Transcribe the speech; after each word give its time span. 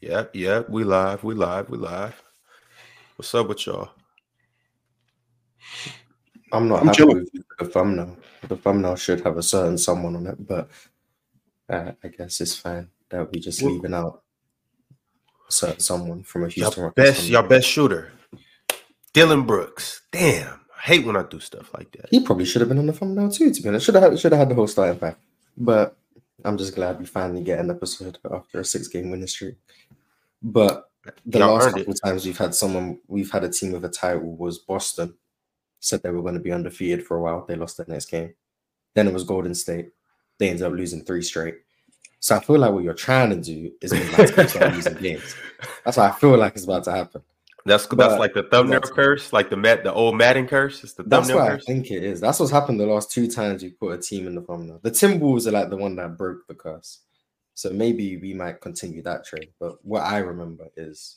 Yep, 0.00 0.34
yep. 0.36 0.70
We 0.70 0.84
live. 0.84 1.24
We 1.24 1.34
live. 1.34 1.68
We 1.70 1.78
live. 1.78 2.20
What's 3.16 3.34
up 3.34 3.48
with 3.48 3.66
y'all? 3.66 3.90
I'm 6.52 6.68
not 6.68 6.80
I'm 6.80 6.86
happy 6.86 6.96
chilling. 6.98 7.18
with 7.18 7.32
the 7.58 7.64
thumbnail. 7.64 8.16
The 8.48 8.56
thumbnail 8.56 8.96
should 8.96 9.20
have 9.22 9.36
a 9.36 9.42
certain 9.42 9.78
someone 9.78 10.14
on 10.16 10.26
it, 10.28 10.46
but 10.46 10.68
uh, 11.68 11.92
I 12.04 12.08
guess 12.08 12.40
it's 12.40 12.56
fine 12.56 12.88
that 13.08 13.32
we 13.32 13.40
just 13.40 13.62
Well- 13.62 13.72
leaving 13.72 13.94
out 13.94 14.22
a 15.48 15.52
certain 15.52 15.80
someone 15.80 16.22
from 16.22 16.44
a 16.44 16.48
Houston 16.48 16.84
Rockets. 16.84 16.94
best, 17.04 17.20
thumbnail. 17.22 17.40
y'all 17.40 17.48
best 17.48 17.66
shooter, 17.66 18.12
Dillon 19.12 19.42
Brooks. 19.44 20.02
Damn, 20.12 20.60
I 20.76 20.80
hate 20.82 21.04
when 21.06 21.16
I 21.16 21.22
do 21.24 21.40
stuff 21.40 21.72
like 21.74 21.90
that. 21.92 22.08
He 22.10 22.20
probably 22.20 22.44
should 22.44 22.60
have 22.60 22.68
been 22.68 22.78
on 22.78 22.86
the 22.86 22.92
thumbnail 22.92 23.30
too. 23.30 23.50
To 23.52 23.62
be 23.62 23.68
honest, 23.68 23.86
should 23.86 23.94
have 23.96 24.04
had, 24.04 24.18
should 24.20 24.32
have 24.32 24.38
had 24.40 24.48
the 24.50 24.54
whole 24.54 24.68
starting 24.68 24.98
five. 25.00 25.16
But 25.56 25.96
I'm 26.46 26.56
just 26.56 26.74
glad 26.74 26.98
we 27.00 27.06
finally 27.06 27.42
get 27.42 27.58
an 27.58 27.70
episode 27.70 28.18
after 28.30 28.60
a 28.60 28.64
six 28.64 28.86
game 28.86 29.10
winning 29.10 29.26
streak. 29.26 29.56
But 30.42 30.90
the 31.24 31.40
Y'all 31.40 31.54
last 31.54 31.74
couple 31.74 31.94
times 31.94 32.24
we've 32.24 32.38
had 32.38 32.54
someone, 32.54 33.00
we've 33.08 33.30
had 33.30 33.44
a 33.44 33.48
team 33.48 33.72
with 33.72 33.84
a 33.84 33.88
title 33.88 34.36
was 34.36 34.58
Boston. 34.58 35.14
Said 35.80 36.02
they 36.02 36.10
were 36.10 36.22
going 36.22 36.34
to 36.34 36.40
be 36.40 36.52
undefeated 36.52 37.04
for 37.04 37.16
a 37.16 37.20
while. 37.20 37.44
They 37.46 37.56
lost 37.56 37.76
their 37.76 37.86
next 37.88 38.06
game. 38.06 38.32
Then 38.94 39.08
it 39.08 39.12
was 39.12 39.24
Golden 39.24 39.54
State. 39.54 39.90
They 40.38 40.48
ended 40.48 40.64
up 40.64 40.72
losing 40.72 41.04
three 41.04 41.22
straight. 41.22 41.56
So 42.20 42.36
I 42.36 42.40
feel 42.40 42.58
like 42.58 42.72
what 42.72 42.82
you're 42.82 42.94
trying 42.94 43.30
to 43.30 43.36
do 43.36 43.72
is 43.82 43.92
make 43.92 44.16
my 44.16 44.24
team 44.24 44.48
start 44.48 44.74
losing 44.74 44.94
games. 45.02 45.34
That's 45.84 45.96
what 45.96 46.10
I 46.10 46.14
feel 46.14 46.36
like 46.36 46.56
is 46.56 46.64
about 46.64 46.84
to 46.84 46.92
happen. 46.92 47.22
That's 47.66 47.86
that's 47.86 47.96
But- 47.96 48.18
like 48.20 48.32
the 48.34 48.44
thumbnail 48.44 48.80
that's- 48.80 48.94
curse, 48.94 49.32
like 49.32 49.50
the 49.50 49.56
Matt, 49.56 49.82
the 49.84 49.92
old 49.92 50.16
Madden 50.16 50.46
curse. 50.46 50.82
It's 50.84 50.94
the 50.94 51.02
That's 51.02 51.28
thumbnail 51.28 51.44
what 51.46 51.52
I 51.54 51.58
think 51.58 51.90
it 51.90 52.02
is. 52.04 52.20
That's 52.20 52.38
what's 52.40 52.52
happened 52.52 52.78
the 52.80 52.86
last 52.86 53.10
two 53.10 53.28
times 53.28 53.62
we 53.62 53.70
put 53.70 53.98
a 53.98 54.02
team 54.02 54.26
in 54.26 54.34
the 54.34 54.40
thumbnail. 54.42 54.78
The 54.82 54.90
Timberwolves 54.90 55.46
are 55.46 55.50
like 55.50 55.70
the 55.70 55.76
one 55.76 55.96
that 55.96 56.16
broke 56.16 56.46
the 56.46 56.54
curse. 56.54 57.00
So 57.54 57.70
maybe 57.70 58.16
we 58.18 58.34
might 58.34 58.60
continue 58.60 59.02
that 59.02 59.24
trade. 59.24 59.50
But 59.58 59.84
what 59.84 60.02
I 60.02 60.18
remember 60.18 60.68
is 60.76 61.16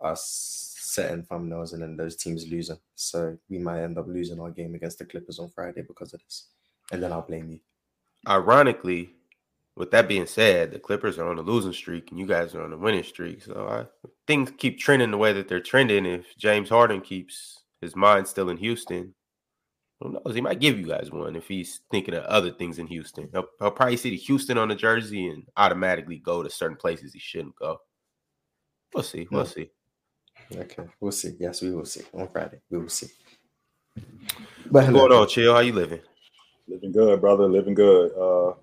us 0.00 0.74
setting 0.78 1.22
thumbnails 1.24 1.72
and 1.74 1.82
then 1.82 1.96
those 1.96 2.16
teams 2.16 2.46
losing. 2.48 2.78
So 2.94 3.38
we 3.48 3.58
might 3.58 3.82
end 3.82 3.98
up 3.98 4.06
losing 4.08 4.40
our 4.40 4.50
game 4.50 4.74
against 4.74 4.98
the 4.98 5.04
Clippers 5.04 5.38
on 5.38 5.48
Friday 5.50 5.82
because 5.82 6.12
of 6.12 6.20
this. 6.24 6.48
And 6.90 7.02
then 7.02 7.12
I'll 7.12 7.22
blame 7.22 7.48
you. 7.50 7.60
Ironically, 8.28 9.14
with 9.76 9.90
that 9.92 10.08
being 10.08 10.26
said, 10.26 10.70
the 10.70 10.78
Clippers 10.78 11.18
are 11.18 11.28
on 11.28 11.38
a 11.38 11.42
losing 11.42 11.72
streak 11.72 12.10
and 12.10 12.20
you 12.20 12.26
guys 12.26 12.54
are 12.54 12.62
on 12.62 12.72
a 12.72 12.76
winning 12.76 13.02
streak. 13.02 13.42
So 13.42 13.66
I, 13.68 14.08
things 14.26 14.52
keep 14.58 14.78
trending 14.78 15.10
the 15.10 15.16
way 15.18 15.32
that 15.32 15.48
they're 15.48 15.60
trending. 15.60 16.04
If 16.06 16.36
James 16.36 16.68
Harden 16.68 17.00
keeps 17.00 17.60
his 17.80 17.96
mind 17.96 18.26
still 18.28 18.50
in 18.50 18.58
Houston, 18.58 19.14
who 20.00 20.12
knows? 20.12 20.34
He 20.34 20.40
might 20.40 20.60
give 20.60 20.78
you 20.78 20.86
guys 20.86 21.10
one 21.10 21.36
if 21.36 21.46
he's 21.48 21.80
thinking 21.90 22.14
of 22.14 22.24
other 22.24 22.50
things 22.50 22.78
in 22.78 22.86
Houston. 22.88 23.28
He'll, 23.32 23.46
he'll 23.60 23.70
probably 23.70 23.96
see 23.96 24.10
the 24.10 24.16
Houston 24.16 24.58
on 24.58 24.68
the 24.68 24.74
jersey 24.74 25.28
and 25.28 25.44
automatically 25.56 26.18
go 26.18 26.42
to 26.42 26.50
certain 26.50 26.76
places 26.76 27.12
he 27.12 27.18
shouldn't 27.20 27.56
go. 27.56 27.78
We'll 28.94 29.04
see. 29.04 29.26
We'll 29.30 29.42
Yeah. 29.44 29.48
see. 29.48 29.70
Okay. 30.54 30.84
We'll 31.00 31.12
see. 31.12 31.34
Yes, 31.38 31.62
we 31.62 31.70
will 31.70 31.86
see. 31.86 32.02
On 32.12 32.28
Friday. 32.28 32.60
We 32.68 32.78
will 32.78 32.88
see. 32.88 33.06
But 33.94 34.04
What's 34.70 34.86
hello. 34.88 35.08
going 35.08 35.20
on, 35.22 35.28
Chill? 35.28 35.54
How 35.54 35.60
you 35.60 35.72
living? 35.72 36.00
Living 36.68 36.92
good, 36.92 37.20
brother. 37.20 37.46
Living 37.48 37.74
good. 37.74 38.12
Uh 38.12 38.54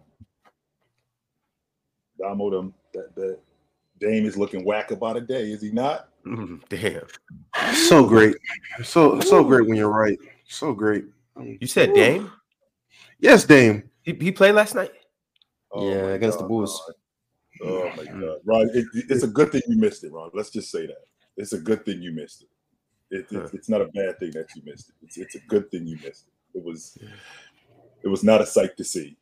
Damo, 2.20 2.50
them 2.50 2.73
that 2.94 3.16
that 3.16 3.39
Dame 4.00 4.25
is 4.25 4.38
looking 4.38 4.64
whack 4.64 4.92
about 4.92 5.17
a 5.17 5.22
day, 5.22 5.52
is 5.52 5.62
he 5.62 5.72
not? 5.72 6.09
Mm, 6.26 6.61
Damn. 6.70 7.08
So 7.76 8.06
great. 8.06 8.36
So 8.84 9.20
so 9.20 9.44
great 9.44 9.67
when 9.67 9.78
you're 9.78 9.89
right. 9.89 10.17
So 10.48 10.73
great. 10.73 11.06
You 11.42 11.67
said 11.67 11.94
Dame? 11.94 12.31
Yes, 13.20 13.45
Dame. 13.45 13.89
He, 14.03 14.14
he 14.14 14.31
played 14.31 14.53
last 14.53 14.76
night? 14.76 14.92
Yeah, 15.76 16.02
my 16.03 16.09
against 16.11 16.39
the 16.39 16.45
Bulls. 16.45 16.81
Ron. 17.61 17.72
Oh 17.72 17.92
my 17.98 18.06
god, 18.06 18.38
Ron! 18.45 18.70
It, 18.73 18.86
it's 19.09 19.23
a 19.23 19.28
good 19.28 19.52
thing 19.52 19.61
you 19.67 19.78
missed 19.78 20.04
it, 20.04 20.11
Ron. 20.11 20.30
Let's 20.33 20.50
just 20.50 20.72
say 20.72 20.88
that 20.88 20.98
it's 21.38 21.54
a 21.54 21.59
good 21.59 21.86
thing 21.86 22.02
you 22.02 22.11
missed 22.11 22.44
it. 22.44 22.50
it, 23.16 23.28
it 23.31 23.54
it's 23.54 23.70
not 23.70 23.81
a 23.81 23.88
bad 23.88 24.17
thing 24.20 24.31
that 24.31 24.48
you 24.56 24.61
missed 24.66 24.89
it. 24.89 24.95
It's, 25.02 25.17
it's 25.17 25.36
a 25.36 25.39
good 25.48 25.70
thing 25.70 25.86
you 25.86 25.98
missed 25.98 26.27
it. 26.27 26.58
It 26.58 26.64
was 26.64 26.98
it 28.04 28.08
was 28.08 28.23
not 28.23 28.42
a 28.42 28.45
sight 28.45 28.77
to 28.77 28.83
see. 28.83 29.17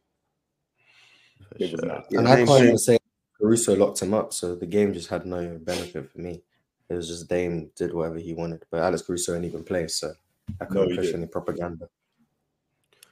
It 1.60 1.72
was 1.72 1.82
not. 1.84 2.06
And 2.12 2.28
Yeah, 2.28 2.34
I 2.34 2.36
Dame 2.38 2.48
can't 2.48 2.64
even 2.64 2.78
say 2.78 2.98
Caruso 3.40 3.76
locked 3.76 4.02
him 4.02 4.14
up, 4.14 4.34
so 4.34 4.56
the 4.56 4.66
game 4.66 4.94
just 4.94 5.10
had 5.10 5.26
no 5.26 5.58
benefit 5.62 6.10
for 6.12 6.20
me. 6.20 6.42
It 6.90 6.94
was 6.94 7.08
just 7.08 7.30
Dame 7.30 7.70
did 7.76 7.94
whatever 7.94 8.18
he 8.18 8.34
wanted, 8.34 8.64
but 8.72 8.82
Alex 8.82 9.02
Caruso 9.02 9.34
didn't 9.34 9.46
even 9.46 9.64
play, 9.64 9.88
so 9.88 10.14
I 10.62 10.66
couldn't 10.66 10.92
he 10.92 10.96
push 10.98 11.08
didn't. 11.08 11.22
any 11.22 11.30
propaganda. 11.30 11.90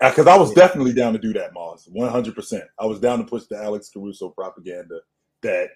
Uh, 0.01 0.09
because 0.09 0.27
I 0.27 0.37
was 0.37 0.53
definitely 0.53 0.93
down 0.93 1.13
to 1.13 1.19
do 1.19 1.33
that, 1.33 1.53
Marz. 1.53 1.89
One 1.91 2.09
hundred 2.09 2.35
percent. 2.35 2.65
I 2.79 2.85
was 2.85 2.99
down 2.99 3.19
to 3.19 3.25
push 3.25 3.43
the 3.45 3.57
Alex 3.57 3.89
Caruso 3.93 4.29
propaganda 4.29 4.99
that 5.41 5.69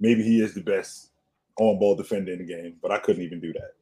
maybe 0.00 0.22
he 0.22 0.40
is 0.40 0.54
the 0.54 0.60
best 0.60 1.10
on-ball 1.58 1.94
defender 1.94 2.32
in 2.32 2.38
the 2.38 2.44
game, 2.44 2.76
but 2.82 2.90
I 2.90 2.98
couldn't 2.98 3.22
even 3.22 3.40
do 3.40 3.52
that. 3.52 3.74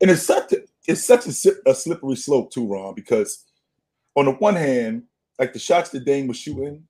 And 0.00 0.10
it's 0.10 0.24
such 0.24 0.52
a, 0.52 0.58
it's 0.86 1.04
such 1.04 1.26
a, 1.26 1.70
a 1.70 1.74
slippery 1.74 2.16
slope 2.16 2.50
too, 2.50 2.66
Ron. 2.66 2.94
Because 2.94 3.44
on 4.16 4.24
the 4.24 4.32
one 4.32 4.56
hand, 4.56 5.04
like 5.38 5.52
the 5.52 5.58
shots 5.58 5.90
that 5.90 6.04
Dame 6.04 6.26
was 6.26 6.36
shooting, 6.36 6.86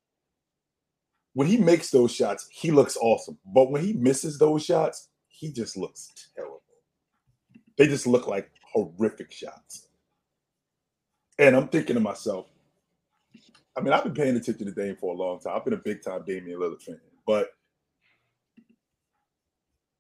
when 1.35 1.47
he 1.47 1.57
makes 1.57 1.91
those 1.91 2.15
shots, 2.15 2.49
he 2.51 2.71
looks 2.71 2.97
awesome. 3.01 3.39
But 3.47 3.71
when 3.71 3.83
he 3.85 3.93
misses 3.95 4.39
those 4.39 4.65
shots, 4.65 5.09
he 5.29 5.53
just 5.53 5.77
looks 5.77 6.13
terrible. 6.37 6.63
They 7.77 7.87
just 7.87 8.07
look 8.07 8.27
like 8.27 8.51
horrific 8.73 9.33
shots. 9.33 9.89
And 11.39 11.57
I'm 11.57 11.69
thinking 11.69 11.95
to 11.95 12.01
myself, 12.01 12.47
I 13.77 13.81
mean, 13.81 13.93
I've 13.93 14.05
been 14.05 14.15
paying 14.15 14.37
attention 14.37 14.67
to 14.67 14.73
Dame 14.73 14.97
for 14.97 15.15
a 15.15 15.17
long 15.17 15.41
time. 15.41 15.55
I've 15.57 15.65
been 15.65 15.75
a 15.75 15.79
big 15.79 16.03
time 16.03 16.23
Damian 16.27 16.61
Lillard 16.61 16.83
fan, 16.83 17.01
but 17.27 17.49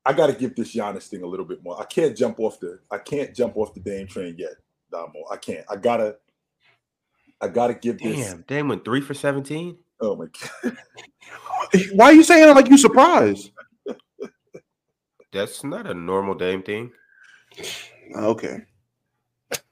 I 0.04 0.12
got 0.12 0.26
to 0.26 0.34
give 0.34 0.54
this 0.54 0.75
Giannis 0.75 1.09
thing 1.09 1.22
a 1.22 1.26
little 1.26 1.47
bit 1.47 1.62
more. 1.62 1.81
I 1.81 1.84
can't 1.84 2.16
jump 2.16 2.38
off 2.41 2.60
the 2.60 2.81
I 2.91 2.98
can't 2.98 3.34
jump 3.34 3.56
off 3.56 3.72
the 3.72 3.81
Dame 3.81 4.06
train 4.06 4.34
yet, 4.37 4.54
Damo. 4.91 5.25
I 5.31 5.37
can't. 5.37 5.65
I 5.71 5.76
gotta 5.76 6.16
I 7.41 7.48
gotta 7.48 7.75
give 7.75 7.98
this. 7.98 8.28
Damn, 8.28 8.42
Dame 8.42 8.69
went 8.69 8.84
three 8.84 9.00
for 9.00 9.15
17? 9.15 9.78
Oh 10.03 10.17
my 10.17 10.27
god. 10.63 10.77
Why 11.95 12.07
are 12.07 12.13
you 12.13 12.23
saying 12.25 12.49
it 12.49 12.55
like 12.55 12.69
you 12.69 12.77
surprised? 12.77 13.51
That's 15.33 15.65
not 15.65 15.87
a 15.87 15.95
normal 15.95 16.35
Dame 16.35 16.63
thing. 16.63 16.91
Okay. 18.15 18.59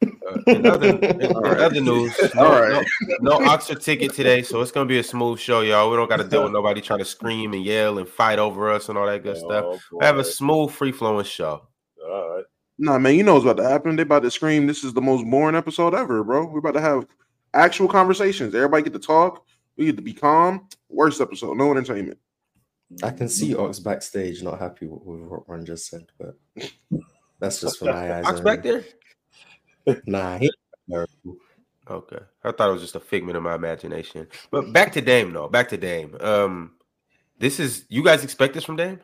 Uh, 0.02 0.38
in 0.46 0.66
other, 0.66 0.88
in- 0.98 1.20
in 1.20 1.32
All 1.36 1.42
right. 1.42 1.58
other 1.60 1.80
news, 1.80 2.14
no, 2.34 2.44
All 2.46 2.60
right. 2.62 2.86
no, 3.20 3.38
no 3.38 3.46
Oxford 3.46 3.80
ticket 3.80 4.14
today, 4.14 4.42
so 4.42 4.60
it's 4.60 4.70
gonna 4.70 4.86
be 4.86 4.98
a 4.98 5.02
smooth 5.02 5.38
show, 5.38 5.60
y'all. 5.62 5.90
We 5.90 5.96
don't 5.96 6.08
got 6.08 6.18
to 6.18 6.24
deal 6.28 6.44
with 6.44 6.52
nobody 6.52 6.80
trying 6.80 7.00
to 7.00 7.04
scream 7.04 7.52
and 7.52 7.64
yell 7.64 7.98
and 7.98 8.08
fight 8.08 8.38
over 8.38 8.70
us 8.70 8.88
and 8.88 8.96
all 8.96 9.06
that 9.06 9.22
good 9.22 9.36
stuff. 9.36 9.64
Oh, 9.66 9.78
We 9.98 10.06
have 10.06 10.18
a 10.18 10.24
smooth, 10.24 10.70
free 10.70 10.92
flowing 10.92 11.24
show. 11.24 11.66
All 12.08 12.36
right. 12.36 12.44
Nah, 12.78 12.98
man, 12.98 13.16
you 13.16 13.22
know 13.24 13.34
what's 13.34 13.44
about 13.44 13.56
to 13.62 13.68
happen. 13.68 13.96
They 13.96 14.02
about 14.02 14.22
to 14.22 14.30
scream. 14.30 14.66
This 14.66 14.84
is 14.84 14.94
the 14.94 15.02
most 15.02 15.28
boring 15.28 15.56
episode 15.56 15.94
ever, 15.94 16.22
bro. 16.24 16.46
We're 16.46 16.60
about 16.60 16.74
to 16.74 16.80
have 16.80 17.06
actual 17.52 17.88
conversations. 17.88 18.54
Everybody 18.54 18.84
get 18.84 18.92
to 18.94 18.98
talk. 18.98 19.44
We 19.76 19.86
get 19.86 19.96
to 19.96 20.02
be 20.02 20.12
calm. 20.12 20.68
Worst 20.88 21.20
episode, 21.20 21.56
no 21.56 21.70
entertainment. 21.70 22.18
I 23.02 23.10
can 23.10 23.28
see 23.28 23.54
Ox 23.54 23.78
backstage 23.78 24.42
not 24.42 24.58
happy 24.58 24.86
with, 24.86 25.02
with 25.02 25.20
what 25.20 25.48
Ron 25.48 25.64
just 25.64 25.88
said, 25.88 26.06
but 26.18 26.36
that's 27.38 27.60
just 27.60 27.78
for 27.78 27.84
my 27.86 28.18
eyes. 28.18 28.24
Ox 28.26 28.38
only. 28.40 28.44
back 28.44 28.62
there? 28.62 28.84
Nah, 30.06 30.38
he 30.38 30.50
Okay, 31.90 32.18
I 32.44 32.52
thought 32.52 32.68
it 32.68 32.72
was 32.72 32.82
just 32.82 32.94
a 32.94 33.00
figment 33.00 33.36
of 33.36 33.42
my 33.42 33.54
imagination. 33.54 34.28
But 34.50 34.72
back 34.72 34.92
to 34.92 35.00
Dame, 35.00 35.32
though. 35.32 35.48
Back 35.48 35.68
to 35.70 35.76
Dame. 35.76 36.16
Um, 36.20 36.74
this 37.38 37.58
is 37.58 37.86
you 37.88 38.04
guys 38.04 38.22
expect 38.22 38.54
this 38.54 38.64
from 38.64 38.76
Dame? 38.76 39.00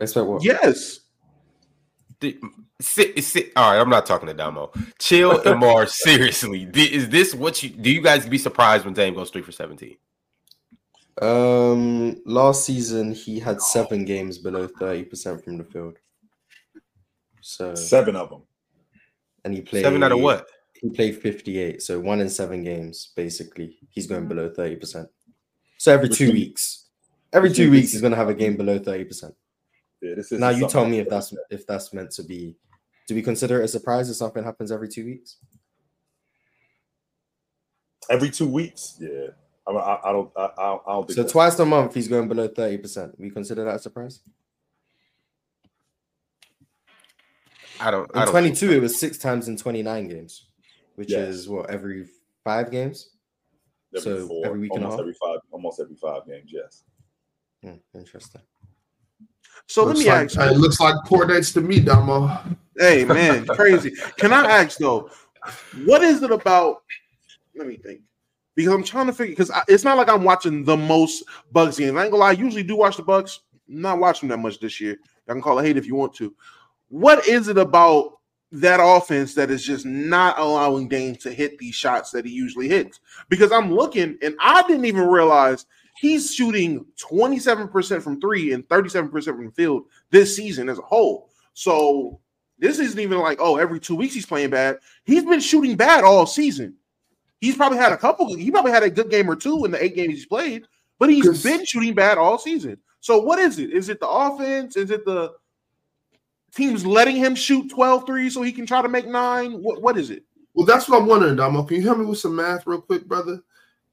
expect 0.00 0.26
what? 0.26 0.42
Yes. 0.42 1.00
Di- 2.20 2.38
Sit, 2.80 3.22
sit. 3.24 3.52
All 3.56 3.72
right, 3.72 3.80
I'm 3.80 3.90
not 3.90 4.06
talking 4.06 4.26
to 4.28 4.34
Damo. 4.34 4.72
Chill 4.98 5.32
and 5.40 5.60
Marz. 5.62 5.90
Seriously, 5.90 6.64
Di- 6.64 6.94
is 6.94 7.08
this 7.10 7.34
what 7.34 7.62
you 7.62 7.68
do? 7.70 7.90
You 7.92 8.00
guys 8.00 8.26
be 8.26 8.38
surprised 8.38 8.84
when 8.86 8.94
Dame 8.94 9.14
goes 9.14 9.28
three 9.30 9.42
for 9.42 9.52
17? 9.52 9.96
Um, 11.20 12.20
last 12.24 12.64
season 12.64 13.12
he 13.12 13.38
had 13.38 13.60
seven 13.60 14.04
games 14.06 14.38
below 14.38 14.66
thirty 14.68 15.04
percent 15.04 15.44
from 15.44 15.58
the 15.58 15.64
field. 15.64 15.98
So 17.42 17.74
Seven 17.74 18.16
of 18.16 18.30
them. 18.30 18.42
and 19.44 19.52
he 19.54 19.60
played 19.60 19.82
Seven 19.84 20.02
out 20.02 20.12
of 20.12 20.20
what? 20.20 20.46
He 20.80 20.88
played 20.88 21.20
fifty-eight, 21.20 21.82
so 21.82 22.00
one 22.00 22.20
in 22.20 22.30
seven 22.30 22.62
games. 22.64 23.12
Basically, 23.16 23.76
he's 23.90 24.06
going 24.06 24.28
below 24.28 24.48
thirty 24.48 24.76
percent. 24.76 25.08
So 25.76 25.92
every 25.92 26.08
two 26.08 26.32
weeks, 26.32 26.86
every 27.34 27.52
two 27.52 27.70
weeks 27.70 27.92
he's 27.92 28.00
going 28.00 28.12
to 28.12 28.16
have 28.16 28.28
a 28.30 28.34
game 28.34 28.56
below 28.56 28.78
thirty 28.78 29.04
percent. 29.04 29.34
Yeah, 30.02 30.14
this 30.14 30.32
is 30.32 30.40
Now 30.40 30.50
you 30.50 30.68
tell 30.68 30.86
me 30.86 30.98
if 30.98 31.08
that's 31.08 31.34
if 31.50 31.66
that's 31.66 31.92
meant 31.92 32.10
to 32.12 32.22
be. 32.22 32.56
Do 33.06 33.14
we 33.14 33.22
consider 33.22 33.60
it 33.60 33.64
a 33.64 33.68
surprise 33.68 34.08
if 34.08 34.16
something 34.16 34.44
happens 34.44 34.70
every 34.72 34.88
two 34.88 35.04
weeks? 35.04 35.36
every 38.08 38.30
two 38.30 38.48
weeks. 38.48 38.96
Yeah. 38.98 39.28
I, 39.68 39.72
I, 39.72 40.08
I 40.08 40.12
don't 40.12 40.32
I, 40.36 40.40
I 40.58 40.72
I 40.74 40.80
don't 40.86 41.06
think 41.06 41.16
So 41.16 41.28
twice 41.28 41.58
a 41.58 41.66
month 41.66 41.94
he's 41.94 42.08
going 42.08 42.28
below 42.28 42.48
thirty 42.48 42.78
percent. 42.78 43.14
We 43.20 43.30
consider 43.30 43.64
that 43.64 43.76
a 43.76 43.78
surprise. 43.78 44.20
I 47.80 47.90
don't. 47.90 48.10
I 48.14 48.20
In 48.20 48.24
don't. 48.26 48.30
twenty-two, 48.32 48.72
it 48.72 48.80
was 48.80 48.98
six 48.98 49.16
times 49.18 49.48
in 49.48 49.56
twenty-nine 49.56 50.08
games, 50.08 50.46
which 50.96 51.10
Yes. 51.10 51.28
is 51.28 51.48
what 51.48 51.70
every 51.70 52.06
five 52.44 52.70
games. 52.70 53.10
every 53.96 54.02
so 54.02 54.26
four, 54.26 54.46
every 54.46 54.60
week 54.60 54.72
and 54.74 54.82
a 54.82 54.86
almost 54.86 54.98
half? 54.98 55.00
every 55.00 55.14
five 55.14 55.38
almost 55.50 55.80
every 55.80 55.96
five 55.96 56.26
games, 56.26 56.50
yes. 56.52 56.84
Hmm, 57.62 57.98
interesting. 57.98 58.40
So 59.66 59.84
looks 59.84 59.98
let 59.98 60.04
me 60.04 60.10
like, 60.10 60.24
ask. 60.36 60.52
It 60.52 60.58
looks 60.58 60.80
like 60.80 60.94
poor 61.04 61.26
dates 61.26 61.52
to 61.52 61.60
me, 61.60 61.80
Damo. 61.80 62.38
Hey 62.76 63.04
man, 63.04 63.46
crazy. 63.46 63.92
Can 64.16 64.32
I 64.32 64.44
ask 64.44 64.78
though, 64.78 65.10
what 65.84 66.02
is 66.02 66.22
it 66.22 66.30
about? 66.30 66.82
Let 67.54 67.66
me 67.66 67.76
think. 67.76 68.00
Because 68.54 68.72
I'm 68.72 68.84
trying 68.84 69.06
to 69.06 69.12
figure 69.12 69.32
because 69.32 69.50
it's 69.68 69.84
not 69.84 69.96
like 69.96 70.08
I'm 70.08 70.24
watching 70.24 70.64
the 70.64 70.76
most 70.76 71.24
Bucks 71.52 71.78
games. 71.78 71.96
I 71.96 72.02
ain't 72.02 72.10
gonna 72.10 72.22
lie, 72.22 72.30
I 72.30 72.32
usually 72.32 72.62
do 72.62 72.76
watch 72.76 72.96
the 72.96 73.02
Bucks. 73.02 73.40
I'm 73.68 73.80
not 73.80 73.98
watching 73.98 74.28
that 74.30 74.38
much 74.38 74.58
this 74.60 74.80
year. 74.80 74.96
I 75.28 75.32
can 75.32 75.42
call 75.42 75.58
it 75.58 75.64
hate 75.64 75.76
if 75.76 75.86
you 75.86 75.94
want 75.94 76.14
to. 76.14 76.34
What 76.88 77.26
is 77.28 77.48
it 77.48 77.56
about 77.56 78.18
that 78.52 78.80
offense 78.82 79.34
that 79.34 79.50
is 79.50 79.64
just 79.64 79.86
not 79.86 80.38
allowing 80.38 80.88
Dame 80.88 81.14
to 81.16 81.32
hit 81.32 81.56
these 81.58 81.76
shots 81.76 82.10
that 82.10 82.24
he 82.24 82.32
usually 82.32 82.68
hits? 82.68 82.98
Because 83.28 83.52
I'm 83.52 83.72
looking 83.72 84.18
and 84.22 84.34
I 84.40 84.62
didn't 84.66 84.86
even 84.86 85.06
realize 85.06 85.66
he's 86.00 86.34
shooting 86.34 86.86
27% 86.96 88.02
from 88.02 88.18
three 88.22 88.54
and 88.54 88.66
37% 88.68 89.22
from 89.22 89.44
the 89.44 89.52
field 89.52 89.84
this 90.10 90.34
season 90.34 90.70
as 90.70 90.78
a 90.78 90.82
whole. 90.82 91.28
So 91.52 92.20
this 92.58 92.78
isn't 92.78 92.98
even 92.98 93.18
like, 93.18 93.38
oh, 93.38 93.56
every 93.56 93.78
two 93.78 93.96
weeks 93.96 94.14
he's 94.14 94.24
playing 94.24 94.48
bad. 94.48 94.78
He's 95.04 95.24
been 95.24 95.40
shooting 95.40 95.76
bad 95.76 96.02
all 96.02 96.24
season. 96.24 96.74
He's 97.42 97.54
probably 97.54 97.76
had 97.76 97.92
a 97.92 97.98
couple, 97.98 98.34
he 98.34 98.50
probably 98.50 98.72
had 98.72 98.82
a 98.82 98.88
good 98.88 99.10
game 99.10 99.30
or 99.30 99.36
two 99.36 99.66
in 99.66 99.70
the 99.70 99.82
eight 99.82 99.94
games 99.94 100.14
he's 100.14 100.26
played, 100.26 100.66
but 100.98 101.10
he's 101.10 101.42
been 101.42 101.66
shooting 101.66 101.94
bad 101.94 102.16
all 102.16 102.38
season. 102.38 102.78
So 103.00 103.20
what 103.20 103.38
is 103.38 103.58
it? 103.58 103.70
Is 103.70 103.90
it 103.90 104.00
the 104.00 104.08
offense? 104.08 104.76
Is 104.76 104.90
it 104.90 105.04
the 105.04 105.34
teams 106.54 106.86
letting 106.86 107.16
him 107.16 107.34
shoot 107.34 107.70
12 107.70 108.06
threes 108.06 108.32
so 108.32 108.40
he 108.40 108.52
can 108.52 108.64
try 108.64 108.80
to 108.80 108.88
make 108.88 109.06
nine? 109.06 109.62
What 109.62 109.82
what 109.82 109.98
is 109.98 110.08
it? 110.08 110.24
Well, 110.54 110.66
that's 110.66 110.88
what 110.88 111.00
I'm 111.00 111.06
wondering, 111.06 111.36
Damo. 111.36 111.62
Can 111.64 111.76
you 111.76 111.82
help 111.82 111.98
me 111.98 112.06
with 112.06 112.18
some 112.18 112.36
math 112.36 112.66
real 112.66 112.80
quick, 112.80 113.06
brother? 113.06 113.40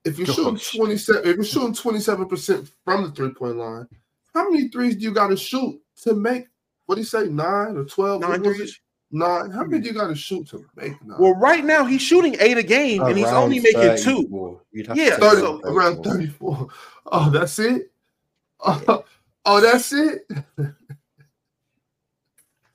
If 0.07 0.18
you're 0.18 0.27
shooting 0.27 0.57
27, 0.57 1.21
if 1.30 1.36
you're 1.36 1.44
shooting 1.45 1.74
27% 1.74 2.69
from 2.86 3.04
the 3.04 3.12
three-point 3.12 3.57
line, 3.57 3.88
how 4.33 4.50
many 4.50 4.69
threes 4.69 4.95
do 4.95 5.01
you 5.01 5.13
got 5.13 5.27
to 5.27 5.38
shoot 5.38 5.80
to 6.04 6.13
make 6.13 6.48
what 6.88 6.95
do 6.95 7.01
you 7.01 7.06
say, 7.06 7.27
nine 7.27 7.75
or 7.75 7.83
12? 7.83 8.21
Nine 8.21 8.30
What 8.31 8.42
was 8.42 8.59
it? 8.62 8.69
Nine. 9.12 9.51
How 9.51 9.63
many 9.63 9.81
do 9.83 9.89
you 9.89 9.94
got 9.94 10.07
to 10.07 10.15
shoot 10.15 10.48
to 10.50 10.65
make 10.75 11.01
nine? 11.06 11.18
Well, 11.19 11.36
right 11.36 11.63
now 11.63 11.86
he's 11.86 12.01
shooting 12.01 12.36
eight 12.39 12.57
a 12.57 12.63
game 12.63 13.01
and 13.04 13.18
he's 13.18 13.27
only 13.27 13.59
making 13.59 13.98
two. 13.98 14.59
You'd 14.71 14.88
have 14.88 14.98
Yeah, 14.98 15.18
30, 15.18 15.36
say 15.36 15.42
so- 15.42 15.62
around 15.65 16.04
34. 16.04 16.68
Oh, 17.12 17.30
that's 17.30 17.60
it? 17.60 17.92
Oh, 18.62 19.03
oh, 19.45 19.62
that's 19.62 19.94
it? 19.94 20.27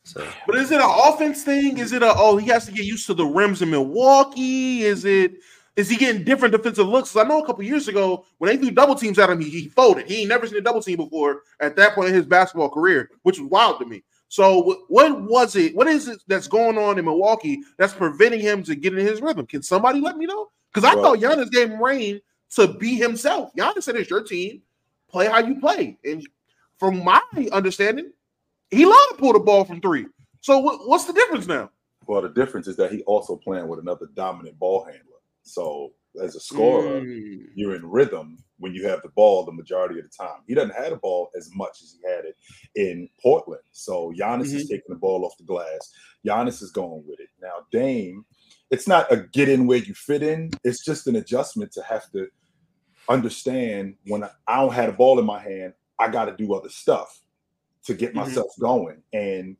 So 0.04 0.28
But 0.46 0.56
is 0.56 0.70
it 0.70 0.80
an 0.80 0.90
offense 0.90 1.42
thing? 1.42 1.78
Is 1.78 1.92
it 1.92 2.02
a 2.02 2.12
oh 2.14 2.36
he 2.36 2.46
has 2.48 2.66
to 2.66 2.72
get 2.72 2.84
used 2.84 3.06
to 3.06 3.14
the 3.14 3.24
rims 3.24 3.62
in 3.62 3.70
Milwaukee? 3.70 4.82
Is 4.82 5.06
it 5.06 5.36
is 5.76 5.88
he 5.88 5.96
getting 5.96 6.24
different 6.24 6.52
defensive 6.52 6.86
looks? 6.86 7.16
I 7.16 7.22
know 7.22 7.42
a 7.42 7.46
couple 7.46 7.64
years 7.64 7.88
ago 7.88 8.26
when 8.38 8.50
they 8.50 8.56
threw 8.56 8.70
double 8.70 8.94
teams 8.94 9.18
at 9.18 9.30
him, 9.30 9.40
he, 9.40 9.48
he 9.48 9.68
folded. 9.68 10.06
He 10.06 10.20
ain't 10.20 10.28
never 10.28 10.46
seen 10.46 10.58
a 10.58 10.62
double 10.62 10.82
team 10.82 10.98
before 10.98 11.42
at 11.60 11.76
that 11.76 11.94
point 11.94 12.08
in 12.08 12.14
his 12.14 12.26
basketball 12.26 12.68
career, 12.68 13.10
which 13.22 13.38
was 13.38 13.48
wild 13.48 13.78
to 13.80 13.86
me. 13.86 14.02
So 14.28 14.82
what 14.88 15.20
was 15.22 15.56
it? 15.56 15.74
What 15.74 15.86
is 15.86 16.08
it 16.08 16.22
that's 16.26 16.48
going 16.48 16.78
on 16.78 16.98
in 16.98 17.04
Milwaukee 17.04 17.62
that's 17.78 17.92
preventing 17.94 18.40
him 18.40 18.62
to 18.64 18.74
get 18.74 18.94
in 18.96 19.04
his 19.04 19.20
rhythm? 19.20 19.46
Can 19.46 19.62
somebody 19.62 20.00
let 20.00 20.16
me 20.16 20.26
know? 20.26 20.50
Because 20.72 20.88
I 20.88 20.94
Well- 20.94 21.04
thought 21.04 21.18
Giannis 21.18 21.50
gave 21.50 21.70
him 21.70 21.82
reign 21.82 22.20
to 22.56 22.68
be 22.68 22.96
himself. 22.96 23.50
Giannis 23.56 23.84
said 23.84 23.96
it's 23.96 24.10
your 24.10 24.22
team, 24.22 24.62
play 25.08 25.26
how 25.26 25.38
you 25.38 25.58
play. 25.60 25.98
And 26.04 26.26
from 26.78 27.02
my 27.04 27.20
understanding, 27.52 28.12
he 28.70 28.84
loved 28.86 29.10
to 29.10 29.16
pull 29.16 29.32
the 29.34 29.38
ball 29.38 29.64
from 29.64 29.80
three. 29.80 30.06
So 30.40 30.58
what, 30.58 30.88
what's 30.88 31.04
the 31.04 31.12
difference 31.12 31.46
now? 31.46 31.70
Well, 32.06 32.22
the 32.22 32.30
difference 32.30 32.66
is 32.66 32.76
that 32.76 32.90
he 32.90 33.02
also 33.02 33.36
playing 33.36 33.68
with 33.68 33.78
another 33.80 34.08
dominant 34.14 34.58
ball 34.58 34.84
handler. 34.84 35.11
So 35.42 35.92
as 36.22 36.36
a 36.36 36.40
scorer, 36.40 37.00
Mm. 37.00 37.46
you're 37.54 37.74
in 37.74 37.88
rhythm 37.88 38.38
when 38.58 38.74
you 38.74 38.86
have 38.86 39.02
the 39.02 39.08
ball 39.10 39.44
the 39.44 39.52
majority 39.52 39.98
of 39.98 40.04
the 40.04 40.16
time. 40.16 40.42
He 40.46 40.54
doesn't 40.54 40.74
have 40.74 40.90
the 40.90 40.96
ball 40.96 41.30
as 41.36 41.50
much 41.54 41.82
as 41.82 41.92
he 41.98 42.06
had 42.08 42.24
it 42.24 42.36
in 42.74 43.08
Portland. 43.20 43.62
So 43.72 44.12
Giannis 44.12 44.52
is 44.54 44.68
taking 44.68 44.90
the 44.90 44.96
ball 44.96 45.24
off 45.24 45.36
the 45.38 45.44
glass. 45.44 45.92
Giannis 46.24 46.62
is 46.62 46.70
going 46.70 47.04
with 47.06 47.18
it. 47.18 47.28
Now, 47.40 47.66
Dame, 47.72 48.24
it's 48.70 48.86
not 48.86 49.10
a 49.12 49.16
get 49.16 49.48
in 49.48 49.66
where 49.66 49.78
you 49.78 49.94
fit 49.94 50.22
in. 50.22 50.50
It's 50.64 50.84
just 50.84 51.06
an 51.06 51.16
adjustment 51.16 51.72
to 51.72 51.82
have 51.82 52.10
to 52.12 52.28
understand 53.08 53.96
when 54.06 54.24
I 54.46 54.60
don't 54.60 54.72
have 54.72 54.90
a 54.90 54.92
ball 54.92 55.18
in 55.18 55.26
my 55.26 55.40
hand, 55.40 55.74
I 55.98 56.08
got 56.08 56.26
to 56.26 56.36
do 56.36 56.54
other 56.54 56.68
stuff 56.68 57.20
to 57.84 57.94
get 57.94 58.12
Mhm. 58.12 58.16
myself 58.16 58.52
going. 58.60 59.02
And 59.12 59.56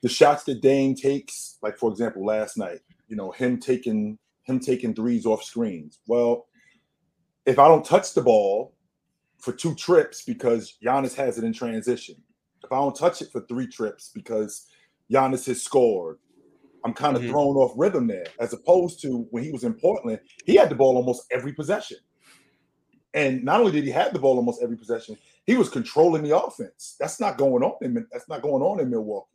the 0.00 0.08
shots 0.08 0.44
that 0.44 0.60
Dame 0.62 0.94
takes, 0.94 1.58
like 1.62 1.76
for 1.76 1.90
example, 1.90 2.24
last 2.24 2.56
night, 2.56 2.80
you 3.08 3.16
know, 3.16 3.30
him 3.30 3.60
taking 3.60 4.18
him 4.44 4.58
taking 4.60 4.94
threes 4.94 5.26
off 5.26 5.42
screens. 5.42 5.98
Well, 6.06 6.46
if 7.46 7.58
I 7.58 7.68
don't 7.68 7.84
touch 7.84 8.14
the 8.14 8.22
ball 8.22 8.74
for 9.38 9.52
two 9.52 9.74
trips 9.74 10.22
because 10.22 10.76
Giannis 10.82 11.14
has 11.14 11.38
it 11.38 11.44
in 11.44 11.52
transition, 11.52 12.16
if 12.64 12.70
I 12.70 12.76
don't 12.76 12.94
touch 12.96 13.22
it 13.22 13.30
for 13.32 13.40
three 13.42 13.66
trips 13.66 14.10
because 14.14 14.66
Giannis 15.12 15.46
has 15.46 15.62
scored, 15.62 16.18
I'm 16.84 16.94
kind 16.94 17.16
of 17.16 17.22
Mhm. 17.22 17.30
thrown 17.30 17.56
off 17.56 17.72
rhythm 17.76 18.06
there. 18.06 18.26
As 18.40 18.52
opposed 18.52 19.00
to 19.02 19.26
when 19.30 19.44
he 19.44 19.52
was 19.52 19.64
in 19.64 19.74
Portland, 19.74 20.20
he 20.46 20.56
had 20.56 20.68
the 20.68 20.74
ball 20.74 20.96
almost 20.96 21.26
every 21.30 21.52
possession. 21.52 21.98
And 23.14 23.44
not 23.44 23.60
only 23.60 23.72
did 23.72 23.84
he 23.84 23.90
have 23.90 24.12
the 24.12 24.18
ball 24.18 24.36
almost 24.36 24.62
every 24.62 24.76
possession, 24.76 25.16
he 25.44 25.56
was 25.56 25.68
controlling 25.68 26.22
the 26.22 26.36
offense. 26.36 26.96
That's 26.98 27.20
not 27.20 27.36
going 27.36 27.62
on 27.62 27.76
in 27.82 28.06
that's 28.10 28.28
not 28.28 28.42
going 28.42 28.62
on 28.62 28.80
in 28.80 28.90
Milwaukee. 28.90 29.28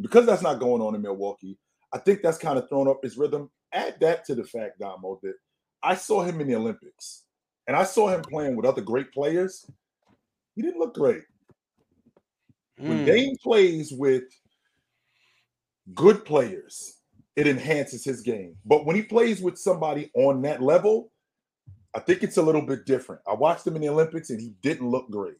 Because 0.00 0.26
that's 0.26 0.42
not 0.42 0.60
going 0.60 0.82
on 0.82 0.94
in 0.94 1.02
Milwaukee, 1.02 1.58
I 1.92 1.98
think 1.98 2.22
that's 2.22 2.38
kind 2.38 2.58
of 2.58 2.68
thrown 2.68 2.88
up 2.88 3.02
his 3.02 3.16
rhythm. 3.16 3.50
Add 3.76 4.00
that 4.00 4.24
to 4.24 4.34
the 4.34 4.44
fact, 4.44 4.78
Damo, 4.78 5.20
that 5.22 5.34
I 5.82 5.94
saw 5.94 6.22
him 6.22 6.40
in 6.40 6.48
the 6.48 6.54
Olympics 6.56 7.24
and 7.66 7.76
I 7.76 7.84
saw 7.84 8.08
him 8.08 8.22
playing 8.22 8.56
with 8.56 8.64
other 8.64 8.80
great 8.80 9.12
players. 9.12 9.66
He 10.54 10.62
didn't 10.62 10.80
look 10.80 10.94
great. 10.94 11.22
When 12.78 13.00
Mm. 13.00 13.06
Dame 13.06 13.36
plays 13.42 13.92
with 13.92 14.24
good 15.94 16.24
players, 16.24 16.94
it 17.36 17.46
enhances 17.46 18.02
his 18.02 18.22
game. 18.22 18.56
But 18.64 18.86
when 18.86 18.96
he 18.96 19.02
plays 19.02 19.42
with 19.42 19.58
somebody 19.58 20.10
on 20.14 20.40
that 20.42 20.62
level, 20.62 21.12
I 21.94 22.00
think 22.00 22.22
it's 22.22 22.38
a 22.38 22.42
little 22.42 22.62
bit 22.62 22.86
different. 22.86 23.20
I 23.26 23.34
watched 23.34 23.66
him 23.66 23.76
in 23.76 23.82
the 23.82 23.90
Olympics 23.90 24.30
and 24.30 24.40
he 24.40 24.54
didn't 24.62 24.88
look 24.88 25.10
great. 25.10 25.36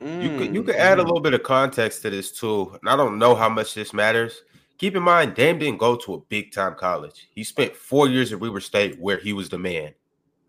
You 0.00 0.30
could 0.30 0.54
you 0.54 0.62
Mm. 0.62 0.66
could 0.66 0.76
add 0.76 0.98
a 0.98 1.02
little 1.02 1.20
bit 1.20 1.34
of 1.34 1.42
context 1.42 2.02
to 2.02 2.10
this 2.10 2.30
too, 2.30 2.78
and 2.80 2.88
I 2.88 2.96
don't 2.96 3.18
know 3.18 3.34
how 3.34 3.48
much 3.48 3.74
this 3.74 3.92
matters. 3.92 4.42
Keep 4.80 4.96
in 4.96 5.02
mind, 5.02 5.34
Dame 5.34 5.58
didn't 5.58 5.76
go 5.76 5.94
to 5.94 6.14
a 6.14 6.18
big 6.18 6.52
time 6.52 6.74
college. 6.74 7.28
He 7.34 7.44
spent 7.44 7.76
four 7.76 8.08
years 8.08 8.32
at 8.32 8.40
Weber 8.40 8.60
State 8.60 8.98
where 8.98 9.18
he 9.18 9.34
was 9.34 9.50
the 9.50 9.58
man 9.58 9.92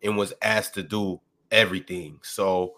and 0.02 0.16
was 0.16 0.32
asked 0.42 0.74
to 0.76 0.84
do 0.84 1.20
everything. 1.52 2.18
So 2.24 2.76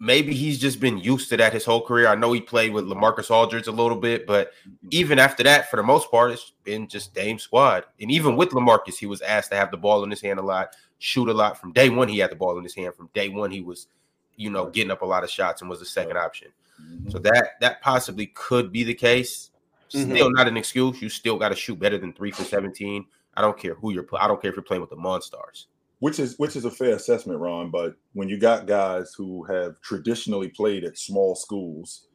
maybe 0.00 0.32
he's 0.32 0.58
just 0.58 0.80
been 0.80 0.96
used 0.96 1.28
to 1.28 1.36
that 1.36 1.52
his 1.52 1.66
whole 1.66 1.82
career. 1.84 2.08
I 2.08 2.14
know 2.14 2.32
he 2.32 2.40
played 2.40 2.72
with 2.72 2.86
LaMarcus 2.86 3.30
Aldridge 3.30 3.66
a 3.66 3.70
little 3.70 3.98
bit, 3.98 4.26
but 4.26 4.52
even 4.90 5.18
after 5.18 5.42
that, 5.42 5.68
for 5.68 5.76
the 5.76 5.82
most 5.82 6.10
part, 6.10 6.30
it's 6.30 6.54
been 6.64 6.88
just 6.88 7.12
Dame 7.12 7.38
squad. 7.38 7.84
And 8.00 8.10
even 8.10 8.34
with 8.34 8.52
LaMarcus, 8.52 8.96
he 8.96 9.04
was 9.04 9.20
asked 9.20 9.50
to 9.50 9.58
have 9.58 9.70
the 9.70 9.76
ball 9.76 10.02
in 10.04 10.10
his 10.10 10.22
hand 10.22 10.38
a 10.38 10.42
lot, 10.42 10.74
shoot 11.00 11.28
a 11.28 11.34
lot. 11.34 11.60
From 11.60 11.72
day 11.72 11.90
one, 11.90 12.08
he 12.08 12.18
had 12.18 12.30
the 12.30 12.36
ball 12.36 12.56
in 12.56 12.64
his 12.64 12.74
hand. 12.74 12.94
From 12.94 13.10
day 13.12 13.28
one, 13.28 13.50
he 13.50 13.60
was, 13.60 13.88
you 14.36 14.48
know, 14.48 14.70
getting 14.70 14.90
up 14.90 15.02
a 15.02 15.06
lot 15.06 15.22
of 15.22 15.28
shots 15.28 15.60
and 15.60 15.68
was 15.68 15.80
the 15.80 15.84
second 15.84 16.16
option. 16.16 16.48
Mm-hmm. 16.82 17.10
So 17.10 17.18
that 17.18 17.60
that 17.60 17.82
possibly 17.82 18.28
could 18.28 18.72
be 18.72 18.84
the 18.84 18.94
case. 18.94 19.50
Mhm. 19.92 20.14
Still 20.14 20.30
not 20.30 20.48
an 20.48 20.56
excuse. 20.56 21.00
You 21.00 21.08
still 21.08 21.38
got 21.38 21.50
to 21.50 21.56
shoot 21.56 21.78
better 21.78 21.98
than 21.98 22.12
three 22.12 22.30
for 22.30 22.44
seventeen. 22.44 23.06
I 23.34 23.42
don't 23.42 23.58
care 23.58 23.74
who 23.74 23.92
you're. 23.92 24.06
I 24.18 24.26
don't 24.26 24.40
care 24.40 24.50
if 24.50 24.56
you're 24.56 24.62
playing 24.62 24.80
with 24.80 24.90
the 24.90 24.96
Monstars. 24.96 25.66
Which 26.00 26.18
is 26.18 26.38
which 26.38 26.56
is 26.56 26.64
a 26.64 26.70
fair 26.70 26.94
assessment, 26.96 27.40
Ron. 27.40 27.70
But 27.70 27.96
when 28.12 28.28
you 28.28 28.38
got 28.38 28.66
guys 28.66 29.14
who 29.16 29.44
have 29.44 29.80
traditionally 29.80 30.48
played 30.48 30.84
at 30.84 30.98
small 30.98 31.34
schools 31.34 32.08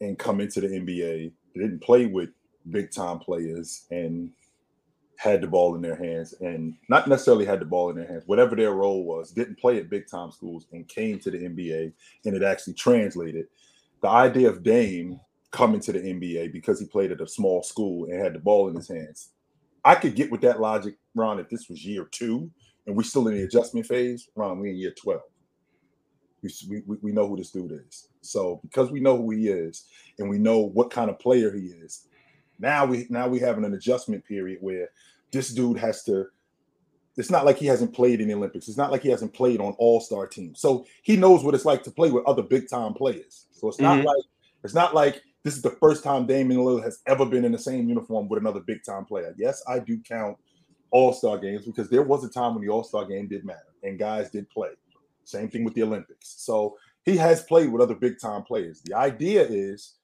and 0.00 0.18
come 0.18 0.40
into 0.40 0.60
the 0.60 0.68
NBA, 0.68 1.32
they 1.54 1.60
didn't 1.60 1.82
play 1.82 2.06
with 2.06 2.30
big 2.70 2.90
time 2.90 3.18
players 3.18 3.86
and 3.90 4.30
had 5.18 5.40
the 5.40 5.46
ball 5.46 5.74
in 5.74 5.80
their 5.80 5.96
hands 5.96 6.34
and 6.40 6.74
not 6.90 7.08
necessarily 7.08 7.46
had 7.46 7.60
the 7.60 7.64
ball 7.64 7.88
in 7.88 7.96
their 7.96 8.06
hands, 8.06 8.24
whatever 8.26 8.54
their 8.54 8.72
role 8.72 9.04
was, 9.04 9.30
didn't 9.32 9.58
play 9.58 9.78
at 9.78 9.88
big 9.88 10.06
time 10.06 10.30
schools 10.30 10.66
and 10.72 10.86
came 10.88 11.18
to 11.18 11.30
the 11.30 11.38
NBA 11.38 11.92
and 12.26 12.36
it 12.36 12.42
actually 12.42 12.74
translated. 12.74 13.46
The 14.02 14.08
idea 14.08 14.48
of 14.50 14.62
Dame 14.62 15.18
coming 15.50 15.80
to 15.80 15.92
the 15.92 16.00
NBA 16.00 16.52
because 16.52 16.80
he 16.80 16.86
played 16.86 17.12
at 17.12 17.20
a 17.20 17.26
small 17.26 17.62
school 17.62 18.04
and 18.06 18.20
had 18.20 18.34
the 18.34 18.38
ball 18.38 18.68
in 18.68 18.74
his 18.76 18.88
hands. 18.88 19.30
I 19.84 19.94
could 19.94 20.16
get 20.16 20.30
with 20.30 20.40
that 20.40 20.60
logic, 20.60 20.96
Ron, 21.14 21.38
if 21.38 21.48
this 21.48 21.68
was 21.68 21.84
year 21.84 22.06
two 22.10 22.50
and 22.86 22.96
we're 22.96 23.02
still 23.02 23.28
in 23.28 23.34
the 23.34 23.42
adjustment 23.42 23.86
phase. 23.86 24.28
Ron, 24.34 24.58
we're 24.58 24.66
in 24.68 24.76
year 24.76 24.92
12. 24.96 25.20
We, 26.42 26.82
we, 26.86 26.96
we 27.02 27.12
know 27.12 27.26
who 27.26 27.36
this 27.36 27.50
dude 27.50 27.72
is. 27.72 28.08
So 28.20 28.60
because 28.62 28.90
we 28.90 29.00
know 29.00 29.16
who 29.16 29.30
he 29.30 29.48
is 29.48 29.86
and 30.18 30.28
we 30.28 30.38
know 30.38 30.58
what 30.58 30.90
kind 30.90 31.10
of 31.10 31.18
player 31.18 31.52
he 31.52 31.66
is, 31.66 32.06
now 32.58 32.86
we 32.86 33.06
now 33.10 33.28
we 33.28 33.38
having 33.38 33.64
an 33.64 33.74
adjustment 33.74 34.24
period 34.24 34.58
where 34.60 34.88
this 35.30 35.52
dude 35.52 35.78
has 35.78 36.04
to. 36.04 36.26
It's 37.16 37.30
not 37.30 37.46
like 37.46 37.56
he 37.56 37.66
hasn't 37.66 37.94
played 37.94 38.20
in 38.20 38.28
the 38.28 38.34
Olympics. 38.34 38.68
It's 38.68 38.76
not 38.76 38.92
like 38.92 39.02
he 39.02 39.08
hasn't 39.08 39.32
played 39.32 39.58
on 39.60 39.72
all-star 39.78 40.26
teams. 40.26 40.60
So 40.60 40.86
he 41.02 41.16
knows 41.16 41.42
what 41.42 41.54
it's 41.54 41.64
like 41.64 41.82
to 41.84 41.90
play 41.90 42.10
with 42.10 42.26
other 42.26 42.42
big-time 42.42 42.92
players. 42.92 43.46
So 43.52 43.68
it's 43.68 43.80
not 43.80 43.98
Mhm. 43.98 44.04
like 44.04 44.24
it's 44.62 44.74
not 44.74 44.94
like 44.94 45.22
this 45.46 45.54
is 45.54 45.62
the 45.62 45.70
first 45.70 46.02
time 46.02 46.26
Damian 46.26 46.60
Lillard 46.60 46.82
has 46.82 46.98
ever 47.06 47.24
been 47.24 47.44
in 47.44 47.52
the 47.52 47.58
same 47.58 47.88
uniform 47.88 48.28
with 48.28 48.40
another 48.40 48.58
big-time 48.58 49.04
player. 49.04 49.32
Yes, 49.38 49.62
I 49.68 49.78
do 49.78 50.00
count 50.02 50.36
all-star 50.90 51.38
games 51.38 51.64
because 51.64 51.88
there 51.88 52.02
was 52.02 52.24
a 52.24 52.28
time 52.28 52.56
when 52.56 52.64
the 52.64 52.68
all-star 52.72 53.04
game 53.04 53.28
did 53.28 53.44
matter 53.44 53.72
and 53.84 53.96
guys 53.96 54.28
did 54.28 54.50
play. 54.50 54.70
Same 55.22 55.48
thing 55.48 55.62
with 55.62 55.74
the 55.74 55.84
Olympics. 55.84 56.34
So 56.38 56.76
he 57.04 57.16
has 57.18 57.44
played 57.44 57.70
with 57.70 57.80
other 57.80 57.94
big 57.94 58.18
time 58.18 58.42
players. 58.42 58.82
The 58.86 58.94
idea 58.94 59.46
is 59.48 59.94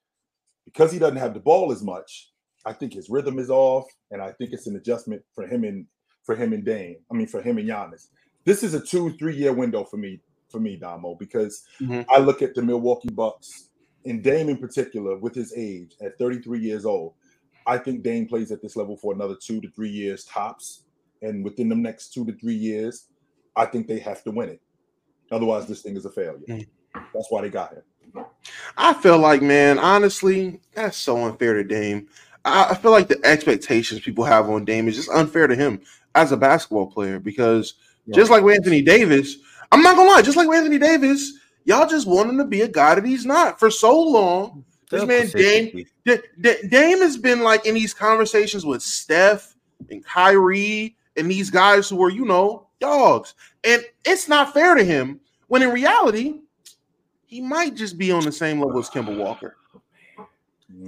because 0.64 0.92
he 0.92 1.00
doesn't 1.00 1.16
have 1.16 1.34
the 1.34 1.40
ball 1.40 1.72
as 1.72 1.82
much, 1.82 2.30
I 2.64 2.72
think 2.72 2.92
his 2.92 3.10
rhythm 3.10 3.40
is 3.40 3.50
off, 3.50 3.86
and 4.12 4.22
I 4.22 4.30
think 4.30 4.52
it's 4.52 4.68
an 4.68 4.76
adjustment 4.76 5.22
for 5.34 5.44
him 5.44 5.64
and 5.64 5.86
for 6.22 6.36
him 6.36 6.52
and 6.52 6.64
Dame. 6.64 6.98
I 7.10 7.14
mean, 7.14 7.26
for 7.26 7.42
him 7.42 7.58
and 7.58 7.68
Giannis. 7.68 8.06
This 8.44 8.62
is 8.62 8.74
a 8.74 8.80
two, 8.80 9.10
three 9.14 9.34
year 9.34 9.52
window 9.52 9.82
for 9.82 9.96
me, 9.96 10.20
for 10.48 10.60
me, 10.60 10.76
Damo, 10.76 11.16
because 11.16 11.64
Mhm. 11.80 12.06
I 12.08 12.20
look 12.20 12.42
at 12.42 12.54
the 12.54 12.62
Milwaukee 12.62 13.10
Bucks 13.10 13.70
and 14.04 14.22
Dame 14.22 14.48
in 14.48 14.58
particular, 14.58 15.16
with 15.16 15.34
his 15.34 15.52
age 15.56 15.94
at 16.00 16.18
33 16.18 16.58
years 16.58 16.84
old. 16.84 17.14
I 17.66 17.78
think 17.78 18.02
Dame 18.02 18.26
plays 18.26 18.50
at 18.50 18.60
this 18.60 18.76
level 18.76 18.96
for 18.96 19.12
another 19.12 19.36
two 19.40 19.60
to 19.60 19.68
three 19.70 19.90
years 19.90 20.24
tops. 20.24 20.82
And 21.22 21.44
within 21.44 21.68
the 21.68 21.76
next 21.76 22.12
two 22.12 22.24
to 22.26 22.32
three 22.32 22.56
years, 22.56 23.06
I 23.54 23.66
think 23.66 23.86
they 23.86 24.00
have 24.00 24.24
to 24.24 24.32
win 24.32 24.48
it. 24.48 24.60
Otherwise, 25.30 25.66
this 25.66 25.82
thing 25.82 25.96
is 25.96 26.04
a 26.04 26.10
failure. 26.10 26.40
Mm. 26.48 26.66
That's 27.14 27.30
why 27.30 27.42
they 27.42 27.50
got 27.50 27.72
him. 27.72 28.24
I 28.76 28.94
feel 28.94 29.18
like, 29.18 29.42
man, 29.42 29.78
honestly, 29.78 30.60
that's 30.74 30.96
so 30.96 31.24
unfair 31.24 31.54
to 31.54 31.64
Dame. 31.64 32.08
I, 32.44 32.70
I 32.70 32.74
feel 32.74 32.90
like 32.90 33.08
the 33.08 33.20
expectations 33.24 34.00
people 34.00 34.24
have 34.24 34.50
on 34.50 34.64
Dame 34.64 34.88
is 34.88 34.96
just 34.96 35.10
unfair 35.10 35.46
to 35.46 35.54
him 35.54 35.80
as 36.14 36.32
a 36.32 36.36
basketball 36.36 36.90
player 36.90 37.18
because 37.18 37.74
just 38.12 38.30
like 38.30 38.42
with 38.42 38.56
Anthony 38.56 38.82
Davis, 38.82 39.36
I'm 39.70 39.82
not 39.82 39.96
gonna 39.96 40.10
lie, 40.10 40.22
just 40.22 40.36
like 40.36 40.48
with 40.48 40.58
Anthony 40.58 40.78
Davis, 40.78 41.38
y'all 41.64 41.88
just 41.88 42.06
want 42.06 42.30
him 42.30 42.38
to 42.38 42.44
be 42.44 42.60
a 42.62 42.68
guy 42.68 42.94
that 42.94 43.04
he's 43.04 43.26
not 43.26 43.58
for 43.58 43.70
so 43.70 43.98
long. 44.00 44.64
This 44.90 45.06
man 45.06 45.26
Dame, 45.28 45.86
D- 46.04 46.16
D- 46.40 46.68
Dame 46.68 46.98
has 46.98 47.16
been 47.16 47.42
like 47.42 47.64
in 47.64 47.74
these 47.74 47.94
conversations 47.94 48.66
with 48.66 48.82
Steph 48.82 49.54
and 49.90 50.04
Kyrie 50.04 50.96
and 51.16 51.30
these 51.30 51.48
guys 51.50 51.88
who 51.88 52.02
are, 52.02 52.10
you 52.10 52.26
know, 52.26 52.66
dogs. 52.78 53.34
And 53.64 53.82
it's 54.04 54.28
not 54.28 54.52
fair 54.52 54.74
to 54.74 54.84
him 54.84 55.20
when 55.48 55.62
in 55.62 55.70
reality, 55.70 56.40
he 57.26 57.40
might 57.40 57.74
just 57.74 57.96
be 57.96 58.12
on 58.12 58.24
the 58.24 58.32
same 58.32 58.60
level 58.60 58.78
as 58.78 58.90
Kemba 58.90 59.16
Walker. 59.16 59.56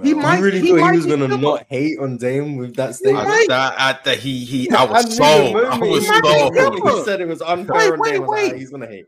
He 0.03 0.13
might- 0.13 0.37
I 0.37 0.39
really 0.39 0.59
he 0.61 0.69
thought 0.69 0.79
might 0.81 0.91
he 0.91 0.97
was 0.97 1.05
gonna 1.05 1.27
not 1.37 1.65
hate 1.69 1.97
on 1.99 2.17
Dame 2.17 2.57
with 2.57 2.75
that 2.75 2.95
statement. 2.95 3.27
might- 3.27 3.49
I, 3.49 3.73
I, 3.89 3.93
thought 3.93 4.17
he 4.17 4.43
he 4.45 4.69
I 4.71 4.75
I 4.83 4.91
was 4.91 5.05
knew 5.05 5.11
sold. 5.15 5.55
I 5.57 5.77
was 5.79 6.03
he 6.03 6.05
sold. 6.07 6.53
good. 6.53 6.73
He 6.75 7.03
said 7.03 7.21
it 7.21 7.27
was 7.27 7.41
unfair 7.41 7.75
Wait, 7.75 7.91
on 7.93 7.99
wait, 7.99 8.11
Dame. 8.11 8.21
I 8.21 8.25
was 8.25 8.29
like, 8.29 8.53
"Ah, 8.53 8.57
he's 8.57 8.69
gonna 8.71 8.87
hate. 8.87 9.05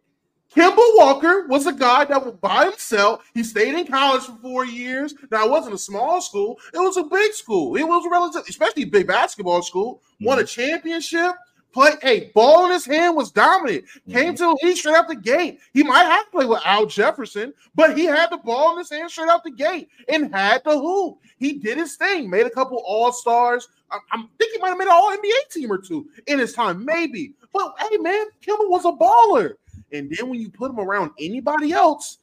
Kemba 0.56 0.78
Walker 0.96 1.46
was 1.48 1.68
a 1.68 1.74
guy 1.74 2.06
that 2.06 2.26
was 2.26 2.36
by 2.36 2.66
himself. 2.66 3.30
He 3.34 3.44
stayed 3.44 3.76
in 3.76 3.86
college 3.86 4.24
for 4.24 4.38
four 4.42 4.66
years. 4.66 5.14
Now, 5.30 5.46
it 5.46 5.52
wasn't 5.52 5.76
a 5.76 5.80
small 5.80 6.22
school, 6.22 6.58
it 6.74 6.80
was 6.80 6.98
a 6.98 7.04
big 7.04 7.34
school. 7.34 7.76
It 7.76 7.84
was 7.84 8.06
a 8.06 8.10
relative, 8.10 8.44
especially 8.48 8.86
big 8.86 9.08
basketball 9.08 9.62
school. 9.62 10.02
Won 10.22 10.40
a 10.40 10.42
mm-hmm. 10.42 10.62
championship. 10.62 11.34
Play, 11.74 11.92
hey, 12.02 12.32
ball 12.34 12.66
in 12.66 12.72
his 12.72 12.86
hand 12.86 13.16
was 13.16 13.30
dominant. 13.30 13.86
Came 14.10 14.34
mm-hmm. 14.34 14.36
to 14.36 14.58
the 14.60 14.66
league 14.66 14.78
straight 14.78 14.96
out 14.96 15.08
the 15.08 15.16
gate. 15.16 15.60
He 15.74 15.84
might 15.84 16.06
have 16.06 16.26
to 16.26 16.32
play 16.32 16.46
with 16.46 16.62
Al 16.66 16.86
Jefferson, 16.86 17.54
but 17.76 17.96
he 17.96 18.06
had 18.06 18.32
the 18.32 18.38
ball 18.38 18.72
in 18.72 18.80
his 18.80 18.90
hand 18.90 19.12
straight 19.12 19.30
out 19.30 19.44
the 19.44 19.52
gate 19.52 19.90
and 20.08 20.34
had 20.34 20.64
the 20.64 20.80
hoop. 20.80 21.20
He 21.38 21.54
did 21.60 21.78
his 21.78 21.96
thing, 21.96 22.30
made 22.30 22.48
a 22.48 22.50
couple 22.50 22.82
All 22.86 23.12
Stars. 23.12 23.68
I, 23.92 24.00
I 24.12 24.18
think 24.40 24.54
he 24.54 24.60
might 24.60 24.70
have 24.70 24.78
made 24.78 24.88
an 24.88 24.94
All 24.94 25.16
NBA 25.16 25.52
team 25.52 25.72
or 25.72 25.78
two 25.78 26.08
in 26.26 26.40
his 26.40 26.54
time, 26.54 26.84
maybe. 26.84 27.34
But 27.54 27.76
hey, 27.80 27.98
man, 27.98 28.26
Kemba 28.42 28.68
was 28.70 28.86
a 28.86 28.92
baller. 28.94 29.56
And 29.92 30.10
then 30.16 30.30
when 30.30 30.40
you 30.40 30.50
put 30.50 30.72
him 30.72 30.80
around 30.80 31.12
anybody 31.20 31.72
else, 31.72 32.20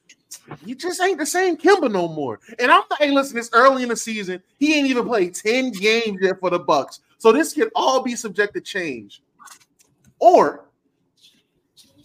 he 0.64 0.74
just 0.74 1.00
ain't 1.00 1.18
the 1.18 1.26
same 1.26 1.56
Kemba 1.56 1.90
no 1.90 2.08
more. 2.08 2.40
And 2.58 2.70
I'm 2.70 2.82
hey, 2.98 3.10
listen, 3.10 3.38
it's 3.38 3.50
early 3.52 3.82
in 3.82 3.88
the 3.88 3.96
season. 3.96 4.42
He 4.58 4.74
ain't 4.74 4.88
even 4.88 5.06
played 5.06 5.34
10 5.34 5.70
games 5.72 6.18
yet 6.20 6.40
for 6.40 6.50
the 6.50 6.58
Bucks. 6.58 7.00
So 7.18 7.32
this 7.32 7.54
could 7.54 7.70
all 7.74 8.02
be 8.02 8.16
subject 8.16 8.52
to 8.54 8.60
change. 8.60 9.22
Or 10.18 10.66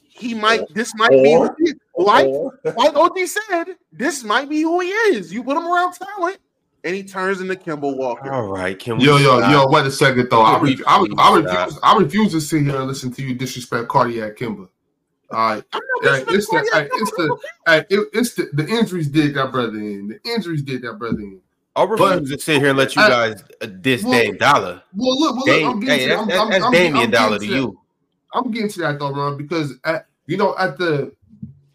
he 0.09 0.33
might, 0.33 0.73
this 0.73 0.93
might 0.95 1.09
be 1.11 1.35
Or- 1.35 1.47
who 1.47 1.65
he- 1.65 1.73
like, 1.97 2.27
Or- 2.27 2.53
like 2.77 2.95
OG 2.95 3.25
said, 3.27 3.75
this 3.91 4.23
might 4.23 4.47
be 4.49 4.61
who 4.61 4.79
he 4.79 4.89
is. 4.89 5.33
You 5.33 5.43
put 5.43 5.57
him 5.57 5.65
around 5.67 5.93
talent, 5.93 6.37
and 6.85 6.95
he 6.95 7.03
turns 7.03 7.41
into 7.41 7.55
Kemba 7.55 7.93
Walker. 7.97 8.31
All 8.31 8.47
right, 8.47 8.77
can 8.79 8.97
we 8.97 9.05
Yo, 9.05 9.17
yo, 9.17 9.39
stop? 9.39 9.51
yo, 9.51 9.67
wait 9.69 9.85
a 9.85 9.91
second 9.91 10.27
though. 10.29 10.41
I, 10.41 10.59
re- 10.59 10.79
I, 10.87 11.01
re- 11.01 11.13
I 11.17 11.35
refuse. 11.37 11.79
I 11.83 11.97
refuse 11.97 12.31
to 12.31 12.39
sit 12.41 12.61
here 12.63 12.77
and 12.77 12.87
listen 12.87 13.11
to 13.11 13.21
you 13.21 13.33
disrespect 13.33 13.89
Cardiac 13.89 14.37
Kemba. 14.37 14.69
All 15.31 15.37
right, 15.37 15.63
I'm 15.73 15.81
not 16.01 16.15
hey, 16.15 16.35
it's 16.35 16.49
the, 16.49 16.57
disrespecting 16.57 16.89
it's 16.93 17.11
the, 17.11 17.37
hey, 17.67 17.85
it, 17.89 18.09
it's 18.13 18.33
the, 18.33 18.49
the 18.53 18.67
injuries 18.67 19.07
did 19.07 19.35
that 19.35 19.51
brother 19.51 19.77
in. 19.77 20.07
The 20.07 20.31
injuries 20.31 20.63
did 20.63 20.81
that 20.81 20.93
brother 20.93 21.19
in. 21.19 21.41
I'll 21.75 21.87
refuse 21.87 22.31
to 22.31 22.39
sit 22.39 22.59
here 22.59 22.69
and 22.69 22.77
let 22.77 22.95
you 22.95 23.01
guys 23.01 23.43
uh, 23.61 23.67
diss 23.67 24.03
Well, 24.03 24.13
Dame 24.13 24.37
Dollar. 24.37 24.81
Well, 24.95 25.19
look, 25.19 25.35
well, 25.35 25.45
look 25.45 25.73
I'm 25.75 25.79
getting 25.79 25.99
hey, 25.99 26.07
to, 26.07 26.09
that's, 26.09 26.21
I'm, 26.21 26.27
that's, 26.27 26.39
I'm, 26.39 26.49
that's 26.49 26.65
I'm, 26.65 26.71
Damian 26.71 27.03
I'm 27.05 27.11
Dollar 27.11 27.39
to 27.39 27.45
getting 27.45 27.55
to 27.55 27.61
you. 27.61 27.79
I'm 28.33 28.51
getting 28.51 28.69
to 28.69 28.79
that 28.79 28.99
though, 28.99 29.11
Ron, 29.11 29.37
because 29.37 29.73
at, 29.85 30.07
you 30.25 30.37
know, 30.37 30.55
at 30.57 30.77
the 30.77 31.13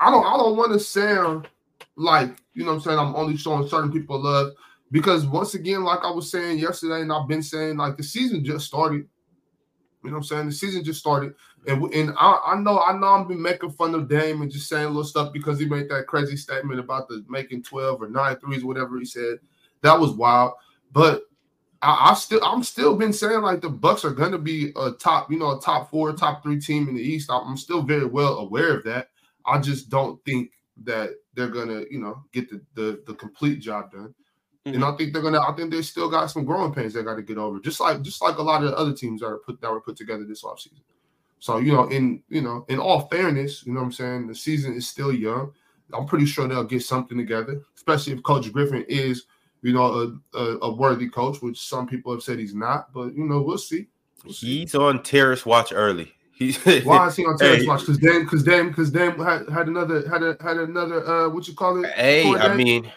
I 0.01 0.11
don't 0.11 0.27
I 0.27 0.37
don't 0.37 0.57
want 0.57 0.73
to 0.73 0.81
sound 0.81 1.49
like 1.97 2.37
you 2.55 2.65
know 2.65 2.71
what 2.73 2.77
I'm 2.77 2.81
saying 2.83 2.99
I'm 2.99 3.17
only 3.17 3.37
showing 3.37 3.69
certain 3.69 3.93
people 3.93 4.21
love 4.23 4.53
because 4.91 5.27
once 5.27 5.55
again, 5.55 5.83
like 5.83 6.01
I 6.05 6.11
was 6.11 6.31
saying 6.31 6.59
yesterday, 6.59 7.01
and 7.01 7.13
I've 7.13 7.29
been 7.29 7.43
saying, 7.43 7.77
like 7.77 7.97
the 7.97 8.03
season 8.03 8.45
just 8.45 8.67
started. 8.67 9.09
You 10.05 10.11
know 10.11 10.17
what 10.17 10.21
I'm 10.21 10.25
saying? 10.25 10.47
The 10.47 10.53
season 10.53 10.85
just 10.85 11.01
started. 11.01 11.35
And, 11.67 11.83
and 11.95 12.15
I, 12.19 12.39
I 12.47 12.61
know 12.61 12.81
I 12.81 12.93
know 12.97 13.07
I'm 13.09 13.27
been 13.27 13.41
making 13.41 13.71
fun 13.71 13.95
of 13.95 14.09
Dame 14.09 14.43
and 14.43 14.53
just 14.53 14.69
saying 14.69 14.89
little 14.89 15.03
stuff 15.03 15.33
because 15.33 15.59
he 15.59 15.65
made 15.65 15.89
that 15.89 16.07
crazy 16.07 16.37
statement 16.37 16.79
about 16.79 17.09
the 17.09 17.25
making 17.29 17.63
12 17.63 18.03
or 18.03 18.09
9 18.09 18.37
threes, 18.37 18.65
whatever 18.65 18.99
he 18.99 19.07
said. 19.07 19.39
That 19.81 19.99
was 19.99 20.13
wild. 20.13 20.53
But 20.93 21.23
I, 21.81 22.11
I 22.11 22.15
still 22.15 22.45
I'm 22.45 22.63
still 22.63 22.97
been 22.97 23.15
saying 23.15 23.41
like 23.41 23.63
the 23.63 23.71
Bucks 23.71 24.05
are 24.05 24.11
gonna 24.11 24.39
be 24.39 24.73
a 24.77 24.91
top, 24.93 25.31
you 25.31 25.39
know, 25.39 25.57
a 25.57 25.61
top 25.61 25.91
four, 25.91 26.13
top 26.13 26.43
three 26.43 26.61
team 26.61 26.89
in 26.89 26.95
the 26.95 27.03
East. 27.03 27.31
I'm 27.33 27.57
still 27.57 27.83
very 27.83 28.07
well 28.07 28.39
aware 28.39 28.77
of 28.77 28.85
that. 28.85 29.09
I 29.47 29.59
just 29.59 29.89
don't 29.89 30.23
think 30.25 30.51
that 30.85 31.11
they're 31.35 31.49
gonna, 31.49 31.85
you 31.91 31.99
know, 31.99 32.25
get 32.33 32.51
the 32.51 32.61
the, 32.75 33.03
the 33.07 33.15
complete 33.15 33.61
job 33.61 33.93
done. 33.93 34.15
And 34.67 34.85
I 34.85 34.97
think 34.97 35.13
they're 35.13 35.23
gonna. 35.23 35.41
I 35.41 35.53
think 35.53 35.71
they 35.71 35.83
still 35.83 36.09
got 36.09 36.31
some 36.31 36.45
growing 36.47 36.73
pains 36.73 36.95
they 36.95 37.03
got 37.03 37.17
to 37.17 37.23
get 37.23 37.37
over, 37.37 37.61
just 37.61 37.81
like 37.81 38.01
just 38.01 38.23
like 38.23 38.39
a 38.39 38.43
lot 38.43 38.65
of 38.65 38.71
the 38.71 38.77
other 38.77 38.95
teams 38.95 39.21
that 39.21 39.27
are 39.27 39.39
put 39.39 39.61
that 39.61 39.71
were 39.71 39.81
put 39.81 39.97
together 39.97 40.25
this 40.25 40.43
offseason. 40.43 40.81
So 41.39 41.59
you 41.59 41.73
know, 41.73 41.85
in 41.89 42.23
you 42.31 42.41
know, 42.41 42.65
in 42.71 42.79
all 42.79 43.07
fairness, 43.09 43.67
you 43.67 43.75
know 43.75 43.81
what 43.81 43.87
I'm 43.87 43.93
saying, 43.93 44.27
the 44.27 44.35
season 44.35 44.75
is 44.75 44.89
still 44.89 45.13
young. 45.13 45.53
I'm 45.93 46.07
pretty 46.07 46.25
sure 46.25 46.49
they'll 46.49 46.65
get 46.65 46.83
something 46.83 47.19
together, 47.19 47.61
especially 47.77 48.15
if 48.15 48.23
Coach 48.23 48.51
Griffin 48.51 48.87
is, 48.89 49.27
you 49.61 49.75
know, 49.75 50.17
a, 50.35 50.39
a, 50.39 50.59
a 50.63 50.75
worthy 50.75 51.11
coach, 51.11 51.43
which 51.43 51.61
some 51.61 51.87
people 51.87 52.13
have 52.13 52.23
said 52.23 52.39
he's 52.39 52.55
not. 52.55 52.91
But 52.95 53.15
you 53.15 53.25
know, 53.25 53.43
we'll 53.43 53.59
see. 53.59 53.89
We'll 54.25 54.33
see. 54.33 54.61
He's 54.61 54.75
on 54.75 55.03
terrorist 55.03 55.45
watch 55.45 55.73
early. 55.75 56.15
He's 56.37 56.57
Why 56.85 57.07
is 57.07 57.15
he 57.15 57.25
on 57.25 57.39
Terrence 57.39 57.63
Hey. 57.63 57.69
watch? 57.69 57.81
Because 57.81 57.99
Dame, 57.99 58.25
because 58.25 58.43
Dame, 58.43 58.69
because 58.69 58.91
Dame 58.91 59.17
had, 59.19 59.49
had 59.49 59.69
another 59.69 60.09
had 60.09 60.25
a, 60.25 60.37
had 60.41 60.57
another 60.57 61.07
uh 61.07 61.29
what 61.29 61.47
you 61.47 61.55
call 61.55 61.85
it? 61.85 61.93
Hey, 61.93 62.25
I 62.25 62.57
mean, 62.57 62.91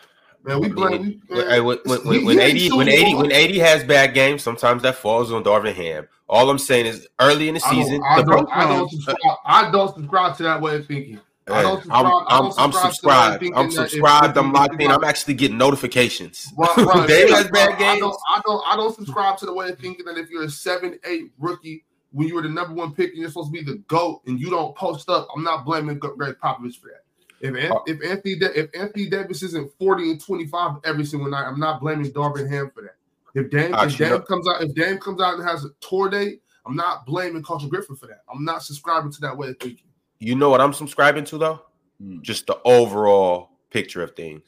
man, 0.47 0.59
we 0.61 0.69
blame. 0.69 1.21
when, 1.27 1.49
hey, 1.49 1.59
when, 1.59 1.77
when, 1.85 2.03
when, 2.05 2.25
when 2.25 2.39
AD 2.39 2.71
when 2.73 2.89
AD 2.89 3.15
when 3.17 3.31
AD 3.31 3.55
has 3.57 3.83
bad 3.83 4.13
games, 4.13 4.41
sometimes 4.41 4.81
that 4.83 4.95
falls 4.95 5.31
on 5.31 5.43
Darvin 5.43 5.73
Ham. 5.73 6.07
All 6.29 6.49
I'm 6.49 6.57
saying 6.59 6.87
is 6.87 7.07
early 7.19 7.47
in 7.49 7.55
the 7.55 7.61
I 7.65 7.73
don't- 7.73 7.83
season, 7.83 8.03
I 8.03 8.21
don't, 8.21 8.49
I 8.51 8.67
don't 8.67 8.89
subscribe. 8.89 9.17
I 9.45 9.71
don't 9.71 9.93
subscribe 9.95 10.37
to 10.37 10.43
that 10.43 10.61
way 10.61 10.75
of 10.77 10.87
thinking. 10.87 11.19
I 11.49 11.61
don't 11.61 11.81
I'm, 11.89 12.05
I'm, 12.05 12.25
I'm 12.27 12.51
subscribe 12.51 12.71
to 12.71 12.71
that 12.73 12.91
subscribed. 12.91 13.45
I'm 13.55 13.71
subscribed. 13.71 14.37
I'm 14.37 14.51
locked 14.51 14.81
in. 14.81 14.91
I'm 14.91 15.03
actually 15.05 15.35
getting 15.35 15.57
notifications. 15.57 16.51
Right, 16.57 16.77
right. 16.85 17.07
Dame 17.07 17.29
has 17.29 17.47
I, 17.47 17.51
bad 17.51 17.73
I 17.73 17.77
games. 17.77 17.99
don't, 18.01 18.17
I 18.27 18.41
don't, 18.45 18.63
I 18.67 18.75
don't 18.75 18.93
subscribe 18.93 19.37
to 19.37 19.45
the 19.45 19.53
way 19.53 19.69
of 19.69 19.79
thinking 19.79 20.05
that 20.07 20.17
if 20.17 20.29
you're 20.29 20.43
a 20.43 20.49
seven, 20.49 20.99
eight 21.05 21.31
rookie, 21.39 21.85
when 22.11 22.27
you 22.27 22.35
were 22.35 22.41
the 22.41 22.49
number 22.49 22.73
one 22.73 22.93
pick 22.93 23.11
and 23.11 23.19
you're 23.19 23.29
supposed 23.29 23.53
to 23.53 23.63
be 23.63 23.63
the 23.63 23.77
goat, 23.87 24.23
and 24.27 24.41
you 24.41 24.49
don't 24.49 24.75
post 24.75 25.09
up, 25.09 25.29
I'm 25.33 25.43
not 25.43 25.63
blaming 25.63 25.99
Gregg 25.99 26.35
Popovich 26.43 26.79
for 26.81 26.87
that. 26.89 27.03
If 27.39 27.55
An- 27.55 27.71
Uh, 27.71 27.79
if 27.85 28.03
Anthony 28.03 28.35
Da- 28.35 28.53
if 28.55 28.69
Anthony 28.73 29.09
Davis 29.09 29.43
isn't 29.43 29.71
40 29.77 30.11
and 30.11 30.21
25 30.21 30.77
every 30.83 31.05
single 31.05 31.29
night, 31.29 31.45
I'm 31.45 31.59
not 31.59 31.81
blaming 31.81 32.11
Darvin 32.11 32.49
Ham 32.49 32.71
for 32.73 32.81
that. 32.81 32.95
If 33.35 33.51
Dame, 33.51 33.73
if 33.73 33.79
Actually, 33.79 34.09
Dame 34.09 34.21
comes 34.23 34.47
out, 34.47 34.63
if 34.63 34.73
Dame 34.73 34.97
comes 34.97 35.21
out 35.21 35.35
and 35.35 35.47
has 35.47 35.63
a 35.65 35.69
tour 35.79 36.09
date, 36.09 36.41
I'm 36.65 36.75
not 36.75 37.05
blaming 37.05 37.43
Coach 37.43 37.67
Griffin 37.69 37.95
for 37.95 38.07
that. 38.07 38.23
I'm 38.33 38.43
not 38.43 38.63
subscribing 38.63 39.11
to 39.11 39.21
that 39.21 39.37
way 39.37 39.49
of 39.49 39.59
thinking. 39.59 39.85
You 40.19 40.35
know 40.35 40.49
what 40.49 40.61
I'm 40.61 40.73
subscribing 40.73 41.25
to 41.25 41.37
though? 41.37 41.61
Hmm. 42.01 42.21
Just 42.21 42.47
the 42.47 42.59
overall 42.65 43.51
picture 43.69 44.01
of 44.01 44.15
things. 44.15 44.41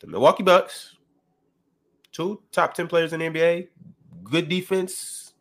The 0.00 0.06
Milwaukee 0.06 0.42
Bucks, 0.42 0.96
two 2.12 2.42
top 2.52 2.74
10 2.74 2.86
players 2.88 3.12
in 3.12 3.20
the 3.20 3.26
NBA, 3.26 3.68
good 4.24 4.48
defense, 4.48 5.32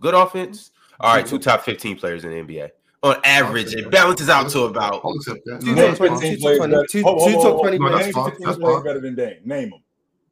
good 0.00 0.14
offense. 0.14 0.70
All 0.98 1.14
right, 1.14 1.26
two 1.26 1.38
top 1.38 1.62
15 1.62 1.98
players 1.98 2.24
in 2.24 2.30
the 2.30 2.36
NBA. 2.36 2.70
On 3.06 3.16
average, 3.24 3.74
it 3.74 3.90
balances 3.90 4.28
out 4.28 4.48
to 4.50 4.62
about 4.64 5.00
I'll 5.04 5.12
accept 5.12 5.44
that. 5.46 5.60
Two 5.60 5.74
No, 5.74 5.74
top 5.74 5.84
that's 5.86 5.98
20, 5.98 6.14
fine. 6.14 6.20
two 6.20 6.36
top 6.38 6.56
20, 6.56 6.86
two- 6.88 7.02
Hold- 7.02 7.18
hold- 7.18 7.28
two 7.28 7.32
hold- 7.32 7.42
top 7.44 7.52
hold- 7.52 7.60
20 7.62 7.76
hold- 7.76 7.90
players. 7.92 8.06
name 8.06 8.12
That's 8.12 8.14
fine. 8.16 8.30
15 8.30 8.46
That's 8.46 8.58
players 8.58 8.74
fine. 8.76 8.84
better 8.84 9.00
than 9.00 9.14
Dame. 9.14 9.36
Name 9.44 9.70
them. 9.70 9.80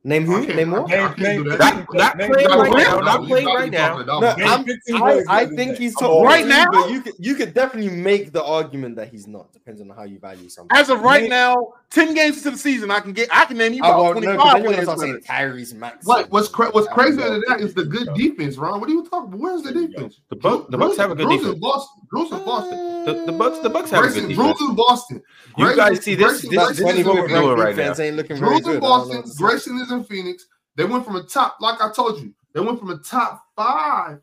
Name 0.06 0.26
who? 0.26 0.36
I 0.36 0.44
can't- 0.44 0.56
Name 0.56 0.74
I 0.74 0.78
what? 0.80 0.90
can't- 0.90 1.10
I 1.10 1.14
can't 1.14 1.44
do 1.44 1.50
that. 1.50 1.58
Not, 1.58 1.94
not 1.94 2.16
Name- 2.18 2.30
playing 2.30 2.48
name- 2.50 2.58
right 2.58 2.70
name- 2.74 2.84
now. 2.84 2.94
name- 2.96 3.04
Not 3.06 3.22
You 3.22 3.26
playing 3.28 3.46
gotta 3.46 3.58
right 3.58 3.70
be 3.70 3.76
now. 3.78 3.88
talking 3.88 4.02
about 4.02 4.20
No, 4.20 4.26
that. 4.26 4.38
Name 4.38 4.48
I'm- 4.48 4.64
15 4.64 4.94
I, 4.96 4.98
players 5.00 5.24
I 5.26 5.34
better 5.34 5.46
than 5.46 5.56
think 5.56 5.70
that. 5.70 5.78
he's 5.80 5.90
I'm 5.92 6.00
top 6.00 6.10
all 6.10 6.24
Right 6.26 6.42
in. 6.42 6.48
now? 6.50 6.64
but 6.70 6.90
you 6.90 7.00
could 7.00 7.12
you 7.18 7.34
could 7.36 7.54
definitely 7.54 7.90
make 7.96 8.32
the 8.32 8.44
argument 8.44 8.96
that 8.96 9.08
he's 9.08 9.26
not, 9.26 9.50
depends 9.54 9.80
on 9.80 9.88
how 9.96 10.02
you 10.02 10.18
value 10.18 10.50
something. 10.50 10.76
As 10.76 10.90
of 10.90 11.00
right 11.00 11.22
Name- 11.22 11.30
now, 11.30 11.56
ten 11.88 12.12
games 12.12 12.36
into 12.36 12.50
the 12.50 12.58
season, 12.58 12.90
I 12.90 13.00
can 13.00 13.12
get 13.14 13.30
I 13.32 13.46
can 13.46 13.56
name 13.56 13.72
you 13.72 13.82
I 13.82 13.88
about 13.88 13.98
won't 14.02 14.12
twenty 14.18 14.26
know, 14.26 14.32
five 14.36 14.42
'cause 14.42 14.52
then 14.52 14.62
you're 14.64 14.72
players. 14.74 14.86
gonna 14.86 14.98
start 14.98 15.26
saying 15.26 15.52
Tyrese 15.54 15.74
Maxey. 15.74 15.98
What 16.06 16.30
what's 16.30 16.48
cra- 16.48 16.70
what's 16.72 16.88
crazier 16.88 17.30
than 17.30 17.42
that 17.48 17.60
is 17.60 17.72
the 17.72 17.84
good 17.86 18.08
defense, 18.14 18.58
Ron. 18.58 18.80
What 18.80 18.90
are 18.90 18.92
you 18.92 19.04
talking? 19.04 19.28
about? 19.28 19.40
Where's 19.40 19.62
the 19.62 19.72
defense? 19.72 20.20
The 20.28 20.36
Bucks, 20.36 20.66
the 20.70 20.76
Bucks 20.76 20.98
have 20.98 21.12
a 21.12 21.14
good 21.14 21.30
defense. 21.30 21.54
in 21.54 21.60
Boston. 21.60 22.03
Bruce 22.10 22.30
in 22.32 22.44
Boston. 22.44 23.04
The, 23.04 23.24
the 23.26 23.32
Bucks, 23.32 23.58
the 23.60 23.68
Bucks 23.70 23.90
have 23.90 24.04
a 24.04 24.08
Grayson, 24.08 24.28
good 24.28 24.36
Bruce 24.36 24.52
defense. 24.58 24.70
in 24.70 24.76
Boston. 24.76 25.22
You 25.58 25.76
guys 25.76 26.00
see 26.04 26.14
this- 26.14 26.40
Grayson- 26.42 26.50
this- 26.50 26.58
Grayson 26.58 26.84
this 26.86 26.94
is 26.94 27.00
is 27.00 27.06
what 27.06 27.16
in 27.16 27.20
we're 27.22 27.28
Phoenix. 27.28 27.40
doing 27.44 27.58
right 27.58 27.76
now. 27.76 27.82
defense 27.82 28.00
ain't 28.00 28.16
looking 28.16 28.36
very 28.36 28.48
Bruce 28.50 28.60
good. 28.62 28.70
in 28.70 28.76
I 28.76 28.80
don't 28.80 28.82
know 28.82 28.88
Boston. 28.88 29.16
what 29.16 29.24
to 29.26 29.30
say. 29.32 29.44
Grayson 29.44 29.78
is 29.80 29.92
in 29.92 30.04
Phoenix. 30.04 30.46
They 30.76 30.84
went 30.84 31.04
from 31.04 31.16
a 31.16 31.22
top, 31.22 31.56
like 31.60 31.80
I 31.80 31.92
told 31.92 32.20
you, 32.20 32.34
they 32.52 32.60
went 32.60 32.78
from 32.78 32.90
a 32.90 32.98
top 32.98 33.44
five 33.56 34.20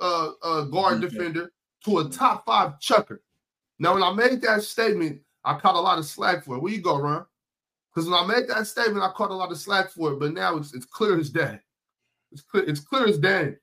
uh, 0.00 0.30
uh, 0.42 0.62
guard 0.64 1.00
Defense. 1.00 1.18
defender 1.18 1.52
to 1.84 1.98
a 1.98 2.08
top 2.08 2.44
five 2.46 2.80
chucker. 2.80 3.22
Now, 3.78 3.94
when 3.94 4.02
I 4.02 4.12
made 4.12 4.40
that 4.42 4.62
statement, 4.62 5.20
I 5.44 5.58
caught 5.58 5.74
a 5.74 5.80
lot 5.80 5.98
of 5.98 6.04
slack 6.06 6.44
for 6.44 6.56
it. 6.56 6.62
Where 6.62 6.72
you 6.72 6.80
go, 6.80 6.98
Ron? 6.98 7.24
Because 7.94 8.08
when 8.08 8.18
I 8.18 8.26
made 8.26 8.48
that 8.48 8.66
statement, 8.66 9.02
I 9.04 9.10
caught 9.12 9.30
a 9.30 9.34
lot 9.34 9.50
of 9.50 9.58
slack 9.58 9.90
for 9.90 10.12
it. 10.12 10.18
But 10.20 10.32
now 10.32 10.56
it's, 10.56 10.74
it's 10.74 10.84
clear 10.86 11.18
as 11.18 11.30
day. 11.30 11.58
It's 12.32 12.42
clear. 12.42 12.64
It's 12.64 12.80
clear 12.80 13.06
as 13.06 13.18
day. 13.18 13.56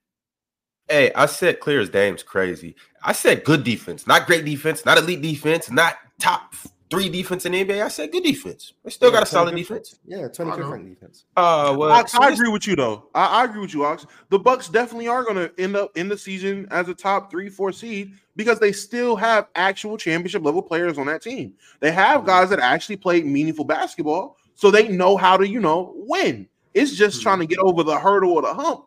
Hey, 0.90 1.12
I 1.14 1.26
said 1.26 1.60
clear 1.60 1.80
as 1.80 1.90
Dame's 1.90 2.24
crazy. 2.24 2.76
I 3.04 3.12
said 3.12 3.44
good 3.44 3.64
defense, 3.64 4.08
not 4.08 4.26
great 4.26 4.46
defense, 4.46 4.86
not 4.86 4.98
elite 4.98 5.22
defense, 5.22 5.70
not 5.70 5.98
top 6.20 6.54
three 6.90 7.10
defense 7.10 7.46
in 7.46 7.52
the 7.52 7.66
NBA. 7.66 7.84
I 7.84 7.88
said 7.90 8.12
good 8.12 8.24
defense. 8.24 8.74
They 8.84 8.90
still 8.90 9.12
got 9.12 9.24
a 9.24 9.26
solid 9.26 9.54
25th 9.54 9.58
defense. 9.58 10.00
Yeah, 10.06 10.18
25th 10.28 10.60
know. 10.60 10.72
ranked 10.72 10.90
defense. 10.90 11.26
Uh, 11.36 11.76
well, 11.78 11.92
Ox, 11.92 12.14
so 12.14 12.22
I 12.22 12.30
agree 12.30 12.50
with 12.50 12.68
you 12.68 12.76
though. 12.76 13.10
I, 13.14 13.42
I 13.42 13.46
agree 13.46 13.62
with 13.62 13.74
you, 13.74 13.86
Ox. 13.86 14.06
The 14.30 14.40
Bucks 14.40 14.70
definitely 14.70 15.08
are 15.08 15.24
going 15.24 15.36
to 15.36 15.52
end 15.58 15.76
up 15.76 15.96
in 15.98 16.08
the 16.08 16.18
season 16.18 16.68
as 16.72 16.88
a 16.88 16.94
top 16.94 17.30
three, 17.30 17.50
four 17.50 17.72
seed 17.72 18.14
because 18.36 18.60
they 18.60 18.72
still 18.72 19.16
have 19.16 19.48
actual 19.56 19.98
championship 19.98 20.44
level 20.44 20.62
players 20.62 20.98
on 20.98 21.08
that 21.08 21.22
team. 21.22 21.54
They 21.80 21.92
have 21.92 22.26
guys 22.26 22.50
that 22.50 22.60
actually 22.60 22.98
played 22.98 23.26
meaningful 23.26 23.66
basketball, 23.66 24.38
so 24.56 24.72
they 24.72 24.88
know 24.88 25.18
how 25.18 25.38
to, 25.38 25.48
you 25.48 25.60
know, 25.60 25.94
win. 25.96 26.48
It's 26.74 26.96
just 26.96 27.22
trying 27.22 27.40
to 27.40 27.48
get 27.48 27.58
over 27.60 27.84
the 27.84 27.98
hurdle 27.98 28.34
or 28.34 28.42
the 28.44 28.54
hump, 28.54 28.86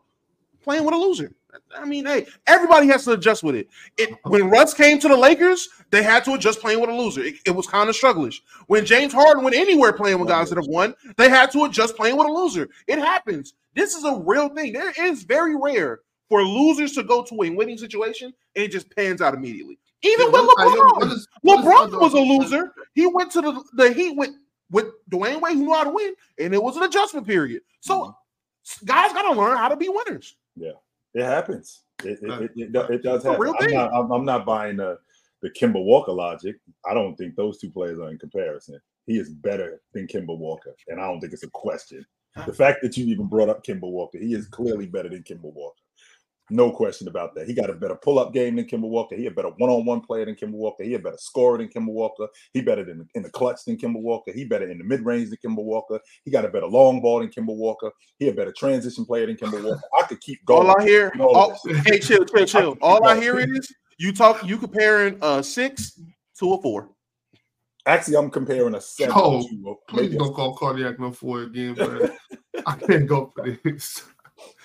playing 0.63 0.85
with 0.85 0.93
a 0.93 0.97
loser. 0.97 1.33
I 1.75 1.85
mean, 1.85 2.05
hey, 2.05 2.27
everybody 2.47 2.87
has 2.87 3.05
to 3.05 3.11
adjust 3.13 3.43
with 3.43 3.55
it. 3.55 3.67
It 3.97 4.09
when 4.23 4.49
Russ 4.49 4.73
came 4.73 4.99
to 4.99 5.07
the 5.07 5.17
Lakers, 5.17 5.69
they 5.89 6.03
had 6.03 6.23
to 6.25 6.33
adjust 6.33 6.59
playing 6.59 6.79
with 6.79 6.89
a 6.89 6.93
loser. 6.93 7.21
It, 7.21 7.35
it 7.45 7.51
was 7.51 7.67
kind 7.67 7.89
of 7.89 7.95
strugglish. 7.95 8.41
When 8.67 8.85
James 8.85 9.13
Harden 9.13 9.43
went 9.43 9.55
anywhere 9.55 9.93
playing 9.93 10.19
with 10.19 10.29
guys 10.29 10.49
that 10.49 10.57
have 10.57 10.67
won, 10.67 10.93
they 11.17 11.29
had 11.29 11.51
to 11.51 11.65
adjust 11.65 11.95
playing 11.95 12.17
with 12.17 12.27
a 12.27 12.31
loser. 12.31 12.69
It 12.87 12.99
happens. 12.99 13.53
This 13.75 13.95
is 13.95 14.03
a 14.03 14.15
real 14.15 14.49
thing. 14.49 14.73
There 14.73 14.91
is 14.99 15.23
very 15.23 15.55
rare 15.55 15.99
for 16.29 16.43
losers 16.43 16.93
to 16.93 17.03
go 17.03 17.23
to 17.23 17.43
a 17.43 17.49
winning 17.49 17.77
situation 17.77 18.33
and 18.55 18.65
it 18.65 18.71
just 18.71 18.93
pans 18.95 19.21
out 19.21 19.33
immediately. 19.33 19.77
Even 20.03 20.31
with 20.31 20.41
What- 20.41 20.57
LeBron, 20.57 20.99
what 20.99 21.07
is- 21.11 21.27
what 21.41 21.65
LeBron 21.91 21.99
was 22.01 22.13
a 22.13 22.19
loser. 22.19 22.73
He 22.95 23.05
went 23.05 23.31
to 23.31 23.41
the 23.41 23.63
the 23.73 23.93
Heat 23.93 24.15
with 24.15 24.31
with 24.71 24.85
Dwyane 25.11 25.41
Wade, 25.41 25.57
who 25.57 25.65
knew 25.65 25.73
how 25.73 25.83
to 25.83 25.89
win, 25.89 26.13
and 26.39 26.53
it 26.53 26.63
was 26.63 26.77
an 26.77 26.83
adjustment 26.83 27.27
period. 27.27 27.61
So 27.81 28.15
guys 28.85 29.11
got 29.11 29.23
to 29.33 29.37
learn 29.39 29.57
how 29.57 29.67
to 29.67 29.75
be 29.75 29.89
winners. 29.89 30.35
It 31.13 31.23
happens. 31.23 31.83
It, 32.03 32.19
it, 32.21 32.41
it, 32.41 32.51
it, 32.55 32.89
it 32.89 33.03
does 33.03 33.23
happen. 33.23 33.41
real 33.41 33.55
I'm 33.59 33.71
not, 33.71 33.93
I'm, 33.93 34.11
I'm 34.11 34.25
not 34.25 34.45
buying 34.45 34.77
the 34.77 34.97
the 35.41 35.49
Kemba 35.49 35.83
Walker 35.83 36.11
logic. 36.11 36.57
I 36.85 36.93
don't 36.93 37.15
think 37.15 37.35
those 37.35 37.57
two 37.57 37.71
players 37.71 37.99
are 37.99 38.09
in 38.09 38.19
comparison. 38.19 38.79
He 39.07 39.17
is 39.17 39.29
better 39.29 39.81
than 39.93 40.07
Kemba 40.07 40.37
Walker, 40.37 40.75
and 40.87 41.01
I 41.01 41.07
don't 41.07 41.19
think 41.19 41.33
it's 41.33 41.43
a 41.43 41.49
question. 41.49 42.05
The 42.45 42.53
fact 42.53 42.79
that 42.81 42.95
you 42.95 43.05
even 43.07 43.27
brought 43.27 43.49
up 43.49 43.65
Kemba 43.65 43.81
Walker, 43.81 44.17
he 44.17 44.33
is 44.33 44.47
clearly 44.47 44.85
better 44.85 45.09
than 45.09 45.23
Kemba 45.23 45.51
Walker. 45.53 45.80
No 46.51 46.69
question 46.69 47.07
about 47.07 47.33
that. 47.35 47.47
He 47.47 47.53
got 47.53 47.69
a 47.69 47.73
better 47.73 47.95
pull-up 47.95 48.33
game 48.33 48.57
than 48.57 48.65
Kemba 48.65 48.81
Walker. 48.87 49.15
He 49.15 49.25
a 49.25 49.31
better 49.31 49.51
one-on-one 49.57 50.01
player 50.01 50.25
than 50.25 50.35
Kemba 50.35 50.51
Walker. 50.51 50.83
He 50.83 50.93
a 50.95 50.99
better 50.99 51.17
scorer 51.17 51.57
than 51.57 51.69
Kemba 51.69 51.87
Walker. 51.87 52.27
He 52.51 52.61
better 52.61 52.83
than 52.83 53.07
in 53.15 53.23
the 53.23 53.29
clutch 53.29 53.63
than 53.65 53.77
Kemba 53.77 54.01
Walker. 54.01 54.33
He 54.33 54.43
better 54.43 54.69
in 54.69 54.77
the 54.77 54.83
mid-range 54.83 55.29
than 55.29 55.37
Kemba 55.37 55.63
Walker. 55.63 55.97
He 56.25 56.29
got 56.29 56.43
a 56.43 56.49
better 56.49 56.67
long 56.67 57.01
ball 57.01 57.19
than 57.19 57.29
Kemba 57.29 57.55
Walker. 57.55 57.89
He 58.19 58.27
a 58.27 58.33
better 58.33 58.51
transition 58.51 59.05
player 59.05 59.27
than 59.27 59.37
Kemba 59.37 59.63
Walker. 59.63 59.81
I 59.97 60.03
could 60.07 60.19
keep 60.19 60.43
going. 60.43 60.67
All 60.67 60.75
I 60.77 60.83
hear, 60.83 61.13
No, 61.15 61.29
all, 61.29 61.57
hey, 61.85 61.99
chill, 61.99 62.25
chill, 62.25 62.45
chill. 62.45 62.77
All 62.81 63.07
I 63.07 63.17
hear 63.17 63.39
is 63.39 63.73
you 63.97 64.11
talk, 64.11 64.45
you 64.45 64.57
comparing 64.57 65.19
a 65.21 65.41
six 65.41 66.01
to 66.39 66.53
a 66.53 66.61
four. 66.61 66.89
Actually, 67.85 68.17
I'm 68.17 68.29
comparing 68.29 68.75
a 68.75 68.81
seven 68.81 69.15
Oh, 69.17 69.41
to 69.41 69.69
a, 69.69 69.91
Please 69.91 70.15
don't 70.15 70.33
call 70.33 70.53
cardiac 70.57 70.99
no 70.99 71.13
four 71.13 71.43
again, 71.43 71.75
but 71.79 72.11
I 72.65 72.75
can't 72.75 73.07
go 73.07 73.31
for 73.33 73.57
this. 73.63 74.03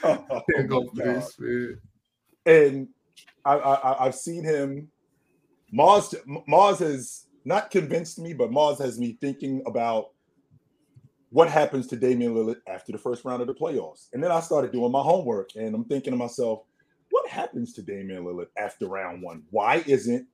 Oh, 0.05 0.43
go 0.69 0.85
Oh, 0.85 0.91
this, 0.95 1.39
man. 1.39 1.79
and 2.47 2.89
I, 3.45 3.55
I 3.55 3.75
I- 3.75 4.07
I've 4.07 4.15
seen 4.15 4.45
him. 4.45 4.91
Marz 5.75 6.15
Marz 6.49 6.79
has 6.79 7.27
not 7.45 7.71
convinced 7.71 8.19
me, 8.19 8.33
but 8.33 8.51
Marz 8.51 8.79
has 8.79 8.99
me 8.99 9.17
thinking 9.21 9.62
about 9.67 10.11
what 11.31 11.49
happens 11.51 11.87
to 11.89 11.97
Damian 11.97 12.35
Lillard 12.35 12.61
after 12.69 12.93
the 12.93 12.99
first 12.99 13.25
round 13.25 13.41
of 13.43 13.49
the 13.49 13.55
playoffs. 13.55 14.07
And 14.12 14.23
then 14.23 14.31
I 14.31 14.41
started 14.41 14.73
doing 14.73 14.93
my 14.93 15.03
homework, 15.03 15.51
and 15.57 15.75
I'm 15.75 15.85
thinking 15.85 16.12
to 16.12 16.17
myself, 16.17 16.61
what 17.11 17.29
happens 17.29 17.73
to 17.75 17.83
Damian 17.83 18.25
Lillard 18.25 18.47
after 18.57 18.87
round 18.87 19.23
one? 19.23 19.43
Why 19.51 19.83
isn't 19.87 20.27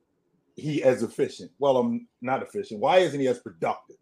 he 0.55 0.83
as 0.83 1.01
efficient? 1.03 1.51
Well, 1.57 1.77
I'm 1.77 2.07
not 2.21 2.43
efficient. 2.43 2.79
Why 2.79 2.99
isn't 2.99 3.19
he 3.19 3.27
as 3.27 3.39
productive? 3.39 3.97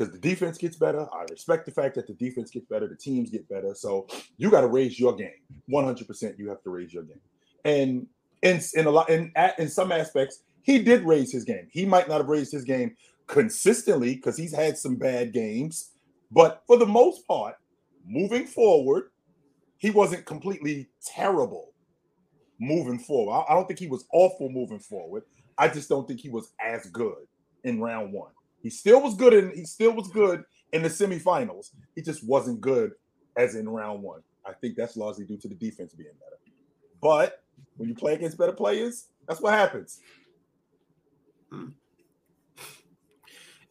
Because 0.00 0.14
the 0.14 0.18
defense 0.18 0.56
gets 0.56 0.76
better. 0.76 1.06
I 1.12 1.26
respect 1.30 1.66
the 1.66 1.72
fact 1.72 1.94
that 1.96 2.06
the 2.06 2.14
defense 2.14 2.50
gets 2.50 2.64
better, 2.64 2.88
the 2.88 2.96
teams 2.96 3.28
get 3.28 3.46
better. 3.50 3.74
So 3.74 4.06
you 4.38 4.50
got 4.50 4.62
to 4.62 4.66
raise 4.66 4.98
your 4.98 5.14
game. 5.14 5.28
100% 5.70 6.38
you 6.38 6.48
have 6.48 6.62
to 6.62 6.70
raise 6.70 6.94
your 6.94 7.02
game. 7.02 7.20
And 7.66 8.06
in 8.40 8.62
in 8.72 8.86
a 8.86 8.90
lot 8.90 9.10
in 9.10 9.30
in 9.58 9.68
some 9.68 9.92
aspects, 9.92 10.44
he 10.62 10.82
did 10.82 11.04
raise 11.04 11.30
his 11.30 11.44
game. 11.44 11.68
He 11.70 11.84
might 11.84 12.08
not 12.08 12.16
have 12.16 12.28
raised 12.28 12.50
his 12.50 12.64
game 12.64 12.96
consistently 13.26 14.14
because 14.14 14.38
he's 14.38 14.54
had 14.54 14.78
some 14.78 14.96
bad 14.96 15.34
games, 15.34 15.90
but 16.30 16.62
for 16.66 16.78
the 16.78 16.86
most 16.86 17.28
part, 17.28 17.56
moving 18.06 18.46
forward, 18.46 19.10
he 19.76 19.90
wasn't 19.90 20.24
completely 20.24 20.88
terrible 21.04 21.74
moving 22.58 22.98
forward. 22.98 23.34
I, 23.34 23.52
I 23.52 23.54
don't 23.54 23.66
think 23.66 23.78
he 23.78 23.86
was 23.86 24.06
awful 24.14 24.48
moving 24.48 24.80
forward. 24.80 25.24
I 25.58 25.68
just 25.68 25.90
don't 25.90 26.08
think 26.08 26.20
he 26.20 26.30
was 26.30 26.52
as 26.58 26.86
good 26.86 27.26
in 27.64 27.82
round 27.82 28.14
one. 28.14 28.32
He 28.62 28.70
still 28.70 29.00
was 29.00 29.14
good 29.14 29.32
in 29.32 29.50
he 29.54 29.64
still 29.64 29.92
was 29.92 30.08
good 30.08 30.44
in 30.72 30.82
the 30.82 30.88
semifinals. 30.88 31.70
He 31.94 32.02
just 32.02 32.26
wasn't 32.26 32.60
good 32.60 32.92
as 33.36 33.54
in 33.54 33.68
round 33.68 34.02
one. 34.02 34.20
I 34.46 34.52
think 34.52 34.76
that's 34.76 34.96
largely 34.96 35.24
due 35.24 35.38
to 35.38 35.48
the 35.48 35.54
defense 35.54 35.94
being 35.94 36.10
better. 36.18 36.38
But 37.00 37.42
when 37.76 37.88
you 37.88 37.94
play 37.94 38.14
against 38.14 38.38
better 38.38 38.52
players, 38.52 39.06
that's 39.26 39.40
what 39.40 39.54
happens. 39.54 40.00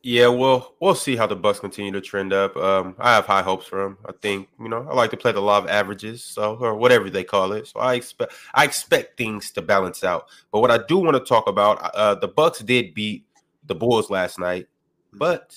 Yeah, 0.02 0.28
well, 0.28 0.76
we'll 0.80 0.96
see 0.96 1.18
how 1.18 1.28
the 1.28 1.36
Bucks 1.36 1.60
continue 1.60 1.92
to 1.92 2.00
trend 2.00 2.32
up. 2.32 2.56
Um, 2.56 2.96
I 3.00 3.14
have 3.14 3.26
high 3.26 3.42
hopes 3.42 3.66
for 3.66 3.84
them. 3.84 3.98
I 4.08 4.14
think 4.22 4.48
you 4.60 4.70
know 4.70 4.88
I 4.90 4.94
like 4.94 5.12
to 5.12 5.18
play 5.18 5.34
the 5.34 5.42
law 5.42 5.58
of 5.58 5.68
averages, 5.68 6.24
so 6.24 6.56
or 6.56 6.76
whatever 6.76 7.10
they 7.10 7.24
call 7.24 7.52
it. 7.52 7.68
So 7.68 7.82
I 7.82 7.96
expect 7.96 8.34
I 8.54 8.64
expect 8.64 9.18
things 9.18 9.52
to 9.52 9.62
balance 9.62 10.04
out. 10.06 10.28
But 10.52 10.62
what 10.62 10.72
I 10.72 10.80
do 10.88 10.98
want 10.98 11.18
to 11.18 11.24
talk 11.24 11.48
about, 11.50 11.82
uh, 11.94 12.16
the 12.16 12.30
Bucks 12.30 12.60
did 12.60 12.94
beat 12.94 13.26
the 13.66 13.76
Bulls 13.76 14.10
last 14.10 14.40
night, 14.40 14.68
but 15.14 15.56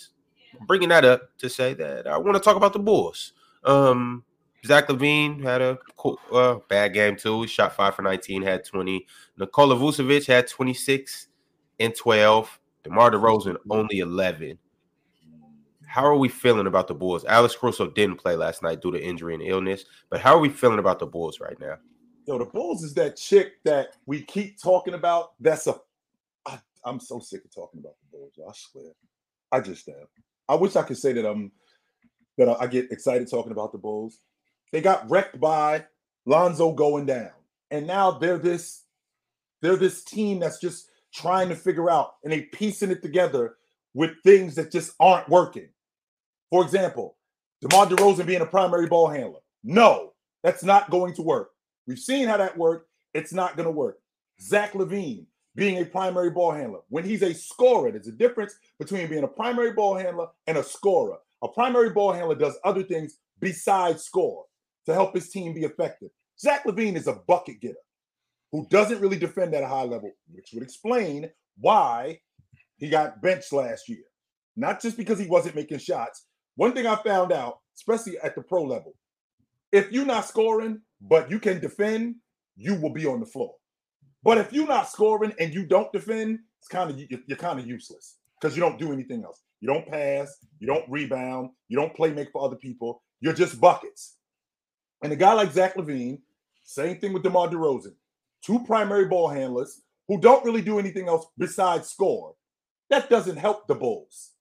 bringing 0.67 0.89
that 0.91 1.05
up 1.05 1.37
to 1.39 1.49
say 1.49 1.75
that 1.75 2.07
I 2.07 2.17
want 2.19 2.37
to 2.37 2.43
talk 2.43 2.57
about 2.57 2.73
the 2.73 2.79
Bulls. 2.79 3.33
Um, 3.65 4.25
Zach 4.65 4.89
LaVine 4.89 5.43
had 5.43 5.61
a 5.61 5.79
cool, 5.97 6.19
uh, 6.33 6.57
bad 6.69 6.95
game 6.95 7.17
too. 7.17 7.43
He 7.43 7.49
shot 7.49 7.75
five 7.75 7.95
for 7.95 8.03
19, 8.03 8.43
had 8.43 8.65
20. 8.65 9.07
Nikola 9.39 9.75
Vucevic 9.75 10.27
had 10.27 10.49
26 10.49 11.29
and 11.81 11.95
12. 11.95 12.61
DeMar 12.85 13.11
DeRozan 13.11 13.57
only 13.71 14.01
11. 14.01 14.59
How 15.87 16.05
are 16.05 16.17
we 16.17 16.29
feeling 16.29 16.67
about 16.67 16.89
the 16.89 16.95
Bulls? 16.95 17.25
Alex 17.25 17.55
Caruso 17.55 17.91
didn't 17.91 18.17
play 18.17 18.35
last 18.35 18.63
night 18.63 18.81
due 18.81 18.93
to 18.93 19.03
injury 19.03 19.35
and 19.35 19.43
illness, 19.43 19.85
but 20.11 20.21
how 20.21 20.35
are 20.35 20.41
we 20.41 20.49
feeling 20.49 20.79
about 20.79 20.99
the 20.99 21.07
Bulls 21.07 21.39
right 21.39 21.59
now? 21.61 21.77
Yo, 22.27 22.39
the 22.39 22.47
Bulls 22.47 22.83
is 22.83 22.95
that 22.95 23.17
chick 23.17 23.63
that 23.65 23.97
we 24.07 24.23
keep 24.23 24.61
talking 24.61 24.95
about. 24.95 25.33
That's 25.41 25.67
a. 25.67 25.75
I, 26.47 26.59
I'm 26.85 26.99
so 26.99 27.19
sick 27.19 27.45
of 27.45 27.55
talking 27.55 27.81
about 27.81 27.95
the 28.01 28.17
Bulls. 28.17 28.33
I 28.39 28.53
swear, 28.55 28.93
I 29.53 29.61
just 29.61 29.89
am. 29.89 30.07
I 30.49 30.55
wish 30.55 30.77
I 30.77 30.83
could 30.83 30.99
say 30.99 31.13
that 31.13 31.29
I'm 31.29 31.53
that 32.39 32.49
I, 32.49 32.67
get 32.67 32.91
excited 32.91 33.31
talking 33.31 33.53
about 33.53 33.73
the 33.73 33.79
Bulls. 33.79 34.19
They 34.73 34.81
got 34.81 35.09
wrecked 35.11 35.39
by 35.39 35.85
Lonzo 36.25 36.73
going 36.73 37.05
down, 37.07 37.31
and 37.71 37.87
now 37.87 38.13
they're 38.13 38.39
this 38.39 38.85
they're 39.61 39.77
this 39.77 40.03
team 40.03 40.41
that's 40.41 40.59
just 40.59 40.89
trying 41.15 41.49
to 41.51 41.55
figure 41.55 41.91
out 41.91 42.15
and 42.25 42.33
they 42.33 42.43
piecing 42.43 42.91
it 42.91 43.03
together 43.03 43.57
with 43.95 44.11
things 44.25 44.55
that 44.55 44.73
just 44.73 44.95
aren't 44.99 45.29
working. 45.29 45.69
For 46.51 46.65
example, 46.65 47.17
DeMar 47.61 47.87
DeRozan 47.87 48.27
being 48.27 48.41
a 48.41 48.47
primary 48.47 48.87
ball 48.87 49.09
handler. 49.09 49.41
No, 49.63 50.15
that's 50.43 50.65
not 50.65 50.91
going 50.91 51.15
to 51.15 51.23
work. 51.23 51.51
We've 51.87 51.99
seen 51.99 52.29
how 52.29 52.39
that 52.39 52.57
worked. 52.57 52.89
It's 53.15 53.33
not 53.33 53.57
going 53.57 53.67
to 53.67 53.71
work. 53.73 53.99
Zach 54.41 54.73
LaVine 54.73 55.27
being 55.55 55.79
a 55.79 55.85
primary 55.85 56.31
ball 56.31 56.53
handler. 56.53 56.81
When 56.89 57.05
he's 57.05 57.23
a 57.23 57.35
scorer, 57.35 57.91
there's 57.93 58.09
a 58.09 58.13
difference 58.13 58.55
between 58.79 59.09
being 59.09 59.25
a 59.25 59.29
primary 59.29 59.73
ball 59.73 59.97
handler 59.97 60.29
and 60.47 60.59
a 60.59 60.63
scorer. 60.63 61.19
A 61.43 61.49
primary 61.49 61.91
ball 61.91 62.13
handler 62.13 62.35
does 62.35 62.59
other 62.65 62.83
things 62.83 63.19
besides 63.41 64.05
score 64.05 64.45
to 64.87 64.95
help 64.95 65.15
his 65.15 65.31
team 65.31 65.53
be 65.53 65.65
effective. 65.65 66.11
Zach 66.39 66.65
LaVine 66.65 66.97
is 66.97 67.07
a 67.07 67.21
bucket 67.29 67.61
getter 67.61 67.75
who 68.51 68.67
doesn't 68.69 69.01
really 69.01 69.19
defend 69.19 69.55
at 69.55 69.63
a 69.63 69.69
high 69.69 69.85
level, 69.85 70.13
which 70.31 70.51
would 70.53 70.63
explain 70.63 71.31
why 71.59 72.21
he 72.77 72.89
got 72.89 73.21
benched 73.23 73.53
last 73.53 73.89
year. 73.89 74.05
Not 74.57 74.81
just 74.81 74.97
because 74.97 75.19
he 75.19 75.27
wasn't 75.27 75.57
making 75.57 75.79
shots. 75.79 76.27
One 76.57 76.73
thing 76.73 76.87
I 76.87 76.97
found 76.97 77.33
out, 77.33 77.61
especially 77.77 78.19
at 78.19 78.35
the 78.35 78.43
pro 78.43 78.63
level, 78.63 78.95
if 79.71 79.91
you're 79.91 80.05
not 80.05 80.27
scoring, 80.27 80.83
but 81.01 81.31
you 81.31 81.39
can 81.39 81.61
defend, 81.61 82.17
you 82.57 82.75
will 82.75 82.93
be 82.93 83.07
on 83.07 83.21
the 83.21 83.27
floor. 83.27 83.55
But 84.23 84.39
if 84.39 84.53
you're 84.53 84.67
not 84.69 84.89
scoring 84.89 85.33
and 85.39 85.53
you 85.53 85.67
don't 85.67 85.93
defend, 85.93 86.41
it's 86.59 86.69
kind 86.69 86.91
of 86.91 86.99
you're 87.27 87.39
kind 87.39 87.59
of 87.59 87.67
useless 87.67 88.19
because 88.41 88.57
you 88.57 88.63
don't 88.63 88.79
do 88.79 88.93
anything 88.93 89.25
else. 89.25 89.43
You 89.61 89.69
don't 89.69 89.87
pass, 89.87 90.37
you 90.59 90.67
don't 90.67 90.89
rebound, 90.89 91.51
you 91.69 91.79
don't 91.79 91.95
play 91.95 92.13
make 92.13 92.31
for 92.33 92.45
other 92.45 92.57
people. 92.57 93.03
You're 93.21 93.33
just 93.33 93.61
buckets. 93.61 94.17
And 95.03 95.13
a 95.13 95.17
guy 95.17 95.33
like 95.33 95.53
Zach 95.53 95.75
LaVine, 95.77 96.21
same 96.65 96.99
thing 96.99 97.13
with 97.13 97.23
DeMar 97.23 97.49
DeRozan, 97.49 97.95
two 98.45 98.65
primary 98.65 99.07
ball 99.07 99.29
handlers 99.29 99.83
who 100.09 100.21
don't 100.21 100.45
really 100.45 100.63
do 100.63 100.79
anything 100.79 101.09
else 101.09 101.27
besides 101.39 101.89
score. 101.89 102.35
That 102.91 103.09
doesn't 103.09 103.37
help 103.37 103.67
the 103.67 103.75
Bulls. 103.75 104.33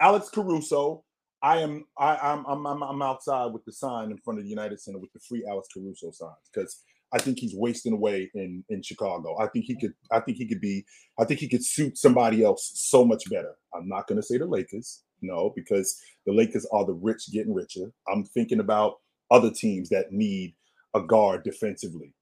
Alex 0.00 0.28
Caruso, 0.30 1.04
I 1.42 1.58
am 1.58 1.84
I, 1.98 2.16
I'm, 2.16 2.44
I'm 2.46 2.66
I'm 2.66 2.82
I'm 2.82 3.02
outside 3.02 3.52
with 3.52 3.64
the 3.64 3.72
sign 3.72 4.10
in 4.10 4.18
front 4.18 4.38
of 4.38 4.44
the 4.44 4.50
United 4.50 4.80
Center 4.80 4.98
with 4.98 5.12
the 5.12 5.20
free 5.20 5.44
Alex 5.48 5.68
Caruso 5.72 6.10
signs 6.10 6.50
because 6.52 6.82
I 7.12 7.18
think 7.18 7.38
he's 7.38 7.54
wasting 7.54 7.92
away 7.94 8.30
in 8.34 8.64
in 8.68 8.82
Chicago. 8.82 9.36
I 9.40 9.46
think 9.48 9.64
he 9.64 9.76
could 9.76 9.94
I 10.12 10.20
think 10.20 10.36
he 10.38 10.46
could 10.46 10.60
be 10.60 10.84
I 11.18 11.24
think 11.24 11.40
he 11.40 11.48
could 11.48 11.64
suit 11.64 11.96
somebody 11.98 12.44
else 12.44 12.70
so 12.74 13.04
much 13.04 13.28
better. 13.30 13.54
I'm 13.74 13.88
not 13.88 14.06
going 14.06 14.20
to 14.20 14.26
say 14.26 14.38
the 14.38 14.46
Lakers, 14.46 15.02
no, 15.22 15.52
because 15.56 16.00
the 16.26 16.32
Lakers 16.32 16.66
are 16.72 16.84
the 16.84 16.92
rich 16.94 17.30
getting 17.32 17.54
richer. 17.54 17.92
I'm 18.12 18.24
thinking 18.24 18.60
about 18.60 18.96
other 19.30 19.50
teams 19.50 19.88
that 19.90 20.12
need 20.12 20.54
a 20.94 21.00
guard 21.00 21.44
defensively, 21.44 22.14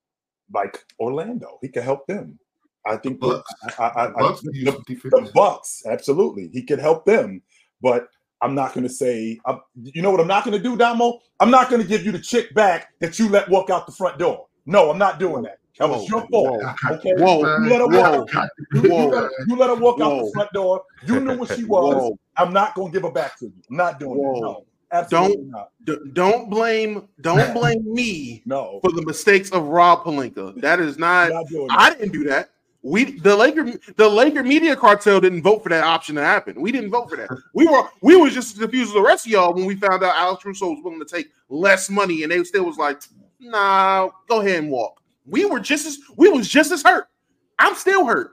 like 0.53 0.85
Orlando. 0.99 1.59
He 1.63 1.69
could 1.69 1.85
help 1.85 2.07
them. 2.07 2.39
I 2.85 2.97
think 2.97 3.21
the, 3.21 3.43
I, 3.79 3.83
I, 3.83 4.05
I, 4.07 4.11
Bucks 4.13 4.41
the, 4.43 4.49
could 4.49 4.57
use 4.57 5.03
the- 5.03 5.11
the 5.11 5.31
Bucks, 5.35 5.83
absolutely, 5.87 6.49
he 6.53 6.63
could 6.63 6.79
help 6.79 7.05
them. 7.05 7.43
But 7.83 8.09
I'm 8.43 8.55
not 8.55 8.75
going 8.75 8.87
to 8.87 8.93
say, 8.93 9.39
I'm- 9.47 9.61
you 9.75 10.03
know 10.03 10.11
what 10.11 10.21
I'm 10.21 10.27
not 10.29 10.45
going 10.45 10.57
to 10.57 10.63
do, 10.63 10.77
Damo? 10.77 11.19
I'm 11.41 11.51
not 11.51 11.69
going 11.71 11.83
to 11.83 11.89
give 11.89 12.05
you 12.05 12.13
the 12.13 12.21
chick 12.21 12.55
back 12.55 12.93
that 13.01 13.19
you 13.19 13.29
let 13.29 13.49
walk 13.49 13.71
out 13.71 13.87
the 13.87 13.93
front 13.93 14.19
door. 14.19 14.47
No, 14.67 14.91
I'm 14.91 14.99
not 14.99 15.19
doing 15.19 15.43
that. 15.45 15.59
That 15.79 15.89
was 15.89 16.09
Whoa, 16.11 16.19
your 16.19 16.29
fault. 16.29 16.63
whoa, 16.63 16.95
Okay, 16.95 17.13
Whoa, 17.17 17.39
you 17.41 17.69
let 17.71 17.81
her 17.81 17.87
walk. 17.87 18.35
out- 18.35 18.49
You, 18.73 18.83
you 18.83 18.89
let 18.89 19.23
her, 19.25 19.31
you 19.47 19.57
let 19.57 19.69
her 19.71 19.77
walk 19.77 20.01
out 20.01 20.19
the 20.25 20.31
front 20.33 20.53
door. 20.53 20.83
You 21.07 21.21
knew 21.21 21.37
what 21.39 21.51
she 21.51 21.65
was. 21.67 22.17
I'm 22.37 22.53
not 22.53 22.75
going 22.75 22.91
to 22.93 22.97
give 22.97 23.03
her 23.05 23.13
back 23.13 23.39
to 23.39 23.47
you. 23.47 23.53
I'm 23.71 23.77
not 23.77 24.01
doing 24.01 24.19
that. 24.19 24.41
No, 24.41 24.65
absolutely 24.93 25.45
not. 25.45 25.71
D- 25.85 25.97
don't 26.15 26.49
blame 26.51 27.09
don't 27.21 27.53
blame 27.59 27.83
me 27.95 28.43
No, 28.47 28.81
for 28.83 28.91
the 28.93 29.05
mistakes 29.07 29.51
of 29.51 29.69
Rob 29.69 30.05
Pelinka. 30.05 30.61
That 30.61 30.81
is 30.81 30.99
not 30.99 31.31
not 31.31 31.47
that. 31.49 31.67
I 31.71 31.91
didn't 31.91 32.13
do 32.13 32.25
that. 32.25 32.51
We 32.83 33.19
the 33.19 33.35
Laker 33.37 33.73
the 33.97 34.09
Laker 34.09 34.43
media 34.43 34.77
cartel 34.77 35.21
didn't 35.21 35.43
vote 35.43 35.63
for 35.63 35.69
that 35.71 35.85
option 35.85 36.15
to 36.17 36.23
happen. 36.23 36.61
We 36.61 36.73
didn't 36.73 36.91
vote 36.91 37.11
for 37.11 37.17
that. 37.17 37.29
We 37.55 37.67
were 37.67 37.83
we 38.01 38.17
was 38.17 38.33
just 38.33 38.55
as 38.55 38.61
confused 38.61 38.91
as 38.91 38.95
the 38.95 39.03
rest 39.03 39.27
of 39.27 39.33
y'all 39.33 39.53
when 39.55 39.65
we 39.67 39.75
found 39.77 40.03
out 40.05 40.15
Alex 40.17 40.45
Russo 40.45 40.71
was 40.71 40.81
willing 40.85 41.01
to 41.01 41.05
take 41.07 41.29
less 41.49 41.91
money 41.91 42.23
and 42.23 42.31
they 42.33 42.43
still 42.45 42.65
was 42.65 42.77
like, 42.77 43.01
nah, 43.41 44.09
go 44.29 44.41
ahead 44.41 44.59
and 44.63 44.71
walk. 44.71 45.01
We 45.27 45.45
were 45.45 45.61
just 45.61 45.87
as 45.87 45.99
we 46.17 46.29
was 46.29 46.49
just 46.49 46.71
as 46.73 46.83
hurt. 46.83 47.09
I'm 47.59 47.75
still 47.75 48.07
hurt. 48.07 48.33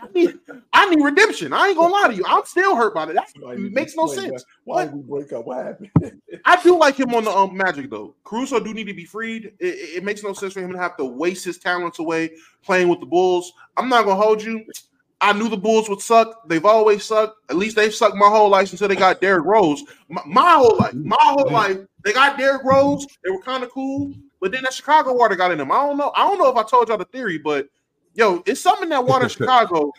I 0.00 0.06
need, 0.14 0.38
I 0.72 0.88
need 0.88 1.02
redemption. 1.04 1.52
I 1.52 1.68
ain't 1.68 1.76
gonna 1.76 1.92
lie 1.92 2.08
to 2.08 2.14
you. 2.14 2.24
I'm 2.26 2.44
still 2.46 2.74
hurt 2.76 2.94
by 2.94 3.04
that. 3.06 3.14
That 3.14 3.58
need 3.58 3.72
makes 3.72 3.94
no 3.96 4.06
sense. 4.06 4.44
Why, 4.64 4.76
why 4.76 4.84
did 4.86 4.94
we 4.94 5.02
break 5.02 5.32
up? 5.32 5.44
What 5.46 5.64
happened? 5.66 5.90
I 6.44 6.62
do 6.62 6.78
like 6.78 6.98
him 6.98 7.14
on 7.14 7.24
the 7.24 7.30
um, 7.30 7.56
Magic 7.56 7.90
though. 7.90 8.14
Caruso 8.24 8.58
do 8.60 8.72
need 8.72 8.84
to 8.84 8.94
be 8.94 9.04
freed. 9.04 9.46
It, 9.58 9.66
it- 9.66 9.96
it 9.96 10.04
makes 10.04 10.22
no 10.22 10.32
sense 10.32 10.52
for 10.54 10.60
him 10.60 10.72
to 10.72 10.78
have 10.78 10.96
to 10.96 11.04
waste 11.04 11.44
his 11.44 11.58
talents 11.58 11.98
away 11.98 12.30
playing 12.64 12.88
with 12.88 13.00
the 13.00 13.06
Bulls. 13.06 13.52
I'm 13.76 13.88
not 13.88 14.04
gonna 14.04 14.20
hold 14.20 14.42
you. 14.42 14.64
I 15.20 15.32
knew 15.32 15.48
the 15.48 15.56
Bulls 15.56 15.88
would 15.88 16.00
suck. 16.00 16.46
They've 16.48 16.64
always 16.64 17.02
sucked. 17.04 17.36
At 17.50 17.56
least 17.56 17.74
they've 17.76 17.94
sucked 17.94 18.16
my 18.16 18.28
whole 18.28 18.48
life 18.50 18.70
until 18.72 18.88
they 18.88 18.96
got 18.96 19.20
Derrick 19.20 19.44
Rose. 19.46 19.82
My, 20.08 20.22
my 20.26 20.52
whole 20.52 20.76
life, 20.76 20.92
my 20.94 21.16
whole 21.20 21.50
life, 21.50 21.78
they 22.04 22.12
got 22.12 22.36
Derrick 22.38 22.62
Rose. 22.64 23.06
They 23.24 23.30
were 23.30 23.40
kind 23.42 23.64
of 23.64 23.70
cool, 23.70 24.12
but 24.40 24.52
then 24.52 24.62
that 24.62 24.72
Chicago 24.72 25.12
water 25.12 25.36
got 25.36 25.52
in 25.52 25.58
them. 25.58 25.72
I 25.72 25.76
don't 25.76 25.96
know. 25.96 26.12
I 26.14 26.26
don't 26.26 26.38
know 26.38 26.50
if 26.50 26.56
I 26.56 26.62
told 26.62 26.88
y'all 26.88 26.98
the 26.98 27.04
theory, 27.06 27.38
but 27.38 27.68
yo, 28.14 28.42
it's 28.46 28.60
something 28.60 28.88
that 28.90 29.04
water 29.04 29.24
in 29.24 29.28
Chicago. 29.30 29.92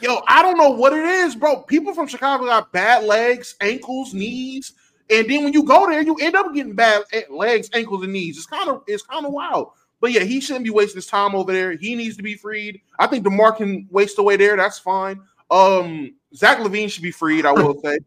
Yo, 0.00 0.22
I 0.28 0.42
don't 0.42 0.58
know 0.58 0.70
what 0.70 0.92
it 0.92 1.04
is, 1.04 1.34
bro. 1.34 1.62
People 1.62 1.94
from 1.94 2.06
Chicago 2.06 2.46
got 2.46 2.72
bad 2.72 3.04
legs, 3.04 3.54
ankles, 3.60 4.14
knees, 4.14 4.72
and 5.10 5.28
then 5.28 5.44
when 5.44 5.52
you 5.52 5.64
go 5.64 5.88
there, 5.88 6.02
you 6.02 6.14
end 6.16 6.36
up 6.36 6.54
getting 6.54 6.74
bad 6.74 7.02
eh, 7.12 7.22
legs, 7.28 7.68
ankles, 7.72 8.04
and 8.04 8.12
knees. 8.12 8.36
It's 8.36 8.46
kind 8.46 8.68
of 8.68 8.82
it's 8.86 9.02
kind 9.02 9.26
of 9.26 9.32
wild. 9.32 9.72
But 10.00 10.12
yeah, 10.12 10.22
he 10.22 10.40
shouldn't 10.40 10.64
be 10.64 10.70
wasting 10.70 10.96
his 10.96 11.06
time 11.06 11.34
over 11.34 11.52
there. 11.52 11.72
He 11.72 11.94
needs 11.94 12.16
to 12.16 12.22
be 12.22 12.34
freed. 12.34 12.80
I 12.98 13.06
think 13.06 13.24
DeMar 13.24 13.52
can 13.52 13.86
waste 13.90 14.18
away 14.18 14.36
there. 14.36 14.56
That's 14.56 14.78
fine. 14.78 15.20
Um, 15.50 16.14
Zach 16.34 16.58
LaVine 16.58 16.90
should 16.90 17.02
be 17.02 17.10
freed. 17.10 17.44
I 17.44 17.52
will 17.52 17.78
say. 17.82 17.98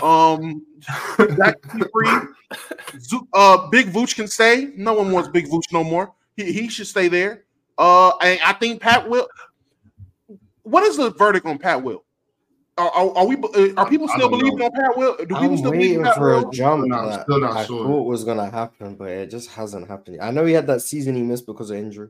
Um, 0.00 0.64
Zach 1.36 1.60
can 1.62 1.80
be 1.80 1.86
freed. 1.92 2.22
Zu- 3.00 3.28
Uh, 3.32 3.68
Big 3.68 3.88
Vooch 3.92 4.14
can 4.14 4.26
stay. 4.28 4.72
No 4.76 4.94
one 4.94 5.10
wants 5.12 5.28
Big 5.28 5.46
Vooch 5.46 5.70
no 5.72 5.84
more. 5.84 6.12
He, 6.36 6.52
he 6.52 6.68
should 6.68 6.86
stay 6.86 7.08
there. 7.08 7.44
Uh, 7.76 8.16
and 8.22 8.38
I 8.44 8.52
think 8.54 8.80
Pat 8.80 9.08
will. 9.08 9.28
What 10.62 10.84
is 10.84 10.96
the 10.96 11.10
verdict 11.10 11.44
on 11.46 11.58
Pat 11.58 11.82
Will? 11.82 12.04
Are, 12.78 12.88
are, 12.90 13.16
are 13.18 13.26
we? 13.26 13.36
uh, 13.36 13.74
Are 13.76 13.88
people 13.88 14.08
still 14.08 14.28
believing 14.30 14.58
know. 14.58 14.66
on 14.66 14.70
Pat 14.72 14.96
Will? 14.96 15.16
Do 15.16 15.26
people 15.26 15.36
I'm 15.36 15.56
still 15.58 15.70
believe 15.72 15.96
in 15.96 15.98
waiting 15.98 16.04
Pat 16.04 16.14
for 16.16 16.28
Will? 16.40 16.48
a 16.48 16.52
jump 16.52 16.80
Still 16.84 16.88
not- 16.88 17.10
that 17.10 17.22
still 17.24 17.40
not 17.40 17.56
I 17.56 17.64
sure. 17.66 17.84
thought 17.86 18.02
was 18.06 18.24
gonna 18.24 18.50
happen, 18.50 18.94
but 18.94 19.08
it 19.08 19.30
just 19.30 19.50
hasn't 19.50 19.88
happened. 19.88 20.20
I 20.22 20.30
know 20.30 20.44
he 20.46 20.52
had 20.54 20.66
that 20.68 20.80
season 20.82 21.16
he 21.16 21.22
missed 21.22 21.44
because 21.46 21.70
of 21.70 21.76
injury, 21.76 22.08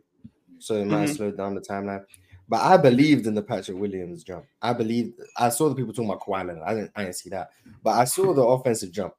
so 0.58 0.74
it 0.74 0.86
might 0.86 1.00
have 1.00 1.10
Mhm. 1.10 1.16
slowed 1.16 1.36
down 1.36 1.54
the 1.56 1.60
timeline. 1.62 2.04
But 2.52 2.60
I 2.60 2.76
believed 2.76 3.26
in 3.26 3.34
the 3.34 3.40
Patrick 3.42 3.78
Williams 3.78 4.22
jump. 4.24 4.44
I 4.60 4.74
believed. 4.74 5.18
I 5.38 5.48
saw 5.48 5.70
the 5.70 5.74
people 5.74 5.94
talking 5.94 6.10
about 6.10 6.20
Kawhi 6.20 6.46
Leonard. 6.46 6.62
I 6.66 6.74
didn't. 6.74 6.90
I 6.94 7.04
didn't 7.04 7.16
see 7.16 7.30
that, 7.30 7.48
but 7.82 7.92
I 7.92 8.04
saw 8.04 8.34
the 8.34 8.42
offensive 8.42 8.92
jump, 8.92 9.14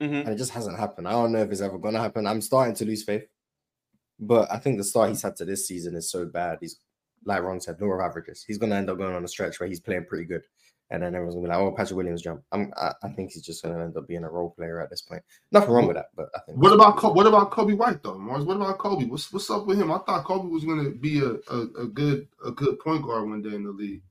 Mhm. 0.00 0.20
and 0.20 0.28
it 0.30 0.36
just 0.36 0.52
hasn't 0.52 0.78
happened. 0.78 1.06
I 1.06 1.12
don't 1.12 1.32
know 1.32 1.42
if 1.42 1.50
it's 1.52 1.60
ever 1.60 1.76
gonna 1.76 2.00
happen. 2.00 2.26
I'm 2.26 2.40
starting 2.40 2.74
to 2.76 2.86
lose 2.86 3.04
faith, 3.04 3.28
but 4.18 4.50
I 4.50 4.58
think 4.58 4.78
the 4.78 4.84
start 4.84 5.10
he's 5.10 5.20
had 5.20 5.36
to 5.36 5.44
this 5.44 5.68
season 5.68 5.96
is 5.96 6.08
so 6.10 6.24
bad. 6.24 6.56
He's 6.62 6.80
like 7.26 7.42
Ron 7.42 7.60
said, 7.60 7.78
lower 7.78 8.02
averages. 8.02 8.42
He's 8.42 8.56
gonna 8.56 8.76
end 8.76 8.88
up 8.88 8.96
going 8.96 9.14
on 9.14 9.22
a 9.22 9.28
stretch 9.28 9.60
where 9.60 9.68
he's 9.68 9.80
playing 9.80 10.06
pretty 10.06 10.24
good. 10.24 10.44
And 10.90 11.02
then 11.02 11.14
everyone's 11.16 11.34
gonna 11.34 11.46
be 11.46 11.48
like, 11.48 11.58
"Oh, 11.58 11.72
Patrick 11.72 11.96
Williams 11.96 12.22
jump." 12.22 12.42
I'm, 12.52 12.72
I, 12.76 12.92
I 13.02 13.08
think 13.08 13.32
he's 13.32 13.42
just 13.42 13.62
gonna 13.62 13.82
end 13.82 13.96
up 13.96 14.06
being 14.06 14.22
a 14.22 14.30
role 14.30 14.50
player 14.50 14.80
at 14.80 14.88
this 14.88 15.02
point. 15.02 15.22
Nothing 15.50 15.70
wrong 15.72 15.86
with 15.88 15.96
that, 15.96 16.10
but 16.14 16.28
I 16.34 16.38
think 16.46 16.58
What 16.62 16.72
about 16.72 16.96
Co- 16.96 17.12
what 17.12 17.26
about 17.26 17.50
Coby 17.50 17.76
White 17.76 18.02
though, 18.04 18.14
Marz? 18.14 18.46
What 18.46 18.56
about 18.56 18.78
Coby? 18.78 19.08
What's 19.08 19.32
what's 19.32 19.50
up 19.50 19.66
with 19.66 19.78
him? 19.80 19.90
I 19.90 19.98
thought 19.98 20.24
Coby 20.24 20.48
was 20.48 20.64
gonna 20.64 20.90
be 20.90 21.18
a, 21.20 21.30
a, 21.52 21.60
a 21.82 21.86
good 21.88 22.28
a 22.46 22.52
good 22.52 22.78
point 22.78 23.02
guard 23.02 23.28
one 23.28 23.42
day 23.42 23.54
in 23.56 23.64
the 23.64 23.72
league. 23.72 24.02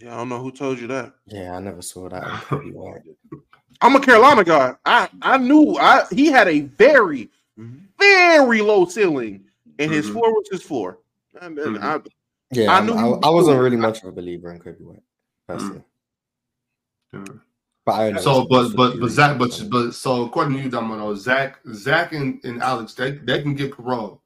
Yeah, 0.00 0.14
I 0.14 0.16
don't 0.18 0.28
know 0.28 0.42
who 0.42 0.50
told 0.50 0.78
you 0.80 0.88
that. 0.88 1.14
Yeah, 1.26 1.54
I 1.56 1.60
never 1.60 1.82
saw 1.82 2.08
that. 2.08 2.22
Coby 2.48 2.72
White. 2.72 3.02
I'm 3.80 3.94
a 3.94 4.00
Carolina 4.00 4.42
guy. 4.42 4.74
I 4.84 5.08
I 5.22 5.38
knew 5.38 5.76
I 5.78 6.04
he 6.10 6.26
had 6.26 6.48
a 6.48 6.60
very 6.62 7.30
very 7.98 8.60
low 8.60 8.86
ceiling, 8.86 9.44
and 9.78 9.90
his 9.92 10.06
Mhm. 10.08 10.12
floor 10.14 10.32
was 10.34 10.48
his 10.50 10.62
floor. 10.62 10.98
And, 11.40 11.56
and 11.60 11.76
Mhm. 11.76 11.82
I, 11.82 12.00
Yeah, 12.52 12.72
I 12.72 12.78
I, 12.78 12.84
knew 12.84 12.92
I, 12.94 13.04
was 13.04 13.20
I 13.22 13.30
wasn't 13.30 13.60
really 13.60 13.76
much 13.76 14.02
of 14.02 14.08
a 14.08 14.12
believer 14.12 14.52
in 14.52 14.58
Coby 14.58 14.80
White 14.80 15.02
personally, 15.48 15.82
Yeah. 17.12 17.24
but 17.84 17.92
I 17.92 18.10
know 18.10 18.20
So, 18.20 18.46
but 18.48 18.66
it's 18.66 18.74
but 18.74 18.94
a 18.96 18.98
but 18.98 19.10
Zach, 19.10 19.38
but 19.38 19.64
but 19.70 19.92
so 19.92 20.24
according 20.24 20.56
to 20.56 20.62
you, 20.64 20.70
Domino, 20.70 21.14
Zach, 21.14 21.58
Zach 21.72 22.12
and, 22.12 22.42
and 22.44 22.62
Alex, 22.62 22.94
they 22.94 23.12
they 23.12 23.42
can 23.42 23.54
get 23.54 23.72
parole, 23.72 24.22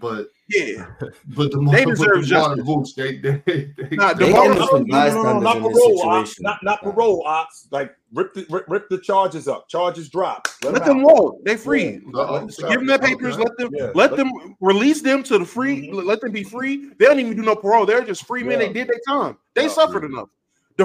but 0.00 0.28
yeah, 0.48 0.86
but 1.36 1.52
the 1.52 1.68
They 1.70 1.84
but 1.84 1.90
deserve 1.92 2.22
the 2.22 2.26
justice. 2.26 2.64
Vooch, 2.64 2.94
they 2.96 3.18
they, 3.18 3.42
they, 3.46 3.96
Nah, 3.96 4.12
They 4.14 4.26
DeMar- 4.26 4.42
can 4.42 4.84
No, 4.88 5.08
no, 5.08 5.22
no, 5.22 5.32
no, 5.34 5.38
not 5.40 5.56
in 5.58 5.62
this 5.62 5.72
parole, 5.72 6.02
Ox. 6.02 6.30
situation. 6.30 6.42
Not 6.42 6.58
not 6.64 6.82
parole, 6.82 7.22
Ox. 7.24 7.68
Like 7.70 7.94
rip 8.12 8.34
the 8.34 8.44
rip, 8.50 8.64
rip 8.68 8.88
the 8.88 8.98
charges 8.98 9.46
up. 9.46 9.68
Charges 9.68 10.08
drop. 10.08 10.48
let 10.64 10.74
them 10.84 10.84
them 10.98 11.02
walk. 11.04 11.36
They 11.44 11.56
free. 11.56 11.84
Yeah. 11.84 11.98
Let- 12.12 12.30
let- 12.32 12.56
give 12.58 12.68
them 12.80 12.86
their 12.86 12.98
papers. 12.98 13.34
Okay. 13.36 13.44
Let 13.44 13.56
them 13.58 13.70
Yeah. 13.72 13.90
let 13.94 14.16
them 14.16 14.32
release 14.60 15.00
them 15.02 15.22
to 15.22 15.38
the 15.38 15.44
free. 15.44 15.88
Mhm. 15.88 16.04
Let 16.04 16.20
them 16.20 16.32
be 16.32 16.42
free. 16.42 16.90
They 16.98 17.04
don't 17.04 17.20
even 17.20 17.36
do 17.36 17.42
no 17.42 17.54
parole. 17.54 17.86
They're 17.86 18.02
just 18.04 18.26
free 18.26 18.42
men. 18.42 18.58
They 18.58 18.72
did 18.72 18.88
their 18.88 19.00
time. 19.06 19.36
They 19.54 19.62
Yeah. 19.62 19.68
suffered 19.68 20.02
enough. 20.04 20.30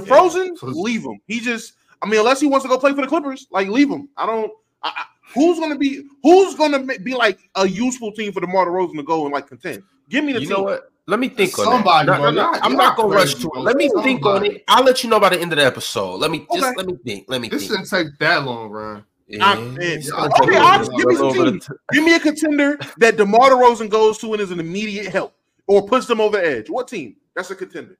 The 0.01 0.05
frozen, 0.07 0.55
So- 0.57 0.67
leave 0.67 1.03
him. 1.03 1.19
He 1.27 1.39
just. 1.39 1.73
I 2.01 2.07
mean, 2.07 2.19
unless 2.19 2.39
he 2.41 2.47
wants 2.47 2.63
to 2.63 2.69
go 2.69 2.77
play 2.77 2.93
for 2.93 3.01
the 3.01 3.07
Clippers, 3.07 3.47
like 3.51 3.67
leave 3.67 3.89
him. 3.89 4.09
I 4.17 4.25
don't. 4.25 4.51
I, 4.83 4.89
I, 4.95 5.05
who's 5.33 5.59
gonna 5.59 5.77
be? 5.77 6.03
Who's 6.23 6.53
gonna 6.55 6.79
be 6.79 7.15
like 7.15 7.39
a 7.55 7.67
useful 7.67 8.11
team 8.11 8.31
for 8.31 8.41
DeMar 8.41 8.67
DeRozan 8.67 8.95
to 8.97 9.03
go 9.03 9.23
and 9.25 9.33
like 9.33 9.47
contend? 9.47 9.81
Give 10.09 10.23
me 10.23 10.33
the 10.33 10.41
You 10.41 10.47
team. 10.47 10.57
know 10.57 10.63
what? 10.63 10.91
Let 11.07 11.19
me 11.19 11.29
think 11.29 11.57
on 11.59 11.65
Somebody, 11.65 12.07
that. 12.07 12.19
No, 12.19 12.31
no, 12.31 12.51
no, 12.51 12.59
I'm 12.61 12.73
not 12.75 12.97
gonna 12.97 13.09
rush 13.15 13.35
to 13.35 13.47
it. 13.55 13.59
Let 13.59 13.75
me 13.77 13.89
think 14.03 14.25
on 14.25 14.45
it. 14.45 14.63
I'll 14.67 14.83
let 14.83 15.03
you 15.03 15.09
know 15.09 15.19
by 15.19 15.29
the 15.29 15.39
end 15.39 15.53
of 15.53 15.57
the 15.59 15.65
episode. 15.65 16.15
Let 16.15 16.31
me 16.31 16.45
just 16.51 16.63
Okay. 16.65 16.73
let 16.75 16.85
me 16.87 16.97
think. 17.05 17.25
Let 17.27 17.41
me 17.41 17.47
this 17.49 17.67
think. 17.67 17.85
shouldn't 17.87 17.89
take 18.11 18.19
that 18.19 18.43
long, 18.43 18.69
Ryan. 18.69 19.03
I- 19.41 19.53
Yeah, 19.57 19.61
it's- 19.81 20.07
it's 20.07 20.11
okay, 20.11 20.51
gonna 20.53 20.83
take 20.85 20.97
give 20.97 21.05
me 21.07 21.15
little 21.15 21.33
some 21.33 21.59
team. 21.59 21.77
Give 21.93 22.03
me 22.03 22.15
a 22.15 22.19
contender 22.19 22.77
that 22.97 23.17
DeMar 23.17 23.51
DeRozan 23.51 23.89
goes 23.89 24.17
to 24.19 24.33
and 24.33 24.41
is 24.41 24.51
an 24.51 24.59
immediate 24.59 25.07
help 25.07 25.33
or 25.67 25.87
puts 25.87 26.05
them 26.07 26.19
over 26.21 26.37
the 26.37 26.45
edge. 26.47 26.69
What 26.69 26.87
team? 26.87 27.15
That's 27.35 27.49
a 27.51 27.55
contender. 27.55 27.97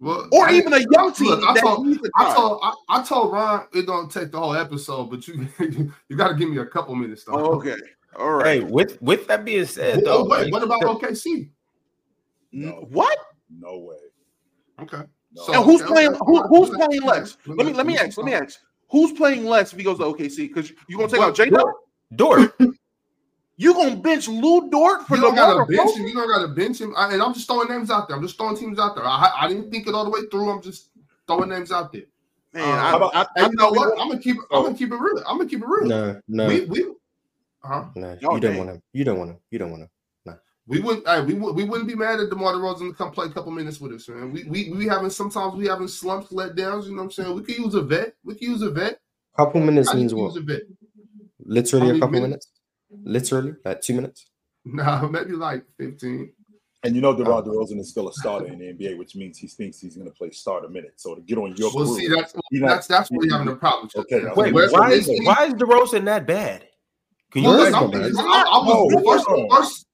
Well, 0.00 0.28
or 0.32 0.48
I- 0.48 0.54
even 0.54 0.72
a 0.72 0.78
young 0.90 1.12
team 1.12 1.28
Look, 1.28 1.44
I 1.44 1.52
that 1.54 1.60
told, 1.62 1.98
I 2.16 2.34
told 2.34 2.60
I, 2.62 2.72
I 2.88 3.02
told 3.02 3.32
Ron 3.32 3.66
it 3.74 3.86
don't 3.86 4.10
take 4.10 4.32
the 4.32 4.38
whole 4.40 4.54
episode, 4.54 5.10
but 5.10 5.28
you 5.28 5.46
you 6.08 6.16
got 6.16 6.28
to 6.28 6.34
give 6.34 6.48
me 6.48 6.56
a 6.56 6.66
couple 6.66 6.94
minutes 6.94 7.24
though. 7.24 7.34
Oh, 7.34 7.56
okay, 7.56 7.76
all 8.16 8.30
right. 8.32 8.46
Hey, 8.46 8.60
with 8.60 9.00
with 9.02 9.26
that 9.28 9.44
being 9.44 9.66
said, 9.66 10.02
though, 10.04 10.24
wait, 10.24 10.44
like, 10.44 10.52
what 10.52 10.62
about 10.62 10.80
OKC? 10.80 11.50
N- 12.54 12.86
What? 12.88 13.16
No 13.50 13.78
way. 13.78 13.96
Okay. 14.82 15.02
No. 15.32 15.42
So- 15.44 15.52
and 15.54 15.64
who's 15.64 15.82
okay, 15.82 15.90
playing? 15.92 16.14
Who, 16.14 16.42
who's 16.48 16.70
okay, 16.70 16.86
playing 16.86 17.02
okay. 17.02 17.06
less? 17.20 17.36
Let 17.46 17.66
me 17.66 17.72
let 17.74 17.86
me 17.86 17.98
ask. 17.98 18.16
Let 18.16 18.24
me 18.26 18.32
ask. 18.32 18.58
Who's 18.90 19.12
playing 19.12 19.44
less 19.44 19.72
if 19.72 19.78
he 19.78 19.84
goes 19.84 19.98
to 19.98 20.04
OKC? 20.04 20.48
Because 20.48 20.72
you 20.88 20.96
gonna 20.96 21.08
take 21.08 21.20
out 21.20 21.34
J 21.36 21.50
Dort. 21.50 21.74
Dort. 22.16 22.54
You 23.60 23.74
gonna 23.74 23.96
bench 23.96 24.26
Lu 24.26 24.70
Dort 24.70 25.06
for 25.06 25.16
You 25.16 25.20
don't 25.22 25.34
got 25.34 25.52
to 25.66 25.66
bench 25.70 25.94
him. 25.94 26.06
You 26.06 26.14
don't 26.14 26.28
got 26.28 26.40
to 26.46 26.48
bench 26.48 26.80
him. 26.80 26.94
I, 26.96 27.12
and 27.12 27.20
I'm 27.22 27.34
just 27.34 27.46
throwing 27.46 27.68
names 27.68 27.90
out 27.90 28.08
there. 28.08 28.16
I'm 28.16 28.22
just 28.22 28.38
throwing 28.38 28.56
teams 28.56 28.78
out 28.78 28.94
there. 28.94 29.04
I, 29.04 29.30
I 29.38 29.48
didn't 29.48 29.70
think 29.70 29.86
it 29.86 29.94
all 29.94 30.04
the 30.04 30.10
way 30.10 30.20
through. 30.30 30.48
I'm 30.48 30.62
just 30.62 30.88
throwing 31.26 31.50
names 31.50 31.70
out 31.70 31.92
there. 31.92 32.04
Man, 32.54 32.62
Uh, 32.64 32.66
I, 32.72 32.90
how 32.90 32.96
about- 32.96 33.14
I, 33.14 33.20
I 33.20 33.26
And 33.44 33.52
you 33.52 33.56
know 33.58 33.64
thought 33.64 33.72
we 33.72 33.78
what? 33.78 33.88
were- 33.88 34.00
I'm 34.00 34.08
gonna 34.08 34.20
keep. 34.20 34.36
it- 34.36 34.42
I'm 34.50 34.62
gonna 34.62 34.78
keep 34.78 34.90
it 34.92 34.96
real. 34.96 35.18
I'm 35.28 35.36
gonna 35.36 35.48
keep 35.50 35.60
it 35.60 35.66
real. 35.68 35.86
No, 35.86 36.20
no, 36.26 36.46
We 36.48 36.60
we. 36.64 36.86
Huh? 37.62 37.84
no. 37.96 38.16
Oh, 38.24 38.34
you 38.34 38.40
don't 38.40 38.56
want 38.56 38.70
him. 38.70 38.82
You 38.94 39.04
don't 39.04 39.18
want 39.18 39.30
him. 39.32 39.36
You 39.50 39.58
don't 39.58 39.70
want 39.72 39.82
him. 39.82 39.90
We 40.66 40.80
wouldn't. 40.80 41.06
Hey, 41.06 41.20
we 41.22 41.34
would. 41.34 41.54
We 41.56 41.64
wouldn't 41.64 41.88
be 41.88 41.96
mad 41.96 42.20
at 42.20 42.30
DeMar 42.30 42.54
DeRozan 42.54 42.88
to 42.90 42.94
come 42.94 43.10
play 43.10 43.26
a 43.26 43.30
couple 43.30 43.50
minutes 43.50 43.80
with 43.80 43.92
us, 43.92 44.08
man. 44.08 44.32
We 44.32 44.44
we 44.44 44.70
we 44.70 44.86
having 44.86 45.10
sometimes 45.10 45.54
we 45.54 45.66
having 45.66 45.88
slumps, 45.88 46.32
letdowns. 46.32 46.84
You 46.84 46.92
know 46.92 46.98
what 46.98 47.02
I'm 47.04 47.10
saying? 47.10 47.34
We 47.34 47.42
could 47.42 47.58
use 47.58 47.74
a 47.74 47.82
vet. 47.82 48.14
We 48.24 48.34
could 48.34 48.42
use 48.42 48.62
a 48.62 48.70
vet. 48.70 49.00
Couple 49.36 49.60
minutes 49.60 49.90
I 49.90 49.94
means 49.96 50.12
to 50.12 50.18
use 50.18 50.34
what? 50.34 50.40
a 50.40 50.44
vet. 50.44 50.62
Literally 51.44 51.90
a 51.90 51.92
couple 51.94 52.08
minutes? 52.20 52.22
minutes. 52.22 52.48
Literally, 52.90 53.54
like 53.64 53.80
two 53.80 53.94
minutes. 53.94 54.26
No, 54.66 55.08
maybe 55.08 55.32
like 55.32 55.64
15. 55.78 56.30
And 56.82 56.94
you 56.94 57.00
know 57.00 57.16
DeMar 57.16 57.38
Oh. 57.38 57.42
DeRozan 57.42 57.78
is 57.80 57.88
still 57.88 58.08
a 58.08 58.12
starter 58.12 58.46
in 58.46 58.58
the 58.58 58.66
NBA, 58.66 58.98
which 58.98 59.16
means 59.16 59.38
he 59.38 59.46
thinks 59.48 59.78
he's 59.80 59.96
going 59.96 60.06
to 60.06 60.12
play 60.14 60.30
starter 60.32 60.68
minutes. 60.68 61.02
So 61.02 61.14
to 61.14 61.22
get 61.22 61.38
on 61.38 61.54
your 61.56 61.70
Well, 61.74 61.86
crew, 61.86 61.98
see, 61.98 62.08
that's 62.08 62.34
he 62.50 62.58
not- 62.60 62.68
that's 62.68 62.86
that's 62.86 63.10
where 63.10 63.26
you're 63.26 63.38
having 63.38 63.52
a 63.52 63.56
problem. 63.64 63.88
Okay, 63.96 64.22
wait, 64.36 64.52
Wait, 64.52 64.70
why 64.70 64.92
is 64.92 65.06
the- 65.06 65.18
why 65.24 65.46
is 65.46 65.54
DeRozan 65.54 66.04
that 66.04 66.26
bad? 66.26 66.66
Can 67.30 67.42
you 67.44 67.48
Well, 67.48 67.58
Where's 67.58 67.72
listen, 67.72 67.90
the 67.90 67.96
I'm- 67.98 68.12
best? 68.12 68.18
I, 68.20 68.42
I 68.42 68.66
No, 68.66 68.88
the 68.90 69.02
first, 69.06 69.26
hold 69.26 69.50
the 69.50 69.56
first 69.56 69.86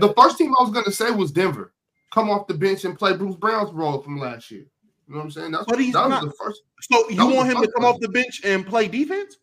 the 0.00 0.14
first 0.16 0.38
team 0.38 0.54
I 0.58 0.62
was 0.62 0.72
gonna 0.72 0.90
say 0.92 1.10
was 1.10 1.30
Denver. 1.30 1.74
Come 2.14 2.30
off 2.30 2.46
the 2.46 2.54
bench 2.54 2.86
and 2.86 2.98
play 2.98 3.14
Bruce 3.16 3.36
Brown's 3.36 3.72
role 3.74 4.00
from 4.00 4.18
last 4.18 4.50
year. 4.50 4.64
You 5.08 5.14
know 5.14 5.18
what 5.18 5.24
I'm 5.24 5.30
saying? 5.30 5.50
That's 5.52 5.66
But 5.66 5.78
he's 5.78 5.92
that 5.92 6.08
not- 6.08 6.22
was 6.24 6.32
the 6.32 6.36
first. 6.42 6.62
so 6.80 7.08
you 7.10 7.26
want 7.26 7.50
him 7.50 7.60
to 7.60 7.70
come 7.72 7.82
one. 7.84 7.94
off 7.94 8.00
the 8.00 8.08
bench 8.08 8.40
and 8.44 8.66
play 8.66 8.88
defense? 8.88 9.36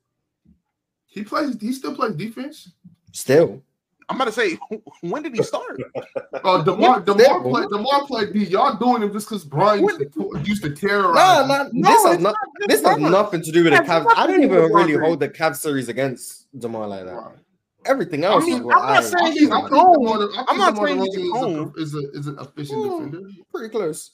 He 1.05 1.23
plays. 1.23 1.55
He 1.61 1.73
still 1.73 1.95
plays 1.95 2.15
defense. 2.15 2.71
Still, 3.13 3.61
I'm 4.09 4.15
about 4.17 4.25
to 4.25 4.31
say, 4.33 4.57
when 5.01 5.23
did 5.23 5.35
he 5.35 5.43
start? 5.43 5.79
Oh, 6.43 6.63
Demar, 6.63 6.99
Demar 7.01 7.23
Still. 7.23 7.41
played. 7.43 7.69
Demar 7.69 8.05
played 8.07 8.33
D. 8.33 8.43
Y'all 8.45 8.75
doing 8.75 9.01
him 9.03 9.13
just 9.13 9.29
because 9.29 9.45
Brian 9.45 9.83
used 9.83 9.99
to, 10.13 10.41
used 10.43 10.63
to 10.63 10.75
terrorize. 10.75 11.15
nah, 11.15 11.45
nah. 11.45 11.69
No, 11.71 11.89
this 11.89 12.03
has 12.05 12.19
not. 12.19 12.21
not 12.21 12.35
This 12.67 12.81
has 12.83 12.97
nothing 12.97 13.41
to 13.43 13.51
do 13.51 13.63
with 13.63 13.73
the 13.73 13.77
That's 13.79 13.89
Cavs. 13.89 14.05
I 14.15 14.25
nothing 14.25 14.41
don't 14.41 14.43
even 14.43 14.73
really 14.73 14.93
hold 14.93 15.19
the 15.19 15.29
Cavs 15.29 15.57
series 15.57 15.89
against 15.89 16.47
Demar 16.59 16.87
like 16.87 17.05
that. 17.05 17.13
Right. 17.13 17.35
Everything 17.85 18.23
else 18.23 18.45
mean, 18.45 18.61
I'm 18.61 18.67
not 18.67 18.81
I, 18.81 19.01
saying 19.01 19.15
I 19.25 19.31
he's 19.31 19.39
think, 19.41 19.51
a 19.51 19.55
I 19.55 19.59
think 19.59 19.69
cone. 19.71 19.93
DeMar, 19.93 20.15
I 20.15 20.35
think 20.35 20.45
I'm 20.49 20.57
not 20.57 20.77
saying 20.77 21.01
he's 21.01 21.15
a 21.15 21.71
is 21.77 21.95
a, 21.95 22.11
is, 22.17 22.27
an 22.27 22.39
efficient 22.39 22.81
Hmm. 22.83 23.05
defender. 23.11 23.29
pretty 23.51 23.69
close. 23.69 24.11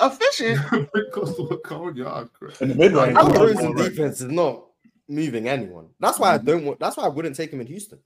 Efficient. 0.00 0.58
Pretty 0.66 1.10
close 1.12 1.36
to 1.36 1.42
a 1.42 1.58
cone, 1.58 1.94
y'all. 1.96 2.28
in 2.60 2.68
the 2.70 2.74
mid 2.74 2.92
range. 2.92 3.16
I'm 3.18 3.26
I'm 3.26 3.32
not 3.32 3.40
Rosen 3.40 3.56
going 3.56 3.74
right. 3.76 3.90
defense 3.90 4.20
is 4.20 4.30
not 4.30 4.64
moving 5.10 5.48
anyone. 5.48 5.88
That's 5.98 6.18
why 6.18 6.34
I 6.34 6.38
mm-hmm. 6.38 6.46
don't 6.46 6.64
want. 6.64 6.80
That's 6.80 6.96
why 6.96 7.04
I 7.04 7.08
wouldn't 7.08 7.36
take 7.36 7.52
him 7.52 7.60
in 7.60 7.66
Houston. 7.66 7.98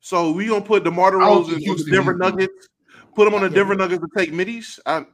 So 0.00 0.32
we 0.32 0.46
gonna 0.48 0.64
put 0.64 0.84
DeMar 0.84 1.12
DeRozan 1.12 1.44
think 1.44 1.46
on 1.46 1.54
the 1.54 1.58
Houston 1.60 1.92
Denver 1.92 2.12
needs. 2.12 2.20
Nuggets. 2.20 2.68
Put 3.14 3.28
him 3.28 3.34
on 3.34 3.40
the 3.42 3.48
Yeah. 3.48 3.54
Denver 3.54 3.74
Nuggets 3.74 4.02
to 4.02 4.08
take 4.16 4.32
middies. 4.32 4.78
I, 4.84 5.06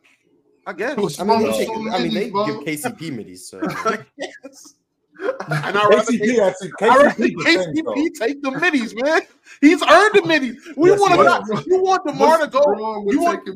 I 0.67 0.73
guess. 0.73 1.21
I 1.21 1.25
mean, 1.25 1.43
they 1.43 1.53
take, 1.53 1.69
So 1.69 1.91
I 1.91 2.03
mean, 2.03 2.15
they 2.15 2.31
many, 2.31 2.65
give. 2.65 2.81
KCP 2.83 3.17
middies. 3.17 3.49
So 3.49 3.61
Yes. 4.17 4.75
And 5.21 5.77
I 5.77 5.87
rather 5.89 6.11
KCP 6.13 6.39
actually, 6.41 6.71
I 6.81 6.87
rather 6.97 7.11
KCP, 7.11 7.37
defends, 7.37 7.83
though. 7.83 7.93
KCP 7.93 8.09
take 8.19 8.43
the 8.43 8.51
middies, 8.53 8.95
man. 8.97 9.21
He's 9.61 9.83
earned 9.83 10.15
the 10.15 10.23
middies. 10.27 10.57
We 10.77 10.91
Yes, 10.91 10.99
want 11.01 11.15
to. 11.15 11.55
has. 11.55 11.67
You 11.67 11.83
want 11.83 12.07
DeMar 12.07 12.39
to 12.39 12.45
What's 12.45 12.53
go. 12.55 12.73
wrong 12.73 13.07
you 13.09 13.21
want- 13.21 13.47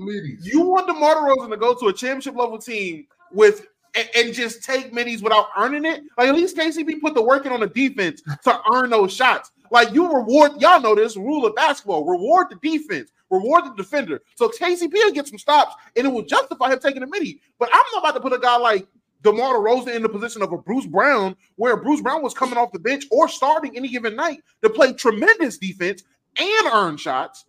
You 0.42 0.60
want 0.60 0.86
DeMar 0.86 1.16
DeRozan 1.16 1.50
to 1.50 1.56
go 1.56 1.74
to 1.74 1.88
a 1.88 1.92
championship 1.92 2.36
level 2.36 2.58
team 2.58 3.06
with 3.32 3.66
and, 3.94 4.08
and 4.14 4.34
just 4.34 4.62
take 4.62 4.92
minis 4.92 5.22
without 5.22 5.48
earning 5.56 5.84
it. 5.84 6.02
Like 6.18 6.28
at 6.28 6.34
least 6.34 6.56
KCP 6.56 7.00
put 7.00 7.14
the 7.14 7.22
work 7.22 7.46
in 7.46 7.52
on 7.52 7.60
the 7.60 7.66
defense 7.66 8.22
to 8.44 8.60
earn 8.72 8.90
those 8.90 9.12
shots. 9.12 9.50
Like 9.70 9.92
you 9.92 10.12
reward, 10.12 10.60
y'all 10.60 10.80
know 10.80 10.94
this 10.94 11.16
rule 11.16 11.46
of 11.46 11.54
basketball: 11.54 12.04
reward 12.04 12.48
the 12.50 12.56
defense, 12.56 13.10
reward 13.30 13.64
the 13.64 13.74
defender. 13.76 14.20
So 14.36 14.48
KCP 14.48 14.92
will 14.92 15.12
get 15.12 15.28
some 15.28 15.38
stops, 15.38 15.74
and 15.96 16.06
it 16.06 16.10
will 16.10 16.24
justify 16.24 16.72
him 16.72 16.78
taking 16.78 17.02
a 17.02 17.06
mini. 17.06 17.40
But 17.58 17.70
I'm 17.72 17.84
not 17.92 18.00
about 18.00 18.14
to 18.14 18.20
put 18.20 18.32
a 18.32 18.38
guy 18.38 18.56
like 18.56 18.86
DeMar 19.22 19.54
DeRozan 19.54 19.96
in 19.96 20.02
the 20.02 20.08
position 20.08 20.42
of 20.42 20.52
a 20.52 20.58
Bruce 20.58 20.86
Brown, 20.86 21.34
where 21.56 21.76
Bruce 21.76 22.00
Brown 22.00 22.22
was 22.22 22.34
coming 22.34 22.58
off 22.58 22.72
the 22.72 22.78
bench 22.78 23.06
or 23.10 23.28
starting 23.28 23.76
any 23.76 23.88
given 23.88 24.14
night 24.14 24.42
to 24.62 24.70
play 24.70 24.92
tremendous 24.92 25.58
defense 25.58 26.04
and 26.38 26.66
earn 26.72 26.96
shots. 26.96 27.46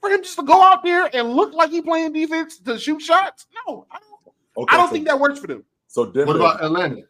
For 0.00 0.10
him 0.10 0.22
just 0.22 0.36
to 0.36 0.44
go 0.44 0.62
out 0.62 0.84
there 0.84 1.08
and 1.16 1.30
look 1.30 1.54
like 1.54 1.70
he 1.70 1.80
playing 1.80 2.12
defense 2.12 2.58
to 2.60 2.78
shoot 2.78 3.00
shots, 3.00 3.46
no, 3.66 3.86
I 3.90 3.98
don't. 3.98 4.14
Okay, 4.56 4.74
I 4.74 4.76
don't 4.76 4.88
so, 4.88 4.92
think 4.92 5.06
that 5.06 5.18
works 5.18 5.40
for 5.40 5.46
them. 5.46 5.64
So 5.94 6.06
Denver. 6.06 6.26
What 6.26 6.36
about 6.36 6.64
Atlanta? 6.64 7.02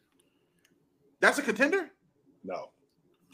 That's 1.18 1.38
a 1.38 1.42
contender, 1.42 1.88
no? 2.44 2.68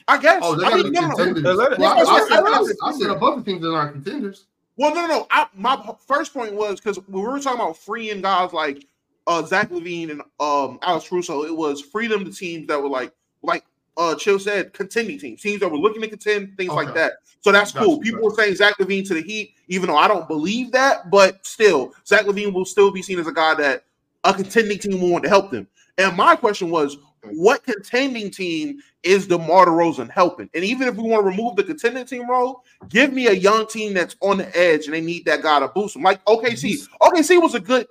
I 0.07 0.17
guess. 0.19 0.39
Oh, 0.45 0.55
they 0.55 0.65
I 0.65 0.71
got 0.71 0.77
mean, 0.77 0.85
to 0.85 0.91
no, 0.93 1.01
no, 1.01 1.09
no. 1.09 1.17
contenders. 1.17 1.57
Let- 1.57 1.71
let- 1.73 1.79
Well, 1.81 1.91
I, 1.91 1.97
let's- 1.97 2.09
I, 2.09 2.19
said, 2.29 2.45
I, 2.45 2.65
said, 2.65 2.77
I 2.85 2.93
said 2.93 3.11
a 3.11 3.15
bunch 3.17 3.39
of 3.41 3.45
teams 3.47 3.63
that 3.63 3.75
aren't 3.75 3.95
contenders. 3.95 4.45
Well, 4.77 4.95
no, 4.95 5.09
no, 5.09 5.09
no. 5.09 5.27
I, 5.33 5.49
my 5.57 5.93
first 6.07 6.33
point 6.33 6.55
was 6.55 6.79
because 6.81 7.01
when 7.09 7.25
we 7.25 7.29
were 7.29 7.41
talking 7.41 7.61
about 7.61 7.77
freeing 7.79 8.23
guys 8.23 8.53
like 8.53 8.87
uh, 9.27 9.45
Zach 9.45 9.71
LaVine 9.71 10.13
and 10.13 10.23
um, 10.39 10.79
Alex 10.83 11.11
Russo, 11.11 11.43
it 11.43 11.57
was 11.57 11.81
freedom 11.81 12.25
to 12.25 12.33
teams 12.33 12.69
that 12.69 12.81
were 12.81 12.89
like, 12.89 13.13
like 13.43 13.65
uh, 13.97 14.15
Chill 14.15 14.39
said, 14.39 14.73
contending 14.73 15.19
teams, 15.19 15.43
teams 15.43 15.59
that 15.59 15.69
were 15.69 15.79
looking 15.79 16.01
to 16.03 16.09
contend, 16.09 16.57
things 16.57 16.73
like 16.73 16.95
that. 16.95 17.15
So 17.41 17.51
that's 17.51 17.73
Gotcha, 17.73 17.87
cool. 17.87 17.99
People 17.99 18.23
were 18.23 18.35
saying 18.37 18.55
Zach 18.55 18.79
LaVine 18.79 19.05
to 19.09 19.15
the 19.15 19.23
Heat, 19.23 19.55
even 19.67 19.89
though 19.89 19.97
I 19.97 20.07
don't 20.07 20.29
believe 20.29 20.71
that, 20.71 21.11
but 21.11 21.45
still, 21.45 21.93
Zach 22.07 22.25
LaVine 22.25 22.53
will 22.53 22.65
still 22.65 22.93
be 22.93 23.03
seen 23.03 23.19
as 23.19 23.27
a 23.27 23.33
guy 23.33 23.55
that 23.57 23.83
a 24.24 24.35
contending 24.35 24.78
team 24.78 25.00
will 25.00 25.11
want 25.11 25.24
to 25.24 25.30
help 25.30 25.50
them. 25.50 25.66
And 25.98 26.16
my 26.16 26.37
question 26.37 26.70
was, 26.70 26.96
what 27.33 27.62
contending 27.64 28.30
team 28.30 28.78
is 29.02 29.26
DeMar 29.26 29.66
DeRozan 29.66 30.11
helping? 30.11 30.48
And 30.54 30.64
even 30.64 30.88
if 30.88 30.96
we 30.96 31.02
want 31.02 31.22
to 31.24 31.28
remove 31.30 31.56
the 31.56 31.64
contending 31.64 32.06
team 32.06 32.28
role, 32.28 32.64
give 32.88 33.12
me 33.12 33.26
a 33.26 33.33
young 33.33 33.66
team 33.66 33.92
that's 33.92 34.16
on 34.20 34.38
the 34.38 34.59
edge 34.59 34.87
and 34.87 34.94
they 34.94 35.00
need 35.02 35.26
that 35.26 35.42
guy 35.42 35.61
to 35.61 35.68
boost 35.68 35.94
them. 35.94 36.02
Like 36.02 36.24
OKC. 36.24 36.88
OKC 37.02 37.40
was 37.42 37.54
a 37.54 37.61
good 37.61 37.87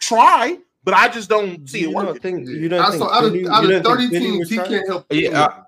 try, 0.00 0.58
but 0.82 0.94
I 0.94 1.08
just 1.08 1.28
don't 1.28 1.68
see 1.68 1.82
you 1.82 1.90
it 1.90 1.92
don't 1.92 2.06
working. 2.06 2.22
think 2.22 2.48
you 2.48 2.68
don't 2.68 2.80
I 2.84 2.90
think 2.90 3.02
saw 3.02 3.12
out 3.12 3.24
of, 3.24 3.32
Finney- 3.32 3.48
out 3.48 3.62
you 3.64 3.76
of 3.76 3.82
don't 3.84 3.96
30 3.98 4.08
think 4.08 4.22
teams, 4.24 4.50
he 4.50 4.56
can't 4.56 4.88
help. 4.88 5.06
Yeah, 5.10 5.62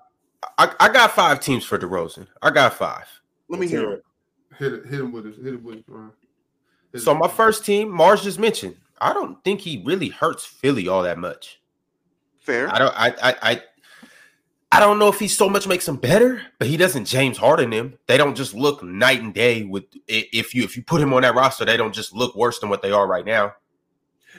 I, 0.57 0.73
I 0.79 0.89
got 0.91 1.11
five 1.11 1.39
teams 1.39 1.63
for 1.63 1.77
DeRozan. 1.77 2.27
I 2.41 2.49
got 2.49 2.73
five. 2.73 3.05
Let 3.47 3.59
me 3.61 3.67
Let's 3.67 3.71
hear 3.71 3.81
hear 3.81 3.91
it. 3.93 4.03
hit 4.59 4.85
hit 4.91 4.99
him 4.99 5.11
with 5.13 5.25
it, 5.27 5.35
hit 5.41 5.53
it 5.53 5.63
with 5.63 5.77
it. 5.77 5.85
Ryan. 5.87 6.11
Hit 6.91 7.01
So 7.01 7.11
it. 7.11 7.15
my 7.15 7.29
first 7.29 7.65
team, 7.65 7.87
Marz 7.89 8.23
just 8.23 8.39
mentioned. 8.39 8.75
I 8.99 9.13
don't 9.13 9.43
think 9.43 9.61
he 9.61 9.83
really 9.85 10.09
hurts 10.09 10.45
Philly 10.45 10.87
all 10.87 11.03
that 11.03 11.17
much. 11.17 11.59
Fair. 12.37 12.73
I 12.73 12.79
don't. 12.79 12.93
I. 12.95 13.09
I. 13.21 13.35
I 13.41 13.61
I 14.71 14.79
don't 14.79 14.99
know 14.99 15.07
if 15.07 15.19
he 15.19 15.29
so 15.29 15.47
much 15.47 15.67
makes 15.67 15.85
them 15.85 15.95
better, 15.95 16.41
but 16.59 16.67
he 16.67 16.75
doesn't 16.75 17.05
James 17.05 17.37
Harden 17.37 17.69
them. 17.69 17.97
They 18.07 18.17
don't 18.17 18.35
just 18.35 18.53
look 18.53 18.83
night 18.83 19.21
and 19.21 19.33
day 19.33 19.63
with 19.63 19.85
if 20.07 20.53
you 20.53 20.63
if 20.63 20.75
you 20.75 20.83
put 20.83 20.99
him 20.99 21.13
on 21.13 21.21
that 21.21 21.33
roster, 21.33 21.63
they 21.63 21.77
don't 21.77 21.93
just 21.93 22.13
look 22.13 22.35
worse 22.35 22.59
than 22.59 22.69
what 22.69 22.81
they 22.81 22.91
are 22.91 23.07
right 23.07 23.25
now. 23.25 23.53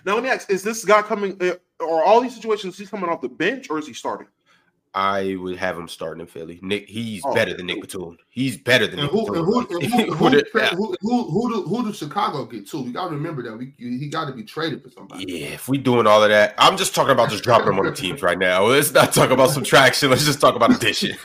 Now 0.04 0.14
let 0.14 0.22
me 0.22 0.28
ask: 0.28 0.50
Is 0.50 0.62
this 0.62 0.84
guy 0.84 1.00
coming? 1.00 1.38
Uh, 1.40 1.54
are 1.80 2.04
all 2.04 2.20
these 2.20 2.34
situations 2.34 2.74
is 2.74 2.80
he 2.80 2.86
coming 2.86 3.08
off 3.08 3.22
the 3.22 3.30
bench 3.30 3.70
or 3.70 3.78
is 3.78 3.86
he 3.86 3.94
starting? 3.94 4.26
I 4.94 5.36
would 5.36 5.56
have 5.58 5.78
him 5.78 5.88
starting 5.88 6.22
in 6.22 6.26
Philly. 6.26 6.58
Nick, 6.62 6.88
he's 6.88 7.20
Oh, 7.24 7.34
better 7.34 7.52
than 7.54 7.66
Nick 7.66 7.82
Batum. 7.82 8.16
He's 8.30 8.56
better 8.56 8.86
than 8.86 8.98
And 9.00 9.12
Nick 9.12 9.26
who, 9.26 9.26
who, 9.44 9.66
Batum. 9.66 9.82
and 9.82 9.92
who, 9.92 10.14
who, 10.14 10.96
who, 11.02 11.30
who, 11.30 11.52
do, 11.54 11.62
who 11.68 11.84
do 11.84 11.92
Chicago 11.92 12.46
get 12.46 12.66
too? 12.66 12.80
We 12.82 12.92
got 12.92 13.08
to 13.08 13.14
remember 13.14 13.42
that 13.42 13.56
we 13.56 13.74
he 13.76 14.08
got 14.08 14.24
to 14.26 14.32
be 14.32 14.42
traded 14.42 14.82
for 14.82 14.88
somebody. 14.90 15.24
Yeah, 15.28 15.48
if 15.48 15.68
we 15.68 15.76
doing 15.76 16.06
all 16.06 16.22
of 16.22 16.30
that, 16.30 16.54
I'm 16.56 16.78
just 16.78 16.94
talking 16.94 17.12
about 17.12 17.28
just 17.30 17.44
dropping 17.44 17.66
them 17.66 17.78
on 17.78 17.84
the 17.84 17.92
teams 17.94 18.22
right 18.22 18.38
now. 18.38 18.64
Let's 18.64 18.92
not 18.92 19.12
talk 19.12 19.30
about 19.30 19.50
subtraction. 19.50 20.08
Let's 20.08 20.24
just 20.24 20.40
talk 20.40 20.54
about 20.56 20.74
addition. 20.74 21.16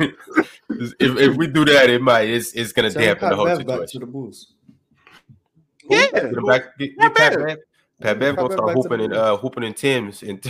if, 0.70 0.94
if 1.00 1.38
we 1.38 1.48
do 1.48 1.64
that, 1.66 1.90
it 1.90 2.02
might 2.02 2.28
it's 2.30 2.52
it's 2.54 2.74
gonna 2.74 2.92
Send 2.92 3.06
dampen 3.06 3.30
the 3.30 3.36
whole 3.38 3.46
Bev 3.46 3.60
back 3.60 3.68
to 3.68 3.88
situation. 3.88 4.00
the 4.02 4.06
Bulls. 4.08 4.54
Yeah. 5.90 6.08
Get 6.14 6.24
him 6.26 6.44
back, 6.46 6.78
get, 6.78 6.98
Pat 6.98 7.16
get 7.16 7.16
Pat 7.16 7.34
Bev. 7.38 7.48
Bev. 7.48 7.58
Pat 8.02 8.20
Bev 8.20 8.36
gonna 8.36 8.54
start 8.54 8.74
hooping 8.76 9.02
and 9.02 9.14
uh 9.14 9.38
hooping 9.38 9.64
in 9.64 9.74
Tim's 9.74 10.24
and 10.24 10.42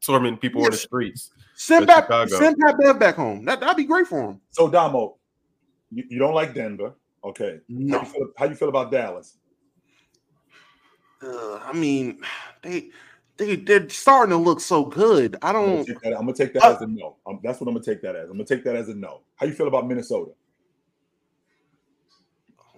tormenting 0.00 0.38
people 0.38 0.64
on 0.64 0.70
the 0.72 0.76
streets. 0.76 1.30
Send 1.60 1.82
For 1.82 1.86
back, 1.88 2.04
Chicago. 2.04 2.38
send 2.38 2.56
Pat 2.58 2.74
Bev 2.80 2.98
back 2.98 3.16
home. 3.16 3.44
That 3.44 3.60
that'd 3.60 3.76
be 3.76 3.84
great 3.84 4.06
for 4.06 4.30
him. 4.30 4.40
So 4.50 4.70
Damo, 4.70 5.18
you, 5.90 6.04
you 6.08 6.18
don't 6.18 6.32
like 6.32 6.54
Denver, 6.54 6.94
okay? 7.22 7.60
How 7.90 8.00
you, 8.00 8.04
feel, 8.06 8.26
how 8.38 8.44
you 8.46 8.54
feel 8.54 8.70
about 8.70 8.90
Dallas? 8.90 9.36
uh, 11.22 11.56
I 11.58 11.74
mean, 11.74 12.22
they 12.62 12.88
they 13.36 13.56
they're 13.56 13.86
starting 13.90 14.30
to 14.30 14.38
look 14.38 14.60
so 14.60 14.86
good. 14.86 15.36
I 15.42 15.48
I'm 15.48 15.54
gonna 15.54 15.76
don't. 15.76 15.86
take 15.86 16.00
that, 16.00 16.12
I'm 16.14 16.20
gonna 16.20 16.32
take 16.32 16.54
that 16.54 16.64
Uh, 16.64 16.72
as 16.76 16.80
a 16.80 16.86
no. 16.86 17.16
Um, 17.26 17.40
that's 17.44 17.60
what 17.60 17.68
I'm 17.68 17.74
gonna 17.74 17.84
take 17.84 18.00
that 18.00 18.16
as. 18.16 18.30
I'm 18.30 18.38
gonna 18.38 18.44
take 18.46 18.64
that 18.64 18.76
as 18.76 18.88
a 18.88 18.94
no. 18.94 19.20
How 19.34 19.44
you 19.44 19.52
feel 19.52 19.68
about 19.68 19.86
Minnesota? 19.86 20.30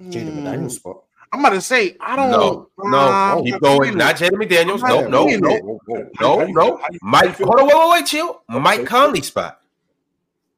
Jaden 0.01 0.35
Mm, 0.35 0.42
McDaniel 0.42 0.71
spot. 0.73 1.05
I'm 1.33 1.40
about 1.40 1.51
to 1.51 1.61
say 1.62 1.97
I 2.01 2.14
don't. 2.16 2.31
No, 2.31 2.68
no, 2.79 2.99
uh, 2.99 3.42
keep 3.42 3.59
going. 3.61 3.97
Not 3.97 4.16
Jaden 4.16 4.33
McDaniels. 4.33 4.83
I'm 4.83 5.11
No, 5.11 5.27
no, 5.27 5.27
no, 5.27 5.81
no, 5.81 5.81
no. 5.88 6.07
how 6.18 6.38
you- 6.47 6.55
how 6.59 6.87
Mike, 7.03 7.37
hold 7.38 7.61
on, 7.61 7.66
wait, 7.66 7.75
wait, 7.77 7.90
wait, 7.90 8.07
chill. 8.07 8.42
Mike 8.49 8.85
Conley 8.87 9.23
spot. 9.23 9.61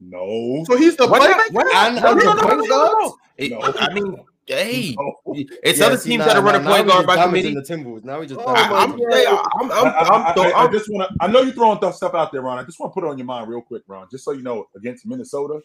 No. 0.01 0.65
So 0.67 0.77
he's 0.77 0.97
the 0.97 1.07
Why 1.07 1.19
not? 1.19 1.47
playmaker. 1.49 1.65
And- 1.75 1.97
No, 1.97 2.15
no, 2.15 2.25
no, 2.25 2.35
no, 2.35 2.57
no, 2.57 2.57
no, 2.65 3.17
no. 3.39 3.73
I 3.79 3.95
mean, 3.95 4.17
hey, 4.47 4.95
No. 4.99 5.15
it's 5.63 5.79
Yeah, 5.79 5.87
other 5.87 5.97
see, 5.97 6.11
teams 6.11 6.21
nah, 6.21 6.27
that 6.27 6.37
are 6.37 6.43
running 6.43 6.65
now 6.65 6.73
point 6.73 6.87
we 6.87 6.93
guard 6.93 7.07
by 7.07 7.17
damaging 7.17 7.55
committee. 7.55 7.75
the 7.75 7.75
Timberwolves. 7.91 8.05
Now 8.05 8.21
we 8.21 8.27
just 8.27 8.41
Oh, 8.41 8.47
I, 8.49 8.55
damaging 8.69 8.77
I'm, 8.77 8.99
the 8.99 9.07
my 9.07 9.17
hey, 9.17 9.25
Timberwolves. 9.27 9.49
I'm, 9.61 9.71
I, 9.71 9.75
I'm, 9.75 9.87
I- 9.87 9.89
I'm, 9.89 9.95
I- 9.95 10.33
I'm, 10.33 10.55
I- 10.55 10.69
I 10.69 10.73
just 10.73 10.91
want 10.91 11.09
to. 11.09 11.17
I 11.21 11.27
know 11.29 11.41
you're 11.43 11.53
throwing 11.55 11.93
stuff 11.93 12.15
out 12.15 12.33
there, 12.33 12.43
Ron. 12.43 12.59
I 12.59 12.65
just 12.65 12.79
want 12.81 12.91
to 12.93 12.95
put 13.01 13.07
it 13.07 13.11
on 13.11 13.17
your 13.17 13.27
mind 13.27 13.49
real 13.49 13.63
quick, 13.63 13.83
Ron. 13.87 14.09
Just 14.11 14.25
so 14.25 14.33
you 14.33 14.43
know, 14.43 14.67
against 14.77 15.07
Minnesota, 15.07 15.61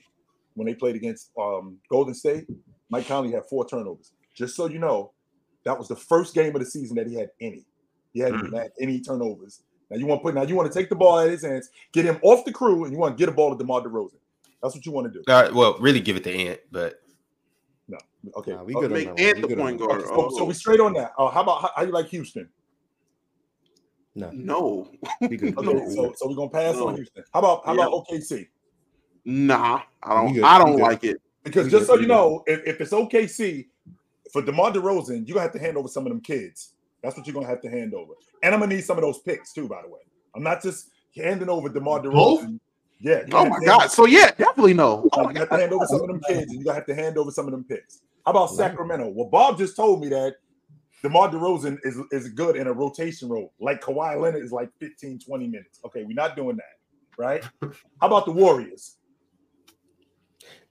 when 0.54 0.68
they 0.68 0.76
played 0.76 0.96
against 0.96 1.32
um, 1.38 1.78
Golden 1.90 2.14
State, 2.14 2.46
Mike 2.90 3.08
Conley 3.08 3.32
had 3.32 3.46
four 3.50 3.68
turnovers. 3.68 4.12
Just 4.36 4.56
so 4.56 4.68
you 4.68 4.80
know, 4.80 5.12
that 5.66 5.78
was 5.78 5.88
the 5.88 5.96
first 5.96 6.34
game 6.34 6.56
of 6.56 6.62
the 6.62 6.66
season 6.66 6.96
that 6.98 7.08
he 7.08 7.16
had 7.16 7.30
any. 7.42 7.66
He 8.14 8.20
hadn't 8.22 8.46
even 8.46 8.54
had 8.60 8.72
any 8.80 9.02
turnovers. 9.02 9.62
Now 9.90 9.98
you 9.98 10.06
want 10.06 10.20
to 10.22 10.24
put. 10.24 10.36
Now 10.36 10.44
you 10.44 10.56
want 10.56 10.72
to 10.72 10.78
take 10.80 10.90
the 10.90 10.96
ball 10.96 11.20
out 11.20 11.26
of 11.26 11.32
his 11.32 11.44
hands, 11.44 11.70
get 11.92 12.06
him 12.06 12.20
off 12.22 12.46
the 12.46 12.52
crew, 12.54 12.84
and 12.86 12.94
you 12.94 13.00
want 13.00 13.18
to 13.18 13.22
get 13.22 13.30
a 13.30 13.36
ball 13.36 13.52
to 13.52 13.58
DeMar 13.58 13.82
DeRozan. 13.82 14.18
That's 14.62 14.76
what 14.76 14.86
you 14.86 14.92
want 14.92 15.12
to 15.12 15.20
do. 15.20 15.24
uh, 15.32 15.50
well, 15.54 15.78
really 15.80 16.00
give 16.00 16.16
it 16.18 16.24
to 16.26 16.34
Ant, 16.34 16.60
but 16.72 17.02
No, 17.88 17.98
okay. 18.38 18.52
Nah, 18.52 18.64
we 18.64 18.76
okay. 18.76 18.82
good 18.88 18.92
on 18.92 18.98
Make 18.98 19.16
that. 19.16 19.20
Ant 19.38 19.48
the 19.50 19.56
point 19.56 19.80
guard. 19.80 19.92
Okay, 20.02 20.06
so, 20.08 20.30
so 20.38 20.44
we 20.46 20.54
straight 20.54 20.80
on 20.80 20.94
that. 20.94 21.12
Uh, 21.18 21.30
how 21.30 21.42
about 21.42 21.62
how, 21.62 21.72
how 21.76 21.84
you 21.84 21.92
like 21.92 22.08
Houston? 22.10 22.50
one. 24.14 24.46
No, 24.46 24.90
We 25.22 25.38
good. 25.38 25.54
Okay, 25.58 25.66
No. 25.74 25.90
so 25.90 26.14
so 26.18 26.28
we're 26.28 26.36
gonna 26.36 26.50
pass 26.50 26.76
No. 26.76 26.88
on 26.90 26.96
Houston. 26.96 27.24
How 27.34 27.40
about 27.40 27.66
how 27.66 27.74
Yeah. 27.74 27.88
about 27.88 28.06
OKC? 28.10 28.48
nah, 29.26 29.82
I 30.04 30.16
don't. 30.16 30.44
I 30.44 30.58
don't 30.58 30.78
like 30.78 31.04
it. 31.04 31.22
Because 31.44 31.66
We 31.66 31.72
just 31.72 31.82
good, 31.84 31.88
so 31.88 31.94
we 31.96 32.02
you 32.02 32.08
good. 32.08 32.14
know, 32.14 32.44
if, 32.48 32.62
if 32.68 32.82
it's 32.82 32.92
OKC 32.92 33.68
for 34.32 34.42
DeMar 34.42 34.72
DeRozan, 34.72 35.28
you're 35.28 35.36
gonna 35.36 35.42
have 35.42 35.54
to 35.54 35.60
hand 35.60 35.78
over 35.78 35.88
some 35.88 36.06
of 36.06 36.12
them 36.12 36.22
kids. 36.22 36.74
That's 37.04 37.16
what 37.18 37.26
you're 37.28 37.34
gonna 37.34 37.48
have 37.48 37.62
to 37.62 37.70
hand 37.70 37.94
over. 37.94 38.14
And 38.44 38.54
I'm 38.54 38.60
gonna 38.62 38.76
need 38.76 38.84
some 38.84 38.98
of 38.98 39.04
those 39.04 39.20
picks 39.20 39.54
too, 39.54 39.68
by 39.68 39.82
the 39.82 39.90
way. 39.90 40.02
I'm 40.36 40.44
not 40.44 40.62
just 40.62 40.90
handing 41.16 41.50
over 41.50 41.70
DeMar 41.70 42.02
Both? 42.02 42.42
DeRozan. 42.42 42.60
Yeah. 43.00 43.24
Oh 43.32 43.46
my 43.46 43.60
god. 43.66 43.80
hand- 43.82 43.92
So 43.92 44.06
yeah, 44.06 44.32
definitely 44.32 44.74
no. 44.74 45.08
Oh 45.14 45.22
you 45.30 45.34
my 45.34 45.40
have 45.40 45.50
to 45.50 45.58
hand 45.58 45.74
over 45.74 45.86
some 45.86 46.02
of 46.02 46.08
them 46.08 46.22
kids, 46.28 46.44
and 46.52 46.54
you're 46.56 46.64
gonna 46.66 46.76
have 46.76 46.86
to 46.88 46.96
hand 46.96 47.18
over 47.18 47.32
some 47.32 47.46
of 47.46 47.52
them 47.52 47.64
picks. 47.64 48.02
How 48.26 48.32
about 48.32 48.48
Sacramento? 48.52 49.10
Well, 49.10 49.30
Bob 49.30 49.58
just 49.58 49.76
told 49.76 50.02
me 50.02 50.10
that 50.10 50.36
DeMar 51.02 51.30
DeRozan 51.32 51.78
is, 51.84 51.98
is 52.12 52.28
good 52.30 52.58
in 52.58 52.68
a 52.68 52.74
rotation 52.74 53.30
role, 53.30 53.54
like 53.62 53.82
Kawhi 53.82 54.20
Leonard 54.22 54.44
is 54.44 54.52
like 54.52 54.70
15, 54.80 55.20
20 55.20 55.48
minutes. 55.48 55.80
Okay, 55.86 56.04
we're 56.04 56.14
not 56.14 56.36
doing 56.36 56.58
that, 56.58 56.76
right? 57.18 57.42
How 57.62 58.08
about 58.08 58.26
the 58.26 58.34
Warriors? 58.34 58.98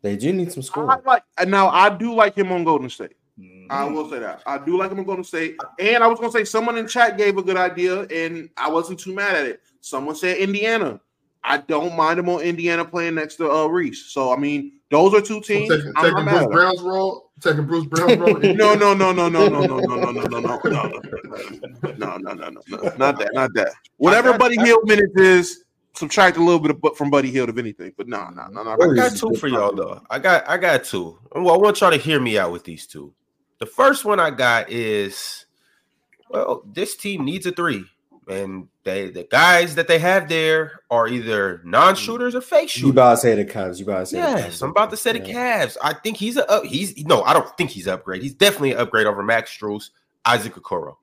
They 0.03 0.17
do 0.17 0.33
need 0.33 0.53
some 0.53 0.61
I 0.61 0.65
scoring. 0.67 1.01
like 1.07 1.23
and 1.39 1.51
now 1.51 1.69
I 1.69 1.89
do 1.89 2.15
like 2.15 2.37
him 2.37 2.53
on 2.53 2.63
Golden 2.65 2.89
State. 2.91 3.17
Mhm. 3.39 3.67
I 3.71 3.85
will 3.85 4.11
say 4.11 4.19
that. 4.19 4.43
I 4.47 4.59
do 4.59 4.79
like 4.79 4.91
him 4.91 4.99
on 4.99 5.05
Golden 5.05 5.25
State. 5.25 5.57
And 5.79 6.03
I 6.03 6.07
was 6.07 6.19
gonna 6.19 6.33
say 6.33 6.45
someone 6.45 6.77
in 6.79 6.89
chat 6.89 7.17
gave 7.17 7.39
a 7.39 7.43
good 7.43 7.57
idea, 7.57 8.03
and 8.03 8.51
I 8.57 8.69
wasn't 8.71 8.99
too 8.99 9.15
mad 9.15 9.37
at 9.37 9.47
it. 9.47 9.61
Someone 9.81 10.15
said 10.15 10.39
Indiana. 10.39 11.01
I 11.45 11.59
don't 11.59 11.97
mind 11.97 12.19
him 12.19 12.29
on 12.29 12.41
Indiana 12.41 12.85
playing 12.85 13.15
next 13.15 13.37
to 13.37 13.51
uh, 13.51 13.67
Reese. 13.67 14.07
So 14.07 14.33
I 14.33 14.37
mean, 14.37 14.73
those 14.91 15.15
are 15.15 15.21
two 15.21 15.35
So 15.35 15.41
teams. 15.41 15.69
taking, 15.69 15.93
I'm 15.97 16.05
taking 16.17 16.25
Bruce. 16.27 16.47
Brown's 16.47 16.83
role, 16.83 17.31
taking 17.41 17.65
Bruce 17.67 17.87
Brown's 17.87 18.19
role. 18.19 18.39
No, 18.39 18.75
no, 18.75 18.93
no, 18.95 19.13
no, 19.13 19.29
no, 19.29 19.49
no, 19.49 19.67
no, 19.67 19.79
no, 19.79 19.81
no, 19.81 19.97
no, 19.97 20.11
no, 20.11 20.41
no, 20.41 20.41
no, 20.41 20.59
no, 20.59 20.91
no, 21.97 22.17
no, 22.17 22.17
no, 22.17 22.35
no, 22.35 22.49
no, 22.51 22.91
not 22.97 23.19
that, 23.19 23.31
not 23.35 23.55
that. 23.55 23.73
Whatever 23.99 24.37
Buddy 24.37 24.57
Hield 24.59 24.85
minutes 24.85 25.15
is, 25.17 25.65
subtract 25.95 26.37
a 26.37 26.43
little 26.43 26.61
bit 26.61 26.73
of, 26.73 26.81
bu- 26.81 26.95
from 26.95 27.11
Buddy 27.11 27.31
Hield, 27.31 27.49
if 27.49 27.59
anything. 27.59 27.93
But 27.97 28.09
no, 28.09 28.29
no, 28.31 28.49
no, 28.49 28.63
no. 28.63 28.71
I 28.73 28.95
got 28.95 29.17
two 29.17 29.35
for 29.35 29.49
y'all 29.49 29.75
though. 29.75 30.03
I 30.11 30.19
got 30.19 30.49
I 30.49 30.57
got 30.57 30.85
two. 30.85 31.19
Well, 31.35 31.55
I 31.55 31.57
want 31.57 31.81
y'all 31.81 31.91
to 31.91 31.97
hear 31.97 32.21
me 32.21 32.39
out 32.39 32.53
with 32.53 32.65
these 32.65 32.87
two. 32.87 33.13
The 33.59 33.67
first 33.67 34.05
one 34.05 34.21
I 34.21 34.31
got 34.31 34.71
is 34.71 35.47
well, 36.31 36.63
this 36.67 36.97
team 36.97 37.25
needs 37.25 37.47
a 37.47 37.53
three. 37.53 37.85
And 38.29 38.69
they 38.85 39.09
the 39.11 39.25
guys 39.25 39.75
that 39.77 39.89
they 39.89 39.99
have 39.99 40.29
there 40.29 40.81
are 40.91 41.09
either 41.09 41.63
non-shooters 41.65 42.35
or 42.35 42.43
fake 42.43 42.65
You 42.77 42.81
shooters. 42.81 42.91
about 42.91 43.11
to 43.13 43.17
say 43.17 43.35
the 43.35 43.45
Cavs. 43.47 43.79
You 43.79 43.85
about 43.87 44.01
to 44.01 44.07
say 44.07 44.21
the 44.21 44.27
Yes, 44.29 44.59
Cavs. 44.59 44.63
I'm 44.63 44.71
about 44.71 44.91
to 44.91 44.97
say 44.99 45.13
the 45.13 45.27
Yeah. 45.27 45.65
Cavs. 45.67 45.77
I 45.83 45.95
think 45.95 46.19
he's 46.19 46.37
a 46.37 46.47
up, 46.51 46.65
he's 46.65 46.95
no, 47.07 47.23
I 47.23 47.33
don't 47.33 47.49
think 47.57 47.71
he's 47.71 47.89
upgrade. 47.89 48.21
He's 48.23 48.35
definitely 48.35 48.73
an 48.73 48.81
upgrade 48.81 49.07
over 49.07 49.23
Max 49.23 49.57
Strus, 49.57 49.91
Isaac 50.27 50.55
Okoro. 50.57 50.97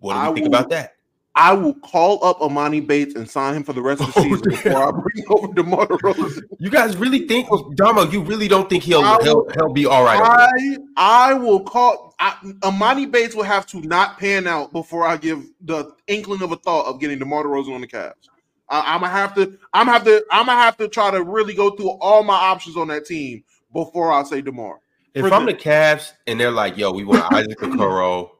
What 0.00 0.14
do 0.20 0.28
you 0.28 0.34
think 0.34 0.46
about 0.48 0.70
that? 0.70 0.96
I 1.36 1.52
will 1.52 1.74
call 1.74 2.24
up 2.24 2.38
Emoni 2.38 2.86
Bates 2.86 3.14
and 3.16 3.28
sign 3.28 3.56
him 3.56 3.64
for 3.64 3.72
the 3.72 3.82
rest 3.82 4.00
of 4.00 4.14
the 4.14 4.20
Oh, 4.20 4.22
season 4.22 4.50
before 4.50 4.88
I 4.88 4.90
bring 4.92 5.24
over 5.28 5.52
DeMar 5.54 5.86
DeRozan. 5.88 6.42
You 6.60 6.70
guys 6.70 6.96
really 6.96 7.26
think 7.26 7.48
Damo, 7.74 8.04
you 8.10 8.22
really 8.22 8.46
don't 8.46 8.70
think 8.70 8.84
he'll 8.84 9.02
I 9.02 9.18
he'll, 9.22 9.46
he'll 9.54 9.72
be 9.72 9.86
all 9.86 10.04
right. 10.04 10.20
I 10.22 10.76
I 10.96 11.34
will 11.34 11.60
call 11.60 12.14
I, 12.20 12.36
Emoni 12.60 13.10
Bates 13.10 13.34
will 13.34 13.42
have 13.42 13.66
to 13.66 13.80
not 13.80 14.18
pan 14.18 14.46
out 14.46 14.72
before 14.72 15.04
I 15.06 15.16
give 15.16 15.44
the 15.62 15.92
inkling 16.06 16.42
of 16.42 16.52
a 16.52 16.56
thought 16.56 16.86
of 16.86 17.00
getting 17.00 17.18
DeMar 17.18 17.44
DeRozan 17.44 17.74
on 17.74 17.80
the 17.80 17.88
Cavs. 17.88 18.12
I, 18.68 18.94
I'm 18.94 19.00
gonna 19.00 19.12
have 19.12 19.34
to 19.34 19.58
I'm 19.72 19.86
have 19.88 20.04
to 20.04 20.24
I'm 20.30 20.46
gonna 20.46 20.60
have 20.60 20.76
to 20.78 20.88
try 20.88 21.10
to 21.10 21.22
really 21.22 21.54
go 21.54 21.70
through 21.70 21.90
all 22.00 22.22
my 22.22 22.34
options 22.36 22.76
on 22.76 22.88
that 22.88 23.06
team 23.06 23.42
before 23.72 24.12
I 24.12 24.22
say 24.22 24.40
DeMar. 24.40 24.78
If 25.14 25.32
I'm 25.32 25.46
the- 25.46 25.52
the 25.52 25.58
Cavs 25.58 26.12
and 26.28 26.38
they're 26.40 26.50
like, 26.52 26.76
yo, 26.76 26.92
we 26.92 27.04
want 27.04 27.32
Isaac 27.32 27.58
Okoro, 27.60 28.30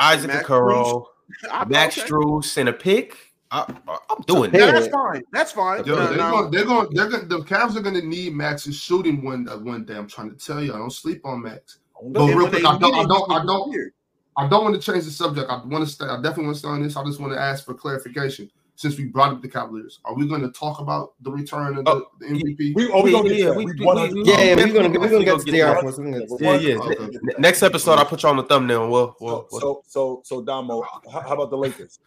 Isaac 0.00 0.28
Max 0.28 0.48
Okoro, 0.48 1.04
Max 1.68 1.98
okay. 1.98 2.08
Strus, 2.08 2.56
and 2.56 2.68
a 2.68 2.72
pick, 2.72 3.16
I, 3.50 3.64
am 3.68 4.22
doing 4.26 4.50
that. 4.52 4.72
That's 4.72 4.88
fine. 4.88 5.22
That's 5.32 5.52
fine. 5.52 5.84
Yo, 5.84 5.96
Now- 5.96 6.06
they're 6.06 6.16
now- 6.16 6.30
going, 6.30 6.50
they're 6.50 6.64
going, 6.64 6.94
they're 6.94 7.08
going. 7.08 7.28
The 7.28 7.38
Cavs 7.40 7.76
are 7.76 7.80
going 7.82 8.00
to 8.00 8.06
need 8.06 8.34
Max's 8.34 8.76
shooting 8.76 9.22
one 9.22 9.48
uh, 9.48 9.58
one 9.58 9.84
day. 9.84 9.94
I'm 9.94 10.08
trying 10.08 10.30
to 10.30 10.36
tell 10.36 10.62
you, 10.62 10.74
I 10.74 10.78
don't 10.78 10.92
sleep 10.92 11.20
on 11.24 11.42
Max. 11.42 11.78
But 12.02 12.22
and 12.22 12.28
real 12.30 12.38
when 12.38 12.48
quick, 12.50 12.62
they 12.62 12.68
I 12.68 12.78
don't, 12.78 12.94
I 12.94 13.04
don't, 13.04 13.30
I 13.30 13.44
don't. 13.44 13.92
I 14.36 14.48
don't 14.48 14.64
want 14.64 14.80
to 14.80 14.92
change 14.92 15.04
the 15.04 15.10
subject. 15.10 15.50
I 15.50 15.62
want 15.66 15.84
to 15.84 15.90
stay. 15.90 16.06
I 16.06 16.16
definitely 16.16 16.44
want 16.44 16.56
to 16.56 16.60
stay 16.60 16.68
on 16.68 16.82
this. 16.82 16.96
I 16.96 17.04
just 17.04 17.20
want 17.20 17.32
to 17.32 17.38
ask 17.38 17.64
for 17.64 17.74
clarification. 17.74 18.50
Since 18.80 18.96
we 18.96 19.04
brought 19.04 19.30
up 19.34 19.42
the 19.42 19.48
Cavaliers, 19.48 20.00
are 20.06 20.14
we 20.14 20.26
going 20.26 20.40
to 20.40 20.50
talk 20.52 20.80
about 20.80 21.12
the 21.20 21.30
return 21.30 21.76
of 21.76 21.84
the, 21.84 21.90
Oh, 21.90 22.06
the 22.18 22.28
MVP? 22.28 22.74
We, 22.74 22.90
oh, 22.90 23.02
we 23.02 23.12
gonna 23.12 23.28
get 23.28 23.38
Yeah, 23.38 23.52
to 23.52 23.58
we- 23.58 23.64
We 23.66 23.72
we- 23.74 23.84
100 23.84 24.14
we- 24.14 24.22
Yeah, 24.24 24.38
yeah, 24.38 24.44
Yeah, 24.44 24.54
we're 24.56 24.72
gonna 24.72 24.88
we 24.88 24.96
we're 24.96 25.08
gonna 25.10 25.24
get 25.26 25.38
to 25.38 25.44
definitely 25.52 26.12
the. 26.12 26.26
We're 26.30 26.38
gonna 26.38 26.58
get 26.60 26.68
to 26.70 26.84
Yeah, 26.96 26.96
yeah. 26.96 27.04
Okay. 27.04 27.18
Next 27.38 27.62
episode, 27.62 27.98
I'll 27.98 28.06
put 28.06 28.22
you 28.22 28.30
on 28.30 28.38
the 28.38 28.42
thumbnail. 28.44 28.84
and 28.84 28.90
We'll, 28.90 29.14
we'll, 29.20 29.46
So, 29.50 29.58
we'll 29.58 29.60
so, 29.60 29.82
so, 29.86 30.22
so, 30.24 30.42
Damo, 30.42 30.80
how, 31.12 31.20
how 31.20 31.34
about 31.34 31.50
the 31.50 31.58
Lakers? 31.58 31.98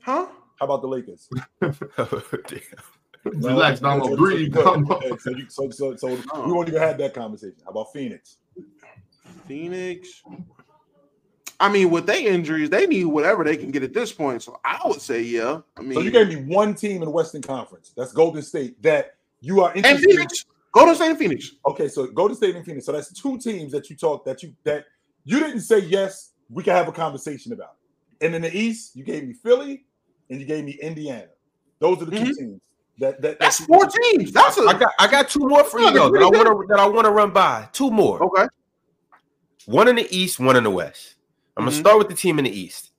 Huh? 0.00 0.28
How 0.60 0.64
about 0.66 0.80
the 0.80 0.86
Lakers? 0.86 1.28
Relax, 3.24 3.80
Damo. 3.80 4.06
So- 4.10 4.16
Breathe, 4.16 4.54
So, 4.54 4.62
Damo. 4.62 5.00
so, 5.18 5.30
you- 5.30 5.48
so, 5.48 5.70
so, 5.70 5.96
so 5.96 6.06
we 6.46 6.52
won't 6.52 6.68
even 6.68 6.80
have 6.80 6.98
that 6.98 7.14
conversation. 7.14 7.56
How 7.64 7.72
about 7.72 7.92
Phoenix? 7.92 8.38
Phoenix. 9.48 10.22
I 11.62 11.68
mean, 11.70 11.90
with 11.90 12.06
their 12.06 12.18
injuries, 12.26 12.70
they 12.70 12.86
need 12.86 13.04
whatever 13.04 13.44
they 13.44 13.56
can 13.56 13.70
get 13.70 13.82
at 13.84 13.92
this 13.94 14.12
point. 14.12 14.42
So 14.42 14.58
I 14.64 14.80
would 14.84 15.00
say, 15.00 15.22
yeah. 15.22 15.60
I 15.76 15.82
mean, 15.82 15.94
So 15.94 16.00
you 16.00 16.10
gave 16.10 16.28
me 16.28 16.36
one 16.36 16.74
team 16.74 16.96
in 16.96 17.04
the 17.04 17.10
Western 17.10 17.40
Conference. 17.40 17.92
That's 17.96 18.12
Golden 18.12 18.42
State. 18.42 18.82
That 18.82 19.14
you 19.40 19.62
are 19.62 19.72
interested. 19.74 20.10
in. 20.10 20.16
Phoenix. 20.16 20.44
Go 20.72 20.86
to 20.86 20.94
St. 20.96 21.18
Phoenix. 21.18 21.52
Okay, 21.66 21.86
so 21.88 22.06
Golden 22.08 22.36
State 22.36 22.56
and 22.56 22.64
Phoenix. 22.64 22.86
So 22.86 22.92
that's 22.92 23.12
two 23.12 23.38
teams 23.38 23.70
that 23.72 23.88
you 23.90 23.96
talked 23.96 24.24
that 24.26 24.42
you 24.42 24.54
that 24.64 24.86
you 25.24 25.38
didn't 25.38 25.60
say 25.60 25.78
yes. 25.78 26.32
We 26.50 26.62
can 26.62 26.74
have 26.74 26.88
a 26.88 26.92
conversation 26.92 27.52
about. 27.52 27.76
And 28.20 28.34
in 28.34 28.42
the 28.42 28.56
East, 28.56 28.96
you 28.96 29.04
gave 29.04 29.24
me 29.26 29.32
Philly 29.34 29.84
and 30.30 30.40
you 30.40 30.46
gave 30.46 30.64
me 30.64 30.78
Indiana. 30.82 31.28
Those 31.78 32.02
are 32.02 32.06
the 32.06 32.16
2 32.18 32.24
Mhm. 32.24 32.36
teams 32.38 32.60
that 32.98 33.20
that 33.22 33.38
That's 33.38 33.58
that- 33.58 33.66
four 33.68 33.86
teams. 33.86 34.32
That's 34.32 34.58
a 34.58 34.62
I 34.62 34.78
got 34.78 34.92
I 34.98 35.06
got 35.10 35.28
two 35.28 35.46
more 35.48 35.62
for 35.62 35.78
you 35.80 35.92
though, 35.92 36.10
that 36.10 36.22
I 36.22 36.26
want 36.26 36.46
to 36.48 36.66
that 36.70 36.80
I 36.80 36.86
want 36.86 37.04
to 37.04 37.10
run 37.12 37.30
by. 37.30 37.68
Two 37.72 37.90
more. 37.90 38.20
okay. 38.24 38.48
One 39.66 39.86
in 39.88 39.96
the 39.96 40.06
East, 40.16 40.40
one 40.40 40.56
in 40.56 40.64
the 40.64 40.70
West. 40.70 41.11
I'm 41.56 41.64
gonna 41.64 41.76
Mhm. 41.76 41.80
start 41.80 41.98
with 41.98 42.08
the 42.08 42.14
team 42.14 42.38
in 42.38 42.44
the 42.44 42.50
East. 42.50 42.90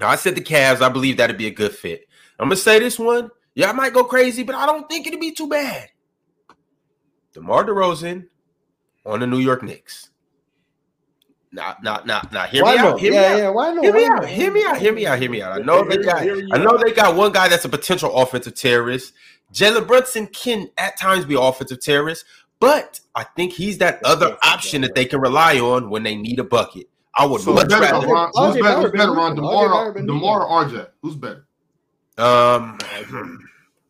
Now 0.00 0.08
I 0.08 0.16
said 0.16 0.34
the 0.34 0.40
Cavs. 0.40 0.80
I 0.82 0.88
believe 0.88 1.16
that'd 1.16 1.36
be 1.38 1.46
a 1.46 1.50
good 1.50 1.74
fit. 1.74 2.06
I'm 2.38 2.46
gonna 2.46 2.56
say 2.56 2.78
this 2.78 2.98
one. 2.98 3.30
Yeah, 3.54 3.70
I 3.70 3.72
might 3.72 3.92
go 3.92 4.04
crazy, 4.04 4.42
but 4.42 4.54
I 4.54 4.66
don't 4.66 4.88
think 4.88 5.06
it'd 5.06 5.20
be 5.20 5.32
too 5.32 5.48
bad. 5.48 5.90
DeMar 7.34 7.64
DeRozan 7.64 8.26
on 9.06 9.20
the 9.20 9.26
New 9.26 9.38
York 9.38 9.62
Knicks. 9.62 10.10
Now, 11.54 11.76
now, 11.82 12.00
now, 12.06 12.22
now, 12.32 12.44
hear 12.44 12.62
Why 12.62 12.72
me 12.72 12.78
out. 12.78 12.84
not? 12.92 13.00
Hear 13.00 13.10
me 13.10 13.16
Yeah, 13.18 13.26
out. 13.32 13.38
yeah. 13.38 13.48
Why 13.50 13.72
not? 13.74 13.84
Hear 13.84 13.92
me 13.92 14.04
out. 14.06 14.22
not? 14.22 14.28
Hear 14.30 14.52
me 14.52 14.64
out. 14.64 14.78
Hear 14.78 14.92
me 14.92 15.06
out. 15.06 15.18
Hear 15.18 15.30
me 15.30 15.42
out. 15.42 15.52
I 15.52 15.58
know 15.64 15.84
they 15.84 15.98
got. 15.98 16.22
I 16.22 16.58
know 16.58 16.78
they 16.78 16.92
got 16.92 17.14
one 17.14 17.30
guy 17.32 17.48
that's 17.48 17.64
a 17.66 17.68
potential 17.68 18.14
offensive 18.16 18.54
terrorist. 18.54 19.12
Jalen 19.52 19.86
Brunson 19.86 20.26
can 20.28 20.70
at 20.78 20.98
times 20.98 21.26
be 21.26 21.34
offensive 21.38 21.80
terrorist, 21.82 22.24
but 22.58 23.00
I 23.14 23.24
think 23.24 23.52
he's 23.52 23.76
that 23.78 24.00
other 24.02 24.38
option 24.42 24.80
that 24.80 24.94
they 24.94 25.04
can 25.04 25.20
rely 25.20 25.58
on 25.58 25.90
when 25.90 26.02
they 26.04 26.14
need 26.16 26.38
a 26.38 26.44
bucket. 26.44 26.86
I 27.14 27.26
would 27.26 27.40
So 27.42 27.52
much 27.52 27.68
better, 27.68 27.82
rather. 27.82 28.06
Ron, 28.06 28.32
RJ 28.32 28.54
who's 28.54 28.62
better? 28.62 28.80
Who's 28.82 28.90
better, 28.92 29.12
Ron? 29.12 29.36
hooping. 29.36 29.44
RJ 29.44 29.94
Demar, 29.94 30.06
Demar, 30.06 30.46
or 30.46 30.64
RJ? 30.64 30.88
Who's 31.02 31.16
better? 31.16 31.46
Um, 32.18 32.78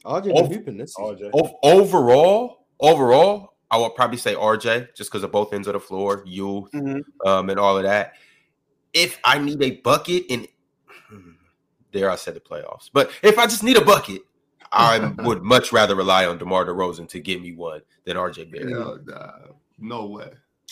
RJ 0.04 0.34
been 0.34 0.52
hooping 0.52 0.76
this 0.76 0.94
season. 0.94 1.30
RJ. 1.32 1.50
overall, 1.62 2.66
overall, 2.80 3.54
I 3.70 3.76
would 3.78 3.94
probably 3.94 4.18
say 4.18 4.34
RJ 4.34 4.94
just 4.94 5.10
because 5.10 5.22
of 5.22 5.30
both 5.32 5.52
ends 5.52 5.66
of 5.68 5.74
the 5.74 5.80
floor, 5.80 6.22
you, 6.26 6.68
Mhm. 6.74 7.02
um, 7.24 7.48
and 7.50 7.58
all 7.58 7.76
of 7.76 7.84
that. 7.84 8.14
If 8.92 9.18
I 9.24 9.38
need 9.38 9.62
a 9.62 9.70
bucket, 9.80 10.24
and 10.28 10.46
there 11.92 12.10
I 12.10 12.16
said 12.16 12.34
the 12.34 12.40
playoffs, 12.40 12.90
but 12.92 13.10
if 13.22 13.38
I 13.38 13.44
just 13.46 13.62
need 13.62 13.76
a 13.76 13.84
bucket, 13.84 14.22
I 14.72 14.98
would 15.18 15.42
much 15.42 15.72
rather 15.72 15.94
rely 15.94 16.26
on 16.26 16.38
DeMar 16.38 16.64
DeRozan 16.66 17.08
to 17.10 17.20
give 17.20 17.40
me 17.40 17.52
one 17.52 17.82
than 18.04 18.16
RJ 18.16 18.50
Barrett. 18.50 18.70
Hell, 18.70 18.98
nah, 19.04 19.32
no 19.78 20.06
way. 20.06 20.30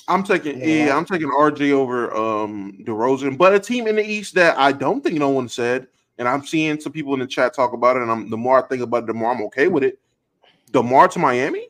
I'm 0.09 0.23
taking 0.25 0.59
Yeah. 0.59 0.87
yeah, 0.87 0.97
I'm 0.97 1.05
taking 1.05 1.29
RJ 1.29 1.73
over 1.73 2.15
um 2.15 2.73
DeRozan, 2.85 3.39
but 3.39 3.55
a 3.55 3.61
team 3.61 3.87
in 3.87 3.97
the 3.97 4.05
East 4.05 4.35
that 4.35 4.59
I 4.59 4.73
don't 4.73 5.03
think 5.03 5.19
no 5.19 5.29
one 5.31 5.49
said, 5.49 5.87
and 6.19 6.27
I'm 6.29 6.45
seeing 6.45 6.81
some 6.81 6.93
people 6.93 7.15
in 7.15 7.21
the 7.21 7.27
chat 7.27 7.55
talk 7.55 7.73
about 7.73 7.97
it, 7.97 8.03
and 8.03 8.11
I'm 8.11 8.29
the 8.31 8.37
more 8.37 8.63
I 8.63 8.67
think 8.67 8.83
about 8.83 9.05
it, 9.05 9.07
the 9.07 9.15
more 9.15 9.31
I'm 9.33 9.43
okay 9.43 9.69
with 9.69 9.85
it. 9.85 9.99
Demar 10.73 11.09
to 11.09 11.19
Miami? 11.19 11.69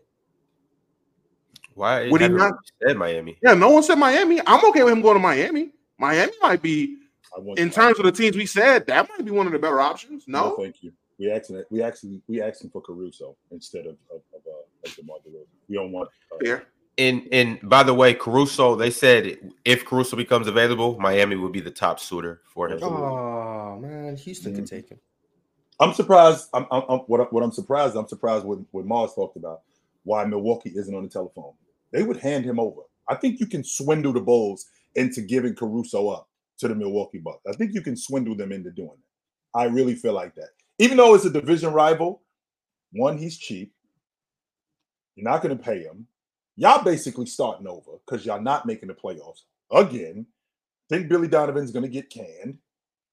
Why 1.75 2.11
Would 2.11 2.21
he 2.21 2.25
haven't 2.25 2.39
not- 2.39 2.55
said 2.87 2.97
Miami? 2.97 3.39
Yeah, 3.43 3.55
no 3.55 3.71
one 3.71 3.83
said 3.83 3.95
Miami. 3.97 4.41
I'm 4.47 4.65
okay 4.67 4.83
with 4.83 4.93
him 4.93 5.01
going 5.01 5.15
to 5.15 5.21
Miami. 5.21 5.71
Miami 5.99 6.33
might 6.43 6.61
be, 6.61 6.99
I 7.35 7.41
want 7.41 7.59
in 7.59 7.71
terms 7.71 7.99
of 7.99 8.05
the 8.05 8.13
teams 8.13 8.37
we 8.37 8.47
said, 8.47 8.87
that 8.87 9.09
might 9.09 9.25
be 9.25 9.31
one 9.31 9.47
of 9.47 9.53
the 9.53 9.59
better 9.59 9.81
options. 9.81 10.25
No, 10.27 10.57
thank 10.59 10.83
you. 10.83 10.93
We 11.19 11.31
asking 11.31 11.63
we 11.71 11.83
actually 11.83 12.23
we 12.29 12.41
asked 12.41 12.65
him 12.65 12.71
for 12.71 12.81
Caruso 12.81 13.37
instead 13.51 13.87
of 13.87 13.97
of, 14.11 14.23
of, 14.35 14.41
uh, 14.47 14.87
of 14.89 14.97
DeMar 14.97 15.19
DeRozan. 15.19 15.47
We 15.69 15.77
don't 15.77 15.93
want 15.93 16.09
uh, 16.33 16.39
fair. 16.43 16.65
And 16.99 17.29
and 17.33 17.59
by 17.69 17.83
the 17.83 17.95
way, 17.95 18.15
Caruso, 18.15 18.75
they 18.77 18.91
said 18.91 19.39
if 19.65 19.85
Caruso 19.87 20.17
becomes 20.17 20.47
available, 20.49 20.99
Miami 21.01 21.37
would 21.37 21.53
be 21.53 21.61
the 21.61 21.71
top 21.71 22.01
suitor 22.01 22.43
for 22.53 22.69
him. 22.69 22.81
Oh 22.83 23.77
man, 23.79 24.17
Houston 24.17 24.55
can 24.55 24.65
Mhm. 24.65 24.69
take 24.71 24.89
him. 24.91 25.01
I'm 25.81 25.95
surprised. 25.95 26.49
I'm, 26.55 26.67
I'm, 26.71 26.83
I'm 26.89 26.99
what, 27.01 27.21
I- 27.21 27.25
what 27.31 27.43
I'm 27.43 27.53
surprised. 27.53 27.97
I'm 27.97 28.09
surprised 28.09 28.45
what 28.45 28.59
what 28.73 28.87
Mars 28.87 29.15
talked 29.15 29.37
about. 29.37 29.63
Why 30.05 30.25
Milwaukee 30.25 30.73
isn't 30.75 30.95
on 30.95 31.03
the 31.05 31.09
telephone? 31.09 31.55
They 31.93 32.03
would 32.03 32.19
hand 32.19 32.45
him 32.45 32.61
over. 32.61 32.83
I 33.09 33.15
think 33.17 33.41
you 33.41 33.47
can 33.47 33.65
swindle 33.65 34.13
the 34.13 34.21
Bulls 34.21 34.67
into 34.95 35.21
giving 35.23 35.55
Caruso 35.55 36.09
up 36.09 36.29
to 36.59 36.69
the 36.69 36.75
Milwaukee 36.75 37.19
Bucks. 37.19 37.43
I 37.49 37.53
think 37.55 37.75
you 37.75 37.83
can 37.83 37.97
swindle 37.97 38.37
them 38.37 38.53
into 38.53 38.71
doing 38.71 38.91
that. 38.91 39.59
I 39.61 39.65
really 39.65 39.95
feel 39.95 40.13
like 40.13 40.35
that. 40.37 40.51
Even 40.79 40.97
though 40.97 41.15
it's 41.15 41.25
a 41.25 41.31
division 41.31 41.73
rival, 41.73 42.23
one 42.93 43.19
he's 43.19 43.37
cheap. 43.39 43.73
You're 45.17 45.31
not 45.31 45.43
going 45.43 45.57
to 45.57 45.63
pay 45.63 45.83
him. 45.83 46.07
Y'all 46.57 46.85
basically 46.85 47.27
starting 47.27 47.67
over 47.67 47.93
because 48.05 48.27
y'all 48.27 48.41
not 48.41 48.67
making 48.67 48.89
the 48.89 48.95
playoffs 48.95 49.43
again. 49.73 50.27
Think 50.89 51.09
Billy 51.09 51.29
Donovan's 51.29 51.71
going 51.71 51.85
to 51.85 51.89
get 51.89 52.11
canned. 52.11 52.59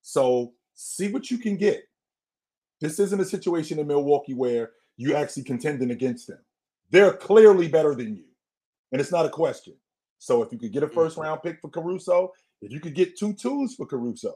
So 0.02 0.54
see 0.74 1.10
what 1.10 1.30
you 1.30 1.38
can 1.38 1.58
get. 1.58 1.84
This 2.82 3.00
isn't 3.00 3.22
a 3.22 3.26
situation 3.26 3.80
in 3.80 3.88
Milwaukee 3.88 4.34
where 4.34 4.72
you 4.98 5.16
actually 5.16 5.44
contending 5.44 5.92
against 5.92 6.28
them. 6.28 6.40
They're 6.90 7.14
clearly 7.14 7.68
better 7.68 7.96
than 7.96 8.16
you. 8.16 8.26
And 8.92 9.02
it's 9.02 9.12
not 9.12 9.26
a 9.26 9.30
question. 9.30 9.76
So 10.20 10.42
if 10.42 10.52
you 10.52 10.58
could 10.58 10.72
get 10.72 10.84
a 10.84 10.90
first 10.90 11.18
round 11.18 11.42
pick 11.44 11.60
for 11.62 11.70
Caruso, 11.70 12.34
if 12.62 12.72
you 12.72 12.80
could 12.80 12.96
get 12.96 13.18
two 13.18 13.34
twos 13.34 13.76
for 13.76 13.86
Caruso, 13.86 14.36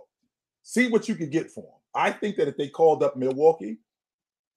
see 0.63 0.89
what 0.89 1.09
you 1.09 1.15
could 1.15 1.31
get 1.31 1.49
for 1.49 1.63
him. 1.63 1.79
I 1.95 2.11
think 2.11 2.37
that 2.37 2.47
if 2.47 2.57
they 2.57 2.69
called 2.69 3.03
up 3.03 3.15
Milwaukee, 3.15 3.77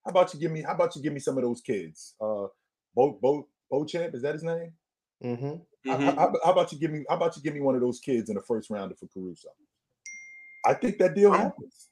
how 0.05 0.11
about 0.11 0.35
you 0.35 0.41
give 0.41 0.53
me 0.53 0.63
how 0.63 0.75
about 0.75 0.95
you 0.95 1.03
give 1.03 1.13
me 1.13 1.21
some 1.21 1.39
of 1.39 1.45
those 1.45 1.61
kids? 1.61 2.15
Uh 2.21 2.47
both 2.95 3.21
Bo 3.21 3.49
Beauchamp, 3.79 4.15
is 4.15 4.23
that 4.23 4.35
his 4.35 4.43
name? 4.45 4.73
Mm-hmm. 5.23 5.47
How- 5.91 5.97
Mhm. 5.99 6.17
How, 6.17 6.33
how 6.45 6.53
about 6.53 6.73
you 6.73 6.79
give 6.79 6.91
me 6.91 7.05
how 7.11 7.17
about 7.17 7.37
you 7.37 7.43
give 7.43 7.53
me 7.55 7.61
one 7.61 7.75
of 7.75 7.81
those 7.83 8.01
kids 8.01 8.31
in 8.31 8.37
the 8.37 8.41
first 8.43 8.71
rounder 8.71 8.95
for 8.95 9.07
Caruso? 9.09 9.49
I 10.65 10.73
think 10.75 10.97
that 10.99 11.15
deal 11.15 11.31
happens. 11.33 11.89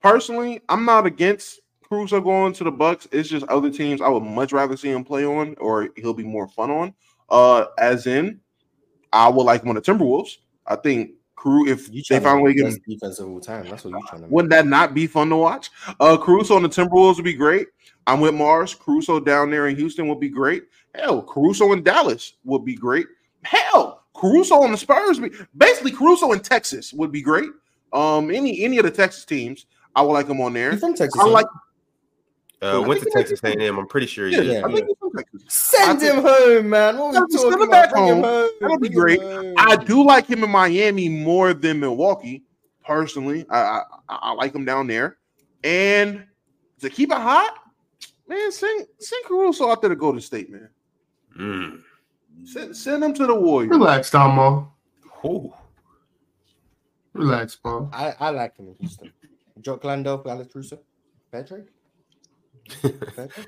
Personally, 0.00 0.60
I'm 0.68 0.84
not 0.84 1.06
against 1.06 1.60
Caruso 1.88 2.20
going 2.20 2.52
to 2.54 2.64
the 2.64 2.70
Bucks. 2.72 3.06
It's 3.12 3.28
just 3.28 3.46
other 3.48 3.70
teams 3.70 4.00
I 4.00 4.08
would 4.08 4.22
much 4.22 4.52
rather 4.52 4.76
see 4.76 4.88
him 4.90 5.04
play 5.04 5.24
on, 5.26 5.54
or 5.60 5.90
he'll 5.96 6.14
be 6.14 6.24
more 6.24 6.48
fun 6.48 6.70
on. 6.70 6.94
Uh, 7.28 7.66
as 7.78 8.06
in, 8.06 8.40
I 9.12 9.28
would 9.28 9.44
like 9.44 9.62
him 9.62 9.68
on 9.68 9.74
the 9.74 9.82
Timberwolves. 9.82 10.38
I 10.66 10.76
think 10.76 11.10
Crew 11.36 11.68
if 11.68 11.88
You 11.92 12.02
they 12.08 12.18
trying 12.20 12.38
a 12.38 12.42
way 12.42 12.52
to 12.54 12.58
to 12.58 12.62
get 12.62 12.62
get 12.62 12.72
him 12.72 12.74
best 12.78 13.16
defense 13.16 13.20
all 13.20 13.40
time. 13.40 13.68
That's 13.68 13.84
what 13.84 13.90
you're 13.90 14.00
trying 14.08 14.22
to. 14.22 14.26
make. 14.26 14.30
Wouldn't 14.30 14.50
that 14.50 14.66
not 14.66 14.94
be 14.94 15.06
fun 15.06 15.28
to 15.28 15.36
watch? 15.36 15.70
Uh 16.00 16.16
Caruso 16.16 16.56
on 16.56 16.62
the 16.62 16.68
Timberwolves 16.68 17.16
would 17.16 17.24
be 17.24 17.34
great. 17.34 17.68
I'm 18.06 18.20
with 18.20 18.34
Mars. 18.34 18.74
Caruso 18.74 19.20
down 19.20 19.50
there 19.50 19.68
in 19.68 19.76
Houston 19.76 20.08
would 20.08 20.18
be 20.20 20.28
great. 20.30 20.64
Hell, 20.94 21.22
Caruso 21.22 21.72
in 21.72 21.82
Dallas 21.82 22.34
would 22.44 22.64
be 22.64 22.74
great. 22.74 23.06
Hell, 23.44 24.04
Caruso 24.14 24.62
on 24.62 24.70
the 24.72 24.76
Spurs, 24.76 25.18
be, 25.18 25.30
basically 25.56 25.90
Caruso 25.92 26.32
in 26.32 26.40
Texas 26.40 26.92
would 26.92 27.10
be 27.10 27.22
great. 27.22 27.48
Um, 27.92 28.30
any 28.30 28.62
any 28.62 28.78
of 28.78 28.84
the 28.84 28.90
Texas 28.90 29.24
teams, 29.24 29.66
I 29.94 30.02
would 30.02 30.12
like 30.12 30.26
him 30.28 30.40
on 30.40 30.52
there. 30.52 30.70
He's 30.72 30.80
from 30.80 30.94
Texas. 30.94 31.20
I 31.20 31.24
ain't 31.24 31.32
like, 31.32 31.46
Uh, 32.62 32.80
I 32.82 32.86
went 32.86 33.00
to 33.02 33.10
think 33.10 33.14
he 33.14 33.18
might 33.18 33.28
Texas 33.28 33.40
A&M. 33.60 33.78
I'm 33.78 33.86
pretty 33.86 34.06
sure 34.06 34.28
he 34.28 34.34
yeah, 34.34 34.40
is. 34.40 34.46
yeah. 34.48 34.62
I 34.66 34.72
think 34.72 34.86
he's 34.86 34.96
from 34.98 35.12
Texas. 35.12 35.42
he? 35.42 35.48
Send 35.48 36.02
I 36.02 36.04
him 36.04 36.22
home, 36.22 36.70
man. 36.70 36.98
What 36.98 37.16
are 37.16 37.26
we 37.26 37.38
send 37.38 37.54
him 37.60 37.68
back 37.70 37.90
about? 37.90 37.94
Bring 37.94 38.06
him 38.06 38.14
home. 38.22 38.24
home. 38.24 38.50
That'll 38.60 38.78
be 38.78 38.88
great. 38.88 39.20
I 39.56 39.76
do 39.76 40.04
like 40.04 40.26
him 40.26 40.44
in 40.44 40.50
Miami 40.50 41.08
more 41.08 41.52
than 41.54 41.80
Milwaukee. 41.80 42.44
Personally, 42.84 43.46
I, 43.50 43.58
I 43.58 43.82
I 44.08 44.32
like 44.32 44.54
him 44.54 44.64
down 44.64 44.86
there. 44.86 45.18
And 45.64 46.24
to 46.80 46.90
keep 46.90 47.10
it 47.12 47.16
hot, 47.16 47.54
man, 48.26 48.50
send 48.50 48.86
send 48.98 49.24
Caruso 49.24 49.70
out 49.70 49.80
there 49.80 49.90
to 49.90 49.96
Golden 49.96 50.20
State, 50.20 50.50
man. 50.50 50.68
Mm. 51.38 51.82
Send 52.44 52.76
send 52.76 53.04
him 53.04 53.14
to 53.14 53.26
the 53.26 53.34
Warriors. 53.34 53.70
Relax, 53.70 54.10
Tomo. 54.10 54.72
Ooh. 55.24 55.52
Relax, 57.12 57.56
bro. 57.56 57.90
I, 57.92 58.14
I 58.18 58.30
like 58.30 58.56
him 58.56 58.68
in 58.68 58.74
Houston. 58.74 59.12
Jock 59.60 59.84
Landale, 59.84 60.22
Alex 60.26 60.54
Russo, 60.54 60.78
Patrick. 61.30 61.66
Patrick? 62.82 63.46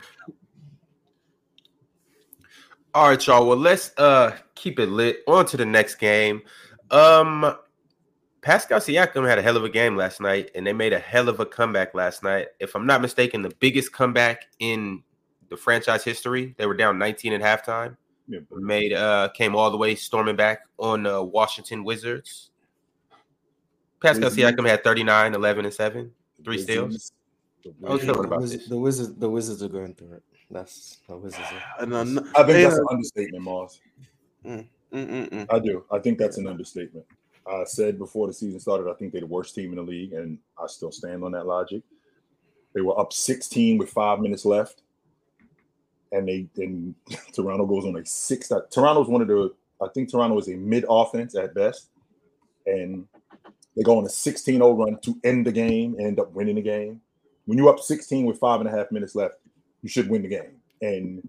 All 2.95 3.09
right, 3.09 3.27
y'all. 3.27 3.47
Well, 3.47 3.57
let's 3.57 3.93
uh 3.99 4.37
keep 4.55 4.79
it 4.79 4.89
lit. 4.89 5.23
On 5.27 5.45
to 5.47 5.57
the 5.57 5.67
next 5.67 5.97
game. 5.97 6.43
Um 6.91 7.57
Pascal 8.43 8.79
Siakam 8.79 9.27
had 9.27 9.39
a 9.39 9.43
hell 9.43 9.57
of 9.57 9.65
a 9.65 9.71
game 9.71 9.97
last 9.97 10.21
night, 10.21 10.51
and 10.55 10.67
they 10.67 10.75
made 10.75 10.93
a 10.93 10.99
hell 10.99 11.31
of 11.31 11.41
a 11.41 11.47
comeback 11.47 11.95
last 11.95 12.23
night. 12.23 12.49
If 12.61 12.77
I'm 12.77 12.87
not 12.87 13.01
mistaken, 13.01 13.41
the 13.41 13.55
biggest 13.59 13.93
comeback 13.93 14.45
in 14.59 15.03
the 15.55 15.63
franchise 15.63 16.05
history. 16.05 16.55
They 16.59 16.67
were 16.67 16.75
down 16.75 16.99
19 16.99 17.33
at 17.35 17.41
halftime. 17.41 17.97
Yeah, 18.27 18.41
Made 18.51 18.95
uh 18.95 19.29
came 19.35 19.55
all 19.55 19.71
the 19.71 19.77
way 19.77 19.95
storming 19.95 20.37
back 20.37 20.61
on 20.79 21.07
uh, 21.07 21.23
Washington 21.23 21.85
Wizards. 21.85 22.51
Pascal 24.01 24.31
Wizards. 24.31 24.57
Siakam 24.57 24.67
had 24.67 24.83
39, 24.83 25.35
11, 25.35 25.65
and 25.67 25.75
7. 25.75 26.11
Three 26.43 26.59
steals. 26.59 27.13
The 27.63 27.71
I 27.71 27.73
was 27.73 28.01
Wizards- 28.01 28.05
feeling 28.05 28.25
about 28.27 28.41
Wizards, 28.41 28.63
this. 28.63 28.69
the 28.69 28.79
Wizards, 28.79 29.15
the 29.17 29.31
Wizards 29.31 29.63
are 29.63 29.69
going 29.69 29.95
through 29.95 30.15
it. 30.15 30.23
That's 30.51 31.01
the 31.09 31.17
Wizards. 31.17 31.47
Are. 31.79 31.83
And, 31.83 31.95
I 31.97 32.03
think 32.03 32.25
that's 32.35 32.49
yeah. 32.59 32.69
an 32.69 32.87
understatement, 32.91 33.45
Mars. 33.45 33.81
Mm, 34.45 34.67
mm, 34.93 35.29
mm. 35.31 35.47
I 35.51 35.59
do. 35.59 35.85
I 35.91 35.99
think 35.99 36.19
that's 36.19 36.39
an 36.39 36.47
understatement. 36.47 37.05
I 37.47 37.65
said 37.65 37.99
before 37.99 38.27
the 38.27 38.33
season 38.33 38.61
started, 38.61 38.91
I 38.91 38.95
think 38.95 39.13
they're 39.13 39.21
the 39.21 39.27
worst 39.27 39.55
team 39.55 39.71
in 39.71 39.77
the 39.77 39.83
league, 39.83 40.13
and 40.15 40.39
I 40.63 40.67
still 40.67 40.93
stand 40.93 41.25
on 41.25 41.33
that 41.33 41.47
logic. 41.47 41.83
They 42.75 42.81
were 42.81 42.99
up 42.99 43.13
16 43.13 43.79
with 43.79 43.91
five 43.91 44.21
minutes 44.21 44.45
left, 44.45 44.83
and 46.15 46.29
they 46.29 46.47
then 46.55 46.95
Toronto 47.33 47.67
goes 47.67 47.85
on 47.85 47.97
a 47.97 48.07
six. 48.07 48.51
Toronto's 48.71 49.09
one 49.09 49.23
of 49.23 49.29
the. 49.29 49.53
I 49.83 49.89
think 49.93 50.11
Toronto 50.11 50.39
is 50.39 50.49
a 50.49 50.57
mid 50.57 50.85
offense 50.89 51.35
at 51.35 51.55
best, 51.55 51.91
and 52.67 53.07
they 53.77 53.83
go 53.83 53.99
on 53.99 54.05
a 54.05 54.09
16-0 54.09 54.79
run 54.79 54.99
to 55.01 55.19
end 55.25 55.47
the 55.47 55.53
game 55.53 55.97
and 55.99 56.07
end 56.07 56.21
up 56.21 56.33
winning 56.33 56.55
the 56.55 56.63
game. 56.63 57.01
When 57.45 57.59
you're 57.59 57.69
up 57.69 57.81
16 57.81 58.25
with 58.25 58.39
five 58.39 58.61
and 58.61 58.69
a 58.69 58.73
half 58.73 58.93
minutes 58.93 59.15
left, 59.15 59.35
you 59.83 59.89
should 59.89 60.09
win 60.09 60.23
the 60.23 60.29
game. 60.29 60.57
And 60.81 61.29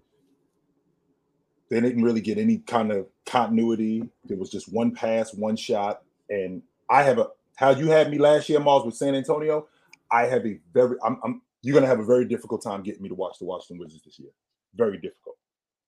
they 1.68 1.80
didn't 1.80 2.04
really 2.04 2.20
get 2.20 2.38
any 2.38 2.58
kind 2.58 2.92
of 2.92 3.06
continuity. 3.26 4.08
There 4.24 4.38
was 4.38 4.50
just 4.50 4.72
one 4.72 4.92
pass, 4.92 5.34
one 5.34 5.56
shot, 5.56 6.02
and 6.30 6.62
I 6.88 7.02
have 7.02 7.18
a 7.18 7.28
how 7.56 7.70
you 7.70 7.88
had 7.88 8.10
me 8.10 8.18
last 8.18 8.48
year, 8.48 8.60
Mars, 8.60 8.84
with 8.84 8.94
San 8.94 9.14
Antonio. 9.14 9.66
I 10.10 10.26
have 10.26 10.46
a 10.46 10.60
very 10.72 10.96
I'm, 11.04 11.18
I'm 11.24 11.42
you're 11.62 11.74
gonna 11.74 11.88
have 11.88 11.98
a 11.98 12.04
very 12.04 12.26
difficult 12.26 12.62
time 12.62 12.84
getting 12.84 13.02
me 13.02 13.08
to 13.08 13.14
watch 13.16 13.40
the 13.40 13.44
Washington 13.44 13.84
Wizards 13.84 14.04
this 14.04 14.20
year. 14.20 14.30
Very 14.76 14.98
difficult. 14.98 15.36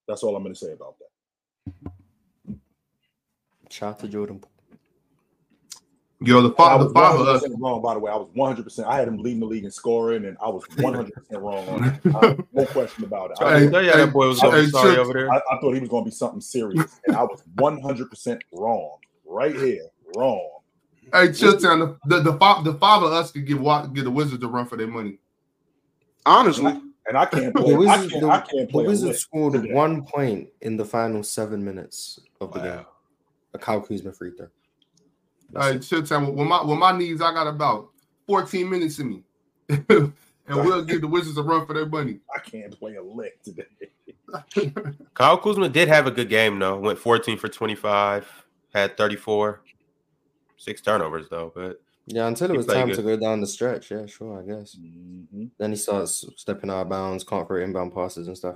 That's 0.07 0.23
all 0.23 0.35
I'm 0.35 0.43
gonna 0.43 0.55
say 0.55 0.73
about 0.73 0.95
that. 0.99 2.61
Shout 3.69 3.93
out 3.93 3.99
to 3.99 4.07
Jordan. 4.07 4.43
Yo, 6.21 6.41
the 6.41 6.49
I 6.49 6.57
father, 6.57 6.83
was 6.83 6.93
the 6.93 6.99
father, 6.99 7.23
100 7.23 7.57
wrong, 7.61 7.81
by 7.81 7.93
the 7.93 7.99
way. 7.99 8.11
I 8.11 8.15
was 8.15 8.27
100. 8.33 8.63
percent 8.63 8.87
I 8.89 8.97
had 8.97 9.07
him 9.07 9.19
leading 9.19 9.39
the 9.39 9.45
league 9.45 9.63
in 9.63 9.71
scoring, 9.71 10.25
and 10.25 10.35
I 10.43 10.49
was 10.49 10.65
100 10.75 11.13
percent 11.13 11.41
wrong 11.41 11.67
on 11.69 11.83
it. 11.85 12.13
Uh, 12.13 12.35
no 12.51 12.65
question 12.65 13.05
about 13.05 13.31
it. 13.31 13.37
I 13.39 13.45
I, 13.45 13.59
didn't 13.59 13.71
tell 13.71 13.83
you 13.83 13.91
that 13.91 14.11
boy 14.11 14.27
was 14.27 14.41
hey, 14.41 14.47
gonna 14.47 14.59
be 14.59 14.65
hey, 14.65 14.71
sorry 14.71 14.91
Chip, 14.95 14.99
over 14.99 15.13
there. 15.13 15.31
I, 15.31 15.37
I 15.37 15.59
thought 15.61 15.73
he 15.73 15.79
was 15.79 15.89
gonna 15.89 16.05
be 16.05 16.11
something 16.11 16.41
serious, 16.41 16.99
and 17.07 17.15
I 17.15 17.23
was 17.23 17.41
100 17.55 18.09
percent 18.09 18.43
wrong. 18.51 18.97
Right 19.25 19.55
here, 19.55 19.85
wrong. 20.15 20.49
Hey, 21.13 21.31
chill 21.31 21.57
town. 21.57 21.79
The 21.79 21.97
the 22.05 22.31
the, 22.31 22.37
fa- 22.37 22.61
the 22.63 22.73
father 22.73 23.07
us 23.07 23.31
could 23.31 23.45
give 23.45 23.63
give 23.93 24.03
the 24.03 24.11
Wizards 24.11 24.43
a 24.43 24.47
run 24.47 24.65
for 24.65 24.75
their 24.75 24.87
money. 24.87 25.19
Honestly, 26.25 26.81
And 27.09 27.17
I 27.17 27.25
can't 27.25 27.55
play. 27.55 27.71
The 27.71 27.75
I 27.75 27.77
Wizards, 27.77 28.11
can't, 28.11 28.21
the, 28.21 28.29
I 28.29 28.41
can't 28.41 28.69
play. 28.69 28.85
Wizards 28.85 29.19
scored 29.19 29.53
today. 29.53 29.73
one 29.73 30.03
point 30.03 30.49
in 30.61 30.77
the 30.77 30.85
final 30.85 31.23
seven 31.23 31.65
minutes 31.65 32.19
of 32.39 32.53
the 32.53 32.59
game. 32.59 32.85
A 33.55 33.57
Kyle 33.57 33.81
Kuzma 33.81 34.13
free 34.13 34.31
throw. 34.37 34.47
Hey, 35.59 35.79
chill 35.79 36.03
town. 36.03 36.35
With 36.35 36.47
my 36.47 36.63
with 36.63 36.77
my 36.77 36.95
knees, 36.95 37.19
I 37.19 37.33
got 37.33 37.47
about 37.47 37.89
14 38.27 38.69
minutes 38.69 38.99
in 38.99 39.09
me, 39.09 39.23
and 39.69 40.13
we'll 40.47 40.85
give 40.85 41.01
the 41.01 41.07
Wizards 41.07 41.39
a 41.39 41.41
run 41.41 41.65
for 41.65 41.73
their 41.73 41.87
money. 41.87 42.19
I 42.33 42.39
can't 42.41 42.77
play 42.77 42.95
a 42.95 43.01
lick 43.01 43.41
today. 43.41 43.65
Kyle 45.15 45.39
Kuzma 45.39 45.67
did 45.67 45.87
have 45.87 46.05
a 46.05 46.11
good 46.11 46.29
game 46.29 46.59
though. 46.59 46.77
Went 46.77 46.99
14 46.99 47.39
for 47.39 47.47
25, 47.47 48.45
had 48.75 48.95
34, 48.97 49.61
six 50.57 50.79
turnovers 50.79 51.27
though. 51.27 51.51
But 51.55 51.81
Yeah, 52.11 52.27
until 52.27 52.51
it 52.51 52.57
was 52.57 52.65
time 52.65 52.87
good. 52.87 52.95
to 52.97 53.01
go 53.03 53.17
down 53.17 53.39
the 53.39 53.47
stretch. 53.47 53.91
Yeah, 53.91 54.05
sure, 54.07 54.39
I 54.39 54.43
guess. 54.45 54.75
Mhm. 54.75 55.51
Then 55.59 55.69
he 55.71 55.75
starts 55.77 56.25
stepping 56.37 56.69
out 56.71 56.81
of 56.81 56.89
bounds, 56.89 57.23
can't 57.23 57.47
throw 57.47 57.61
inbound 57.61 57.93
passes 57.93 58.27
and 58.27 58.35
stuff. 58.37 58.55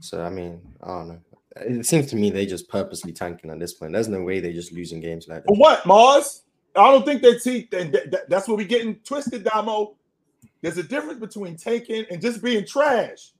So 0.00 0.22
I 0.22 0.30
mean, 0.30 0.60
I 0.82 0.86
don't 0.88 1.08
know. 1.08 1.20
it 1.60 1.86
seems 1.86 2.06
to 2.10 2.16
me 2.16 2.30
they 2.30 2.44
just 2.46 2.68
purposely 2.68 3.12
tanking 3.12 3.50
at 3.50 3.58
this 3.58 3.72
point. 3.74 3.92
There's 3.92 4.08
no 4.08 4.22
way 4.22 4.38
they're 4.40 4.52
just 4.52 4.72
losing 4.72 5.00
games 5.00 5.26
like 5.28 5.44
that. 5.44 5.52
what, 5.54 5.84
Mars? 5.86 6.42
I 6.76 6.90
don't 6.92 7.04
think 7.04 7.22
they 7.22 7.38
see 7.38 7.66
that, 7.72 7.90
that- 7.92 8.10
that- 8.12 8.30
that's 8.30 8.46
what 8.46 8.58
we 8.58 8.64
getting 8.64 8.96
twisted, 8.96 9.42
Damo. 9.44 9.96
There's 10.60 10.78
a 10.78 10.82
difference 10.82 11.18
between 11.20 11.56
tanking 11.56 12.04
and 12.10 12.20
just 12.20 12.42
being 12.42 12.64
trash. 12.66 13.32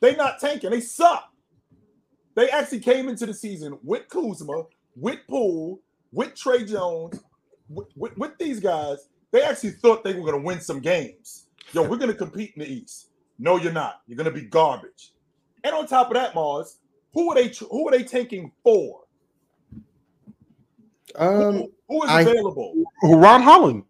They 0.00 0.14
not 0.16 0.38
tanking, 0.40 0.70
they 0.70 0.80
suck. 0.80 1.32
They 2.34 2.50
actually 2.50 2.80
came 2.80 3.08
into 3.08 3.26
the 3.26 3.34
season 3.34 3.78
with 3.82 4.08
Kuzma, 4.08 4.66
with 4.94 5.20
Poole, 5.28 5.80
with 6.12 6.34
Trey 6.34 6.64
Jones, 6.64 7.18
with, 7.68 7.88
with, 7.96 8.16
with 8.16 8.38
these 8.38 8.60
guys. 8.60 9.08
They 9.32 9.42
actually 9.42 9.70
thought 9.70 10.04
they 10.04 10.14
were 10.14 10.20
going 10.20 10.40
to 10.40 10.46
win 10.46 10.60
some 10.60 10.80
games. 10.80 11.46
Yo, 11.72 11.82
we're 11.82 11.96
going 11.96 12.10
to 12.10 12.16
compete 12.16 12.52
in 12.56 12.62
the 12.62 12.70
East. 12.70 13.08
No, 13.38 13.56
you're 13.56 13.72
not. 13.72 14.02
You're 14.06 14.16
going 14.16 14.32
to 14.32 14.40
be 14.40 14.46
garbage. 14.46 15.12
And 15.64 15.74
on 15.74 15.86
top 15.86 16.08
of 16.08 16.14
that, 16.14 16.34
Mars, 16.34 16.78
who 17.12 17.30
are 17.30 17.34
they? 17.34 17.48
Who 17.70 17.88
are 17.88 17.90
they 17.90 18.04
taking 18.04 18.52
for? 18.62 19.00
Um, 21.16 21.66
Who 21.88 22.02
is 22.04 22.10
I- 22.10 22.20
available? 22.22 22.74
Ron 23.02 23.42
Holland. 23.42 23.84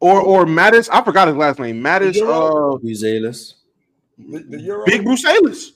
Or 0.00 0.20
or 0.20 0.44
Matas, 0.44 0.90
I 0.92 1.02
forgot 1.02 1.28
his 1.28 1.36
last 1.36 1.58
name. 1.58 1.82
Matas, 1.82 2.16
uh, 2.20 2.76
Buzelis. 2.78 3.54
The, 4.18 4.38
the 4.40 4.82
Big 4.84 5.02
Bruce 5.02 5.24
Ellis. 5.24 5.72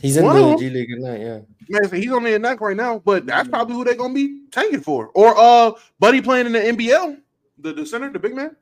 He's 0.00 0.16
in 0.18 0.24
One 0.24 0.36
the. 0.36 0.56
G 0.58 0.68
League 0.68 0.90
tonight, 0.90 1.20
yeah. 1.20 1.38
Man, 1.70 1.88
so 1.88 1.96
he's 1.96 2.12
on 2.12 2.22
the 2.22 2.34
Ignite 2.34 2.60
right 2.60 2.76
now, 2.76 2.98
but 2.98 3.24
that's 3.24 3.48
probably 3.48 3.74
who 3.74 3.84
they're 3.84 3.94
gonna 3.94 4.12
be 4.12 4.41
tanking 4.52 4.80
for. 4.80 5.08
Or 5.14 5.34
uh, 5.36 5.72
Buddy 5.98 6.20
playing 6.20 6.46
in 6.46 6.52
the 6.52 6.60
NBL, 6.60 7.18
the, 7.58 7.72
the 7.72 7.84
center, 7.86 8.10
the 8.12 8.18
big 8.18 8.36
man. 8.36 8.54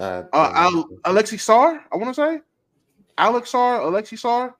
Uh, 0.00 0.24
Uh, 0.32 0.52
Al- 0.54 0.88
Alexi 1.04 1.38
Sarr, 1.38 1.80
I 1.92 1.96
want 1.96 2.08
to 2.08 2.14
say, 2.14 2.40
Alex 3.16 3.52
Sarr, 3.52 3.80
Alexi 3.80 4.18
Sarr. 4.18 4.54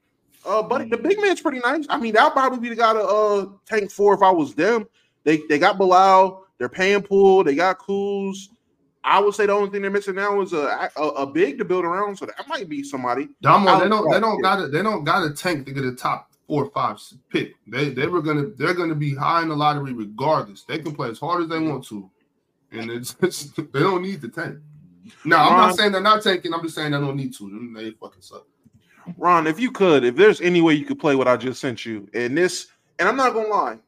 Uh, 0.45 0.63
buddy, 0.63 0.89
the 0.89 0.97
big 0.97 1.21
man's 1.21 1.41
pretty 1.41 1.59
nice. 1.59 1.85
I 1.89 1.99
mean, 1.99 2.15
that'll 2.15 2.31
probably 2.31 2.61
be 2.61 2.69
the 2.69 2.77
guy 2.77 2.93
to 2.93 3.01
uh 3.01 3.47
tank 3.67 3.91
for 3.91 4.15
if 4.15 4.23
I 4.23 4.31
was 4.31 4.55
them. 4.55 4.87
They 5.25 5.43
they 5.49 5.59
got 5.59 5.79
Bilal, 5.79 6.45
they're 6.59 6.69
paying 6.69 7.03
Poole, 7.03 7.45
they 7.45 7.55
got 7.55 7.79
Kuz. 7.79 8.49
I 9.05 9.21
would 9.21 9.35
say 9.35 9.47
the 9.47 9.53
only 9.53 9.71
thing 9.71 9.83
they're 9.83 9.91
missing 9.91 10.15
now 10.15 10.41
is 10.41 10.53
a 10.53 10.91
a, 10.97 11.03
a 11.03 11.27
big 11.27 11.59
to 11.59 11.65
build 11.65 11.85
around, 11.85 12.17
so 12.17 12.27
that 12.27 12.49
might 12.49 12.69
be 12.69 12.83
somebody. 12.83 13.29
Damo, 13.43 13.81
they 13.81 13.89
don't 13.89 14.11
they 14.11 14.21
don't 14.21 14.41
got 14.41 14.57
to 14.57 14.69
they 14.69 14.83
don't 14.83 15.05
got 15.05 15.25
a 15.25 15.35
tank 15.35 15.67
to 15.67 15.73
get 15.73 15.85
a 15.85 15.93
top 15.93 16.28
four 16.28 16.28
or 16.49 16.71
five 16.71 16.99
pick. 17.31 17.55
They 17.67 17.91
they 17.91 18.07
were 18.07 18.23
gonna 18.23 18.47
they're 18.57 18.75
gonna 18.75 18.95
be 18.95 19.15
high 19.15 19.43
in 19.43 19.49
the 19.49 19.57
lottery 19.57 19.93
regardless. 19.93 20.65
They 20.65 20.79
can 20.79 20.95
play 20.95 21.11
as 21.11 21.21
hard 21.21 21.43
as 21.43 21.49
they 21.49 21.59
want 21.59 21.87
to, 21.87 22.11
and 22.73 22.91
it's, 22.91 23.15
it's 23.23 23.45
they 23.53 23.81
don't 23.81 24.03
need 24.03 24.21
the 24.21 24.29
tank. 24.29 24.59
No, 25.25 25.37
I'm 25.37 25.53
Ron- 25.53 25.69
not 25.69 25.77
saying 25.77 25.93
they're 25.93 26.01
not 26.01 26.23
tanking. 26.23 26.53
I'm 26.53 26.63
just 26.63 26.75
saying 26.75 26.93
they 26.93 26.99
don't 26.99 27.17
need 27.17 27.35
to. 27.35 27.73
They 27.77 27.91
fucking 27.93 28.23
suck. 28.23 28.47
Ron, 29.17 29.47
if 29.47 29.61
you 29.61 29.71
could, 29.71 30.05
if 30.05 30.17
there's 30.17 30.41
any 30.41 30.61
way 30.61 30.75
you 30.75 30.85
could 30.85 30.99
play 30.99 31.15
what 31.15 31.29
I 31.29 31.37
just 31.37 31.61
sent 31.61 31.87
you, 31.87 32.09
and 32.13 32.37
this, 32.37 32.67
and 32.99 33.09
I'm 33.09 33.17
not 33.17 33.33
gonna 33.35 33.49
lie, 33.49 33.79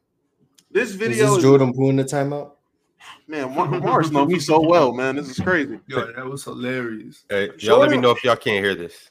this 0.71 0.89
is 0.89 0.95
video 0.95 1.25
this 1.25 1.37
is, 1.37 1.43
Jordan 1.43 1.73
Poole 1.73 1.89
in 1.89 1.97
the 1.97 2.03
timeout? 2.03 2.53
man, 3.27 3.53
Mars 3.55 4.11
know 4.11 4.25
me 4.25 4.39
so 4.39 4.61
well, 4.61 4.93
man. 4.93 5.15
This 5.15 5.29
is 5.29 5.39
crazy. 5.39 5.79
Yo, 5.87 6.11
that 6.11 6.25
was 6.25 6.43
hilarious. 6.43 7.23
Hey, 7.29 7.49
y'all 7.59 7.79
let 7.79 7.91
me 7.91 7.97
know 7.97 8.11
if 8.11 8.23
y'all 8.23 8.35
can't 8.35 8.63
hear 8.63 8.75
this. 8.75 9.10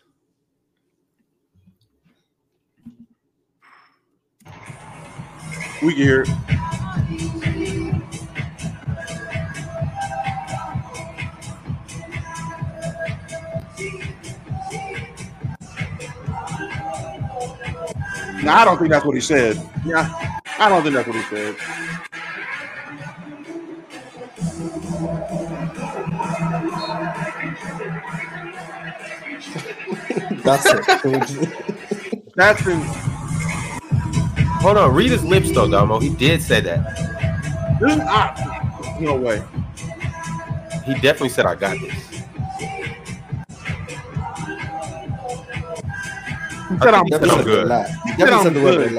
We 5.83 5.95
can 5.95 6.03
hear 6.03 6.23
it. 6.23 6.29
No, 18.43 18.53
I 18.53 18.65
don't 18.65 18.79
think 18.79 18.91
that's 18.91 19.07
what 19.07 19.15
he 19.15 19.21
said. 19.21 19.57
Yeah, 19.87 20.13
I 20.59 20.69
don't 20.69 20.83
think 20.83 20.95
that's 20.95 21.07
what 21.07 21.17
he 21.17 21.23
said. 21.23 21.57
That's 30.43 30.67
it. 30.67 31.67
That's 32.35 32.65
been 32.65 33.10
Hold 34.61 34.77
on, 34.77 34.95
read 34.95 35.11
his 35.11 35.25
lips 35.25 35.51
though, 35.53 35.71
Damo. 35.71 35.99
He 36.01 36.11
did 36.11 36.43
say 36.43 36.61
that. 36.61 37.79
this 37.81 37.95
is 37.95 38.01
ah, 38.05 38.99
no 39.01 39.17
way. 39.17 39.43
He 40.85 40.93
definitely 40.95 41.31
said, 41.31 41.47
"I 41.47 41.55
got 41.55 41.79
this." 41.81 41.93
He 46.71 46.79
said 46.79 46.95
I'm 46.95 47.07
think 47.07 47.11
Definitely 47.11 47.31
I'm 47.31 47.37
said 47.37 47.45
good. 47.45 47.63
relax. 47.63 47.91
said 48.19 48.29
I'm 48.29 48.43
said 48.43 48.55
the 48.55 48.63
word 48.63 48.77
good. 48.77 48.93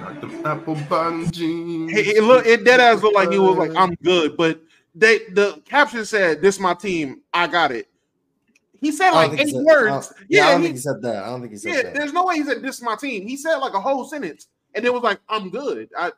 Like 0.00 0.20
the 0.20 0.48
apple 0.48 0.74
bottom 0.88 1.30
jeans. 1.30 1.92
It, 1.92 2.06
it 2.18 2.22
look 2.22 2.46
it 2.46 2.64
dead 2.64 2.80
ass 2.80 3.02
looked 3.02 3.16
like 3.16 3.32
he 3.32 3.38
was 3.38 3.56
like 3.56 3.74
I'm 3.74 3.94
good, 4.04 4.36
but 4.36 4.60
they 4.94 5.18
the 5.30 5.60
caption 5.64 6.04
said 6.04 6.42
this 6.42 6.60
my 6.60 6.74
team, 6.74 7.22
I 7.32 7.46
got 7.46 7.72
it. 7.72 7.88
He 8.80 8.92
said 8.92 9.10
like 9.12 9.32
eight 9.38 9.50
said- 9.50 9.64
words. 9.64 10.12
I 10.18 10.24
yeah, 10.28 10.48
I 10.48 10.52
don't 10.52 10.60
he- 10.60 10.66
think 10.68 10.76
he 10.76 10.80
said 10.82 11.02
that. 11.02 11.24
I 11.24 11.26
don't 11.26 11.40
think 11.40 11.52
he 11.52 11.58
said 11.58 11.74
yeah. 11.74 11.82
that. 11.82 11.94
There's 11.94 12.12
no 12.12 12.24
way 12.24 12.36
he 12.36 12.44
said 12.44 12.62
this 12.62 12.76
is 12.76 12.82
my 12.82 12.96
team. 12.96 13.26
He 13.26 13.36
said 13.36 13.56
like 13.56 13.74
a 13.74 13.80
whole 13.80 14.04
sentence, 14.04 14.48
and 14.74 14.84
it 14.84 14.92
was 14.92 15.02
like 15.02 15.20
I'm 15.28 15.50
good. 15.50 15.88
I 15.96 16.12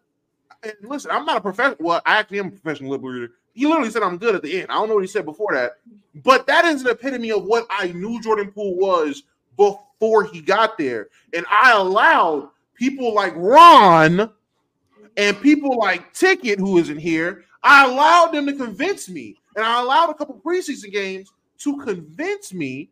and 0.62 0.74
listen, 0.82 1.10
I'm 1.10 1.24
not 1.24 1.36
a 1.36 1.40
professional. 1.40 1.76
Well, 1.80 2.02
I 2.04 2.18
actually 2.18 2.40
am 2.40 2.48
a 2.48 2.50
professional 2.50 2.90
lip 2.90 3.02
reader. 3.02 3.32
He 3.54 3.66
literally 3.66 3.90
said 3.90 4.02
I'm 4.02 4.18
good 4.18 4.34
at 4.34 4.42
the 4.42 4.60
end. 4.60 4.70
I 4.70 4.74
don't 4.74 4.88
know 4.88 4.94
what 4.94 5.04
he 5.04 5.08
said 5.08 5.24
before 5.24 5.54
that, 5.54 5.78
but 6.22 6.46
that 6.46 6.64
is 6.64 6.82
an 6.82 6.88
epitome 6.88 7.32
of 7.32 7.44
what 7.44 7.66
I 7.70 7.88
knew 7.88 8.20
Jordan 8.22 8.50
Poole 8.52 8.76
was 8.76 9.24
before 9.56 10.24
he 10.24 10.40
got 10.40 10.78
there, 10.78 11.08
and 11.32 11.44
I 11.50 11.72
allowed 11.72 12.50
people 12.74 13.14
like 13.14 13.34
Ron 13.36 14.30
and 15.16 15.40
people 15.42 15.76
like 15.78 16.14
Ticket, 16.14 16.58
who 16.58 16.78
isn't 16.78 16.98
here. 16.98 17.44
I 17.62 17.90
allowed 17.90 18.30
them 18.32 18.46
to 18.46 18.52
convince 18.52 19.08
me, 19.08 19.36
and 19.56 19.64
I 19.64 19.80
allowed 19.80 20.10
a 20.10 20.14
couple 20.14 20.40
preseason 20.44 20.92
games 20.92 21.32
to 21.58 21.78
convince 21.78 22.52
me 22.52 22.90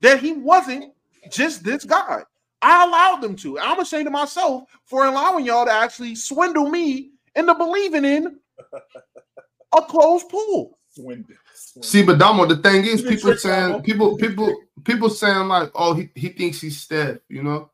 that 0.00 0.20
he 0.20 0.32
wasn't 0.32 0.92
just 1.30 1.64
this 1.64 1.84
guy. 1.84 2.22
I 2.62 2.84
allowed 2.84 3.22
them 3.22 3.36
to. 3.36 3.58
I'm 3.58 3.80
ashamed 3.80 4.06
of 4.06 4.12
myself 4.12 4.64
for 4.84 5.06
allowing 5.06 5.46
y'all 5.46 5.64
to 5.64 5.72
actually 5.72 6.14
swindle 6.14 6.68
me 6.68 7.10
into 7.34 7.54
believing 7.54 8.04
in 8.04 8.38
a 9.76 9.82
closed 9.82 10.28
pool. 10.28 10.78
Swindon. 10.90 11.36
Swindon. 11.54 11.88
See, 11.88 12.02
but 12.02 12.18
Damo, 12.18 12.46
the 12.46 12.56
thing 12.56 12.84
is, 12.84 13.02
people 13.02 13.36
saying 13.36 13.82
people, 13.82 14.16
people, 14.16 14.54
people 14.84 15.08
saying 15.08 15.48
like, 15.48 15.70
oh, 15.74 15.94
he, 15.94 16.10
he 16.14 16.28
thinks 16.28 16.60
he's 16.60 16.80
Steph. 16.80 17.18
You 17.28 17.42
know, 17.42 17.70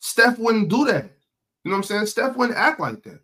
Steph 0.00 0.38
wouldn't 0.38 0.68
do 0.68 0.84
that. 0.86 1.04
You 1.64 1.70
know 1.70 1.76
what 1.76 1.78
I'm 1.78 1.82
saying? 1.84 2.06
Steph 2.06 2.36
wouldn't 2.36 2.58
act 2.58 2.78
like 2.78 3.02
that. 3.04 3.20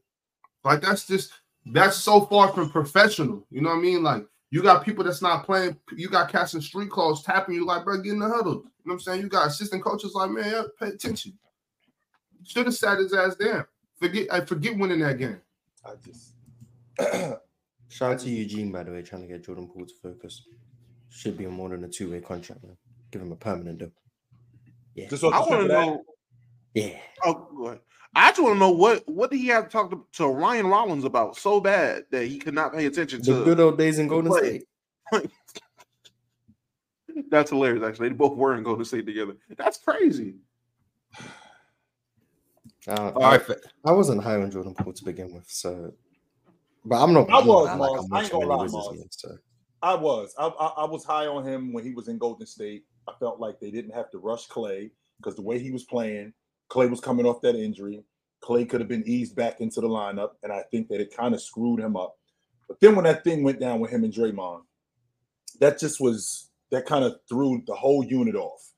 Like 0.64 0.80
that's 0.80 1.06
just 1.06 1.32
that's 1.66 1.96
so 1.96 2.22
far 2.22 2.52
from 2.52 2.70
professional. 2.70 3.46
You 3.50 3.60
know 3.60 3.70
what 3.70 3.78
I 3.78 3.82
mean? 3.82 4.02
Like 4.02 4.26
you 4.54 4.62
got 4.62 4.84
people 4.84 5.02
that's 5.02 5.20
not 5.20 5.44
playing. 5.44 5.76
You 5.96 6.08
got 6.08 6.30
cats 6.30 6.54
in 6.54 6.60
street 6.60 6.88
clothes 6.88 7.24
tapping 7.24 7.56
you 7.56 7.66
like, 7.66 7.82
bro, 7.82 8.00
get 8.00 8.12
in 8.12 8.20
the 8.20 8.28
huddle. 8.28 8.52
You 8.52 8.60
know 8.60 8.70
what 8.84 8.92
I'm 8.92 9.00
saying? 9.00 9.22
You 9.22 9.28
got 9.28 9.48
assistant 9.48 9.82
coaches 9.82 10.14
like, 10.14 10.30
man, 10.30 10.48
yeah, 10.48 10.62
pay 10.78 10.94
attention. 10.94 11.36
Should 12.44 12.66
have 12.66 12.74
sat 12.76 12.98
his 12.98 13.12
ass 13.12 13.34
down. 13.34 13.64
Forget, 13.98 14.32
I 14.32 14.44
forget 14.44 14.78
winning 14.78 15.00
that 15.00 15.18
game. 15.18 15.40
I 15.84 15.94
just 16.06 16.34
Shout 17.88 18.12
out 18.12 18.18
to 18.20 18.30
Eugene, 18.30 18.70
by 18.70 18.84
the 18.84 18.92
way, 18.92 19.02
trying 19.02 19.22
to 19.22 19.28
get 19.28 19.44
Jordan 19.44 19.66
Poole 19.66 19.86
to 19.86 19.94
focus. 20.00 20.44
Should 21.08 21.36
be 21.36 21.46
on 21.46 21.52
more 21.52 21.70
than 21.70 21.82
a 21.82 21.88
two 21.88 22.12
way 22.12 22.20
contract, 22.20 22.62
man. 22.62 22.76
Give 23.10 23.22
him 23.22 23.32
a 23.32 23.36
permanent 23.36 23.80
deal. 23.80 23.90
Yeah. 24.94 25.08
just 25.08 25.24
I 25.24 25.30
want 25.30 25.62
to 25.62 25.66
know. 25.66 26.04
Yeah. 26.74 26.96
Oh, 27.24 27.48
go 27.56 27.66
ahead. 27.66 27.80
I 28.16 28.30
just 28.30 28.42
want 28.42 28.54
to 28.54 28.58
know 28.58 28.70
what 28.70 29.08
what 29.08 29.30
did 29.30 29.38
he 29.38 29.48
have 29.48 29.64
to 29.64 29.70
talk 29.70 29.90
to, 29.90 30.06
to 30.14 30.26
Ryan 30.26 30.66
Rollins 30.66 31.04
about 31.04 31.36
so 31.36 31.60
bad 31.60 32.04
that 32.10 32.26
he 32.26 32.38
could 32.38 32.54
not 32.54 32.72
pay 32.72 32.86
attention 32.86 33.20
The 33.20 33.26
to. 33.26 33.34
The 33.34 33.44
good 33.44 33.60
old 33.60 33.78
days 33.78 33.98
in 33.98 34.08
Golden 34.08 34.30
play. 34.30 34.64
State. 35.12 35.30
That's 37.30 37.50
hilarious. 37.50 37.84
Actually, 37.84 38.10
they 38.10 38.14
both 38.14 38.36
were 38.36 38.56
in 38.56 38.64
Golden 38.64 38.84
State 38.84 39.06
together. 39.06 39.36
That's 39.56 39.78
crazy. 39.78 40.36
Uh, 42.86 43.12
All 43.16 43.22
right, 43.22 43.40
fa- 43.40 43.56
I 43.86 43.92
wasn't 43.92 44.22
high 44.22 44.34
on 44.34 44.50
Jordan 44.50 44.74
Poole 44.74 44.92
to 44.92 45.04
begin 45.06 45.32
with, 45.32 45.48
so. 45.48 45.94
But 46.84 47.02
I'm 47.02 47.14
not. 47.14 47.30
I 47.30 47.40
was, 47.40 47.66
like, 47.66 47.78
Mars. 47.78 48.04
I'm 48.04 48.14
I 48.14 48.22
ain't 48.24 48.30
gonna 48.30 48.44
lie, 48.44 48.56
Wizards 48.56 48.72
Mars. 48.74 48.98
games, 48.98 49.08
so. 49.12 49.38
I 49.80 49.94
was. 49.94 50.34
I, 50.38 50.48
I, 50.48 50.66
I 50.66 50.84
was 50.84 51.02
high 51.02 51.26
on 51.26 51.46
him 51.46 51.72
when 51.72 51.82
he 51.82 51.94
was 51.94 52.08
in 52.08 52.18
Golden 52.18 52.46
State. 52.46 52.84
I 53.08 53.12
felt 53.18 53.40
like 53.40 53.58
they 53.58 53.70
didn't 53.70 53.94
have 53.94 54.10
to 54.10 54.18
rush 54.18 54.48
Clay 54.48 54.90
because 55.16 55.34
the 55.34 55.40
way 55.40 55.58
he 55.58 55.70
was 55.70 55.84
playing, 55.84 56.34
Clay 56.74 56.88
was 56.88 56.98
coming 56.98 57.24
off 57.24 57.40
that 57.42 57.54
injury. 57.54 58.02
Clay 58.40 58.64
could 58.64 58.80
have 58.80 58.88
been 58.88 59.06
eased 59.06 59.36
back 59.36 59.60
into 59.60 59.80
the 59.80 59.86
lineup, 59.86 60.30
and 60.42 60.52
I 60.52 60.64
think 60.72 60.88
that 60.88 61.00
it 61.00 61.16
kind 61.16 61.32
of 61.32 61.40
screwed 61.40 61.78
him 61.78 61.96
up. 61.96 62.16
But 62.66 62.80
then 62.80 62.96
when 62.96 63.04
that 63.04 63.22
thing 63.22 63.44
went 63.44 63.60
down 63.60 63.78
with 63.78 63.92
him 63.92 64.02
and 64.02 64.12
Draymond, 64.12 64.62
that 65.60 65.78
just 65.78 66.00
was 66.00 66.50
that 66.72 66.84
kind 66.84 67.04
of 67.04 67.14
threw 67.28 67.62
the 67.68 67.76
whole 67.76 68.02
unit 68.04 68.34
off. 68.34 68.72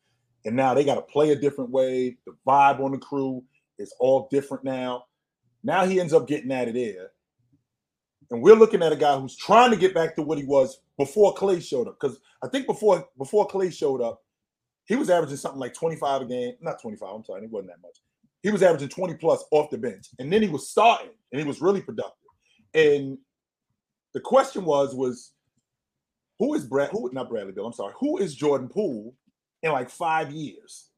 And 0.44 0.54
now 0.54 0.74
they 0.74 0.84
got 0.84 0.96
to 0.96 1.00
play 1.00 1.30
a 1.30 1.36
different 1.36 1.70
way. 1.70 2.18
The 2.26 2.36
vibe 2.46 2.80
on 2.80 2.92
the 2.92 2.98
crew 2.98 3.42
is 3.78 3.94
all 3.98 4.28
different 4.30 4.62
now. 4.62 5.06
Now 5.64 5.86
he 5.86 5.98
ends 5.98 6.12
up 6.12 6.28
getting 6.28 6.52
out 6.52 6.68
of 6.68 6.74
there. 6.74 7.12
And 8.30 8.42
we're 8.42 8.56
looking 8.56 8.82
at 8.82 8.92
a 8.92 8.96
guy 8.96 9.18
who's 9.18 9.36
trying 9.36 9.70
to 9.70 9.76
get 9.78 9.94
back 9.94 10.16
to 10.16 10.22
what 10.22 10.36
he 10.36 10.44
was 10.44 10.82
before 10.98 11.32
Clay 11.32 11.60
showed 11.60 11.88
up. 11.88 11.96
Because 11.98 12.18
I 12.44 12.48
think 12.48 12.66
before 12.66 13.08
before 13.16 13.46
Clay 13.46 13.70
showed 13.70 14.02
up, 14.02 14.22
he 14.86 14.96
was 14.96 15.10
averaging 15.10 15.36
something 15.36 15.60
like 15.60 15.74
25 15.74 16.22
a 16.22 16.24
game. 16.24 16.54
Not 16.60 16.80
25, 16.80 17.08
I'm 17.08 17.24
sorry, 17.24 17.42
he 17.42 17.46
wasn't 17.48 17.70
that 17.70 17.82
much. 17.82 17.98
He 18.42 18.50
was 18.50 18.62
averaging 18.62 18.88
20 18.88 19.14
plus 19.14 19.44
off 19.50 19.70
the 19.70 19.78
bench. 19.78 20.08
And 20.18 20.32
then 20.32 20.42
he 20.42 20.48
was 20.48 20.68
starting 20.68 21.10
and 21.32 21.40
he 21.40 21.46
was 21.46 21.60
really 21.60 21.82
productive. 21.82 22.12
And 22.74 23.18
the 24.14 24.20
question 24.20 24.64
was, 24.64 24.94
was 24.94 25.32
who 26.38 26.54
is 26.54 26.64
Brad? 26.64 26.90
Who 26.90 27.10
not 27.12 27.28
Bradley 27.28 27.52
Beal? 27.52 27.66
I'm 27.66 27.72
sorry. 27.72 27.94
Who 27.98 28.18
is 28.18 28.34
Jordan 28.34 28.68
Poole 28.68 29.14
in 29.62 29.72
like 29.72 29.90
five 29.90 30.30
years? 30.30 30.88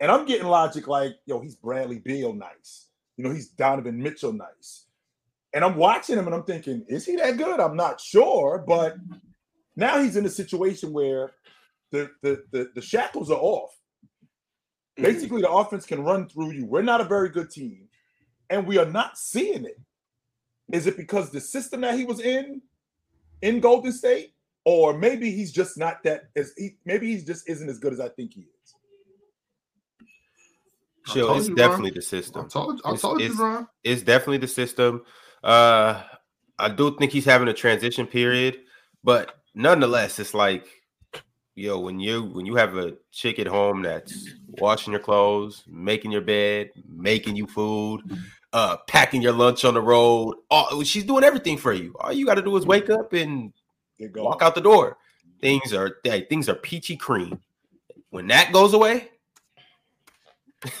And 0.00 0.10
I'm 0.10 0.24
getting 0.24 0.46
logic 0.46 0.86
like, 0.86 1.16
yo, 1.26 1.40
he's 1.40 1.56
Bradley 1.56 1.98
Beal 1.98 2.32
nice. 2.32 2.88
You 3.16 3.24
know, 3.24 3.30
he's 3.30 3.48
Donovan 3.48 4.02
Mitchell 4.02 4.32
nice. 4.32 4.86
And 5.52 5.64
I'm 5.64 5.76
watching 5.76 6.18
him 6.18 6.26
and 6.26 6.34
I'm 6.34 6.42
thinking, 6.42 6.84
is 6.88 7.06
he 7.06 7.16
that 7.16 7.36
good? 7.36 7.60
I'm 7.60 7.76
not 7.76 8.00
sure, 8.00 8.64
but 8.66 8.96
now 9.76 10.02
he's 10.02 10.16
in 10.16 10.26
a 10.26 10.30
situation 10.30 10.92
where 10.92 11.32
the 11.94 12.10
the 12.22 12.44
the, 12.52 12.70
the 12.74 12.80
shackles 12.82 13.30
are 13.30 13.38
off. 13.40 13.70
Basically, 14.96 15.40
the 15.42 15.50
offense 15.50 15.84
can 15.86 16.02
run 16.04 16.28
through 16.28 16.52
you. 16.52 16.66
We're 16.66 16.82
not 16.82 17.00
a 17.00 17.04
very 17.04 17.28
good 17.28 17.50
team, 17.50 17.88
and 18.50 18.66
we 18.66 18.78
are 18.78 18.86
not 19.00 19.18
seeing 19.18 19.64
it. 19.64 19.78
Is 20.72 20.86
it 20.86 20.96
because 20.96 21.30
the 21.30 21.40
system 21.40 21.80
that 21.82 21.98
he 21.98 22.04
was 22.04 22.20
in 22.20 22.62
in 23.42 23.60
Golden 23.60 23.92
State, 23.92 24.34
or 24.64 24.96
maybe 24.96 25.30
he's 25.30 25.52
just 25.52 25.76
not 25.76 26.02
that 26.04 26.24
as 26.36 26.52
he 26.56 26.76
maybe 26.84 27.14
he 27.16 27.22
just 27.24 27.48
isn't 27.48 27.68
as 27.68 27.78
good 27.78 27.92
as 27.92 28.00
I 28.00 28.08
think 28.10 28.34
he 28.34 28.42
is. 28.42 28.46
I 31.06 31.12
Chill, 31.12 31.36
it's 31.36 31.48
you, 31.48 31.54
Ron. 31.54 31.56
definitely 31.68 31.90
the 31.90 31.98
I 31.98 32.00
system. 32.00 32.48
told, 32.48 32.80
I 32.84 32.88
It's- 32.90 33.00
told 33.02 33.20
you, 33.20 33.26
it's- 33.26 33.38
Ron. 33.40 33.68
It's 33.82 34.02
definitely 34.02 34.38
the 34.38 34.48
system. 34.48 35.02
Uh, 35.42 36.02
I 36.58 36.68
do 36.70 36.96
think 36.96 37.12
he's 37.12 37.26
having 37.26 37.48
a 37.48 37.52
transition 37.52 38.06
period, 38.06 38.62
but 39.02 39.34
nonetheless, 39.54 40.18
it's 40.18 40.32
like, 40.32 40.66
yo, 41.54 41.78
when 41.78 42.00
you 42.00 42.24
when 42.24 42.46
you 42.46 42.54
have 42.56 42.76
a 42.76 42.94
chick 43.12 43.38
at 43.38 43.46
home 43.46 43.82
that's 43.82 44.28
washing 44.58 44.92
your 44.92 45.00
clothes, 45.00 45.64
making 45.68 46.10
your 46.12 46.20
bed, 46.20 46.70
making 46.88 47.36
you 47.36 47.46
food, 47.46 48.02
uh, 48.52 48.76
packing 48.88 49.22
your 49.22 49.32
lunch 49.32 49.64
on 49.64 49.74
the 49.74 49.82
road, 49.82 50.36
all, 50.50 50.82
she's 50.82 51.04
doing 51.04 51.24
everything 51.24 51.56
for 51.56 51.72
you. 51.72 51.94
All 52.00 52.12
you 52.12 52.26
got 52.26 52.34
to 52.34 52.42
do 52.42 52.56
is 52.56 52.66
wake 52.66 52.90
up 52.90 53.12
and 53.12 53.52
walk 54.16 54.42
out 54.42 54.54
the 54.54 54.60
door. 54.60 54.98
Things 55.40 55.72
are 55.72 55.98
hey, 56.04 56.26
things 56.28 56.48
are 56.48 56.54
peachy 56.54 56.96
cream. 56.96 57.38
When 58.10 58.26
that 58.28 58.52
goes 58.52 58.74
away, 58.74 59.08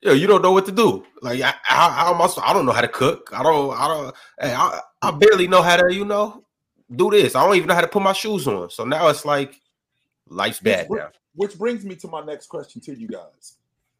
yo, 0.00 0.12
you 0.12 0.26
don't 0.26 0.42
know 0.42 0.52
what 0.52 0.66
to 0.66 0.72
do. 0.72 1.04
Like 1.20 1.40
I, 1.40 1.54
I, 1.68 2.12
I? 2.12 2.34
I 2.44 2.52
don't 2.52 2.66
know 2.66 2.72
how 2.72 2.80
to 2.80 2.88
cook. 2.88 3.30
I 3.32 3.42
don't. 3.42 3.78
I 3.78 3.88
don't. 3.88 4.14
Hey, 4.40 4.54
I, 4.54 4.80
I 5.00 5.10
barely 5.12 5.46
know 5.46 5.62
how 5.62 5.76
to. 5.76 5.94
You 5.94 6.04
know, 6.04 6.44
do 6.94 7.10
this. 7.10 7.34
I 7.34 7.44
don't 7.44 7.56
even 7.56 7.68
know 7.68 7.74
how 7.74 7.80
to 7.80 7.88
put 7.88 8.02
my 8.02 8.12
shoes 8.12 8.48
on. 8.48 8.70
So 8.70 8.84
now 8.84 9.08
it's 9.08 9.24
like 9.24 9.61
life's 10.32 10.60
bad 10.60 10.88
Which, 10.88 11.00
now. 11.00 11.10
which 11.34 11.58
brings 11.58 11.84
me 11.84 11.94
to 11.96 12.08
my 12.08 12.24
next 12.24 12.46
question 12.46 12.80
to 12.82 12.98
you 12.98 13.08
guys. 13.08 13.56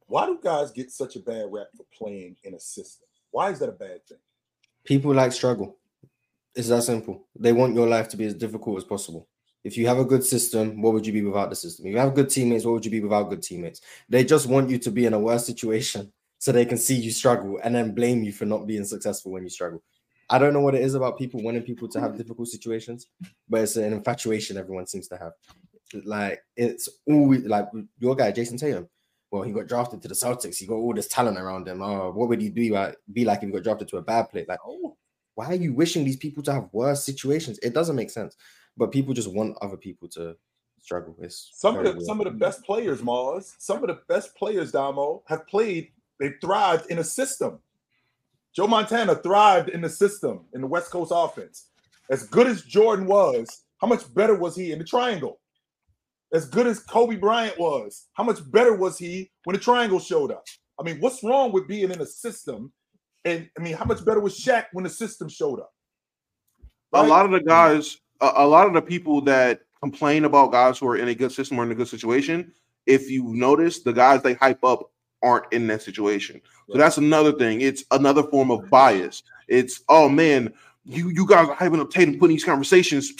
Why 0.07 0.26
do 0.26 0.39
guys 0.43 0.70
get 0.70 0.91
such 0.91 1.16
a 1.16 1.20
bad 1.20 1.47
rap 1.51 1.68
for 1.76 1.85
playing 1.97 2.37
in 2.45 2.55
a 2.55 2.61
system? 2.61 3.09
Why 3.30 3.51
is 3.51 3.59
that 3.61 3.68
a 3.68 3.72
bad 3.72 4.07
thing? 4.07 4.18
People 4.85 5.14
like 5.14 5.33
struggle. 5.33 5.76
It's 6.55 6.68
that 6.68 6.83
simple. 6.83 7.24
They 7.39 7.53
want 7.53 7.74
your 7.74 7.87
life 7.87 8.09
to 8.11 8.16
be 8.16 8.26
as 8.26 8.35
difficult 8.35 8.78
as 8.78 8.85
possible. 8.85 9.26
If 9.64 9.76
you 9.76 9.87
have 9.87 9.99
a 9.99 10.05
good 10.05 10.24
system, 10.24 10.83
what 10.83 10.93
would 10.93 11.07
you 11.07 11.12
be 11.12 11.22
without 11.22 11.49
the 11.49 11.57
system? 11.57 11.87
If 11.87 11.93
you 11.93 11.99
have 11.99 12.14
good 12.14 12.28
teammates, 12.28 12.64
what 12.64 12.72
would 12.74 12.85
you 12.85 12.91
be 12.91 13.01
without 13.01 13.30
good 13.30 13.43
teammates? 13.43 13.80
They 14.09 14.24
just 14.24 14.49
want 14.49 14.68
you 14.68 14.78
to 14.78 14.91
be 14.91 15.07
in 15.07 15.14
a 15.14 15.18
worse 15.18 15.47
situation 15.47 16.12
so 16.39 16.51
they 16.51 16.66
can 16.66 16.78
see 16.78 16.97
you 16.97 17.12
struggle 17.12 17.61
and 17.62 17.74
then 17.74 17.95
blame 17.95 18.22
you 18.22 18.33
for 18.33 18.45
not 18.45 18.66
being 18.66 18.85
successful 18.85 19.33
when 19.33 19.45
you 19.45 19.49
struggle. 19.49 19.83
I 20.28 20.39
don't 20.39 20.53
know 20.53 20.61
what 20.61 20.74
it 20.74 20.83
is 20.83 20.95
about 20.95 21.18
people 21.18 21.43
wanting 21.43 21.62
people 21.62 21.89
to 21.89 22.01
have 22.01 22.12
hmm. 22.12 22.18
difficult 22.18 22.49
situations, 22.49 23.07
but 23.49 23.62
it's 23.62 23.76
an 23.76 23.93
infatuation 23.93 24.57
everyone 24.57 24.87
seems 24.87 25.09
to 25.09 25.16
have. 25.16 25.33
Like 26.05 26.43
it's 26.57 26.88
always 27.07 27.45
like 27.45 27.68
your 27.99 28.16
guy, 28.16 28.32
Jayson 28.32 28.59
Tatum. 28.59 28.88
Well, 29.30 29.43
he 29.43 29.53
got 29.53 29.66
drafted 29.66 30.03
to 30.03 30.09
the 30.09 30.14
Celtics. 30.14 30.59
He 30.59 30.66
got 30.66 30.74
all 30.74 30.93
this 30.93 31.09
talent 31.09 31.38
around 31.38 31.66
him. 31.66 31.80
Oh, 31.82 32.11
what 32.11 32.28
would 32.28 32.40
he 32.40 32.51
be 32.51 32.70
like? 32.70 32.97
Be 33.12 33.24
like 33.24 33.38
if 33.43 33.49
he 33.49 33.53
got 33.53 33.62
drafted 33.62 33.88
to 33.88 33.97
a 33.97 34.03
bad 34.03 34.28
place? 34.30 34.47
Like, 34.47 34.61
Oh, 34.66 34.97
why 35.34 35.47
are 35.47 35.55
you 35.55 35.72
wishing 35.72 36.05
these 36.05 36.18
people 36.18 36.43
to 36.45 36.53
have 36.53 36.68
worse 36.72 37.05
situations? 37.05 37.59
It 37.62 37.72
doesn't 37.72 37.97
make 37.97 38.11
sense. 38.11 38.36
But 38.76 38.93
people 38.93 39.14
just 39.14 39.32
want 39.32 39.57
other 39.62 39.76
people 39.78 40.09
to 40.11 40.36
struggle. 40.80 41.16
It's 41.20 41.51
some 41.55 41.76
of 41.78 41.84
the 41.84 41.93
weird. 41.93 42.03
some 42.05 42.20
of 42.20 42.24
the 42.24 42.32
best 42.32 42.62
players, 42.64 43.03
Mars, 43.03 43.55
some 43.59 43.78
of 43.82 43.88
the 43.88 44.01
best 44.09 44.34
players, 44.36 44.72
Damo, 44.72 45.22
have 45.28 45.47
played. 45.47 45.88
They 46.20 46.34
thrived 46.40 46.90
in 46.90 46.99
a 46.99 47.05
system. 47.05 47.59
Joe 48.55 48.66
Montana 48.66 49.14
thrived 49.14 49.70
in 49.70 49.80
the 49.80 49.88
system 49.88 50.45
in 50.53 50.61
the 50.61 50.66
West 50.66 50.90
Coast 50.90 51.12
offense. 51.14 51.68
As 52.11 52.24
good 52.24 52.47
as 52.47 52.62
Jordan 52.62 53.07
was, 53.07 53.62
how 53.78 53.86
much 53.86 54.12
better 54.14 54.34
was 54.34 54.55
he 54.55 54.72
in 54.72 54.78
the 54.78 54.84
triangle? 54.84 55.40
As 56.33 56.47
good 56.47 56.66
as 56.66 56.80
Kobe 56.80 57.16
Bryant 57.16 57.59
was, 57.59 58.09
how 58.14 58.24
much 58.24 58.39
better 58.51 58.74
was 58.74 58.99
he 58.99 59.30
when 59.45 59.55
the 59.55 59.61
triangle 59.61 60.01
showed 60.01 60.33
up? 60.33 60.45
I 60.80 60.83
mean, 60.83 60.99
what's 61.01 61.22
wrong 61.22 61.53
with 61.53 61.68
being 61.68 61.91
in 61.91 62.01
a 62.01 62.07
system? 62.07 62.72
And 63.24 63.49
I 63.59 63.62
mean, 63.62 63.74
how 63.74 63.85
much 63.85 64.05
better 64.05 64.20
was 64.20 64.39
Shaq 64.39 64.66
when 64.72 64.85
the 64.85 64.91
system 64.91 65.28
showed 65.28 65.61
up? 65.61 65.72
a 66.93 67.03
lot 67.03 67.24
of 67.24 67.33
the 67.33 67.41
guys, 67.41 67.99
a, 68.20 68.33
a 68.37 68.47
lot 68.47 68.66
of 68.66 68.74
the 68.74 68.83
people 68.83 69.20
that 69.22 69.61
complain 69.80 70.24
about 70.24 70.53
guys 70.53 70.78
who 70.78 70.89
are 70.89 70.97
in 70.97 71.09
a 71.09 71.14
good 71.14 71.33
system 71.33 71.59
or 71.59 71.64
in 71.64 71.72
a 71.72 71.74
good 71.74 71.89
situation, 71.89 72.53
if 72.87 73.11
you 73.11 73.24
notice, 73.35 73.83
the 73.83 73.93
guys 73.93 74.22
they 74.22 74.35
hype 74.35 74.62
up 74.64 74.91
aren't 75.22 75.53
in 75.53 75.66
that 75.68 75.83
situation. 75.83 76.41
So 76.70 76.78
that's 76.78 76.99
another 76.99 77.33
thing. 77.33 77.61
It's 77.61 77.85
another 77.91 78.22
form 78.22 78.51
of 78.51 78.68
bias. 78.68 79.22
It's 79.49 79.83
oh 79.89 80.09
man, 80.09 80.53
you 80.85 81.11
you 81.11 81.26
guys 81.26 81.49
are 81.49 81.57
hyping 81.57 81.80
up 81.80 81.91
Tatum, 81.91 82.18
putting 82.18 82.37
these 82.37 82.45
conversations. 82.45 83.12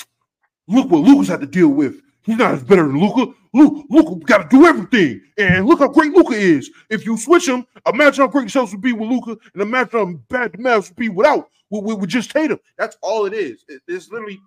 Look 0.67 0.91
what 0.91 1.03
Luka's 1.03 1.29
had 1.29 1.41
to 1.41 1.47
deal 1.47 1.69
with. 1.69 2.01
He's 2.25 2.37
not 2.39 2.55
as 2.55 2.63
better 2.63 2.87
than 2.87 3.01
Luka. 3.01 3.33
Luka, 3.53 3.83
Luka 3.91 4.25
got 4.25 4.51
to 4.51 4.57
do 4.57 4.67
everything, 4.67 5.21
and 5.37 5.67
look 5.67 5.81
how 5.81 5.89
great 5.89 6.13
Luka 6.13 6.35
is. 6.35 6.71
If 6.89 7.05
you 7.05 7.17
switch 7.19 7.49
him, 7.49 7.67
imagine 7.93 8.23
how 8.25 8.29
great 8.29 8.43
yourselves 8.43 8.73
would 8.73 8.81
be 8.81 8.93
with 8.93 9.11
Luka, 9.11 9.37
and 9.53 9.63
imagine 9.63 9.91
how 9.99 10.07
bad 10.29 10.53
the 10.53 10.59
Mavs 10.59 10.89
would 10.89 10.97
be 10.97 11.09
without 11.09 11.49
with, 11.71 11.85
with, 11.85 11.99
with 11.99 12.11
just 12.11 12.31
Tatum. 12.31 12.59
That's 12.79 12.97
all 13.03 13.27
it 13.27 13.35
is. 13.35 13.65
It- 13.69 13.83
it's 13.89 14.11
literally 14.11 14.41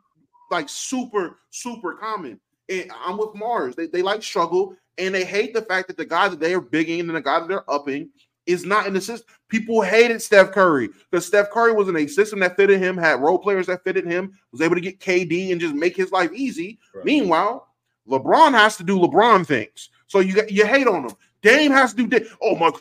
like 0.52 0.70
super, 0.70 1.38
super 1.52 1.94
common. 1.96 2.40
And 2.70 2.92
I'm 3.06 3.18
with 3.18 3.36
Mars. 3.36 3.76
They, 3.76 3.88
they 3.88 4.02
like 4.02 4.24
struggle 4.24 4.76
and 4.98 5.14
they 5.14 5.24
hate 5.26 5.54
the 5.54 5.62
fact 5.62 5.88
that 5.88 5.98
the 5.98 6.06
guy 6.06 6.30
that 6.30 6.40
they 6.40 6.54
are 6.54 6.62
bigging 6.62 7.02
and 7.02 7.10
the 7.16 7.22
guy 7.22 7.40
that 7.40 7.48
they're 7.48 7.70
upping 7.70 8.10
is 8.46 8.66
not 8.66 8.88
in 8.88 8.94
the 8.94 9.02
system. 9.02 9.28
People 9.48 9.82
hated 9.82 10.22
Steph 10.22 10.52
Curry 10.52 10.90
because 11.10 11.26
Steph 11.26 11.50
Curry 11.52 11.74
was 11.74 11.88
in 11.88 11.96
a 11.98 12.08
system 12.08 12.40
that 12.40 12.56
fitted 12.56 12.80
him, 12.80 12.98
had 12.98 13.22
role 13.22 13.40
players 13.40 13.68
that 13.68 13.84
fitted 13.84 14.06
him, 14.06 14.38
was 14.52 14.62
able 14.62 14.76
to 14.76 14.82
get 14.82 15.00
KD 15.00 15.52
and 15.52 15.62
just 15.62 15.76
make 15.76 15.96
his 15.96 16.12
life 16.12 16.32
easy. 16.34 16.80
Right. 16.94 17.06
Meanwhile, 17.06 17.68
LeBron 18.08 18.52
has 18.52 18.78
to 18.78 18.84
do 18.84 18.98
LeBron 18.98 19.46
things. 19.46 19.90
So 20.08 20.20
you 20.20 20.42
you 20.50 20.66
hate 20.66 20.88
on 20.88 21.06
him. 21.06 21.16
Dame 21.42 21.72
has 21.72 21.94
to 21.94 22.08
do. 22.08 22.28
Oh 22.42 22.56
my! 22.56 22.72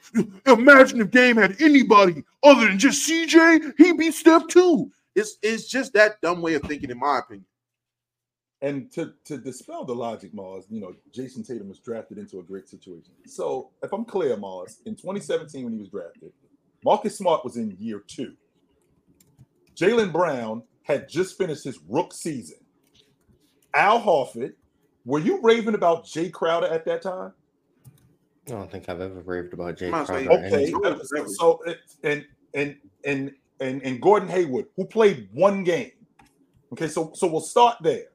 Imagine 0.47 1.03
if 1.03 1.11
Dame 1.11 1.37
had 1.37 1.61
anybody 1.61 2.25
other 2.43 2.67
than 2.67 2.79
just 2.79 3.09
CJ, 3.09 3.75
he'd 3.77 3.99
be 3.99 4.11
Steph 4.11 4.47
too. 4.49 4.91
It's 5.15 5.37
it's 5.43 5.69
just 5.69 5.93
that 5.95 6.21
dumb 6.21 6.41
way 6.41 6.55
of 6.55 6.63
thinking, 6.63 6.91
in 6.91 6.99
my 6.99 7.19
opinion. 7.19 7.47
And 8.65 8.91
to 8.93 9.13
to 9.27 9.37
dispel 9.37 9.85
the 9.85 9.95
logic, 9.95 10.33
Mars, 10.33 10.65
you 10.71 10.81
know, 10.81 10.95
Jayson 11.13 11.43
Tatum 11.47 11.69
was 11.69 11.81
drafted 11.81 12.17
into 12.19 12.39
a 12.39 12.43
great 12.43 12.67
situation. 12.69 13.13
So 13.27 13.71
if 13.83 13.93
I'm 13.93 14.05
clear, 14.07 14.37
Mars, 14.39 14.81
in 14.87 14.95
2017 14.97 15.65
when 15.65 15.73
he 15.75 15.79
was 15.81 15.89
drafted, 15.89 16.33
Marcus 16.83 17.19
Smart 17.19 17.45
was 17.45 17.57
in 17.59 17.77
year 17.79 18.03
two. 18.07 18.33
Jaylen 19.77 20.13
Brown 20.13 20.63
had 20.83 21.09
just 21.09 21.37
finished 21.37 21.65
his 21.65 21.79
rook 21.89 22.15
season. 22.15 22.59
Al 23.75 24.01
Horford, 24.01 24.55
were 25.05 25.19
you 25.19 25.41
raving 25.43 25.75
about 25.75 26.05
Jae 26.07 26.33
Crowder 26.33 26.69
at 26.69 26.85
that 26.87 27.03
time? 27.03 27.33
I 28.47 28.51
don't 28.53 28.71
think 28.71 28.89
I've 28.89 29.01
ever 29.01 29.21
raved 29.23 29.53
about 29.53 29.77
Jae 29.77 29.91
Might 29.91 30.03
as 30.03 30.09
well- 30.11 30.25
Crowder. 30.25 30.31
or 30.43 30.47
Okay, 30.47 30.63
anything. 30.73 31.05
so, 31.05 31.27
so 31.29 31.61
and 32.03 32.25
and 32.55 32.77
and 33.05 33.33
and 33.61 33.83
and 33.83 34.01
Gordon 34.01 34.29
Hayward, 34.31 34.67
who 34.77 34.87
played 34.87 35.29
one 35.33 35.65
game. 35.65 35.93
Okay, 36.73 36.89
so 36.89 37.13
so 37.15 37.27
we'll 37.27 37.41
start 37.41 37.77
there. 37.83 38.07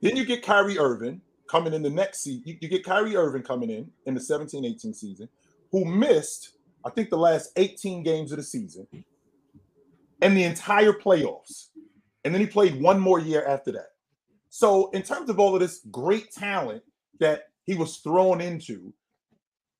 Then 0.00 0.16
you 0.16 0.24
get 0.24 0.42
Kyrie 0.42 0.78
Irving 0.78 1.20
coming 1.48 1.72
in 1.72 1.82
the 1.82 1.90
next 1.90 2.22
season. 2.22 2.42
You, 2.46 2.56
you 2.60 2.68
get 2.68 2.84
Kyrie 2.84 3.16
Irving 3.16 3.42
coming 3.42 3.70
in 3.70 3.90
in 4.06 4.14
the 4.14 4.20
17-18 4.20 4.94
season, 4.94 5.28
who 5.70 5.84
missed, 5.84 6.52
I 6.84 6.90
think, 6.90 7.10
the 7.10 7.18
last 7.18 7.52
18 7.56 8.02
games 8.02 8.32
of 8.32 8.38
the 8.38 8.44
season 8.44 8.86
and 10.20 10.36
the 10.36 10.44
entire 10.44 10.92
playoffs. 10.92 11.68
And 12.24 12.34
then 12.34 12.40
he 12.40 12.46
played 12.46 12.80
one 12.80 12.98
more 12.98 13.18
year 13.18 13.44
after 13.46 13.72
that. 13.72 13.88
So, 14.48 14.88
in 14.90 15.02
terms 15.02 15.28
of 15.28 15.38
all 15.38 15.54
of 15.54 15.60
this 15.60 15.80
great 15.90 16.30
talent 16.30 16.82
that 17.20 17.48
he 17.64 17.74
was 17.74 17.98
thrown 17.98 18.40
into, 18.40 18.94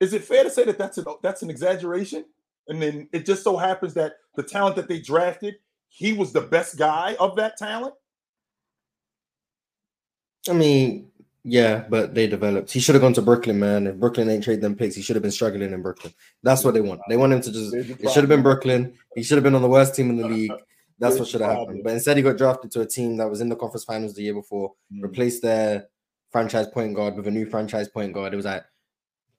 is 0.01 0.13
it 0.13 0.25
fair 0.25 0.45
to 0.45 0.51
say 0.51 0.65
that 0.65 0.77
that's 0.77 0.99
an 0.99 1.05
that's 1.23 1.43
an 1.43 1.51
exaggeration? 1.51 2.25
And 2.69 2.83
then 2.83 3.09
it 3.13 3.25
just 3.25 3.45
so 3.45 3.57
happens 3.57 3.95
that 3.95 4.15
the 4.37 4.43
talent 4.43 4.77
that 4.77 4.89
they 4.89 5.01
drafted, 5.01 5.57
he 5.89 6.13
was 6.13 6.33
the 6.33 6.41
best 6.41 6.77
guy 6.77 7.17
of 7.21 7.37
that 7.37 7.57
talent. 7.57 7.95
I 10.49 10.53
mean, 10.53 11.11
yeah, 11.43 11.85
but 11.89 12.15
they 12.15 12.27
developed. 12.27 12.73
He 12.73 12.81
should 12.81 12.95
have 12.95 13.03
gone 13.03 13.13
to 13.15 13.23
Brooklyn, 13.23 13.59
man. 13.59 13.87
If 13.87 13.97
Brooklyn 13.97 14.31
ain't 14.31 14.45
trade 14.45 14.61
them 14.61 14.75
picks, 14.75 14.95
he 14.95 15.03
should 15.03 15.17
have 15.17 15.23
been 15.23 15.31
struggling 15.33 15.73
in 15.73 15.83
Brooklyn. 15.83 16.13
That's 16.43 16.65
what 16.65 16.75
they 16.75 16.81
want. 16.81 17.01
They 17.09 17.17
want 17.17 17.33
him 17.33 17.41
to 17.43 17.53
just. 17.53 17.75
It 17.75 18.11
should 18.11 18.23
have 18.23 18.29
been. 18.29 18.43
Brooklyn. 18.43 18.95
He 19.15 19.23
should 19.23 19.37
have 19.37 19.45
been 19.45 19.55
on 19.55 19.63
the 19.63 19.69
worst 19.69 19.95
team 19.95 20.11
in 20.11 20.17
the 20.17 20.29
league. 20.29 20.53
That's 20.99 21.19
what 21.19 21.29
should 21.29 21.41
have 21.41 21.57
happened. 21.57 21.83
But 21.85 21.95
instead, 21.95 22.17
he 22.17 22.23
got 22.23 22.39
drafted 22.39 22.71
to 22.73 22.81
a 22.83 22.87
team 22.87 23.17
that 23.17 23.29
was 23.29 23.41
in 23.41 23.49
the 23.49 23.57
conference 23.57 23.85
finals 23.85 24.15
the 24.15 24.23
year 24.23 24.35
before, 24.35 24.75
Mm. 24.93 25.03
replaced 25.03 25.43
their 25.43 25.89
franchise 26.31 26.69
point 26.69 26.95
guard 26.95 27.17
with 27.17 27.27
a 27.27 27.31
new 27.31 27.47
franchise 27.47 27.89
point 27.89 28.13
guard. 28.13 28.33
It 28.33 28.37
was 28.37 28.47
like, 28.47 28.65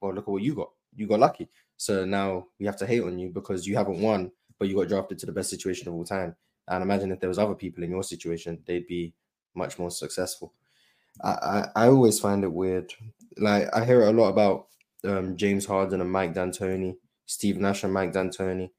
well, 0.02 0.14
look 0.14 0.26
at 0.26 0.30
what 0.30 0.44
you 0.44 0.54
got. 0.54 0.72
You 0.96 1.08
got 1.08 1.20
lucky. 1.20 1.50
So 1.78 2.06
now 2.06 2.48
we 2.60 2.66
have 2.66 2.78
to 2.78 2.86
hate 2.86 3.02
on 3.04 3.18
you 3.20 3.30
because 3.30 3.66
you 3.66 3.76
haven't 3.76 4.00
won, 4.00 4.32
but 4.60 4.68
you 4.68 4.76
got 4.76 4.88
drafted 4.90 5.18
to 5.20 5.26
the 5.26 5.32
best 5.32 5.50
situation 5.50 5.88
of 5.88 5.94
all 5.94 6.04
time. 6.06 6.36
And 6.68 6.84
imagine 6.84 7.12
if 7.12 7.20
there 7.20 7.30
was 7.30 7.40
other 7.40 7.56
people 7.56 7.84
in 7.84 7.92
your 7.92 8.04
situation, 8.04 8.62
they'd 8.66 8.88
be 8.88 9.14
much 9.56 9.80
more 9.80 9.92
successful. 9.92 10.54
I, 11.24 11.30
I, 11.30 11.68
I 11.76 11.88
always 11.88 12.20
find 12.20 12.44
it 12.44 12.52
weird. 12.52 12.94
Like 13.38 13.68
I 13.74 13.86
hear 13.86 14.02
it 14.04 14.10
a 14.10 14.12
lot 14.12 14.30
about 14.30 14.68
um, 15.04 15.36
James 15.38 15.66
Harden 15.66 16.02
and 16.02 16.12
Mike 16.12 16.34
D'Antoni, 16.34 16.96
Steve 17.26 17.58
Nash 17.58 17.84
and 17.84 17.94
Mike 17.94 18.14
D'Antoni. 18.14 18.70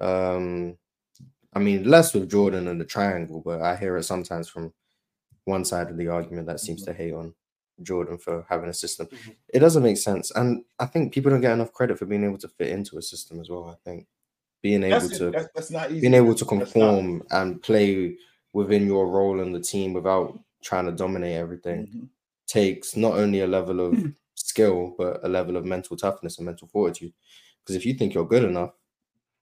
Um, 0.00 0.76
I 1.54 1.58
mean, 1.58 1.84
less 1.84 2.12
with 2.12 2.30
Jordan 2.30 2.68
and 2.68 2.80
the 2.80 2.84
triangle, 2.84 3.40
but 3.44 3.62
I 3.62 3.76
hear 3.76 3.96
it 3.96 4.02
sometimes 4.04 4.48
from 4.48 4.72
one 5.44 5.64
side 5.64 5.88
of 5.90 5.96
the 5.96 6.08
argument 6.08 6.46
that 6.48 6.60
seems 6.60 6.82
to 6.84 6.92
hate 6.92 7.14
on 7.14 7.34
Jordan 7.82 8.18
for 8.18 8.44
having 8.48 8.68
a 8.68 8.74
system. 8.74 9.06
Mhm. 9.06 9.36
It 9.54 9.60
doesn't 9.60 9.82
make 9.82 9.96
sense, 9.96 10.30
and 10.32 10.64
I 10.78 10.86
think 10.86 11.12
people 11.14 11.30
don't 11.30 11.40
get 11.40 11.52
enough 11.52 11.72
credit 11.72 11.98
for 11.98 12.06
being 12.06 12.24
able 12.24 12.38
to 12.38 12.48
fit 12.48 12.68
into 12.68 12.98
a 12.98 13.02
system 13.02 13.40
as 13.40 13.48
well. 13.48 13.66
I 13.66 13.76
think 13.88 14.06
being 14.62 14.82
able 14.82 15.00
That's, 15.00 15.18
to 15.18 15.30
that's, 15.30 15.48
that's 15.54 15.70
not 15.70 15.90
easy. 15.90 16.00
being 16.00 16.14
able 16.14 16.34
to 16.34 16.44
conform 16.44 17.22
and 17.30 17.62
play 17.62 18.16
within 18.52 18.86
your 18.86 19.06
role 19.08 19.40
in 19.40 19.52
the 19.52 19.60
team 19.60 19.92
without 19.92 20.38
trying 20.62 20.86
to 20.86 20.92
dominate 20.92 21.36
everything 21.36 21.86
Mhm. 21.86 22.08
takes 22.46 22.96
not 22.96 23.14
only 23.14 23.40
a 23.40 23.46
level 23.46 23.80
of 23.80 23.94
skill 24.34 24.94
but 24.98 25.20
a 25.24 25.28
level 25.28 25.56
of 25.56 25.64
mental 25.64 25.96
toughness 25.96 26.38
and 26.38 26.46
mental 26.46 26.68
fortitude. 26.68 27.12
Because 27.62 27.76
if 27.76 27.84
you 27.86 27.94
think 27.94 28.14
you're 28.14 28.26
good 28.26 28.44
enough 28.44 28.72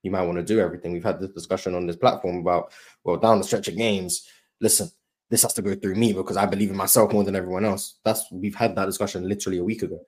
you 0.03 0.11
might 0.11 0.23
want 0.27 0.37
to 0.37 0.45
do 0.45 0.61
everything. 0.61 0.93
We've 0.93 1.03
had 1.03 1.19
this 1.19 1.31
discussion 1.31 1.75
on 1.75 1.87
this 1.87 1.97
platform 1.97 2.37
about 2.39 2.73
well 3.05 3.17
down 3.17 3.39
the 3.39 3.45
stretch 3.45 3.69
of 3.69 3.77
games 3.77 4.29
listen 4.61 4.89
this 5.31 5.43
has 5.43 5.55
to 5.55 5.63
go 5.63 5.75
through 5.75 5.95
me 5.97 6.13
because 6.13 6.37
i 6.37 6.45
believe 6.47 6.71
in 6.71 6.77
myself 6.77 7.13
more 7.13 7.25
than 7.25 7.35
everyone 7.35 7.65
else. 7.65 7.99
That's 8.05 8.31
we've 8.31 8.55
had 8.55 8.77
that 8.77 8.85
discussion 8.87 9.27
literally 9.29 9.59
a 9.59 9.65
week 9.65 9.83
ago. 9.83 10.01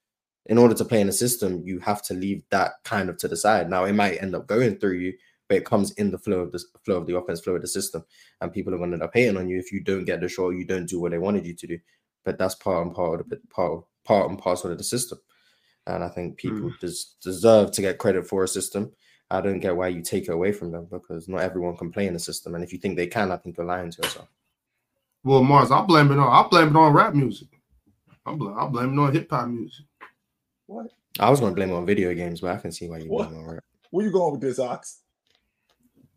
In 0.47 0.59
order 0.59 0.75
to 0.75 0.85
play 0.85 1.01
in 1.01 1.09
a 1.09 1.13
system 1.13 1.63
you 1.65 1.79
have 1.81 2.03
to 2.03 2.15
leave 2.15 2.43
that 2.51 2.73
kind 2.85 3.09
of 3.09 3.17
to 3.19 3.29
the 3.29 3.37
side. 3.37 3.69
Now 3.71 3.85
it 3.85 3.95
might 3.95 4.23
end 4.23 4.35
up 4.37 4.47
going 4.47 4.79
through 4.79 4.99
you 4.99 5.15
but 5.49 5.59
it 5.59 5.65
comes 5.65 5.93
in 5.93 6.11
the 6.11 6.19
flow 6.19 6.41
of 6.41 6.53
the 6.53 6.63
flow 6.85 6.97
of 6.97 7.07
the 7.07 7.17
offense, 7.17 7.41
flow 7.41 7.55
of 7.55 7.63
the 7.63 7.69
system, 7.69 8.05
and 8.41 8.53
people 8.53 8.75
are 8.75 8.79
going 8.79 8.91
to 8.91 8.95
end 8.95 9.03
up 9.03 9.13
hating 9.15 9.37
on 9.37 9.49
you 9.49 9.59
if 9.59 9.73
you 9.73 9.81
don't 9.81 10.05
get 10.05 10.21
the 10.21 10.29
shot, 10.29 10.51
you 10.51 10.65
don't 10.65 10.89
do 10.89 11.01
what 11.01 11.13
they 11.13 11.19
wanted 11.19 11.47
you 11.47 11.55
to 11.55 11.67
do. 11.67 11.79
But 12.25 12.39
that's 12.39 12.57
part 12.57 12.87
and 12.87 12.95
part 12.95 13.21
of 13.21 13.29
the 13.29 13.41
part 13.51 13.85
part 14.05 14.31
and 14.31 14.39
parcel 14.39 14.73
of 14.73 14.79
the 14.79 14.85
system. 14.85 15.19
And 15.87 16.03
I 16.03 16.09
think 16.09 16.41
hmm. 16.41 16.49
people 16.49 16.73
des- 16.81 17.15
deserve 17.23 17.71
to 17.73 17.81
get 17.81 17.99
credit 17.99 18.27
for 18.27 18.45
a 18.45 18.49
system. 18.49 18.93
I 19.31 19.41
don't 19.41 19.59
get 19.59 19.77
why 19.77 19.89
you 19.89 20.03
take 20.03 20.25
it 20.25 20.33
away 20.33 20.53
from 20.53 20.71
them 20.71 20.87
because 20.91 21.29
not 21.29 21.41
everyone 21.41 21.77
can 21.77 21.91
play 21.91 22.07
in 22.07 22.15
the 22.15 22.19
system. 22.21 22.55
And 22.55 22.63
if 22.63 22.73
you 22.73 22.79
think 22.79 22.97
they 22.97 23.09
can, 23.09 23.33
I 23.33 23.37
think 23.37 23.57
you're 23.57 23.67
lying 23.67 23.91
to 23.91 24.03
yourself. 24.03 24.29
Well, 25.25 25.43
Mars, 25.43 25.73
I 25.73 25.83
blame 25.83 26.13
it 26.13 26.19
on 26.19 26.29
I 26.29 26.49
blame 26.49 26.69
it 26.69 26.77
on 26.77 26.93
rap 26.93 27.15
music. 27.15 27.49
I 28.25 28.35
blame 28.35 28.57
I 28.57 28.67
blame 28.67 28.97
it 28.97 29.03
on 29.03 29.13
hip 29.13 29.31
hop 29.31 29.49
music. 29.49 29.87
What? 30.67 30.87
I 31.19 31.31
was 31.31 31.41
going 31.41 31.53
to 31.53 31.57
blame 31.57 31.71
it 31.71 31.75
on 31.75 31.87
video 31.87 32.15
games, 32.15 32.41
but 32.41 32.51
I 32.53 32.59
can 32.59 32.71
see 32.71 32.89
why 32.89 32.99
you 32.99 33.11
What? 33.11 33.29
blame 33.29 33.41
it 33.41 33.45
on 33.45 33.55
rap. 33.55 33.65
Where 33.91 34.05
you 34.05 34.13
going 34.13 34.33
with 34.33 34.41
this, 34.41 34.59
Ox? 34.59 35.01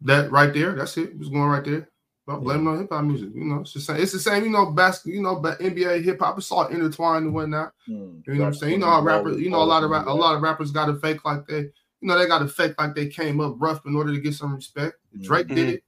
That 0.02 0.32
right 0.32 0.54
there, 0.54 0.74
that's 0.74 0.98
it. 0.98 1.10
It 1.10 1.20
was 1.20 1.30
going 1.30 1.50
right 1.50 1.64
there. 1.64 1.90
I 2.28 2.36
blame 2.36 2.68
it 2.68 2.70
on 2.70 2.80
hip 2.80 2.90
hop 2.92 3.04
music. 3.04 3.30
You 3.34 3.44
know, 3.44 3.62
it's 3.62 3.74
the 3.74 3.82
same. 3.82 3.98
It's 3.98 4.12
the 4.12 4.20
same. 4.20 4.44
You 4.44 4.52
know, 4.52 4.68
basketball. 4.72 5.16
You 5.16 5.22
know, 5.24 5.36
but 5.38 5.60
NBA 5.60 6.04
hip 6.04 6.20
hop. 6.20 6.38
It's 6.38 6.52
all 6.52 6.68
intertwined 6.68 7.26
and 7.26 7.34
whatnot. 7.34 7.74
Hmm. 7.88 8.20
You 8.28 8.36
know 8.36 8.40
what 8.42 8.48
I'm 8.48 8.54
saying? 8.54 8.74
You 8.74 8.80
know 8.80 8.86
how 8.86 9.02
rappers. 9.02 9.42
You 9.42 9.50
know, 9.50 9.62
a 9.62 9.66
lot 9.66 9.84
of 9.84 9.90
rap, 9.90 10.06
a 10.06 10.12
lot 10.12 10.36
of 10.36 10.42
rappers 10.44 10.72
got 10.72 10.86
to 10.86 10.96
fake 10.96 11.26
like 11.26 11.48
they. 11.48 11.62
You 12.02 12.08
know, 12.08 12.18
they 12.18 12.28
got 12.28 12.40
to 12.40 12.48
fake 12.48 12.76
like 12.78 12.94
they 12.96 13.08
came 13.08 13.42
up 13.42 13.56
rough 13.58 13.86
in 13.86 13.96
order 13.96 14.14
to 14.14 14.22
get 14.22 14.36
some 14.36 14.56
respect. 14.56 14.96
Drake 15.22 15.48
did 15.48 15.58
Mhm. 15.58 15.74
it. 15.74 15.84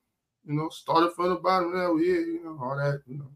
You 0.46 0.54
know, 0.56 0.70
started 0.70 1.14
from 1.14 1.30
the 1.30 1.36
bottom. 1.36 1.74
Now, 1.74 1.96
yeah, 1.96 2.20
you 2.20 2.42
know, 2.44 2.58
all 2.62 2.76
that. 2.76 3.02
You 3.06 3.20
know. 3.20 3.32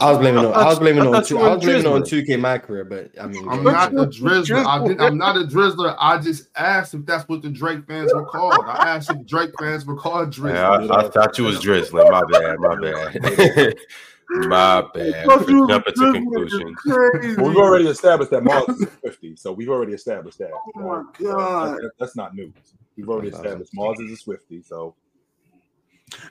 I 0.00 0.10
was 0.10 0.18
blaming 0.18 0.44
it 0.44 0.46
on, 0.46 0.54
I 0.54 0.64
was 0.66 0.78
blaming 0.78 1.04
it 1.04 1.08
I 1.08 1.16
on 1.16 1.24
two, 1.24 1.38
I 1.38 1.54
was 1.54 1.64
blaming 1.64 1.86
on 1.86 2.02
2K 2.02 2.40
my 2.40 2.58
career, 2.58 2.84
but 2.84 3.10
I 3.20 3.26
mean 3.26 3.48
I'm 3.48 3.62
not 3.62 3.92
a 3.92 4.06
drizzler. 4.06 4.64
I 4.66 4.86
did, 4.86 5.00
I'm 5.00 5.16
not 5.18 5.36
a 5.36 5.44
drizzler. 5.44 5.94
I 5.98 6.18
just 6.18 6.48
asked 6.56 6.94
if 6.94 7.06
that's 7.06 7.28
what 7.28 7.42
the 7.42 7.50
Drake 7.50 7.86
fans 7.86 8.12
were 8.12 8.24
called. 8.24 8.54
I 8.66 8.96
asked 8.96 9.10
if 9.10 9.24
Drake 9.26 9.50
fans 9.58 9.86
were 9.86 9.96
called 9.96 10.30
drizzler. 10.30 10.88
Yeah, 10.88 10.94
I, 10.94 11.06
I 11.06 11.08
thought 11.08 11.38
you 11.38 11.44
was 11.44 11.60
drizzling. 11.60 12.10
My 12.10 12.22
bad. 12.30 12.58
My 12.58 12.74
bad. 12.80 13.74
my 14.30 14.84
bad. 14.94 15.26
Thought 15.26 15.44
For 15.44 15.50
you 15.50 15.68
jumping 15.68 15.94
to 15.94 16.12
drizzling. 16.12 16.74
conclusions. 16.74 17.36
Well, 17.38 17.48
we've 17.48 17.56
already 17.56 17.86
established 17.88 18.30
that 18.32 18.42
Mars 18.42 18.68
is 18.68 18.88
50, 19.02 19.36
so 19.36 19.52
we've 19.52 19.68
already 19.68 19.92
established 19.92 20.38
that. 20.38 20.50
Oh 20.52 20.80
my 20.80 21.04
God. 21.22 21.76
that- 21.78 21.90
that's 21.98 22.16
not 22.16 22.34
news. 22.34 22.52
We've 22.96 23.08
already 23.08 23.28
established 23.28 23.70
Mars 23.74 23.98
is 24.00 24.12
a 24.12 24.16
Swifty, 24.16 24.62
so 24.62 24.94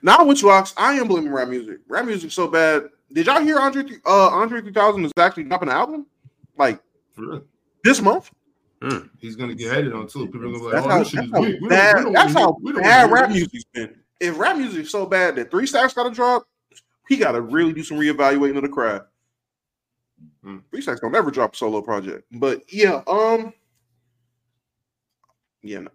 Now 0.01 0.24
with 0.26 0.41
rocks, 0.43 0.74
I 0.78 0.93
am 0.93 1.07
blaming 1.07 1.32
rap 1.32 1.49
music. 1.49 1.80
Rap 1.88 2.05
music 2.05 2.32
so 2.32 2.47
bad. 2.47 2.89
Did 3.14 3.28
y'all 3.28 3.41
hear 3.41 3.59
Andre? 3.59 3.84
Uh, 4.05 4.28
Andre 4.30 4.61
3000 4.61 5.05
is 5.05 5.11
actually 5.18 5.43
dropping 5.43 5.70
an 5.70 5.76
album, 5.76 6.07
like 6.57 6.82
this 7.84 8.01
month. 8.01 8.32
He's 9.20 9.36
gonna 9.36 9.53
get 9.53 9.72
hated 9.74 9.93
on 9.93 10.07
too. 10.07 10.26
People 10.26 10.41
are 10.41 10.43
gonna 10.45 10.57
be 10.57 10.64
like, 10.66 10.74
That's 10.74 10.86
"Oh, 10.86 10.89
how, 10.89 10.99
this 10.99 11.07
shit 11.09 11.16
that's 11.18 11.28
is 11.28 11.34
how 11.34 11.41
weak. 11.41 11.70
Bad. 11.70 12.14
That's 12.14 12.34
how 12.34 12.57
we 12.61 12.74
bad 12.74 13.11
rap 13.11 13.30
music's 13.30 13.64
been. 13.74 13.95
If 14.20 14.38
rap 14.38 14.57
music's 14.57 14.89
so 14.89 15.05
bad 15.05 15.36
that 15.38 15.51
three 15.51 15.66
stacks 15.66 15.93
got 15.93 16.03
to 16.03 16.11
drop, 16.11 16.45
he 17.07 17.16
got 17.16 17.32
to 17.34 17.41
really 17.41 17.72
do 17.72 17.84
some 17.84 17.97
reevaluating 17.97 18.57
of 18.57 18.64
the 18.64 18.70
craft. 18.70 19.05
Three 20.70 20.82
stacks 20.82 20.99
don't 20.99 21.16
ever 21.16 21.32
drop 21.32 21.53
a 21.53 21.57
solo 21.57 21.82
project, 21.82 22.26
but 22.32 22.61
yeah, 22.72 23.01
um, 23.07 23.53
yeah, 25.61 25.80
no. 25.80 25.91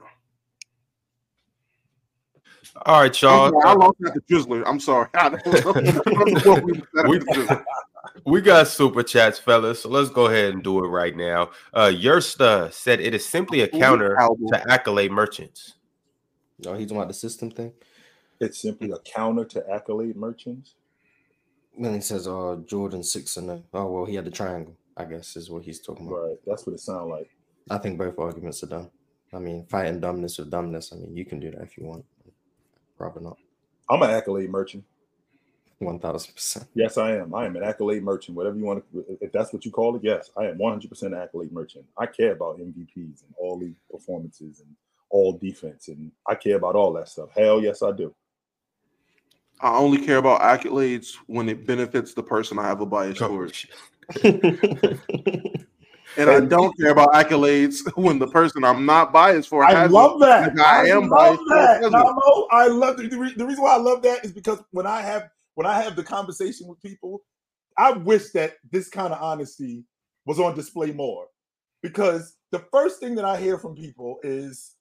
All 2.87 3.01
right, 3.03 3.07
I'm 3.09 3.15
sorry, 3.15 3.53
I 3.65 3.71
y'all. 3.73 3.79
lost 3.79 3.97
at 4.07 4.15
the 4.15 4.21
Drizzler. 4.23 4.63
I'm 4.67 4.81
sorry. 4.81 5.09
I 5.15 5.29
don't 5.31 5.47
know 5.47 6.53
what 6.53 6.63
we 6.65 6.73
We- 6.73 7.19
the 7.19 7.25
Drizzler. 7.35 7.65
We 8.25 8.41
got 8.43 8.69
super 8.69 9.03
chats, 9.03 9.39
fellas. 9.39 9.83
So 9.83 9.89
let's 9.89 10.11
go 10.11 10.27
ahead 10.27 10.53
and 10.53 10.63
do 10.63 10.85
it 10.85 10.89
right 10.89 11.17
now. 11.17 11.51
Uh 11.73 11.87
Yersta 11.95 12.71
said 12.73 13.01
it 13.01 13.15
is 13.15 13.25
simply 13.25 13.61
a 13.63 13.69
counter 13.69 14.17
to 14.49 14.65
accolade 14.71 15.13
merchants. 15.13 15.75
No, 16.59 16.75
he's 16.75 16.87
talking 16.89 16.97
about 16.99 17.09
the 17.09 17.15
system 17.15 17.51
thing. 17.51 17.73
it's 18.41 18.61
simply 18.61 18.91
a 18.91 18.99
counter 18.99 19.45
to 19.47 19.71
accolade 19.71 20.17
merchants. 20.17 20.75
When 21.75 21.95
he 21.95 22.01
says, 22.01 22.27
"Uh, 22.27 22.57
Jordan 22.67 23.03
six 23.03 23.37
and 23.37 23.51
oh, 23.51 23.63
oh 23.73 23.87
well, 23.87 24.05
he 24.05 24.17
had 24.17 24.25
the 24.25 24.31
triangle." 24.31 24.77
I 24.97 25.05
guess 25.05 25.37
is 25.37 25.49
what 25.49 25.63
he's 25.63 25.81
talking 25.81 26.07
about. 26.09 26.17
Right. 26.19 26.37
That's 26.47 26.67
what 26.67 26.75
it 26.75 26.81
sounds 26.81 27.09
like. 27.11 27.31
I 27.71 27.79
think 27.79 27.99
both 27.99 28.19
arguments 28.19 28.63
are 28.65 28.67
dumb. 28.69 28.91
I 29.33 29.39
mean, 29.39 29.65
fighting 29.71 30.01
dumbness 30.01 30.39
with 30.39 30.51
dumbness. 30.51 30.93
I 30.93 30.97
mean, 30.97 31.17
you 31.17 31.25
can 31.25 31.39
do 31.41 31.51
that 31.53 31.63
if 31.63 31.79
you 31.79 31.85
want. 31.85 32.05
Probably 32.99 33.23
not. 33.25 33.39
I'm 33.89 34.03
an 34.03 34.11
accolade 34.11 34.51
merchant. 34.51 34.85
One 35.79 36.01
thousand 36.01 36.35
percent. 36.35 36.67
Yes, 36.75 36.99
I 36.99 37.13
am. 37.17 37.33
I 37.35 37.47
am 37.47 37.55
an 37.55 37.63
accolade 37.63 38.03
merchant. 38.03 38.37
Whatever 38.37 38.57
you 38.57 38.65
want 38.65 38.85
to, 38.93 39.19
if 39.21 39.31
that's 39.31 39.53
what 39.53 39.65
you 39.65 39.71
call 39.71 39.95
it, 39.95 40.03
yes, 40.03 40.31
I 40.37 40.47
am 40.47 40.59
100% 40.59 41.17
accolade 41.17 41.53
merchant. 41.53 41.85
I 41.97 42.07
care 42.07 42.33
about 42.33 42.59
MVPs 42.59 43.23
and 43.23 43.33
all 43.39 43.59
league 43.59 43.77
performances 43.89 44.59
and 44.59 44.75
all 45.09 45.39
defense, 45.39 45.87
and 45.87 46.11
I 46.27 46.35
care 46.35 46.57
about 46.57 46.75
all 46.75 46.93
that 46.95 47.09
stuff. 47.09 47.29
Hell 47.37 47.63
yes, 47.63 47.83
I 47.83 47.93
do. 47.93 48.13
I 49.61 49.77
only 49.77 50.05
care 50.05 50.19
about 50.19 50.41
accolades 50.41 51.15
when 51.27 51.49
it 51.49 51.65
benefits 51.65 52.13
the 52.13 52.23
person 52.25 52.59
I 52.59 52.67
have 52.67 52.81
a 52.81 52.87
bias 52.87 53.19
towards. 53.19 53.67
And 56.17 56.31
I 56.31 56.41
don't 56.41 56.77
care 56.79 56.91
about 56.91 57.13
accolades 57.13 57.81
when 57.97 58.19
the 58.19 58.27
person 58.29 58.65
I'm 58.65 58.87
not 58.87 59.13
biased 59.13 59.49
for 59.49 59.65
I 59.65 59.87
love 59.87 60.21
that. 60.21 60.57
like 60.57 60.67
I 60.67 60.89
am 60.89 61.09
love 61.09 61.11
biased 61.11 61.43
that. 61.49 62.47
I 62.51 62.67
love 62.67 62.97
the, 62.97 63.09
the, 63.09 63.19
re- 63.19 63.35
the 63.37 63.47
reason 63.47 63.63
why 63.63 63.75
I 63.75 63.79
love 63.79 64.03
that 64.03 64.25
is 64.25 64.33
because 64.33 64.63
when 64.71 64.87
I 64.87 65.01
have 65.01 65.29
when 65.55 65.67
I 65.67 65.83
have 65.83 65.97
the 65.97 66.05
conversation 66.05 66.67
with 66.67 66.81
people, 66.81 67.21
I 67.77 67.93
wish 67.93 68.31
that 68.31 68.55
this 68.71 68.89
kind 68.89 69.13
of 69.13 69.21
honesty 69.21 69.85
was 70.25 70.39
on 70.39 70.55
display 70.55 70.93
more. 70.93 71.27
Because 71.83 72.37
the 72.51 72.65
first 72.73 73.01
thing 73.01 73.15
that 73.17 73.25
I 73.25 73.41
hear 73.41 73.59
from 73.59 73.75
people 73.75 74.19
is, 74.23 74.75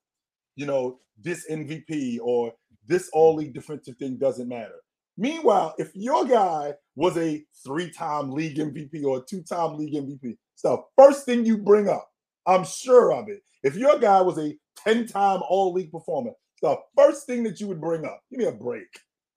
you 0.55 0.65
know, 0.65 0.99
this 1.19 1.49
MVP 1.49 2.19
or 2.21 2.53
this 2.87 3.09
all 3.13 3.35
league 3.35 3.53
defensive 3.53 3.97
thing 3.97 4.17
doesn't 4.17 4.47
matter. 4.47 4.75
Meanwhile, 5.17 5.75
if 5.77 5.91
your 5.95 6.25
guy 6.25 6.73
was 6.95 7.17
a 7.17 7.43
three-time 7.65 8.31
league 8.31 8.57
MVP 8.57 9.03
or 9.03 9.17
a 9.17 9.25
two-time 9.27 9.77
league 9.77 9.93
MVP, 9.93 10.37
it's 10.57 10.63
the 10.63 10.77
first 10.97 11.25
thing 11.25 11.45
you 11.45 11.57
bring 11.57 11.87
up. 11.87 12.09
I'm 12.47 12.65
sure 12.65 13.13
of 13.13 13.29
it. 13.29 13.41
If 13.63 13.75
your 13.75 13.99
guy 13.99 14.21
was 14.21 14.39
a 14.39 14.55
10-time 14.87 15.41
all-league 15.47 15.91
performer, 15.91 16.31
it's 16.31 16.61
the 16.61 16.77
first 16.97 17.27
thing 17.27 17.43
that 17.43 17.59
you 17.59 17.67
would 17.67 17.79
bring 17.79 18.05
up. 18.05 18.21
Give 18.31 18.39
me 18.39 18.45
a 18.45 18.51
break. 18.51 18.87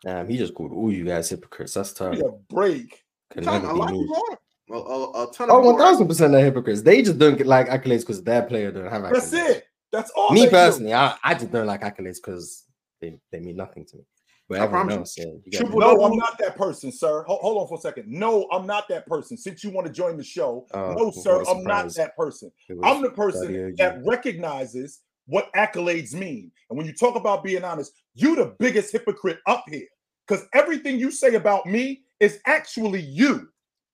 Damn, 0.03 0.29
he 0.31 0.39
just 0.39 0.55
called 0.55 0.73
all 0.73 0.91
you 0.91 1.05
guys 1.05 1.29
hypocrites. 1.29 1.75
That's 1.75 1.93
tough. 1.93 2.13
Give 2.15 2.23
tough. 2.23 2.31
me 2.33 2.37
a 2.39 2.55
break. 2.55 3.03
Can 3.33 3.45
never 3.45 3.67
a 3.67 3.73
be 3.75 3.79
lot 3.79 3.89
of 3.91 3.97
me. 3.97 4.03
people 4.03 4.17
are. 4.31 4.39
A, 4.73 4.75
a, 4.79 5.29
a 5.29 5.33
ton 5.33 5.51
of 5.51 5.57
Oh, 5.57 5.59
people 5.61 5.73
one 5.73 5.75
are. 5.75 5.79
thousand 5.85 6.09
percent 6.09 6.33
they're 6.33 6.45
hypocrites. 6.45 6.81
They 6.83 7.03
just 7.03 7.19
don't 7.19 7.37
get 7.37 7.47
like 7.47 7.69
accolades 7.69 8.01
because 8.01 8.23
their 8.23 8.43
player 8.43 8.71
don't 8.73 8.89
have 8.91 9.03
accolades. 9.03 9.31
That's 9.31 9.33
it. 9.33 9.65
That's 9.93 10.11
all. 10.17 10.31
Me 10.33 10.41
they 10.43 10.47
do. 10.47 10.51
personally, 10.53 10.95
I, 10.95 11.17
I 11.23 11.35
just 11.35 11.51
don't 11.51 11.67
like 11.67 11.83
accolades 11.83 12.17
because 12.25 12.65
they, 13.01 13.19
they 13.33 13.41
mean 13.41 13.57
nothing 13.57 13.85
to 13.87 13.97
me. 13.99 14.05
But 14.51 14.61
I 14.61 14.65
everyone 14.65 14.89
promise 14.89 14.99
else, 14.99 15.19
yeah, 15.19 15.25
you 15.27 15.51
get 15.51 15.59
Triple 15.59 15.79
me. 15.79 15.87
No, 15.87 16.03
I'm 16.03 16.17
not 16.17 16.37
that 16.41 16.57
person, 16.57 16.91
sir. 16.91 17.23
Hold, 17.23 17.41
hold 17.41 17.63
on 17.63 17.69
for 17.69 17.79
a 17.79 17.81
second. 17.81 18.09
No, 18.09 18.49
I'm 18.51 18.67
not 18.67 18.89
that 18.89 19.07
person. 19.07 19.37
Since 19.37 19.63
you 19.63 19.71
want 19.71 19.87
to 19.87 19.93
join 19.93 20.17
the 20.17 20.25
show, 20.25 20.67
Oh, 20.75 20.95
no, 20.95 21.11
sir, 21.13 21.45
I'm 21.49 21.63
not 21.63 21.95
that 21.95 22.17
person. 22.17 22.51
I'm 22.83 23.01
the 23.01 23.11
person 23.11 23.75
that 23.79 24.03
recognizes 24.05 25.03
what 25.27 25.53
accolades 25.55 26.15
mean. 26.15 26.51
And 26.69 26.77
when 26.77 26.85
you 26.85 26.93
talk 26.93 27.15
about 27.15 27.45
being 27.45 27.63
honest, 27.63 27.93
you 28.15 28.35
the 28.35 28.57
biggest 28.59 28.91
hypocrite 28.91 29.39
up 29.47 29.65
here. 29.69 29.87
Because 30.27 30.45
everything 30.53 30.99
you 30.99 31.13
say 31.13 31.37
about 31.37 31.67
me 31.67 32.03
is 32.19 32.41
actually 32.47 33.03
you. 33.03 33.49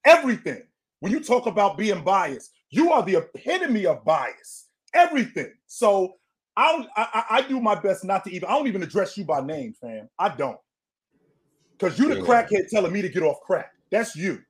Everything. 0.06 0.62
When 1.00 1.12
you 1.12 1.20
talk 1.20 1.44
about 1.44 1.76
being 1.76 2.02
biased, 2.02 2.52
You 2.70 2.92
are 2.92 3.02
the 3.02 3.16
epitome 3.16 3.86
of 3.86 4.04
bias. 4.04 4.68
Everything. 4.94 5.52
So 5.66 6.14
I 6.56 6.72
don't. 6.72 6.88
I, 6.96 7.24
I 7.30 7.42
do 7.42 7.60
my 7.60 7.74
best 7.74 8.04
not 8.04 8.24
to 8.24 8.30
even. 8.30 8.48
I 8.48 8.52
don't 8.52 8.66
even 8.66 8.82
address 8.82 9.16
you 9.16 9.24
by 9.24 9.40
name, 9.40 9.74
fam. 9.80 10.08
I 10.18 10.30
don't. 10.30 10.58
Because 11.78 11.98
you 11.98 12.08
the 12.08 12.16
Yeah. 12.16 12.22
crackhead 12.22 12.68
telling 12.70 12.92
me 12.92 13.02
to 13.02 13.08
get 13.08 13.22
off 13.22 13.40
crack. 13.42 13.72
That's 13.90 14.16
you. 14.16 14.40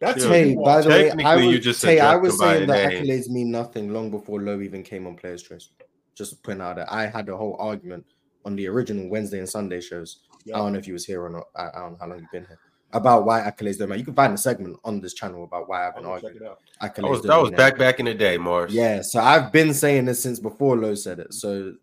That's 0.00 0.22
Yeah. 0.22 0.28
Hey, 0.28 0.50
you 0.50 0.62
by 0.62 0.80
the 0.80 0.88
way, 0.88 1.10
I 1.10 1.14
Technically, 1.14 1.44
you 1.44 1.56
was, 1.56 1.64
just 1.64 1.84
hey, 1.84 2.00
I 2.00 2.16
was 2.16 2.38
saying 2.38 2.66
that 2.66 2.88
name. 2.88 3.04
accolades 3.04 3.28
mean 3.28 3.50
nothing 3.50 3.92
long 3.92 4.10
before 4.10 4.40
Lowe 4.40 4.60
even 4.60 4.82
came 4.82 5.06
on 5.06 5.16
Players 5.16 5.42
Choice. 5.42 5.70
Just 6.14 6.32
to 6.32 6.36
point 6.38 6.60
out 6.60 6.76
that 6.76 6.92
I 6.92 7.06
had 7.06 7.28
a 7.28 7.36
whole 7.36 7.56
argument 7.58 8.04
on 8.44 8.56
the 8.56 8.66
original 8.68 9.08
Wednesday 9.08 9.38
and 9.38 9.48
Sunday 9.48 9.80
shows. 9.80 10.20
Yeah. 10.44 10.56
I 10.56 10.58
don't 10.58 10.72
know 10.72 10.78
if 10.78 10.86
you 10.86 10.92
was 10.92 11.06
here 11.06 11.24
or 11.24 11.30
not. 11.30 11.44
I, 11.56 11.68
I 11.68 11.80
don't 11.80 11.92
know 11.92 11.98
how 12.00 12.08
long 12.08 12.18
you've 12.18 12.30
been 12.30 12.46
here. 12.46 12.58
About 12.94 13.24
why 13.26 13.40
accolades 13.40 13.78
don't 13.78 13.88
matter. 13.88 13.98
You 13.98 14.04
can 14.04 14.14
find 14.14 14.32
a 14.32 14.38
segment 14.38 14.78
on 14.84 15.00
this 15.00 15.14
channel 15.14 15.42
about 15.44 15.68
why 15.68 15.88
I've 15.88 15.94
I'm 15.96 16.02
been 16.02 16.10
gonna 16.10 16.20
check 16.20 16.30
arguing. 16.30 16.46
it 16.46 16.48
out. 16.48 16.94
Accolades 16.94 17.02
That 17.02 17.08
was 17.10 17.22
that 17.22 17.36
was 17.42 17.50
back 17.50 17.76
back 17.78 17.98
in 17.98 18.06
the 18.06 18.14
day, 18.14 18.38
Mars. 18.38 18.72
Yeah, 18.72 19.02
so 19.02 19.20
I've 19.20 19.50
been 19.52 19.74
saying 19.74 20.04
this 20.04 20.22
since 20.22 20.38
before 20.38 20.76
Lowe 20.76 20.94
said 20.94 21.18
it. 21.18 21.34
So 21.34 21.74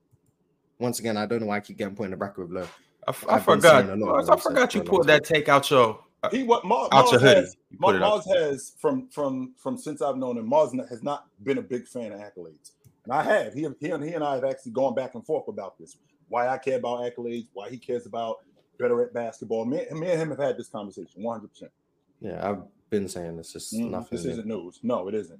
once 0.79 0.99
again, 0.99 1.17
I 1.17 1.25
don't 1.25 1.41
know 1.41 1.47
why 1.47 1.57
I 1.57 1.59
keep 1.59 1.77
getting 1.77 1.95
put 1.95 2.05
in 2.05 2.11
the 2.11 2.17
bracket 2.17 2.39
with 2.39 2.51
Lowe. 2.51 2.67
I, 3.07 3.09
f- 3.09 3.25
I 3.27 3.35
I've 3.35 3.43
forgot. 3.43 3.85
saying 3.85 3.89
a 3.89 4.05
lot 4.05 4.13
Mars, 4.13 4.29
of 4.29 4.39
I 4.39 4.41
forgot 4.41 4.73
you 4.73 4.81
for 4.81 4.85
pulled 4.87 5.07
that 5.07 5.25
take 5.25 5.49
out 5.49 5.69
your 5.69 5.99
uh, 6.23 6.29
He 6.29 6.43
what 6.43 6.63
Mars, 6.65 6.89
out 6.91 7.11
your 7.11 7.19
Mars 7.19 7.21
hoodie. 7.21 7.39
has, 7.41 7.57
You 7.71 7.77
put 7.77 7.99
Mars 7.99 8.25
has 8.27 8.73
from 8.79 9.09
from 9.09 9.53
from 9.57 9.77
since 9.77 10.01
I've 10.01 10.17
known 10.17 10.37
him, 10.37 10.47
Mars 10.47 10.71
has 10.89 11.03
not 11.03 11.25
been 11.43 11.57
a 11.57 11.61
big 11.61 11.87
fan 11.87 12.11
of 12.13 12.19
accolades, 12.19 12.71
and 13.03 13.13
I 13.13 13.23
have. 13.23 13.53
He 13.53 13.67
he 13.79 13.89
and 13.91 14.03
he 14.03 14.13
and 14.13 14.23
I 14.23 14.35
have 14.35 14.45
actually 14.45 14.71
gone 14.71 14.95
back 14.95 15.15
and 15.15 15.25
forth 15.25 15.47
about 15.49 15.77
this. 15.77 15.97
Why 16.29 16.47
I 16.47 16.57
care 16.57 16.77
about 16.77 17.01
accolades, 17.01 17.47
why 17.53 17.69
he 17.69 17.77
cares 17.77 18.05
about 18.05 18.37
better 18.81 19.01
at 19.01 19.13
basketball. 19.13 19.65
Me, 19.65 19.85
me 19.91 20.09
and 20.11 20.21
him 20.21 20.29
have 20.29 20.39
had 20.39 20.57
this 20.57 20.67
conversation, 20.67 21.23
one 21.23 21.39
hundred 21.39 21.49
percent. 21.49 21.71
Yeah, 22.19 22.49
I've 22.49 22.63
been 22.89 23.07
saying 23.07 23.37
this. 23.37 23.55
It's 23.55 23.73
nothing. 23.73 23.91
Mm-hmm. 23.91 24.15
This 24.15 24.25
new. 24.25 24.31
isn't 24.31 24.47
news. 24.47 24.79
No, 24.83 25.07
it 25.07 25.15
isn't. 25.15 25.39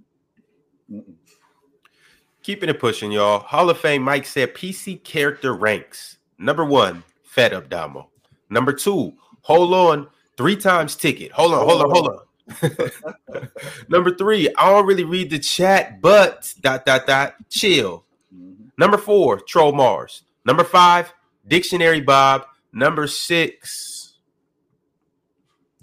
Mm-mm. 0.92 1.14
Keeping 2.44 2.70
it 2.70 2.80
pushing, 2.80 3.12
y'all. 3.12 3.40
Hall 3.40 3.70
of 3.70 3.78
Fame 3.78 4.02
Mike 4.02 4.26
said 4.26 4.56
PC 4.56 5.04
character 5.04 5.54
ranks. 5.54 6.18
Number 6.40 6.66
one, 6.66 7.04
Fed 7.24 7.54
Up 7.54 7.70
Damo. 7.70 8.10
Number 8.50 8.74
two, 8.74 9.14
hold 9.42 9.74
on, 9.74 10.08
three 10.38 10.56
times 10.56 10.96
ticket. 10.96 11.32
Hold 11.32 11.54
on, 11.54 11.68
hold 11.68 11.82
on, 11.84 11.92
hold 11.92 12.08
on. 12.10 13.48
Number 13.90 14.16
three, 14.16 14.50
I 14.58 14.72
don't 14.72 14.88
really 14.88 15.04
read 15.04 15.30
the 15.30 15.40
chat, 15.40 16.02
but 16.02 16.54
dot 16.62 16.86
dot 16.86 17.06
dot 17.06 17.36
chill. 17.50 18.04
Mhm. 18.36 18.72
Number 18.78 18.98
four, 18.98 19.40
Troll 19.40 19.72
Mars. 19.72 20.24
Number 20.44 20.64
five, 20.64 21.14
Dictionary 21.48 22.02
Bob. 22.02 22.46
Number 22.74 23.08
six, 23.08 23.98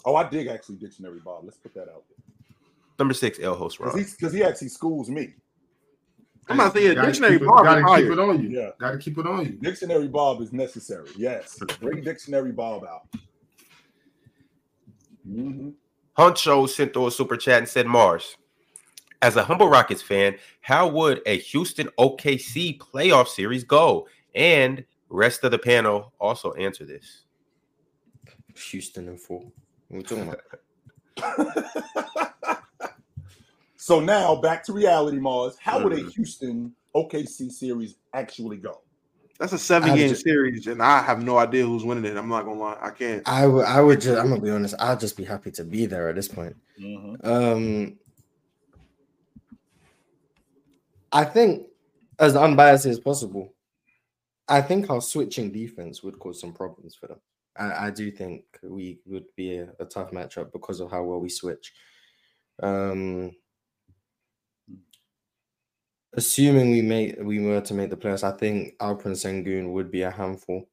Oh, 0.05 0.15
I 0.17 0.29
dig 0.29 0.47
actually 0.47 0.77
dictionary 0.77 1.21
Bob. 1.23 1.45
Let's 1.45 1.59
put 1.59 1.75
that 1.75 1.83
out 1.89 2.05
there 2.09 2.19
number 2.99 3.15
six, 3.15 3.39
L 3.41 3.55
host 3.55 3.79
because 3.79 3.95
Ron. 3.95 4.05
he 4.05 4.11
because 4.11 4.33
he 4.33 4.43
actually 4.43 4.69
schools 4.69 5.09
me. 5.09 5.35
I'm 6.49 6.57
not 6.57 6.73
saying 6.73 6.95
dictionary 6.95 7.39
Bob 7.39 7.65
gotta 7.65 7.81
is 7.81 8.03
keep 8.09 8.13
it 8.13 8.19
on 8.19 8.43
you. 8.43 8.49
Yeah. 8.49 8.71
Gotta 8.79 8.99
keep 8.99 9.19
it 9.19 9.27
on 9.27 9.45
you. 9.45 9.53
Dictionary 9.53 10.09
Bob 10.09 10.41
is 10.41 10.53
necessary. 10.53 11.09
Yes, 11.17 11.59
bring 11.81 12.03
dictionary 12.03 12.53
Bob 12.53 12.85
out. 12.85 13.03
Mhm. 15.29 15.75
Huncho 16.17 16.69
sent 16.69 16.95
through 16.95 17.09
a 17.09 17.11
super 17.11 17.37
chat 17.37 17.59
and 17.59 17.69
said, 17.69 17.87
Mars, 17.87 18.37
as 19.23 19.37
a 19.37 19.45
humble 19.45 19.69
Rockets 19.69 20.03
fan, 20.03 20.37
how 20.63 20.89
would 20.89 21.21
a 21.27 21.37
Houston 21.39 21.89
OKC 21.99 22.79
playoff 22.79 23.29
series 23.29 23.63
go? 23.63 24.09
And 24.35 24.85
rest 25.09 25.45
of 25.45 25.51
the 25.51 25.59
panel 25.59 26.13
also 26.21 26.53
answer 26.55 26.85
this. 26.85 27.23
Houston 28.71 29.09
and 29.09 29.21
four. 29.21 29.45
What 29.89 29.97
are 29.97 29.99
we 29.99 30.03
talking 30.03 30.35
about? 31.17 32.63
so 33.77 34.01
now 34.01 34.37
back 34.37 34.63
to 34.65 34.73
reality, 34.73 35.19
Mars. 35.19 35.57
How 35.61 35.83
would 35.83 35.93
a 35.93 36.03
Mhm. 36.03 36.13
Houston 36.15 36.75
OKC 36.95 37.51
series 37.51 37.97
actually 38.13 38.57
go? 38.59 38.81
That's 39.39 39.53
a 39.53 39.59
seven 39.59 39.95
game 39.95 40.09
just- 40.09 40.25
series, 40.25 40.67
and 40.67 40.83
I 40.83 41.01
have 41.01 41.23
no 41.23 41.39
idea 41.39 41.65
who's 41.65 41.85
winning 41.85 42.05
it. 42.05 42.17
I'm 42.17 42.29
not 42.29 42.45
gonna 42.45 42.59
lie, 42.59 42.77
I 42.81 42.91
can't. 42.91 43.23
I 43.29 43.47
would. 43.47 43.65
I 43.65 43.81
would 43.81 44.01
just. 44.01 44.19
I'm 44.19 44.29
gonna 44.31 44.41
be 44.41 44.51
honest. 44.51 44.75
I'll 44.81 44.97
just 44.99 45.17
be 45.17 45.25
happy 45.25 45.53
to 45.53 45.65
be 45.65 45.87
there 45.87 46.09
at 46.09 46.17
this 46.17 46.27
point. 46.29 46.57
Um, 47.23 47.99
I 51.13 51.25
think 51.25 51.69
as 52.19 52.35
unbiased 52.37 52.87
as 52.87 52.99
possible. 52.99 53.55
I 54.49 54.63
think 54.63 54.91
our 54.91 55.01
switching 55.01 55.53
defense 55.53 56.03
would 56.03 56.19
cause 56.19 56.41
some 56.41 56.53
problems 56.53 56.95
for 56.95 57.07
them. 57.09 57.21
I, 57.57 57.87
I 57.87 57.91
do 57.91 58.11
think 58.11 58.45
we 58.63 59.01
would 59.05 59.27
be 59.37 59.59
a, 59.59 59.69
a 59.81 59.85
tough 59.85 60.11
matchup 60.11 60.53
because 60.53 60.81
of 60.81 60.91
how 60.91 61.03
well 61.03 61.21
we 61.21 61.29
switch. 61.29 61.73
Um, 62.63 63.33
assuming 66.15 66.71
we 66.71 66.83
make 66.83 67.17
we 67.21 67.41
were 67.41 67.61
to 67.61 67.75
make 67.75 67.91
the 67.91 67.97
playoffs, 67.97 68.25
I 68.25 68.37
think 68.37 68.77
Alperen 68.79 69.13
Sengun 69.13 69.73
would 69.73 69.91
be 69.91 70.03
a 70.03 70.11
handful. 70.11 70.69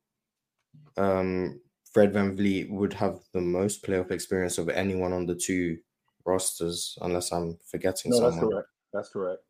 Um, 0.98 1.60
Fred 1.92 2.14
VanVleet 2.14 2.70
would 2.72 2.94
have 2.94 3.20
the 3.34 3.42
most 3.42 3.86
playoff 3.86 4.12
experience 4.12 4.58
of 4.58 4.70
anyone 4.70 5.14
on 5.14 5.26
the 5.26 5.36
two 5.36 5.78
rosters, 6.26 6.98
unless 7.02 7.32
I'm 7.32 7.58
forgetting 7.66 8.12
No, 8.12 8.20
that's 8.20 8.40
correct. 8.40 8.68
That's 8.94 9.10
correct. 9.10 9.44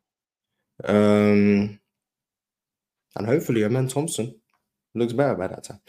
Um, 0.83 1.79
and 3.15 3.25
hopefully, 3.25 3.63
Amen 3.63 3.87
Thompson 3.87 4.35
looks 4.93 5.13
better 5.13 5.35
by 5.35 5.47
that 5.47 5.63
time. 5.63 5.81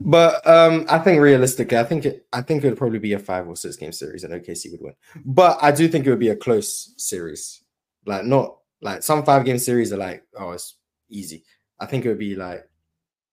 But 0.00 0.46
um, 0.46 0.86
I 0.88 0.98
think 0.98 1.20
realistically, 1.20 1.78
I 1.78 1.84
think 1.84 2.04
it, 2.04 2.26
I 2.32 2.42
think 2.42 2.62
it 2.62 2.68
would 2.68 2.78
probably 2.78 2.98
be 2.98 3.14
a 3.14 3.18
five 3.18 3.48
or 3.48 3.56
six 3.56 3.76
game 3.76 3.92
series, 3.92 4.24
and 4.24 4.34
OKC 4.34 4.72
would 4.72 4.82
win. 4.82 4.94
But 5.24 5.58
I 5.62 5.72
do 5.72 5.88
think 5.88 6.06
it 6.06 6.10
would 6.10 6.18
be 6.18 6.28
a 6.28 6.36
close 6.36 6.94
series, 6.96 7.62
like 8.06 8.24
not 8.24 8.58
like 8.82 9.02
some 9.02 9.24
five 9.24 9.44
game 9.44 9.58
series 9.58 9.92
are 9.92 9.98
like, 9.98 10.24
oh, 10.38 10.52
it's 10.52 10.76
easy. 11.08 11.44
I 11.80 11.86
think 11.86 12.04
it 12.04 12.08
would 12.08 12.18
be 12.18 12.36
like 12.36 12.68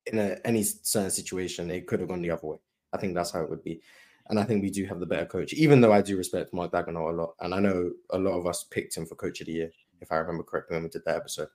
in 0.05 0.19
a, 0.19 0.37
any 0.45 0.63
certain 0.63 1.11
situation, 1.11 1.71
it 1.71 1.87
could 1.87 1.99
have 1.99 2.09
gone 2.09 2.21
the 2.21 2.31
other 2.31 2.47
way. 2.47 2.57
I 2.91 2.97
think 2.97 3.15
that's 3.15 3.31
how 3.31 3.41
it 3.41 3.49
would 3.49 3.63
be. 3.63 3.81
And 4.29 4.39
I 4.39 4.43
think 4.43 4.61
we 4.61 4.69
do 4.69 4.85
have 4.85 4.99
the 4.99 5.05
better 5.05 5.25
coach, 5.25 5.53
even 5.53 5.81
though 5.81 5.91
I 5.91 6.01
do 6.01 6.17
respect 6.17 6.53
Mark 6.53 6.71
Daigneault 6.71 7.13
a 7.13 7.15
lot. 7.15 7.35
And 7.41 7.53
I 7.53 7.59
know 7.59 7.91
a 8.11 8.17
lot 8.17 8.37
of 8.37 8.47
us 8.47 8.65
picked 8.71 8.95
him 8.95 9.05
for 9.05 9.15
coach 9.15 9.41
of 9.41 9.47
the 9.47 9.53
year, 9.53 9.71
if 10.01 10.11
I 10.11 10.15
remember 10.15 10.43
correctly 10.43 10.75
when 10.75 10.83
we 10.83 10.89
did 10.89 11.03
that 11.05 11.17
episode. 11.17 11.49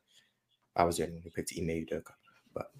I 0.79 0.85
was 0.85 0.97
the 0.97 1.05
only 1.05 1.17
one 1.17 1.23
who 1.25 1.31
picked 1.31 1.53
Ime 1.59 1.67
Udoka. 1.69 2.13
But 2.55 2.71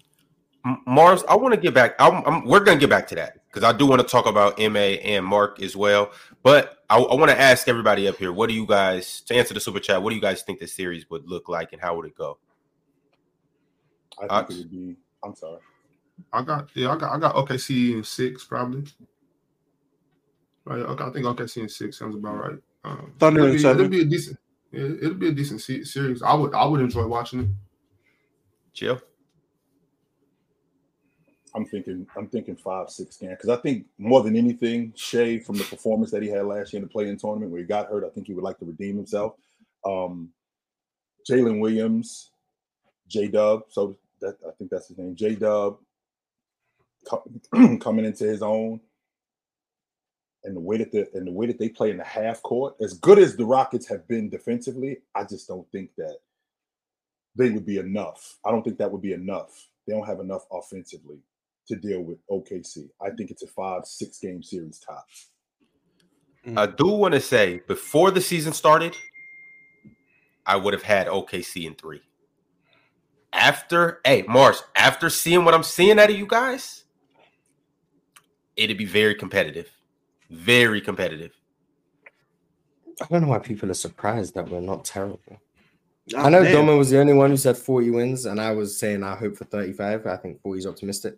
Mars, 0.87 1.23
I 1.29 1.35
want 1.35 1.53
to 1.53 1.59
get 1.59 1.73
back. 1.73 1.95
I'm, 1.99 2.23
I'm, 2.25 2.45
we're 2.45 2.61
going 2.61 2.77
to 2.77 2.81
get 2.81 2.89
back 2.89 3.07
to 3.09 3.15
that 3.15 3.39
because 3.47 3.63
I 3.63 3.77
do 3.77 3.85
want 3.85 4.01
to 4.01 4.07
talk 4.07 4.25
about 4.25 4.57
MA 4.57 4.97
and 5.03 5.25
Mark 5.25 5.61
as 5.61 5.75
well. 5.75 6.11
But 6.41 6.77
I, 6.89 6.97
I 6.97 7.15
want 7.15 7.29
to 7.29 7.39
ask 7.39 7.67
everybody 7.67 8.07
up 8.07 8.15
here 8.15 8.31
what 8.31 8.47
do 8.49 8.55
you 8.55 8.65
guys, 8.65 9.21
to 9.21 9.35
answer 9.35 9.53
the 9.53 9.59
super 9.59 9.79
chat, 9.79 10.01
what 10.01 10.09
do 10.11 10.15
you 10.15 10.21
guys 10.21 10.41
think 10.43 10.59
the 10.59 10.67
series 10.67 11.09
would 11.09 11.27
look 11.27 11.49
like 11.49 11.73
and 11.73 11.81
how 11.81 11.95
would 11.97 12.05
it 12.05 12.15
go? 12.15 12.37
I 14.17 14.21
think 14.21 14.31
Ox? 14.31 14.55
it 14.55 14.57
would 14.59 14.71
be. 14.71 14.95
I'm 15.23 15.35
sorry. 15.35 15.59
I 16.33 16.41
got 16.41 16.69
yeah, 16.75 16.91
I 16.91 16.97
got 16.97 17.15
I 17.15 17.19
got 17.19 17.35
OKC 17.35 17.93
in 17.93 18.03
six 18.03 18.43
probably. 18.43 18.83
Right, 20.65 20.79
okay, 20.81 21.03
I 21.03 21.09
think 21.11 21.25
OKC 21.25 21.57
in 21.57 21.69
six 21.69 21.97
sounds 21.97 22.15
about 22.15 22.35
right. 22.35 22.57
Um, 22.83 23.13
Thunder 23.19 23.39
it'll 23.41 23.51
in 23.51 23.55
be, 23.55 23.61
seven. 23.61 23.79
It'll 23.79 23.89
be 23.89 24.01
a 24.01 24.05
decent. 24.05 24.37
yeah, 24.71 24.89
It'll 25.01 25.13
be 25.13 25.29
a 25.29 25.31
decent 25.31 25.61
series. 25.61 26.21
I 26.21 26.33
would 26.33 26.53
I 26.53 26.65
would 26.65 26.81
enjoy 26.81 27.07
watching 27.07 27.39
it. 27.39 27.47
Jill? 28.73 29.01
I'm 31.55 31.65
thinking. 31.65 32.05
I'm 32.15 32.27
thinking 32.27 32.55
five, 32.55 32.89
six 32.89 33.17
game 33.17 33.31
because 33.31 33.49
I 33.49 33.57
think 33.57 33.85
more 33.97 34.21
than 34.21 34.35
anything, 34.35 34.93
Shai 34.95 35.39
from 35.39 35.57
the 35.57 35.63
performance 35.63 36.11
that 36.11 36.21
he 36.21 36.29
had 36.29 36.45
last 36.45 36.73
year 36.73 36.81
in 36.81 36.83
the 36.83 36.91
play-in 36.91 37.17
tournament 37.17 37.51
where 37.51 37.61
he 37.61 37.65
got 37.65 37.89
hurt, 37.89 38.05
I 38.05 38.09
think 38.09 38.27
he 38.27 38.33
would 38.33 38.43
like 38.43 38.59
to 38.59 38.65
redeem 38.65 38.97
himself. 38.97 39.33
Um, 39.85 40.29
Jalen 41.29 41.59
Williams, 41.59 42.31
J 43.07 43.27
Dub. 43.27 43.63
So 43.69 43.97
that 44.21 44.35
I 44.47 44.51
think 44.57 44.69
that's 44.69 44.87
his 44.87 44.97
name. 44.97 45.15
J 45.15 45.35
Dub 45.35 45.79
coming 47.79 48.05
into 48.05 48.25
his 48.25 48.41
own, 48.41 48.79
and 50.43 50.55
the 50.55 50.61
way 50.61 50.77
that 50.77 50.91
the 50.91 51.09
and 51.13 51.25
the 51.25 51.31
way 51.31 51.47
that 51.47 51.57
they 51.57 51.69
play 51.69 51.91
in 51.91 51.97
the 51.97 52.03
half 52.03 52.41
court, 52.43 52.75
as 52.81 52.93
good 52.93 53.17
as 53.17 53.35
the 53.35 53.45
Rockets 53.45 53.87
have 53.87 54.07
been 54.07 54.29
defensively, 54.29 54.99
I 55.15 55.23
just 55.23 55.47
don't 55.47 55.69
think 55.71 55.91
that 55.97 56.17
they 57.39 57.49
would 57.49 57.65
be 57.65 57.77
enough. 57.77 58.37
I 58.45 58.51
don't 58.51 58.63
think 58.63 58.77
that 58.77 58.91
would 58.91 59.01
be 59.01 59.13
enough. 59.13 59.67
They 59.87 59.93
don't 59.93 60.05
have 60.05 60.19
enough 60.19 60.45
offensively 60.51 61.19
to 61.67 61.75
deal 61.77 62.01
with 62.01 62.17
OKC. 62.29 62.89
I 63.01 63.11
think 63.11 63.31
it's 63.31 63.43
a 63.43 63.47
five, 63.47 63.85
six 63.85 64.19
game 64.19 64.43
series 64.43 64.77
top. 64.77 65.07
Mm. 66.45 66.57
I 66.57 66.65
do 66.67 66.87
want 66.87 67.13
to 67.13 67.21
say 67.21 67.61
before 67.65 68.11
the 68.11 68.19
season 68.19 68.51
started, 68.51 68.95
I 70.45 70.57
would 70.57 70.73
have 70.73 70.83
had 70.83 71.07
OKC 71.07 71.65
in 71.65 71.75
three. 71.75 72.01
After, 73.31 74.01
hey, 74.03 74.23
Mars, 74.27 74.61
after 74.75 75.09
seeing 75.09 75.45
what 75.45 75.53
I'm 75.53 75.63
seeing 75.63 75.97
out 75.97 76.09
of 76.09 76.17
you 76.17 76.25
guys, 76.25 76.83
it'd 78.57 78.77
be 78.77 78.85
very 78.85 79.15
competitive. 79.15 79.69
Very 80.29 80.81
competitive. 80.81 81.31
I 83.01 83.05
don't 83.09 83.21
know 83.21 83.27
why 83.29 83.39
people 83.39 83.71
are 83.71 83.75
surprised 83.75 84.33
that 84.33 84.49
we're 84.49 84.59
not 84.59 84.83
terrible. 84.83 85.39
Oh, 86.15 86.19
I 86.19 86.29
know 86.29 86.43
damn. 86.43 86.65
Doma 86.65 86.77
was 86.77 86.89
the 86.89 86.99
only 86.99 87.13
one 87.13 87.29
who 87.29 87.37
said 87.37 87.57
40 87.57 87.91
wins, 87.91 88.25
and 88.25 88.39
I 88.39 88.51
was 88.51 88.77
saying 88.77 89.03
I 89.03 89.15
hope 89.15 89.37
for 89.37 89.45
35. 89.45 90.05
I 90.05 90.17
think 90.17 90.41
40 90.41 90.59
is 90.59 90.67
optimistic. 90.67 91.17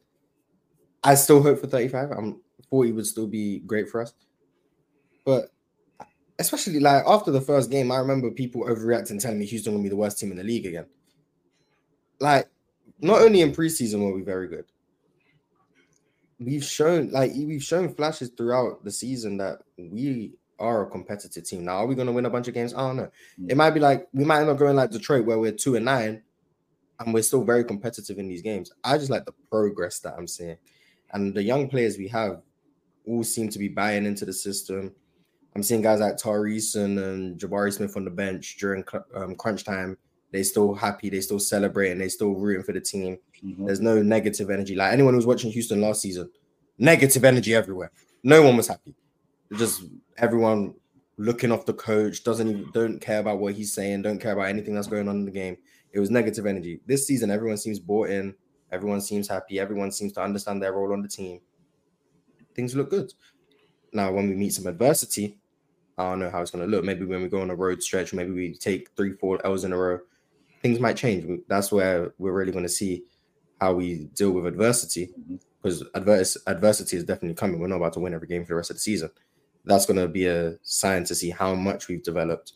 I 1.04 1.16
still 1.16 1.42
hope 1.42 1.60
for 1.60 1.68
35. 1.68 2.12
I'm 2.12 2.42
40 2.70 2.92
would 2.94 3.08
still 3.08 3.28
be 3.28 3.60
great 3.60 3.90
for 3.90 4.02
us. 4.02 4.14
But 5.26 5.52
especially 6.40 6.80
like 6.80 7.04
after 7.08 7.32
the 7.32 7.42
first 7.42 7.70
game, 7.72 7.92
I 7.92 7.98
remember 7.98 8.32
people 8.32 8.64
overreacting, 8.64 9.22
telling 9.22 9.40
me 9.40 9.46
Houston 9.46 9.74
will 9.74 9.84
be 9.84 9.90
the 9.90 9.96
worst 9.96 10.20
team 10.20 10.32
in 10.32 10.38
the 10.38 10.44
league 10.44 10.66
again. 10.66 10.86
Like, 12.20 12.50
not 13.00 13.22
only 13.22 13.42
in 13.42 13.52
preseason 13.52 14.04
were 14.04 14.14
we 14.14 14.22
very 14.22 14.48
good, 14.48 14.66
we've 16.40 16.64
shown 16.64 17.12
like 17.12 17.32
we've 17.36 17.64
shown 17.64 17.94
flashes 17.94 18.30
throughout 18.30 18.84
the 18.84 18.92
season 18.92 19.38
that 19.38 19.60
we 19.78 20.34
are 20.62 20.84
a 20.84 20.90
competitive 20.90 21.44
team. 21.44 21.66
Now, 21.66 21.78
are 21.78 21.86
we 21.86 21.96
going 21.96 22.08
to 22.08 22.14
win 22.14 22.26
a 22.26 22.30
bunch 22.30 22.48
of 22.48 22.54
games? 22.54 22.74
I 22.74 22.80
don't 22.80 22.98
know. 22.98 23.12
It 23.50 23.58
might 23.58 23.72
be 23.72 23.80
like 23.80 24.08
we 24.14 24.24
might 24.24 24.42
end 24.42 24.50
up 24.50 24.58
going 24.58 24.76
like 24.76 24.92
Detroit, 24.92 25.26
where 25.26 25.40
we're 25.40 25.52
two 25.52 25.76
and 25.76 25.86
nine, 25.86 26.22
and 27.00 27.14
we're 27.14 27.24
still 27.24 27.44
very 27.44 27.64
competitive 27.64 28.18
in 28.20 28.28
these 28.28 28.42
games. 28.42 28.72
I 28.84 28.98
just 28.98 29.10
like 29.10 29.26
the 29.26 29.34
progress 29.50 30.00
that 30.00 30.14
I'm 30.18 30.28
seeing, 30.28 30.58
and 31.14 31.34
the 31.34 31.44
young 31.44 31.68
players 31.68 31.98
we 31.98 32.08
have 32.10 32.42
all 33.08 33.24
seem 33.24 33.50
to 33.50 33.60
be 33.60 33.68
buying 33.68 34.06
into 34.06 34.26
the 34.26 34.34
system. 34.34 34.94
I'm 35.56 35.64
seeing 35.64 35.82
guys 35.82 36.00
like 36.00 36.16
Tyrese 36.16 36.76
and, 36.78 36.98
and 36.98 37.40
Jabari 37.40 37.74
Smith 37.74 37.98
on 37.98 38.06
the 38.06 38.12
bench 38.12 38.58
during 38.58 38.86
um, 39.16 39.36
crunch 39.36 39.66
time. 39.66 39.98
They 40.32 40.44
still 40.44 40.74
happy, 40.74 41.10
they 41.10 41.20
still 41.20 41.40
celebrating, 41.40 41.98
they 41.98 42.08
still 42.08 42.36
rooting 42.36 42.64
for 42.64 42.72
the 42.72 42.80
team. 42.80 43.18
Mhm. 43.44 43.66
There's 43.66 43.82
no 43.82 44.02
negative 44.02 44.50
energy. 44.50 44.76
Like 44.76 44.94
anyone 44.94 45.14
who 45.14 45.18
was 45.18 45.26
watching 45.26 45.52
Houston 45.52 45.82
last 45.82 46.02
season, 46.02 46.30
negative 46.78 47.26
energy 47.26 47.54
everywhere. 47.54 47.92
No 48.24 48.42
one 48.44 48.56
was 48.56 48.68
happy. 48.68 48.96
Just 49.58 49.84
everyone 50.18 50.76
looking 51.18 51.52
off 51.52 51.66
the 51.66 51.74
coach, 51.74 52.24
doesn't 52.24 52.48
even 52.48 52.72
don't 52.72 53.00
care 53.00 53.20
about 53.20 53.40
what 53.40 53.54
he's 53.54 53.74
saying, 53.74 54.02
don't 54.02 54.20
care 54.20 54.34
about 54.34 54.48
anything 54.48 54.74
that's 54.74 54.88
going 54.88 55.08
on 55.08 55.18
in 55.18 55.26
the 55.26 55.32
game. 55.32 55.58
It 55.92 56.00
was 56.00 56.10
negative 56.10 56.46
energy. 56.46 56.80
This 56.86 57.06
season, 57.06 57.30
everyone 57.30 57.58
seems 57.58 57.80
bought 57.80 58.10
in, 58.10 58.34
everyone 58.72 59.02
seems 59.02 59.28
happy, 59.28 59.60
everyone 59.60 59.92
seems 59.92 60.14
to 60.14 60.22
understand 60.22 60.62
their 60.62 60.74
role 60.74 60.94
on 60.94 61.02
the 61.02 61.08
team. 61.08 61.42
Things 62.56 62.76
look 62.76 62.90
good. 62.90 63.14
Now, 63.94 64.12
when 64.12 64.30
we 64.30 64.36
meet 64.36 64.54
some 64.54 64.68
adversity, 64.68 65.38
I 65.98 66.10
don't 66.10 66.20
know 66.20 66.30
how 66.30 66.42
it's 66.42 66.52
going 66.52 66.66
to 66.66 66.72
look. 66.72 66.86
Maybe 66.86 67.06
when 67.06 67.22
we 67.22 67.28
go 67.28 67.42
on 67.42 67.50
a 67.50 67.56
road 67.56 67.84
stretch, 67.84 68.14
maybe 68.14 68.32
we 68.32 68.56
take 68.56 68.90
three, 68.96 69.14
four 69.14 69.46
L's 69.46 69.64
in 69.64 69.74
a 69.74 69.78
row, 69.78 70.00
things 70.62 70.80
might 70.80 70.98
change. 70.98 71.42
That's 71.48 71.72
where 71.72 72.14
we're 72.18 72.32
really 72.32 72.52
going 72.52 72.64
to 72.64 72.70
see 72.70 73.04
how 73.60 73.74
we 73.74 74.06
deal 74.16 74.32
with 74.32 74.48
adversity 74.48 75.10
because 75.62 75.84
adversity 75.94 76.98
is 76.98 77.04
definitely 77.04 77.36
coming. 77.36 77.60
We're 77.60 77.68
not 77.68 77.76
about 77.76 77.94
to 77.94 78.00
win 78.00 78.14
every 78.14 78.28
game 78.28 78.44
for 78.44 78.50
the 78.50 78.56
rest 78.56 78.72
of 78.72 78.78
the 78.78 78.82
season. 78.82 79.12
That's 79.66 79.86
going 79.86 80.00
to 80.00 80.08
be 80.08 80.26
a 80.26 80.58
sign 80.64 81.04
to 81.06 81.16
see 81.16 81.30
how 81.30 81.54
much 81.54 81.88
we've 81.88 82.04
developed. 82.04 82.54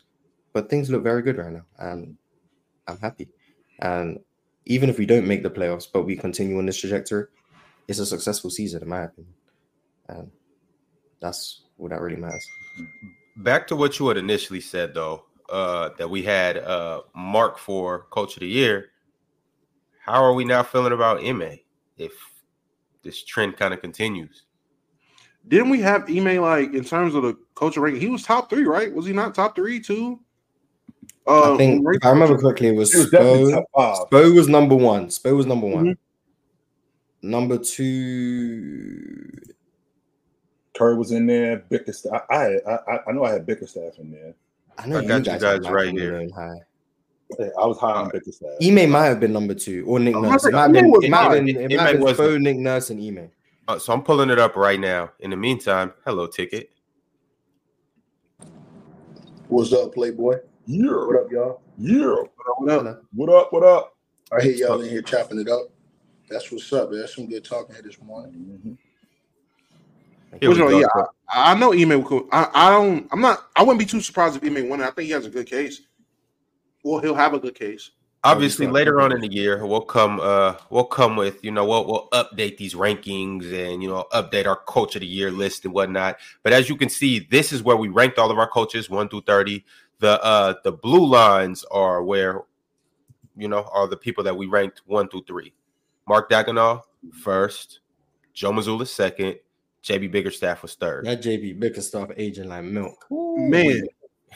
But 0.52 0.68
things 0.68 0.90
look 0.90 1.02
very 1.02 1.22
good 1.22 1.36
right 1.36 1.52
now, 1.52 1.66
and 1.78 2.16
I'm 2.88 2.98
happy. 2.98 3.28
And 3.80 4.20
even 4.64 4.90
if 4.90 4.98
we 4.98 5.06
don't 5.06 5.26
make 5.26 5.42
the 5.42 5.50
playoffs, 5.50 5.86
but 5.92 6.04
we 6.04 6.16
continue 6.16 6.58
on 6.58 6.66
this 6.66 6.78
trajectory, 6.78 7.26
it's 7.88 7.98
a 7.98 8.06
successful 8.06 8.50
season, 8.50 8.82
in 8.82 8.88
my 8.88 9.02
opinion. 9.02 9.34
And 10.08 10.30
that's 11.20 11.62
what 11.76 11.90
that 11.90 12.00
really 12.00 12.16
matters. 12.16 12.46
Back 13.36 13.66
to 13.68 13.76
what 13.76 13.98
you 13.98 14.08
had 14.08 14.16
initially 14.16 14.60
said, 14.60 14.94
though, 14.94 15.26
uh, 15.50 15.90
that 15.98 16.08
we 16.08 16.22
had 16.22 16.58
uh, 16.58 17.02
Mark 17.14 17.58
for 17.58 18.06
Coach 18.10 18.34
of 18.36 18.40
the 18.40 18.48
Year. 18.48 18.90
How 20.04 20.22
are 20.22 20.34
we 20.34 20.44
now 20.44 20.62
feeling 20.62 20.92
about 20.92 21.22
MA 21.22 21.56
if 21.98 22.12
this 23.02 23.22
trend 23.24 23.56
kind 23.56 23.74
of 23.74 23.80
continues? 23.80 24.45
Didn't 25.48 25.70
we 25.70 25.80
have 25.80 26.08
Ime 26.10 26.36
like 26.38 26.74
in 26.74 26.84
terms 26.84 27.14
of 27.14 27.22
the 27.22 27.36
coach 27.54 27.76
ranking? 27.76 28.00
He 28.00 28.08
was 28.08 28.22
top 28.22 28.50
three, 28.50 28.64
right? 28.64 28.92
Was 28.92 29.06
he 29.06 29.12
not 29.12 29.34
top 29.34 29.54
three 29.54 29.80
too? 29.80 30.20
Uh, 31.26 31.54
I 31.54 31.56
think 31.56 31.84
if 31.88 32.04
I 32.04 32.10
remember 32.10 32.38
correctly, 32.38 32.68
it 32.68 32.76
was 32.76 32.92
He 32.92 32.98
was 32.98 33.10
Spo. 33.10 33.64
Spo 33.76 34.34
was 34.34 34.48
number 34.48 34.74
one. 34.74 35.06
Spo 35.06 35.36
was 35.36 35.46
number 35.46 35.66
one. 35.66 35.84
Mm-hmm. 35.86 37.30
Number 37.30 37.58
two, 37.58 39.28
Curry 40.76 40.96
was 40.96 41.10
in 41.10 41.26
there. 41.26 41.58
Bickerstaff. 41.68 42.22
I, 42.30 42.58
I, 42.66 42.74
I, 42.74 42.98
I 43.08 43.12
know 43.12 43.24
I 43.24 43.32
had 43.32 43.46
Bickerstaff 43.46 43.98
in 43.98 44.12
there. 44.12 44.34
I 44.78 44.86
know 44.86 44.98
I 44.98 45.02
you 45.02 45.08
got 45.08 45.18
you 45.18 45.24
guys, 45.24 45.40
guys 45.40 45.70
right 45.70 45.90
here. 45.90 46.20
in 46.20 46.30
high. 46.30 46.60
Yeah, 47.38 47.48
I 47.60 47.66
was 47.66 47.78
high 47.78 47.92
on 47.92 48.10
Bickerstaff. 48.10 48.50
Ime 48.62 48.90
might 48.90 49.06
have 49.06 49.18
been 49.18 49.32
number 49.32 49.54
two, 49.54 49.84
or 49.86 49.98
Nick 49.98 50.14
I'm 50.14 50.22
Nurse. 50.22 50.44
It 50.44 50.52
not 50.52 50.70
might 50.70 50.76
have 50.76 50.84
been, 50.84 50.90
was 50.92 51.04
it 51.04 51.10
might 51.10 51.22
have 51.22 51.32
been, 51.32 51.48
it 51.48 51.76
might 51.76 51.80
have 51.80 51.92
been 51.94 52.00
wasn't. 52.02 52.30
Spo, 52.30 52.40
Nick 52.40 52.56
Nurse, 52.58 52.90
and 52.90 53.00
Ime. 53.02 53.30
Uh, 53.68 53.78
so 53.78 53.92
I'm 53.92 54.02
pulling 54.02 54.30
it 54.30 54.38
up 54.38 54.56
right 54.56 54.78
now. 54.78 55.10
In 55.20 55.30
the 55.30 55.36
meantime, 55.36 55.92
hello, 56.04 56.26
ticket. 56.26 56.70
What's 59.48 59.72
up, 59.72 59.94
Playboy? 59.94 60.36
Yeah, 60.66 60.90
What 60.90 61.16
up, 61.16 61.30
y'all? 61.30 61.60
yeah. 61.78 62.14
What 62.58 62.86
up? 62.86 63.02
What 63.14 63.28
up? 63.30 63.52
What 63.52 63.62
up? 63.64 63.96
I 64.32 64.40
hear 64.42 64.52
y'all 64.52 64.80
in 64.80 64.90
here 64.90 65.02
chopping 65.02 65.40
it 65.40 65.48
up. 65.48 65.68
That's 66.28 66.50
what's 66.50 66.72
up. 66.72 66.90
man. 66.90 67.00
That's 67.00 67.14
some 67.14 67.28
good 67.28 67.44
talking 67.44 67.74
here 67.74 67.82
this 67.82 68.00
morning. 68.00 68.32
Mhm. 68.64 68.78
Here 70.40 70.48
Which 70.48 70.58
we 70.58 70.64
one? 70.64 70.72
go. 70.72 70.80
Yeah, 70.80 70.86
I, 71.32 71.52
I 71.52 71.54
know 71.58 71.72
Ime. 71.72 72.02
Cool. 72.04 72.28
I, 72.32 72.48
I 72.54 72.70
don't. 72.70 73.08
I'm 73.12 73.20
not. 73.20 73.48
I 73.56 73.62
wouldn't 73.62 73.78
be 73.78 73.86
too 73.86 74.00
surprised 74.00 74.36
if 74.36 74.44
Ime 74.44 74.68
won. 74.68 74.80
it. 74.80 74.84
I 74.84 74.90
think 74.90 75.06
he 75.06 75.12
has 75.12 75.26
a 75.26 75.30
good 75.30 75.46
case. 75.46 75.82
Well, 76.84 77.00
he'll 77.00 77.14
have 77.14 77.34
a 77.34 77.38
good 77.38 77.54
case. 77.54 77.90
Obviously, 78.26 78.66
later 78.66 79.00
on 79.00 79.12
in 79.12 79.20
the 79.20 79.32
year, 79.32 79.64
we'll 79.64 79.80
come. 79.80 80.20
Uh, 80.20 80.54
we'll 80.70 80.84
come 80.84 81.16
with 81.16 81.44
you 81.44 81.50
know 81.50 81.64
we'll 81.64 81.86
we'll 81.86 82.08
update 82.12 82.56
these 82.56 82.74
rankings 82.74 83.52
and 83.52 83.82
you 83.82 83.88
know 83.88 84.04
update 84.12 84.46
our 84.46 84.56
coach 84.56 84.96
of 84.96 85.00
the 85.00 85.06
year 85.06 85.30
list 85.30 85.64
and 85.64 85.72
whatnot. 85.72 86.18
But 86.42 86.52
as 86.52 86.68
you 86.68 86.76
can 86.76 86.88
see, 86.88 87.20
this 87.20 87.52
is 87.52 87.62
where 87.62 87.76
we 87.76 87.88
ranked 87.88 88.18
all 88.18 88.30
of 88.30 88.38
our 88.38 88.48
coaches 88.48 88.90
one 88.90 89.08
through 89.08 89.22
thirty. 89.22 89.64
The 90.00 90.22
uh 90.22 90.54
the 90.64 90.72
blue 90.72 91.06
lines 91.06 91.64
are 91.70 92.02
where 92.02 92.42
you 93.36 93.48
know 93.48 93.68
are 93.72 93.86
the 93.86 93.96
people 93.96 94.24
that 94.24 94.36
we 94.36 94.46
ranked 94.46 94.82
one 94.86 95.08
through 95.08 95.24
three. 95.26 95.54
Mark 96.08 96.28
Daigneault 96.28 96.82
first, 97.22 97.80
Joe 98.32 98.52
Mazzulla 98.52 98.86
second, 98.86 99.36
JB 99.86 100.10
Bickerstaff 100.10 100.62
was 100.62 100.74
third. 100.74 101.06
That 101.06 101.22
JB 101.22 101.60
Bickerstaff 101.60 102.10
aging 102.16 102.48
like 102.48 102.64
milk. 102.64 103.06
Man, 103.10 103.86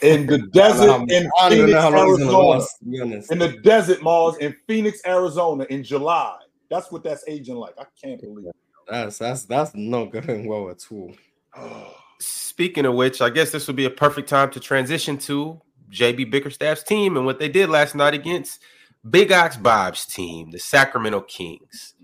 In 0.02 0.26
the 0.26 0.38
desert 0.52 1.10
in 1.10 1.30
I 1.38 1.48
don't 1.48 1.52
even 1.52 1.66
Phoenix, 1.66 1.72
know 1.72 1.80
how 1.80 1.90
long 1.90 2.08
he's 2.08 2.18
gonna 2.18 2.30
Arizona. 2.30 2.48
last, 2.48 2.78
to 2.78 2.84
be 2.84 3.00
honest. 3.00 3.32
In 3.32 3.38
the 3.38 3.48
desert 3.58 4.02
malls 4.02 4.38
in 4.38 4.56
Phoenix, 4.66 5.00
Arizona 5.06 5.66
in 5.70 5.82
July. 5.82 6.38
That's 6.70 6.90
what 6.90 7.02
that's 7.02 7.24
aging 7.26 7.56
like. 7.56 7.74
I 7.78 7.84
can't 8.02 8.20
believe 8.20 8.46
it. 8.46 8.56
That's 8.88 9.18
that's 9.18 9.44
that's 9.44 9.74
not 9.74 10.12
going 10.12 10.46
well 10.46 10.70
at 10.70 10.84
all. 10.90 11.14
Speaking 12.20 12.84
of 12.84 12.94
which, 12.94 13.20
I 13.22 13.30
guess 13.30 13.50
this 13.50 13.66
would 13.66 13.76
be 13.76 13.86
a 13.86 13.90
perfect 13.90 14.28
time 14.28 14.50
to 14.50 14.60
transition 14.60 15.16
to 15.18 15.60
JB 15.90 16.30
Bickerstaff's 16.30 16.82
team 16.82 17.16
and 17.16 17.24
what 17.24 17.38
they 17.38 17.48
did 17.48 17.70
last 17.70 17.94
night 17.94 18.14
against 18.14 18.60
Big 19.08 19.32
Ox 19.32 19.56
Bob's 19.56 20.04
team, 20.04 20.50
the 20.50 20.58
Sacramento 20.58 21.22
Kings. 21.22 21.94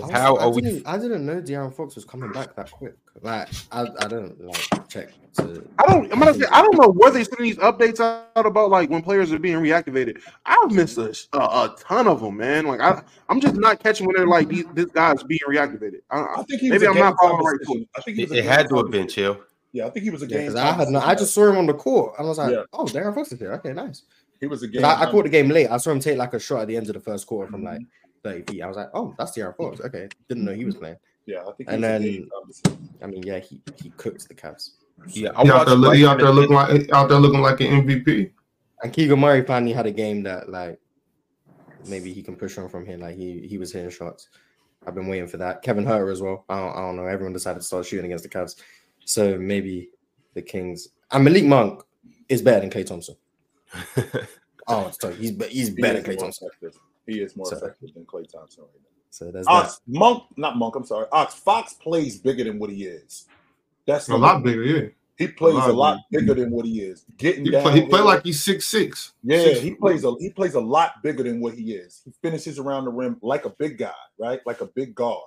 I 0.00 0.04
was- 0.06 0.10
How 0.10 0.36
I 0.36 0.42
are 0.44 0.50
we- 0.50 0.62
didn't, 0.62 0.86
I 0.86 0.96
didn't 0.98 1.26
know 1.26 1.40
De'Aaron 1.42 1.74
Fox 1.74 1.94
was 1.96 2.04
coming 2.04 2.32
back 2.32 2.54
that 2.56 2.70
quick. 2.70 2.94
Like 3.20 3.48
I, 3.70 3.86
I 4.00 4.08
don't 4.08 4.40
like 4.42 4.88
check. 4.88 5.10
To, 5.34 5.66
I 5.78 5.86
don't. 5.86 6.10
I'm 6.12 6.18
gonna 6.18 6.34
say 6.34 6.44
I 6.50 6.60
don't 6.62 6.76
know 6.78 6.88
where 6.88 7.10
they 7.10 7.24
sending 7.24 7.44
these 7.44 7.56
updates 7.58 8.00
out 8.00 8.46
about 8.46 8.70
like 8.70 8.90
when 8.90 9.02
players 9.02 9.32
are 9.32 9.38
being 9.38 9.56
reactivated. 9.56 10.20
I've 10.46 10.70
missed 10.72 10.98
a, 10.98 11.14
a, 11.34 11.38
a 11.38 11.76
ton 11.78 12.06
of 12.08 12.20
them, 12.20 12.36
man. 12.38 12.66
Like 12.66 12.80
I, 12.80 13.02
I'm 13.28 13.40
just 13.40 13.54
not 13.56 13.82
catching 13.82 14.06
when 14.06 14.16
they're 14.16 14.26
like 14.26 14.48
these, 14.48 14.64
this 14.74 14.86
guy's 14.86 15.22
being 15.22 15.40
reactivated. 15.48 16.00
I, 16.10 16.20
I, 16.20 16.40
I 16.40 16.42
think 16.44 16.60
he 16.62 16.70
Maybe 16.70 16.86
was 16.86 16.96
a 16.96 16.98
I'm 16.98 16.98
not 16.98 17.16
following 17.20 17.44
right 17.44 17.58
decision. 17.60 17.88
I 17.96 18.00
think 18.02 18.16
he 18.16 18.22
It, 18.24 18.32
it 18.32 18.44
had 18.44 18.68
to 18.70 18.76
have 18.76 18.90
been 18.90 19.08
chill. 19.08 19.38
Yeah, 19.72 19.86
I 19.86 19.90
think 19.90 20.04
he 20.04 20.10
was 20.10 20.22
a 20.22 20.26
yeah, 20.26 20.36
game. 20.38 20.46
because 20.48 20.54
I 20.60 20.72
had 20.72 20.88
no, 20.88 21.00
I 21.00 21.14
just 21.14 21.32
saw 21.32 21.48
him 21.48 21.56
on 21.56 21.66
the 21.66 21.72
court 21.74 22.14
I 22.18 22.22
was 22.22 22.36
like, 22.38 22.52
Yeah. 22.52 22.62
oh, 22.74 22.84
De'Aaron 22.84 23.14
Fox 23.14 23.32
is 23.32 23.38
here. 23.38 23.52
Okay, 23.54 23.72
nice. 23.72 24.02
he 24.40 24.46
was 24.46 24.62
a 24.62 24.68
game. 24.68 24.84
I, 24.84 25.02
I 25.02 25.10
caught 25.10 25.24
the 25.24 25.30
game 25.30 25.48
late. 25.48 25.68
I 25.70 25.76
saw 25.78 25.90
him 25.92 26.00
take 26.00 26.18
like 26.18 26.34
a 26.34 26.38
shot 26.40 26.60
at 26.62 26.68
the 26.68 26.76
end 26.76 26.88
of 26.88 26.94
the 26.94 27.00
first 27.00 27.26
quarter 27.26 27.50
from 27.50 27.62
like 27.64 27.78
Mm-hmm. 27.80 28.01
30 28.24 28.52
feet. 28.52 28.62
I 28.62 28.68
was 28.68 28.76
like, 28.76 28.90
oh, 28.94 29.14
that's 29.18 29.32
De'Aaron 29.36 29.56
Fox. 29.56 29.80
Okay, 29.80 30.08
didn't 30.28 30.44
know 30.44 30.54
he 30.54 30.64
was 30.64 30.76
playing. 30.76 30.96
Yeah, 31.26 31.44
I 31.46 31.52
think 31.52 31.68
And 31.70 31.82
then- 31.82 32.02
game. 32.02 32.28
I 33.02 33.06
mean, 33.06 33.22
yeah, 33.22 33.38
he 33.38 33.60
he 33.80 33.90
cooked 33.90 34.28
the 34.28 34.34
Cavs. 34.34 34.70
Yeah, 35.08 35.30
I 35.36 35.42
He 35.42 35.50
out 35.50 35.66
there, 35.66 35.78
watched 35.78 35.96
he 35.96 36.06
out 36.06 36.18
there 36.18 36.30
looking 36.30 36.54
like 36.54 36.92
out 36.92 37.08
there 37.08 37.18
looking 37.18 37.40
like 37.40 37.60
an 37.60 37.84
MVP. 37.86 38.30
And 38.82 38.92
Keegan 38.92 39.18
Murray 39.20 39.42
finally 39.44 39.72
had 39.72 39.86
a 39.86 39.90
game 39.92 40.22
that 40.24 40.48
like 40.48 40.78
maybe 41.86 42.12
he 42.12 42.22
can 42.22 42.36
push 42.36 42.58
on 42.58 42.68
from 42.68 42.84
here. 42.86 42.96
Like 42.98 43.16
he 43.16 43.46
he 43.46 43.58
was 43.58 43.72
hitting 43.72 43.90
shots. 43.90 44.28
I've 44.86 44.94
been 44.94 45.06
waiting 45.08 45.28
for 45.28 45.36
that. 45.38 45.62
Kevin 45.62 45.84
Huerter 45.84 46.10
as 46.12 46.20
well. 46.20 46.44
I 46.48 46.58
don't, 46.58 46.72
I 46.76 46.80
don't 46.80 46.96
know. 46.96 47.06
Everyone 47.06 47.32
decided 47.32 47.60
to 47.60 47.64
start 47.64 47.86
shooting 47.86 48.06
against 48.06 48.24
the 48.24 48.30
Cavs, 48.30 48.56
so 49.04 49.38
maybe 49.38 49.90
the 50.34 50.42
Kings 50.42 50.88
and 51.12 51.24
Malik 51.24 51.44
Monk 51.44 51.82
is 52.28 52.42
better 52.42 52.60
than 52.60 52.70
Klay 52.70 52.86
Thompson. 52.86 53.16
Oh, 54.68 54.86
it's 54.86 54.96
tough. 54.96 55.16
He's 55.16 55.32
be- 55.32 55.46
he's 55.48 55.70
better 55.70 55.98
is 55.98 56.04
than 56.04 56.14
Klay 56.14 56.18
Thompson. 56.20 56.48
effective. 56.48 56.80
He 57.06 57.20
is 57.20 57.36
more 57.36 57.46
So- 57.46 57.56
effective 57.56 57.94
than 57.94 58.04
Klay 58.04 58.30
Thompson 58.30 58.64
right 58.64 58.72
now. 58.74 58.88
So 59.10 59.30
there's 59.30 59.44
that. 59.46 59.78
Monk, 59.86 60.24
not 60.38 60.56
Monk. 60.56 60.74
I'm 60.74 60.86
sorry. 60.86 61.06
Ox 61.12 61.34
Fox 61.34 61.74
plays 61.74 62.18
bigger 62.18 62.44
than 62.44 62.58
what 62.58 62.70
he 62.70 62.84
is. 62.84 63.26
That's 63.86 64.08
A 64.08 64.16
lot 64.16 64.42
bigger, 64.42 64.62
yeah. 64.62 64.88
He 65.18 65.28
plays 65.28 65.54
A 65.54 65.58
a 65.58 65.72
lot 65.72 65.74
lot 65.74 66.00
bigger 66.10 66.34
than 66.34 66.50
what 66.50 66.64
he 66.64 66.80
is. 66.80 67.04
Getting 67.18 67.44
He 67.44 67.50
down. 67.50 67.62
play, 67.62 67.80
he 67.80 67.86
play 67.86 68.00
like 68.00 68.24
he's 68.24 68.42
six 68.42 68.66
six. 68.66 69.12
yeah. 69.22 69.50
He 69.50 69.74
plays 69.74 70.04
a 70.04 70.14
he 70.18 70.30
plays 70.30 70.54
a 70.54 70.60
lot 70.60 71.02
bigger 71.02 71.22
than 71.22 71.40
what 71.40 71.54
he 71.54 71.74
is. 71.74 72.00
He 72.04 72.12
finishes 72.22 72.58
around 72.58 72.86
the 72.86 72.90
rim 72.90 73.18
like 73.20 73.44
a 73.44 73.50
big 73.50 73.76
guy, 73.76 73.92
right? 74.18 74.40
Like 74.46 74.62
a 74.62 74.66
big 74.66 74.94
guard. 74.94 75.22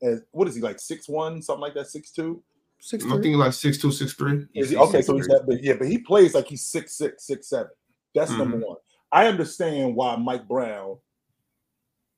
And 0.00 0.22
what 0.30 0.46
is 0.46 0.54
he 0.54 0.60
like? 0.60 0.78
Six 0.78 1.08
one, 1.08 1.42
something 1.42 1.60
like 1.60 1.74
that. 1.74 1.88
Six 1.88 2.12
two. 2.12 2.42
Six 2.78 3.04
I 3.04 3.08
think 3.08 3.22
three. 3.22 3.30
he's 3.30 3.38
like 3.38 3.52
six 3.52 3.78
two, 3.78 3.90
six 3.90 4.12
three. 4.12 4.46
Is 4.54 4.70
he 4.70 4.76
okay? 4.76 5.02
So 5.02 5.16
he's 5.16 5.26
that 5.26 5.46
big. 5.48 5.64
Yeah, 5.64 5.74
but 5.78 5.88
he 5.88 5.98
plays 5.98 6.34
like 6.34 6.46
he's 6.46 6.64
six 6.64 6.92
six, 6.96 7.26
six 7.26 7.48
seven. 7.48 7.72
That's 8.14 8.30
number 8.30 8.58
mm-hmm. 8.58 8.68
one. 8.68 8.76
I 9.10 9.26
understand 9.26 9.96
why 9.96 10.16
Mike 10.16 10.46
Brown 10.46 10.98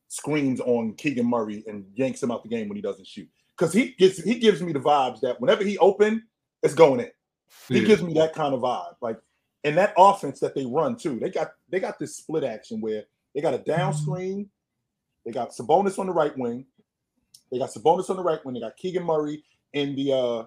screams 0.09 0.61
on 0.61 0.95
Keegan 0.95 1.27
Murray 1.27 1.63
and 1.67 1.87
yanks 1.95 2.23
him 2.23 2.31
out 2.31 2.43
the 2.43 2.49
game 2.49 2.69
when 2.69 2.77
he 2.77 2.83
doesn't 2.83 3.07
shoot. 3.07 3.29
Because 3.57 3.73
he 3.73 3.91
gets 3.99 4.23
he 4.23 4.39
gives 4.39 4.63
me 4.63 4.73
the 4.73 4.81
vibes 4.81 5.21
that 5.21 5.41
whenever 5.41 5.65
he 5.65 5.79
open, 5.79 6.25
it's 6.63 6.75
going 6.75 7.01
in. 7.01 7.11
He 7.69 7.81
Yeah. 7.81 7.87
gives 7.87 8.03
me 8.03 8.15
that 8.15 8.35
kind 8.35 8.55
of 8.55 8.61
vibe. 8.61 8.95
Like, 9.01 9.19
and 9.65 9.77
that 9.77 9.95
offense 9.97 10.41
that 10.41 10.55
they 10.55 10.65
run 10.65 10.97
too. 10.97 11.19
They 11.19 11.31
got 11.31 11.53
they 11.69 11.81
got 11.81 11.99
this 11.99 12.17
split 12.17 12.45
action 12.45 12.81
where 12.81 13.05
they 13.35 13.41
got 13.41 13.55
a 13.55 13.59
down 13.59 13.93
screen. 13.93 14.49
They 15.25 15.33
got 15.33 15.51
Sabonis 15.51 15.99
on 15.99 16.07
the 16.07 16.13
right 16.13 16.37
wing. 16.39 16.65
They 17.51 17.59
got 17.59 17.71
Sabonis 17.71 18.09
on 18.11 18.17
the 18.17 18.23
right 18.23 18.43
wing. 18.45 18.55
They 18.55 18.61
got 18.61 18.77
Keegan 18.77 19.05
Murray 19.05 19.43
in 19.73 19.95
the 19.97 20.13
uh 20.13 20.47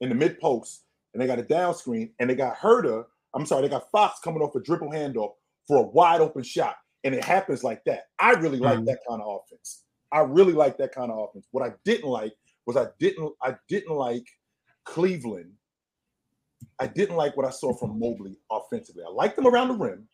in 0.00 0.10
the 0.10 0.14
mid 0.14 0.38
post, 0.38 0.84
and 1.12 1.22
they 1.22 1.26
got 1.26 1.38
a 1.38 1.42
down 1.42 1.74
screen, 1.74 2.12
and 2.20 2.30
they 2.30 2.34
got 2.36 2.56
Huerter. 2.58 3.06
I'm 3.34 3.46
sorry, 3.46 3.62
they 3.62 3.68
got 3.68 3.90
Fox 3.90 4.20
coming 4.20 4.42
off 4.42 4.54
a 4.54 4.60
dribble 4.60 4.90
handoff 4.90 5.34
for 5.66 5.78
a 5.78 5.82
wide 5.82 6.20
open 6.20 6.42
shot, 6.42 6.76
and 7.08 7.16
it 7.16 7.24
happens 7.24 7.64
like 7.64 7.82
that. 7.86 8.02
I 8.18 8.32
really 8.32 8.58
like 8.58 8.80
Mhm. 8.80 8.84
that 8.86 8.98
kind 9.08 9.22
of 9.22 9.40
offense. 9.40 9.84
I 10.12 10.20
really 10.20 10.52
like 10.52 10.76
that 10.76 10.94
kind 10.94 11.10
of 11.10 11.18
offense. 11.18 11.48
What 11.52 11.66
I 11.66 11.72
didn't 11.86 12.08
like 12.10 12.34
was 12.66 12.76
I 12.76 12.88
didn't 12.98 13.32
I 13.42 13.56
didn't 13.68 13.96
like 13.96 14.26
Cleveland. 14.84 15.52
I 16.78 16.86
didn't 16.86 17.16
like 17.16 17.34
what 17.36 17.46
I 17.46 17.50
saw 17.50 17.72
from 17.74 17.98
Mobley 17.98 18.36
offensively. 18.50 19.04
I 19.06 19.10
liked 19.10 19.38
him 19.38 19.46
around 19.46 19.68
the 19.68 19.74
rim. 19.74 20.06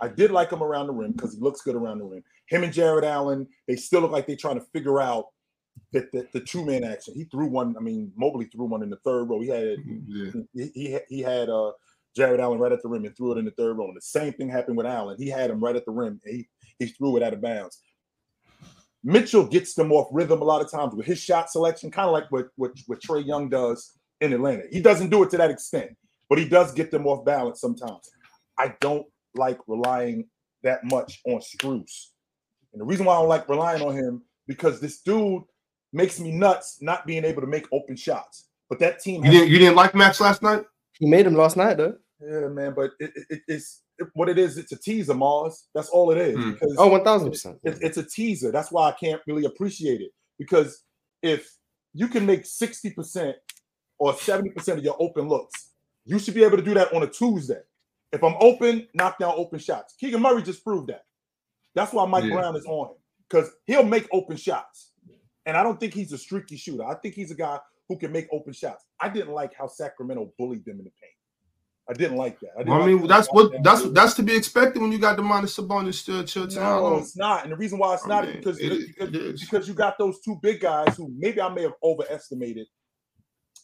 I 0.00 0.08
did 0.08 0.30
like 0.32 0.50
him 0.50 0.62
around 0.62 0.86
the 0.88 0.92
rim 0.92 1.12
because 1.12 1.34
he 1.34 1.40
looks 1.40 1.60
good 1.62 1.76
around 1.76 1.98
the 1.98 2.04
rim. 2.04 2.24
Him 2.48 2.64
and 2.64 2.72
Jarrett 2.72 3.04
Allen, 3.04 3.46
they 3.68 3.76
still 3.76 4.00
look 4.00 4.10
like 4.10 4.26
they're 4.26 4.36
trying 4.36 4.58
to 4.58 4.66
figure 4.72 5.00
out 5.00 5.26
that 5.92 6.10
the, 6.12 6.26
the 6.32 6.40
two 6.40 6.64
man 6.64 6.82
action. 6.84 7.14
He 7.14 7.24
threw 7.24 7.46
one. 7.46 7.76
I 7.76 7.80
mean, 7.80 8.12
Mobley 8.16 8.46
threw 8.46 8.64
one 8.66 8.82
in 8.82 8.90
the 8.90 8.98
third 9.04 9.28
row. 9.28 9.40
He 9.40 9.48
had 9.48 9.76
Yeah. 10.08 10.30
he 10.54 10.70
he, 10.74 10.90
had- 10.92 11.04
he 11.08 11.20
had 11.20 11.48
uh 11.48 11.72
Jarrett 12.16 12.40
Allen 12.40 12.58
right 12.58 12.72
at 12.72 12.82
the 12.82 12.88
rim 12.88 13.04
and 13.04 13.16
threw 13.16 13.32
it 13.32 13.38
in 13.38 13.44
the 13.44 13.50
third 13.52 13.78
row. 13.78 13.86
And 13.86 13.96
the 13.96 14.02
same 14.02 14.32
thing 14.32 14.48
happened 14.48 14.76
with 14.76 14.86
Allen. 14.86 15.16
He 15.18 15.28
had 15.28 15.50
him 15.50 15.62
right 15.62 15.76
at 15.76 15.84
the 15.84 15.92
rim 15.92 16.20
and 16.24 16.34
he 16.34 16.48
he 16.78 16.86
threw 16.86 17.16
it 17.16 17.22
out 17.22 17.34
of 17.34 17.40
bounds. 17.40 17.80
Mitchell 19.02 19.46
gets 19.46 19.74
them 19.74 19.92
off 19.92 20.08
rhythm 20.12 20.42
a 20.42 20.44
lot 20.44 20.62
of 20.62 20.70
times 20.70 20.94
with 20.94 21.06
his 21.06 21.18
shot 21.18 21.50
selection, 21.50 21.90
kind 21.90 22.06
of 22.06 22.12
like 22.12 22.30
what, 22.30 22.48
what 22.56 22.72
what 22.86 23.00
Trae 23.00 23.24
Young 23.24 23.48
does 23.48 23.98
in 24.20 24.32
Atlanta. 24.32 24.64
He 24.70 24.80
doesn't 24.80 25.10
do 25.10 25.22
it 25.22 25.30
to 25.30 25.36
that 25.38 25.50
extent, 25.50 25.96
but 26.28 26.38
he 26.38 26.48
does 26.48 26.72
get 26.72 26.90
them 26.90 27.06
off 27.06 27.24
balance 27.24 27.60
sometimes. 27.60 28.10
I 28.58 28.74
don't 28.80 29.06
like 29.34 29.58
relying 29.66 30.26
that 30.62 30.84
much 30.84 31.20
on 31.26 31.40
Strus. 31.40 32.08
And 32.72 32.80
the 32.80 32.84
reason 32.84 33.06
why 33.06 33.14
I 33.14 33.20
don't 33.20 33.28
like 33.28 33.48
relying 33.48 33.82
on 33.82 33.96
him 33.96 34.22
because 34.46 34.80
this 34.80 35.00
dude 35.00 35.42
makes 35.92 36.20
me 36.20 36.30
nuts 36.30 36.78
not 36.80 37.06
being 37.06 37.24
able 37.24 37.40
to 37.40 37.46
make 37.46 37.66
open 37.72 37.96
shots. 37.96 38.48
But 38.68 38.78
that 38.80 39.00
team 39.00 39.24
You 39.24 39.30
didn't 39.30 39.48
you 39.48 39.58
didn't 39.58 39.76
like 39.76 39.94
Max 39.94 40.20
last 40.20 40.42
night? 40.42 40.64
He 41.00 41.06
made 41.06 41.26
him 41.26 41.34
last 41.34 41.56
night 41.56 41.76
though. 41.78 41.96
Yeah, 42.20 42.48
man, 42.48 42.74
but 42.76 42.92
it, 43.00 43.10
it- 43.16 43.26
it- 43.30 43.42
it's 43.48 43.82
it- 43.98 44.08
what 44.14 44.28
it 44.28 44.38
is. 44.38 44.58
It's 44.58 44.72
a 44.72 44.78
teaser, 44.78 45.14
Mars. 45.14 45.66
That's 45.74 45.88
all 45.88 46.10
it 46.12 46.18
is. 46.18 46.36
Hmm. 46.36 46.52
Because 46.52 46.76
Oh, 46.78 46.86
one 46.88 47.02
thousand 47.02 47.30
percent. 47.30 47.58
it's, 47.64 47.80
it's 47.80 47.96
a 47.96 48.04
teaser. 48.04 48.52
That's 48.52 48.70
why 48.70 48.88
I 48.88 48.92
can't 48.92 49.20
really 49.26 49.46
appreciate 49.46 50.00
it. 50.02 50.12
Because 50.38 50.84
if 51.22 51.50
you 51.94 52.06
can 52.08 52.24
make 52.26 52.44
sixty 52.46 52.90
percent 52.90 53.36
or 53.98 54.14
seventy 54.14 54.50
percent 54.50 54.78
of 54.78 54.84
your 54.84 54.96
open 55.00 55.28
looks, 55.28 55.70
you 56.04 56.18
should 56.18 56.34
be 56.34 56.44
able 56.44 56.56
to 56.58 56.62
do 56.62 56.74
that 56.74 56.92
on 56.94 57.02
a 57.02 57.06
Tuesday. 57.06 57.60
If 58.12 58.22
I'm 58.24 58.34
open, 58.40 58.86
knock 58.94 59.18
down 59.18 59.34
open 59.36 59.58
shots. 59.58 59.94
Keegan 59.98 60.20
Murray 60.20 60.42
just 60.42 60.62
proved 60.64 60.88
that. 60.88 61.04
That's 61.74 61.92
why 61.92 62.04
Mike 62.06 62.24
Yeah. 62.24 62.34
Brown 62.34 62.56
is 62.56 62.66
on 62.66 62.88
him 62.90 62.96
because 63.28 63.50
he'll 63.66 63.84
make 63.84 64.08
open 64.12 64.36
shots. 64.36 64.90
And 65.46 65.56
I 65.56 65.62
don't 65.62 65.78
think 65.80 65.94
he's 65.94 66.12
a 66.12 66.18
streaky 66.18 66.56
shooter. 66.56 66.84
I 66.84 66.94
think 66.96 67.14
he's 67.14 67.30
a 67.30 67.34
guy 67.34 67.58
who 67.90 67.98
can 67.98 68.12
make 68.12 68.28
open 68.30 68.52
shots. 68.52 68.84
I 69.00 69.08
didn't 69.08 69.32
like 69.32 69.52
how 69.52 69.66
Sacramento 69.66 70.32
bullied 70.38 70.64
them 70.64 70.78
in 70.78 70.84
the 70.84 70.92
paint. 71.02 71.12
I 71.88 71.92
didn't 71.92 72.18
like 72.18 72.38
that. 72.38 72.50
didn't 72.58 72.70
Well, 72.72 72.82
I 72.82 72.86
mean, 72.86 73.06
that's 73.08 73.26
what 73.32 73.50
got 73.50 73.64
that's 73.64 73.90
that's 73.90 74.14
to 74.14 74.22
be 74.22 74.36
expected 74.36 74.80
when 74.80 74.92
you 74.92 74.98
got 75.00 75.18
Domantas 75.18 75.58
Sabonis 75.58 75.94
still 75.94 76.22
chill 76.22 76.46
town. 76.46 76.82
No, 76.82 76.98
it's 76.98 77.16
not. 77.16 77.42
And 77.42 77.52
the 77.52 77.56
reason 77.56 77.80
why 77.80 77.94
it's 77.94 78.04
I 78.04 78.08
not 78.08 78.28
mean, 78.28 78.36
is 78.36 78.44
because, 78.44 78.58
it 78.60 78.86
because, 78.86 79.08
it 79.12 79.40
because 79.40 79.66
you 79.66 79.74
got 79.74 79.98
those 79.98 80.20
two 80.20 80.38
big 80.40 80.60
guys 80.60 80.96
who 80.96 81.12
maybe 81.18 81.40
I 81.40 81.48
may 81.48 81.62
have 81.62 81.74
overestimated. 81.82 82.68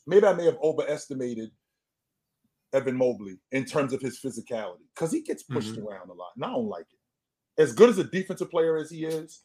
Maybe 0.09 0.27
I 0.27 0.33
may 0.33 0.47
have 0.47 0.59
overestimated 0.61 1.51
Evan 2.73 2.97
Mobley 2.97 3.39
in 3.53 3.65
terms 3.65 3.93
of 3.93 4.01
his 4.01 4.19
physicality 4.19 4.83
because 4.93 5.13
he 5.13 5.21
gets 5.23 5.45
pushed 5.45 5.75
Mm-hmm. 5.75 5.87
around 5.87 6.11
a 6.11 6.15
lot. 6.15 6.31
And 6.35 6.45
I 6.45 6.49
don't 6.49 6.67
like 6.67 6.87
it. 6.93 7.63
As 7.63 7.75
good 7.75 7.91
as 7.91 7.99
a 7.99 8.05
defensive 8.05 8.51
player 8.51 8.77
as 8.77 8.91
he 8.91 9.05
is, 9.05 9.43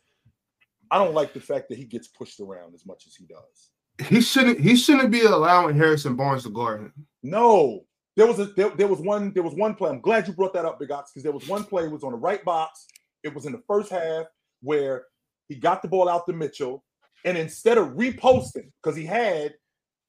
I 0.89 0.97
don't 0.97 1.13
like 1.13 1.33
the 1.33 1.39
fact 1.39 1.69
that 1.69 1.77
he 1.77 1.85
gets 1.85 2.07
pushed 2.07 2.39
around 2.39 2.73
as 2.73 2.83
much 2.87 3.03
as 3.05 3.13
he 3.15 3.25
does. 3.25 3.69
He 3.99 4.21
shouldn't 4.21 4.59
he 4.59 4.75
shouldn't 4.75 5.11
be 5.11 5.21
allowing 5.21 5.77
Harrison 5.77 6.15
Barnes 6.15 6.43
to 6.43 6.49
guard 6.49 6.81
him. 6.81 6.93
No, 7.23 7.85
there 8.15 8.27
was 8.27 8.39
a 8.39 8.45
there, 8.45 8.69
there 8.71 8.87
was 8.87 8.99
one 8.99 9.33
there 9.33 9.43
was 9.43 9.53
one 9.53 9.75
play. 9.75 9.89
I'm 9.89 10.01
glad 10.01 10.27
you 10.27 10.33
brought 10.33 10.53
that 10.53 10.65
up, 10.65 10.79
Big 10.79 10.91
Ox, 10.91 11.11
because 11.11 11.23
there 11.23 11.31
was 11.31 11.47
one 11.47 11.63
play. 11.63 11.87
Was 11.87 12.03
on 12.03 12.11
the 12.11 12.17
right 12.17 12.43
box. 12.43 12.87
It 13.23 13.33
was 13.33 13.45
in 13.45 13.51
the 13.51 13.61
first 13.67 13.91
half 13.91 14.25
where 14.61 15.05
he 15.47 15.55
got 15.55 15.81
the 15.81 15.87
ball 15.87 16.09
out 16.09 16.25
to 16.27 16.33
Mitchell, 16.33 16.83
and 17.25 17.37
instead 17.37 17.77
of 17.77 17.89
reposting, 17.89 18.71
because 18.81 18.95
he 18.95 19.05
had 19.05 19.53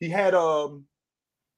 he 0.01 0.09
had 0.09 0.35
um 0.35 0.85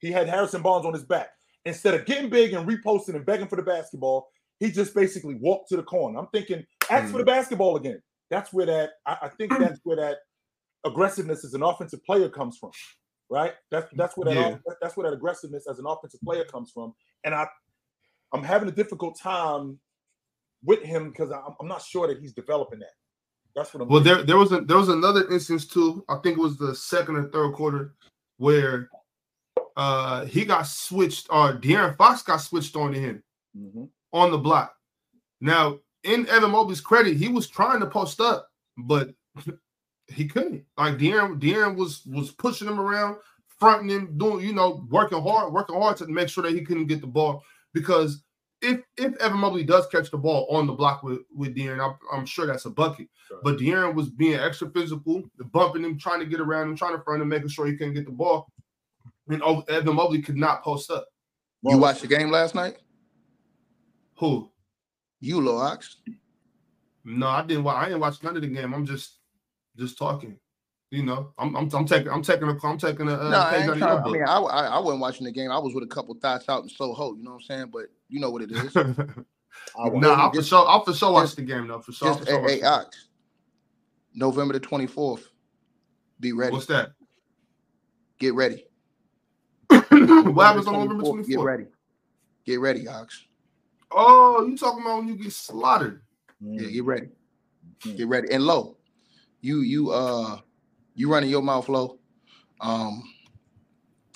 he 0.00 0.10
had 0.10 0.28
Harrison 0.28 0.62
Barnes 0.62 0.86
on 0.86 0.92
his 0.92 1.04
back. 1.04 1.30
Instead 1.66 1.94
of 1.94 2.04
getting 2.04 2.28
big 2.28 2.52
and 2.52 2.68
reposting 2.68 3.14
and 3.14 3.24
begging 3.24 3.48
for 3.48 3.56
the 3.56 3.62
basketball, 3.62 4.28
he 4.60 4.70
just 4.70 4.94
basically 4.94 5.34
walked 5.36 5.68
to 5.70 5.76
the 5.76 5.82
corner. 5.82 6.18
I'm 6.18 6.26
thinking, 6.26 6.64
ask 6.90 7.10
for 7.10 7.18
the 7.18 7.24
basketball 7.24 7.76
again. 7.76 8.02
That's 8.30 8.52
where 8.52 8.66
that 8.66 8.90
I, 9.06 9.16
I 9.22 9.28
think 9.28 9.56
that's 9.58 9.80
where 9.84 9.96
that 9.96 10.18
aggressiveness 10.84 11.44
as 11.44 11.54
an 11.54 11.62
offensive 11.62 12.04
player 12.04 12.28
comes 12.28 12.58
from, 12.58 12.70
right? 13.30 13.52
That's 13.70 13.88
that's 13.96 14.16
where 14.16 14.26
that 14.26 14.34
Yeah. 14.40 14.54
off- 14.54 14.76
that's 14.80 14.96
where 14.96 15.08
that 15.10 15.16
aggressiveness 15.16 15.66
as 15.68 15.78
an 15.78 15.86
offensive 15.86 16.20
player 16.22 16.44
comes 16.44 16.70
from. 16.70 16.94
And 17.24 17.34
I 17.34 17.46
I'm 18.32 18.42
having 18.42 18.68
a 18.68 18.72
difficult 18.72 19.18
time 19.18 19.78
with 20.64 20.82
him 20.82 21.10
because 21.10 21.30
I'm, 21.30 21.54
I'm 21.60 21.68
not 21.68 21.82
sure 21.82 22.08
that 22.08 22.18
he's 22.20 22.32
developing 22.32 22.80
that. 22.80 22.90
That's 23.54 23.72
what 23.72 23.82
I'm. 23.82 23.88
Well, 23.88 24.00
there 24.00 24.22
there 24.22 24.36
was 24.38 24.52
a 24.52 24.60
there 24.62 24.78
was 24.78 24.88
another 24.88 25.30
instance 25.30 25.66
too. 25.66 26.04
I 26.08 26.16
think 26.22 26.36
it 26.38 26.40
was 26.40 26.56
the 26.58 26.74
second 26.74 27.16
or 27.16 27.28
third 27.30 27.52
quarter 27.54 27.94
where 28.38 28.88
uh 29.76 30.24
he 30.26 30.44
got 30.44 30.62
switched 30.66 31.28
or 31.30 31.54
De'Aaron 31.54 31.96
Fox 31.96 32.22
got 32.22 32.38
switched 32.38 32.76
on 32.76 32.92
to 32.92 32.98
him 33.00 33.22
Mhm. 33.56 33.88
on 34.12 34.30
the 34.32 34.38
block. 34.38 34.74
Now, 35.40 35.78
in 36.02 36.26
Evan 36.28 36.50
Mobley's 36.50 36.80
credit, 36.80 37.16
he 37.16 37.28
was 37.28 37.48
trying 37.48 37.80
to 37.80 37.86
post 37.86 38.20
up, 38.20 38.48
but 38.76 39.10
he 40.08 40.26
couldn't. 40.28 40.64
Like 40.76 40.98
De'Aaron, 40.98 41.40
De'Aaron 41.40 41.76
was 41.76 42.04
was 42.06 42.30
pushing 42.32 42.68
him 42.68 42.80
around, 42.80 43.16
fronting 43.58 43.90
him, 43.90 44.18
doing 44.18 44.44
you 44.44 44.52
know 44.52 44.86
working 44.90 45.22
hard, 45.22 45.52
working 45.52 45.76
hard 45.80 45.96
to 45.98 46.06
make 46.06 46.28
sure 46.28 46.42
that 46.42 46.52
he 46.54 46.64
couldn't 46.64 46.86
get 46.86 47.00
the 47.00 47.06
ball. 47.06 47.42
Because 47.72 48.22
if 48.62 48.80
if 48.96 49.14
Evan 49.16 49.38
Mobley 49.38 49.64
does 49.64 49.86
catch 49.88 50.10
the 50.10 50.18
ball 50.18 50.46
on 50.50 50.66
the 50.66 50.72
block 50.72 51.02
with 51.02 51.20
with 51.34 51.54
De'Aaron, 51.54 51.84
I'm, 51.84 51.96
I'm 52.12 52.26
sure 52.26 52.46
that's 52.46 52.64
a 52.66 52.70
bucket. 52.70 53.08
Sure. 53.28 53.40
But 53.42 53.58
De'Aaron 53.58 53.94
was 53.94 54.10
being 54.10 54.34
extra 54.34 54.70
physical, 54.70 55.22
bumping 55.52 55.84
him, 55.84 55.98
trying 55.98 56.20
to 56.20 56.26
get 56.26 56.40
around 56.40 56.68
him, 56.68 56.76
trying 56.76 56.96
to 56.96 57.02
front 57.02 57.22
him, 57.22 57.28
making 57.28 57.48
sure 57.48 57.66
he 57.66 57.76
couldn't 57.76 57.94
get 57.94 58.06
the 58.06 58.12
ball. 58.12 58.48
And 59.28 59.42
oh, 59.42 59.60
Evan 59.68 59.96
Mobley 59.96 60.22
could 60.22 60.36
not 60.36 60.62
post 60.62 60.90
up. 60.90 61.06
You 61.62 61.78
watched 61.78 62.02
the 62.02 62.08
game 62.08 62.30
last 62.30 62.54
night? 62.54 62.76
Who? 64.18 64.50
You, 65.20 65.40
Loax. 65.40 65.96
No, 67.04 67.26
I 67.28 67.42
didn't. 67.42 67.64
wa- 67.64 67.74
I 67.74 67.86
didn't 67.86 68.00
watch 68.00 68.22
none 68.22 68.36
of 68.36 68.42
the 68.42 68.48
game. 68.48 68.74
I'm 68.74 68.84
just, 68.84 69.18
just 69.76 69.98
talking. 69.98 70.38
You 70.90 71.02
know, 71.02 71.32
I'm, 71.38 71.56
I'm, 71.56 71.68
I'm 71.74 71.86
taking, 71.86 72.08
I'm 72.08 72.22
taking 72.22 72.48
a, 72.48 72.56
I'm 72.62 72.78
taking 72.78 73.08
a 73.08 73.14
uh, 73.14 73.30
no, 73.30 73.40
I, 73.40 73.50
page 73.50 73.60
ain't 73.62 73.70
out 73.70 73.72
of 73.72 73.78
your 73.78 73.88
trying, 73.88 74.02
I 74.04 74.10
mean, 74.10 74.22
I, 74.22 74.36
I, 74.38 74.66
I 74.76 74.78
wasn't 74.78 75.00
watching 75.00 75.24
the 75.24 75.32
game. 75.32 75.50
I 75.50 75.58
was 75.58 75.74
with 75.74 75.82
a 75.82 75.88
couple 75.88 76.14
thoughts 76.14 76.48
out 76.48 76.62
in 76.62 76.68
Soho. 76.68 77.16
You 77.16 77.24
know 77.24 77.32
what 77.32 77.36
I'm 77.36 77.42
saying? 77.42 77.70
But 77.72 77.86
you 78.08 78.20
know 78.20 78.30
what 78.30 78.42
it 78.42 78.52
is. 78.52 78.76
I 78.76 79.88
nah, 79.88 80.08
I'll 80.14 80.32
for 80.32 80.42
sure, 80.42 80.68
I'll 80.68 80.84
for 80.84 80.94
sure 80.94 81.12
watch 81.12 81.34
the 81.34 81.42
game 81.42 81.66
though. 81.66 81.80
For 81.80 81.92
sure, 81.92 82.08
Just 82.08 82.20
for 82.20 82.26
sure 82.26 82.36
hey, 82.36 82.42
watch 82.42 82.52
hey, 82.52 82.62
Ox. 82.62 83.08
November 84.14 84.54
the 84.54 84.60
24th. 84.60 85.22
Be 86.20 86.32
ready. 86.32 86.52
What's 86.52 86.66
that? 86.66 86.92
Get 88.20 88.34
ready. 88.34 88.64
what 89.68 90.46
happens 90.46 90.68
on 90.68 90.74
November 90.74 91.02
24th, 91.02 91.26
Get 91.26 91.40
ready. 91.40 91.66
Get 92.46 92.60
ready, 92.60 92.86
Ox. 92.86 93.24
Oh, 93.90 94.46
you 94.46 94.56
talking 94.56 94.82
about 94.82 94.98
when 94.98 95.08
you 95.08 95.16
get 95.16 95.32
slaughtered? 95.32 96.02
Yeah, 96.40 96.62
Mm. 96.62 96.72
get 96.72 96.84
ready. 96.84 97.08
Mhm. 97.80 97.96
Get 97.96 98.08
ready. 98.08 98.30
And 98.32 98.44
low, 98.44 98.76
you 99.44 99.60
you 99.60 99.90
uh 99.92 100.38
you 100.94 101.12
running 101.12 101.28
your 101.28 101.42
mouth 101.42 101.68
low. 101.68 101.98
Um, 102.60 103.02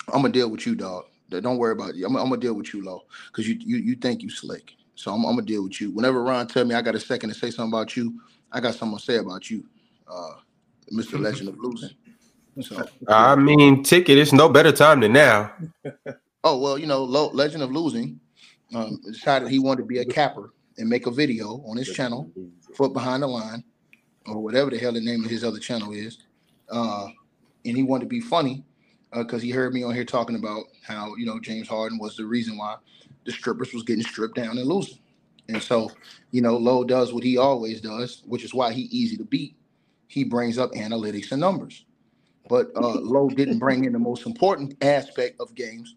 I'm 0.07 0.21
gonna 0.21 0.29
deal 0.33 0.49
with 0.49 0.65
you, 0.65 0.75
dog. 0.75 1.05
Don't 1.29 1.57
worry 1.57 1.73
about 1.73 1.93
it. 1.93 2.03
I'm, 2.03 2.15
I'm 2.15 2.29
gonna 2.29 2.37
deal 2.37 2.55
with 2.55 2.73
you, 2.73 2.83
low, 2.83 3.03
because 3.27 3.47
you, 3.47 3.55
you 3.59 3.77
you 3.77 3.95
think 3.95 4.23
you 4.23 4.29
slick. 4.29 4.73
So 4.95 5.13
I'm, 5.13 5.23
I'm 5.25 5.35
gonna 5.35 5.43
deal 5.43 5.63
with 5.63 5.79
you. 5.79 5.91
Whenever 5.91 6.23
Ron 6.23 6.47
tell 6.47 6.65
me 6.65 6.73
I 6.73 6.81
got 6.81 6.95
a 6.95 6.99
second 6.99 7.29
to 7.29 7.35
say 7.35 7.51
something 7.51 7.71
about 7.71 7.95
you, 7.95 8.19
I 8.51 8.59
got 8.59 8.73
something 8.73 8.97
to 8.97 9.03
say 9.03 9.17
about 9.17 9.49
you, 9.51 9.63
uh, 10.11 10.33
Mr. 10.91 11.19
Legend 11.21 11.49
of 11.49 11.57
Losing. 11.59 11.91
So 12.61 12.83
I 13.07 13.35
mean, 13.35 13.83
ticket. 13.83 14.17
It's 14.17 14.33
no 14.33 14.49
better 14.49 14.71
time 14.71 14.99
than 14.99 15.13
now. 15.13 15.53
Oh 16.45 16.57
well, 16.57 16.77
you 16.79 16.87
know, 16.87 17.03
Lo- 17.03 17.31
Legend 17.33 17.63
of 17.63 17.71
Losing 17.73 18.17
um, 18.73 19.01
decided 19.05 19.49
he 19.49 19.59
wanted 19.59 19.81
to 19.81 19.85
be 19.85 19.99
a 19.99 20.05
capper 20.05 20.53
and 20.77 20.87
make 20.87 21.05
a 21.05 21.11
video 21.11 21.61
on 21.67 21.75
his 21.75 21.91
channel, 21.91 22.31
Foot 22.75 22.93
Behind 22.93 23.23
the 23.23 23.27
Line, 23.27 23.61
or 24.29 24.41
whatever 24.41 24.69
the 24.69 24.77
hell 24.77 24.93
the 24.93 25.01
name 25.01 25.23
of 25.23 25.29
his 25.29 25.43
other 25.43 25.59
channel 25.59 25.91
is. 25.91 26.19
Uh, 26.69 27.07
and 27.65 27.75
he 27.75 27.83
wanted 27.83 28.05
to 28.05 28.09
be 28.09 28.21
funny 28.21 28.63
because 29.13 29.41
he 29.41 29.49
heard 29.49 29.73
me 29.73 29.83
on 29.83 29.93
here 29.93 30.05
talking 30.05 30.35
about 30.35 30.65
how 30.83 31.15
you 31.15 31.25
know 31.25 31.39
James 31.39 31.67
Harden 31.67 31.97
was 31.97 32.15
the 32.15 32.25
reason 32.25 32.57
why 32.57 32.75
the 33.25 33.31
strippers 33.31 33.73
was 33.73 33.83
getting 33.83 34.03
stripped 34.03 34.35
down 34.35 34.57
and 34.57 34.67
losing. 34.67 34.99
And 35.47 35.61
so, 35.61 35.91
you 36.31 36.41
know, 36.41 36.55
Lowe 36.57 36.83
does 36.83 37.11
what 37.11 37.23
he 37.23 37.37
always 37.37 37.81
does, 37.81 38.21
which 38.27 38.43
is 38.43 38.53
why 38.53 38.71
he 38.71 38.83
easy 38.83 39.17
to 39.17 39.23
beat. 39.23 39.55
He 40.07 40.23
brings 40.23 40.59
up 40.59 40.71
analytics 40.73 41.31
and 41.31 41.41
numbers. 41.41 41.85
But 42.47 42.67
uh, 42.75 42.99
Lowe 43.01 43.29
didn't 43.29 43.59
bring 43.59 43.85
in 43.85 43.93
the 43.93 43.99
most 43.99 44.25
important 44.25 44.75
aspect 44.83 45.39
of 45.39 45.55
games, 45.55 45.95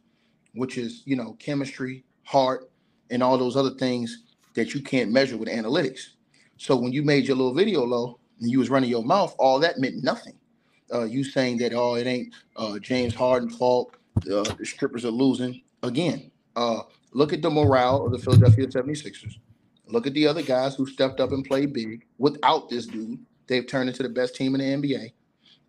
which 0.54 0.78
is 0.78 1.02
you 1.04 1.16
know 1.16 1.36
chemistry, 1.38 2.04
heart, 2.24 2.70
and 3.10 3.22
all 3.22 3.36
those 3.36 3.56
other 3.56 3.74
things 3.74 4.24
that 4.54 4.74
you 4.74 4.82
can't 4.82 5.12
measure 5.12 5.36
with 5.36 5.48
analytics. 5.48 6.10
So 6.56 6.76
when 6.76 6.92
you 6.92 7.02
made 7.02 7.26
your 7.26 7.36
little 7.36 7.54
video 7.54 7.84
low 7.84 8.18
and 8.42 8.50
you 8.50 8.58
was 8.58 8.70
running 8.70 8.90
your 8.90 9.04
mouth, 9.04 9.34
all 9.38 9.58
that 9.60 9.78
meant 9.78 10.02
nothing. 10.02 10.34
Uh, 10.92 11.04
you 11.04 11.24
saying 11.24 11.56
that 11.58 11.72
oh 11.72 11.94
it 11.94 12.06
ain't 12.06 12.34
uh, 12.56 12.78
James 12.78 13.14
Harden 13.14 13.48
fault, 13.48 13.96
uh, 14.16 14.42
the 14.42 14.66
strippers 14.66 15.04
are 15.04 15.10
losing 15.10 15.62
again. 15.82 16.30
Uh, 16.54 16.80
look 17.12 17.32
at 17.32 17.40
the 17.40 17.48
morale 17.48 18.04
of 18.04 18.12
the 18.12 18.18
Philadelphia 18.18 18.66
76ers. 18.66 19.36
Look 19.86 20.06
at 20.06 20.14
the 20.14 20.26
other 20.26 20.42
guys 20.42 20.74
who 20.74 20.86
stepped 20.86 21.20
up 21.20 21.32
and 21.32 21.44
played 21.44 21.72
big. 21.72 22.04
Without 22.18 22.68
this 22.68 22.86
dude, 22.86 23.18
they've 23.46 23.66
turned 23.66 23.88
into 23.88 24.02
the 24.02 24.08
best 24.08 24.34
team 24.34 24.54
in 24.54 24.60
the 24.60 24.88
NBA. 24.88 25.12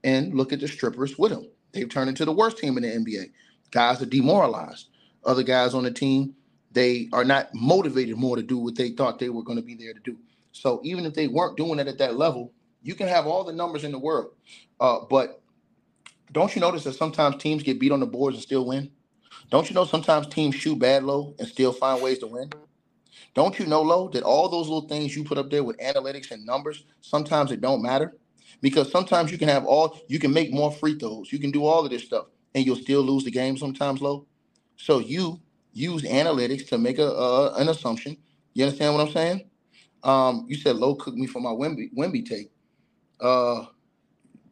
And 0.03 0.33
look 0.33 0.51
at 0.51 0.59
the 0.59 0.67
strippers 0.67 1.17
with 1.17 1.31
him. 1.31 1.47
They've 1.71 1.89
turned 1.89 2.09
into 2.09 2.25
the 2.25 2.31
worst 2.31 2.57
team 2.57 2.77
in 2.77 2.83
the 2.83 2.89
NBA. 2.89 3.31
Guys 3.71 4.01
are 4.01 4.05
demoralized. 4.05 4.89
Other 5.25 5.43
guys 5.43 5.73
on 5.73 5.83
the 5.83 5.91
team, 5.91 6.35
they 6.71 7.07
are 7.13 7.23
not 7.23 7.49
motivated 7.53 8.17
more 8.17 8.35
to 8.35 8.43
do 8.43 8.57
what 8.57 8.75
they 8.75 8.89
thought 8.89 9.19
they 9.19 9.29
were 9.29 9.43
going 9.43 9.57
to 9.57 9.63
be 9.63 9.75
there 9.75 9.93
to 9.93 9.99
do. 10.01 10.17
So 10.51 10.81
even 10.83 11.05
if 11.05 11.13
they 11.13 11.27
weren't 11.27 11.57
doing 11.57 11.79
it 11.79 11.87
at 11.87 11.97
that 11.97 12.15
level, 12.15 12.51
you 12.83 12.95
can 12.95 13.07
have 13.07 13.25
all 13.25 13.43
the 13.43 13.53
numbers 13.53 13.83
in 13.83 13.91
the 13.91 13.99
world. 13.99 14.33
Uh, 14.79 14.99
but 15.09 15.41
don't 16.31 16.53
you 16.55 16.61
notice 16.61 16.83
that 16.83 16.93
sometimes 16.95 17.41
teams 17.41 17.63
get 17.63 17.79
beat 17.79 17.91
on 17.91 17.99
the 17.99 18.05
boards 18.05 18.35
and 18.35 18.43
still 18.43 18.65
win? 18.65 18.91
Don't 19.49 19.69
you 19.69 19.75
know 19.75 19.85
sometimes 19.85 20.27
teams 20.27 20.55
shoot 20.55 20.77
bad 20.79 21.03
low 21.03 21.35
and 21.39 21.47
still 21.47 21.73
find 21.73 22.01
ways 22.01 22.19
to 22.19 22.27
win? 22.27 22.49
Don't 23.33 23.57
you 23.57 23.65
know, 23.65 23.81
Low, 23.81 24.09
that 24.09 24.23
all 24.23 24.49
those 24.49 24.67
little 24.67 24.87
things 24.87 25.15
you 25.15 25.23
put 25.23 25.37
up 25.37 25.49
there 25.49 25.63
with 25.63 25.77
analytics 25.79 26.31
and 26.31 26.45
numbers, 26.45 26.85
sometimes 27.01 27.51
it 27.51 27.61
don't 27.61 27.81
matter? 27.81 28.15
Because 28.61 28.91
sometimes 28.91 29.31
you 29.31 29.37
can 29.37 29.49
have 29.49 29.65
all 29.65 29.99
you 30.07 30.19
can 30.19 30.31
make 30.31 30.53
more 30.53 30.71
free 30.71 30.97
throws, 30.97 31.31
you 31.31 31.39
can 31.39 31.51
do 31.51 31.65
all 31.65 31.83
of 31.83 31.89
this 31.89 32.03
stuff, 32.05 32.27
and 32.53 32.65
you'll 32.65 32.75
still 32.75 33.01
lose 33.01 33.23
the 33.23 33.31
game 33.31 33.57
sometimes, 33.57 34.01
Low. 34.01 34.27
So 34.77 34.99
you 34.99 35.41
use 35.73 36.03
analytics 36.03 36.67
to 36.69 36.77
make 36.77 36.99
a 36.99 37.53
an 37.57 37.69
assumption. 37.69 38.17
You 38.53 38.65
understand 38.65 38.93
what 38.93 39.07
I'm 39.07 39.13
saying? 39.13 39.49
Um, 40.03 40.45
you 40.47 40.55
said 40.55 40.75
Low 40.75 40.95
cooked 40.95 41.17
me 41.17 41.27
for 41.27 41.41
my 41.41 41.49
Wemby 41.49 41.93
Wemby 41.97 42.25
take. 42.25 42.52
Uh, 43.23 43.65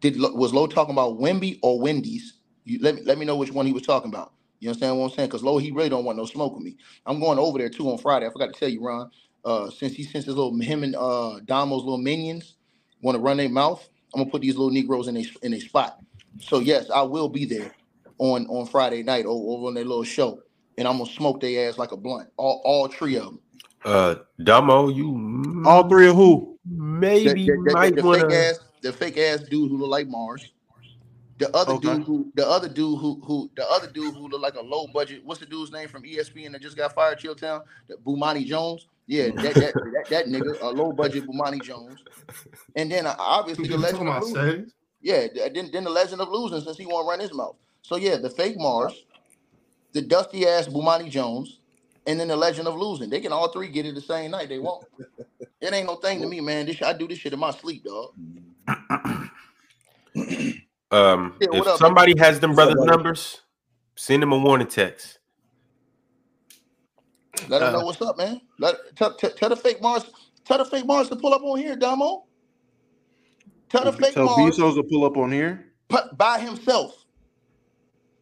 did 0.02 0.20
was 0.20 0.54
Low 0.54 0.68
talking 0.68 0.94
about 0.94 1.20
Wemby 1.20 1.60
or 1.64 1.80
Wendy's? 1.80 2.40
You 2.66 2.80
let 2.82 2.96
me 2.96 3.02
let 3.06 3.18
me 3.20 3.26
know 3.26 3.38
which 3.38 3.52
one 3.52 3.68
he 3.68 3.74
was 3.74 3.84
talking 3.84 4.10
about. 4.10 4.34
You 4.60 4.70
understand 4.70 4.98
what 5.00 5.06
I'm 5.06 5.12
saying? 5.12 5.30
Because 5.30 5.44
Low, 5.44 5.60
he 5.60 5.72
really 5.72 5.90
don't 5.90 6.06
want 6.06 6.18
no 6.20 6.26
smoke 6.26 6.56
with 6.56 6.64
me. 6.64 6.78
I'm 7.06 7.20
going 7.20 7.40
over 7.40 7.60
there 7.60 7.70
too 7.70 7.90
on 7.92 8.00
Friday. 8.00 8.28
I 8.28 8.32
forgot 8.32 8.54
to 8.54 8.60
tell 8.60 8.70
you, 8.70 8.84
Ron. 8.84 9.12
Uh, 9.46 9.72
since 9.72 9.94
he 9.94 10.04
sends 10.04 10.28
his 10.28 10.36
little 10.36 10.58
him 10.60 10.84
and 10.84 10.96
uh 10.96 11.40
Damo's 11.46 11.84
little 11.84 12.00
minions 12.00 12.58
want 13.02 13.18
to 13.18 13.22
run 13.22 13.38
their 13.38 13.50
mouth, 13.50 13.88
I'm 14.14 14.22
gonna 14.22 14.32
put 14.32 14.44
these 14.44 14.56
little 14.58 14.72
Negroes 14.72 15.10
in 15.10 15.18
a 15.18 15.26
in 15.44 15.54
a 15.54 15.62
spot. 15.62 16.00
So 16.42 16.60
yes, 16.60 16.92
I 16.92 17.04
will 17.04 17.30
be 17.30 17.46
there 17.46 17.74
on 18.20 18.48
on 18.48 18.68
Friday 18.68 19.04
night 19.04 19.26
over, 19.28 19.68
on 19.68 19.76
their 19.76 19.86
little 19.86 20.06
show, 20.06 20.42
and 20.78 20.88
I'm 20.88 21.00
gonna 21.00 21.12
smoke 21.12 21.42
their 21.42 21.70
ass 21.70 21.80
like 21.80 21.94
a 21.94 21.98
blunt. 21.98 22.30
All 22.38 22.62
all 22.66 22.88
three 22.90 23.18
of 23.18 23.26
them. 23.26 23.41
Uh, 23.84 24.16
Damo, 24.44 24.90
you 24.90 25.64
all 25.66 25.88
three 25.90 26.08
of 26.08 26.16
who? 26.16 26.60
Maybe 26.66 27.46
the, 27.46 27.64
the, 27.66 27.74
might 27.74 27.96
the, 27.96 28.04
wanna... 28.04 28.30
fake 28.30 28.32
ass, 28.32 28.60
the 28.82 28.94
fake 28.94 29.18
ass 29.18 29.40
dude 29.42 29.72
who 29.72 29.78
look 29.78 29.90
like 29.90 30.08
Mars. 30.08 30.52
The 31.40 31.56
other 31.56 31.74
Okay. 31.74 31.96
dude 31.96 32.04
who 32.04 32.32
the 32.36 32.48
other 32.48 32.70
dude 32.70 33.00
who 33.00 33.20
who 33.24 33.50
the 33.56 33.68
other 33.68 33.88
dude 33.88 34.14
who 34.14 34.28
look 34.28 34.42
like 34.42 34.54
a 34.54 34.62
low 34.62 34.86
budget. 34.94 35.26
What's 35.26 35.40
the 35.40 35.48
dude's 35.48 35.72
name 35.72 35.88
from 35.88 36.04
ESPN 36.04 36.52
that 36.52 36.62
just 36.62 36.78
got 36.78 36.94
fired? 36.94 37.18
Chilltown, 37.18 37.64
the 37.88 37.96
Bomani 37.96 38.46
Jones. 38.46 38.88
Yeah, 39.08 39.30
that 39.36 39.56
that, 39.56 39.74
that, 39.74 40.06
that 40.12 40.26
nigga, 40.28 40.62
a 40.62 40.68
low 40.68 40.92
budget 40.92 41.26
Bomani 41.26 41.60
Jones. 41.64 42.04
And 42.76 42.92
then 42.92 43.08
uh, 43.08 43.16
obviously 43.18 43.68
the 43.68 43.78
legend 43.78 44.08
of 44.08 44.18
about 44.18 44.24
losing. 44.24 44.72
Yeah, 45.02 45.26
then 45.34 45.72
then 45.74 45.84
the 45.84 45.90
legend 45.90 46.22
of 46.22 46.30
losing 46.30 46.62
since 46.62 46.78
he 46.78 46.86
won't 46.86 47.08
run 47.08 47.20
his 47.20 47.34
mouth. 47.34 47.56
So 47.82 47.96
yeah, 47.96 48.18
the 48.18 48.30
fake 48.30 48.58
Mars, 48.60 49.06
the 49.94 50.02
dusty 50.04 50.48
ass 50.48 50.68
Bomani 50.68 51.10
Jones, 51.10 51.61
and 52.08 52.20
then 52.20 52.30
the 52.30 52.38
legend 52.38 52.68
of 52.68 52.76
losing. 52.78 53.10
They 53.10 53.22
can 53.22 53.34
all 53.34 53.50
three 53.50 53.70
get 53.70 53.86
it 53.86 53.96
the 53.96 54.02
same 54.02 54.32
night. 54.32 54.50
They 54.50 54.60
won't. 54.60 54.84
It 55.62 55.74
ain't 55.74 55.88
no 55.88 55.96
thing 55.98 56.22
to 56.22 56.28
me, 56.28 56.42
man. 56.42 56.68
This 56.68 56.82
I 56.82 56.94
do 56.94 57.08
this 57.08 57.20
shit 57.20 57.34
in 57.34 57.40
my 57.40 57.52
sleep, 57.52 57.86
dog. 57.86 58.12
Um, 60.92 61.36
Yeah, 61.42 61.50
if 61.52 61.68
up, 61.68 61.82
somebody 61.82 62.16
has 62.20 62.40
them 62.40 62.56
brothers' 62.56 62.76
brother? 62.76 62.84
numbers, 62.84 63.42
send 63.98 64.24
them 64.24 64.34
a 64.34 64.38
warning 64.40 64.68
text. 64.68 65.20
Let 67.48 67.60
them 67.60 67.72
Uh, 67.72 67.74
know 67.74 67.84
what's 67.84 68.02
up, 68.02 68.18
man. 68.18 68.42
Let 68.60 68.76
tell, 68.96 69.16
tell, 69.16 69.32
tell 69.32 69.50
the 69.50 69.58
fake 69.58 69.82
Mars, 69.82 70.06
tell 70.46 70.60
the 70.60 70.66
fake 70.66 70.86
Mars 70.86 71.10
to 71.10 71.18
pull 71.18 71.34
up 71.34 71.44
on 71.44 71.60
here, 71.60 71.76
Damo. 71.76 72.26
Tell 73.70 73.86
the 73.86 73.94
fake 73.94 74.18
Tell 74.18 74.24
Mars 74.24 74.60
Bezos 74.60 74.76
to 74.76 74.84
pull 74.84 75.06
up 75.06 75.18
on 75.18 75.32
here. 75.32 75.66
pu- 75.90 76.16
by 76.18 76.40
himself. 76.40 77.01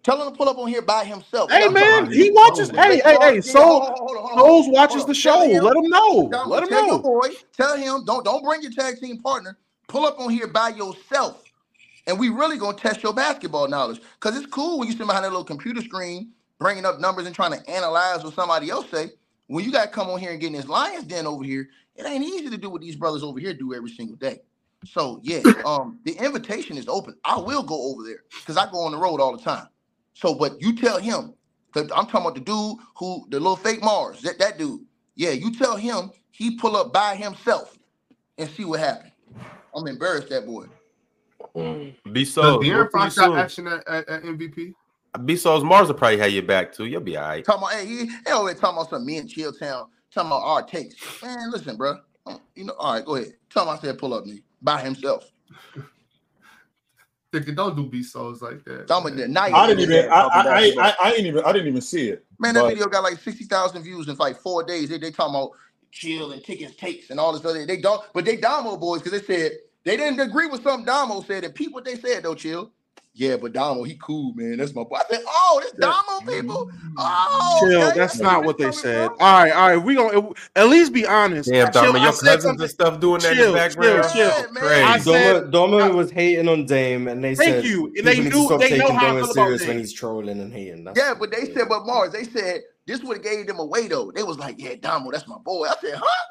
Tell 0.04 0.22
him 0.22 0.32
to 0.32 0.38
pull 0.38 0.50
up 0.50 0.58
on 0.58 0.68
here 0.68 0.82
by 0.82 1.04
himself. 1.06 1.52
Hey 1.52 1.68
man, 1.70 2.12
he 2.12 2.32
watches. 2.32 2.72
Hey, 2.72 3.02
hey, 3.04 3.18
hey. 3.22 3.36
yeah, 3.36 3.42
So 3.42 3.60
hold 3.60 3.84
on, 3.84 3.90
hold 3.98 4.18
on, 4.18 4.24
hold 4.24 4.32
on, 4.32 4.40
hold 4.40 4.66
Souls 4.66 4.68
watches 4.70 5.06
the 5.06 5.14
show. 5.14 5.40
Let 5.62 5.78
him 5.78 5.90
know. 5.90 6.42
Let 6.46 6.64
him 6.64 6.70
know. 6.72 7.00
boy. 7.00 7.30
Tell 7.56 7.78
him 7.78 8.06
don't 8.06 8.24
don't 8.24 8.44
bring 8.44 8.62
your 8.62 8.72
tag 8.72 9.00
team 9.00 9.20
partner. 9.22 9.58
Pull 9.88 10.06
up 10.06 10.20
on 10.20 10.30
here 10.30 10.48
by 10.48 10.70
yourself, 10.70 11.44
and 12.08 12.20
we 12.20 12.30
really 12.30 12.58
gonna 12.58 12.78
test 12.78 13.04
your 13.04 13.14
basketball 13.14 13.68
knowledge. 13.68 14.02
Cause 14.20 14.38
it's 14.38 14.46
cool 14.48 14.80
when 14.80 14.88
you 14.88 14.96
sit 14.96 15.06
behind 15.06 15.26
that 15.26 15.30
little 15.32 15.44
computer 15.44 15.82
screen, 15.82 16.32
bringing 16.60 16.86
up 16.86 17.00
numbers 17.00 17.26
and 17.26 17.36
trying 17.36 17.54
to 17.54 17.70
analyze 17.70 18.24
what 18.24 18.34
somebody 18.34 18.70
else 18.70 18.90
say. 18.90 19.12
When 19.48 19.66
you 19.66 19.72
got 19.72 19.86
to 19.86 19.92
come 19.92 20.10
on 20.10 20.20
here 20.20 20.32
and 20.32 20.40
get 20.40 20.48
in 20.48 20.54
this 20.54 20.68
Lions 20.68 21.06
Den 21.06 21.26
over 21.28 21.44
here, 21.44 21.70
it 21.96 22.06
ain't 22.06 22.24
easy 22.24 22.50
to 22.52 22.58
do 22.58 22.70
what 22.70 22.82
these 22.82 22.96
brothers 22.96 23.24
over 23.24 23.40
here 23.40 23.54
do 23.54 23.74
every 23.74 23.90
single 23.90 24.16
day. 24.16 24.42
So 24.86 25.20
yeah, 25.24 25.44
um, 25.66 26.00
the 26.06 26.14
invitation 26.14 26.78
is 26.78 26.88
open. 26.88 27.16
I 27.26 27.38
will 27.40 27.64
go 27.64 27.92
over 27.92 28.04
there 28.04 28.24
because 28.42 28.58
I 28.58 28.70
go 28.72 28.80
on 28.82 28.92
the 28.94 28.98
road 29.00 29.20
all 29.20 29.36
the 29.36 29.44
time. 29.44 29.68
So, 30.14 30.36
but 30.36 30.61
you 30.61 30.76
tell 30.76 30.99
him, 30.99 31.34
because 31.72 31.91
I'm 31.91 32.06
talking 32.06 32.22
about 32.22 32.36
the 32.36 32.41
dude 32.41 32.77
who 32.98 33.26
the 33.30 33.40
little 33.40 33.56
fake 33.56 33.84
Mars, 33.84 34.22
that, 34.22 34.40
that 34.40 34.57
dude. 34.57 34.81
Yeah, 35.15 35.31
you 35.31 35.53
tell 35.57 35.76
him 35.76 36.11
he 36.31 36.56
pull 36.57 36.76
up 36.76 36.94
by 36.94 37.15
himself 37.15 37.77
and 38.38 38.49
see 38.49 38.65
what 38.65 38.80
happened. 38.80 39.11
I'm 39.76 39.88
embarrassed 39.88 40.30
that 40.30 40.45
boy. 40.45 40.65
Mm. 41.56 41.95
Be 42.11 42.23
Does 42.23 42.34
so. 42.34 42.60
De'Aaron 42.60 42.91
Fox 42.91 43.15
got 43.15 43.38
action 43.38 43.68
at, 43.68 43.88
at, 43.88 44.07
at 44.07 44.23
MVP? 44.23 44.73
Be 45.26 45.36
so's 45.36 45.64
Mars 45.64 45.88
will 45.88 45.95
probably 45.95 46.19
have 46.19 46.31
your 46.31 46.44
back 46.44 46.72
too. 46.72 46.86
You'll 46.86 47.02
be 47.02 47.18
all 47.18 47.27
right. 47.27 47.44
Talking 47.44 47.64
about, 47.64 47.73
hey, 47.73 47.86
he, 47.86 48.06
he 48.06 48.31
always 48.31 48.60
talking 48.60 48.77
about 48.77 48.90
some 48.90 49.06
me 49.06 49.18
and 49.18 49.27
Chilltown, 49.27 49.88
talking 50.14 50.27
about 50.27 50.44
our 50.44 50.64
takes. 50.64 50.95
Man, 51.22 51.52
listen, 51.52 51.77
bro. 51.77 51.98
Uh, 52.26 52.38
you 52.56 52.65
know, 52.65 52.73
all 52.77 52.94
right, 52.94 53.06
go 53.06 53.15
ahead. 53.15 53.34
Tell 53.49 53.64
him 53.64 53.69
I 53.69 53.80
said 53.80 53.98
pull 53.98 54.14
up 54.14 54.26
me 54.26 54.44
by 54.61 54.81
himself. 54.81 55.31
Thinking 57.31 57.53
don't 57.56 57.76
do 57.76 57.85
B 57.85 58.01
souls 58.01 58.41
like 58.41 58.64
that. 58.65 58.88
Talking 58.88 59.07
about 59.14 59.18
the 59.18 59.27
man. 59.27 59.34
night. 59.34 59.53
I 59.53 59.68
didn't 59.68 59.81
even. 59.84 60.10
I, 60.10 60.15
I, 60.15 60.41
I, 60.41 60.73
I, 60.80 60.95
I 61.01 61.11
ain't 61.11 61.27
even. 61.27 61.43
I 61.43 61.51
didn't 61.51 61.68
even 61.68 61.81
see 61.81 62.10
it. 62.10 62.26
Man, 62.39 62.56
that 62.56 62.61
But- 62.61 62.69
video 62.69 62.88
got 62.88 63.03
like 63.03 63.19
60,000 63.19 63.84
views 63.84 64.07
in 64.07 64.15
like 64.15 64.38
four 64.38 64.64
days. 64.64 64.89
They, 64.89 64.97
they 64.97 65.11
talking 65.11 65.35
about 65.35 65.51
chill 65.91 66.31
and 66.31 66.43
tickets 66.43 66.76
takes 66.76 67.10
and 67.11 67.19
all 67.19 67.31
this 67.34 67.45
other. 67.45 67.65
They 67.65 67.77
don't, 67.77 68.01
but 68.14 68.26
they 68.26 68.35
Damo 68.38 68.77
boys 68.77 69.01
because 69.01 69.19
they 69.19 69.26
said 69.34 69.51
they 69.84 69.95
didn't 69.97 70.19
agree 70.19 70.47
with 70.47 70.64
something 70.64 70.85
Damo 70.85 71.22
said 71.22 71.43
and 71.43 71.53
peep 71.53 71.72
what 71.73 71.85
they 71.85 71.95
said 71.95 72.23
though, 72.23 72.35
chill. 72.35 72.72
Yeah, 73.20 73.36
but 73.36 73.52
Damo, 73.52 73.84
he 73.84 73.98
cool, 74.02 74.34
man. 74.34 74.56
That's 74.60 74.74
my 74.74 74.84
boy. 74.84 74.96
I 74.96 75.04
said, 75.10 75.24
oh, 75.28 75.60
this 75.62 75.74
Damo 75.74 75.94
mm-hmm. 75.94 76.30
people. 76.30 76.68
Mm-hmm. 76.68 76.94
Oh, 76.98 77.58
Chill. 77.60 77.82
okay. 77.84 77.98
That's 78.00 78.18
where 78.18 78.32
not 78.32 78.46
what 78.46 78.58
they 78.58 78.72
said. 78.72 79.08
from. 79.08 79.18
All 79.20 79.34
right, 79.44 79.52
all 79.52 79.68
right. 79.68 79.78
We 79.78 79.96
gonna 79.96 80.30
at 80.56 80.70
least 80.70 80.94
be 80.94 81.06
honest. 81.06 81.50
Damn, 81.50 81.70
Chill, 81.74 81.84
Dama, 81.84 82.00
I 82.00 82.04
your 82.04 82.14
said 82.14 82.36
cousins 82.36 82.62
and 82.62 82.70
stuff 82.70 83.00
doing 83.02 83.20
that 83.22 83.34
in 83.34 83.38
Chill, 83.38 83.52
the 83.52 83.58
background. 83.58 84.04
chill, 84.14 84.32
chill. 84.32 84.52
Man. 84.54 84.64
Crazy. 84.64 84.84
I 84.84 85.00
said- 85.00 85.52
Domo, 85.52 85.80
Domo 85.80 85.96
was 85.98 86.12
hating 86.12 86.48
on 86.48 86.66
Dame, 86.66 87.10
and 87.10 87.22
they 87.22 87.36
Thank 87.36 87.56
said 87.56 87.66
you. 87.66 87.88
And 87.88 87.94
people 87.96 88.12
they 88.14 88.20
need 88.22 88.34
knew- 88.34 88.46
stop 88.46 88.60
they 88.62 88.78
know 88.78 88.94
how 88.94 89.08
I 89.08 89.10
Domo 89.10 89.26
feel 89.26 89.34
serious 89.34 89.68
when 89.68 89.80
he's 89.80 89.91
trolling 89.91 90.40
and 90.40 90.54
hating. 90.54 90.86
That's 90.86 90.98
Yeah, 90.98 91.14
but 91.20 91.30
they 91.30 91.54
said, 91.54 91.68
but 91.68 91.86
Mars, 91.86 92.14
they 92.14 92.24
said 92.24 92.62
this 92.88 93.04
would 93.04 93.18
have 93.18 93.24
gave 93.26 93.48
them 93.48 93.60
away 93.60 93.90
though. 93.90 94.12
They 94.16 94.24
was 94.24 94.40
like, 94.40 94.56
yeah, 94.60 94.76
Damo, 94.80 95.12
that's 95.12 95.28
my 95.28 95.38
boy. 95.44 95.68
I 95.68 95.76
said, 95.82 95.96
huh? 95.96 96.26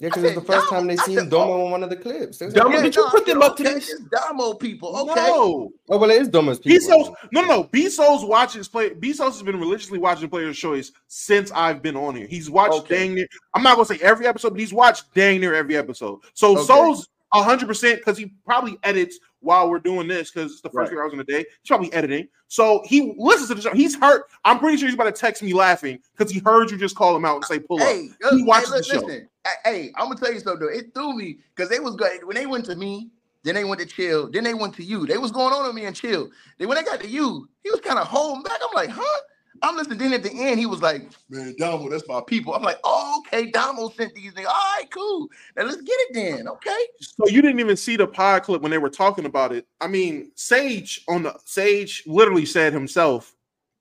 Yeah, 0.00 0.08
because 0.08 0.24
it's 0.24 0.34
the 0.34 0.40
first 0.40 0.68
Damo- 0.70 0.80
time 0.80 0.86
they 0.88 0.94
I 0.94 1.04
seen 1.04 1.18
said, 1.18 1.30
Domo 1.30 1.64
on 1.66 1.70
one 1.70 1.82
of 1.82 1.90
the 1.90 1.96
clips. 1.96 2.38
They 2.38 2.46
was 2.46 2.54
Domo, 2.54 2.68
like, 2.70 2.76
Yeah, 2.78 2.82
did 2.84 2.96
you 2.96 3.04
no, 3.04 3.10
put 3.10 3.26
them 3.26 3.42
up 3.42 3.56
to 3.58 3.62
okay, 3.62 3.74
this? 3.74 3.90
It's 3.90 4.02
Damo 4.04 4.54
people. 4.54 4.96
Okay. 5.10 5.14
No. 5.14 5.70
oh 5.90 5.98
well, 5.98 6.10
it 6.10 6.22
is 6.22 6.28
Domo's 6.28 6.58
people. 6.58 6.88
Bezos, 6.88 7.14
no, 7.32 7.42
no, 7.42 7.46
no. 7.46 7.64
Bezos 7.64 8.26
watches 8.26 8.66
play. 8.66 8.90
Bezos 8.90 9.18
has 9.32 9.42
been 9.42 9.60
religiously 9.60 9.98
watching 9.98 10.28
Player's 10.28 10.58
Choice 10.58 10.90
since 11.06 11.52
I've 11.52 11.82
been 11.82 11.96
on 11.96 12.16
here. 12.16 12.26
He's 12.26 12.50
watched 12.50 12.72
Okay. 12.80 12.96
dang 12.98 13.14
near. 13.14 13.26
I'm 13.54 13.62
not 13.62 13.76
gonna 13.76 13.84
say 13.86 13.98
every 14.02 14.26
episode, 14.26 14.50
but 14.50 14.60
he's 14.60 14.72
watched 14.72 15.12
dang 15.14 15.40
near 15.40 15.54
every 15.54 15.76
episode. 15.76 16.20
So 16.34 16.56
Okay. 16.56 16.64
Soul's 16.64 17.08
hundred 17.32 17.66
percent 17.68 17.98
because 18.00 18.18
he 18.18 18.32
probably 18.44 18.76
edits 18.82 19.18
while 19.38 19.70
we're 19.70 19.78
doing 19.78 20.08
this 20.08 20.30
because 20.32 20.50
it's 20.52 20.60
the 20.60 20.68
first 20.68 20.76
Right. 20.76 20.88
few 20.90 21.00
hours 21.00 21.12
in 21.12 21.18
the 21.18 21.24
day. 21.24 21.44
He's 21.62 21.68
probably 21.68 21.92
editing. 21.92 22.26
So 22.48 22.82
he 22.84 23.14
listens 23.16 23.48
to 23.48 23.54
the 23.54 23.62
show. 23.62 23.72
He's 23.72 23.94
hurt. 23.94 24.24
I'm 24.44 24.58
pretty 24.58 24.76
sure 24.78 24.88
he's 24.88 24.94
about 24.96 25.04
to 25.04 25.12
text 25.12 25.40
me 25.42 25.52
laughing 25.54 26.00
because 26.18 26.32
he 26.32 26.40
heard 26.40 26.70
you 26.72 26.76
just 26.76 26.96
call 26.96 27.14
him 27.16 27.24
out 27.24 27.36
and 27.36 27.44
say 27.44 27.60
pull 27.60 27.78
Hey, 27.78 28.08
up. 28.24 28.32
uh, 28.32 28.36
He 28.36 28.42
watches 28.42 28.70
hey, 28.72 28.78
the 28.78 28.82
show. 28.84 29.00
listen, 29.06 29.28
Hey, 29.64 29.92
I'm 29.96 30.08
gonna 30.08 30.20
tell 30.20 30.32
you 30.32 30.40
something. 30.40 30.66
Though. 30.66 30.72
It 30.72 30.92
threw 30.94 31.14
me 31.14 31.38
because 31.54 31.70
they 31.70 31.80
was 31.80 31.96
good 31.96 32.24
when 32.24 32.36
they 32.36 32.46
went 32.46 32.64
to 32.66 32.76
me. 32.76 33.10
Then 33.42 33.54
they 33.54 33.64
went 33.64 33.80
to 33.80 33.86
chill. 33.86 34.30
Then 34.30 34.44
they 34.44 34.52
went 34.52 34.74
to 34.74 34.84
you. 34.84 35.06
They 35.06 35.16
was 35.16 35.30
going 35.30 35.54
on 35.54 35.66
to 35.66 35.72
me 35.72 35.86
and 35.86 35.96
chill. 35.96 36.30
Then 36.58 36.68
when 36.68 36.76
they 36.76 36.84
got 36.84 37.00
to 37.00 37.08
you, 37.08 37.48
he 37.64 37.70
was 37.70 37.80
kind 37.80 37.98
of 37.98 38.06
holding 38.06 38.42
back. 38.42 38.60
I'm 38.62 38.74
like, 38.74 38.90
huh? 38.90 39.20
I'm 39.62 39.76
listening. 39.76 39.98
Then 39.98 40.12
at 40.12 40.22
the 40.22 40.30
end, 40.30 40.58
he 40.58 40.66
was 40.66 40.82
like, 40.82 41.10
man, 41.30 41.54
Damo, 41.58 41.88
that's 41.88 42.06
my 42.06 42.20
people. 42.26 42.54
I'm 42.54 42.62
like, 42.62 42.78
oh, 42.84 43.22
okay. 43.26 43.50
Damo 43.50 43.88
sent 43.90 44.14
these 44.14 44.32
things. 44.34 44.46
All 44.46 44.52
right, 44.52 44.84
cool. 44.90 45.28
Now 45.56 45.64
let's 45.64 45.80
get 45.80 45.96
it 46.00 46.14
then. 46.14 46.48
Okay. 46.48 46.86
So 47.00 47.28
you 47.28 47.40
didn't 47.40 47.60
even 47.60 47.76
see 47.78 47.96
the 47.96 48.06
pod 48.06 48.42
clip 48.42 48.60
when 48.60 48.70
they 48.70 48.78
were 48.78 48.90
talking 48.90 49.24
about 49.24 49.52
it. 49.52 49.66
I 49.80 49.86
mean, 49.86 50.32
Sage 50.34 51.02
on 51.08 51.22
the 51.22 51.34
Sage 51.46 52.02
literally 52.06 52.44
said 52.44 52.74
himself 52.74 53.34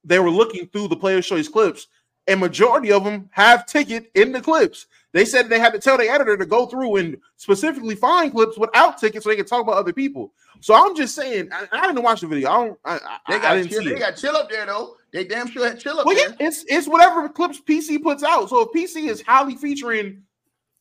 they 0.03 0.19
were 0.19 0.31
looking 0.31 0.67
through 0.67 0.87
the 0.87 0.95
Players 0.95 1.27
Choice 1.27 1.47
clips, 1.47 1.87
and 2.29 2.39
majority 2.39 2.91
of 2.91 3.03
them 3.03 3.29
have 3.31 3.65
ticket 3.65 4.09
in 4.15 4.31
the 4.31 4.39
clips. 4.41 4.85
They 5.11 5.25
said 5.25 5.49
they 5.49 5.59
had 5.59 5.73
to 5.73 5.79
tell 5.79 5.97
the 5.97 6.07
editor 6.07 6.37
to 6.37 6.45
go 6.45 6.67
through 6.67 6.97
and 6.97 7.17
specifically 7.37 7.95
find 7.95 8.31
clips 8.31 8.57
without 8.57 8.99
tickets 8.99 9.23
so 9.23 9.31
they 9.31 9.35
could 9.35 9.47
talk 9.47 9.63
about 9.63 9.75
other 9.77 9.91
people. 9.91 10.31
So 10.61 10.75
I'm 10.75 10.95
just 10.95 11.15
saying, 11.15 11.49
I, 11.51 11.67
I 11.71 11.87
didn't 11.87 12.03
watch 12.03 12.21
the 12.21 12.27
video. 12.27 12.49
I 12.49 12.65
don't. 12.65 12.79
I, 12.85 12.93
I, 12.95 13.17
They 13.29 13.35
I 13.35 13.39
got 13.39 13.53
didn't 13.55 13.69
chill, 13.71 13.79
see 13.81 13.89
they 13.89 13.95
it. 13.95 13.99
got 13.99 14.17
chill 14.17 14.35
up 14.35 14.49
there 14.49 14.65
though. 14.67 14.95
They 15.11 15.23
damn 15.23 15.49
sure 15.49 15.67
had 15.67 15.79
chill 15.79 15.99
up 15.99 16.05
Well, 16.05 16.15
there. 16.15 16.29
yeah, 16.29 16.47
it's 16.47 16.63
it's 16.67 16.87
whatever 16.87 17.27
clips 17.27 17.59
PC 17.59 18.03
puts 18.03 18.21
out. 18.23 18.49
So 18.49 18.61
if 18.61 18.69
PC 18.69 19.09
is 19.09 19.21
highly 19.23 19.55
featuring 19.55 20.21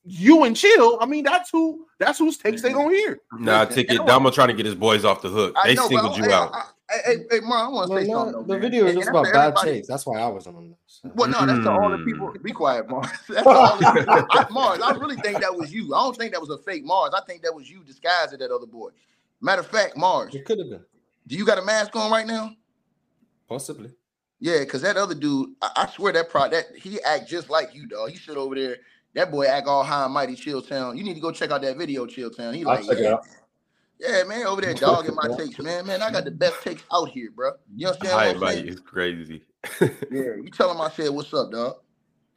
you 0.05 0.45
and 0.45 0.55
Chill, 0.57 0.99
I 1.01 1.07
mean 1.07 1.25
that's 1.25 1.49
who 1.51 1.87
that's 1.99 2.19
whose 2.19 2.37
takes 2.37 2.61
they 2.61 2.69
mm-hmm. 2.71 2.79
gonna 2.79 2.95
hear. 2.95 3.19
Nah, 3.39 3.61
Listen, 3.61 3.75
ticket. 3.75 3.91
I 3.93 3.95
don't- 3.97 4.07
Damo 4.07 4.31
trying 4.31 4.49
to 4.49 4.55
get 4.55 4.67
his 4.67 4.75
boys 4.75 5.05
off 5.07 5.23
the 5.23 5.29
hook. 5.31 5.55
They 5.65 5.75
know, 5.75 5.83
but 5.85 5.89
singled 5.89 6.13
I- 6.13 6.27
you 6.27 6.33
out. 6.33 6.53
I, 6.91 6.95
I, 6.95 6.99
hey, 7.05 7.17
hey, 7.31 7.41
Mar, 7.41 7.67
I 7.67 7.69
want 7.69 7.89
to 7.89 7.95
Well, 7.95 8.03
say 8.03 8.09
no, 8.09 8.15
something. 8.15 8.33
though, 8.33 8.43
the 8.43 8.53
man. 8.55 8.61
video 8.63 8.87
is 8.87 8.95
just 8.95 9.09
and 9.09 9.17
about 9.17 9.33
bad 9.33 9.57
taste. 9.57 9.89
That's 9.89 10.07
why 10.07 10.21
I 10.21 10.27
wasn't 10.29 10.57
on 10.57 10.71
this. 10.71 10.79
So. 10.87 11.11
Well, 11.15 11.29
no, 11.29 11.45
that's 11.45 11.59
to 11.65 11.71
all 11.71 11.91
the 11.91 11.99
Mm. 11.99 12.05
people. 12.07 12.35
Be 12.43 12.53
quiet, 12.53 12.89
Mars. 12.89 13.11
That's 13.29 13.47
all 13.47 13.77
the 13.77 13.85
people. 13.93 14.27
I, 14.31 14.47
Mars, 14.51 14.81
I 14.81 14.93
really 14.93 15.17
think 15.17 15.41
that 15.41 15.55
was 15.55 15.73
you. 15.73 15.95
I 15.95 16.03
don't 16.03 16.17
think 16.17 16.33
that 16.33 16.41
was 16.41 16.51
a 16.51 16.59
fake 16.59 16.85
Mars. 16.85 17.13
I 17.15 17.21
think 17.27 17.43
that 17.43 17.55
was 17.55 17.69
you 17.71 17.85
disguised 17.85 18.33
as 18.33 18.39
that 18.39 18.51
other 18.51 18.67
boy. 18.67 18.91
Matter 19.41 19.61
of 19.61 19.67
fact, 19.67 19.97
Mars, 19.97 20.35
It 20.35 20.45
could 20.47 20.59
have 20.59 20.71
been, 20.71 20.85
do 21.27 21.37
you 21.37 21.45
got 21.45 21.59
a 21.59 21.63
mask 21.63 21.95
on 21.95 22.11
right 22.11 22.27
now? 22.27 22.53
possibly. 23.49 23.91
Yeah, 24.41 24.61
because 24.61 24.83
that 24.83 24.97
other 24.97 25.15
dude, 25.15 25.51
I, 25.61 25.71
I 25.77 25.87
swear 25.89 26.13
that 26.13 26.31
pro 26.31 26.49
that 26.49 26.67
he 26.77 27.01
act 27.03 27.29
just 27.29 27.51
like 27.51 27.75
you, 27.75 27.87
dog. 27.87 28.11
He 28.11 28.17
sit 28.17 28.37
over 28.37 28.55
there. 28.55 28.77
That 29.15 29.31
boy 29.33 29.47
act 29.47 29.67
all 29.67 29.83
high 29.83 30.05
and 30.05 30.15
mighty, 30.15 30.37
Chill 30.37 30.63
Town. 30.63 30.97
You 30.97 31.03
need 31.03 31.15
to 31.15 31.21
go 31.21 31.33
check 31.33 31.51
out 31.51 31.63
that 31.63 31.77
video, 31.77 32.07
Chill 32.07 32.31
Town. 32.31 32.55
He 32.55 32.61
I'll 32.61 32.75
like, 32.77 32.87
check 32.87 32.99
it 32.99 33.03
yeah, 33.05 33.15
out. 33.15 33.27
Yeah, 34.01 34.23
man, 34.25 34.47
over 34.47 34.61
there 34.61 34.75
dogging 34.75 35.15
my 35.15 35.29
takes, 35.37 35.59
man. 35.59 35.87
Man, 35.87 36.03
I 36.03 36.11
got 36.11 36.25
the 36.25 36.31
best 36.31 36.63
takes 36.63 36.83
out 36.93 37.09
here, 37.09 37.31
bro. 37.35 37.53
You 37.75 37.89
understand 37.89 38.15
Hi, 38.15 38.33
what 38.33 38.37
I'm 38.37 38.55
saying? 38.55 38.69
It's 38.69 38.81
crazy. 38.81 39.43
Yeah, 39.81 39.89
you 40.11 40.51
tell 40.53 40.71
him 40.71 40.81
I 40.81 40.91
said, 40.91 41.11
"What's 41.11 41.33
up, 41.35 41.51
dog?" 41.51 41.77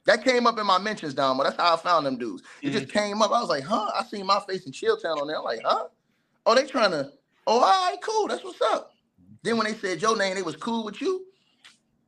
That 0.05 0.23
came 0.23 0.47
up 0.47 0.57
in 0.57 0.65
my 0.65 0.79
mentions, 0.79 1.13
down, 1.13 1.37
but 1.37 1.43
that's 1.43 1.57
how 1.57 1.75
I 1.75 1.77
found 1.77 2.07
them 2.07 2.17
dudes. 2.17 2.41
It 2.63 2.71
just 2.71 2.87
mm-hmm. 2.87 2.97
came 2.97 3.21
up. 3.21 3.31
I 3.31 3.39
was 3.39 3.49
like, 3.49 3.63
"Huh?" 3.63 3.91
I 3.95 4.03
seen 4.03 4.25
my 4.25 4.39
face 4.47 4.65
in 4.65 4.71
Chilltown 4.71 5.21
on 5.21 5.27
there. 5.27 5.37
I'm 5.37 5.43
like, 5.43 5.61
"Huh?" 5.63 5.87
Oh, 6.45 6.55
they 6.55 6.65
trying 6.65 6.91
to. 6.91 7.11
Oh, 7.47 7.59
all 7.59 7.61
right, 7.61 7.97
cool. 8.01 8.27
That's 8.27 8.43
what's 8.43 8.61
up. 8.61 8.93
Then 9.43 9.57
when 9.57 9.65
they 9.65 9.73
said 9.73 10.01
your 10.01 10.17
name, 10.17 10.35
they 10.35 10.41
was 10.41 10.55
cool 10.55 10.85
with 10.85 11.01
you. 11.01 11.25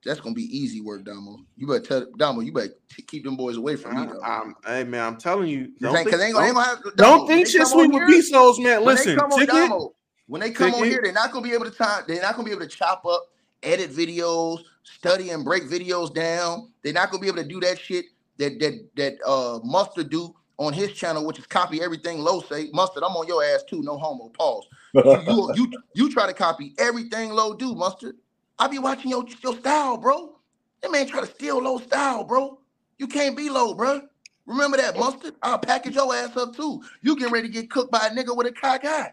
That's 0.05 0.19
gonna 0.19 0.35
be 0.35 0.55
easy 0.55 0.81
work, 0.81 1.03
Damo. 1.05 1.38
You 1.55 1.67
better 1.67 1.80
tell 1.80 2.05
Damo. 2.17 2.41
You 2.41 2.51
better 2.51 2.73
t- 2.93 3.01
keep 3.03 3.23
them 3.23 3.35
boys 3.38 3.57
away 3.57 3.75
from 3.75 3.95
me, 3.95 4.05
though. 4.07 4.21
I'm, 4.21 4.55
hey 4.65 4.84
man, 4.84 5.05
I'm 5.05 5.17
telling 5.17 5.47
you, 5.49 5.67
Don't 5.80 5.93
don't 5.93 5.93
think, 5.95 6.09
think, 6.09 6.19
they 6.19 6.25
ain't 6.27 6.34
gonna, 6.35 6.45
they 6.45 6.49
ain't 6.49 6.57
don't, 6.57 6.95
gonna 6.97 7.17
don't 7.17 7.27
think 7.27 7.47
shit 7.47 7.67
sweet 7.67 7.91
with 7.91 8.07
here- 8.09 8.21
Bezos, 8.21 8.61
man. 8.61 8.84
when 8.84 8.95
Listen, 8.95 9.15
they 9.15 9.21
come 9.21 9.31
on 9.31 9.39
ticket. 9.39 9.55
Damo, 9.55 9.95
when 10.27 10.41
they 10.41 10.51
come 10.51 10.73
on 10.73 10.84
here, 10.84 10.99
they're 11.03 11.13
not 11.13 11.31
gonna 11.31 11.43
be 11.47 11.53
able 11.53 11.65
to 11.65 11.71
time. 11.71 12.03
They're 12.07 12.21
not 12.21 12.35
gonna 12.35 12.45
be 12.45 12.51
able 12.51 12.61
to 12.61 12.67
chop 12.67 13.05
up, 13.05 13.30
edit 13.61 13.91
videos, 13.91 14.59
study 14.84 15.30
and 15.30 15.43
break 15.45 15.63
videos 15.63 16.13
down. 16.13 16.71
They're 16.84 16.93
not 16.93 17.09
gonna 17.11 17.21
be 17.21 17.27
able 17.27 17.38
to 17.38 17.47
do 17.47 17.59
that 17.61 17.80
shit 17.80 18.05
that 18.39 18.59
that 18.59 18.85
that 18.95 19.13
uh 19.25 19.59
Mustard 19.63 20.09
do 20.09 20.35
on 20.57 20.73
his 20.73 20.91
channel, 20.93 21.25
which 21.25 21.39
is 21.39 21.47
copy 21.47 21.81
everything 21.81 22.19
Low 22.19 22.41
say. 22.41 22.69
Mustard, 22.73 23.03
I'm 23.03 23.15
on 23.15 23.27
your 23.27 23.43
ass 23.43 23.63
too. 23.63 23.81
No 23.81 23.97
homo. 23.97 24.30
Pause. 24.30 24.65
You 24.93 25.21
you 25.27 25.53
you, 25.55 25.71
you 25.95 26.11
try 26.11 26.27
to 26.27 26.34
copy 26.34 26.73
everything 26.77 27.31
Low 27.31 27.53
do, 27.53 27.73
Mustard. 27.73 28.15
I 28.59 28.67
be 28.67 28.80
watching 28.80 29.11
your 29.11 29.25
your 29.43 29.57
style, 29.57 29.97
bro. 29.97 30.35
That 30.81 30.91
man 30.91 31.07
try 31.07 31.21
to 31.21 31.27
steal 31.27 31.61
Low 31.61 31.80
style, 31.80 32.23
bro. 32.23 32.59
You 32.97 33.07
can't 33.07 33.35
be 33.38 33.49
Low, 33.49 33.73
bro. 33.73 34.01
Remember 34.45 34.77
that 34.77 34.97
mustard? 34.97 35.35
I'll 35.41 35.57
package 35.59 35.95
your 35.95 36.13
ass 36.13 36.35
up 36.35 36.55
too. 36.55 36.84
You 37.01 37.15
getting 37.15 37.34
ready 37.34 37.47
to 37.47 37.53
get 37.53 37.69
cooked 37.69 37.91
by 37.91 38.07
a 38.07 38.09
nigga 38.09 38.35
with 38.35 38.47
a 38.47 38.51
cock 38.51 38.84
eye 38.84 39.11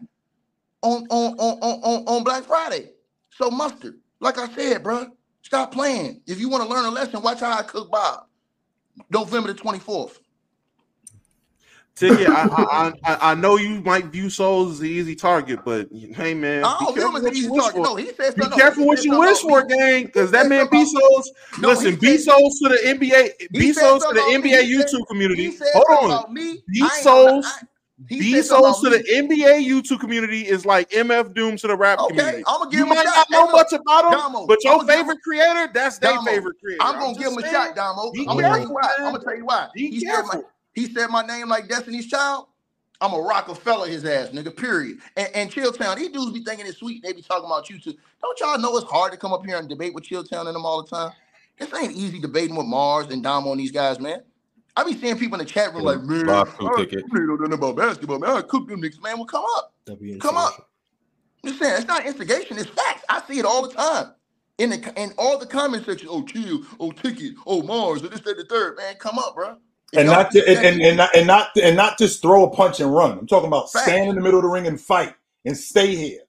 on 0.81 1.05
on 1.09 1.33
on 1.39 1.59
on, 1.61 2.03
on, 2.05 2.23
Black 2.23 2.43
Friday. 2.43 2.89
So 3.29 3.49
mustard, 3.49 3.99
like 4.19 4.37
I 4.37 4.47
said, 4.53 4.83
bro, 4.83 5.07
stop 5.41 5.71
playing. 5.71 6.21
If 6.27 6.39
you 6.39 6.49
want 6.49 6.63
to 6.63 6.69
learn 6.69 6.85
a 6.85 6.89
lesson, 6.89 7.21
watch 7.21 7.39
how 7.39 7.57
I 7.57 7.63
cook 7.63 7.91
Bob. 7.91 8.25
November 9.09 9.53
the 9.53 9.59
24th. 9.59 10.19
Ticket. 11.95 12.29
I, 12.29 12.47
I, 12.47 12.93
I 13.13 13.31
I 13.31 13.35
know 13.35 13.57
you 13.57 13.81
might 13.81 14.05
view 14.05 14.29
Souls 14.29 14.71
as 14.73 14.79
the 14.79 14.89
easy 14.89 15.13
target, 15.15 15.59
but 15.65 15.87
hey 15.91 16.33
man, 16.33 16.63
I 16.63 16.77
be 16.79 16.85
oh, 16.87 16.93
careful 16.93 17.21
what 17.21 17.35
you 17.35 17.51
wish 17.51 17.61
target. 17.63 17.77
for. 17.77 17.83
No, 17.83 17.95
he 17.97 18.05
said 18.13 18.35
Be 18.35 18.41
something. 18.43 18.59
careful 18.59 18.87
what 18.87 19.03
you 19.03 19.19
wish 19.19 19.39
for, 19.39 19.63
gang, 19.65 20.05
because 20.05 20.31
that 20.31 20.47
man 20.47 20.61
something 20.61 20.85
Souls. 20.85 21.31
No, 21.59 21.67
listen, 21.69 21.97
he 21.99 22.17
Souls 22.17 22.59
to 22.59 22.69
the 22.69 22.75
NBA, 22.85 23.47
He 23.53 23.73
Souls 23.73 24.03
to 24.05 24.13
the. 24.13 24.21
NBA 24.21 24.63
YouTube 24.71 25.05
community. 25.07 25.53
Hold 25.73 25.85
on, 25.89 26.05
about 26.11 26.33
me. 26.33 26.41
I 26.41 26.49
ain't 26.95 27.03
gonna- 27.03 27.31
Bezos, 27.41 27.43
I- 27.45 27.61
he 28.09 28.31
said 28.33 28.45
something 28.45 28.71
Bezos 28.71 28.81
to 28.83 28.89
the. 28.89 29.03
NBA 29.13 29.67
YouTube 29.67 29.99
community 29.99 30.47
is 30.47 30.65
like 30.65 30.89
MF 30.91 31.33
Doom 31.35 31.55
to 31.57 31.67
the 31.67 31.75
rap 31.75 31.99
Okay, 31.99 32.15
community. 32.15 32.43
I'm 32.47 32.59
gonna 32.59 32.71
give 32.71 32.79
You 32.79 32.85
him 32.85 32.89
might 32.95 33.03
not 33.05 33.29
know 33.29 33.51
much 33.51 33.73
about 33.73 34.05
him, 34.05 34.11
Damo, 34.19 34.47
but 34.47 34.63
your 34.63 34.79
give 34.79 34.87
favorite 34.87 35.19
creator, 35.23 35.69
that's 35.73 35.99
their 35.99 36.19
favorite 36.21 36.55
creator. 36.63 36.81
I'm 36.81 36.97
gonna 36.99 37.13
give 37.19 37.31
him 37.33 37.37
a 37.37 37.51
shot, 37.51 37.75
Damo. 37.75 38.11
I'm 38.17 38.37
gonna 38.37 38.41
tell 38.41 38.59
you 38.61 38.69
why. 38.73 38.89
I'm 38.97 39.11
gonna 39.11 39.23
tell 39.23 39.35
you 39.37 39.45
why. 39.45 39.67
Be 39.75 39.91
He 39.91 40.01
careful. 40.05 40.43
He 40.73 40.91
said 40.93 41.07
my 41.09 41.25
name 41.25 41.49
like 41.49 41.67
Destiny's 41.67 42.07
Child. 42.07 42.47
I'm 43.01 43.13
a 43.13 43.19
Rockefeller 43.19 43.87
his 43.87 44.05
ass, 44.05 44.29
nigga. 44.29 44.55
Period. 44.55 44.99
And, 45.17 45.29
and 45.33 45.51
Chilltown, 45.51 45.97
these 45.97 46.09
dudes 46.09 46.31
be 46.31 46.43
thinking 46.43 46.67
it's 46.67 46.77
sweet. 46.77 47.01
They 47.03 47.13
be 47.13 47.23
talking 47.23 47.45
about 47.45 47.67
you 47.69 47.79
too. 47.79 47.95
Don't 48.21 48.39
y'all 48.39 48.59
know 48.59 48.77
it's 48.77 48.89
hard 48.89 49.11
to 49.11 49.17
come 49.17 49.33
up 49.33 49.43
here 49.43 49.57
and 49.57 49.67
debate 49.67 49.95
with 49.95 50.03
Chilltown 50.03 50.45
and 50.45 50.55
them 50.55 50.65
all 50.65 50.83
the 50.83 50.89
time? 50.89 51.11
This 51.57 51.73
ain't 51.73 51.93
easy 51.93 52.19
debating 52.19 52.55
with 52.55 52.67
Mars 52.67 53.07
and 53.07 53.23
Damo 53.23 53.51
and 53.51 53.59
these 53.59 53.71
guys, 53.71 53.99
man. 53.99 54.21
I 54.75 54.83
be 54.83 54.95
seeing 54.95 55.17
people 55.17 55.39
in 55.39 55.45
the 55.45 55.51
chat 55.51 55.73
room 55.73 55.83
like, 55.83 56.01
man, 56.03 56.27
Bob 56.27 56.47
I 56.47 56.51
Cool 56.51 56.69
don't 56.69 56.89
ticket. 56.89 57.05
know 57.11 57.35
nothing 57.35 57.53
about 57.53 57.75
basketball, 57.75 58.19
man. 58.19 58.29
I 58.29 58.41
cook 58.41 58.67
them 58.67 58.81
niggas, 58.81 59.01
man. 59.01 59.17
Well, 59.17 59.25
come 59.25 59.43
up. 59.57 59.73
Come 60.19 60.37
up. 60.37 60.69
I'm 61.43 61.49
just 61.49 61.61
saying, 61.61 61.75
it's 61.77 61.87
not 61.87 62.05
instigation, 62.05 62.57
it's 62.57 62.69
facts. 62.69 63.03
I 63.09 63.21
see 63.27 63.39
it 63.39 63.45
all 63.45 63.67
the 63.67 63.73
time. 63.73 64.13
In 64.59 64.69
the 64.69 64.93
in 65.01 65.11
all 65.17 65.39
the 65.39 65.47
comment 65.47 65.85
section, 65.85 66.07
oh 66.11 66.23
chill, 66.23 66.61
oh 66.79 66.91
ticket, 66.91 67.33
oh 67.47 67.63
Mars, 67.63 68.03
and 68.03 68.11
this, 68.11 68.19
that, 68.21 68.37
the 68.37 68.45
third. 68.45 68.77
Man, 68.77 68.93
come 68.95 69.17
up, 69.17 69.33
bro. 69.33 69.57
If 69.91 69.99
and 69.99 70.07
y'all 70.07 70.15
not 70.17 70.31
to, 70.31 70.47
and, 70.47 70.65
and, 70.65 70.81
and 70.81 70.97
not 70.97 71.15
and 71.15 71.27
not 71.27 71.57
and 71.57 71.75
not 71.75 71.97
just 71.97 72.21
throw 72.21 72.45
a 72.45 72.49
punch 72.49 72.79
and 72.79 72.93
run. 72.93 73.17
I'm 73.17 73.27
talking 73.27 73.47
about 73.47 73.71
Facts. 73.71 73.85
stand 73.85 74.09
in 74.09 74.15
the 74.15 74.21
middle 74.21 74.39
of 74.39 74.43
the 74.43 74.49
ring 74.49 74.67
and 74.67 74.79
fight 74.79 75.15
and 75.45 75.57
stay 75.57 75.95
here 75.95 76.21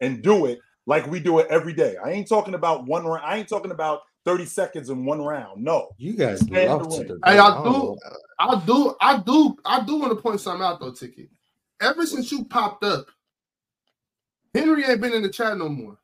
and 0.00 0.22
do 0.22 0.46
it 0.46 0.60
like 0.86 1.06
we 1.10 1.20
do 1.20 1.38
it 1.40 1.46
every 1.50 1.72
day. 1.72 1.96
I 2.04 2.10
ain't 2.10 2.28
talking 2.28 2.54
about 2.54 2.86
one 2.86 3.04
round. 3.04 3.24
I 3.24 3.36
ain't 3.36 3.48
talking 3.48 3.72
about 3.72 4.02
30 4.24 4.44
seconds 4.46 4.90
in 4.90 5.04
one 5.04 5.22
round. 5.22 5.62
No. 5.62 5.88
You 5.98 6.12
guys 6.12 6.40
Stand 6.40 6.68
love 6.68 6.82
to 6.82 6.88
way. 6.88 7.06
Hey, 7.24 7.38
I 7.38 7.54
don't 7.54 7.64
do. 7.64 7.70
know. 7.70 7.98
I 8.38 8.62
do, 8.64 8.96
I 9.00 9.18
do, 9.18 9.56
I 9.64 9.84
do 9.84 9.96
want 9.96 10.16
to 10.16 10.22
point 10.22 10.40
something 10.40 10.64
out 10.64 10.80
though, 10.80 10.92
Ticket. 10.92 11.28
Ever 11.80 12.06
since 12.06 12.30
you 12.30 12.44
popped 12.44 12.84
up, 12.84 13.06
Henry 14.54 14.84
ain't 14.84 15.00
been 15.00 15.14
in 15.14 15.22
the 15.22 15.28
chat 15.28 15.56
no 15.56 15.68
more. 15.68 15.98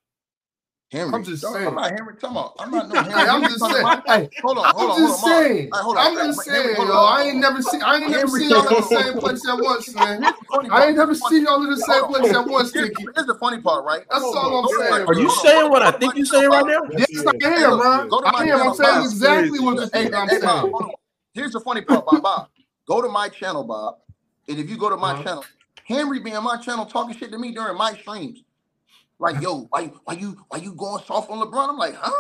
Henry, 0.93 1.15
I'm 1.15 1.25
just 1.25 1.43
saying. 1.53 1.67
I'm 1.69 1.75
not 1.75 1.91
Henry. 1.91 2.15
Come 2.17 2.37
on, 2.37 2.53
I'm 2.59 2.71
not 2.71 2.89
no 2.89 2.95
Henry. 3.03 3.29
I'm 3.29 3.43
just 3.45 3.65
saying. 3.67 3.87
Hey, 4.07 4.31
Hold 4.43 4.59
on, 4.59 4.65
I'm 4.69 4.75
hold 4.77 4.91
on, 4.91 4.97
just 4.97 5.09
hold 5.09 5.13
on. 5.15 5.21
Mars. 5.21 5.47
saying. 5.47 5.57
Hey, 5.75 5.81
hold 5.83 5.97
on. 5.97 6.07
I'm 6.07 6.17
Hey, 6.17 6.27
just 6.29 6.49
Henry, 6.49 6.63
saying, 6.63 6.77
hold 6.77 6.89
yo. 6.89 6.95
on, 6.95 7.19
I 7.19 7.23
ain't 7.25 7.39
never 7.39 7.63
seen. 7.63 7.83
I 7.83 7.97
ain't 7.97 8.11
never 8.11 8.29
seen 8.29 8.51
y'all 8.51 8.69
in 8.69 8.75
the 8.77 8.83
same 8.89 9.15
place 9.19 9.49
at 9.49 9.59
once, 9.59 9.95
man. 9.95 10.23
Here's 10.23 10.33
the 10.39 10.47
funny 10.53 10.69
I 10.71 10.87
ain't 10.87 10.97
never 10.97 11.15
seen 11.15 11.45
y'all 11.45 11.63
in 11.65 11.71
the 11.71 11.77
same 11.77 12.05
place 12.05 12.33
at 12.33 12.47
once, 12.49 12.73
Here's, 12.73 12.91
here's 13.17 13.27
the 13.27 13.35
funny 13.41 13.61
part, 13.61 13.85
right? 13.85 14.03
That's 14.11 14.23
all 14.23 14.59
I'm 14.59 14.67
Go 14.67 14.73
to 14.75 14.79
my- 14.79 14.91
saying, 14.91 15.07
Are 15.09 15.15
you 15.15 15.31
saying 15.31 15.71
what 15.71 15.83
I 15.83 15.91
think 15.93 16.17
you're 16.17 16.27
saying 16.27 16.51
right 16.51 16.67
now? 16.67 16.81
Yes, 16.97 17.27
I 17.27 17.33
am, 17.49 17.77
bro. 17.79 18.09
go 18.09 18.21
to 18.21 18.31
my 18.31 18.39
I 18.39 18.45
am. 18.45 18.69
I'm 18.69 18.75
saying 18.75 19.01
exactly 19.03 19.61
what 19.61 19.77
you 19.77 19.91
Hey, 19.93 20.11
I'm 20.13 20.29
saying. 20.29 20.73
Here's 21.35 21.53
the 21.53 21.61
funny 21.61 21.83
part, 21.83 22.07
Bob. 22.07 22.23
Bob, 22.23 22.49
go 22.87 23.03
to 23.03 23.09
my 23.09 23.29
channel, 23.29 23.65
Bob. 23.65 23.97
And 24.49 24.59
if 24.59 24.71
you 24.71 24.77
go 24.79 24.89
to 24.89 24.97
my 24.97 25.13
Uh-huh. 25.13 25.23
channel, 25.25 25.45
Henry 25.85 26.21
be 26.21 26.33
on 26.33 26.45
my 26.45 26.57
channel 26.59 26.87
talking 26.87 27.17
shit 27.17 27.31
to 27.33 27.39
me 27.39 27.53
during 27.53 27.77
my 27.77 27.93
streams. 27.95 28.43
Like, 29.19 29.41
yo, 29.41 29.63
why, 29.71 29.91
why 30.05 30.15
you, 30.15 30.45
why 30.49 30.59
you 30.59 30.73
going 30.75 31.03
soft 31.05 31.31
on 31.31 31.39
LeBron? 31.39 31.71
I'm 31.71 31.79
like, 31.79 31.95
huh? 31.95 32.13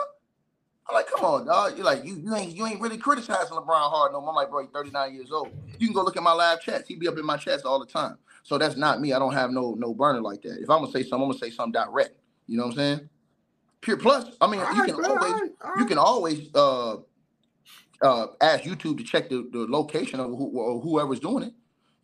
I'm 0.89 0.95
like, 0.95 1.09
come 1.09 1.25
on, 1.25 1.47
dog. 1.47 1.77
You're 1.77 1.85
like, 1.85 2.05
you, 2.05 2.17
you 2.17 2.35
ain't, 2.35 2.55
you 2.55 2.67
ain't 2.67 2.81
really 2.81 2.99
criticizing 2.99 3.57
LeBron 3.57 3.91
hard 3.91 4.13
no 4.13 4.21
more. 4.21 4.31
I'm 4.31 4.37
like, 4.37 4.51
bro, 4.51 4.63
he's 4.63 4.71
39 4.73 5.15
years 5.15 5.33
old. 5.33 5.51
You 5.79 5.89
can 5.89 5.95
go 5.95 6.03
look 6.05 6.17
at 6.17 6.23
my 6.23 6.33
live 6.33 6.61
chats. 6.61 6.89
He 6.89 6.95
be 6.95 7.09
up 7.09 7.19
in 7.19 7.27
my 7.27 7.37
chats 7.37 7.65
all 7.65 7.81
the 7.81 7.87
time. 7.87 8.17
So 8.45 8.59
that's 8.59 8.77
not 8.77 9.01
me. 9.01 9.13
I 9.13 9.19
don't 9.19 9.35
have 9.35 9.51
no, 9.51 9.75
no 9.79 9.93
burner 9.93 10.21
like 10.21 10.43
that. 10.43 10.59
If 10.63 10.71
I'm 10.71 10.81
gonna 10.81 10.93
say 10.93 11.03
something, 11.03 11.23
I'm 11.23 11.31
gonna 11.31 11.39
say 11.39 11.51
something 11.51 11.73
direct. 11.73 12.15
You 12.47 12.57
know 12.59 12.65
what 12.67 12.73
I'm 12.73 12.77
saying? 12.77 13.09
Pure 13.81 13.97
plus. 13.99 14.37
I 14.41 14.47
mean, 14.47 14.61
All 14.61 14.73
you 14.75 14.81
right, 14.81 14.87
can 14.87 14.97
bro, 14.97 15.09
always 15.09 15.33
right, 15.33 15.51
all 15.65 15.73
you 15.79 15.87
can 15.87 15.99
always 15.99 16.49
uh 16.55 16.97
uh 18.03 18.27
ask 18.41 18.65
YouTube 18.65 18.99
to 18.99 19.05
check 19.05 19.29
the, 19.29 19.49
the 19.53 19.67
location 19.69 20.21
of 20.21 20.27
who, 20.29 20.47
or 20.59 20.81
whoever's 20.81 21.21
doing 21.21 21.45
it. 21.45 21.53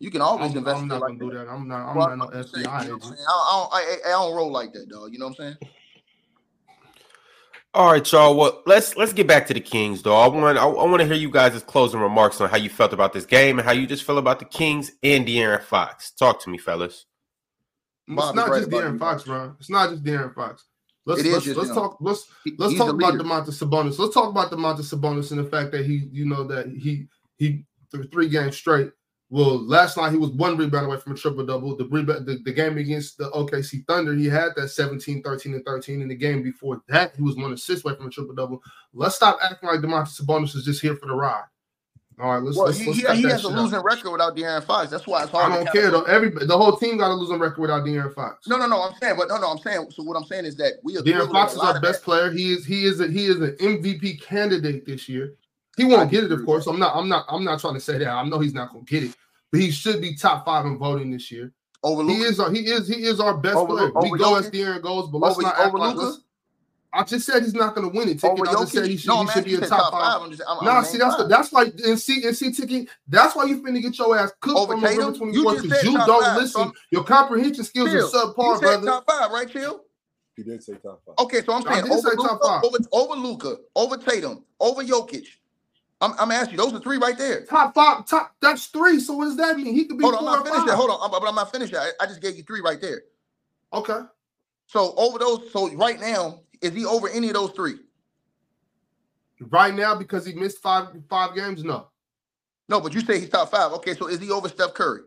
You 0.03 0.11
can 0.11 0.19
always 0.19 0.51
I'm, 0.51 0.57
investigate 0.57 0.81
I'm 0.81 0.87
not 0.89 1.01
like 1.01 1.17
gonna 1.17 1.31
do 1.31 1.37
that. 1.37 1.45
that. 1.45 1.53
I'm 1.53 1.65
not. 1.65 1.89
I'm 1.89 1.95
Well, 1.95 2.09
not 2.09 2.17
no 2.17 2.25
I'm 2.25 2.43
just 2.43 2.53
saying, 2.53 2.65
FBI 2.65 2.83
you 2.83 2.89
know 2.89 2.95
I'm 2.95 2.99
agent. 3.03 3.19
I, 3.25 3.31
I, 3.31 3.55
don't, 3.55 3.73
I, 3.73 3.97
I 4.05 4.09
don't 4.09 4.35
roll 4.35 4.51
like 4.51 4.73
that, 4.73 4.89
dog. 4.89 5.13
You 5.13 5.19
know 5.19 5.27
what 5.29 5.39
I'm 5.39 5.55
saying? 5.55 5.57
All 7.73 7.89
right, 7.89 8.11
y'all. 8.11 8.35
Well, 8.35 8.63
let's 8.65 8.97
let's 8.97 9.13
get 9.13 9.27
back 9.27 9.47
to 9.47 9.53
the 9.53 9.61
Kings, 9.61 10.01
though. 10.03 10.17
I 10.17 10.27
want 10.27 10.57
I, 10.57 10.63
I 10.65 10.65
want 10.65 10.99
to 10.99 11.05
hear 11.05 11.15
you 11.15 11.31
guys' 11.31 11.63
closing 11.63 12.01
remarks 12.01 12.41
on 12.41 12.49
how 12.49 12.57
you 12.57 12.69
felt 12.69 12.91
about 12.91 13.13
this 13.13 13.25
game 13.25 13.59
and 13.59 13.65
how 13.65 13.71
you 13.71 13.87
just 13.87 14.03
feel 14.03 14.17
about 14.17 14.39
the 14.39 14.45
Kings 14.45 14.91
and 15.03 15.25
De'Aaron 15.25 15.63
Fox. 15.63 16.11
Talk 16.11 16.41
to 16.43 16.49
me, 16.49 16.57
fellas. 16.57 17.05
It's 18.09 18.33
not 18.35 18.49
right 18.49 18.57
just 18.57 18.67
about 18.67 18.83
De'Aaron 18.83 18.99
Fox, 18.99 19.23
bro. 19.23 19.55
It's 19.57 19.69
not 19.69 19.89
just 19.89 20.03
De'Aaron 20.03 20.35
Fox. 20.35 20.65
Let's 21.05 21.21
It 21.21 21.27
is 21.27 21.33
let's, 21.33 21.45
just 21.45 21.57
let's 21.57 21.69
him. 21.69 21.75
talk. 21.75 21.97
Let's 22.01 22.27
let's 22.57 22.73
he's 22.73 22.79
talk 22.81 22.89
about 22.89 23.13
leader. 23.13 23.23
Domantas 23.23 23.63
Sabonis. 23.63 23.97
Let's 23.97 24.13
talk 24.13 24.29
about 24.29 24.51
Domantas 24.51 24.93
Sabonis 24.93 25.31
and 25.31 25.39
the 25.39 25.49
fact 25.49 25.71
that 25.71 25.85
he, 25.85 26.09
you 26.11 26.25
know, 26.25 26.43
that 26.43 26.67
he 26.67 27.07
he 27.37 27.63
through 27.89 28.09
three 28.09 28.27
games 28.27 28.57
straight 28.57 28.91
Well, 29.33 29.65
last 29.65 29.97
night 29.97 30.11
he 30.11 30.19
was 30.19 30.29
one 30.29 30.57
rebound 30.57 30.85
away 30.85 30.99
from 30.99 31.13
a 31.13 31.15
triple 31.15 31.43
double. 31.43 31.75
The, 31.75 31.85
rebound, 31.85 32.27
the 32.27 32.37
the 32.45 32.53
game 32.53 32.77
against 32.77 33.17
the 33.17 33.31
OKC 33.31 33.83
Thunder, 33.87 34.13
he 34.13 34.27
had 34.27 34.49
that 34.57 34.67
17, 34.67 35.23
13, 35.23 35.55
and 35.55 35.65
13. 35.65 36.03
In 36.03 36.07
the 36.07 36.13
game 36.13 36.43
before 36.43 36.83
that, 36.87 37.15
he 37.15 37.23
was 37.23 37.35
one 37.35 37.51
assist 37.51 37.83
away 37.83 37.95
from 37.95 38.05
a 38.05 38.09
triple 38.11 38.35
double. 38.35 38.61
Let's 38.93 39.15
stop 39.15 39.39
acting 39.41 39.69
like 39.69 39.79
Domantas 39.79 40.21
Sabonis 40.21 40.55
is 40.55 40.63
just 40.63 40.83
here 40.83 40.95
for 40.95 41.07
the 41.07 41.15
ride. 41.15 41.45
All 42.19 42.31
right, 42.31 42.43
let's. 42.43 42.55
Well, 42.55 42.67
let's, 42.67 42.77
he, 42.77 42.85
let's 42.85 42.99
he, 42.99 43.05
he 43.23 43.23
has 43.23 43.39
a 43.39 43.47
shit 43.47 43.51
out. 43.53 43.57
losing 43.57 43.79
record 43.81 44.11
without 44.11 44.35
De'Aaron 44.35 44.63
Fox. 44.63 44.91
That's 44.91 45.07
why 45.07 45.23
it's 45.23 45.31
hard. 45.31 45.51
I 45.51 45.63
don't 45.63 45.73
care 45.73 45.89
though. 45.89 46.03
Every 46.03 46.29
the 46.29 46.55
whole 46.55 46.77
team 46.77 46.99
got 46.99 47.09
a 47.09 47.15
losing 47.15 47.39
record 47.39 47.59
without 47.59 47.83
De'Aaron 47.83 48.13
Fox. 48.13 48.47
No, 48.47 48.57
no, 48.57 48.67
no. 48.67 48.83
I'm 48.83 48.93
saying, 49.01 49.15
but 49.17 49.29
no, 49.29 49.37
no. 49.37 49.49
I'm 49.49 49.57
saying. 49.57 49.87
So 49.89 50.03
what 50.03 50.15
I'm 50.15 50.25
saying 50.25 50.45
is 50.45 50.55
that 50.57 50.73
we 50.83 50.93
De'Aaron 50.93 51.31
Fox 51.31 51.53
is 51.53 51.59
our 51.59 51.81
best 51.81 52.01
that. 52.01 52.05
player. 52.05 52.29
He 52.29 52.53
is 52.53 52.67
he 52.67 52.85
is 52.85 52.99
a, 52.99 53.07
he 53.07 53.25
is 53.25 53.37
an 53.37 53.55
MVP 53.59 54.21
candidate 54.21 54.85
this 54.85 55.09
year. 55.09 55.33
He 55.75 55.85
won't 55.85 56.11
get 56.11 56.23
it, 56.23 56.31
of 56.31 56.45
course. 56.45 56.67
I'm 56.67 56.77
not 56.77 56.95
I'm 56.95 57.09
not 57.09 57.25
I'm 57.29 57.43
not 57.43 57.59
trying 57.59 57.73
to 57.73 57.79
say 57.79 57.97
that. 57.97 58.07
I 58.07 58.23
know 58.25 58.37
he's 58.37 58.53
not 58.53 58.71
going 58.71 58.85
to 58.85 58.91
get 58.91 59.03
it, 59.09 59.15
but 59.53 59.61
he 59.61 59.71
should 59.71 60.01
be 60.01 60.15
top 60.15 60.43
five 60.45 60.65
in 60.65 60.77
voting 60.79 61.11
this 61.11 61.31
year. 61.31 61.53
over 61.83 62.03
He 62.03 62.21
is 62.23 62.39
our, 62.39 62.51
he 62.51 62.61
is 62.61 62.87
he 62.87 63.03
is 63.05 63.19
our 63.21 63.37
best 63.37 63.55
Over- 63.55 63.73
player. 63.75 63.91
over 63.95 64.09
we 64.09 64.17
go 64.19 64.31
Jokic? 64.33 64.39
as 64.39 64.51
De'Aaron 64.51 64.81
goes, 64.81 65.09
but 65.09 65.19
let's 65.19 65.35
Over- 65.37 65.43
not 65.43 65.55
act 65.57 65.67
over 65.67 65.77
like 65.77 65.95
Luka? 65.95 66.05
let's- 66.07 66.19
I 66.95 67.03
just 67.03 67.25
said 67.25 67.41
he's 67.41 67.55
not 67.55 67.73
going 67.73 67.89
to 67.89 67.97
win 67.97 68.07
it. 68.07 68.19
Ticket. 68.19 68.29
Over 68.39 68.47
I 68.47 68.51
just 68.51 68.71
said 68.71 68.85
he 68.85 68.97
should, 68.97 69.07
no, 69.07 69.15
he 69.15 69.21
I'm 69.21 69.27
should 69.29 69.45
be 69.45 69.55
a 69.55 69.61
top, 69.61 69.69
top 69.69 69.91
five. 69.93 70.13
five. 70.13 70.21
I'm 70.21 70.29
just. 70.29 70.43
I'm, 70.47 70.63
Nah, 70.65 70.71
I'm 70.77 70.83
see 70.85 70.97
naming 70.99 71.07
that's 71.09 71.17
the, 71.23 71.27
that's 71.27 71.51
why 71.51 71.63
and 71.85 71.99
see 71.99 72.23
and 72.27 72.37
see 72.37 72.51
ticket. 72.51 72.87
That's 73.07 73.35
why 73.35 73.45
you 73.45 73.61
finna 73.63 73.81
get 73.81 73.97
your 73.97 74.15
ass 74.17 74.31
cooked 74.41 74.57
Over 74.59 74.73
on 74.75 74.81
November 74.81 75.01
Tatum? 75.05 75.15
twenty 75.17 75.33
You 75.37 75.43
because 75.43 75.69
said 75.79 75.85
you 75.85 75.93
don't 75.97 76.23
five, 76.23 76.37
listen. 76.37 76.65
so- 76.67 76.73
Your 76.91 77.03
comprehension 77.03 77.63
skills 77.63 77.89
Chill. 77.89 78.05
are 78.05 78.09
subpar, 78.11 78.37
You 78.45 78.53
said 78.55 78.61
brother. 78.61 78.85
top 78.87 79.05
five, 79.09 79.31
right, 79.31 79.49
Chill? 79.49 79.81
He 80.35 80.43
did 80.43 80.63
say 80.63 80.73
top 80.73 81.01
five. 81.05 81.15
Okay, 81.25 81.41
so 81.43 81.53
I'm 81.53 81.67
I 81.67 81.73
saying 81.73 81.83
did 81.85 81.91
over 81.93 82.09
say 82.09 82.15
top 82.15 82.31
Luka, 82.31 82.45
five. 82.47 82.63
over 82.63 82.77
over 82.91 83.15
Luka, 83.15 83.55
over 83.75 83.97
Tatum, 83.97 84.43
over 84.59 84.83
Jokic. 84.83 85.25
I'm, 86.01 86.13
I'm 86.19 86.31
asking 86.31 86.57
you, 86.57 86.63
those 86.63 86.73
are 86.73 86.79
three 86.79 86.97
right 86.97 87.17
there. 87.17 87.45
Top 87.45 87.73
five, 87.73 88.05
top. 88.07 88.35
That's 88.41 88.67
three. 88.67 88.99
So 88.99 89.15
what 89.15 89.25
does 89.25 89.37
that 89.37 89.57
mean? 89.57 89.73
He 89.73 89.85
could 89.85 89.97
be 89.97 90.03
Hold 90.03 90.15
on, 90.15 90.19
I'm 90.21 90.25
not 90.25 90.45
finished 90.47 90.67
yet. 90.67 90.75
Hold 90.77 90.91
on, 90.91 91.01
I'm- 91.01 91.11
but 91.11 91.27
I'm 91.27 91.35
not 91.35 91.51
finished 91.51 91.73
yet. 91.73 91.93
I, 91.99 92.03
I 92.03 92.07
just 92.07 92.21
gave 92.21 92.35
you 92.37 92.43
three 92.43 92.61
right 92.61 92.81
there. 92.81 93.03
Okay. 93.73 93.99
So 94.67 94.93
over 94.97 95.19
those, 95.19 95.51
so 95.51 95.71
right 95.75 95.99
now, 95.99 96.41
is 96.61 96.73
he 96.73 96.85
over 96.85 97.09
any 97.09 97.29
of 97.29 97.35
those 97.35 97.51
three? 97.51 97.75
Right 99.41 99.73
now, 99.73 99.95
because 99.95 100.25
he 100.25 100.33
missed 100.33 100.59
five 100.59 100.89
five 101.09 101.35
games, 101.35 101.63
no. 101.63 101.87
No, 102.69 102.81
but 102.81 102.93
you 102.93 103.01
say 103.01 103.19
he's 103.19 103.29
top 103.29 103.51
five. 103.51 103.73
Okay, 103.73 103.93
so 103.95 104.07
is 104.07 104.19
he 104.19 104.31
over 104.31 104.49
Steph 104.49 104.73
Curry? 104.73 105.01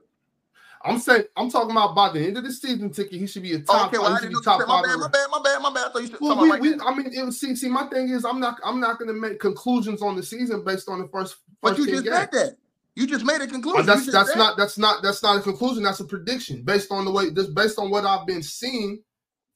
I'm 0.86 0.98
saying 0.98 1.24
I'm 1.36 1.50
talking 1.50 1.70
about 1.72 1.94
by 1.94 2.12
the 2.12 2.20
end 2.20 2.36
of 2.38 2.44
the 2.44 2.52
season 2.52 2.90
ticket, 2.90 3.18
he 3.20 3.26
should 3.26 3.42
be 3.42 3.52
a 3.54 3.60
top. 3.60 3.88
okay, 3.88 3.98
well, 3.98 4.12
I 4.14 4.20
didn't 4.20 4.32
know 4.34 4.40
top 4.40 4.60
my 4.66 4.82
bad, 4.82 4.96
my 4.98 5.08
bad, 5.08 5.26
my 5.30 5.40
bad, 5.42 5.62
my 5.62 5.72
bad. 5.72 5.86
I 5.86 5.90
thought 5.92 6.02
you 6.02 6.08
said 6.08 6.18
Well, 6.20 6.40
we, 6.40 6.50
right 6.50 6.60
we. 6.60 6.74
I 6.80 6.94
mean, 6.94 7.12
it, 7.12 7.24
was- 7.24 7.40
see, 7.40 7.54
see, 7.56 7.68
my 7.68 7.86
thing 7.88 8.08
is, 8.10 8.24
I'm 8.24 8.38
not, 8.40 8.58
I'm 8.64 8.78
not 8.80 8.98
going 8.98 9.08
to 9.08 9.14
make 9.14 9.40
conclusions 9.40 10.00
on 10.02 10.16
the 10.16 10.22
season 10.22 10.64
based 10.64 10.88
on 10.88 11.00
the 11.00 11.08
first. 11.08 11.34
first 11.34 11.42
But 11.62 11.78
you 11.78 11.86
just 11.86 12.04
games. 12.04 12.16
said 12.16 12.28
that. 12.32 12.56
You 12.94 13.06
just 13.06 13.24
made 13.26 13.40
a 13.42 13.46
conclusion. 13.46 13.84
that's 13.84 14.10
that's 14.10 14.30
said- 14.30 14.38
not 14.38 14.56
that's 14.56 14.78
not 14.78 15.02
that's 15.02 15.22
not 15.22 15.36
a 15.38 15.40
conclusion. 15.42 15.82
That's 15.82 16.00
a 16.00 16.04
prediction 16.04 16.62
based 16.62 16.90
on 16.90 17.04
the 17.04 17.10
way 17.10 17.30
just 17.30 17.54
based 17.54 17.78
on 17.78 17.90
what 17.90 18.04
I've 18.06 18.26
been 18.26 18.42
seeing 18.42 19.02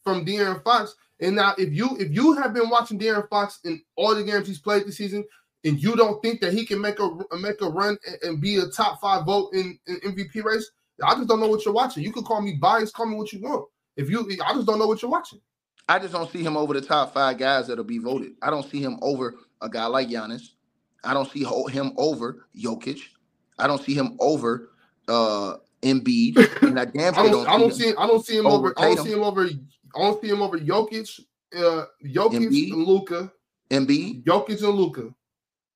from 0.04 0.26
De'Aaron 0.26 0.62
Fox. 0.62 0.94
And 1.20 1.36
now, 1.36 1.54
if 1.58 1.72
you 1.72 1.96
if 1.98 2.10
you 2.10 2.32
have 2.34 2.52
been 2.54 2.68
watching 2.70 2.98
De'Aaron 2.98 3.28
Fox 3.30 3.60
in 3.64 3.80
all 3.96 4.14
the 4.14 4.24
games 4.24 4.46
he's 4.46 4.58
played 4.58 4.86
this 4.86 4.96
season, 4.96 5.24
and 5.64 5.82
you 5.82 5.94
don't 5.96 6.20
think 6.22 6.40
that 6.40 6.52
he 6.52 6.66
can 6.66 6.80
make 6.80 6.98
a 6.98 7.08
make 7.40 7.60
a 7.62 7.68
run 7.68 7.96
and, 8.06 8.18
and 8.22 8.40
be 8.40 8.56
a 8.56 8.66
top 8.68 9.00
five 9.00 9.24
vote 9.24 9.50
in, 9.54 9.78
in 9.86 9.96
MVP 10.14 10.42
race, 10.44 10.70
I 11.04 11.14
just 11.14 11.28
don't 11.28 11.40
know 11.40 11.48
what 11.48 11.64
you're 11.64 11.74
watching. 11.74 12.02
You 12.02 12.12
can 12.12 12.24
call 12.24 12.40
me 12.40 12.54
biased, 12.54 12.94
call 12.94 13.06
me 13.06 13.16
what 13.16 13.32
you 13.32 13.40
want. 13.40 13.66
If 13.96 14.08
you, 14.10 14.20
I 14.44 14.54
just 14.54 14.66
don't 14.66 14.78
know 14.78 14.86
what 14.86 15.02
you're 15.02 15.10
watching. 15.10 15.40
I 15.88 15.98
just 15.98 16.12
don't 16.12 16.30
see 16.30 16.42
him 16.42 16.56
over 16.56 16.72
the 16.72 16.80
top 16.80 17.12
five 17.12 17.38
guys 17.38 17.66
that'll 17.66 17.84
be 17.84 17.98
voted. 17.98 18.32
I 18.42 18.50
don't 18.50 18.68
see 18.70 18.80
him 18.80 18.98
over 19.02 19.34
a 19.60 19.68
guy 19.68 19.86
like 19.86 20.08
Giannis. 20.08 20.50
I 21.02 21.14
don't 21.14 21.30
see 21.30 21.42
him 21.42 21.92
over 21.96 22.46
Jokic. 22.56 23.00
I 23.58 23.66
don't 23.66 23.82
see 23.82 23.94
him 23.94 24.16
over 24.20 24.70
uh 25.08 25.56
Embiid. 25.82 26.62
And 26.62 26.78
I 26.78 26.84
damn 26.84 27.14
I 27.18 27.28
don't, 27.28 27.48
I 27.48 27.58
don't 27.58 27.72
see 27.72 27.90
see, 27.90 27.94
I 27.96 28.06
don't 28.06 28.24
see 28.24 28.36
him 28.36 28.46
over 28.46 28.72
I 28.76 28.94
don't 28.94 29.04
see 29.04 29.12
him 29.12 29.22
over, 29.22 29.46
I 29.46 29.98
don't 29.98 30.20
see 30.20 30.28
him 30.28 30.42
over 30.42 30.58
Jokic, 30.58 31.20
uh, 31.56 31.86
Jokic 32.04 32.32
Embiid. 32.32 32.72
and 32.72 32.84
Luka, 32.84 33.32
him 33.70 33.86
Embiid. 33.86 34.24
Jokic 34.24 34.62
and 34.62 34.74
Luka. 34.74 35.14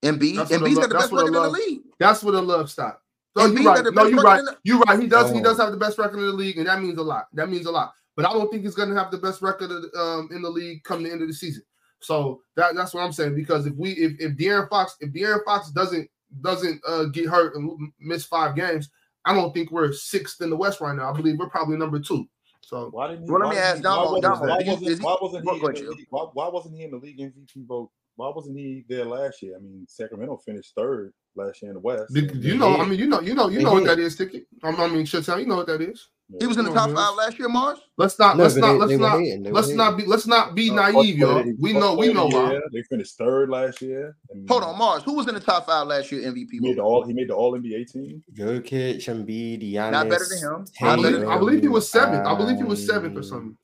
Embiid. 0.03 0.37
That's 0.37 0.51
what 0.51 0.63
I 0.63 0.65
Embiid's 0.65 0.79
got 0.79 0.89
the 0.91 0.95
best 0.95 1.13
record 1.13 1.27
in 1.29 1.33
the 1.33 1.51
league. 1.51 1.81
That's 1.99 2.23
where 2.23 2.33
the 2.33 2.43
love 2.43 2.71
stop. 2.71 3.03
No, 3.37 3.49
Embiid 3.49 3.63
you're 3.63 3.73
right. 3.73 3.85
the 3.85 3.91
No, 3.93 4.05
you're 4.07 4.23
right. 4.23 4.45
the- 4.45 4.59
You're 4.65 4.79
right. 4.81 5.01
He 5.01 5.07
does. 5.09 5.31
He 5.33 5.41
Oh. 5.41 5.43
does 5.43 5.59
have 5.59 5.71
the 5.73 5.77
best 5.77 5.99
record 5.99 6.19
in 6.19 6.27
the 6.27 6.33
league, 6.33 6.59
and 6.59 6.67
that 6.69 6.81
means 6.81 6.99
a 6.99 7.03
lot. 7.03 7.27
That 7.33 7.49
means 7.51 7.67
a 7.67 7.71
lot. 7.73 7.93
But 8.17 8.27
I 8.27 8.33
don't 8.33 8.49
think 8.51 8.63
he's 8.63 8.77
going 8.77 8.91
to 8.91 8.95
have 8.95 9.11
the 9.11 9.19
best 9.19 9.43
record 9.43 9.71
of 9.73 9.85
um, 9.99 10.29
in 10.33 10.41
the 10.43 10.49
league 10.51 10.85
come 10.85 11.03
the 11.03 11.11
end 11.11 11.21
of 11.23 11.27
the 11.29 11.35
season. 11.35 11.65
So 12.01 12.43
that, 12.57 12.75
that's 12.77 12.95
what 12.95 13.03
I'm 13.03 13.13
saying. 13.13 13.35
Because 13.35 13.67
if 13.67 13.75
we 13.77 13.91
if 13.93 14.13
if 14.21 14.37
De'Aaron 14.37 14.69
Fox 14.69 14.97
if 15.01 15.13
De'Aaron 15.13 15.45
Fox 15.45 15.71
doesn't 15.73 16.09
doesn't 16.43 16.81
uh, 16.87 17.05
get 17.07 17.27
hurt 17.27 17.57
and 17.57 17.93
miss 17.99 18.25
five 18.25 18.55
games, 18.55 18.89
I 19.25 19.35
don't 19.35 19.53
think 19.53 19.71
we're 19.73 19.93
sixth 19.93 20.41
in 20.41 20.51
the 20.51 20.57
West 20.57 20.81
right 20.81 20.95
now. 20.95 21.11
I 21.11 21.17
believe 21.17 21.39
we're 21.39 21.49
probably 21.49 21.77
number 21.77 21.99
two. 21.99 22.27
So 22.61 22.89
Why 22.93 23.09
didn't 23.09 23.25
he? 23.25 23.31
Well, 23.31 23.41
let 23.41 23.47
why 23.49 23.53
me 23.55 23.59
ask 23.59 23.77
didn't 23.77 23.93
he- 23.93 23.99
why 23.99 24.05
wasn't- 24.05 24.41
Why 24.41 24.59
do 24.59 24.65
you- 24.65 24.71
wasn't, 24.71 24.89
is 24.91 24.99
he- 24.99 25.05
why 25.05 25.17
wasn't 25.21 25.45
go 25.45 25.53
he? 25.55 25.61
ahead, 25.61 25.77
in 25.79 25.85
the 25.85 25.91
league- 25.93 26.07
Why, 26.11 26.27
why 26.33 26.49
wasn't 26.49 26.75
he 26.77 26.83
in 26.85 26.91
the 26.93 26.97
league 26.97 27.19
MVP 27.21 27.67
vote? 27.67 27.91
Why 28.17 28.31
wasn't 28.35 28.59
he 28.59 28.85
there 28.89 29.05
last 29.05 29.43
year? 29.43 29.57
I 29.57 29.61
mean, 29.61 29.85
Sacramento 29.89 30.37
finished 30.45 30.73
third 30.77 31.13
last 31.35 31.61
year 31.63 31.71
in 31.71 31.75
the 31.75 31.81
West. 31.81 32.15
you 32.15 32.29
you 32.35 32.57
know, 32.57 32.77
I 32.77 32.87
mean, 32.87 32.99
you 32.99 33.07
know, 33.07 33.21
you 33.21 33.35
know, 33.35 33.49
you 33.49 33.59
They 33.59 33.65
know 33.65 33.73
what 33.73 33.85
that 33.85 33.99
is, 33.99 34.17
ticket. 34.17 34.47
I 34.63 34.89
mean, 34.89 35.05
shit, 35.05 35.27
you 35.27 35.47
know 35.47 35.57
what 35.57 35.67
that 35.67 35.81
is. 35.81 36.09
He 36.41 36.47
was 36.47 36.57
in 36.57 36.65
the 36.65 36.71
Come 36.71 36.79
on, 36.79 36.95
top 36.95 36.97
five 36.97 37.17
last 37.17 37.39
year, 37.39 37.49
Mars. 37.51 37.79
Let's 37.99 38.19
not. 38.19 38.39
No, 38.39 38.45
let's 38.45 38.57
not. 38.57 38.73
they- 38.73 38.79
let's 38.79 38.91
they 38.93 38.97
not. 38.97 39.19
hating, 39.21 39.43
they 39.43 39.51
were 39.51 39.55
Let's 39.57 39.69
not 39.69 39.97
be. 39.99 40.05
Let's 40.07 40.27
not 40.27 40.55
be 40.55 40.71
Uh, 40.71 40.75
naive, 40.75 40.95
Player 40.95 41.45
y'all. 41.45 41.53
We 41.61 41.73
know. 41.75 41.95
We 41.97 42.13
know 42.15 42.27
of 42.27 42.31
the 42.33 42.37
why. 42.39 42.61
They 42.73 42.83
finished 42.85 43.19
third 43.19 43.51
last 43.51 43.83
year. 43.83 44.17
and 44.31 44.49
Hold 44.49 44.63
on, 44.63 44.79
Mars. 44.79 45.03
Who 45.03 45.13
was 45.15 45.29
in 45.29 45.35
the 45.35 45.41
top 45.41 45.67
five 45.67 45.87
last 45.87 46.11
year 46.11 46.23
MVP? 46.23 46.49
He 46.53 46.61
made 46.61 46.79
the 46.79 46.83
all. 46.83 47.05
He 47.07 47.13
made 47.13 47.29
the 47.29 47.35
All 47.35 47.53
NBA 47.53 47.93
team. 47.93 48.23
Jokic, 48.33 49.05
Embiid, 49.05 49.71
Giannis. 49.71 49.91
Not 49.93 50.09
better 50.09 50.25
than 50.25 50.39
him. 50.39 50.65
I 50.81 50.97
believe, 50.97 51.29
I 51.29 51.39
believe 51.39 51.61
he 51.61 51.69
was 51.69 51.91
seventh. 51.91 52.27
I 52.27 52.35
believe 52.35 52.57
he 52.57 52.65
was 52.65 52.85
seventh 52.87 53.19
or 53.19 53.23
something. 53.23 53.57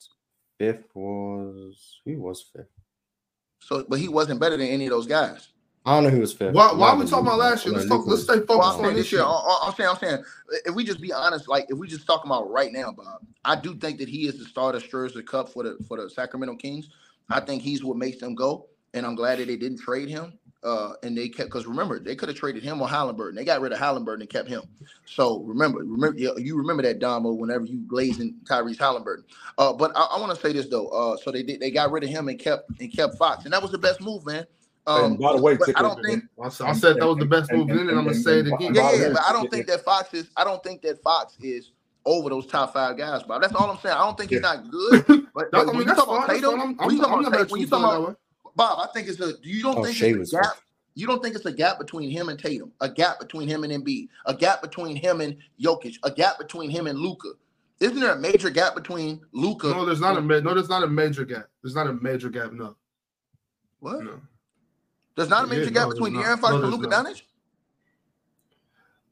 Fifth 0.58 0.84
was 0.94 2.00
he 2.04 2.16
was 2.16 2.44
fifth? 2.54 2.66
So, 3.60 3.84
but 3.88 3.98
he 3.98 4.08
wasn't 4.08 4.40
better 4.40 4.56
than 4.56 4.66
any 4.68 4.86
of 4.86 4.90
those 4.90 5.06
guys. 5.06 5.48
I 5.86 5.94
don't 5.94 6.04
know 6.04 6.10
who 6.10 6.20
was 6.20 6.32
fifth. 6.34 6.54
Why, 6.54 6.72
why 6.74 6.90
are 6.90 6.96
we 6.96 7.06
talking 7.06 7.26
about 7.26 7.38
last 7.38 7.64
year? 7.64 7.74
Let's 7.74 7.88
talk. 7.88 8.06
Let's 8.06 8.24
stay 8.24 8.40
focused 8.40 8.78
I'm 8.80 8.84
on 8.86 8.94
this 8.94 9.04
this 9.04 9.12
year. 9.12 9.22
year. 9.22 9.28
I- 9.28 9.30
I- 9.62 9.66
I'm 9.68 9.74
saying, 9.74 9.88
I'm 9.88 9.96
saying, 9.96 10.24
if 10.66 10.74
we 10.74 10.84
just 10.84 11.00
be 11.00 11.12
honest, 11.12 11.48
like 11.48 11.66
if 11.70 11.78
we 11.78 11.88
just 11.88 12.06
talking 12.06 12.30
about 12.30 12.50
right 12.50 12.72
now, 12.72 12.92
Bob, 12.92 13.22
I 13.44 13.56
do 13.56 13.74
think 13.76 13.98
that 13.98 14.08
he 14.08 14.26
is 14.26 14.38
the 14.38 14.44
starter 14.44 14.80
stirs 14.80 15.14
the 15.14 15.22
cup 15.22 15.48
for 15.48 15.62
the 15.62 15.78
for 15.88 15.96
the 16.00 16.10
Sacramento 16.10 16.56
Kings. 16.56 16.88
I 17.30 17.40
think 17.40 17.62
he's 17.62 17.82
what 17.82 17.96
makes 17.96 18.18
them 18.18 18.34
go, 18.34 18.66
and 18.92 19.06
I'm 19.06 19.14
glad 19.14 19.38
that 19.38 19.46
they 19.46 19.56
didn't 19.56 19.78
trade 19.80 20.08
him. 20.10 20.38
Uh, 20.62 20.92
and 21.02 21.16
they 21.16 21.26
kept 21.28 21.48
because 21.48 21.66
remember 21.66 21.98
they 21.98 22.14
could 22.14 22.28
have 22.28 22.36
traded 22.36 22.62
him 22.62 22.82
or 22.82 22.88
Halliburton. 22.88 23.34
They 23.34 23.44
got 23.44 23.62
rid 23.62 23.72
of 23.72 23.78
Halliburton 23.78 24.20
and 24.20 24.30
kept 24.30 24.46
him. 24.46 24.62
So 25.06 25.40
remember, 25.40 25.78
remember 25.78 26.18
you 26.18 26.38
you 26.38 26.56
remember 26.56 26.82
that 26.82 26.98
Damo 26.98 27.32
whenever 27.32 27.64
you 27.64 27.78
glazing 27.88 28.34
Tyrese 28.44 28.78
Halliburton. 28.78 29.24
Uh, 29.56 29.72
but 29.72 29.90
I, 29.96 30.02
I 30.02 30.20
want 30.20 30.34
to 30.34 30.40
say 30.40 30.52
this 30.52 30.66
though. 30.68 30.88
Uh, 30.88 31.16
so 31.16 31.30
they 31.30 31.42
did 31.42 31.60
they 31.60 31.70
got 31.70 31.90
rid 31.90 32.04
of 32.04 32.10
him 32.10 32.28
and 32.28 32.38
kept 32.38 32.68
and 32.78 32.94
kept 32.94 33.16
Fox, 33.16 33.44
and 33.44 33.54
that 33.54 33.62
was 33.62 33.70
the 33.70 33.78
best 33.78 34.02
move, 34.02 34.26
man. 34.26 34.46
Um, 34.86 35.16
by 35.16 35.34
the 35.34 35.40
way, 35.40 35.56
but 35.56 35.70
I 35.78 35.82
don't 35.82 36.02
think 36.02 36.24
I 36.42 36.48
said, 36.48 36.96
that 36.96 37.06
was 37.06 37.18
the 37.18 37.26
best 37.26 37.52
move, 37.52 37.68
and- 37.70 37.78
then, 37.78 37.88
and 37.88 37.98
I'm 37.98 38.04
gonna 38.04 38.14
say 38.14 38.40
it 38.40 38.46
again. 38.46 38.74
Yeah, 38.74 38.92
yeah, 38.92 39.08
but 39.12 39.22
I 39.26 39.32
don't 39.32 39.50
think 39.50 39.66
that 39.66 39.82
Fox 39.82 40.12
is. 40.12 40.30
I 40.36 40.44
don't 40.44 40.62
think 40.62 40.82
that 40.82 41.02
Fox 41.02 41.36
is 41.40 41.72
over 42.04 42.28
those 42.30 42.46
top 42.46 42.72
five 42.72 42.96
guys, 42.98 43.22
Bob. 43.22 43.42
That's 43.42 43.54
all 43.54 43.70
I'm 43.70 43.78
saying. 43.78 43.94
I 43.94 44.04
don't 44.04 44.18
think 44.18 44.30
he's 44.30 44.40
not 44.40 44.70
good. 44.70 45.04
But, 45.32 45.52
but 45.52 45.60
I 45.60 45.64
when 45.64 45.78
mean, 45.78 45.88
you 45.88 45.94
talk 45.94 46.08
about 46.08 46.28
Tatum, 46.28 46.76
when 46.76 46.90
you 46.90 47.00
talk 47.00 47.24
about 47.24 48.18
not 48.60 48.76
Tatum, 48.76 48.78
when 48.78 48.78
you 48.78 48.78
talk 48.78 48.78
that 48.78 48.78
about 48.78 48.78
way. 48.78 48.78
Bob, 48.78 48.88
I 48.88 48.92
think 48.92 49.08
it's 49.08 49.20
a. 49.20 49.34
You 49.42 49.62
don't 49.62 49.78
Oh, 49.78 49.84
think 49.84 49.96
Shea 49.96 50.10
it's 50.12 50.32
a 50.34 50.36
gap? 50.36 50.44
fifth. 50.46 50.62
You 50.94 51.06
don't 51.06 51.22
think 51.22 51.36
it's 51.36 51.46
a 51.46 51.52
gap 51.52 51.78
between 51.78 52.10
him 52.10 52.28
and 52.28 52.38
Tatum, 52.38 52.72
a 52.80 52.88
gap 52.90 53.20
between 53.20 53.48
him 53.48 53.64
and 53.64 53.72
Embiid, 53.72 54.08
a 54.26 54.34
gap 54.34 54.62
between 54.62 54.96
him 54.96 55.20
and 55.20 55.36
Jokic, 55.62 55.96
a 56.04 56.10
gap 56.10 56.38
between 56.38 56.70
him 56.70 56.86
and 56.86 56.98
Luka. 56.98 57.30
Isn't 57.80 58.00
there 58.00 58.12
a 58.14 58.18
major 58.18 58.50
gap 58.50 58.74
between 58.74 59.20
Luka? 59.32 59.68
No, 59.68 59.86
there's 59.86 60.00
not 60.00 60.18
a 60.18 60.20
ma- 60.20 60.40
no. 60.40 60.54
There's 60.54 60.68
not 60.68 60.82
a 60.82 60.88
major 60.88 61.24
gap. 61.24 61.46
There's 61.62 61.74
not 61.74 61.86
a 61.86 61.94
major 61.94 62.28
gap. 62.30 62.52
No, 62.52 62.76
what? 63.80 64.04
no. 64.04 64.20
There's 65.16 65.30
not 65.30 65.44
a 65.44 65.48
Yeah, 65.48 65.58
major 65.60 65.70
no, 65.70 65.74
gap 65.74 65.82
there's 65.84 65.94
between 65.94 66.12
not. 66.14 66.24
De'Aaron 66.24 66.40
Fox 66.40 66.52
No, 66.54 66.62
and 66.62 66.70
Luka 66.72 66.88
not. 66.88 67.06
Doncic. 67.06 67.22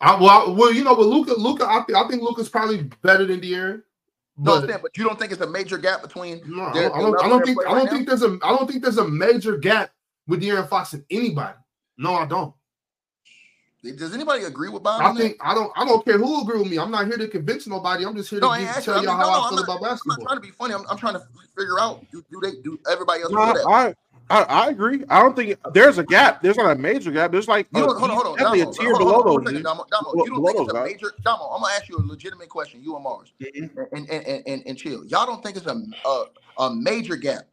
I, 0.00 0.14
well, 0.20 0.28
I- 0.30 0.50
well, 0.50 0.72
you 0.72 0.84
know, 0.84 0.94
but 0.96 1.06
Luka, 1.06 1.34
Luka, 1.34 1.66
I, 1.66 1.82
think 1.82 1.98
I 1.98 2.08
think 2.08 2.22
Luka's 2.22 2.48
probably 2.48 2.84
better 3.02 3.24
than 3.26 3.40
De'Aaron. 3.40 3.82
No, 4.40 4.60
But 4.60 4.68
saying, 4.68 4.78
but 4.82 4.96
you 4.96 5.04
don't 5.04 5.18
think 5.18 5.32
it's 5.32 5.40
a 5.40 5.46
major 5.50 5.78
gap 5.78 6.00
between? 6.00 6.40
no, 6.46 6.62
I 6.64 6.72
their- 6.72 6.88
don't, 6.90 6.96
I 6.96 7.00
don't, 7.00 7.24
I 7.24 7.28
don't 7.28 7.38
they're 7.38 7.46
think 7.46 7.58
I 7.66 7.70
don't 7.74 7.78
right 7.84 7.90
think 7.90 8.08
there's 8.08 8.22
a 8.22 8.38
I 8.42 8.56
don't 8.56 8.70
think 8.70 8.82
there's 8.82 8.98
a 8.98 9.08
major 9.08 9.56
gap 9.56 9.90
with 10.28 10.42
De'Aaron 10.42 10.68
Fox 10.68 10.92
and 10.92 11.04
anybody. 11.10 11.54
No, 11.96 12.14
I 12.14 12.26
don't. 12.26 12.54
Does 13.82 14.12
anybody 14.12 14.44
agree 14.44 14.68
with 14.68 14.82
Bob? 14.82 15.00
I 15.00 15.08
on 15.08 15.14
that? 15.14 15.22
think 15.22 15.36
I 15.40 15.54
don't 15.54 15.72
I 15.76 15.84
don't 15.84 16.04
care 16.04 16.18
who 16.18 16.42
agree 16.42 16.58
with 16.58 16.68
me. 16.70 16.78
I'm 16.78 16.90
not 16.90 17.06
here 17.06 17.16
to 17.16 17.28
convince 17.28 17.66
nobody. 17.66 18.04
I'm 18.04 18.14
just 18.14 18.28
here 18.28 18.40
No, 18.40 18.48
to 18.48 18.52
I 18.52 18.60
give, 18.74 18.84
tell 18.84 18.94
y'all 18.96 19.16
mean, 19.16 19.16
how 19.16 19.30
no, 19.30 19.40
I 19.40 19.48
feel 19.48 19.58
I'm 19.58 19.64
about 19.64 19.82
I'm 19.82 19.98
not 20.06 20.20
trying 20.22 20.36
to 20.36 20.40
be 20.40 20.50
funny. 20.50 20.74
I'm, 20.74 20.84
I'm 20.90 20.98
trying 20.98 21.14
to 21.14 21.22
figure 21.56 21.80
out 21.80 22.04
do, 22.10 22.22
do 22.30 22.40
they 22.42 22.60
do 22.62 22.78
everybody 22.90 23.22
else 23.22 23.32
No, 23.32 23.44
feel 23.44 23.54
that? 23.54 23.66
I, 23.68 23.94
I 24.30 24.42
I 24.42 24.68
agree. 24.68 25.04
I 25.08 25.20
don't 25.22 25.34
think 25.34 25.58
there's 25.72 25.98
a 25.98 26.04
gap. 26.04 26.42
There's 26.42 26.56
not 26.56 26.70
a 26.70 26.74
major 26.78 27.10
gap. 27.10 27.32
There's 27.32 27.48
like 27.48 27.66
You 27.74 27.82
a- 27.84 27.86
don't, 27.86 27.98
hold 27.98 28.10
on, 28.10 28.16
hold 28.16 28.26
on, 28.28 28.36
definitely 28.36 28.58
Damo. 28.60 28.70
a 28.70 28.74
tier 28.74 28.90
hold 28.90 28.94
on, 28.94 28.98
below 29.06 29.12
hold 29.12 29.26
on, 29.26 29.32
those. 29.32 29.34
one 29.34 29.44
second, 29.46 29.54
dude. 29.56 29.64
Damo. 29.64 29.84
Damo, 29.90 30.12
you 30.12 30.30
don't 30.30 30.34
below 30.34 30.52
think 30.52 30.68
it's 30.68 30.78
a 30.78 30.84
major? 30.84 31.12
Damo, 31.24 31.44
I'm 31.44 31.60
gonna 31.62 31.74
ask 31.74 31.88
you 31.88 31.96
a 31.96 32.04
legitimate 32.06 32.48
question. 32.48 32.82
You 32.82 32.94
and 32.94 33.04
Mars, 33.04 33.32
Mhm. 33.40 33.86
and 33.92 34.10
and, 34.10 34.26
and 34.26 34.42
and 34.46 34.62
and 34.66 34.78
chill. 34.78 35.04
Y'all 35.06 35.26
don't 35.26 35.42
think 35.42 35.56
it's 35.56 35.66
a 35.66 35.82
a, 36.06 36.24
a 36.58 36.74
major 36.74 37.16
gap 37.16 37.44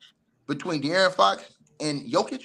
between 0.48 0.82
De'Aaron 0.82 1.14
Fox 1.14 1.44
and 1.80 2.02
Jokic? 2.12 2.42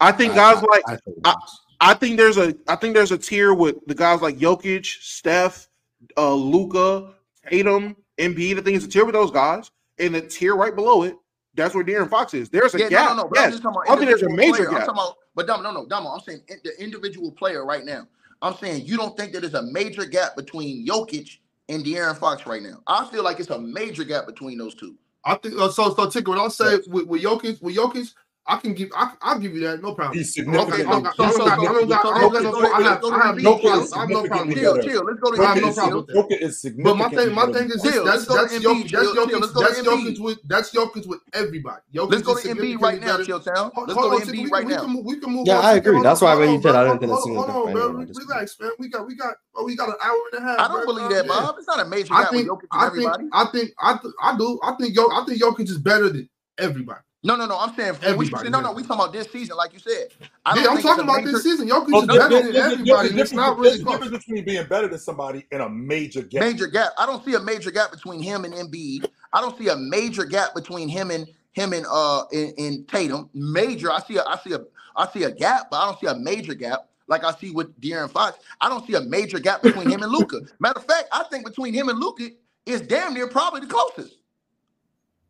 I 0.00 0.10
think 0.12 0.34
guys 0.34 0.62
like 0.62 0.82
I 0.88 0.96
think 0.96 1.16
I- 1.24 1.34
I 1.80 1.92
think 1.94 2.16
there's 2.16 2.38
a 2.38 2.54
I 2.66 2.76
think 2.76 2.94
there's 2.94 3.12
a 3.12 3.18
tier 3.18 3.52
with 3.54 3.76
the 3.86 3.94
guys 3.94 4.20
like 4.22 4.38
Jokic, 4.38 4.86
Steph, 4.86 5.68
uh, 6.16 6.32
Luka, 6.32 7.14
Tatum, 7.48 7.96
Embiid. 8.18 8.58
I 8.58 8.62
think 8.62 8.76
it's 8.76 8.86
a 8.86 8.88
tier 8.88 9.04
with 9.04 9.14
those 9.14 9.30
guys, 9.30 9.70
and 9.98 10.14
the 10.14 10.22
tier 10.22 10.54
right 10.56 10.74
below 10.74 11.02
it, 11.02 11.16
that's 11.56 11.74
where 11.74 11.84
De'Aaron 11.84 12.08
Fox 12.10 12.34
is. 12.34 12.48
There's 12.48 12.74
a 12.74 12.78
Yeah, 12.78 12.88
gap. 12.88 13.10
no, 13.10 13.16
no, 13.16 13.22
no. 13.22 13.28
But 13.28 13.38
I'm 13.38 13.44
yes. 13.44 13.52
just 13.52 13.62
talking 13.62 13.80
about 13.82 13.92
I 13.92 13.96
think 13.98 14.08
there's 14.10 14.22
a 14.22 14.28
major 14.28 14.54
player. 14.56 14.68
I'm 14.68 14.74
gap. 14.74 14.86
talking 14.86 15.00
about, 15.00 15.16
but 15.34 15.46
Damo, 15.46 15.62
no, 15.62 15.72
no, 15.72 15.86
Damo. 15.86 16.10
I'm 16.10 16.20
saying 16.20 16.40
the 16.48 16.72
individual 16.82 17.30
player 17.32 17.64
right 17.64 17.84
now. 17.84 18.06
I'm 18.42 18.54
saying 18.56 18.84
you 18.86 18.96
don't 18.96 19.16
think 19.16 19.32
that 19.32 19.40
there's 19.40 19.54
a 19.54 19.62
major 19.62 20.04
gap 20.04 20.36
between 20.36 20.86
Jokic 20.86 21.38
and 21.68 21.84
De'Aaron 21.84 22.18
Fox 22.18 22.46
right 22.46 22.62
now. 22.62 22.82
I 22.86 23.06
feel 23.06 23.24
like 23.24 23.40
it's 23.40 23.50
a 23.50 23.58
major 23.58 24.04
gap 24.04 24.26
between 24.26 24.58
those 24.58 24.74
two. 24.74 24.96
I 25.24 25.36
think 25.36 25.58
uh, 25.58 25.70
so. 25.70 25.94
So, 25.94 26.10
Ticker, 26.10 26.30
what 26.30 26.38
I'll 26.38 26.50
say 26.50 26.78
with, 26.86 27.06
with 27.06 27.22
Jokic, 27.22 27.62
with 27.62 27.76
Jokic, 27.76 28.12
I 28.46 28.56
can 28.58 28.74
give. 28.74 28.90
I, 28.94 29.12
I'll 29.22 29.38
give 29.38 29.54
you 29.54 29.60
that. 29.60 29.80
No 29.82 29.94
problem. 29.94 30.18
He's 30.18 30.38
Okay, 30.38 30.46
I 30.50 30.52
don't 30.52 30.68
significant. 30.68 30.84
got- 30.84 30.84
I 30.84 30.92
don't 30.92 31.02
got- 31.02 31.14
I 31.18 31.72
don't 31.72 31.88
got- 31.88 32.04
I 32.04 32.20
don't 32.20 32.32
got 32.32 32.42
no 32.42 32.50
problem. 32.52 32.74
I 32.74 32.82
have, 32.82 33.04
I 33.04 33.26
have 33.26 33.36
no 33.38 33.54
Jokic 33.56 33.60
problem. 33.62 33.82
is 33.84 33.92
I 33.94 34.00
have 34.00 34.08
no 34.10 34.22
problem 34.26 34.48
with 34.48 34.58
Chill, 34.58 34.74
that. 34.74 34.84
chill. 34.84 35.04
Let's 35.04 35.20
go 35.20 35.30
to 35.30 35.36
Bro, 35.36 35.46
I 35.46 35.48
have 35.48 35.56
Embiid. 35.56 35.60
no 35.62 35.66
chill. 35.72 35.74
problem 35.74 35.96
with 35.96 36.06
that. 36.08 36.14
Jokic 36.14 36.42
is 36.42 36.60
significant. 36.60 36.98
But 36.98 37.10
my 37.16 37.24
thing, 37.24 37.34
my 37.34 37.46
thing 37.52 37.70
is 37.70 37.82
this. 37.82 37.92
Chill, 37.94 38.04
That's 38.04 38.16
let's 38.16 38.24
go 38.28 38.34
to 38.34 38.40
that's 38.42 38.54
Embiid, 38.54 38.60
Jokic. 38.60 38.90
That's 38.90 38.90
chill, 38.90 39.14
chill, 39.14 39.24
Jokic. 39.24 39.40
let's 39.40 39.52
go 39.54 39.60
to 39.60 39.66
That's 39.66 39.80
Embiid. 39.80 40.04
Jokic 40.04 40.20
with 40.20 40.38
that's 40.44 40.70
Jokic 40.74 41.06
with 41.06 41.20
everybody. 41.32 41.80
Jokic 41.94 42.10
Let's 42.10 42.22
go 42.22 42.36
is 42.36 42.42
to 42.42 42.48
Embiid 42.48 42.52
significantly 42.52 42.76
right 42.84 43.00
now, 43.00 43.06
better- 43.16 43.24
Chilltown. 43.24 43.72
Hold- 43.72 43.88
Let's 43.88 43.98
hold 43.98 44.10
go 44.10 44.16
on, 44.16 44.20
to 44.20 44.26
Ticker, 44.26 44.36
Embiid 44.36 44.44
we 44.44 44.50
right 44.50 44.60
can- 44.60 44.68
we 44.68 44.74
now. 44.74 44.80
can- 44.84 45.04
we 45.04 45.16
can 45.20 45.32
move 45.32 45.46
Yeah, 45.46 45.56
on. 45.58 45.64
I 45.64 45.74
Ticker. 45.74 45.78
agree. 45.80 45.94
Hold 45.96 46.04
That's 46.04 46.22
on, 46.22 46.26
why 46.26 46.30
hold 46.32 46.40
when 46.40 46.48
you 46.50 46.56
on, 46.56 46.62
said 46.62 46.72
bro. 46.72 46.80
I 46.80 46.84
didn't 46.84 47.00
think 47.00 47.10
Hold 47.12 47.18
it's 47.18 47.26
on, 47.26 47.34
hold 47.34 47.48
on, 47.48 47.54
significant, 47.54 47.74
bro. 47.74 47.88
I 47.88 47.92
know 47.96 48.04
this. 48.04 48.18
Relax, 48.28 48.60
man. 48.60 48.70
We 48.78 48.88
got 48.92 49.06
we 49.08 49.14
got 49.16 49.34
oh, 49.56 49.64
we 49.64 49.72
got 49.76 49.88
an 49.88 49.94
hour 50.04 50.20
and 50.32 50.44
a 50.44 50.46
half. 50.46 50.58
I 50.60 50.68
don't 50.68 50.84
bro. 50.84 50.94
believe 50.94 51.08
that, 51.16 51.24
Yeah. 51.24 51.28
Bob. 51.40 51.54
It's 51.58 51.66
not 51.66 51.80
a 51.80 51.84
major 51.88 52.12
I 52.12 52.22
gap 52.24 52.32
with 52.32 52.40
think 52.40 52.50
Jokic 52.52 52.60
and 52.60 52.82
I 52.82 52.84
think 52.90 52.92
everybody. 53.08 53.24
I 53.32 53.44
think 53.46 53.70
I 53.80 53.96
th- 53.96 54.14
I 54.22 54.36
do 54.36 54.60
I 54.62 54.72
think 54.78 54.94
Yo 54.94 55.08
I 55.10 55.24
think 55.24 55.40
Jokic 55.40 55.68
is 55.70 55.78
better 55.78 56.08
than 56.10 56.28
everybody. 56.58 57.00
No, 57.24 57.36
no, 57.36 57.46
no. 57.46 57.58
I'm 57.58 57.74
saying 57.74 57.94
for 57.94 58.02
we, 58.16 58.26
Everybody, 58.26 58.50
no, 58.50 58.60
no. 58.60 58.68
man. 58.68 58.76
We 58.76 58.82
talking 58.82 58.96
about 59.02 59.12
this 59.14 59.32
season, 59.32 59.56
like 59.56 59.72
you 59.72 59.78
said. 59.78 60.08
I 60.44 60.56
Yeah, 60.56 60.64
don't 60.64 60.76
I'm 60.76 60.82
talking 60.82 61.04
about 61.04 61.16
major- 61.24 61.32
this 61.32 61.42
season. 61.42 61.68
Jokic 61.68 61.88
Well, 61.90 62.02
is 62.02 62.06
there's, 62.08 62.18
better 62.18 62.42
than 62.42 62.52
there's, 62.52 62.72
everybody. 62.74 62.84
there's, 62.84 63.10
and 63.12 63.20
It's 63.20 63.32
not 63.32 63.56
really 63.56 63.68
there's 63.70 63.80
a 63.80 63.84
close. 63.84 63.98
difference 64.00 64.24
between 64.24 64.44
being 64.44 64.66
better 64.66 64.88
than 64.88 64.98
somebody 64.98 65.46
and 65.50 65.62
a 65.62 65.68
major 65.70 66.22
gap. 66.22 66.42
major 66.42 66.66
gap. 66.66 66.92
I 66.98 67.06
don't 67.06 67.24
see 67.24 67.34
a 67.34 67.40
major 67.40 67.70
gap 67.70 67.90
between 67.92 68.20
him 68.22 68.44
and 68.44 68.52
Embiid. 68.54 69.06
I 69.32 69.40
don't 69.40 69.56
see 69.58 69.68
a 69.68 69.76
major 69.76 70.24
gap 70.26 70.54
between 70.54 70.88
him 70.88 71.10
and 71.10 71.26
him 71.52 71.72
and 71.72 71.86
uh 71.90 72.24
in, 72.32 72.52
in 72.58 72.84
Tatum. 72.84 73.30
Major. 73.32 73.90
I 73.90 74.00
see 74.00 74.16
a 74.18 74.22
I 74.24 74.38
see 74.44 74.52
a 74.52 74.60
I 74.94 75.08
see 75.08 75.22
a 75.24 75.30
gap, 75.30 75.68
but 75.70 75.78
I 75.78 75.86
don't 75.86 75.98
see 76.00 76.06
a 76.08 76.14
major 76.14 76.52
gap 76.54 76.88
like 77.08 77.24
I 77.24 77.32
see 77.34 77.50
with 77.52 77.80
De'Aaron 77.80 78.10
Fox. 78.10 78.38
I 78.60 78.68
don't 78.68 78.86
see 78.86 78.94
a 78.94 79.00
major 79.00 79.38
gap 79.38 79.62
between 79.62 79.88
him 79.88 80.02
and 80.02 80.12
Luka. 80.12 80.40
Matter 80.60 80.78
of 80.80 80.84
fact, 80.86 81.08
I 81.12 81.24
think 81.30 81.46
between 81.46 81.72
him 81.72 81.88
and 81.88 81.98
Luka 81.98 82.28
is 82.66 82.80
damn 82.82 83.14
near 83.14 83.28
probably 83.28 83.60
the 83.60 83.66
closest. 83.66 84.18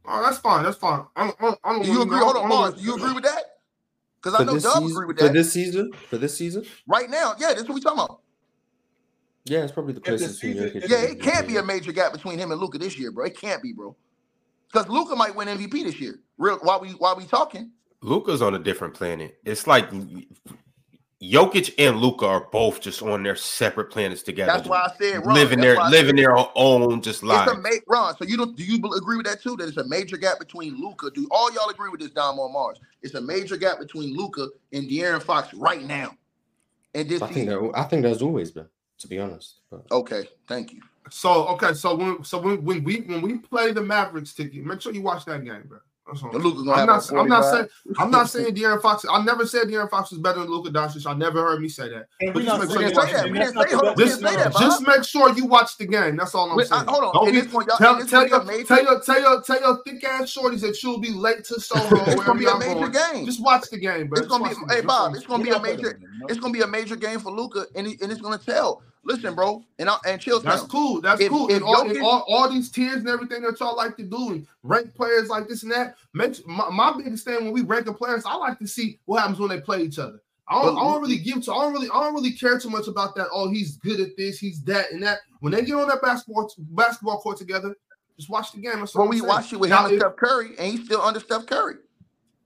Oh, 0.06 0.22
that's 0.22 0.38
fine. 0.38 0.64
That's 0.64 0.76
fine. 0.76 1.04
I 1.16 1.26
don't, 1.26 1.36
I 1.40 1.44
don't, 1.44 1.58
I 1.64 1.72
don't 1.72 1.84
you 1.86 2.02
agree? 2.02 2.18
know- 2.18 2.24
Hold 2.24 2.36
on, 2.36 2.42
don't 2.42 2.48
Mars. 2.48 2.70
really- 2.72 2.82
Do 2.82 2.88
you 2.88 2.94
agree 2.96 3.12
with 3.14 3.24
that? 3.24 3.42
Because 4.22 4.40
I 4.40 4.44
know 4.44 4.54
this, 4.54 4.62
Dub 4.62 4.76
agree 4.76 4.88
season, 4.88 5.06
with 5.06 5.18
for 5.18 5.28
this 5.28 5.52
season, 5.52 5.92
for 6.08 6.18
this 6.18 6.36
season, 6.36 6.64
right 6.86 7.10
now, 7.10 7.34
yeah, 7.38 7.48
that's 7.54 7.62
what 7.68 7.74
we 7.74 7.80
talking 7.80 7.98
about. 8.04 8.20
yeah, 9.44 9.62
it's 9.64 9.72
probably 9.72 9.92
the 9.92 10.00
closest 10.00 10.40
between 10.40 10.62
season- 10.64 10.80
Jokic 10.82 10.88
Yeah, 10.88 11.02
it 11.02 11.20
can't 11.20 11.46
be 11.46 11.56
a 11.58 11.62
major 11.62 11.92
gap 11.92 12.12
between 12.12 12.38
him 12.38 12.50
and 12.50 12.60
Luka 12.60 12.78
this 12.78 12.98
year, 12.98 13.12
bro. 13.12 13.26
It 13.26 13.36
can't 13.38 13.62
be, 13.62 13.72
bro. 13.72 13.94
Because 14.72 14.88
Luka 14.88 15.14
might 15.14 15.34
win 15.36 15.48
MVP 15.48 15.84
this 15.84 16.00
year. 16.00 16.20
Real 16.38 16.56
while 16.62 16.80
we 16.80 16.88
while 16.92 17.16
we 17.16 17.24
talking. 17.26 17.70
Luka's 18.00 18.42
on 18.42 18.54
a 18.54 18.58
different 18.58 18.94
planet. 18.94 19.38
It's 19.44 19.66
like 19.66 19.90
Jokic 21.32 21.74
and 21.78 21.98
Luka 21.98 22.26
are 22.26 22.48
both 22.50 22.80
just 22.80 23.02
on 23.02 23.22
their 23.22 23.36
separate 23.36 23.90
planets 23.90 24.22
together. 24.22 24.52
That's 24.52 24.68
why 24.68 24.82
I 24.82 24.92
said 24.98 25.24
Ron. 25.24 25.34
living 25.34 25.60
their 25.60 25.76
living 25.88 26.16
their 26.16 26.34
own 26.56 27.00
just 27.02 27.22
It's 27.22 27.22
a 27.22 27.26
lives. 27.26 27.52
ma- 27.62 27.70
Ron. 27.86 28.16
So 28.16 28.24
you 28.24 28.36
don't 28.36 28.56
do 28.56 28.64
you 28.64 28.76
agree 28.96 29.16
with 29.16 29.26
that 29.26 29.42
too? 29.42 29.56
That 29.56 29.68
it's 29.68 29.76
a 29.76 29.86
major 29.88 30.16
gap 30.16 30.38
between 30.38 30.80
Luka. 30.80 31.10
Do 31.10 31.26
all 31.30 31.52
y'all 31.52 31.70
agree 31.70 31.88
with 31.90 32.00
this, 32.00 32.10
Dom 32.10 32.38
on 32.38 32.52
Mars? 32.52 32.78
It's 33.02 33.14
a 33.14 33.20
major 33.20 33.56
gap 33.56 33.78
between 33.78 34.16
Luka 34.16 34.48
and 34.72 34.88
De'Aaron 34.88 35.22
Fox 35.22 35.52
right 35.54 35.82
now. 35.82 36.16
And 36.94 37.08
this 37.08 37.22
I 37.22 37.26
think 37.26 37.48
season. 37.48 37.48
there, 37.48 37.76
I 37.78 37.84
think 37.84 38.02
there's 38.02 38.22
always 38.22 38.50
been, 38.50 38.66
to 38.98 39.08
be 39.08 39.18
honest. 39.18 39.60
But 39.70 39.82
Okay, 39.90 40.28
thank 40.48 40.72
you. 40.72 40.80
So 41.10 41.48
okay, 41.48 41.74
so 41.74 41.94
when 41.94 42.24
so 42.24 42.38
when, 42.38 42.64
when 42.64 42.82
we 42.84 43.00
when 43.02 43.20
we 43.22 43.38
play 43.38 43.72
the 43.72 43.82
Mavericks 43.82 44.32
ticket, 44.34 44.64
make 44.64 44.80
sure 44.80 44.92
you 44.92 45.02
watch 45.02 45.24
that 45.26 45.44
game, 45.44 45.64
bro. 45.68 45.78
That's 46.06 46.22
all. 46.22 46.34
And 46.34 46.44
Luka 46.44 46.58
gonna 46.58 46.72
I'm 46.72 46.78
have 46.80 46.86
not. 46.88 47.10
a 47.10 47.18
I'm 47.18 47.28
not 47.28 47.42
saying. 47.50 47.68
I'm 47.98 48.10
not 48.10 48.28
saying 48.28 48.54
De'Aaron 48.54 48.82
Fox. 48.82 49.06
I 49.10 49.24
never 49.24 49.46
said 49.46 49.68
De'Aaron 49.68 49.88
Fox 49.88 50.10
was 50.10 50.20
better 50.20 50.40
than 50.40 50.50
Luka 50.50 50.70
Doncic. 50.70 51.06
I 51.06 51.14
never 51.14 51.42
heard 51.42 51.62
me 51.62 51.68
say 51.68 51.88
that. 51.88 52.08
But 52.34 52.44
just 52.44 52.60
make 52.60 52.70
sure 52.70 52.82
you 52.82 52.94
watch 52.94 53.06
the 53.08 53.12
that. 53.16 53.24
game. 53.24 53.34
That's 53.34 53.52
didn't 53.52 53.54
not 53.54 53.64
say 53.64 53.70
the 53.70 53.76
hold 53.78 53.88
on. 53.88 53.94
best- 53.94 53.98
We 53.98 54.04
Just, 54.04 54.20
that, 54.20 54.52
just 54.60 54.86
make 54.86 55.04
sure 55.04 55.32
you 55.34 55.46
watch 55.46 55.78
the 55.78 55.86
game. 55.86 56.16
That's 56.16 56.34
all 56.34 56.50
I'm 56.50 56.56
Wait, 56.56 56.66
saying. 56.66 56.82
I- 56.86 56.90
hold 56.90 57.04
on. 57.04 57.12
Don't 57.14 57.32
be- 57.32 57.40
this 57.40 57.52
one, 57.52 57.66
tell, 57.78 57.96
this 57.96 58.10
tell 58.10 58.28
gonna 58.28 58.44
be 58.44 58.52
a 58.52 58.56
your, 58.58 58.58
major- 58.58 58.66
tell 58.68 58.82
your, 58.82 59.00
tell 59.00 59.20
your, 59.20 59.42
tell 59.42 59.60
your 59.60 59.82
thick 59.84 60.04
ass 60.04 60.34
shorties 60.36 60.60
that 60.60 60.82
you'll 60.82 60.98
be 61.00 61.10
late 61.10 61.42
to 61.44 61.58
Soho. 61.58 61.82
It's 61.82 61.90
wherever 62.16 62.22
gonna 62.24 62.38
be 62.38 62.44
a 62.46 62.58
major 62.58 62.88
going. 62.88 62.92
game. 63.14 63.24
Just 63.26 63.42
watch 63.42 63.70
the 63.70 63.78
game, 63.78 64.08
bro. 64.08 64.18
It's 64.18 64.28
gonna 64.28 64.44
be, 64.44 64.50
Just 64.50 64.60
watch 64.60 64.68
the 64.68 64.74
hey. 64.74 64.80
Bob, 64.82 65.14
it's 65.14 65.26
gonna 65.26 65.42
be 65.42 65.50
a 65.50 65.60
major, 65.60 65.92
than 65.92 66.02
them, 66.02 66.10
no. 66.20 66.26
it's 66.28 66.38
gonna 66.38 66.52
be 66.52 66.60
a 66.60 66.66
major 66.66 66.96
game 66.96 67.18
for 67.18 67.32
Luka, 67.32 67.64
and, 67.74 67.86
and 67.86 68.12
it's 68.12 68.20
gonna 68.20 68.36
tell. 68.38 68.82
Listen, 69.04 69.34
bro, 69.34 69.62
and 69.78 69.88
I, 69.90 69.96
and 70.06 70.20
chill 70.20 70.40
That's 70.40 70.62
cool. 70.62 71.00
That's 71.00 71.20
If- 71.20 71.30
cool. 71.30 71.48
if 71.50 71.56
and 71.56 71.64
all, 71.64 71.84
Jokic- 71.84 72.02
all, 72.02 72.24
all 72.28 72.50
these 72.50 72.70
tiers 72.70 72.96
and 72.96 73.08
everything 73.08 73.42
that 73.42 73.60
y'all 73.60 73.76
like 73.76 73.96
to 73.98 74.02
do 74.02 74.30
and 74.30 74.46
rank 74.62 74.94
players 74.94 75.28
like 75.28 75.46
this 75.48 75.62
and 75.62 75.72
that. 75.72 75.96
My, 76.12 76.30
my 76.70 76.92
biggest 76.96 77.24
thing 77.24 77.44
when 77.44 77.52
we 77.52 77.62
ranking 77.62 77.94
players, 77.94 78.24
I 78.26 78.34
like 78.36 78.58
to 78.60 78.66
see 78.66 78.98
what 79.04 79.20
happens 79.20 79.38
when 79.38 79.50
they 79.50 79.60
play 79.60 79.82
each 79.82 79.98
other. 79.98 80.20
I 80.48 80.54
don't, 80.62 80.74
But- 80.74 80.80
I 80.80 80.84
don't 80.92 81.02
really 81.02 81.18
give 81.18 81.42
to. 81.44 81.52
I 81.52 81.62
don't 81.64 81.72
really. 81.72 81.88
I 81.92 82.00
don't 82.02 82.14
really 82.14 82.32
care 82.32 82.58
too 82.58 82.70
much 82.70 82.86
about 82.88 83.14
that. 83.16 83.28
Oh, 83.32 83.50
he's 83.50 83.76
good 83.78 84.00
at 84.00 84.16
this. 84.16 84.38
He's 84.38 84.62
that 84.64 84.92
and 84.92 85.02
that. 85.02 85.20
When 85.40 85.52
they 85.52 85.62
get 85.62 85.74
on 85.76 85.88
that 85.88 86.02
basketball 86.02 86.50
basketball 86.58 87.20
court 87.20 87.38
together, 87.38 87.74
just 88.16 88.28
watch 88.30 88.52
the 88.52 88.60
game. 88.60 88.78
That's 88.80 88.94
Well, 88.94 89.08
we 89.08 89.20
watched 89.22 89.52
it 89.52 89.56
with 89.56 89.70
Now, 89.70 89.86
him 89.86 89.92
and 89.92 90.00
Steph 90.00 90.16
Curry, 90.16 90.50
and 90.58 90.72
he's 90.72 90.84
still 90.84 91.00
under 91.00 91.18
Steph 91.20 91.46
Curry. 91.46 91.76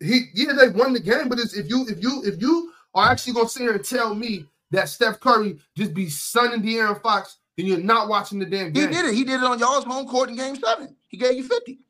he 0.01 0.27
yeah 0.35 0.53
they 0.53 0.69
won 0.69 0.93
the 0.93 1.01
game, 1.01 1.29
but 1.29 1.39
it's 1.41 1.55
if 1.55 1.69
you 1.69 1.87
if 1.89 2.01
you 2.03 2.23
if 2.25 2.41
you 2.41 2.73
are 2.95 3.11
actually 3.11 3.33
gonna 3.33 3.49
sit 3.49 3.63
here 3.63 3.73
and 3.73 3.85
tell 3.85 4.15
me 4.15 4.47
that 4.71 4.89
Steph 4.89 5.21
Curry 5.21 5.59
just 5.77 5.95
be 5.95 6.09
sunning 6.09 6.63
De'Aaron 6.63 7.01
Fox, 7.03 7.39
then 7.57 7.67
you're 7.67 7.79
not 7.79 8.09
watching 8.09 8.39
the 8.39 8.47
damn 8.47 8.73
game. 8.73 8.89
He 8.89 8.95
did 8.95 9.05
it. 9.07 9.15
He 9.15 9.25
did 9.25 9.35
it 9.41 9.45
on 9.45 9.59
y'all's 9.59 9.85
home 9.85 10.07
court 10.07 10.29
in 10.31 10.37
Game 10.37 10.57
Seven. 10.57 10.95
He 11.09 11.17
gave 11.17 11.35
you 11.37 11.43
fifty. 11.45 11.81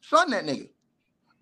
Son, 0.00 0.30
that 0.30 0.44
nigga. 0.44 0.68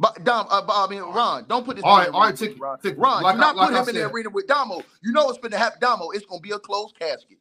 But 0.01 0.23
Dom, 0.25 0.47
uh, 0.51 0.62
I 0.69 0.87
mean 0.89 1.03
Ron, 1.03 1.45
don't 1.49 1.65
put 1.65 1.77
this. 1.77 1.85
All 1.85 2.01
in 2.01 2.12
right, 2.12 2.12
the 2.12 2.16
arena 2.16 2.19
right, 2.20 2.31
with 2.33 2.41
take- 2.41 2.55
me, 2.55 2.61
Ron. 2.61 2.79
take- 2.81 2.95
Ron, 2.99 3.23
like 3.23 3.35
do 3.35 3.39
I- 3.39 3.41
not 3.41 3.57
like 3.57 3.69
put 3.69 3.75
I 3.77 3.83
him 3.83 3.89
in 3.89 3.95
the 3.97 4.01
said. 4.03 4.12
arena 4.12 4.31
with 4.31 4.47
Damo. 4.47 4.83
You 5.03 5.12
know 5.12 5.25
what's 5.27 5.39
gonna 5.39 5.57
happen, 5.59 5.79
Damo. 5.81 6.11
It's 6.11 6.25
gonna 6.27 6.41
be 6.41 6.53
a 6.53 6.59
closed 6.59 6.97
casket. 6.99 7.39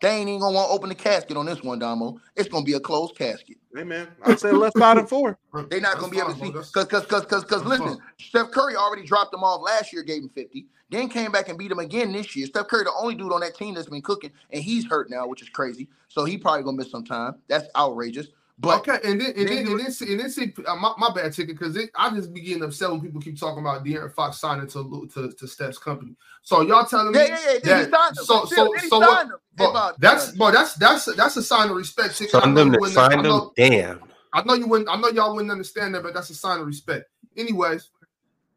They 0.00 0.10
ain't 0.10 0.28
even 0.28 0.40
gonna 0.40 0.54
want 0.54 0.68
to 0.68 0.74
open 0.74 0.90
the 0.90 0.94
casket 0.94 1.36
on 1.36 1.46
this 1.46 1.60
one, 1.62 1.80
Damo. 1.80 2.20
It's 2.36 2.48
gonna 2.48 2.64
be 2.64 2.74
a 2.74 2.80
closed 2.80 3.16
casket. 3.16 3.56
Hey 3.74 3.82
man, 3.82 4.06
I 4.24 4.36
said 4.36 4.54
left 4.54 4.78
side 4.78 4.98
and 4.98 5.08
four. 5.08 5.38
They're 5.52 5.80
not 5.80 5.94
That's 5.94 5.94
gonna 6.00 6.12
be 6.12 6.18
able 6.20 6.34
to 6.34 6.38
see 6.38 6.50
bro. 6.52 6.62
Because 6.62 6.84
because 6.86 7.02
because 7.02 7.22
because 7.24 7.42
because 7.44 7.64
listen, 7.64 7.88
fine. 7.88 7.98
Steph 8.20 8.50
Curry 8.52 8.76
already 8.76 9.04
dropped 9.04 9.32
them 9.32 9.42
off 9.42 9.60
last 9.62 9.92
year, 9.92 10.04
gave 10.04 10.22
him 10.22 10.28
50, 10.30 10.66
then 10.90 11.08
came 11.08 11.30
back 11.32 11.48
and 11.48 11.58
beat 11.58 11.70
him 11.70 11.78
again 11.78 12.12
this 12.12 12.34
year. 12.34 12.46
Steph 12.46 12.68
Curry, 12.68 12.84
the 12.84 12.92
only 12.98 13.14
dude 13.14 13.32
on 13.32 13.40
that 13.40 13.54
team 13.56 13.74
that's 13.74 13.88
been 13.88 14.02
cooking, 14.02 14.30
and 14.50 14.62
he's 14.62 14.86
hurt 14.86 15.10
now, 15.10 15.26
which 15.26 15.42
is 15.42 15.48
crazy. 15.48 15.88
So 16.08 16.24
he 16.24 16.38
probably 16.38 16.62
gonna 16.62 16.76
miss 16.76 16.90
some 16.90 17.04
time. 17.04 17.36
That's 17.48 17.66
outrageous. 17.76 18.28
But 18.60 18.78
okay, 18.80 18.98
and 19.08 19.20
then 19.20 19.34
and 19.36 19.46
then 19.48 19.64
then 19.64 19.66
and 19.68 19.80
then 19.80 19.92
see, 19.92 20.10
and 20.10 20.18
then 20.20 20.30
see 20.30 20.52
uh, 20.66 20.74
my, 20.74 20.92
my 20.98 21.10
bad 21.14 21.32
ticket 21.32 21.56
because 21.56 21.78
I 21.94 22.10
just 22.10 22.34
be 22.34 22.40
getting 22.40 22.64
upset 22.64 22.90
when 22.90 23.00
people 23.00 23.20
keep 23.20 23.38
talking 23.38 23.60
about 23.60 23.84
De'Aaron 23.84 24.12
Fox 24.12 24.38
signing 24.38 24.66
to 24.68 25.08
to, 25.14 25.30
to 25.30 25.46
Steph's 25.46 25.78
company. 25.78 26.16
So 26.42 26.62
y'all 26.62 26.84
telling 26.84 27.12
me 27.12 27.18
yeah, 27.20 27.26
yeah, 27.28 27.52
yeah. 27.52 27.58
Then 27.62 27.90
that 27.90 27.98
signed 28.00 28.18
him. 28.18 28.24
so 28.24 28.44
Still, 28.46 28.66
so 28.66 28.72
then 28.80 28.88
so 28.90 28.98
what, 28.98 29.16
signed 29.16 29.30
him. 29.30 29.36
Hey, 29.58 29.66
but 29.72 30.00
that's 30.00 30.32
but 30.32 30.50
that's 30.50 30.74
that's 30.74 31.04
that's 31.14 31.36
a 31.36 31.42
sign 31.44 31.70
of 31.70 31.76
respect. 31.76 32.16
Ticket. 32.16 32.34
I 32.34 32.40
Sign 32.40 32.54
know 32.54 32.60
them 32.64 32.68
you 32.68 32.72
to 32.74 32.80
wouldn't- 32.80 32.98
I 32.98 33.08
sign 33.10 33.22
them. 33.22 33.26
know- 33.30 33.52
Damn. 33.56 34.00
I 34.32 34.42
know 34.42 34.54
you 34.54 34.66
wouldn't. 34.66 34.90
I 34.90 34.96
know 34.96 35.08
y'all 35.08 35.34
wouldn't 35.34 35.52
understand 35.52 35.94
that, 35.94 36.02
but 36.02 36.12
that's 36.12 36.30
a 36.30 36.34
sign 36.34 36.58
of 36.60 36.66
respect. 36.66 37.04
Anyways, 37.36 37.90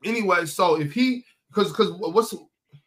anyways, 0.03 0.51
so 0.51 0.79
if 0.81 0.91
he 0.93 1.25
because 1.53 1.71
because 1.71 1.91
what's 1.91 2.33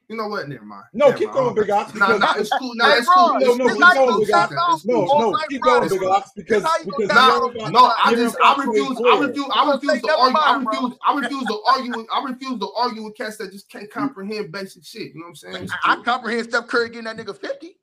you 0.09 0.17
know 0.17 0.29
what? 0.29 0.49
Never 0.49 0.65
mind. 0.65 0.85
No, 0.93 1.07
Never 1.07 1.19
keep 1.19 1.27
mind. 1.29 1.35
going, 1.39 1.55
Big 1.55 1.71
Ox. 1.71 1.95
Nah, 1.95 2.17
nah, 2.19 2.35
it's 2.37 2.53
cool. 2.53 2.75
Nah, 2.75 2.95
it's 2.97 3.09
cool. 3.09 3.33
No, 3.41 3.55
no, 3.55 3.69
keep 3.75 3.79
going, 3.95 4.11
gonna 4.11 4.21
Big 4.21 4.35
Ox. 4.35 4.85
No, 4.85 5.07
no, 5.15 5.39
keep 5.49 5.63
going, 5.63 5.81
Friday. 5.81 5.99
Big 5.99 6.09
Ox. 6.09 6.31
Because 6.37 6.63
because 6.85 7.09
Nah, 7.09 7.31
De'Aaron 7.31 7.55
De'Aaron 7.55 7.55
Fox- 7.57 7.73
no, 7.73 7.93
I 8.05 8.15
just 8.15 8.37
I 8.43 8.65
refuse. 8.65 9.01
I 9.11 9.19
refuse. 9.19 9.47
I 9.55 9.73
refuse 9.75 10.01
to 10.03 10.09
argue. 10.11 10.39
I 10.39 10.57
refuse. 10.59 10.99
I 11.07 11.19
refuse 11.19 11.47
to 11.47 11.59
argue. 11.69 12.07
I 12.13 12.25
refuse 12.25 12.61
to 12.61 12.69
argue 12.77 13.03
with 13.05 13.17
cats 13.17 13.37
that 13.39 13.51
just 13.53 13.71
can't 13.71 13.91
comprehend 13.91 14.53
basic 14.53 14.85
shit. 14.85 15.15
You 15.15 15.21
know 15.21 15.23
what 15.23 15.29
I'm 15.31 15.37
saying? 15.37 15.69
I, 15.85 15.93
I 15.95 16.03
comprehend 16.03 16.49
Steph 16.51 16.67
Curry 16.67 16.91
getting 16.91 17.05
that 17.05 17.17
nigga 17.17 17.37
50. 17.39 17.79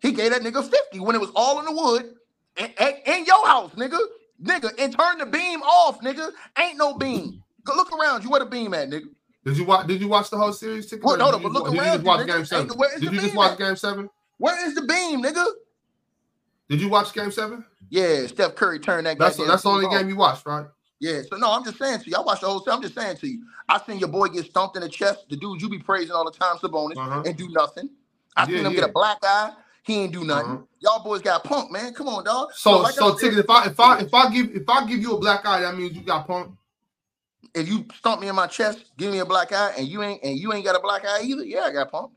He 0.00 0.12
gave 0.12 0.32
that 0.32 0.42
nigga 0.42 0.62
50 0.68 1.00
when 1.00 1.14
it 1.14 1.20
was 1.20 1.30
all 1.36 1.58
in 1.60 1.66
the 1.66 1.72
wood 1.72 2.14
in, 2.56 2.70
in- 2.80 3.18
in 3.20 3.24
your 3.26 3.46
house, 3.46 3.72
nigga. 3.74 3.98
Nigga, 4.42 4.70
and 4.78 4.98
turn 4.98 5.18
the 5.18 5.26
beam 5.26 5.62
off, 5.62 6.00
nigga. 6.00 6.30
Ain't 6.58 6.78
no 6.78 6.94
beam. 6.94 7.43
Look 7.66 7.92
around 7.92 8.24
you. 8.24 8.30
Where 8.30 8.40
the 8.40 8.46
beam 8.46 8.74
at, 8.74 8.88
nigga? 8.90 9.06
Did 9.44 9.56
you 9.58 9.64
watch? 9.64 9.86
Did 9.86 10.00
you 10.00 10.08
watch 10.08 10.30
the 10.30 10.36
whole 10.38 10.52
series? 10.52 10.86
Ticket, 10.86 11.04
Well, 11.04 11.16
no, 11.16 11.30
no, 11.30 11.38
but 11.38 11.52
look 11.52 11.66
did 11.66 11.74
you 11.74 11.80
around 11.80 12.00
you, 12.00 12.06
watch. 12.06 12.26
Game 12.26 12.44
Seven? 12.44 12.68
the- 12.68 12.74
where 12.74 12.94
is 12.94 13.00
Did 13.00 13.10
the 13.10 13.14
you 13.14 13.20
just 13.20 13.32
beam 13.32 13.36
watch 13.36 13.52
at? 13.52 13.58
Game 13.58 13.76
Seven? 13.76 14.10
Where 14.38 14.66
is 14.66 14.74
the 14.74 14.82
beam, 14.82 15.22
nigga? 15.22 15.46
Did 16.68 16.80
you 16.80 16.88
watch 16.88 17.12
Game 17.12 17.30
Seven? 17.30 17.64
Yeah, 17.90 18.26
Steph 18.26 18.54
Curry 18.54 18.78
turned 18.78 19.06
that. 19.06 19.18
That's 19.18 19.36
goddamn 19.36 19.50
that's 19.50 19.62
the 19.62 19.68
only 19.68 19.86
off. 19.86 19.92
game 19.92 20.08
you 20.08 20.16
watched, 20.16 20.46
right? 20.46 20.66
Yeah, 20.98 21.20
so 21.30 21.36
no, 21.36 21.50
I'm 21.52 21.62
just 21.64 21.76
saying 21.78 22.00
to 22.00 22.10
you. 22.10 22.16
I 22.16 22.20
watched 22.20 22.40
the 22.40 22.48
whole 22.48 22.60
thing. 22.60 22.72
I'm 22.72 22.80
just 22.82 22.94
saying 22.94 23.18
to 23.18 23.28
you. 23.28 23.44
I 23.68 23.78
seen 23.86 23.98
your 23.98 24.08
boy 24.08 24.28
get 24.28 24.46
stomped 24.46 24.76
in 24.76 24.82
the 24.82 24.88
chest. 24.88 25.26
The 25.28 25.36
dude 25.36 25.60
you 25.60 25.68
be 25.68 25.78
praising 25.78 26.12
all 26.12 26.24
the 26.24 26.30
time, 26.36 26.56
Sabonis, 26.56 26.96
Uh-huh. 26.96 27.22
and 27.26 27.36
do 27.36 27.48
nothing. 27.50 27.90
I 28.36 28.42
Yeah, 28.42 28.46
seen 28.46 28.66
him 28.66 28.72
yeah. 28.72 28.80
get 28.80 28.88
a 28.90 28.92
black 28.92 29.18
eye. 29.22 29.52
He 29.82 29.96
ain't 30.00 30.12
do 30.14 30.24
nothing. 30.24 30.50
Uh-huh. 30.52 30.62
Y'all 30.80 31.04
boys 31.04 31.20
got 31.20 31.44
punked, 31.44 31.70
man. 31.70 31.92
Come 31.92 32.08
on, 32.08 32.24
dog. 32.24 32.48
So 32.54 32.78
like 32.80 32.94
so 32.94 33.14
ticket. 33.14 33.38
If 33.40 33.50
I 33.50 33.66
if 33.66 33.78
I 33.78 33.98
if 33.98 34.14
I 34.14 34.30
give 34.32 34.54
if 34.56 34.66
I 34.66 34.86
give 34.86 35.00
you 35.00 35.14
a 35.14 35.18
black 35.20 35.44
eye, 35.44 35.60
that 35.60 35.76
means 35.76 35.94
you 35.94 36.00
got 36.02 36.26
punked. 36.26 36.56
If 37.54 37.68
you 37.68 37.86
stomp 37.98 38.20
me 38.20 38.28
in 38.28 38.34
my 38.34 38.46
chest, 38.46 38.92
give 38.96 39.12
me 39.12 39.18
a 39.18 39.26
black 39.26 39.52
eye, 39.52 39.74
and 39.78 39.86
you 39.86 40.02
ain't 40.02 40.22
and 40.22 40.38
you 40.38 40.52
ain't 40.52 40.64
got 40.64 40.76
a 40.76 40.80
black 40.80 41.04
eye 41.04 41.22
either, 41.22 41.44
yeah, 41.44 41.62
I 41.62 41.72
got 41.72 41.90
pumped. 41.90 42.16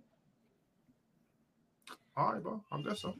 All 2.16 2.34
right, 2.34 2.41
bro. 2.41 2.64
I'm 2.72 2.84
guess 2.84 3.02
so. 3.02 3.14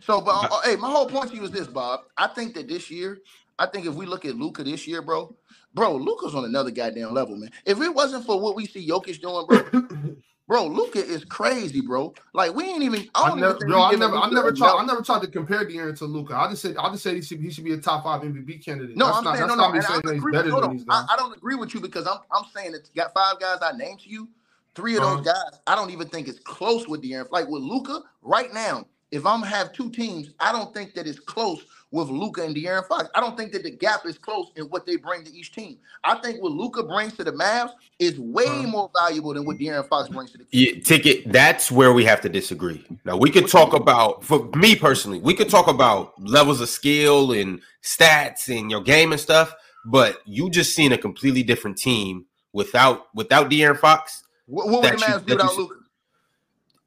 So, 0.00 0.20
but 0.20 0.48
uh, 0.50 0.60
hey, 0.62 0.76
my 0.76 0.90
whole 0.90 1.06
point 1.06 1.30
to 1.30 1.36
you 1.36 1.42
is 1.44 1.50
this, 1.50 1.66
Bob. 1.66 2.00
I 2.16 2.28
think 2.28 2.54
that 2.54 2.68
this 2.68 2.90
year, 2.90 3.18
I 3.58 3.66
think 3.66 3.86
if 3.86 3.94
we 3.94 4.06
look 4.06 4.24
at 4.24 4.36
Luka 4.36 4.62
this 4.62 4.86
year, 4.86 5.02
bro, 5.02 5.34
bro, 5.74 5.96
Luka's 5.96 6.34
on 6.34 6.44
another 6.44 6.70
goddamn 6.70 7.12
level, 7.12 7.36
man. 7.36 7.50
If 7.64 7.80
it 7.80 7.92
wasn't 7.92 8.24
for 8.24 8.40
what 8.40 8.54
we 8.54 8.66
see 8.66 8.88
Jokic 8.88 9.20
doing, 9.20 9.46
bro, 9.46 10.16
bro, 10.46 10.66
Luka 10.66 11.04
is 11.04 11.24
crazy, 11.24 11.80
bro. 11.80 12.14
Like 12.32 12.54
we 12.54 12.64
ain't 12.64 12.82
even. 12.82 13.08
I 13.14 13.24
I 13.24 13.28
don't 13.28 13.40
never, 13.40 13.56
even 13.56 13.68
bro, 13.68 13.82
I 13.82 13.94
never, 13.94 14.16
I 14.16 14.30
never 14.30 14.52
tried, 14.52 14.76
I 14.78 14.84
never 14.84 15.02
tried 15.02 15.22
to 15.22 15.28
compare 15.28 15.64
De'Aaron 15.64 15.96
to 15.98 16.04
Luka. 16.04 16.34
I 16.36 16.48
just 16.50 16.62
said, 16.62 16.76
I 16.76 16.90
just 16.90 17.02
said 17.02 17.14
he 17.14 17.22
should, 17.22 17.40
he 17.40 17.50
should 17.50 17.64
be 17.64 17.72
a 17.72 17.78
top 17.78 18.04
five 18.04 18.22
MVP 18.22 18.64
candidate. 18.64 18.96
No, 18.96 19.06
that's 19.06 19.18
I'm 19.18 19.24
not, 19.24 19.36
saying 19.36 19.48
no, 19.48 19.54
not 19.54 19.72
no. 19.72 19.78
And 19.78 19.86
I 19.86 20.00
don't 20.00 20.16
agree 20.16 20.32
better 20.32 20.44
with, 20.44 20.52
hold 20.52 20.62
than 20.64 20.70
on. 20.70 20.76
these 20.76 20.84
guys. 20.84 21.04
I, 21.08 21.14
I 21.14 21.16
don't 21.16 21.36
agree 21.36 21.54
with 21.56 21.74
you 21.74 21.80
because 21.80 22.06
I'm 22.06 22.18
I'm 22.32 22.44
saying 22.54 22.72
you 22.72 22.80
got 22.94 23.12
five 23.14 23.40
guys 23.40 23.58
I 23.62 23.76
named 23.76 24.00
to 24.00 24.08
you. 24.08 24.28
Three 24.74 24.96
of 24.96 25.02
those 25.02 25.26
Uh-huh. 25.26 25.32
guys, 25.50 25.60
I 25.66 25.74
don't 25.74 25.90
even 25.90 26.08
think 26.08 26.28
it's 26.28 26.38
close 26.40 26.86
with 26.86 27.02
De'Aaron. 27.02 27.30
Like 27.30 27.48
with 27.48 27.62
Luca, 27.62 28.02
right 28.22 28.52
now, 28.52 28.86
if 29.10 29.24
I'm 29.24 29.42
have 29.42 29.72
two 29.72 29.90
teams, 29.90 30.30
I 30.38 30.52
don't 30.52 30.74
think 30.74 30.94
that 30.94 31.06
it's 31.06 31.18
close 31.18 31.64
with 31.92 32.08
Luka 32.08 32.42
and 32.42 32.54
De'Aaron 32.54 32.86
Fox. 32.86 33.08
I 33.14 33.20
don't 33.20 33.36
think 33.36 33.52
that 33.52 33.62
the 33.62 33.70
gap 33.70 34.04
is 34.06 34.18
close 34.18 34.48
in 34.56 34.64
what 34.64 34.86
they 34.86 34.96
bring 34.96 35.24
to 35.24 35.32
each 35.32 35.52
team. 35.52 35.78
I 36.04 36.16
think 36.16 36.42
what 36.42 36.52
Luka 36.52 36.82
brings 36.82 37.14
to 37.14 37.24
the 37.24 37.32
Mavs 37.32 37.70
is 37.98 38.18
way 38.18 38.44
Uh-huh. 38.46 38.66
more 38.66 38.90
valuable 38.98 39.32
than 39.34 39.46
what 39.46 39.56
De'Aaron 39.58 39.88
Fox 39.88 40.08
brings 40.08 40.32
to 40.32 40.38
the. 40.38 40.44
Yeah, 40.50 40.80
ticket. 40.82 41.30
That's 41.32 41.70
where 41.70 41.92
we 41.92 42.04
have 42.04 42.20
to 42.22 42.28
disagree. 42.28 42.84
Now 43.04 43.16
we 43.16 43.30
could 43.30 43.48
talk 43.48 43.72
about, 43.72 44.24
for 44.24 44.48
me 44.56 44.74
personally, 44.74 45.20
we 45.20 45.32
could 45.32 45.48
talk 45.48 45.68
about 45.68 46.12
levels 46.20 46.60
of 46.60 46.68
skill 46.68 47.32
and 47.32 47.60
stats 47.84 48.48
and 48.48 48.70
your 48.70 48.82
game 48.82 49.12
and 49.12 49.20
stuff. 49.20 49.54
But 49.88 50.18
you 50.26 50.50
just 50.50 50.74
seen 50.74 50.90
a 50.92 50.98
completely 50.98 51.44
different 51.44 51.78
team 51.78 52.26
without 52.52 53.06
without 53.14 53.48
De'Aaron 53.48 53.78
Fox, 53.78 54.24
What, 54.46 54.68
what 54.68 54.82
would 54.82 54.92
the 54.94 54.96
Mavs 55.04 55.24
do 55.24 55.34
without 55.34 55.56
Luka? 55.56 55.74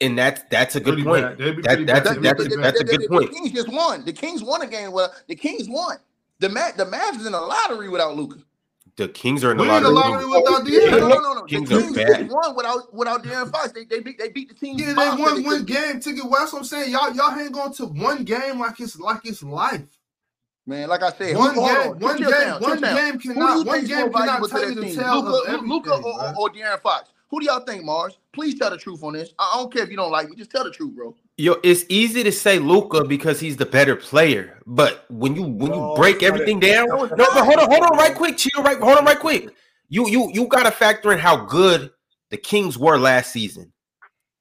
And 0.01 0.17
that's 0.17 0.41
that's 0.49 0.75
a 0.75 0.79
good 0.79 0.93
Pretty 0.93 1.03
point. 1.03 1.23
bad. 1.23 1.37
They'd 1.37 1.55
be 1.57 1.61
That- 1.61 1.67
pretty 1.69 1.83
that's- 1.85 2.15
bad. 2.15 2.23
that's- 2.23 2.47
They'd 2.49 2.63
that's 2.63 2.79
a 2.81 2.85
bad. 2.85 2.99
good 2.99 3.09
point. 3.09 3.31
The 3.31 3.35
Kings 3.37 3.51
just 3.51 3.67
won. 3.69 4.05
The 4.05 4.13
Kings 4.13 4.43
won 4.43 4.61
a 4.61 4.67
game. 4.67 4.91
Well, 4.91 5.13
the 5.27 5.35
Kings 5.35 5.67
won. 5.67 5.97
The 6.39 6.47
Ma- 6.49 6.71
the 6.77 6.85
Mavs 6.85 7.19
is 7.19 7.25
in 7.25 7.33
a 7.33 7.41
lottery 7.41 7.89
without 7.89 8.15
Luka. 8.15 8.37
The 8.95 9.09
Kings 9.09 9.43
are 9.43 9.51
in 9.51 9.57
the 9.57 9.63
We 9.63 9.69
in 9.69 9.83
the 9.83 9.89
lottery. 9.89 10.25
lottery 10.25 10.41
without 10.41 10.63
No, 10.63 10.69
De'Aaron. 10.69 10.99
no, 10.99 11.07
no, 11.07 11.19
no, 11.19 11.33
no. 11.33 11.41
Kings 11.43 11.69
the 11.69 11.77
are 11.77 11.81
Kings 11.81 11.95
bad. 11.95 12.29
won 12.31 12.55
without 12.55 12.93
without 12.93 13.23
De'Aaron 13.23 13.51
Fox. 13.51 13.71
They 13.73 13.83
they 13.85 13.99
beat 13.99 14.17
they 14.17 14.29
beat 14.29 14.47
the 14.49 14.55
team. 14.55 14.77
Yeah, 14.77 14.87
they 14.87 14.93
that 14.93 15.19
won 15.19 15.43
one 15.43 15.63
game 15.65 15.99
ticket. 15.99 16.23
Well, 16.23 16.39
that's 16.41 16.53
what 16.53 16.59
I'm 16.59 16.65
saying. 16.65 16.91
Y'all, 16.91 17.13
y'all 17.13 17.31
hang 17.31 17.53
on 17.57 17.73
to 17.73 17.85
one 17.85 18.23
game 18.23 18.59
like 18.59 18.79
it's 18.79 18.97
like 18.99 19.19
it's 19.25 19.43
life. 19.43 19.81
Man, 20.65 20.87
like 20.87 21.01
I 21.01 21.11
said, 21.11 21.35
One 21.35 21.55
game, 21.55 21.63
on, 21.63 21.99
one 21.99 22.17
game, 22.17 22.29
down, 22.29 22.61
one 22.61 22.79
game 22.79 23.19
Who 23.19 23.29
you 23.29 23.33
cannot, 23.33 23.65
one 23.65 23.85
game 23.85 23.99
more 24.01 24.09
cannot 24.11 24.43
to 24.43 24.49
tell 24.49 24.59
that 24.61 24.69
you 24.75 24.75
the 24.75 24.95
tale 24.95 25.15
Luka, 25.23 25.29
of 25.29 25.47
everything. 25.47 25.69
Luka 25.69 25.91
or, 25.93 25.99
bruh. 26.01 26.35
or, 26.37 26.41
or 26.41 26.49
De'Aaron 26.51 26.81
Fox? 26.81 27.09
Who 27.29 27.39
do 27.39 27.45
y'all 27.45 27.59
think, 27.59 27.83
Marz? 27.83 28.17
Please 28.33 28.57
tell 28.57 28.71
the 28.71 28.77
truth 28.77 29.03
on 29.03 29.13
this. 29.13 29.33
I 29.37 29.51
I 29.53 29.57
don't 29.57 29.71
care 29.71 29.83
if 29.83 29.89
you 29.89 29.97
don't 29.97 30.11
like 30.11 30.29
me. 30.29 30.35
Just 30.35 30.51
tell 30.51 30.63
the 30.63 30.71
truth, 30.71 30.95
bro. 30.95 31.15
Yo, 31.37 31.55
it's 31.63 31.85
easy 31.89 32.23
to 32.23 32.31
say 32.31 32.59
Luka 32.59 33.03
because 33.03 33.39
he's 33.39 33.57
the 33.57 33.65
better 33.65 33.95
player, 33.95 34.59
but 34.65 35.05
when 35.09 35.35
you 35.35 35.43
when 35.43 35.71
No, 35.71 35.91
you 35.91 35.95
break 35.95 36.23
everything 36.23 36.59
down, 36.59 36.87
No, 36.87 37.05
no, 37.05 37.07
but 37.15 37.45
hold 37.45 37.59
on, 37.59 37.69
hold 37.71 37.83
on, 37.83 37.97
right 37.97 38.15
quick, 38.15 38.37
chill, 38.37 38.63
right, 38.63 38.79
hold 38.79 38.97
on, 38.97 39.05
right 39.05 39.19
quick. 39.19 39.49
You 39.89 40.07
you 40.07 40.31
you 40.33 40.47
got 40.47 40.63
to 40.63 40.71
factor 40.71 41.11
in 41.11 41.19
how 41.19 41.45
good 41.45 41.91
the 42.31 42.37
Kings 42.37 42.77
were 42.77 42.97
last 42.97 43.31
season. 43.31 43.71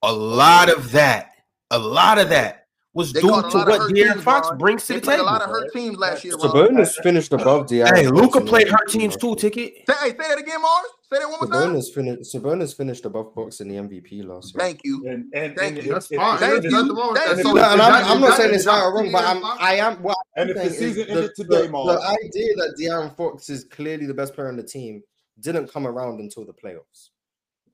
A 0.03 0.13
lot 0.13 0.71
of 0.71 0.93
that, 0.93 1.31
a 1.71 1.79
lot 1.79 2.19
of 2.19 2.31
that 2.31 2.68
was 2.95 3.13
They 3.13 3.21
due 3.21 3.29
to 3.29 3.33
what 3.35 3.53
hurt 3.53 3.93
De'Aaron 3.93 4.13
teams, 4.15 4.23
Fox 4.25 4.49
Ron. 4.49 4.59
brings 4.59 4.87
to 4.87 4.95
They 4.95 4.99
the 4.99 5.05
played 5.05 5.15
a 5.15 5.17
table. 5.19 5.27
lot 5.33 5.43
of 5.43 5.51
hurt 5.51 5.73
teams 5.73 5.99
last 5.99 6.25
year, 6.25 6.35
Ron. 6.37 6.51
Sabonis 6.53 7.03
finished 7.03 7.33
above 7.33 7.67
De'Aaron. 7.67 7.95
Hey, 7.97 8.05
Fox 8.07 8.17
Luka 8.17 8.41
played 8.41 8.69
hurt 8.69 8.89
MVP 8.89 8.93
teams 8.93 9.13
last 9.15 9.21
too. 9.21 9.35
Ticket. 9.37 9.75
Say, 9.89 9.95
hey, 10.01 10.09
say 10.11 10.17
that 10.17 10.39
again, 10.39 10.59
Marz. 10.61 10.83
Say 11.13 11.19
that 11.21 11.29
one 11.29 11.39
more 11.41 11.61
time. 11.61 11.75
Sabonis 11.75 11.95
finished. 11.95 12.35
Sabonis 12.35 12.77
finished 12.77 13.05
above 13.05 13.35
Fox 13.35 13.61
in 13.61 13.69
the 13.69 13.75
MVP 13.77 14.25
last 14.27 14.55
year. 14.55 14.61
Thank 14.61 14.81
you. 14.85 15.07
And 15.07 15.33
and, 15.35 15.55
Thank 15.57 15.77
and 15.77 15.87
you. 15.87 15.93
That's 15.93 16.07
fine. 16.09 16.35
if- 16.35 16.41
Thank 16.41 16.65
you. 16.65 16.71
nothing 16.71 17.15
Thank 17.15 17.37
you. 17.37 17.43
So 17.45 17.53
No, 17.53 17.63
and 17.73 17.83
I'm, 17.83 18.05
I'm 18.07 18.21
not 18.21 18.37
saying 18.39 18.55
it's 18.55 18.65
that 18.65 18.71
right 18.73 18.83
or 18.85 18.95
wrong, 18.95 19.13
but 19.13 19.25
I'm, 19.25 19.45
I 19.45 19.75
am. 19.77 20.03
What 20.03 20.17
And 20.37 20.51
I'm 20.51 20.57
if 20.57 20.63
the 20.65 20.71
saying 20.71 20.91
is 20.91 20.97
season 20.97 21.07
the, 21.15 21.21
ended 21.23 21.35
today, 21.37 21.67
the, 21.67 21.73
Marz. 21.73 21.87
the 22.01 22.09
idea 22.27 22.55
that 22.57 22.77
De'Aaron 22.81 23.15
Fox 23.17 23.49
is 23.51 23.65
clearly 23.65 24.07
the 24.07 24.15
best 24.15 24.35
player 24.35 24.49
on 24.49 24.57
the 24.57 24.63
team 24.63 25.03
didn't 25.41 25.71
come 25.71 25.87
around 25.87 26.21
until 26.21 26.45
the 26.47 26.53
playoffs. 26.55 27.11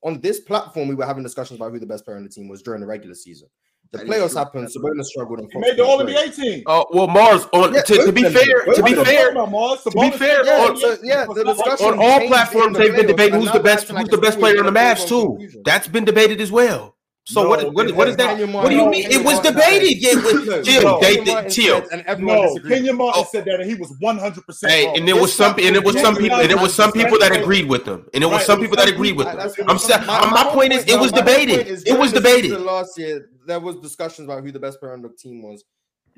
On 0.02 0.20
this 0.20 0.40
platform, 0.40 0.88
we 0.88 0.94
were 0.94 1.06
having 1.06 1.22
discussions 1.22 1.58
about 1.58 1.72
who 1.72 1.78
the 1.78 1.86
best 1.86 2.04
player 2.04 2.16
on 2.18 2.24
the 2.24 2.28
team 2.28 2.46
was 2.48 2.62
during 2.62 2.80
the 2.80 2.86
regular 2.86 3.14
season. 3.14 3.48
The 3.94 4.04
That 4.04 4.08
is 4.08 4.10
playoffs 4.10 4.30
true. 4.30 4.38
happened. 4.38 4.68
Sabonis 4.68 5.04
struggled. 5.04 5.40
He 5.52 5.58
made 5.58 5.76
the 5.76 5.84
played 5.84 5.88
All 5.88 6.04
great. 6.04 6.16
NBA 6.16 6.34
team. 6.36 6.62
Oh 6.66 6.84
well, 6.92 7.08
Marz. 7.08 7.48
On 7.52 7.72
Yeah, 7.72 7.82
to, 7.82 7.94
to 8.06 8.12
be 8.12 8.22
both 8.22 8.34
of 8.34 8.34
them 8.34 8.44
fair, 8.44 8.74
to 8.74 8.82
be 8.82 8.94
fair, 8.94 9.34
Marz. 9.34 9.82
to 9.84 9.90
be 9.90 10.10
fair, 10.10 10.38
made 10.38 10.46
the 10.46 10.50
Yeah, 10.50 10.66
on- 10.66 10.76
so 10.76 10.96
yeah, 11.02 11.26
the 11.32 11.44
discussion 11.44 11.86
on 11.86 11.98
all 12.00 12.20
platforms 12.26 12.76
the 12.76 12.82
they've 12.82 12.96
been 12.96 13.06
debating 13.06 13.40
who's 13.40 13.52
the 13.52 13.60
best 13.60 13.88
who's 13.88 13.94
like 13.96 14.08
the 14.08 14.18
best 14.18 14.38
player 14.40 14.58
on 14.58 14.66
the 14.66 14.72
gonna 14.72 14.94
Mavs 14.94 15.06
too. 15.08 15.38
That's 15.64 15.86
been 15.86 16.04
debated 16.04 16.40
as 16.40 16.50
well. 16.50 16.90
So 17.26 17.42
No, 17.44 17.48
what 17.48 17.72
what, 17.72 17.88
it 17.88 17.96
what 17.96 18.08
is 18.08 18.16
that? 18.16 18.38
not. 18.38 18.48
What 18.64 18.68
do 18.68 18.76
you 18.76 18.86
mean? 18.90 19.06
it 19.06 19.12
It 19.12 19.24
was 19.24 19.36
has 19.38 19.44
not. 19.44 19.54
debated. 19.54 19.96
Yeah, 20.02 20.14
with, 20.16 20.34
Look, 20.44 20.64
chill, 20.66 20.82
no. 20.82 21.00
they, 21.00 21.06
Kenyon 21.16 21.24
they, 21.24 21.32
Martin 21.32 21.50
chill. 21.50 21.80
said, 21.80 21.88
and 21.92 22.06
everyone 22.06 22.36
No, 22.36 22.42
disagreed. 22.48 22.72
Kenyon 22.74 22.96
Martin 22.98 23.22
Oh. 23.24 23.28
said 23.32 23.44
that, 23.46 23.60
and 23.60 23.70
he 23.70 23.74
was 23.76 23.94
one 24.00 24.18
hundred 24.18 24.44
percent 24.44 24.72
Hey, 24.72 24.86
and 24.94 25.08
there 25.08 25.14
This 25.14 25.22
was 25.22 25.32
some, 25.32 25.54
and 25.58 25.74
there 25.74 25.80
was 25.80 25.98
some 25.98 26.16
people, 26.16 26.36
and 26.38 26.50
there 26.50 26.58
was 26.58 26.74
some 26.74 26.92
people 26.92 27.18
that 27.20 27.32
agreed 27.34 27.66
with 27.66 27.86
them, 27.86 28.06
and 28.12 28.22
there 28.22 28.28
was 28.28 28.44
some 28.44 28.60
people 28.60 28.76
that 28.76 28.90
agreed 28.90 29.16
with 29.16 29.26
them. 29.26 29.38
I'm 29.66 29.78
saying, 29.78 30.04
my, 30.06 30.20
my, 30.20 30.44
my 30.44 30.50
point 30.52 30.74
is, 30.74 30.84
it 30.84 31.00
was 31.00 31.12
my 31.12 31.20
whole 31.22 31.24
point 31.24 31.48
debated. 31.48 31.82
It 31.88 31.98
was 31.98 32.12
debated. 32.12 32.60
Last 32.60 32.98
year, 32.98 33.30
there 33.46 33.60
was 33.60 33.76
discussions 33.76 34.28
about 34.28 34.42
who 34.42 34.52
the 34.52 34.58
best 34.58 34.80
player 34.80 34.92
on 34.92 35.02
the 35.02 35.10
team 35.10 35.42
was, 35.42 35.64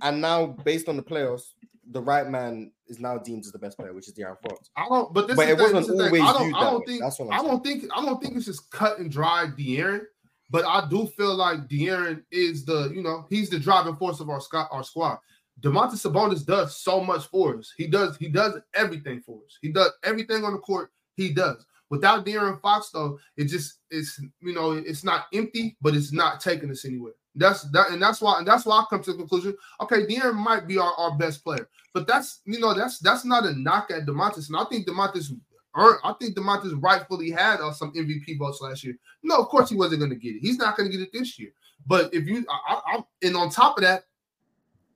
and 0.03 0.21
now 0.21 0.47
based 0.65 0.89
on 0.89 0.97
the 0.97 1.03
playoffs, 1.03 1.53
the 1.91 2.01
right 2.01 2.29
man 2.29 2.73
is 2.89 3.01
now 3.01 3.19
deemed 3.19 3.45
as 3.45 3.53
the 3.53 3.59
best 3.59 3.77
player, 3.77 3.93
which 3.93 4.09
is 4.09 4.15
De'Aaron 4.15 4.41
Fox. 4.43 4.71
I 4.77 4.89
don't. 4.89 5.13
But 5.13 5.29
this 5.29 5.37
But 5.37 5.49
is 5.49 5.53
it 5.53 5.57
thing, 5.59 5.75
wasn't 5.75 5.99
this 5.99 6.07
always 6.07 6.23
I 6.23 6.33
don't. 6.33 6.55
I 6.55 6.61
don't 6.71 6.87
think. 6.87 7.01
That's 7.01 7.19
what 7.19 7.33
I'm 7.33 7.41
I 7.41 7.49
don't 7.49 7.65
think. 7.65 7.85
I 7.95 8.05
don't 8.05 8.23
think 8.23 8.37
it's 8.37 8.47
just 8.47 8.71
cut 8.71 8.99
and 8.99 9.11
dry 9.11 9.47
De'Aaron. 9.57 10.03
But 10.51 10.65
I 10.65 10.89
do 10.89 11.07
feel 11.09 11.35
like 11.35 11.67
De'Aaron 11.69 12.23
is 12.31 12.65
the. 12.65 12.91
You 12.95 13.03
know, 13.03 13.27
he's 13.31 13.51
the 13.51 13.59
driving 13.59 13.97
force 13.97 14.21
of 14.21 14.29
our 14.29 14.41
squad. 14.41 14.69
Our 14.71 14.85
squad. 14.85 15.19
Domantas 15.61 16.07
Sabonis 16.07 16.45
does 16.45 16.77
so 16.77 17.03
much 17.03 17.27
for 17.29 17.57
us. 17.57 17.73
He 17.77 17.87
does. 17.87 18.17
He 18.17 18.29
does 18.29 18.59
everything 18.75 19.23
for 19.23 19.39
us. 19.47 19.59
He 19.63 19.71
does 19.71 19.91
everything 20.05 20.45
on 20.45 20.53
the 20.53 20.59
court. 20.59 20.91
He 21.15 21.33
does. 21.33 21.65
Without 21.91 22.27
De'Aaron 22.27 22.61
Fox, 22.61 22.91
though, 22.91 23.19
it 23.37 23.45
just 23.45 23.79
it's 23.91 24.21
you 24.41 24.55
know 24.55 24.73
it's 24.73 25.05
not 25.05 25.27
empty, 25.33 25.77
but 25.81 25.95
it's 25.95 26.13
not 26.13 26.41
taking 26.41 26.71
us 26.71 26.85
anywhere. 26.85 27.13
That's 27.35 27.63
that, 27.71 27.91
and 27.91 28.03
that's 28.03 28.21
why 28.21 28.39
and 28.39 28.47
that's 28.47 28.67
why 28.67 28.79
I 28.79 28.85
come 28.91 29.03
to 29.03 29.13
the 29.13 29.19
conclusion. 29.19 29.57
Okay, 29.81 30.07
De'Aaron 30.07 30.35
might 30.35 30.67
be 30.67 30.79
our, 30.79 30.93
our 30.95 31.17
best 31.17 31.45
player, 31.45 31.69
but 31.95 32.07
that's 32.07 32.41
you 32.45 32.59
know 32.59 32.75
that's 32.75 32.99
that's 32.99 33.25
not 33.25 33.45
a 33.45 33.53
knock 33.53 33.91
at 33.91 34.07
Domantas, 34.07 34.49
and 34.49 34.57
I 34.57 34.65
think 34.65 34.87
Domantas 34.87 35.33
earned. 35.77 36.01
I 36.03 36.13
think 36.15 36.37
Domantas 36.37 36.83
rightfully 36.83 37.31
had 37.31 37.61
uh, 37.61 37.73
some 37.73 37.93
MVP 37.93 38.39
votes 38.39 38.61
last 38.61 38.83
year. 38.83 38.97
No, 39.23 39.37
of 39.37 39.49
course 39.49 39.71
he 39.71 39.77
wasn't 39.77 40.01
going 40.01 40.11
to 40.11 40.17
get 40.17 40.37
it. 40.37 40.41
He's 40.41 40.59
not 40.59 40.77
going 40.77 40.91
to 40.91 40.97
get 40.97 41.07
it 41.07 41.13
this 41.13 41.39
year. 41.39 41.51
But 41.87 42.13
if 42.13 42.27
you, 42.27 42.45
I, 42.49 42.81
I, 42.87 43.05
and 43.23 43.37
on 43.37 43.51
top 43.51 43.79
of 43.79 43.85
that, 43.85 44.05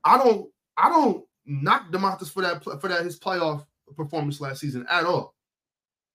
I 0.05 0.19
don't, 0.19 0.51
I 0.77 0.89
don't 0.89 1.25
knock 1.47 1.91
Domantas 1.91 2.31
for 2.31 2.43
that 2.43 2.65
for 2.65 2.89
that 2.89 3.05
his 3.05 3.19
playoff 3.19 3.65
performance 3.97 4.41
last 4.41 4.61
season 4.61 4.87
at 4.91 5.05
all, 5.05 5.35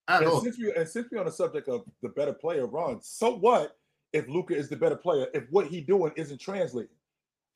at 0.08 0.22
And 0.22 0.30
all. 0.30 0.40
since 0.40 0.58
we 0.58 0.72
and 0.72 0.88
since 0.88 1.08
we're 1.10 1.20
on 1.20 1.26
the 1.26 1.32
subject 1.32 1.68
of 1.68 1.84
the 2.02 2.08
better 2.10 2.32
player, 2.32 2.66
Ron, 2.66 3.00
so 3.02 3.36
what 3.36 3.76
if 4.12 4.28
Luka 4.28 4.54
is 4.54 4.68
the 4.68 4.76
better 4.76 4.96
player 4.96 5.26
if 5.34 5.44
what 5.50 5.66
he 5.66 5.80
doing 5.80 6.12
isn't 6.16 6.40
translating? 6.40 6.94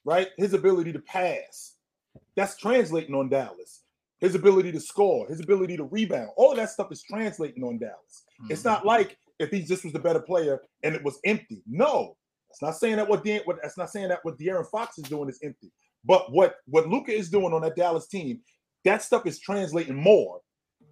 Right? 0.05 0.29
His 0.37 0.55
ability 0.55 0.93
to 0.93 0.99
pass, 1.01 1.75
that's 2.37 2.57
translating 2.57 3.15
on 3.15 3.29
Dallas. 3.29 3.83
His 4.19 4.35
ability 4.35 4.71
to 4.73 4.81
score, 4.81 5.27
his 5.29 5.41
ability 5.41 5.79
to 5.79 5.85
rebound, 5.85 6.31
all 6.37 6.51
of 6.51 6.59
that 6.59 6.69
stuff 6.69 6.93
is 6.93 7.03
translating 7.03 7.65
on 7.65 7.79
Dallas. 7.79 8.25
It's 8.51 8.61
mm-hmm. 8.61 8.69
not 8.69 8.87
like 8.87 9.17
if 9.39 9.51
he 9.51 9.63
just 9.63 9.83
was 9.83 9.95
the 9.95 9.99
better 9.99 10.21
player 10.21 10.61
and 10.83 10.95
it 10.95 11.03
was 11.03 11.19
empty. 11.25 11.63
No, 11.67 12.17
that's 12.49 12.61
not 12.61 12.77
saying 12.77 12.97
that 12.97 13.09
what, 13.09 13.25
De- 13.25 13.41
what 13.45 13.59
that's 13.63 13.79
not 13.79 13.91
saying 13.91 14.09
that 14.09 14.19
what 14.23 14.39
De'Aaron 14.39 14.69
Fox 14.69 14.99
is 14.99 15.05
doing 15.05 15.29
is 15.29 15.39
empty. 15.43 15.73
But 16.05 16.33
what 16.33 16.57
what 16.67 16.89
Luka 16.89 17.13
is 17.13 17.31
doing 17.31 17.53
on 17.53 17.63
that 17.63 17.77
Dallas 17.77 18.09
team, 18.09 18.41
that 18.85 19.03
stuff 19.03 19.27
is 19.27 19.39
translating 19.39 19.95
more 19.95 20.41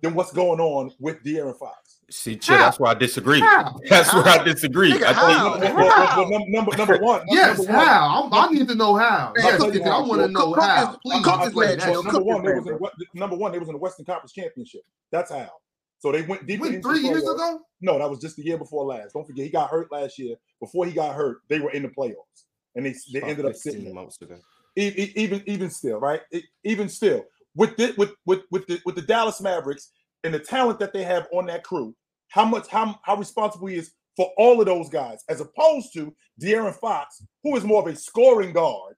than 0.02 0.14
what's 0.14 0.32
going 0.32 0.60
on 0.60 0.92
with 0.98 1.22
De'Aaron 1.24 1.56
Fox. 1.58 1.96
See, 2.10 2.36
chill, 2.36 2.56
that's 2.56 2.78
why 2.78 2.92
I 2.92 2.94
disagree. 2.94 3.40
How? 3.40 3.76
That's 3.90 4.14
where 4.14 4.26
I 4.26 4.42
disagree. 4.42 4.92
Nigga, 4.92 5.04
I 5.04 5.12
how? 5.12 5.58
think 5.58 5.74
well, 5.76 6.30
well, 6.30 6.44
number 6.48 6.76
number 6.76 6.98
one. 6.98 7.22
Yes, 7.28 7.58
number 7.58 7.72
one, 7.74 7.86
how? 7.86 8.30
I'm, 8.32 8.34
I 8.50 8.52
need 8.52 8.68
to 8.68 8.74
know 8.74 8.96
how. 8.96 9.32
Man, 9.36 9.44
Yes, 9.44 9.52
I'll 9.52 9.58
tell 9.58 9.66
you 9.66 9.72
Ticket, 9.74 9.88
I 9.88 9.98
want 10.00 10.22
to 10.22 10.28
know 10.28 10.52
Cook 10.54 10.62
how. 10.62 10.90
is- 10.92 10.98
Please, 11.04 11.24
Cook 11.24 11.34
I'll 11.34 11.46
is 11.46 11.52
tell 11.52 11.62
you, 11.64 11.76
mad, 11.76 11.78
well, 11.80 12.02
Joe. 12.02 12.10
number 12.10 12.20
one, 12.22 12.46
is 12.46 12.64
they 12.64 12.72
was 12.72 12.90
in, 12.98 13.20
number 13.20 13.36
one, 13.36 13.52
they 13.52 13.58
was 13.58 13.68
in 13.68 13.74
the 13.74 13.78
Western 13.80 14.06
Conference 14.06 14.32
Championship. 14.32 14.80
That's 15.10 15.30
how. 15.30 15.50
So 15.98 16.12
they 16.12 16.22
went 16.22 16.46
deeper 16.46 16.62
Wait, 16.62 16.74
into 16.76 16.88
three 16.88 17.02
the 17.02 17.08
years 17.08 17.22
ago? 17.24 17.60
No, 17.82 17.98
that 17.98 18.08
was 18.08 18.20
just 18.20 18.36
the 18.36 18.42
year 18.44 18.56
before 18.56 18.84
last. 18.86 19.12
Don't 19.12 19.26
forget, 19.26 19.44
he 19.44 19.50
got 19.50 19.68
hurt 19.68 19.92
last 19.92 20.18
year. 20.18 20.36
Before 20.60 20.86
he 20.86 20.92
got 20.92 21.14
hurt, 21.14 21.38
they 21.48 21.58
were 21.58 21.72
in 21.72 21.82
the 21.82 21.88
playoffs, 21.88 22.44
and 22.74 22.86
they 22.86 22.94
they 23.12 23.20
ended 23.20 23.44
up 23.44 23.54
sitting. 23.54 23.84
there. 23.84 23.92
months 23.92 24.20
ago. 24.22 24.36
Even 24.76 25.42
even 25.46 25.70
still, 25.70 25.98
right? 25.98 26.20
Even 26.64 26.88
still, 26.88 27.24
with 27.54 27.76
the, 27.76 27.94
with 27.96 28.12
with 28.26 28.42
with 28.50 28.66
the 28.66 28.80
with 28.84 28.94
the 28.94 29.02
Dallas 29.02 29.40
Mavericks 29.40 29.90
and 30.24 30.32
the 30.34 30.38
talent 30.38 30.78
that 30.80 30.92
they 30.92 31.02
have 31.02 31.26
on 31.32 31.46
that 31.46 31.64
crew, 31.64 31.94
how 32.28 32.44
much 32.44 32.68
how 32.68 32.98
how 33.02 33.16
responsible 33.16 33.68
he 33.68 33.76
is 33.76 33.92
for 34.16 34.32
all 34.36 34.60
of 34.60 34.66
those 34.66 34.88
guys, 34.88 35.22
as 35.28 35.40
opposed 35.40 35.92
to 35.94 36.12
De'Aaron 36.42 36.74
Fox, 36.74 37.22
who 37.44 37.56
is 37.56 37.64
more 37.64 37.80
of 37.80 37.86
a 37.86 37.96
scoring 37.96 38.52
guard 38.52 38.96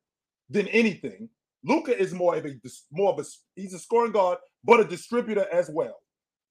than 0.49 0.67
anything. 0.69 1.29
Luka 1.63 1.97
is 1.97 2.15
more 2.15 2.37
of 2.37 2.47
a 2.47 2.55
more 2.91 3.13
of 3.13 3.19
a 3.19 3.25
he's 3.55 3.75
a 3.75 3.79
scoring 3.79 4.13
guard, 4.13 4.39
but 4.65 4.81
a 4.81 4.85
distributor 4.85 5.47
as 5.53 5.71
well. 5.71 5.99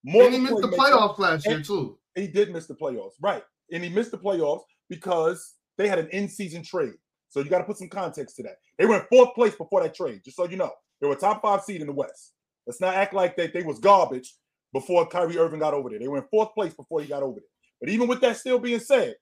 more. 0.04 0.24
And 0.24 0.34
he 0.34 0.40
missed 0.40 0.62
the 0.62 0.68
playoffs 0.68 1.18
last 1.18 1.46
year 1.46 1.62
too. 1.62 1.98
He 2.16 2.28
did 2.28 2.52
miss 2.52 2.68
the 2.68 2.76
playoffs, 2.76 3.14
right? 3.22 3.44
And 3.72 3.84
he 3.84 3.90
missed 3.90 4.12
the 4.12 4.18
playoffs 4.18 4.62
because 4.90 5.56
they 5.78 5.88
had 5.88 6.00
an 6.00 6.10
in-season 6.10 6.64
trade. 6.64 6.94
So 7.30 7.40
you 7.40 7.50
got 7.50 7.60
to 7.60 7.64
put 7.64 7.78
some 7.78 7.90
context 7.90 8.36
to 8.38 8.44
that. 8.44 8.58
They 8.78 8.86
were 8.86 8.96
in 8.96 9.06
fourth 9.10 9.34
place 9.36 9.56
before 9.56 9.82
that 9.84 9.96
trade, 9.96 10.22
just 10.26 10.38
so 10.38 10.48
you 10.48 10.58
know. 10.58 10.72
They 11.02 11.08
were 11.08 11.16
top 11.16 11.42
five 11.42 11.64
seed 11.64 11.82
in 11.82 11.88
the 11.88 11.94
West. 11.94 12.34
Let's 12.68 12.82
not 12.82 12.96
act 12.96 13.14
like 13.14 13.36
that 13.38 13.54
they 13.54 13.64
was 13.64 13.80
garbage 13.80 14.34
before 14.74 15.08
Kyrie 15.08 15.38
Irving 15.38 15.60
got 15.60 15.74
over 15.74 15.90
there. 15.90 16.00
They 16.00 16.08
were 16.08 16.18
in 16.18 16.26
fourth 16.30 16.54
place 16.54 16.74
before 16.74 17.02
he 17.02 17.08
got 17.08 17.24
over 17.24 17.40
there. 17.40 17.48
But 17.82 17.90
even 17.90 18.08
with 18.08 18.22
that 18.22 18.38
still 18.38 18.60
being 18.60 18.80
said, 18.80 19.16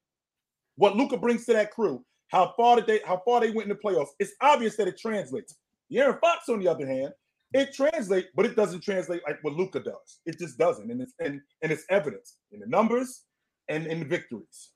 what 0.75 0.95
Luka 0.95 1.17
brings 1.17 1.45
to 1.45 1.53
that 1.53 1.71
crew, 1.71 2.03
how 2.29 2.53
far 2.57 2.75
did 2.75 2.87
they 2.87 2.99
how 3.05 3.21
far 3.25 3.41
they 3.41 3.51
went 3.51 3.69
in 3.69 3.77
the 3.77 3.89
playoffs, 3.89 4.09
it's 4.19 4.33
obvious 4.41 4.75
that 4.77 4.87
it 4.87 4.97
translates. 4.97 5.55
Aaron 5.91 6.17
Fox, 6.19 6.49
on 6.49 6.59
the 6.59 6.67
other 6.67 6.85
hand, 6.85 7.13
it 7.53 7.73
translates, 7.73 8.27
but 8.35 8.45
it 8.45 8.55
doesn't 8.55 8.81
translate 8.83 9.21
like 9.25 9.37
what 9.41 9.53
Luka 9.53 9.79
does. 9.79 10.19
It 10.25 10.37
just 10.37 10.57
doesn't, 10.57 10.91
and 10.91 11.01
it's 11.01 11.13
and, 11.19 11.39
and 11.61 11.71
it's 11.71 11.85
evidence 11.89 12.37
in 12.51 12.59
the 12.59 12.67
numbers 12.67 13.23
and 13.69 13.87
in 13.87 13.99
the 13.99 14.05
victories. 14.05 14.71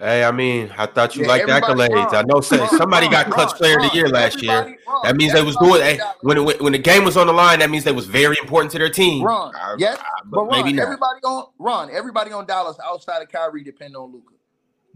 Hey, 0.00 0.24
I 0.24 0.30
mean, 0.32 0.72
I 0.78 0.86
thought 0.86 1.14
you 1.14 1.22
Yeah, 1.22 1.28
liked 1.28 1.46
everybody- 1.48 1.92
accolades. 1.92 2.14
I 2.14 2.22
know 2.22 2.40
say, 2.40 2.66
somebody 2.78 3.04
Ron, 3.06 3.12
got 3.12 3.30
clutch 3.30 3.48
Ron, 3.50 3.56
player 3.58 3.76
of 3.80 3.90
the 3.90 3.94
year 3.94 4.08
last 4.08 4.42
year. 4.42 4.52
everybody- 4.52 4.78
Ron, 4.88 5.00
That 5.04 5.16
means 5.16 5.32
they 5.34 5.42
was 5.42 5.56
doing 5.56 5.82
hey, 5.82 6.00
when, 6.22 6.42
when 6.44 6.56
when 6.58 6.72
the 6.72 6.78
game 6.78 7.04
was 7.04 7.18
on 7.18 7.26
the 7.26 7.34
line. 7.34 7.58
That 7.58 7.68
means 7.68 7.84
they 7.84 7.92
was 7.92 8.06
very 8.06 8.38
important 8.38 8.72
to 8.72 8.78
their 8.78 8.88
team. 8.88 9.22
Ron, 9.26 9.54
I- 9.54 9.74
yes, 9.78 9.98
I- 10.00 10.04
but 10.24 10.44
Ron, 10.44 10.50
maybe 10.52 10.72
not. 10.72 10.84
everybody 10.84 11.20
on 11.24 11.46
Ron, 11.58 11.90
everybody 11.92 12.32
on 12.32 12.46
Dallas 12.46 12.78
outside 12.82 13.20
of 13.20 13.28
Kyrie 13.30 13.62
depend 13.62 13.94
on 13.94 14.10
Luka. 14.10 14.32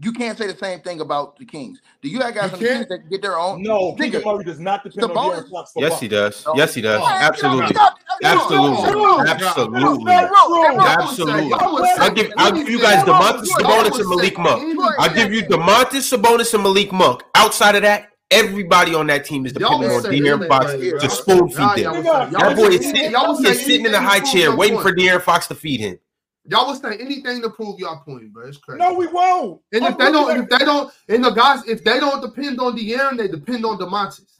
You 0.01 0.11
can't 0.11 0.37
say 0.37 0.47
the 0.51 0.57
same 0.57 0.81
thing 0.81 0.99
about 0.99 1.37
the 1.37 1.45
Kings. 1.45 1.81
Do 2.01 2.09
you 2.09 2.19
have 2.19 2.33
guys 2.35 2.49
You 2.51 2.57
on 2.57 2.59
the 2.63 2.67
Kings 2.67 2.87
that 2.89 3.09
get 3.09 3.21
their 3.21 3.37
own? 3.39 3.63
No, 3.63 3.93
Nigga, 3.93 3.97
Keegan 3.97 4.21
Murray 4.25 4.43
does 4.43 4.59
not 4.59 4.83
depend 4.83 5.03
the 5.03 5.07
on 5.13 5.17
Aaron 5.17 5.39
bonus- 5.39 5.49
Fox 5.51 5.71
for 5.71 5.81
Yes, 5.81 5.99
he 6.01 6.07
buckets. 6.09 6.43
does. 6.43 6.53
Yes, 6.57 6.73
he 6.73 6.81
does. 6.81 6.99
Man, 6.99 7.21
Absolutely. 7.21 7.67
get 7.73 7.77
out- 7.77 7.93
get 8.21 8.31
out- 8.31 8.51
Absolutely. 8.51 9.29
Absolutely. 9.29 10.11
Hey, 10.11 10.27
bro, 10.27 10.63
hey, 10.63 10.75
bro, 10.75 10.85
Absolutely. 10.85 11.53
I'll 11.53 12.11
give 12.11 12.31
I'll 12.37 12.51
give 12.51 12.69
you 12.69 12.79
guys 12.81 12.93
anything- 12.95 13.13
Domantas 13.13 13.47
y'all 13.47 13.59
Sabonis 13.83 13.99
and 13.99 14.09
Malik 14.09 14.37
Monk. 14.37 14.79
I'll 14.99 15.13
give 15.13 15.33
you 15.33 15.41
Domantas 15.43 16.13
Sabonis 16.17 16.53
and 16.53 16.63
Malik 16.63 16.91
Monk. 16.91 17.23
Outside 17.33 17.75
of 17.75 17.81
that, 17.83 18.09
everybody 18.31 18.93
on 18.95 19.07
that 19.07 19.23
team 19.23 19.45
is 19.45 19.53
Y'all 19.53 19.79
depending 19.79 19.97
on 19.97 20.39
De'Aaron 20.41 20.47
Fox 20.49 20.71
to 20.73 21.09
spoon 21.09 21.47
feed 21.49 21.57
them. 21.57 21.77
y'all 21.77 21.93
would 21.95 22.03
say- 22.03 22.09
y'all 22.11 22.29
That 22.31 22.55
boy 22.57 22.67
is 22.67 22.85
sitting, 22.85 23.11
y'all 23.11 23.27
would 23.35 23.37
he 23.37 23.45
say 23.45 23.51
is 23.59 23.65
sitting 23.65 23.85
in 23.85 23.93
a 23.93 24.01
high 24.01 24.19
chair 24.19 24.55
waiting 24.55 24.79
for 24.79 24.91
De'Aaron 24.91 25.21
Fox 25.21 25.47
to 25.47 25.55
feed 25.55 25.79
him. 25.79 25.99
Y'all 26.47 26.67
will 26.67 26.75
say 26.75 26.97
anything 26.97 27.41
to 27.41 27.49
prove 27.49 27.79
y'all 27.79 28.01
point, 28.01 28.31
bro. 28.31 28.47
It's 28.47 28.57
crazy. 28.57 28.79
No, 28.79 28.93
we 28.93 29.07
won't. 29.07 29.61
And 29.73 29.83
if 29.83 29.93
I'm 29.93 29.97
they 29.97 30.11
don't, 30.11 30.37
if 30.43 30.49
they 30.49 30.65
don't, 30.65 30.93
and 31.09 31.23
the 31.23 31.31
guys, 31.31 31.67
if 31.67 31.83
they 31.83 31.99
don't 31.99 32.21
depend 32.21 32.59
on 32.59 32.77
De'Aaron, 32.77 33.17
they 33.17 33.27
depend 33.27 33.65
on 33.65 33.79
Domantas. 33.79 34.37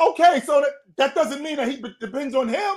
okay, 0.00 0.40
so 0.44 0.60
that, 0.60 0.70
that 0.96 1.14
doesn't 1.14 1.42
mean 1.42 1.56
that 1.56 1.68
he 1.68 1.84
depends 2.00 2.34
on 2.34 2.48
him. 2.48 2.74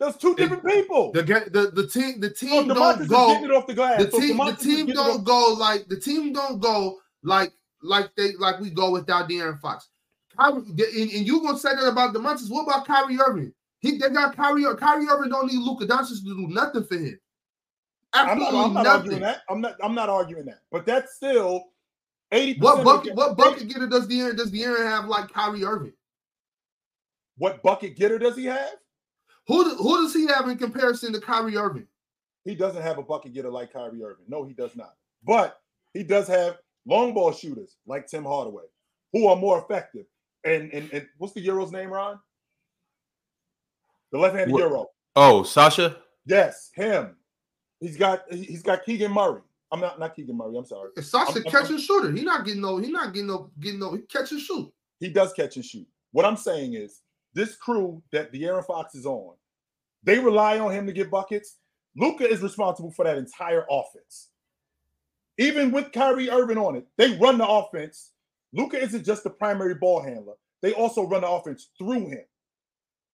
There's 0.00 0.16
two 0.16 0.34
different 0.36 0.64
people. 0.64 1.12
The 1.12 1.22
the 1.22 1.70
the 1.82 1.86
team, 1.88 2.20
the 2.20 2.30
team 2.30 2.68
DeMarcus 2.68 3.08
don't 3.08 3.08
go. 3.08 3.58
it 3.58 3.66
the 3.66 3.74
glass. 3.74 4.04
The 4.04 4.10
So 4.10 4.20
team, 4.20 4.36
the 4.36 4.56
team 4.56 4.86
don't 4.86 5.24
go 5.24 5.56
like 5.58 5.88
the 5.88 5.98
team 5.98 6.32
don't 6.32 6.60
go 6.60 6.98
like 7.22 7.52
like 7.82 8.14
they 8.16 8.34
like 8.38 8.60
we 8.60 8.70
go 8.70 8.90
without 8.90 9.28
De'Aaron 9.28 9.60
Fox. 9.60 9.88
Kyrie, 10.38 10.58
and, 10.58 11.10
and 11.10 11.26
you 11.26 11.42
gonna 11.42 11.58
say 11.58 11.74
that 11.74 11.88
about 11.88 12.14
Domantas? 12.14 12.48
What 12.48 12.62
about 12.62 12.86
Kyrie 12.86 13.18
Irving? 13.18 13.52
He 13.80 13.98
they 13.98 14.10
got 14.10 14.36
Kyrie. 14.36 14.64
Kyrie 14.76 15.06
Irving 15.08 15.30
don't 15.30 15.52
need 15.52 15.60
Luka 15.60 15.86
Doncic 15.86 16.22
to 16.22 16.24
do 16.24 16.48
nothing 16.48 16.84
for 16.84 16.96
him. 16.96 17.18
I'm 18.12 18.38
not, 18.38 18.48
Absolutely 18.48 18.60
I'm 18.60 18.74
not 18.74 18.82
nothing. 18.82 19.00
arguing 19.00 19.20
that. 19.20 19.42
I'm 19.48 19.60
not. 19.60 19.76
I'm 19.82 19.94
not 19.94 20.08
arguing 20.08 20.46
that. 20.46 20.60
But 20.72 20.86
that's 20.86 21.14
still 21.14 21.64
eighty. 22.32 22.58
What 22.58 22.84
bucket? 22.84 23.14
What 23.14 23.36
bucket 23.36 23.68
getter 23.68 23.86
does 23.86 24.08
De'Aaron 24.08 24.36
does 24.36 24.50
the 24.50 24.62
De'Aaron 24.62 24.88
have 24.90 25.04
like 25.06 25.32
Kyrie 25.32 25.64
Irving? 25.64 25.92
What 27.36 27.62
bucket 27.62 27.96
getter 27.96 28.18
does 28.18 28.36
he 28.36 28.46
have? 28.46 28.76
Who 29.46 29.76
who 29.76 30.02
does 30.02 30.14
he 30.14 30.26
have 30.26 30.48
in 30.48 30.58
comparison 30.58 31.12
to 31.12 31.20
Kyrie 31.20 31.56
Irving? 31.56 31.86
He 32.44 32.54
doesn't 32.54 32.82
have 32.82 32.98
a 32.98 33.02
bucket 33.02 33.34
getter 33.34 33.50
like 33.50 33.72
Kyrie 33.72 34.02
Irving. 34.02 34.24
No, 34.26 34.44
he 34.44 34.54
does 34.54 34.74
not. 34.74 34.94
But 35.24 35.60
he 35.92 36.02
does 36.02 36.26
have 36.28 36.58
long 36.86 37.12
ball 37.14 37.32
shooters 37.32 37.76
like 37.86 38.06
Tim 38.06 38.24
Hardaway, 38.24 38.64
who 39.12 39.26
are 39.26 39.36
more 39.36 39.58
effective. 39.58 40.06
And 40.44 40.72
and, 40.72 40.90
and 40.92 41.06
what's 41.18 41.34
the 41.34 41.40
Euro's 41.40 41.72
name, 41.72 41.90
Ron? 41.90 42.18
The 44.12 44.18
left-handed 44.18 44.52
What- 44.52 44.60
Euro. 44.60 44.86
Oh, 45.16 45.42
Sasha. 45.42 45.96
Yes, 46.26 46.70
him. 46.74 47.16
He's 47.80 47.96
got 47.96 48.22
he's 48.32 48.62
got 48.62 48.84
Keegan 48.84 49.12
Murray. 49.12 49.40
I'm 49.70 49.80
not 49.80 49.98
not 49.98 50.14
Keegan 50.16 50.36
Murray. 50.36 50.56
I'm 50.56 50.64
sorry. 50.64 50.90
It's 50.96 51.08
Sasha 51.08 51.38
I'm- 51.44 51.54
I'm- 51.54 51.66
and 51.72 51.80
shooter. 51.80 52.10
He 52.12 52.22
not 52.22 52.44
getting 52.44 52.60
no. 52.60 52.78
He 52.78 52.90
not 52.90 53.12
getting 53.14 53.28
no. 53.28 53.50
Getting 53.60 53.80
no. 53.80 53.94
He 53.94 54.02
catch 54.02 54.32
and 54.32 54.40
shoot. 54.40 54.72
He 55.00 55.08
does 55.08 55.32
catch 55.32 55.56
and 55.56 55.64
shoot. 55.64 55.86
What 56.12 56.24
I'm 56.24 56.36
saying 56.36 56.74
is 56.74 57.02
this 57.34 57.56
crew 57.56 58.02
that 58.12 58.32
the 58.32 58.42
De'Aaron 58.42 58.64
Fox 58.66 58.94
is 58.94 59.06
on, 59.06 59.34
they 60.02 60.18
rely 60.18 60.58
on 60.58 60.72
him 60.72 60.86
to 60.86 60.92
get 60.92 61.10
buckets. 61.10 61.58
Luka 61.96 62.28
is 62.28 62.42
responsible 62.42 62.90
for 62.90 63.04
that 63.04 63.18
entire 63.18 63.64
offense. 63.70 64.28
Even 65.38 65.70
with 65.70 65.92
Kyrie 65.92 66.30
Irving 66.30 66.58
on 66.58 66.76
it, 66.76 66.86
they 66.96 67.16
run 67.16 67.38
the 67.38 67.46
offense. 67.46 68.12
Luka 68.52 68.80
isn't 68.80 69.04
just 69.04 69.22
the 69.24 69.30
primary 69.30 69.74
ball 69.74 70.00
handler. 70.02 70.34
They 70.62 70.72
also 70.72 71.02
run 71.06 71.20
the 71.20 71.28
offense 71.28 71.70
through 71.78 72.08
him. 72.08 72.24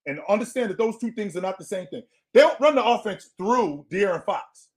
And 0.07 0.21
understand 0.29 0.71
that 0.71 0.79
those 0.79 0.99
two 0.99 1.13
things 1.13 1.37
are 1.37 1.41
not 1.41 1.59
the 1.59 1.65
same 1.65 1.87
thing. 1.87 2.03
They 2.35 2.41
don't 2.41 2.61
run 2.61 2.75
the 2.75 2.85
offense 2.85 3.31
through 3.39 3.87
De'Aaron 3.91 4.25
Fox. 4.25 4.69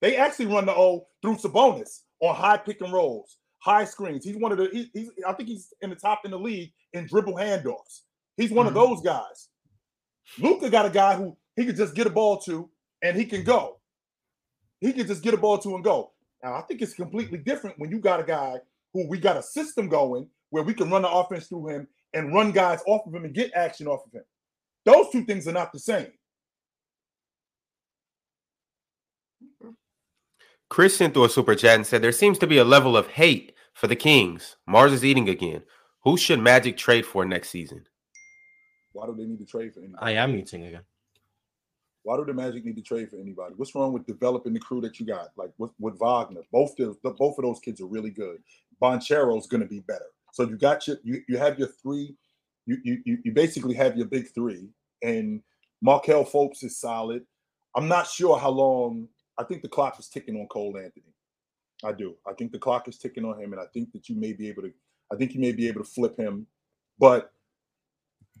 They 0.00 0.16
actually 0.16 0.46
run 0.46 0.66
the 0.66 0.72
O 0.74 1.06
through 1.22 1.36
Sabonis 1.36 2.00
on 2.20 2.34
high 2.34 2.56
pick 2.56 2.80
and 2.80 2.92
rolls, 2.92 3.36
high 3.58 3.84
screens. 3.84 4.24
He's 4.24 4.36
one 4.36 4.50
of 4.52 4.58
the. 4.58 4.68
He, 4.72 4.90
he's. 4.92 5.10
I 5.26 5.32
think 5.34 5.48
he's 5.48 5.72
in 5.82 5.90
the 5.90 5.96
top 5.96 6.22
in 6.24 6.30
the 6.30 6.38
league 6.38 6.72
in 6.94 7.06
dribble 7.06 7.34
handoffs. 7.34 8.00
He's 8.36 8.50
one 8.50 8.66
of 8.66 8.72
Mhm. 8.72 8.76
those 8.76 9.02
guys. 9.02 9.48
Luka 10.38 10.70
got 10.70 10.86
a 10.86 10.90
guy 10.90 11.14
who 11.16 11.36
he 11.56 11.66
could 11.66 11.76
just 11.76 11.94
get 11.94 12.06
a 12.06 12.10
ball 12.10 12.38
to 12.42 12.70
and 13.02 13.16
he 13.16 13.24
can 13.26 13.44
go. 13.44 13.80
He 14.80 14.92
can 14.92 15.06
just 15.06 15.22
get 15.22 15.34
a 15.34 15.36
ball 15.36 15.58
to 15.58 15.74
and 15.74 15.84
go. 15.84 16.12
Now 16.42 16.54
I 16.54 16.62
think 16.62 16.80
it's 16.80 16.94
completely 16.94 17.38
different 17.38 17.78
when 17.78 17.90
you 17.90 17.98
got 17.98 18.20
a 18.20 18.24
guy 18.24 18.56
who 18.94 19.06
we 19.08 19.18
got 19.18 19.36
a 19.36 19.42
system 19.42 19.88
going 19.88 20.28
where 20.50 20.62
we 20.62 20.72
can 20.74 20.90
run 20.90 21.02
the 21.02 21.10
offense 21.10 21.46
through 21.48 21.68
him 21.68 21.88
and 22.14 22.32
run 22.32 22.50
guys 22.52 22.80
off 22.86 23.06
of 23.06 23.14
him 23.14 23.24
and 23.24 23.34
get 23.34 23.52
action 23.54 23.86
off 23.86 24.06
of 24.06 24.12
him. 24.12 24.24
Those 24.90 25.10
two 25.12 25.24
things 25.24 25.46
are 25.46 25.52
not 25.52 25.72
the 25.72 25.78
same. 25.78 26.08
Chris 30.68 30.96
sent 30.96 31.14
through 31.14 31.24
a 31.24 31.28
super 31.28 31.54
chat 31.54 31.76
and 31.76 31.86
said 31.86 32.02
there 32.02 32.12
seems 32.12 32.38
to 32.38 32.46
be 32.46 32.58
a 32.58 32.64
level 32.64 32.96
of 32.96 33.06
hate 33.06 33.54
for 33.74 33.86
the 33.86 33.96
Kings. 33.96 34.56
Marz 34.68 34.92
is 34.92 35.04
eating 35.04 35.28
again. 35.28 35.62
Who 36.02 36.16
should 36.16 36.40
Magic 36.40 36.76
trade 36.76 37.06
for 37.06 37.24
next 37.24 37.50
season? 37.50 37.84
Why 38.92 39.06
do 39.06 39.14
they 39.14 39.24
need 39.24 39.38
to 39.38 39.46
trade 39.46 39.74
for 39.74 39.80
anybody? 39.80 40.02
I 40.02 40.12
am 40.22 40.34
eating 40.34 40.64
again. 40.64 40.82
Why 42.02 42.16
do 42.16 42.24
the 42.24 42.34
Magic 42.34 42.64
need 42.64 42.76
to 42.76 42.82
trade 42.82 43.10
for 43.10 43.16
anybody? 43.16 43.54
What's 43.56 43.74
wrong 43.74 43.92
with 43.92 44.06
developing 44.06 44.54
the 44.54 44.60
crew 44.60 44.80
that 44.80 44.98
you 44.98 45.06
got? 45.06 45.28
Like 45.36 45.50
with, 45.58 45.70
with 45.78 45.98
Wagner, 46.00 46.42
both 46.50 46.74
the, 46.76 46.96
the 47.04 47.10
both 47.10 47.38
of 47.38 47.44
those 47.44 47.60
kids 47.60 47.80
are 47.80 47.86
really 47.86 48.10
good. 48.10 48.38
Banchero's 48.80 49.44
is 49.44 49.48
going 49.48 49.60
to 49.60 49.68
be 49.68 49.80
better. 49.80 50.06
So 50.32 50.44
you 50.44 50.56
got 50.56 50.88
your 50.88 50.96
you 51.04 51.22
you 51.28 51.36
have 51.36 51.58
your 51.58 51.68
three. 51.68 52.16
You 52.66 52.78
you 52.82 53.02
you 53.04 53.18
you 53.24 53.32
basically 53.32 53.74
have 53.74 53.96
your 53.96 54.06
big 54.06 54.32
three, 54.32 54.68
and 55.02 55.42
Markelle 55.82 56.24
Fultz 56.24 56.64
is 56.64 56.78
solid. 56.78 57.24
I'm 57.74 57.88
not 57.88 58.06
sure 58.06 58.38
how 58.38 58.50
long. 58.50 59.08
I 59.38 59.44
think 59.44 59.62
the 59.62 59.68
clock 59.68 59.98
is 59.98 60.08
ticking 60.08 60.36
on 60.36 60.46
Cole 60.48 60.76
Anthony. 60.76 61.14
I 61.82 61.92
do. 61.92 62.14
I 62.26 62.32
think 62.34 62.52
the 62.52 62.58
clock 62.58 62.88
is 62.88 62.98
ticking 62.98 63.24
on 63.24 63.40
him, 63.40 63.52
and 63.52 63.60
I 63.60 63.66
think 63.72 63.92
that 63.92 64.08
you 64.08 64.16
may 64.16 64.32
be 64.32 64.48
able 64.48 64.62
to. 64.62 64.72
I 65.12 65.16
think 65.16 65.34
you 65.34 65.40
may 65.40 65.52
be 65.52 65.66
able 65.68 65.82
to 65.82 65.90
flip 65.90 66.16
him, 66.16 66.46
but 66.98 67.32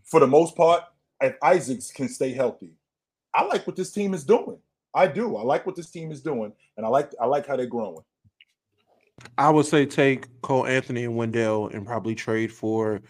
for 0.04 0.20
the 0.20 0.26
most 0.26 0.56
part, 0.56 0.84
if 1.20 1.36
Isaacs 1.42 1.90
can 1.90 2.08
stay 2.08 2.32
healthy, 2.32 2.72
I 3.34 3.44
like 3.44 3.66
what 3.66 3.76
this 3.76 3.92
team 3.92 4.14
is 4.14 4.24
doing. 4.24 4.58
I 4.94 5.06
do. 5.06 5.36
I 5.36 5.42
like 5.42 5.66
what 5.66 5.76
this 5.76 5.90
team 5.90 6.10
is 6.10 6.20
doing, 6.20 6.52
and 6.76 6.84
I 6.84 6.88
like 6.88 7.12
I 7.20 7.26
like 7.26 7.46
how 7.46 7.56
they're 7.56 7.66
growing. 7.66 8.04
I 9.36 9.50
would 9.50 9.66
say 9.66 9.86
take 9.86 10.26
Cole 10.42 10.66
Anthony 10.66 11.04
and 11.04 11.16
Wendell 11.16 11.68
and 11.68 11.86
probably 11.86 12.14
trade 12.14 12.52
for 12.52 13.02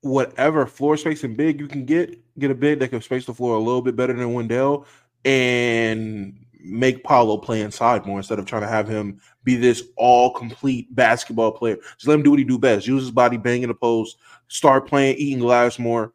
whatever 0.00 0.66
floor 0.66 0.96
space 0.96 1.24
and 1.24 1.36
big 1.36 1.60
you 1.60 1.68
can 1.68 1.84
get. 1.84 2.18
Get 2.38 2.50
a 2.50 2.54
big 2.54 2.78
that 2.78 2.88
can 2.88 3.02
space 3.02 3.26
the 3.26 3.34
floor 3.34 3.56
a 3.56 3.60
little 3.60 3.82
bit 3.82 3.96
better 3.96 4.12
than 4.12 4.32
Wendell 4.32 4.86
and 5.24 6.38
make 6.60 7.04
Paolo 7.04 7.36
play 7.36 7.62
inside 7.62 8.06
more 8.06 8.18
instead 8.18 8.38
of 8.38 8.46
trying 8.46 8.62
to 8.62 8.68
have 8.68 8.88
him 8.88 9.20
be 9.44 9.56
this 9.56 9.82
all 9.96 10.32
complete 10.32 10.94
basketball 10.94 11.52
player. 11.52 11.76
Just 11.76 12.06
let 12.06 12.14
him 12.14 12.22
do 12.22 12.30
what 12.30 12.38
he 12.38 12.44
do 12.44 12.58
best. 12.58 12.86
Use 12.86 13.02
his 13.02 13.10
body, 13.10 13.36
bang 13.36 13.62
in 13.62 13.68
the 13.68 13.74
post, 13.74 14.18
start 14.48 14.86
playing, 14.86 15.16
eating 15.16 15.38
glass 15.38 15.78
more. 15.78 16.12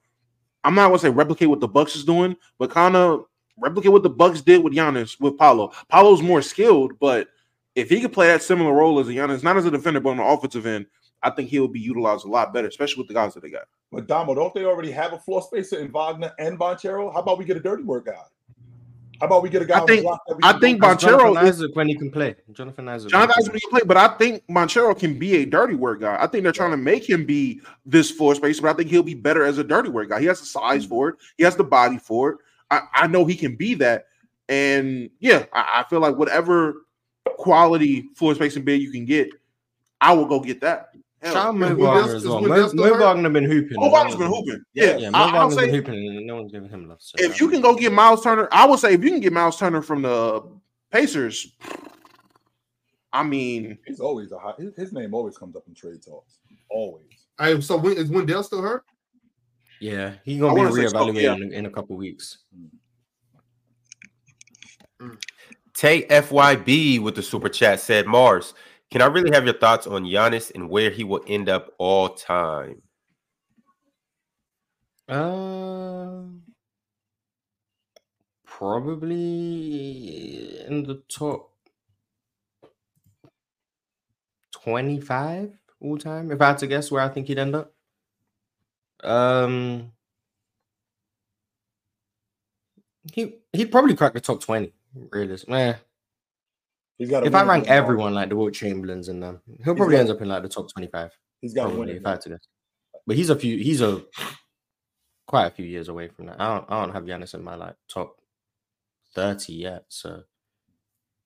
I'm 0.63 0.75
not 0.75 0.87
gonna 0.87 0.99
say 0.99 1.09
replicate 1.09 1.49
what 1.49 1.59
the 1.59 1.67
Bucks 1.67 1.95
is 1.95 2.05
doing, 2.05 2.35
but 2.57 2.71
kind 2.71 2.95
of 2.95 3.25
replicate 3.57 3.91
what 3.91 4.03
the 4.03 4.09
Bucks 4.09 4.41
did 4.41 4.63
with 4.63 4.73
Giannis 4.73 5.19
with 5.19 5.37
Paolo. 5.37 5.73
Paolo's 5.89 6.21
more 6.21 6.41
skilled, 6.41 6.97
but 6.99 7.27
if 7.75 7.89
he 7.89 7.99
could 7.99 8.13
play 8.13 8.27
that 8.27 8.43
similar 8.43 8.71
role 8.71 8.99
as 8.99 9.07
a 9.07 9.11
Giannis, 9.11 9.43
not 9.43 9.57
as 9.57 9.65
a 9.65 9.71
defender, 9.71 9.99
but 9.99 10.11
on 10.11 10.17
the 10.17 10.23
offensive 10.23 10.65
end, 10.65 10.85
I 11.23 11.29
think 11.29 11.49
he'll 11.49 11.67
be 11.67 11.79
utilized 11.79 12.25
a 12.25 12.29
lot 12.29 12.53
better, 12.53 12.67
especially 12.67 13.01
with 13.01 13.07
the 13.07 13.13
guys 13.13 13.33
that 13.33 13.41
they 13.41 13.49
got. 13.49 13.63
But 13.91 14.07
Damo, 14.07 14.35
don't 14.35 14.53
they 14.53 14.65
already 14.65 14.91
have 14.91 15.13
a 15.13 15.19
floor 15.19 15.41
spacer 15.41 15.79
in 15.79 15.91
Wagner 15.91 16.31
and 16.39 16.59
Banchero? 16.59 17.11
How 17.13 17.19
about 17.21 17.37
we 17.37 17.45
get 17.45 17.57
a 17.57 17.61
dirty 17.61 17.83
work 17.83 18.05
guy? 18.07 18.21
How 19.19 19.27
about 19.27 19.43
we 19.43 19.49
get 19.49 19.61
a 19.61 19.65
guy? 19.65 19.81
I 19.81 19.85
think- 19.85 20.03
block 20.03 20.21
that 20.27 20.35
we 20.35 20.41
I 20.43 20.59
think 20.59 20.81
go- 20.81 20.87
Banchero 20.87 21.19
Jonathan 21.19 21.47
is- 21.47 21.55
Isaac 21.55 21.75
when 21.75 21.87
he 21.87 21.95
can 21.95 22.11
play. 22.11 22.35
Jonathan 22.51 22.89
Isaac. 22.89 23.11
John 23.11 23.29
when 23.29 23.53
he 23.53 23.59
can 23.59 23.69
play, 23.69 23.81
but 23.85 23.95
I 23.95 24.09
think 24.17 24.43
Banchero 24.49 24.97
can 24.99 25.17
be 25.17 25.37
a 25.37 25.45
dirty 25.45 25.75
work 25.75 26.01
guy. 26.01 26.17
I 26.19 26.27
think 26.27 26.43
they're 26.43 26.51
trying 26.51 26.71
to 26.71 26.77
make 26.77 27.09
him 27.09 27.25
be 27.25 27.61
this 27.85 28.11
floor 28.11 28.35
spacer, 28.35 28.61
but 28.63 28.71
I 28.71 28.73
think 28.73 28.89
he'll 28.89 29.03
be 29.03 29.13
better 29.13 29.43
as 29.45 29.59
a 29.59 29.63
dirty 29.63 29.89
work 29.89 30.09
guy. 30.09 30.19
He 30.19 30.25
has 30.25 30.39
the 30.41 30.45
size 30.45 30.85
for 30.85 31.09
it, 31.09 31.15
he 31.37 31.43
has 31.43 31.55
the 31.55 31.63
body 31.63 31.97
for 31.97 32.31
it. 32.31 32.37
I, 32.69 32.81
I 32.93 33.07
know 33.07 33.23
he 33.23 33.35
can 33.35 33.55
be 33.55 33.75
that. 33.75 34.07
And 34.49 35.09
yeah, 35.19 35.45
I, 35.53 35.81
I 35.81 35.89
feel 35.89 35.99
like 35.99 36.17
whatever 36.17 36.85
quality 37.37 38.09
floor 38.15 38.35
spacing 38.35 38.63
bid 38.65 38.81
you 38.81 38.91
can 38.91 39.05
get, 39.05 39.29
I 40.01 40.11
will 40.13 40.25
go 40.25 40.39
get 40.39 40.59
that. 40.61 40.89
Hell, 41.23 41.33
Shout 41.33 41.47
out 41.47 41.55
Mo 41.55 41.73
Wagner 41.75 42.15
as 42.15 42.25
well. 42.25 42.41
Wendell 42.41 42.61
Mo, 42.61 42.67
still 42.67 42.97
Mo? 42.97 42.99
Wagner 42.99 43.29
been 43.29 43.45
hooping. 43.45 43.77
Mo 43.79 43.89
Wagner's 43.89 44.15
been 44.17 44.27
hooping. 44.27 44.61
Yeah, 44.73 44.97
Yeah, 44.97 45.09
Mo 45.09 45.17
I, 45.17 45.21
I'll 45.21 45.31
Wagner's 45.47 45.55
say 45.55 45.65
been 45.65 45.75
hooping, 45.75 46.17
and 46.17 46.27
no 46.27 46.35
one's 46.35 46.51
giving 46.51 46.69
him 46.69 46.89
love. 46.89 46.97
So 46.99 47.15
if 47.17 47.39
you 47.39 47.49
can 47.49 47.61
go 47.61 47.75
get 47.75 47.93
Miles 47.93 48.23
Turner, 48.23 48.49
I 48.51 48.65
would 48.67 48.79
say 48.79 48.93
if 48.93 49.03
you 49.03 49.09
can 49.09 49.21
get 49.21 49.31
Miles 49.31 49.57
Turner 49.57 49.81
from 49.81 50.01
the 50.01 50.11
uh, 50.11 50.41
Pacers, 50.91 51.55
I 53.13 53.23
mean, 53.23 53.77
He's 53.85 54.01
always 54.01 54.33
a 54.33 54.37
high. 54.39 54.53
His, 54.57 54.75
his 54.75 54.91
name 54.91 55.13
always 55.13 55.37
comes 55.37 55.55
up 55.55 55.63
in 55.67 55.73
trade 55.73 56.03
talks. 56.03 56.39
Always. 56.69 57.05
Hey, 57.39 57.61
so 57.61 57.77
when, 57.77 57.97
is 57.97 58.09
Wendell 58.09 58.43
still 58.43 58.61
hurt? 58.61 58.83
yeah, 59.79 60.13
he's 60.25 60.39
gonna 60.39 60.55
be 60.55 60.61
wanna 60.61 60.71
so, 60.71 60.77
reevaluated 60.77 61.21
yeah. 61.21 61.33
in, 61.35 61.53
in 61.53 61.65
a 61.67 61.69
couple 61.69 61.95
weeks. 61.95 62.39
Mm. 65.01 65.17
Tay 65.73 66.03
FYB 66.03 67.01
with 67.01 67.15
the 67.15 67.21
super 67.21 67.49
chat 67.49 67.79
said, 67.79 68.05
Marz, 68.05 68.53
can 68.93 69.01
I 69.01 69.07
really 69.07 69.31
have 69.31 69.43
your 69.45 69.55
thoughts 69.55 69.87
on 69.87 70.03
Giannis 70.05 70.51
and 70.53 70.69
where 70.69 70.91
he 70.91 71.03
will 71.03 71.23
end 71.25 71.49
up 71.49 71.73
all 71.79 72.09
time? 72.09 72.83
Uh, 75.09 76.25
probably 78.45 79.17
in 80.67 80.83
the 80.83 81.01
top 81.09 81.49
twenty-five 84.51 85.51
all 85.81 85.97
time. 85.97 86.31
If 86.31 86.39
I 86.39 86.49
had 86.49 86.59
to 86.59 86.67
guess 86.67 86.91
where 86.91 87.01
I 87.01 87.09
think 87.09 87.25
he'd 87.25 87.39
end 87.39 87.55
up, 87.55 87.73
um, 89.03 89.91
he 93.11 93.39
he'd 93.53 93.71
probably 93.71 93.95
crack 93.95 94.13
the 94.13 94.21
top 94.21 94.39
twenty. 94.39 94.71
Really, 95.11 95.35
eh. 95.47 95.73
He's 96.97 97.09
got. 97.09 97.25
If 97.25 97.33
I 97.35 97.43
rank 97.43 97.67
everyone 97.67 98.13
like 98.13 98.29
the 98.29 98.35
Wilt 98.35 98.53
Chamberlains 98.53 99.09
and 99.09 99.21
them, 99.21 99.41
he'll 99.63 99.75
probably 99.75 99.93
got- 99.95 99.99
ends 100.01 100.11
up 100.11 100.21
in 100.21 100.27
like 100.29 100.43
the 100.43 100.49
top 100.49 100.71
twenty-five. 100.71 101.11
he's 101.41 101.53
got 101.53 101.75
winning. 101.75 101.97
if 101.97 102.05
I 102.05 102.17
to 102.17 102.29
guess. 102.29 102.47
But 103.07 103.15
he's 103.15 103.29
a 103.29 103.35
few. 103.35 103.57
He's 103.57 103.81
a 103.81 104.03
quite 105.27 105.47
a 105.47 105.51
few 105.51 105.65
years 105.65 105.89
away 105.89 106.07
from 106.07 106.27
that. 106.27 106.39
I 106.39 106.53
don't. 106.55 106.65
I 106.71 106.81
don't 106.81 106.93
have 106.93 107.03
Giannis 107.03 107.33
in 107.33 107.43
my 107.43 107.55
like 107.55 107.75
top 107.89 108.15
thirty 109.15 109.53
yet, 109.53 109.85
so 109.89 110.23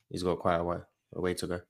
he's 0.10 0.24
got 0.24 0.40
quite 0.40 0.58
a 0.58 0.64
way 0.64 0.78
a 1.14 1.22
way 1.22 1.34
to 1.36 1.48
go. 1.48 1.62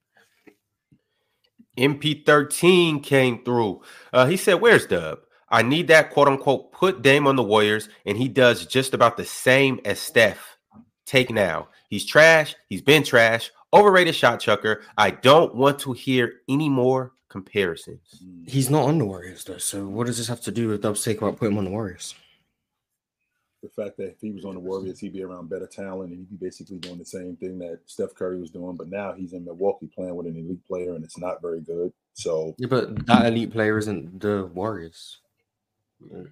MP13 1.77 3.03
came 3.03 3.43
through. 3.43 3.81
Uh, 4.11 4.25
he 4.25 4.37
said, 4.37 4.55
Where's 4.55 4.85
Dub? 4.87 5.19
I 5.49 5.61
need 5.61 5.87
that 5.87 6.09
quote 6.09 6.27
unquote 6.27 6.71
put 6.71 7.01
Dame 7.01 7.27
on 7.27 7.35
the 7.35 7.43
Warriors, 7.43 7.87
and 8.05 8.17
he 8.17 8.27
does 8.27 8.65
just 8.65 8.93
about 8.93 9.15
the 9.17 9.25
same 9.25 9.79
as 9.85 9.99
Steph. 9.99 10.57
Take 11.05 11.29
now. 11.29 11.69
He's 11.89 12.05
trash. 12.05 12.55
He's 12.67 12.81
been 12.81 13.03
trash. 13.03 13.51
Overrated 13.73 14.15
shot 14.15 14.39
chucker. 14.39 14.83
I 14.97 15.11
don't 15.11 15.53
want 15.55 15.79
to 15.79 15.93
hear 15.93 16.35
any 16.47 16.69
more 16.69 17.11
comparisons. 17.29 18.23
He's 18.45 18.69
not 18.69 18.85
on 18.85 18.97
the 18.97 19.05
Warriors 19.05 19.43
though. 19.43 19.57
So 19.57 19.85
what 19.87 20.07
does 20.07 20.17
this 20.17 20.27
have 20.27 20.41
to 20.41 20.51
do 20.51 20.69
with 20.69 20.81
Dub's 20.81 21.03
take 21.03 21.17
about 21.17 21.37
putting 21.37 21.53
him 21.53 21.59
on 21.59 21.65
the 21.65 21.71
Warriors? 21.71 22.15
The 23.61 23.69
fact 23.69 23.97
that 23.97 24.11
if 24.11 24.21
he 24.21 24.31
was 24.31 24.45
on 24.45 24.53
the 24.53 24.59
Warriors, 24.59 24.99
he'd 24.99 25.13
be 25.13 25.23
around 25.23 25.49
better 25.49 25.67
talent 25.67 26.11
and 26.11 26.19
he'd 26.19 26.39
be 26.39 26.45
basically 26.45 26.77
doing 26.77 26.97
the 26.97 27.05
same 27.05 27.35
thing 27.35 27.59
that 27.59 27.79
Steph 27.87 28.15
Curry 28.15 28.39
was 28.39 28.51
doing. 28.51 28.77
But 28.77 28.89
now 28.89 29.13
he's 29.13 29.33
in 29.33 29.43
Milwaukee 29.43 29.89
playing 29.93 30.15
with 30.15 30.27
an 30.27 30.37
elite 30.37 30.65
player 30.65 30.93
and 30.93 31.03
it's 31.03 31.17
not 31.17 31.41
very 31.41 31.59
good. 31.59 31.91
So 32.13 32.55
Yeah, 32.57 32.67
but 32.69 33.05
that 33.07 33.25
elite 33.25 33.51
player 33.51 33.77
isn't 33.77 34.21
the 34.21 34.45
Warriors. 34.53 35.17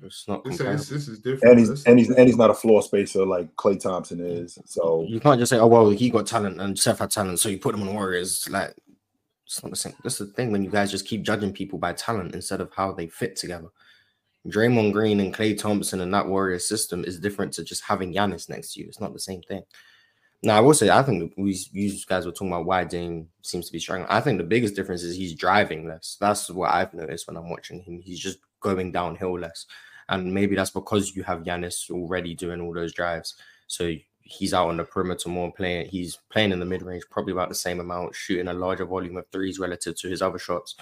It's 0.04 0.28
not 0.28 0.44
This, 0.44 0.58
comparable. 0.58 0.82
is, 0.82 0.90
this 0.90 1.08
is 1.08 1.20
different. 1.20 1.44
and 1.52 1.60
he's 1.60 1.70
This- 1.70 1.86
and 1.86 1.98
he's 2.00 2.10
and 2.12 2.28
he's 2.28 2.38
not 2.38 2.50
a 2.52 2.54
floor 2.54 2.82
spacer 2.84 3.26
like 3.26 3.54
Klay 3.56 3.80
Thompson 3.80 4.20
is. 4.20 4.58
So 4.66 5.04
You 5.08 5.20
can't 5.20 5.40
just 5.40 5.50
say, 5.50 5.58
"Oh 5.58 5.68
well, 5.68 5.90
he 5.90 6.10
got 6.10 6.28
talent 6.28 6.62
and 6.62 6.78
Steph 6.78 7.00
had 7.00 7.12
talent, 7.12 7.40
so 7.40 7.50
you 7.50 7.58
put 7.58 7.74
him 7.74 7.82
on 7.82 7.88
the 7.88 7.94
Warriors." 7.94 8.48
Like, 8.50 8.76
it's 9.46 9.62
not 9.64 9.72
the 9.72 9.76
same. 9.76 9.94
That's 10.04 10.18
the 10.20 10.28
thing 10.28 10.52
when 10.52 10.64
you 10.64 10.70
guys 10.70 10.92
just 10.92 11.08
keep 11.08 11.24
judging 11.24 11.52
people 11.54 11.80
by 11.80 11.94
talent 11.94 12.36
instead 12.36 12.62
of 12.62 12.72
how 12.76 12.92
they 12.92 13.08
fit 13.08 13.36
together. 13.36 13.70
Draymond 14.48 14.94
Green 14.94 15.20
and 15.20 15.34
Klay 15.34 15.58
Thompson 15.58 16.02
and 16.02 16.14
that 16.14 16.28
Warriors 16.28 16.68
system 16.68 17.04
is 17.04 17.20
different 17.20 17.52
to 17.54 17.64
just 17.64 17.84
having 17.84 18.14
Giannis 18.14 18.48
next 18.48 18.74
to 18.74 18.80
you. 18.82 18.88
It's 18.88 19.02
not 19.02 19.14
the 19.14 19.20
same 19.20 19.42
thing. 19.42 19.64
Now, 20.44 20.58
I 20.58 20.60
will 20.60 20.76
say, 20.76 20.92
I 20.92 21.02
think 21.02 21.34
we 21.38 21.58
you 21.72 21.92
guys 22.08 22.28
were 22.28 22.32
talking 22.32 22.50
about 22.50 22.68
why 22.68 22.84
Dame 22.84 23.28
seems 23.42 23.66
to 23.66 23.72
be 23.72 23.80
struggling. 23.80 24.08
I 24.12 24.22
think 24.22 24.38
the 24.38 24.44
biggest 24.44 24.76
difference 24.76 25.02
is 25.02 25.16
he's 25.16 25.34
driving 25.34 25.88
less. 25.88 26.18
That's 26.20 26.52
what 26.52 26.72
I've 26.72 26.94
noticed 26.94 27.26
when 27.28 27.36
I'm 27.38 27.50
watching 27.50 27.80
him. 27.82 28.00
He's 28.00 28.20
just 28.20 28.38
going 28.66 28.92
downhill 28.92 29.40
less, 29.40 29.66
and 30.10 30.34
maybe 30.34 30.56
that's 30.56 30.72
because 30.72 31.16
you 31.16 31.24
have 31.24 31.44
Giannis 31.44 31.90
already 31.92 32.34
doing 32.34 32.62
all 32.62 32.74
those 32.74 32.94
drives. 32.94 33.36
So 33.68 33.94
he's 34.22 34.54
out 34.54 34.70
on 34.70 34.78
the 34.78 34.84
perimeter 34.84 35.30
more 35.30 35.52
playing. 35.54 35.88
He's 35.88 36.18
playing 36.30 36.52
in 36.52 36.60
the 36.60 36.66
mid 36.66 36.82
range, 36.82 37.04
probably 37.10 37.34
about 37.34 37.50
the 37.50 37.56
same 37.56 37.80
amount, 37.80 38.16
shooting 38.16 38.48
a 38.48 38.54
larger 38.54 38.86
volume 38.86 39.18
of 39.18 39.28
threes 39.32 39.60
relative 39.60 39.96
to 39.98 40.10
his 40.10 40.22
other 40.22 40.40
shots. 40.40 40.76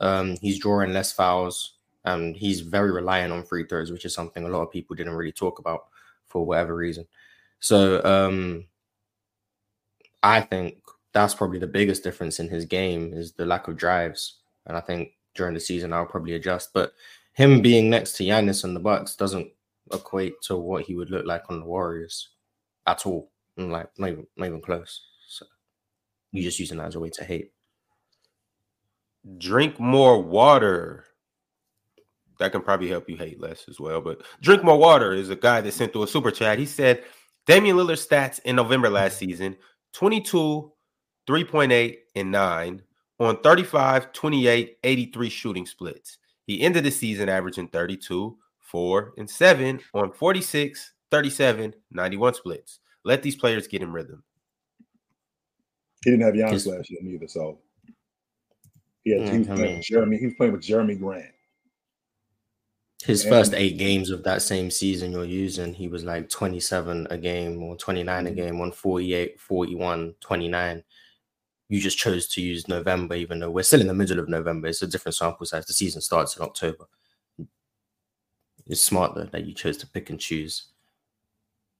Um, 0.00 0.36
he's 0.40 0.58
drawing 0.58 0.92
less 0.92 1.12
fouls, 1.12 1.78
and 2.04 2.36
he's 2.36 2.60
very 2.60 2.90
reliant 2.90 3.32
on 3.32 3.44
free 3.44 3.64
throws, 3.64 3.92
which 3.92 4.04
is 4.04 4.12
something 4.12 4.44
a 4.44 4.48
lot 4.48 4.62
of 4.62 4.72
people 4.72 4.96
didn't 4.96 5.14
really 5.14 5.32
talk 5.32 5.58
about 5.60 5.84
for 6.26 6.44
whatever 6.44 6.74
reason. 6.74 7.06
So 7.60 8.04
um, 8.04 8.66
I 10.22 10.40
think 10.40 10.78
that's 11.12 11.34
probably 11.34 11.60
the 11.60 11.66
biggest 11.68 12.02
difference 12.02 12.40
in 12.40 12.48
his 12.48 12.64
game 12.64 13.12
is 13.14 13.32
the 13.32 13.46
lack 13.46 13.68
of 13.68 13.76
drives, 13.76 14.40
and 14.66 14.76
I 14.76 14.80
think 14.80 15.12
during 15.34 15.54
the 15.54 15.60
season 15.60 15.92
I'll 15.92 16.06
probably 16.06 16.34
adjust. 16.34 16.72
But 16.72 16.92
him 17.32 17.60
being 17.60 17.90
next 17.90 18.12
to 18.14 18.24
Giannis 18.24 18.64
on 18.64 18.74
the 18.74 18.80
Bucks 18.80 19.16
doesn't 19.16 19.50
equate 19.92 20.40
to 20.42 20.56
what 20.56 20.84
he 20.84 20.94
would 20.94 21.10
look 21.10 21.26
like 21.26 21.44
on 21.48 21.60
the 21.60 21.66
Warriors 21.66 22.30
at 22.86 23.06
all. 23.06 23.30
And 23.56 23.72
like 23.72 23.88
not 23.98 24.10
even, 24.10 24.26
not 24.36 24.46
even 24.46 24.60
close. 24.60 25.00
So 25.28 25.46
you're 26.32 26.44
just 26.44 26.58
using 26.58 26.78
that 26.78 26.88
as 26.88 26.94
a 26.94 27.00
way 27.00 27.10
to 27.10 27.24
hate. 27.24 27.52
Drink 29.38 29.78
more 29.80 30.20
water. 30.20 31.04
That 32.40 32.52
can 32.52 32.62
probably 32.62 32.88
help 32.88 33.08
you 33.08 33.16
hate 33.16 33.40
less 33.40 33.64
as 33.68 33.78
well. 33.78 34.00
But 34.00 34.22
drink 34.40 34.64
more 34.64 34.78
water 34.78 35.12
is 35.12 35.30
a 35.30 35.36
guy 35.36 35.60
that 35.60 35.72
sent 35.72 35.92
through 35.92 36.02
a 36.02 36.08
super 36.08 36.30
chat. 36.30 36.58
He 36.58 36.66
said 36.66 37.04
Damian 37.46 37.76
Lillard 37.76 38.04
stats 38.06 38.40
in 38.44 38.56
November 38.56 38.90
last 38.90 39.18
season 39.18 39.56
22, 39.92 40.72
3.8, 41.28 41.96
and 42.16 42.30
9 42.32 42.82
on 43.20 43.40
35, 43.42 44.12
28, 44.12 44.78
83 44.82 45.28
shooting 45.28 45.66
splits. 45.66 46.18
He 46.46 46.60
ended 46.62 46.84
the 46.84 46.90
season 46.90 47.28
averaging 47.28 47.68
32, 47.68 48.36
4, 48.60 49.14
and 49.18 49.28
7 49.30 49.80
on 49.94 50.12
46, 50.12 50.92
37, 51.10 51.74
91 51.90 52.34
splits. 52.34 52.80
Let 53.04 53.22
these 53.22 53.36
players 53.36 53.66
get 53.68 53.82
in 53.82 53.92
rhythm. 53.92 54.22
he 56.04 56.10
didn't 56.10 56.24
have 56.26 56.34
Giannis 56.34 56.50
His- 56.52 56.66
last 56.66 56.90
year 56.90 57.00
neither. 57.02 57.28
So 57.28 57.60
he, 59.04 59.12
had, 59.18 59.28
he 59.32 59.38
was 59.38 59.48
I 59.48 59.54
playing 59.54 59.62
mean- 59.68 59.76
with 59.78 59.86
Jeremy. 59.86 60.16
He 60.18 60.24
was 60.26 60.34
playing 60.34 60.52
with 60.52 60.62
Jerami 60.62 60.98
Grant. 60.98 61.30
His 63.04 63.22
And- 63.24 63.30
first 63.32 63.54
eight 63.54 63.76
games 63.78 64.10
of 64.10 64.22
that 64.24 64.42
same 64.42 64.70
season 64.70 65.12
you're 65.12 65.24
using, 65.24 65.72
he 65.74 65.88
was 65.88 66.04
like 66.04 66.28
27 66.28 67.06
a 67.10 67.16
game 67.18 67.62
or 67.62 67.76
29 67.76 68.26
a 68.26 68.30
Mhm. 68.30 68.36
game 68.36 68.60
on 68.60 68.72
48, 68.72 69.38
41, 69.40 70.14
29. 70.20 70.82
You 71.68 71.80
just 71.80 71.98
chose 71.98 72.28
to 72.28 72.42
use 72.42 72.68
November, 72.68 73.14
even 73.14 73.38
though 73.38 73.50
we're 73.50 73.62
still 73.62 73.80
in 73.80 73.86
the 73.86 73.94
middle 73.94 74.18
of 74.18 74.28
November. 74.28 74.68
It's 74.68 74.82
a 74.82 74.86
different 74.86 75.14
sample 75.16 75.46
size. 75.46 75.64
The 75.66 75.72
season 75.72 76.00
starts 76.02 76.36
in 76.36 76.42
October. 76.42 76.84
It's 78.66 78.80
smart 78.80 79.14
though 79.14 79.24
that 79.24 79.44
you 79.44 79.54
chose 79.54 79.76
to 79.78 79.86
pick 79.86 80.10
and 80.10 80.18
choose 80.18 80.66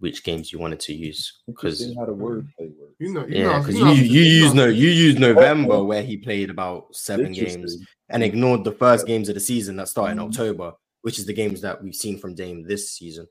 which 0.00 0.22
games 0.24 0.52
you 0.52 0.58
wanted 0.58 0.80
to 0.80 0.92
use 0.92 1.40
because 1.46 1.94
how 1.96 2.04
to 2.04 2.12
wordplay 2.12 2.44
works. 2.78 2.94
You 2.98 3.14
know, 3.14 3.26
you 3.26 3.38
yeah, 3.38 3.44
know, 3.44 3.58
because 3.60 3.76
you, 3.76 3.86
you 3.86 4.02
you 4.02 4.22
use 4.22 4.52
no 4.54 4.66
you 4.66 4.88
use 4.88 5.18
November 5.18 5.82
where 5.82 6.02
he 6.02 6.16
played 6.18 6.50
about 6.50 6.94
seven 6.94 7.32
games 7.32 7.78
and 8.10 8.22
ignored 8.22 8.64
the 8.64 8.72
first 8.72 9.06
games 9.06 9.28
of 9.30 9.34
the 9.34 9.40
season 9.40 9.76
that 9.76 9.88
start 9.88 10.10
in 10.10 10.18
Mhm. 10.18 10.28
October, 10.28 10.74
which 11.02 11.18
is 11.18 11.24
the 11.24 11.32
games 11.32 11.60
that 11.62 11.82
we've 11.82 11.94
seen 11.94 12.18
from 12.18 12.34
Dame 12.34 12.64
this 12.64 12.90
season. 12.90 13.26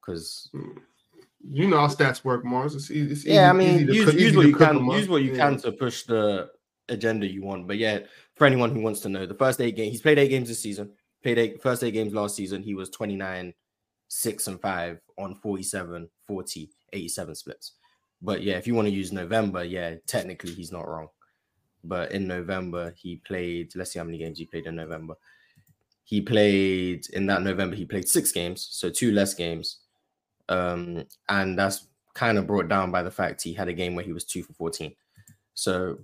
Because 0.00 0.50
You 1.48 1.68
know 1.68 1.78
how 1.78 1.86
stats 1.88 2.22
work, 2.24 2.44
Marz. 2.44 2.74
It's 2.74 2.90
easy. 2.90 3.12
It's 3.12 3.24
yeah, 3.24 3.50
I 3.50 3.52
mean, 3.52 3.80
easy 3.88 3.94
use, 3.94 4.04
cook- 4.10 4.14
use 4.20 4.36
what 4.36 4.46
you 4.46 4.54
can, 4.56 4.74
them 4.76 4.86
use 4.90 5.08
what 5.08 5.22
you 5.22 5.32
Yeah. 5.32 5.38
can 5.48 5.56
to 5.58 5.72
push 5.72 6.02
the 6.04 6.50
agenda 6.88 7.26
you 7.26 7.42
want. 7.42 7.66
But 7.66 7.78
yeah, 7.78 8.00
for 8.36 8.46
anyone 8.46 8.74
who 8.74 8.80
wants 8.80 9.00
to 9.00 9.08
know, 9.08 9.24
the 9.26 9.34
first 9.34 9.60
eight 9.60 9.76
games 9.76 9.92
he's 9.92 10.02
played 10.02 10.18
eight 10.18 10.28
games 10.28 10.48
this 10.48 10.60
season. 10.60 10.92
Played 11.22 11.38
eight 11.38 11.62
first 11.62 11.82
eight 11.82 11.92
games 11.92 12.12
last 12.14 12.36
season. 12.36 12.62
He 12.62 12.74
was 12.74 12.90
29, 12.90 13.52
6 14.08 14.46
and 14.48 14.60
5 14.60 15.00
on 15.18 15.34
47, 15.36 16.08
40, 16.26 16.70
87 16.92 17.34
splits. 17.34 17.72
But 18.22 18.42
yeah, 18.42 18.56
if 18.56 18.66
you 18.66 18.74
want 18.74 18.88
to 18.88 18.92
use 18.94 19.12
November, 19.12 19.64
yeah, 19.64 19.94
technically 20.06 20.52
he's 20.52 20.72
not 20.72 20.86
wrong. 20.88 21.08
But 21.84 22.12
in 22.12 22.26
November, 22.26 22.92
he 22.96 23.16
played, 23.16 23.74
let's 23.76 23.92
see 23.92 23.98
how 23.98 24.04
many 24.04 24.18
games 24.18 24.38
he 24.38 24.44
played 24.44 24.66
in 24.66 24.76
November. 24.76 25.14
He 26.04 26.20
played 26.20 27.06
in 27.12 27.26
that 27.26 27.42
November, 27.42 27.76
he 27.76 27.84
played 27.86 28.08
six 28.08 28.32
games, 28.32 28.66
so 28.70 28.90
two 28.90 29.12
less 29.12 29.32
games. 29.32 29.78
Um, 30.50 31.04
and 31.28 31.58
that's 31.58 31.86
kind 32.12 32.36
of 32.36 32.46
brought 32.46 32.68
down 32.68 32.90
by 32.90 33.02
the 33.02 33.10
fact 33.10 33.42
he 33.42 33.54
had 33.54 33.68
a 33.68 33.72
game 33.72 33.94
where 33.94 34.04
he 34.04 34.12
was 34.12 34.24
two 34.24 34.42
for 34.42 34.52
14. 34.52 34.94
So, 35.54 35.98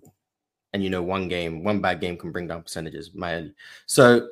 and 0.73 0.83
you 0.83 0.89
know, 0.89 1.03
one 1.03 1.29
game, 1.29 1.65
one 1.65 1.81
bad 1.81 2.01
game 2.01 2.17
can 2.17 2.33
bring 2.33 2.47
down 2.47 2.63
percentages. 2.63 3.11
My 3.15 3.49
so 3.87 4.29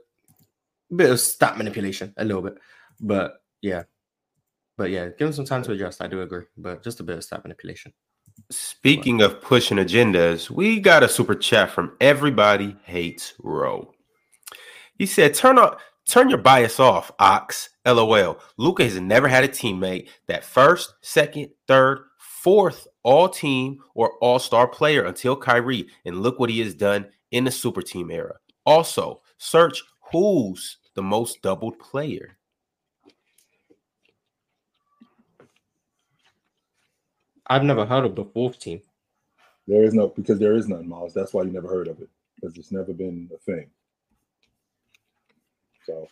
a 0.90 0.94
bit 0.94 1.10
of 1.10 1.20
stat 1.20 1.58
manipulation, 1.58 2.14
a 2.16 2.24
little 2.24 2.42
bit, 2.42 2.56
but 3.00 3.42
yeah, 3.60 3.84
But 4.76 4.90
yeah, 4.90 5.08
give 5.08 5.28
him 5.28 5.32
some 5.32 5.44
time 5.44 5.62
to 5.64 5.72
adjust. 5.72 6.02
I 6.02 6.06
do 6.08 6.22
agree, 6.22 6.44
but 6.56 6.82
just 6.82 7.00
a 7.00 7.02
bit 7.02 7.16
of 7.16 7.24
stat 7.24 7.42
manipulation. 7.44 7.92
Speaking 8.50 9.22
of 9.22 9.40
pushing 9.40 9.78
agendas, 9.78 10.50
we 10.50 10.80
got 10.80 11.02
a 11.04 11.08
super 11.08 11.34
chat 11.34 11.70
from 11.70 11.96
everybody 12.00 12.76
hates 12.84 13.34
Rowe. 13.38 13.92
He 14.98 15.06
said, 15.06 15.34
"Turn 15.34 15.58
up, 15.58 15.80
turn 16.08 16.28
your 16.28 16.38
bias 16.38 16.78
off, 16.80 17.12
Ox." 17.18 17.70
LOL. 17.86 18.38
Luka 18.56 18.84
has 18.84 18.98
never 19.00 19.28
had 19.28 19.44
a 19.44 19.48
teammate 19.48 20.08
that 20.26 20.44
first, 20.44 20.94
second, 21.02 21.50
third, 21.66 22.00
fourth 22.18 22.86
all 23.02 23.28
team 23.28 23.78
or 23.94 24.12
all 24.20 24.38
star 24.38 24.66
player 24.66 25.04
until 25.04 25.36
Kyrie, 25.36 25.88
and 26.04 26.22
look 26.22 26.38
what 26.38 26.50
he 26.50 26.60
has 26.60 26.74
done 26.74 27.06
in 27.30 27.44
the 27.44 27.50
super 27.50 27.82
team 27.82 28.10
era. 28.10 28.36
Also, 28.66 29.22
search 29.38 29.82
who's 30.10 30.78
the 30.94 31.02
most 31.02 31.42
doubled 31.42 31.78
player. 31.78 32.38
I've 37.46 37.64
never 37.64 37.84
heard 37.84 38.06
of 38.06 38.14
the 38.14 38.24
fourth 38.24 38.58
team. 38.58 38.80
There 39.66 39.84
is 39.84 39.94
no 39.94 40.08
because 40.08 40.38
there 40.38 40.54
is 40.54 40.68
none, 40.68 40.88
Miles. 40.88 41.14
That's 41.14 41.34
why 41.34 41.42
you 41.42 41.50
never 41.50 41.68
heard 41.68 41.88
of 41.88 42.00
it 42.00 42.08
because 42.34 42.56
it's 42.56 42.72
never 42.72 42.92
been 42.92 43.30
a 43.34 43.38
thing. 43.38 43.70
So 45.86 46.06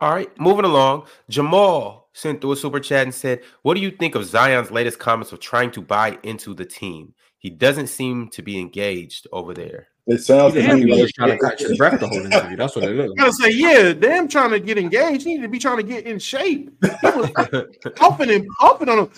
All 0.00 0.12
right, 0.12 0.30
moving 0.38 0.64
along. 0.64 1.06
Jamal 1.28 2.08
sent 2.12 2.40
through 2.40 2.52
a 2.52 2.56
super 2.56 2.80
chat 2.80 3.02
and 3.04 3.14
said, 3.14 3.40
What 3.62 3.74
do 3.74 3.80
you 3.80 3.90
think 3.90 4.14
of 4.14 4.24
Zion's 4.24 4.70
latest 4.70 4.98
comments 4.98 5.32
of 5.32 5.40
trying 5.40 5.70
to 5.72 5.82
buy 5.82 6.18
into 6.22 6.54
the 6.54 6.64
team? 6.64 7.14
He 7.38 7.50
doesn't 7.50 7.86
seem 7.88 8.28
to 8.30 8.42
be 8.42 8.58
engaged 8.58 9.26
over 9.32 9.54
there. 9.54 9.88
it 10.06 10.18
sounds 10.18 10.54
to 10.54 10.60
me 10.74 10.84
like 10.90 11.00
just 11.00 11.14
trying 11.14 11.30
to 11.30 11.38
catch 11.38 11.60
his 11.60 11.78
breath 11.78 11.98
the 11.98 12.06
whole 12.06 12.18
interview. 12.24 12.56
That's 12.56 12.76
what 12.76 12.84
it 12.84 12.90
looked 12.90 13.18
I 13.18 13.24
like. 13.24 13.32
gotta 13.32 13.32
say, 13.32 13.50
yeah, 13.50 13.92
damn, 13.94 14.28
trying 14.28 14.50
to 14.50 14.60
get 14.60 14.76
engaged. 14.78 15.24
He 15.24 15.34
need 15.36 15.42
to 15.42 15.48
be 15.48 15.58
trying 15.58 15.78
to 15.78 15.82
get 15.82 16.04
in 16.06 16.18
shape. 16.18 16.70
He 16.82 16.88
was 17.02 17.30
pumping 17.96 18.30
and 18.30 18.46
pumping 18.58 18.88
on 18.90 18.98
him. 18.98 19.10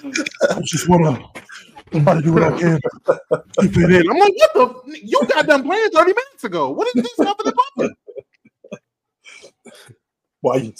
I 0.50 0.60
just 0.64 0.88
wanna 0.88 1.24
try 2.00 2.14
to 2.14 2.22
do 2.22 2.32
what 2.32 2.42
I 2.42 2.58
can. 2.58 2.80
Keep 3.60 3.76
it 3.76 3.90
in. 3.90 4.10
I'm 4.10 4.18
like, 4.18 4.32
what 4.36 4.84
the? 4.86 4.98
You 5.02 5.20
got 5.28 5.46
done 5.46 5.62
playing 5.64 5.90
30 5.90 6.06
minutes 6.08 6.44
ago. 6.44 6.70
What 6.70 6.88
is 6.88 6.94
this 6.94 7.14
pumping 7.16 7.46
and 7.46 7.54
pumping? 7.76 7.96
why 10.42 10.56
you 10.56 10.72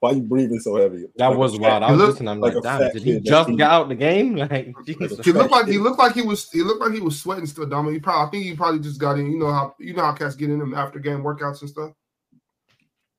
why 0.00 0.12
you 0.12 0.22
breathing 0.22 0.60
so 0.60 0.76
heavy? 0.76 1.06
That 1.16 1.28
Like 1.28 1.36
a 1.36 1.38
was 1.38 1.52
fat- 1.52 1.60
wild. 1.60 1.82
I 1.82 1.90
was 1.90 1.98
looked 1.98 2.10
listening. 2.12 2.28
I'm 2.28 2.40
like 2.40 2.54
like, 2.54 2.62
damn, 2.62 2.80
did 2.92 3.02
he 3.02 3.12
kid 3.14 3.24
that 3.24 3.28
just 3.30 3.48
get 3.56 3.70
out 3.70 3.88
the 3.88 3.94
game? 3.94 4.34
Like, 4.50 4.74
Jesus. 4.86 5.24
He 5.24 5.32
looked 5.32 5.50
like 5.50 5.66
he 5.66 5.78
looked 5.78 5.98
like 5.98 6.14
he 6.14 6.22
was 6.22 6.50
he 6.50 6.62
looked 6.62 6.80
like 6.80 6.92
he 6.92 7.00
was 7.00 7.20
sweating 7.20 7.46
still, 7.46 7.66
Dom. 7.66 7.92
He 7.92 7.98
probably 7.98 8.26
I 8.26 8.30
think 8.30 8.44
he 8.44 8.56
probably 8.56 8.80
just 8.80 9.00
got 9.00 9.18
in. 9.18 9.30
You 9.30 9.38
know 9.38 9.52
how 9.52 9.74
you 9.78 9.94
know 9.94 10.02
how 10.02 10.12
cats 10.12 10.36
get 10.36 10.50
in 10.50 10.58
them 10.58 10.74
after 10.74 10.98
game 10.98 11.22
workouts 11.22 11.60
and 11.60 11.70
stuff. 11.70 11.92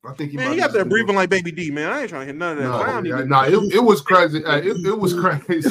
I 0.03 0.13
think 0.13 0.31
he 0.31 0.37
Man, 0.37 0.47
might 0.47 0.53
he 0.55 0.59
have 0.61 0.71
got 0.71 0.77
there 0.77 0.85
breathing 0.85 1.15
like 1.15 1.29
Baby 1.29 1.51
D, 1.51 1.69
man. 1.69 1.91
I 1.91 2.01
ain't 2.01 2.09
trying 2.09 2.21
to 2.21 2.25
hit 2.25 2.35
none 2.35 2.57
of 2.57 2.63
that. 2.63 2.69
No, 2.69 2.79
Zion 2.79 3.03
need 3.03 3.09
yeah, 3.09 3.23
nah, 3.23 3.43
it, 3.43 3.73
it 3.75 3.83
was 3.83 4.01
crazy. 4.09 4.43
Uh, 4.43 4.57
It, 4.57 4.85
it 4.85 4.97
was 4.97 5.13
crazy. 5.19 5.69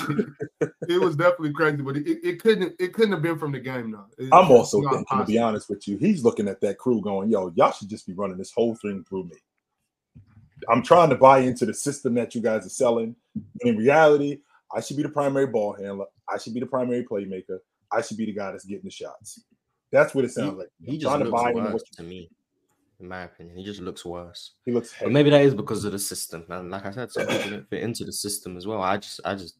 it 0.60 1.00
was 1.00 1.16
definitely 1.16 1.52
crazy, 1.52 1.78
but 1.78 1.96
it, 1.96 2.06
it 2.06 2.40
couldn't 2.40 2.74
it 2.78 2.92
couldn't 2.92 3.12
have 3.12 3.22
been 3.22 3.38
from 3.38 3.50
the 3.50 3.58
game 3.58 3.90
though. 3.90 4.06
It- 4.18 4.32
I'm 4.32 4.44
it's 4.44 4.50
also 4.52 4.80
not 4.82 4.92
thinking, 4.94 5.18
to 5.18 5.24
be 5.24 5.38
honest 5.38 5.68
with 5.68 5.88
you, 5.88 5.96
he's 5.98 6.22
looking 6.22 6.46
at 6.46 6.60
that 6.60 6.78
crew 6.78 7.00
going, 7.00 7.28
yo, 7.28 7.52
y'all 7.56 7.72
should 7.72 7.88
just 7.90 8.06
be 8.06 8.12
running 8.12 8.38
this 8.38 8.52
whole 8.52 8.76
thing 8.76 9.04
through 9.08 9.24
me. 9.24 9.36
I'm 10.68 10.82
trying 10.82 11.10
to 11.10 11.16
buy 11.16 11.38
into 11.38 11.66
the 11.66 11.74
system 11.74 12.14
that 12.14 12.34
you 12.34 12.40
guys 12.40 12.66
are 12.66 12.70
selling. 12.70 13.16
And 13.34 13.70
in 13.70 13.76
reality, 13.76 14.40
I 14.74 14.80
should 14.80 14.96
be 14.96 15.02
the 15.02 15.08
primary 15.08 15.46
ball 15.46 15.72
handler. 15.72 16.06
I 16.28 16.38
should 16.38 16.54
be 16.54 16.60
the 16.60 16.66
primary 16.66 17.04
playmaker. 17.04 17.58
I 17.90 18.02
should 18.02 18.16
be 18.18 18.26
the 18.26 18.32
guy 18.32 18.52
that's 18.52 18.64
getting 18.64 18.84
the 18.84 18.90
shots. 18.90 19.42
That's 19.90 20.14
what 20.14 20.24
it 20.24 20.30
sounds 20.30 20.58
like. 20.58 20.68
He 20.80 20.92
I'm 20.92 21.00
just 21.00 21.10
trying 21.10 21.24
to 21.24 21.30
buy 21.30 21.50
into 21.50 21.62
worse 21.62 21.72
what 21.72 21.86
to 21.96 22.02
me, 22.04 22.30
in 23.00 23.08
my 23.08 23.22
opinion. 23.22 23.56
He 23.56 23.64
just 23.64 23.80
looks 23.80 24.04
worse. 24.04 24.52
he 24.64 24.72
looks 24.72 24.90
But 24.92 24.98
heavy. 25.00 25.12
maybe 25.12 25.30
that 25.30 25.42
is 25.42 25.54
because 25.54 25.84
of 25.84 25.92
the 25.92 25.98
system. 25.98 26.44
And 26.48 26.70
like 26.70 26.84
I 26.86 26.90
said, 26.90 27.10
some 27.10 27.26
people 27.26 27.50
don't 27.50 27.68
fit 27.70 27.82
into 27.82 28.04
the 28.04 28.12
system 28.12 28.56
as 28.56 28.66
well. 28.66 28.82
I 28.82 28.96
just, 28.98 29.20
I 29.24 29.34
just, 29.34 29.56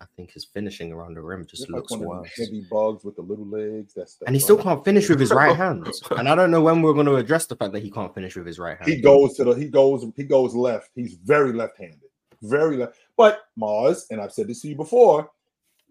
I 0.00 0.06
think 0.16 0.30
his 0.32 0.44
finishing 0.46 0.92
around 0.92 1.14
the 1.14 1.20
rim 1.20 1.46
just 1.46 1.62
Look 1.68 1.70
like 1.70 1.76
looks 1.82 1.92
them 1.92 2.00
worse. 2.08 2.30
heavy 2.38 2.64
bugs 2.70 3.04
with 3.04 3.16
the 3.16 3.22
little 3.22 3.46
legs. 3.46 3.92
That's 3.94 4.16
And 4.26 4.34
he 4.34 4.40
still 4.40 4.56
can't 4.56 4.82
finish 4.84 5.08
with 5.10 5.20
his 5.20 5.30
right 5.30 5.54
hand. 5.64 5.86
And 6.12 6.28
I 6.28 6.34
don't 6.34 6.50
know 6.50 6.62
when 6.62 6.80
we're 6.80 6.94
going 6.94 7.04
to 7.06 7.16
address 7.16 7.46
the 7.46 7.56
fact 7.56 7.72
that 7.74 7.82
he 7.82 7.90
can't 7.90 8.14
finish 8.14 8.34
with 8.36 8.46
his 8.46 8.58
right 8.58 8.78
hand. 8.78 8.90
He 8.90 9.00
goes 9.00 9.34
to 9.36 9.44
the 9.44 9.52
he 9.54 9.66
goes 9.68 10.06
he 10.16 10.24
goes 10.24 10.54
left. 10.54 10.90
He's 10.94 11.14
very 11.14 11.52
left-handed, 11.52 12.00
very 12.42 12.78
left. 12.78 12.96
But 13.16 13.40
Marz, 13.60 14.04
and 14.10 14.20
I've 14.22 14.32
said 14.32 14.46
this 14.48 14.62
to 14.62 14.68
you 14.68 14.76
before, 14.76 15.30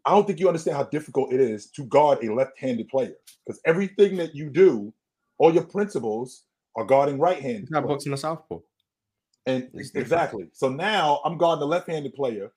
I 0.05 0.11
don't 0.11 0.25
think 0.25 0.39
you 0.39 0.47
understand 0.47 0.77
how 0.77 0.85
difficult 0.85 1.31
it 1.31 1.39
is 1.39 1.67
to 1.71 1.83
guard 1.85 2.23
a 2.23 2.33
left-handed 2.33 2.87
player 2.89 3.13
because 3.45 3.61
everything 3.65 4.17
that 4.17 4.33
you 4.33 4.49
do, 4.49 4.91
all 5.37 5.53
your 5.53 5.65
principles 5.65 6.45
are 6.79 6.85
guarding 6.85 7.19
right-handed. 7.19 7.61
He's 7.61 7.71
not 7.71 7.85
boxing 7.87 8.13
a 8.13 8.17
southpaw. 8.17 8.59
And 9.45 9.63
It's 9.73 9.89
different. 9.89 9.95
exactly. 10.05 10.49
So 10.53 10.69
now 10.69 11.21
I'm 11.25 11.37
guarding 11.37 11.59
the 11.59 11.67
left-handed 11.67 12.13
player, 12.13 12.51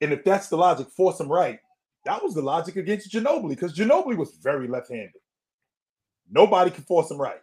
and 0.00 0.12
if 0.12 0.24
that's 0.24 0.48
the 0.48 0.56
logic, 0.56 0.88
force 0.90 1.18
him 1.20 1.28
right. 1.30 1.58
That 2.04 2.22
was 2.22 2.34
the 2.34 2.42
logic 2.42 2.76
against 2.76 3.10
Ginobili 3.12 3.50
because 3.50 3.76
Ginobili 3.76 4.16
was 4.16 4.32
very 4.42 4.66
left-handed. 4.68 5.20
Nobody 6.30 6.70
could 6.70 6.84
force 6.84 7.10
him 7.10 7.20
right. 7.20 7.40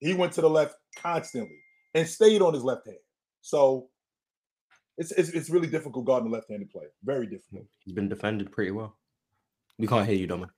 He 0.00 0.14
went 0.14 0.32
to 0.34 0.40
the 0.40 0.50
left 0.50 0.74
constantly 0.96 1.58
and 1.94 2.06
stayed 2.08 2.40
on 2.40 2.54
his 2.54 2.64
left 2.64 2.86
hand. 2.86 2.98
So 3.42 3.88
it's 4.96 5.12
it's, 5.12 5.28
it's 5.30 5.50
really 5.50 5.66
difficult 5.68 6.06
guarding 6.06 6.28
a 6.28 6.32
left-handed 6.32 6.70
player. 6.70 6.90
Very 7.04 7.26
difficult. 7.26 7.66
He's 7.84 7.94
been 7.94 8.08
defended 8.08 8.50
pretty 8.50 8.70
well. 8.70 8.96
We 9.78 9.86
can't 9.86 10.06
hear 10.08 10.16
you, 10.16 10.26
Domin. 10.26 10.48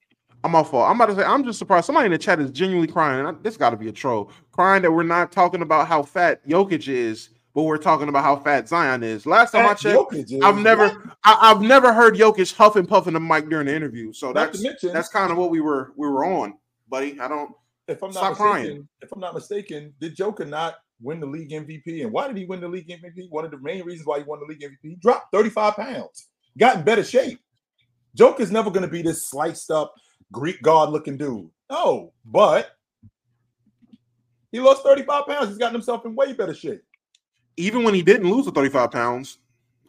I'm 0.42 0.54
off 0.54 0.70
fault. 0.70 0.88
I'm 0.88 0.96
about 0.96 1.14
to 1.14 1.20
say, 1.20 1.24
I'm 1.24 1.44
just 1.44 1.58
surprised. 1.58 1.86
Somebody 1.86 2.06
in 2.06 2.12
the 2.12 2.18
chat 2.18 2.40
is 2.40 2.50
genuinely 2.50 2.88
crying. 2.90 3.26
I- 3.26 3.32
this 3.42 3.56
got 3.56 3.70
to 3.70 3.76
be 3.76 3.88
a 3.88 3.92
troll. 3.92 4.30
Crying 4.52 4.82
that 4.82 4.90
we're 4.90 5.02
not 5.02 5.32
talking 5.32 5.62
about 5.62 5.86
how 5.86 6.02
fat 6.02 6.46
Jokic 6.48 6.88
is, 6.88 7.30
but 7.54 7.64
we're 7.64 7.78
talking 7.78 8.08
about 8.08 8.24
how 8.24 8.36
fat 8.36 8.68
Zion 8.68 9.02
is. 9.02 9.26
Last 9.26 9.52
time 9.52 9.66
I 9.66 9.74
checked, 9.74 9.96
Jokic 9.98 10.42
I've 10.42 10.58
never, 10.58 11.14
I, 11.24 11.38
I've 11.40 11.60
never 11.60 11.92
heard 11.92 12.14
Jokic 12.14 12.54
huff 12.54 12.76
and 12.76 12.88
puffing 12.88 13.12
the 13.14 13.20
mic 13.20 13.48
during 13.48 13.66
the 13.66 13.74
interview. 13.74 14.12
So 14.12 14.28
Not 14.28 14.34
that's 14.34 14.62
mention, 14.62 14.92
that's 14.92 15.08
kind 15.08 15.30
of 15.30 15.38
what 15.38 15.50
we 15.50 15.60
were 15.60 15.92
we 15.96 16.08
were 16.08 16.24
on, 16.24 16.54
buddy. 16.88 17.20
I 17.20 17.28
don't. 17.28 17.52
if 17.88 18.02
I'm 18.02 18.10
not 18.10 18.14
stop 18.14 18.30
mistaken, 18.30 18.50
crying. 18.50 18.88
if 19.02 19.12
I'm 19.12 19.20
not 19.20 19.34
mistaken, 19.34 19.92
did 20.00 20.16
Joker 20.16 20.44
not 20.44 20.76
win 21.02 21.20
the 21.20 21.26
league 21.26 21.50
MVP? 21.50 22.02
And 22.02 22.12
why 22.12 22.28
did 22.28 22.36
he 22.36 22.44
win 22.44 22.60
the 22.60 22.68
league 22.68 22.88
MVP? 22.88 23.28
One 23.30 23.44
of 23.44 23.50
the 23.50 23.58
main 23.58 23.84
reasons 23.84 24.06
why 24.06 24.18
he 24.18 24.24
won 24.24 24.38
the 24.40 24.46
league 24.46 24.60
MVP, 24.60 24.76
he 24.82 24.96
dropped 24.96 25.32
35 25.32 25.74
pounds, 25.76 26.28
got 26.56 26.76
in 26.76 26.82
better 26.84 27.04
shape. 27.04 27.40
Joker's 28.14 28.50
never 28.50 28.70
going 28.70 28.82
to 28.82 28.88
be 28.90 29.02
this 29.02 29.28
sliced 29.28 29.70
up 29.70 29.92
Greek 30.32 30.62
god 30.62 30.90
looking 30.90 31.16
dude. 31.16 31.50
No, 31.70 32.12
but 32.24 32.76
he 34.52 34.60
lost 34.60 34.82
35 34.82 35.26
pounds. 35.26 35.48
He's 35.48 35.58
gotten 35.58 35.74
himself 35.74 36.04
in 36.04 36.14
way 36.14 36.32
better 36.32 36.54
shape. 36.54 36.82
Even 37.56 37.84
when 37.84 37.94
he 37.94 38.02
didn't 38.02 38.30
lose 38.30 38.46
the 38.46 38.52
35 38.52 38.90
pounds, 38.90 39.38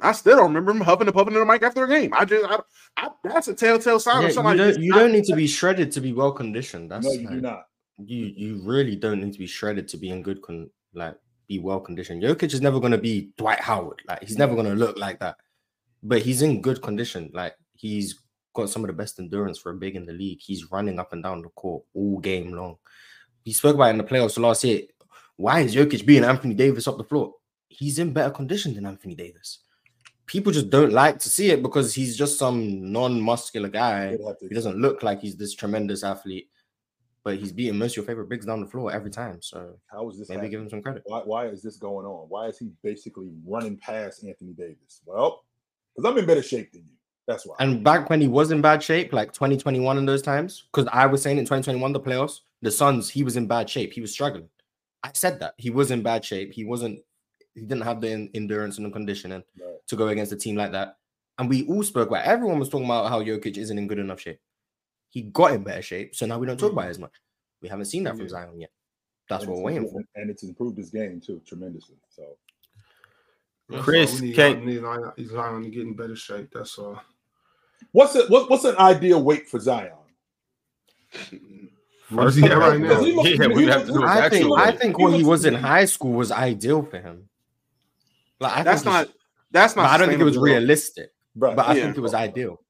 I 0.01 0.11
still 0.13 0.37
don't 0.37 0.47
remember 0.47 0.71
him 0.71 0.81
huffing 0.81 1.07
and 1.07 1.15
puffing 1.15 1.33
in 1.33 1.39
the 1.39 1.45
mic 1.45 1.61
after 1.63 1.83
a 1.83 1.87
game. 1.87 2.11
I 2.13 2.25
just, 2.25 2.45
I, 2.45 2.59
I, 2.97 3.09
that's 3.23 3.47
a 3.47 3.53
telltale 3.53 3.99
sign 3.99 4.23
Yeah, 4.23 4.29
of 4.29 4.35
you 4.35 4.41
don't, 4.43 4.57
just 4.57 4.79
you 4.79 4.93
don't 4.93 5.11
need 5.11 5.25
to 5.25 5.35
be 5.35 5.47
shredded 5.47 5.91
to 5.93 6.01
be 6.01 6.11
well 6.13 6.31
conditioned. 6.31 6.91
That's 6.91 7.05
no, 7.05 7.11
you 7.11 7.27
do 7.29 7.41
not. 7.41 7.65
you 8.03 8.25
you 8.35 8.61
really 8.63 8.95
don't 8.95 9.21
need 9.21 9.33
to 9.33 9.39
be 9.39 9.47
shredded 9.47 9.87
to 9.89 9.97
be 9.97 10.09
in 10.09 10.23
good 10.23 10.41
con 10.41 10.69
like 10.93 11.15
be 11.47 11.59
well 11.59 11.79
conditioned. 11.79 12.23
Jokic 12.23 12.53
is 12.53 12.61
never 12.61 12.79
gonna 12.79 12.97
be 12.97 13.31
Dwight 13.37 13.59
Howard. 13.59 14.01
Like 14.07 14.23
he's 14.23 14.37
never 14.37 14.55
gonna 14.55 14.75
look 14.75 14.97
like 14.97 15.19
that. 15.19 15.37
But 16.01 16.23
he's 16.23 16.41
in 16.41 16.61
good 16.61 16.81
condition. 16.81 17.29
Like 17.33 17.55
he's 17.75 18.19
got 18.53 18.69
some 18.69 18.83
of 18.83 18.87
the 18.87 18.93
best 18.93 19.19
endurance 19.19 19.57
for 19.57 19.71
a 19.71 19.75
big 19.75 19.95
in 19.95 20.05
the 20.05 20.13
league. 20.13 20.39
He's 20.41 20.71
running 20.71 20.99
up 20.99 21.13
and 21.13 21.23
down 21.23 21.41
the 21.41 21.49
court 21.49 21.83
all 21.93 22.19
game 22.19 22.51
long. 22.53 22.77
He 23.43 23.53
spoke 23.53 23.75
about 23.75 23.87
it 23.87 23.91
in 23.91 23.97
the 23.97 24.03
playoffs 24.03 24.37
last 24.37 24.63
year. 24.63 24.81
Why 25.37 25.61
is 25.61 25.75
Jokic 25.75 26.05
being 26.05 26.23
Anthony 26.23 26.53
Davis 26.53 26.87
up 26.87 26.97
the 26.97 27.03
floor? 27.03 27.33
He's 27.69 27.97
in 27.99 28.13
better 28.13 28.31
condition 28.31 28.73
than 28.73 28.85
Anthony 28.85 29.15
Davis. 29.15 29.59
People 30.27 30.51
just 30.51 30.69
don't 30.69 30.91
like 30.93 31.19
to 31.19 31.29
see 31.29 31.49
it 31.51 31.63
because 31.63 31.93
he's 31.93 32.15
just 32.15 32.37
some 32.37 32.91
non-muscular 32.91 33.69
guy. 33.69 34.11
They'd 34.11 34.25
have 34.25 34.37
to- 34.39 34.47
He 34.47 34.53
doesn't 34.55 34.77
look 34.77 35.03
like 35.03 35.19
he's 35.19 35.35
this 35.35 35.55
tremendous 35.55 36.03
athlete, 36.03 36.49
but 37.23 37.37
he's 37.37 37.51
beating 37.51 37.77
most 37.77 37.93
of 37.93 37.97
your 37.97 38.05
favorite 38.05 38.29
bigs 38.29 38.45
down 38.45 38.61
the 38.61 38.67
floor 38.67 38.91
every 38.91 39.09
time. 39.09 39.41
So 39.41 39.77
How 39.87 40.09
is 40.09 40.19
this? 40.19 40.29
maybe 40.29 40.35
happening? 40.37 40.51
give 40.51 40.61
him 40.61 40.69
some 40.69 40.81
credit. 40.81 41.03
Why, 41.05 41.21
why 41.21 41.47
is 41.47 41.61
this 41.63 41.77
going 41.77 42.05
on? 42.05 42.29
Why 42.29 42.47
is 42.47 42.57
he 42.59 42.71
basically 42.83 43.31
running 43.45 43.77
past 43.77 44.23
Anthony 44.23 44.53
Davis? 44.53 45.01
Well, 45.05 45.43
because 45.95 46.09
I'm 46.09 46.17
in 46.17 46.25
better 46.25 46.43
shape 46.43 46.71
than 46.71 46.83
you. 46.83 46.95
That's 47.31 47.45
why. 47.45 47.55
And 47.59 47.83
back 47.83 48.09
when 48.09 48.19
he 48.21 48.27
was 48.27 48.51
in 48.51 48.61
bad 48.61 48.83
shape, 48.83 49.13
like 49.13 49.31
2021 49.33 49.97
in 49.97 50.05
those 50.05 50.21
times, 50.21 50.63
because 50.71 50.89
I 50.91 51.05
was 51.05 51.21
saying 51.21 51.37
in 51.37 51.45
2021, 51.45 51.93
the 51.93 51.99
playoffs, 51.99 52.41
the 52.61 52.71
Suns, 52.71 53.09
he 53.09 53.23
was 53.23 53.37
in 53.37 53.47
bad 53.47 53.69
shape. 53.69 53.93
He 53.93 54.01
was 54.01 54.11
struggling. 54.11 54.49
I 55.03 55.11
said 55.13 55.39
that 55.39 55.53
he 55.57 55.69
was 55.69 55.91
in 55.91 56.03
bad 56.03 56.23
shape. 56.25 56.51
He 56.53 56.63
wasn't, 56.65 56.99
he 57.55 57.61
didn't 57.61 57.81
have 57.83 58.01
the 58.01 58.11
en- 58.11 58.29
endurance 58.33 58.77
and 58.77 58.85
the 58.85 58.91
conditioning 58.91 59.43
Right. 59.59 59.75
to 59.87 59.95
go 59.95 60.09
against 60.09 60.31
a 60.33 60.35
team 60.35 60.55
like 60.55 60.71
that. 60.73 60.97
And 61.39 61.49
we 61.49 61.65
all 61.67 61.83
spoke 61.83 62.09
about 62.09 62.25
everyone 62.25 62.59
was 62.59 62.69
talking 62.69 62.85
about 62.85 63.09
how 63.09 63.21
Jokic 63.23 63.57
isn't 63.57 63.77
in 63.77 63.87
good 63.87 63.97
enough 63.99 64.19
shape. 64.19 64.39
He 65.09 65.23
got 65.23 65.53
in 65.53 65.63
better 65.63 65.81
shape. 65.81 66.15
So 66.15 66.25
now 66.25 66.37
we 66.37 66.45
don't 66.45 66.59
talk 66.59 66.71
about 66.73 66.87
it 66.87 66.89
as 66.91 66.99
much. 66.99 67.13
We 67.61 67.69
haven't 67.69 67.85
seen 67.85 68.03
that 68.03 68.11
from 68.15 68.21
Yeah. 68.23 68.29
Zion 68.29 68.59
yet. 68.59 68.71
That's 69.29 69.43
And 69.43 69.51
what 69.51 69.57
it's 69.57 69.63
we're 69.63 69.71
waiting 69.71 69.89
for. 69.89 70.03
And 70.15 70.29
it's 70.29 70.43
improved 70.43 70.77
his 70.77 70.89
game 70.91 71.19
too 71.21 71.41
tremendously. 71.45 71.95
So 72.09 72.37
Chris, 73.81 74.15
all 74.15 74.21
we 74.21 74.27
need. 74.27 74.35
can't- 74.35 74.59
We 74.59 74.65
need 74.73 74.81
Zion- 74.81 75.27
Zion 75.29 75.63
to 75.63 75.69
get 75.69 75.81
in 75.83 75.93
better 75.95 76.15
shape. 76.15 76.49
That's 76.53 76.77
all. 76.77 77.01
What's 77.91 78.15
it? 78.15 78.29
What, 78.29 78.49
what's 78.49 78.63
an 78.65 78.77
ideal 78.77 79.21
weight 79.23 79.49
for 79.49 79.59
Zion? 79.59 79.91
Where's 82.09 82.35
he 82.35 82.43
at 82.45 82.57
right 82.57 82.79
now? 82.79 82.87
Because 83.01 83.13
looked- 83.15 83.29
Yeah, 83.29 83.47
we'd 83.47 83.69
have 83.69 83.85
to 83.87 83.93
do 83.93 84.03
I 84.03 84.29
think 84.29 84.43
actual 84.43 84.55
I 84.55 84.71
think 84.75 84.97
He 84.97 85.03
when 85.03 85.13
he 85.13 85.19
looks 85.19 85.27
was 85.29 85.45
in 85.45 85.53
high 85.53 85.85
school 85.85 86.13
was 86.13 86.31
ideal 86.31 86.83
for 86.83 86.99
him. 86.99 87.29
Like, 88.39 88.57
I 88.57 88.63
That's 88.63 88.83
not 88.85 89.01
it's- 89.03 89.17
that's 89.51 89.75
not. 89.75 89.89
I 89.89 89.97
don't 89.97 90.07
think 90.09 90.21
it 90.21 90.23
was 90.23 90.33
sustainable, 90.35 90.45
bro. 90.53 90.59
realistic, 90.59 91.09
Right. 91.35 91.55
but 91.55 91.67
I 91.67 91.75
Yeah. 91.75 91.83
think 91.83 91.97
it 91.97 92.01
was 92.01 92.13
ideal. 92.13 92.61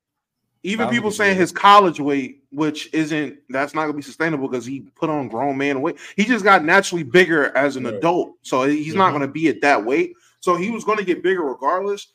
Even 0.63 0.89
people 0.89 1.09
saying 1.09 1.37
his 1.37 1.51
college 1.51 1.99
weight, 1.99 2.43
which 2.51 2.93
isn't 2.93 3.39
that's 3.49 3.73
not 3.73 3.81
gonna 3.83 3.93
be 3.93 4.01
sustainable 4.03 4.47
because 4.47 4.65
he 4.65 4.81
put 4.95 5.09
on 5.09 5.27
grown 5.27 5.57
man 5.57 5.81
weight. 5.81 5.97
He 6.15 6.23
just 6.23 6.43
got 6.43 6.63
naturally 6.63 7.03
bigger 7.03 7.55
as 7.57 7.77
an 7.77 7.85
Right. 7.85 7.95
adult, 7.95 8.33
so 8.43 8.63
he's 8.63 8.93
not 8.93 9.09
Mhm. 9.09 9.13
gonna 9.13 9.27
be 9.27 9.47
at 9.49 9.61
that 9.61 9.83
weight. 9.83 10.13
So 10.39 10.55
he 10.55 10.69
was 10.69 10.83
gonna 10.83 11.03
get 11.03 11.23
bigger 11.23 11.41
regardless. 11.43 12.07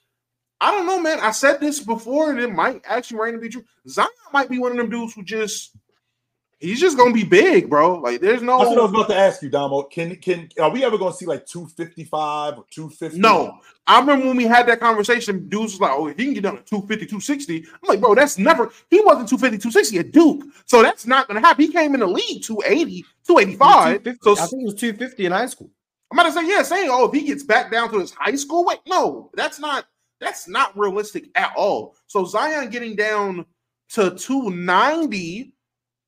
I 0.60 0.70
don't 0.70 0.86
know, 0.86 1.00
man. 1.00 1.20
I 1.20 1.32
said 1.32 1.60
this 1.60 1.80
before, 1.80 2.30
and 2.30 2.40
it 2.40 2.52
might 2.52 2.82
actually 2.86 3.20
reign 3.20 3.34
to 3.34 3.38
be 3.38 3.48
true. 3.48 3.64
Zion 3.88 4.08
might 4.32 4.48
be 4.48 4.58
one 4.58 4.72
of 4.72 4.78
them 4.78 4.88
dudes 4.88 5.14
who 5.14 5.22
just 5.22 5.76
he's 6.58 6.80
just 6.80 6.96
gonna 6.96 7.12
be 7.12 7.24
big, 7.24 7.68
bro. 7.68 7.96
Like 7.96 8.20
there's 8.20 8.42
no 8.42 8.58
That's 8.58 8.70
what 8.70 8.78
I 8.78 8.82
was 8.82 8.90
about 8.90 9.08
to 9.08 9.16
ask 9.16 9.42
you, 9.42 9.50
Damo. 9.50 9.82
Can 9.82 10.16
can 10.16 10.48
are 10.60 10.70
we 10.70 10.84
ever 10.84 10.96
going 10.96 11.12
to 11.12 11.18
see 11.18 11.26
like 11.26 11.46
255 11.46 12.58
or 12.58 12.64
250? 12.70 13.18
No, 13.18 13.60
I 13.88 14.00
remember 14.00 14.26
when 14.26 14.36
we 14.36 14.44
had 14.44 14.66
that 14.66 14.80
conversation, 14.80 15.48
dudes 15.48 15.74
was 15.74 15.80
like, 15.80 15.92
oh, 15.92 16.08
if 16.08 16.16
he 16.16 16.24
can 16.24 16.34
get 16.34 16.42
down 16.42 16.56
to 16.56 16.62
250, 16.62 17.06
260. 17.06 17.64
I'm 17.72 17.88
like, 17.88 18.00
bro, 18.00 18.16
that's 18.16 18.36
never, 18.36 18.72
he 18.90 19.00
wasn't 19.00 19.28
250, 19.28 19.58
260 19.58 19.98
at 19.98 20.10
Duke. 20.10 20.44
So 20.64 20.82
that's 20.82 21.06
not 21.06 21.28
going 21.28 21.40
to 21.40 21.46
happen. 21.46 21.64
He 21.64 21.72
came 21.72 21.94
in 21.94 22.00
the 22.00 22.06
league 22.06 22.42
280, 22.42 23.04
285. 23.26 24.02
250 24.02 24.18
So 24.22 24.32
I 24.32 24.46
think 24.46 24.62
it 24.62 24.64
was 24.64 24.74
250 24.74 25.26
in 25.26 25.32
high 25.32 25.46
school. 25.46 25.70
I'm 26.10 26.18
about 26.18 26.28
to 26.28 26.34
say, 26.34 26.48
yeah, 26.48 26.62
saying, 26.62 26.88
oh, 26.90 27.08
if 27.08 27.12
he 27.12 27.26
gets 27.26 27.44
back 27.44 27.70
down 27.70 27.92
to 27.92 28.00
his 28.00 28.10
high 28.12 28.34
school 28.34 28.64
weight, 28.64 28.80
no, 28.88 29.30
that's 29.34 29.60
not, 29.60 29.86
that's 30.20 30.48
not 30.48 30.76
realistic 30.76 31.28
at 31.34 31.52
all. 31.56 31.96
So 32.06 32.24
Zion 32.24 32.70
getting 32.70 32.96
down 32.96 33.44
to 33.90 34.10
290, 34.10 35.52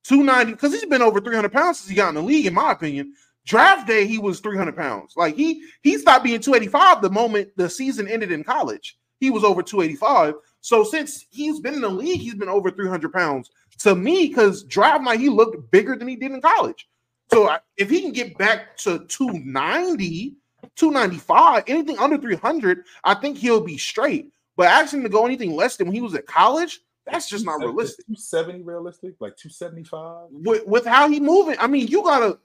290, 0.04 0.52
because 0.52 0.72
he's 0.72 0.86
been 0.86 1.02
over 1.02 1.20
300 1.20 1.52
pounds 1.52 1.80
since 1.80 1.90
he 1.90 1.96
got 1.96 2.10
in 2.10 2.14
the 2.16 2.22
league, 2.22 2.46
in 2.46 2.54
my 2.54 2.72
opinion. 2.72 3.12
Draft 3.44 3.86
day, 3.86 4.06
he 4.06 4.18
was 4.18 4.40
300 4.40 4.76
pounds. 4.76 5.14
Like 5.16 5.34
he 5.34 5.62
he 5.82 5.96
stopped 5.96 6.24
being 6.24 6.40
285 6.40 7.00
the 7.00 7.10
moment 7.10 7.48
the 7.56 7.70
season 7.70 8.06
ended 8.06 8.30
in 8.30 8.44
college. 8.44 8.98
He 9.20 9.30
was 9.30 9.42
over 9.42 9.62
285. 9.62 10.34
So 10.60 10.84
since 10.84 11.24
he's 11.30 11.60
been 11.60 11.74
in 11.74 11.80
the 11.80 11.88
league, 11.88 12.20
he's 12.20 12.34
been 12.34 12.48
over 12.48 12.70
300 12.70 13.12
pounds. 13.12 13.50
To 13.80 13.94
me, 13.94 14.28
because 14.28 14.64
draft 14.64 15.02
night, 15.02 15.20
he 15.20 15.28
looked 15.28 15.70
bigger 15.70 15.96
than 15.96 16.08
he 16.08 16.16
did 16.16 16.32
in 16.32 16.42
college. 16.42 16.88
So 17.32 17.56
if 17.76 17.88
he 17.90 18.00
can 18.00 18.12
get 18.12 18.36
back 18.38 18.76
to 18.78 19.06
290, 19.06 20.36
295, 20.78 21.64
anything 21.66 21.98
under 21.98 22.16
300, 22.16 22.84
I 23.04 23.14
think 23.14 23.36
he'll 23.36 23.60
be 23.60 23.78
straight. 23.78 24.30
But 24.56 24.68
asking 24.68 25.00
him 25.00 25.04
to 25.04 25.10
go 25.10 25.26
anything 25.26 25.54
less 25.54 25.76
than 25.76 25.86
when 25.88 25.94
he 25.94 26.00
was 26.00 26.14
at 26.14 26.26
college, 26.26 26.80
that's 27.06 27.28
just 27.28 27.44
not 27.44 27.60
realistic. 27.60 28.06
270 28.06 28.62
realistic? 28.62 29.14
Like 29.20 29.36
275? 29.36 30.28
With, 30.30 30.66
with 30.66 30.84
how 30.86 31.08
he 31.08 31.20
moving, 31.20 31.56
I 31.58 31.66
mean, 31.66 31.86
you 31.86 32.02
gotta 32.02 32.38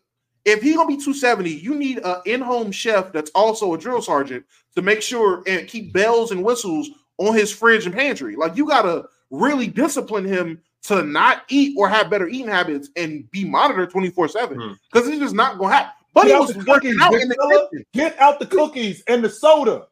if 0.45 0.61
he 0.61 0.73
gonna 0.73 0.87
be 0.87 0.95
270, 0.95 1.49
you 1.49 1.73
need 1.73 1.99
an 2.03 2.17
in-home 2.25 2.71
chef 2.71 3.13
that's 3.13 3.31
also 3.33 3.73
a 3.73 3.77
drill 3.77 4.01
sergeant 4.01 4.45
to 4.75 4.81
make 4.81 5.01
sure 5.01 5.41
and 5.47 5.67
keep 5.67 5.93
bells 5.93 6.31
and 6.31 6.43
whistles 6.43 6.89
on 7.17 7.33
his 7.33 7.51
fridge 7.51 7.85
and 7.85 7.95
pantry. 7.95 8.35
Like 8.35 8.57
you 8.57 8.67
gotta 8.67 9.05
really 9.31 9.67
discipline 9.67 10.25
him 10.25 10.61
to 10.83 11.01
not 11.03 11.43
eat 11.49 11.75
or 11.77 11.87
have 11.87 12.09
better 12.09 12.27
eating 12.27 12.49
habits 12.49 12.89
and 12.97 13.29
be 13.31 13.45
monitored 13.45 13.89
24-7 13.91 14.55
Hmm. 14.55 14.73
because 14.91 15.07
it's 15.07 15.19
just 15.19 15.35
not 15.35 15.57
gonna 15.57 15.73
happen. 15.75 16.02
But 16.13 16.23
he 16.25 16.29
Get 16.29 16.35
out 16.35 16.41
was 16.47 16.55
the 16.55 16.63
working 16.71 16.91
cookies, 16.97 17.01
out 17.01 17.13
in 17.15 17.27
the 17.29 17.35
fella. 17.35 17.69
kitchen. 17.71 17.85
Get 17.93 18.19
out 18.19 18.39
the 18.39 18.45
cookies 18.45 19.03
and 19.07 19.23
the 19.23 19.29
soda. 19.29 19.87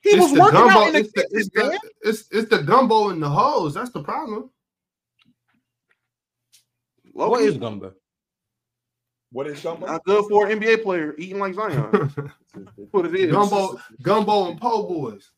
He 0.00 0.10
It's 0.10 0.20
was 0.20 0.32
the 0.32 0.40
working 0.40 0.60
gumbo. 0.60 0.78
out 0.80 0.86
in 0.88 0.92
the 0.92 0.98
It's 1.00 1.12
the, 1.12 1.28
it's, 1.32 1.50
man. 1.54 1.70
the, 1.70 2.08
it's, 2.08 2.24
it's 2.30 2.50
the 2.50 2.62
gumbo 2.62 3.08
in 3.10 3.20
the 3.20 3.28
hose. 3.28 3.74
That's 3.74 3.90
the 3.90 4.02
problem. 4.02 4.50
What 7.12 7.30
Low-key, 7.30 7.44
is 7.46 7.56
gumbo? 7.56 7.92
What 9.32 9.46
is 9.48 9.60
gumbo? 9.60 9.86
not 9.86 10.04
good 10.04 10.24
for 10.28 10.46
an 10.46 10.60
NBA 10.60 10.82
player 10.82 11.14
eating 11.18 11.38
like 11.38 11.54
Zion. 11.54 11.90
That's 12.54 12.70
what 12.92 13.06
it 13.06 13.14
is. 13.14 13.32
gumbo, 13.32 13.80
gumbo, 14.02 14.50
and 14.50 14.60
po' 14.60 14.86
boys. 14.86 15.30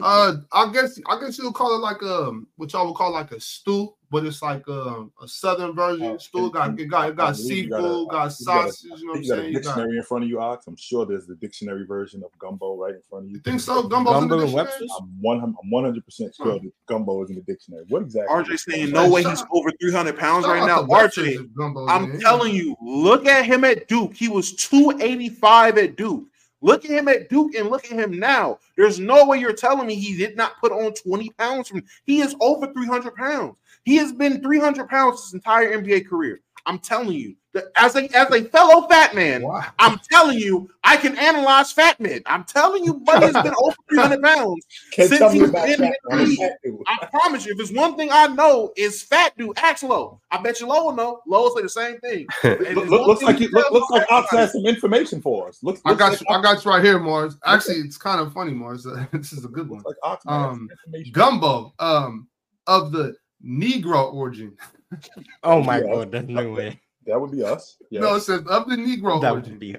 Uh, 0.00 0.36
I 0.52 0.72
guess 0.72 0.98
I 1.08 1.20
guess 1.20 1.36
you'll 1.38 1.52
call 1.52 1.74
it 1.74 1.78
like 1.80 2.02
um, 2.02 2.46
what 2.56 2.72
y'all 2.72 2.86
would 2.86 2.94
call 2.96 3.12
like 3.12 3.32
a 3.32 3.40
stew, 3.40 3.94
but 4.10 4.24
it's 4.24 4.40
like 4.42 4.66
um, 4.68 5.10
a 5.22 5.26
southern 5.28 5.74
version. 5.74 6.06
Oh, 6.06 6.16
stew 6.18 6.50
got 6.50 6.78
it 6.78 6.86
got 6.88 7.10
it 7.10 7.16
got 7.16 7.30
I 7.30 7.32
believe 7.32 7.64
you 7.64 7.70
got 7.70 7.80
a- 7.80 7.82
seafood, 7.82 8.08
got 8.10 8.40
you 8.40 8.46
got 8.46 8.68
a- 8.68 8.96
You 8.96 9.06
know 9.06 9.12
what 9.12 9.16
I'm 9.16 9.22
You 9.22 9.28
got 9.28 9.38
a 9.38 9.42
saying? 9.42 9.52
Got, 9.52 9.62
dictionary 9.64 9.96
in 9.96 10.02
front 10.04 10.24
of 10.24 10.30
you, 10.30 10.40
Ox. 10.40 10.66
I'm 10.66 10.76
sure 10.76 11.06
there's 11.06 11.26
the 11.26 11.34
dictionary 11.34 11.84
version 11.86 12.22
of 12.22 12.30
gumbo 12.38 12.76
right 12.76 12.94
in 12.94 13.00
front 13.08 13.24
of 13.24 13.30
you. 13.30 13.36
you 13.36 13.42
think 13.42 13.60
so? 13.60 13.82
Gumbo's 13.82 14.22
in 14.22 14.28
the 14.28 14.28
Gumbo 14.28 14.34
and 14.34 14.42
dictionary? 14.42 14.64
Webster's? 14.64 14.92
I'm 15.00 15.22
one. 15.22 15.40
I'm 15.42 15.70
100 15.70 16.04
percent 16.04 16.34
sure 16.34 16.58
that 16.58 16.72
gumbo 16.86 17.22
is 17.24 17.30
in 17.30 17.36
the 17.36 17.42
dictionary. 17.42 17.84
What 17.88 18.02
exactly? 18.02 18.34
RJ 18.34 18.58
saying 18.58 18.90
no 18.90 19.10
way 19.10 19.22
he's 19.24 19.44
over 19.52 19.70
300 19.80 20.16
pounds 20.18 20.46
right 20.46 20.66
now. 20.66 20.82
RJ, 20.84 21.40
if 21.40 21.54
gumbo's 21.56 21.88
I'm 21.90 22.12
in. 22.12 22.20
telling 22.20 22.54
you, 22.54 22.76
look 22.82 23.26
at 23.26 23.44
him 23.44 23.64
at 23.64 23.88
Duke. 23.88 24.14
He 24.14 24.28
was 24.28 24.52
285 24.54 25.78
at 25.78 25.96
Duke. 25.96 26.24
Look 26.62 26.84
at 26.84 26.90
him 26.90 27.06
at 27.08 27.28
Duke 27.28 27.54
and 27.54 27.68
look 27.68 27.84
at 27.84 27.92
him 27.92 28.18
now. 28.18 28.58
There's 28.76 28.98
no 28.98 29.26
way 29.26 29.38
you're 29.38 29.52
telling 29.52 29.86
me 29.86 29.94
he 29.94 30.16
did 30.16 30.36
not 30.36 30.58
put 30.58 30.72
on 30.72 30.94
20 30.94 31.30
pounds 31.38 31.68
from 31.68 31.82
he 32.06 32.20
is 32.20 32.34
over 32.40 32.72
300 32.72 33.14
pounds. 33.14 33.54
He 33.86 33.96
has 33.96 34.12
been 34.12 34.42
300 34.42 34.88
pounds 34.88 35.24
his 35.24 35.34
entire 35.34 35.78
NBA 35.78 36.06
career. 36.08 36.40
I'm 36.66 36.80
telling 36.80 37.12
you, 37.12 37.36
that 37.54 37.66
as 37.76 37.94
a 37.94 38.04
as 38.14 38.28
a 38.32 38.42
fellow 38.46 38.88
fat 38.88 39.14
man, 39.14 39.42
Wow. 39.42 39.64
I'm 39.78 40.00
telling 40.10 40.36
you, 40.36 40.68
I 40.82 40.96
can 40.96 41.16
analyze 41.16 41.70
fat 41.70 41.98
men. 42.00 42.20
I'm 42.26 42.42
telling 42.42 42.84
you, 42.84 42.94
buddy 42.94 43.26
has 43.26 43.42
been 43.44 43.54
over 43.62 43.76
300 43.88 44.20
pounds. 44.20 44.66
Can't 44.92 45.08
since 45.08 45.32
he's 45.32 45.50
been 45.52 45.72
in 45.72 45.80
the 45.80 45.94
I'm 46.10 46.24
league. 46.24 46.40
I 46.88 47.06
promise 47.06 47.46
you, 47.46 47.54
if 47.54 47.60
it's 47.60 47.70
one 47.70 47.96
thing 47.96 48.08
I 48.10 48.26
know 48.26 48.72
is 48.76 49.04
fat 49.04 49.32
dude, 49.38 49.56
ask 49.58 49.84
Low. 49.84 50.20
I 50.32 50.42
bet 50.42 50.58
you 50.60 50.66
Low 50.66 50.86
will 50.86 50.92
know. 50.96 51.20
Low 51.28 51.42
will 51.44 51.56
say 51.56 51.62
the 51.62 51.68
same 51.68 52.00
thing. 52.00 52.26
Look, 52.44 52.58
there's 52.58 52.76
look- 52.76 52.90
one 52.90 53.02
looks 53.06 53.22
like 53.22 53.38
you, 53.38 53.48
look, 53.52 53.70
looks 53.70 53.90
like 53.92 54.02
Ox 54.10 54.26
everybody. 54.32 54.36
has 54.42 54.52
some 54.52 54.66
information 54.66 55.22
for 55.22 55.46
us. 55.48 55.62
Looks, 55.62 55.80
I 55.84 55.94
got 55.94 56.10
like 56.12 56.20
you. 56.22 56.26
I 56.28 56.42
got 56.42 56.64
you 56.64 56.70
right 56.72 56.84
here, 56.84 56.98
Marz. 56.98 57.36
Actually, 57.46 57.76
it's 57.76 57.96
kind 57.96 58.20
of 58.20 58.32
funny, 58.32 58.52
Marz. 58.52 58.82
this 59.12 59.32
is 59.32 59.44
a 59.44 59.48
good 59.48 59.68
one. 59.70 59.82
Like 59.86 59.96
Ox 60.02 60.24
might 60.24 60.34
have 60.40 60.50
some 60.56 60.68
Um. 60.92 61.02
Gumbo, 61.12 61.72
um, 61.78 62.26
of 62.66 62.90
the 62.90 63.14
Negro 63.46 64.12
origin. 64.12 64.56
Oh 65.42 65.62
my 65.62 65.78
Yeah. 65.80 65.86
god, 65.94 66.12
there's 66.12 66.28
no 66.28 66.52
way. 66.52 66.80
That 67.06 67.20
would 67.20 67.30
be 67.32 67.42
us. 67.42 67.76
Yeah. 67.90 68.00
No, 68.00 68.14
it 68.16 68.20
says 68.20 68.40
of 68.46 68.68
the 68.68 68.76
Negro 68.76 69.20
That 69.20 69.32
origin. 69.32 69.52
would 69.52 69.60
be 69.60 69.76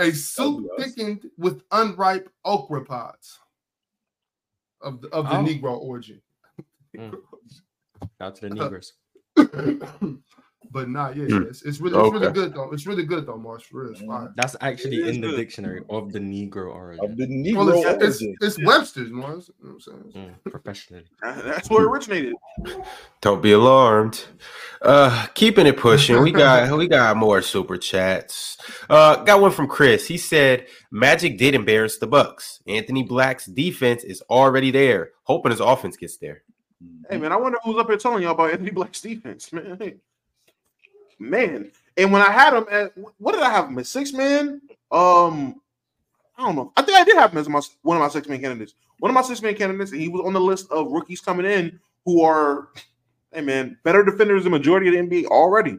a 0.00 0.10
soup 0.12 0.64
be 0.64 0.70
us. 0.84 0.94
thickened 0.94 1.26
with 1.38 1.62
unripe 1.72 2.30
okra 2.44 2.84
pods 2.84 3.38
of 4.80 5.00
the, 5.02 5.08
of 5.08 5.24
the 5.26 5.36
Oh. 5.38 5.44
Negro 5.44 5.78
origin. 5.78 6.20
Mm. 6.96 7.14
out 8.20 8.36
to 8.36 8.48
the 8.48 8.54
Negroes. 8.54 8.92
but 10.76 10.90
not 10.90 11.16
yeah, 11.16 11.24
Hmm. 11.24 11.42
it's, 11.50 11.62
it's 11.62 11.80
really 11.80 11.98
it's 11.98 12.12
really 12.12 12.32
good 12.32 12.52
though. 12.54 12.70
It's 12.74 12.86
really 12.86 13.04
good 13.04 13.24
though, 13.26 13.38
Marz. 13.38 13.62
For 13.62 13.80
real, 13.82 13.92
it's 13.92 14.02
fire. 14.02 14.30
That's 14.36 14.54
actually 14.60 15.08
in 15.08 15.22
the 15.22 15.28
good. 15.28 15.36
dictionary 15.36 15.82
of 15.88 16.12
the 16.12 16.18
Negro 16.18 16.66
origin. 16.74 17.02
Of 17.04 17.16
the 17.16 17.26
Negro 17.26 17.56
Well, 17.56 17.68
it's, 17.70 17.86
it's, 17.86 18.20
origin. 18.22 18.36
it's 18.42 18.58
Webster's, 18.62 19.10
Marz. 19.10 19.48
You 19.48 19.68
know 19.68 19.78
what 19.78 19.94
I'm 19.94 20.12
saying? 20.12 20.30
Mm, 20.44 20.50
professionally. 20.50 21.04
That's 21.22 21.70
where 21.70 21.84
it 21.84 21.88
originated. 21.88 22.34
Don't 23.22 23.40
be 23.42 23.52
alarmed. 23.52 24.22
Uh 24.82 25.26
keeping 25.34 25.66
it 25.66 25.78
pushing. 25.78 26.20
We 26.22 26.30
got 26.30 26.76
we 26.78 26.88
got 26.88 27.16
more 27.16 27.40
super 27.40 27.78
chats. 27.78 28.58
Uh 28.90 29.24
got 29.24 29.40
one 29.40 29.52
from 29.52 29.66
Chris. 29.68 30.06
He 30.06 30.18
said 30.18 30.66
Magic 30.90 31.38
did 31.38 31.54
embarrass 31.54 31.96
the 31.96 32.06
Bucks. 32.06 32.60
Anthony 32.66 33.02
Black's 33.02 33.46
defense 33.46 34.04
is 34.04 34.20
already 34.28 34.70
there. 34.70 35.12
Hoping 35.24 35.52
his 35.52 35.60
offense 35.60 35.96
gets 35.96 36.18
there. 36.18 36.42
Hey 37.08 37.16
man, 37.16 37.32
I 37.32 37.36
wonder 37.36 37.58
who's 37.64 37.78
up 37.78 37.86
here 37.88 37.96
telling 37.96 38.22
y'all 38.22 38.32
about 38.32 38.50
Anthony 38.50 38.70
Black's 38.70 39.00
defense, 39.00 39.50
man. 39.52 39.78
Hey. 39.80 39.94
Man, 41.18 41.70
and 41.96 42.12
when 42.12 42.22
I 42.22 42.30
had 42.30 42.54
him 42.54 42.66
at 42.70 42.92
what 43.18 43.32
did 43.32 43.42
I 43.42 43.50
have 43.50 43.68
him 43.68 43.78
at 43.78 43.86
six 43.86 44.12
man? 44.12 44.60
Um, 44.90 45.60
I 46.36 46.44
don't 46.44 46.56
know. 46.56 46.72
I 46.76 46.82
think 46.82 46.98
I 46.98 47.04
did 47.04 47.16
have 47.16 47.32
him 47.32 47.38
as 47.38 47.48
my 47.48 47.60
one 47.82 47.96
of 47.96 48.02
my 48.02 48.08
six 48.08 48.28
man 48.28 48.40
candidates. 48.40 48.74
One 48.98 49.10
of 49.10 49.14
my 49.14 49.22
six 49.22 49.40
man 49.42 49.54
candidates, 49.54 49.92
and 49.92 50.00
he 50.00 50.08
was 50.08 50.22
on 50.26 50.32
the 50.32 50.40
list 50.40 50.70
of 50.70 50.90
rookies 50.90 51.20
coming 51.20 51.46
in 51.46 51.80
who 52.04 52.22
are, 52.22 52.68
hey 53.32 53.40
man, 53.40 53.78
better 53.82 54.04
defenders 54.04 54.44
than 54.44 54.52
majority 54.52 54.88
of 54.88 55.08
the 55.08 55.22
NBA 55.22 55.26
already. 55.26 55.78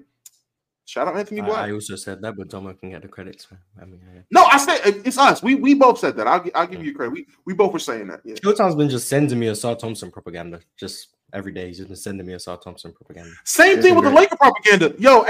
Shout 0.86 1.08
out 1.08 1.18
Anthony 1.18 1.42
I, 1.42 1.46
Black. 1.46 1.70
I 1.70 1.72
also 1.74 1.98
said 1.98 2.22
that, 2.22 2.38
but 2.38 2.50
Tomo 2.50 2.74
can 2.74 2.92
get 2.92 3.02
the 3.02 3.10
credits. 3.10 3.52
man. 3.52 3.60
I 3.82 3.86
mean, 3.86 4.02
I, 4.10 4.24
no, 4.32 4.46
I 4.46 4.58
said 4.58 4.80
it's 5.06 5.18
us. 5.18 5.44
We 5.44 5.56
we 5.56 5.74
both 5.74 6.00
said 6.00 6.16
that. 6.16 6.28
I'll, 6.28 6.44
I'll 6.56 6.68
give 6.68 6.84
you 6.84 6.96
credit. 6.96 7.12
We 7.12 7.28
we 7.46 7.54
both 7.54 7.74
were 7.74 7.80
saying 7.80 8.08
that. 8.08 8.22
Yeah. 8.24 8.36
Showtime's 8.36 8.76
been 8.76 8.90
just 8.90 9.10
sending 9.10 9.38
me 9.38 9.48
Ausar 9.48 9.78
Thompson 9.78 10.12
propaganda. 10.12 10.62
Just 10.78 11.10
every 11.34 11.52
day, 11.52 11.68
he's 11.68 11.78
just 11.78 11.90
been 11.90 11.96
sending 11.98 12.26
me 12.26 12.34
Ausar 12.34 12.62
Thompson 12.62 12.92
propaganda. 12.94 13.32
Same 13.44 13.82
thing 13.82 13.96
with 13.96 14.06
the 14.06 14.12
Laker 14.12 14.36
propaganda. 14.38 14.94
Yo, 15.00 15.26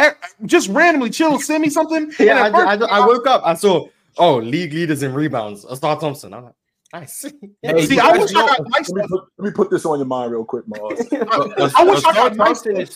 just 0.46 0.70
randomly 0.70 1.10
chill, 1.10 1.40
send 1.40 1.62
me 1.62 1.70
something. 1.70 2.12
Yeah, 2.20 2.46
and 2.46 2.56
I, 2.56 2.78
first- 2.78 2.92
I, 2.92 2.98
I 3.02 3.06
woke 3.06 3.28
up, 3.28 3.42
I 3.46 3.54
saw, 3.56 3.88
oh, 4.18 4.38
league 4.38 4.74
leaders 4.74 5.04
in 5.04 5.14
rebounds, 5.14 5.66
Ausar 5.66 6.00
Thompson. 6.00 6.34
I'm 6.34 6.46
like, 6.46 6.54
nice. 6.94 7.26
Hey, 7.62 7.86
See, 7.86 8.00
I 8.00 8.12
wish 8.18 8.32
I 8.32 8.46
got 8.48 8.62
nice 8.70 8.90
Let 8.90 9.04
me, 9.04 9.08
put, 9.10 9.24
let 9.38 9.46
me 9.46 9.52
put 9.52 9.70
this 9.70 9.86
on 9.86 9.98
your 10.00 10.06
mind 10.08 10.32
real 10.32 10.46
quick, 10.46 10.66
Marz. 10.68 11.00
I 11.76 11.84
wish 11.84 12.04
I 12.06 12.14
got 12.14 12.34
Ausar 12.34 12.38
Thompson 12.38 12.78
is- 12.82 12.90
he- 12.90 12.96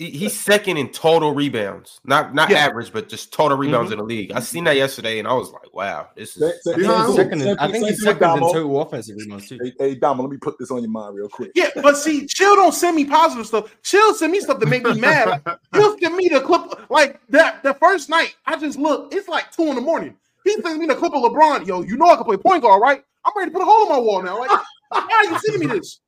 he's 0.00 0.38
second 0.38 0.78
in 0.78 0.88
total 0.88 1.34
rebounds. 1.34 2.00
Not 2.04 2.34
not 2.34 2.48
Yeah. 2.50 2.58
average, 2.58 2.92
but 2.92 3.08
just 3.08 3.32
total 3.32 3.56
mm-hmm. 3.56 3.66
rebounds 3.66 3.92
in 3.92 3.98
the 3.98 4.04
league. 4.04 4.32
I 4.32 4.40
seen 4.40 4.64
that 4.64 4.76
yesterday 4.76 5.18
and 5.18 5.28
I 5.28 5.34
was 5.34 5.50
like, 5.50 5.72
wow, 5.74 6.08
this 6.16 6.34
Say- 6.34 6.46
is 6.46 6.62
say- 6.62 6.72
I 6.72 6.74
think 6.74 7.06
he's 7.06 7.16
second. 7.16 7.42
In, 7.42 7.58
I 7.58 7.70
think 7.70 7.86
he's 7.86 8.02
same 8.02 8.14
thing 8.14 8.20
second 8.20 8.30
in 8.30 8.40
Damo. 8.40 8.52
total 8.52 8.82
offensive 8.82 9.16
rebounds 9.18 9.48
too. 9.48 9.58
Hey, 9.62 9.72
hey, 9.78 9.94
Damo, 9.94 10.22
let 10.22 10.30
me 10.32 10.38
put 10.38 10.58
this 10.58 10.70
on 10.70 10.80
your 10.80 10.90
mind 10.90 11.16
real 11.16 11.28
quick. 11.28 11.52
Yeah, 11.54 11.68
but 11.74 11.96
see, 11.96 12.26
Chill 12.26 12.56
don't 12.56 12.72
send 12.72 12.96
me 12.96 13.04
positive 13.04 13.46
stuff. 13.46 13.76
Chill 13.82 14.14
send 14.14 14.32
me 14.32 14.40
stuff 14.40 14.58
that 14.60 14.66
make 14.66 14.84
me 14.84 14.94
mad. 15.00 15.42
He'll 15.74 15.98
send 15.98 16.16
me 16.16 16.28
the 16.28 16.40
clip 16.40 16.90
like 16.90 17.20
that. 17.28 17.62
The 17.62 17.74
first 17.74 18.08
night, 18.08 18.36
I 18.46 18.56
just 18.56 18.78
look. 18.78 19.12
It's 19.14 19.28
like 19.28 19.52
two 19.52 19.64
in 19.64 19.74
the 19.74 19.82
morning. 19.82 20.16
He 20.44 20.52
sends 20.62 20.78
me 20.78 20.86
the 20.86 20.94
clip 20.94 21.12
of 21.12 21.22
LeBron. 21.22 21.66
Yo, 21.66 21.82
you 21.82 21.98
know 21.98 22.06
I 22.06 22.16
can 22.16 22.24
play 22.24 22.38
point 22.38 22.62
guard, 22.62 22.80
right? 22.80 23.04
I'm 23.24 23.32
ready 23.36 23.50
to 23.50 23.52
put 23.52 23.62
a 23.62 23.66
hole 23.66 23.82
in 23.82 23.88
my 23.90 23.98
wall 23.98 24.22
now. 24.22 24.38
Like, 24.38 24.50
why 24.88 25.06
are 25.10 25.24
you 25.24 25.38
sending 25.40 25.68
me 25.68 25.74
this? 25.78 26.00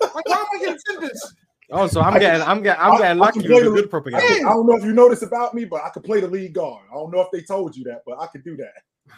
Like, 0.00 0.26
why 0.26 0.36
am 0.36 0.46
I 0.54 0.58
getting 0.58 0.78
sent 0.78 1.00
this? 1.02 1.34
Oh, 1.70 1.86
so 1.88 2.00
I'm 2.00 2.14
I 2.14 2.18
getting, 2.20 2.42
I'm 2.42 2.62
getting, 2.62 2.80
I'm 2.80 2.92
I- 2.92 2.98
getting 2.98 3.22
I 3.22 3.24
lucky 3.26 3.40
can 3.42 3.50
with 3.52 3.64
the 3.64 3.70
the- 3.70 3.76
good 3.76 3.84
I, 3.86 3.88
propaganda. 3.88 4.24
I 4.24 4.52
don't 4.52 4.66
know 4.66 4.76
if 4.76 4.84
you 4.84 4.92
noticed 4.92 5.22
about 5.24 5.52
me, 5.54 5.64
but 5.64 5.82
I 5.82 5.88
could 5.90 6.04
play 6.04 6.20
the 6.20 6.28
lead 6.28 6.52
guard. 6.52 6.84
I 6.90 6.94
don't 6.94 7.10
know 7.12 7.20
if 7.20 7.28
they 7.32 7.42
told 7.42 7.76
you 7.76 7.84
that, 7.84 8.02
but 8.06 8.18
I 8.20 8.26
could 8.28 8.44
do 8.44 8.56
that. 8.56 8.72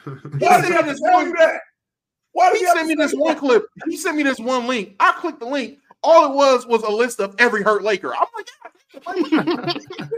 Why 0.39 0.61
did 0.61 0.70
they 0.70 0.75
have 0.75 0.87
to 0.87 0.95
tell 0.99 1.27
you 1.27 1.35
that? 1.37 1.61
Why 2.33 2.51
did 2.51 2.57
He 2.59 2.61
he 2.61 2.66
have 2.66 2.77
sent 2.77 2.89
me 2.89 2.95
this 2.95 3.11
say 3.12 3.16
one 3.19 3.37
clip. 3.37 3.65
He 3.89 3.97
sent 3.97 4.16
me 4.16 4.23
this 4.23 4.39
one 4.39 4.66
link. 4.66 4.95
I 5.01 5.12
clicked 5.12 5.41
the 5.41 5.47
link. 5.47 5.79
All 6.03 6.31
it 6.33 6.35
was 6.37 6.66
was 6.66 6.83
a 6.85 6.91
list 6.91 7.20
of 7.20 7.35
every 7.39 7.62
hurt 7.62 7.83
Laker. 7.83 8.15
I'm 8.15 8.27
like, 8.37 8.49
yeah, 9.33 10.09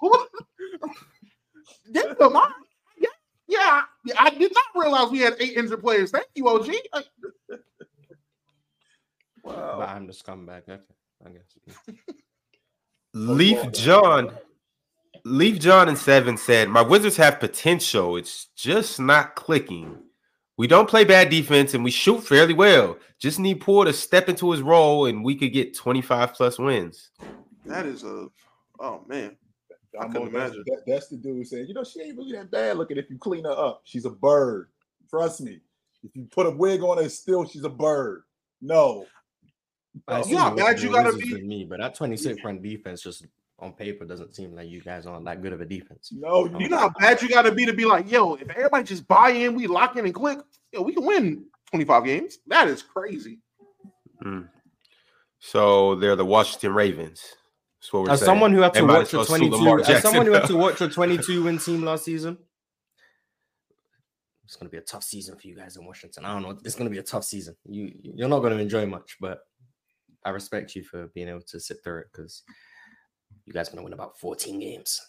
what? 0.00 0.28
I- 0.84 0.88
yeah, 2.98 3.08
yeah, 3.46 3.82
yeah, 4.04 4.14
I 4.18 4.30
did 4.30 4.52
not 4.52 4.82
realize 4.82 5.10
we 5.10 5.20
had 5.20 5.36
eight 5.40 5.56
injured 5.56 5.80
players. 5.80 6.10
Thank 6.10 6.26
you, 6.34 6.48
OG. 6.48 6.70
Like, 6.92 7.06
But 9.44 9.88
I'm 9.88 10.06
the 10.06 10.12
scumbag. 10.12 10.62
Okay, 10.68 10.82
I 11.24 11.30
guess. 11.30 11.96
Leaf 13.14 13.72
John, 13.72 14.30
Leaf 15.24 15.58
John 15.58 15.88
and 15.88 15.98
Seven 15.98 16.36
said, 16.36 16.68
"My 16.68 16.82
Wizards 16.82 17.16
have 17.16 17.40
potential. 17.40 18.16
It's 18.16 18.46
just 18.56 19.00
not 19.00 19.34
clicking. 19.34 19.98
We 20.56 20.66
don't 20.66 20.88
play 20.88 21.04
bad 21.04 21.30
defense 21.30 21.74
and 21.74 21.84
we 21.84 21.90
shoot 21.92 22.20
fairly 22.22 22.52
well. 22.54 22.98
Just 23.20 23.38
need 23.38 23.60
Poole 23.60 23.84
to 23.84 23.92
step 23.92 24.28
into 24.28 24.50
his 24.50 24.60
role 24.60 25.06
and 25.06 25.24
we 25.24 25.36
could 25.36 25.52
get 25.52 25.76
25 25.76 26.34
plus 26.34 26.58
wins." 26.58 27.10
that 27.64 27.84
is 27.84 28.02
a, 28.02 28.28
oh 28.80 29.02
man, 29.06 29.36
I 30.00 30.04
I'm 30.04 30.12
couldn't 30.12 30.28
imagine. 30.28 30.62
that- 30.66 30.84
that's 30.86 31.08
the 31.08 31.16
dude 31.16 31.46
saying, 31.46 31.66
you 31.68 31.74
know, 31.74 31.84
she 31.84 32.00
ain't 32.00 32.16
really 32.16 32.32
that 32.32 32.50
bad 32.50 32.78
looking 32.78 32.96
if 32.96 33.10
you 33.10 33.18
clean 33.18 33.44
her 33.44 33.50
up. 33.50 33.82
She's 33.84 34.04
a 34.06 34.10
bird. 34.10 34.68
Trust 35.10 35.40
me. 35.42 35.60
If 36.02 36.14
you 36.14 36.26
put 36.30 36.46
a 36.46 36.50
wig 36.50 36.82
on 36.82 36.96
her, 36.98 37.08
still 37.08 37.44
she's 37.46 37.64
a 37.64 37.68
bird. 37.68 38.22
No. 38.62 39.04
I 40.06 40.18
No. 40.18 40.22
see 40.24 40.30
You 40.32 40.38
how 40.38 40.54
bad 40.54 40.80
you 40.80 40.92
gotta 40.92 41.16
be? 41.16 41.40
me, 41.42 41.64
but 41.64 41.78
that 41.80 41.94
26 41.94 42.42
run 42.44 42.60
defense 42.62 43.02
just 43.02 43.26
on 43.58 43.72
paper 43.72 44.04
doesn't 44.04 44.34
seem 44.34 44.54
like 44.54 44.68
you 44.68 44.80
guys 44.80 45.06
aren't 45.06 45.24
that 45.24 45.42
good 45.42 45.52
of 45.52 45.60
a 45.60 45.64
defense. 45.66 46.12
No, 46.12 46.46
You 46.58 46.68
know 46.68 46.76
how 46.78 46.90
bad 47.00 47.20
you 47.20 47.28
got 47.28 47.42
to 47.42 47.50
be 47.52 47.66
to 47.66 47.72
be 47.72 47.84
like, 47.84 48.08
yo, 48.10 48.34
if 48.34 48.48
everybody 48.50 48.84
just 48.84 49.08
buy 49.08 49.30
in, 49.30 49.54
we 49.56 49.66
lock 49.66 49.96
in 49.96 50.04
and 50.04 50.14
click, 50.14 50.38
yo, 50.72 50.82
we 50.82 50.92
can 50.94 51.04
win 51.04 51.44
25 51.70 52.04
games. 52.04 52.38
That 52.46 52.68
is 52.68 52.82
crazy. 52.82 53.40
Hmm. 54.22 54.42
So 55.40 55.96
they're 55.96 56.14
the 56.16 56.24
Washington 56.24 56.72
Ravens. 56.74 57.20
That's 57.80 57.92
what 57.92 58.04
we're 58.04 58.10
As 58.10 58.20
saying. 58.20 58.26
someone 58.26 58.52
who 58.52 58.60
had 58.60 58.74
to 58.74 58.82
might 58.86 58.98
watch 58.98 59.14
a 59.14 59.24
22, 59.24 59.56
Lamar 59.56 59.80
as 59.80 60.02
someone 60.02 60.26
who 60.26 60.32
had 60.32 60.46
to 60.46 60.56
watch 60.56 60.80
a 60.80 60.88
22 60.88 61.42
win 61.44 61.58
team 61.58 61.84
last 61.84 62.04
season, 62.04 62.38
it's 64.44 64.56
gonna 64.56 64.70
be 64.70 64.78
a 64.78 64.82
tough 64.82 65.02
season 65.04 65.36
for 65.36 65.46
you 65.46 65.54
guys 65.56 65.76
in 65.76 65.84
Washington. 65.84 66.24
I 66.24 66.32
don't 66.32 66.42
know. 66.42 66.58
It's 66.64 66.74
gonna 66.74 66.90
be 66.90 66.98
a 66.98 67.02
tough 67.02 67.24
season. 67.24 67.56
You 67.68 67.92
you're 68.02 68.28
not 68.28 68.40
gonna 68.40 68.56
enjoy 68.56 68.86
much, 68.86 69.16
but 69.20 69.40
I 70.28 70.30
respect 70.30 70.74
you 70.76 70.84
for 70.84 71.06
being 71.14 71.28
able 71.28 71.40
to 71.40 71.58
sit 71.58 71.78
through 71.82 72.00
it 72.00 72.08
because 72.12 72.42
you 73.46 73.52
guys 73.54 73.68
are 73.68 73.72
gonna 73.72 73.82
win 73.82 73.94
about 73.94 74.18
14 74.18 74.60
games. 74.60 75.00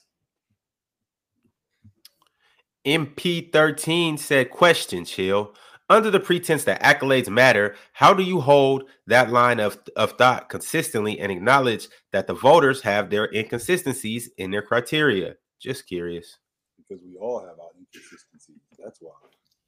MP13 2.86 4.18
said, 4.18 4.50
Question, 4.50 5.04
chill. 5.04 5.54
Under 5.90 6.10
the 6.10 6.22
pretense 6.22 6.64
that 6.66 6.82
accolades 6.84 7.28
matter, 7.28 7.76
how 7.92 8.14
do 8.14 8.24
you 8.24 8.40
hold 8.40 8.84
that 9.08 9.30
line 9.32 9.60
of, 9.60 9.78
of 9.98 10.14
thought 10.14 10.48
consistently 10.48 11.20
and 11.20 11.32
acknowledge 11.34 11.90
that 12.14 12.28
the 12.28 12.34
voters 12.34 12.82
have 12.84 13.10
their 13.10 13.26
inconsistencies 13.34 14.30
in 14.38 14.52
their 14.52 14.62
criteria? 14.62 15.36
Just 15.60 15.86
curious. 15.88 16.38
because 16.78 17.04
we 17.04 17.18
all 17.18 17.40
have 17.42 17.60
our 17.60 17.72
inconsistencies. 17.78 18.62
That's 18.82 19.00
why. 19.02 19.12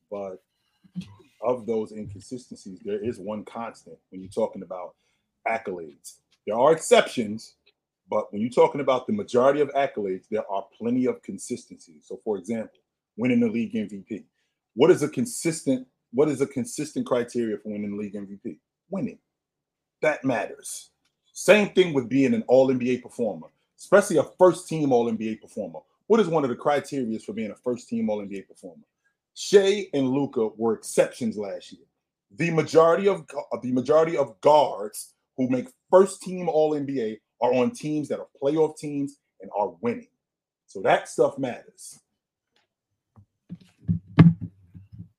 But 0.10 0.42
of 1.44 1.66
those 1.66 1.92
inconsistencies, 1.92 2.80
there 2.86 3.04
is 3.04 3.20
one 3.20 3.44
constant 3.44 3.98
when 4.12 4.22
you're 4.22 4.30
talking 4.30 4.62
about 4.64 4.96
accolades. 5.48 6.18
There 6.46 6.58
are 6.58 6.72
exceptions, 6.72 7.56
but 8.10 8.32
when 8.32 8.42
you're 8.42 8.52
talking 8.52 8.82
about 8.82 9.08
the 9.08 9.14
majority 9.14 9.62
of 9.62 9.70
accolades, 9.70 10.28
there 10.30 10.50
are 10.52 10.66
plenty 10.78 11.06
of 11.06 11.22
consistencies. 11.22 12.06
So, 12.08 12.20
for 12.24 12.38
example, 12.38 12.80
winning 13.18 13.40
the 13.40 13.50
league 13.50 13.74
MVP. 13.74 14.24
What 14.76 14.92
is 14.92 15.04
a 15.04 15.10
consistent? 15.10 15.88
What 16.14 16.30
is 16.30 16.42
a 16.42 16.48
consistent 16.48 17.06
criteria 17.06 17.58
for 17.58 17.70
winning 17.70 17.92
the 17.92 17.98
league 17.98 18.16
MVP? 18.16 18.58
Winning. 18.90 19.20
That 20.02 20.26
matters. 20.26 20.90
Same 21.32 21.70
thing 21.70 21.94
with 21.94 22.10
being 22.10 22.34
an 22.34 22.44
All 22.48 22.68
NBA 22.68 23.02
performer, 23.04 23.48
especially 23.78 24.18
a 24.18 24.24
first 24.38 24.68
team 24.68 24.92
All 24.92 25.12
NBA 25.12 25.42
performer. 25.42 25.80
What 26.08 26.20
is 26.20 26.28
one 26.28 26.44
of 26.44 26.50
the 26.50 26.56
criteria 26.56 27.18
for 27.20 27.34
being 27.34 27.52
a 27.52 27.56
first 27.56 27.88
team 27.88 28.10
All 28.10 28.22
NBA 28.22 28.48
performer? 28.48 28.84
Shai 29.34 29.88
and 29.94 30.10
Luka 30.10 30.50
were 30.58 30.74
exceptions 30.74 31.38
last 31.38 31.72
year. 31.72 31.86
The 32.36 32.52
majority 32.52 33.08
of 33.08 33.26
the 33.62 33.72
majority 33.72 34.18
of 34.18 34.40
guards 34.42 35.14
who 35.48 35.50
make 35.50 35.68
first 35.90 36.22
team 36.22 36.50
All 36.50 36.72
NBA 36.74 37.18
are 37.42 37.54
on 37.54 37.72
teams 37.72 38.08
that 38.10 38.20
are 38.20 38.28
playoff 38.42 38.78
teams 38.78 39.18
and 39.42 39.50
are 39.58 39.74
winning. 39.82 40.08
So 40.68 40.82
that 40.82 41.10
stuff 41.10 41.38
matters. 41.38 42.00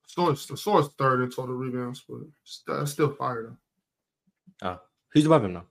Source, 0.06 0.46
the 0.46 0.56
source 0.56 0.88
third 0.98 1.22
in 1.22 1.30
total 1.30 1.54
rebounds, 1.54 2.04
but 2.08 2.18
st- 2.44 2.78
that's 2.78 2.92
still 2.92 3.10
fire 3.14 3.56
though. 4.62 4.78
Who's 5.12 5.26
above 5.26 5.44
him 5.44 5.54
now? 5.54 5.64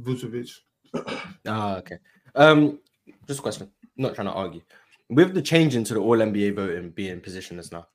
Vucevic. 0.00 0.50
Ah, 1.46 1.76
okay. 1.78 1.96
Um, 2.34 2.78
just 3.26 3.38
a 3.38 3.42
question. 3.42 3.70
not 3.96 4.14
trying 4.14 4.26
to 4.26 4.32
argue. 4.32 4.60
With 5.08 5.34
the 5.34 5.42
change 5.42 5.74
into 5.74 5.94
the 5.94 6.00
All 6.00 6.16
NBA 6.18 6.54
voting 6.54 6.90
being 6.90 7.20
positionless 7.20 7.72
now, 7.72 7.86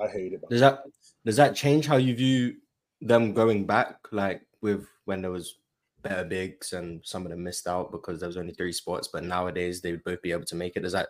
I 0.00 0.06
hate 0.08 0.34
it. 0.34 0.40
does 0.48 0.60
that 0.60 0.84
does 1.24 1.36
that 1.36 1.56
change 1.56 1.86
how 1.86 1.96
you 1.96 2.14
view 2.14 2.56
them 3.00 3.32
going 3.34 3.66
back? 3.66 3.96
Like 4.12 4.42
with 4.62 4.86
when 5.04 5.22
there 5.22 5.30
was 5.30 5.56
better 6.02 6.24
bigs 6.24 6.72
and 6.72 7.00
some 7.04 7.24
of 7.24 7.30
them 7.30 7.42
missed 7.42 7.66
out 7.66 7.92
because 7.92 8.20
there 8.20 8.28
was 8.28 8.36
only 8.36 8.52
three 8.52 8.72
spots, 8.72 9.08
but 9.08 9.24
nowadays 9.24 9.80
they 9.80 9.92
would 9.92 10.04
both 10.04 10.22
be 10.22 10.32
able 10.32 10.44
to 10.44 10.56
make 10.56 10.76
it. 10.76 10.80
Does 10.80 10.92
that 10.92 11.08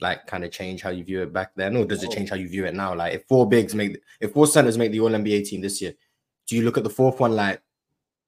like 0.00 0.26
kind 0.26 0.44
of 0.44 0.52
change 0.52 0.82
how 0.82 0.90
you 0.90 1.04
view 1.04 1.22
it 1.22 1.32
back 1.32 1.52
then, 1.56 1.76
or 1.76 1.84
does 1.84 2.02
it 2.02 2.10
oh. 2.12 2.14
change 2.14 2.30
how 2.30 2.36
you 2.36 2.48
view 2.48 2.64
it 2.64 2.74
now? 2.74 2.94
Like 2.94 3.14
if 3.14 3.24
four 3.28 3.48
bigs 3.48 3.74
make 3.74 4.00
if 4.20 4.32
four 4.32 4.46
centers 4.46 4.78
make 4.78 4.92
the 4.92 5.00
All 5.00 5.10
NBA 5.10 5.46
team 5.46 5.60
this 5.60 5.82
year, 5.82 5.94
do 6.46 6.56
you 6.56 6.62
look 6.62 6.78
at 6.78 6.84
the 6.84 6.90
fourth 6.90 7.20
one 7.20 7.32
like 7.32 7.60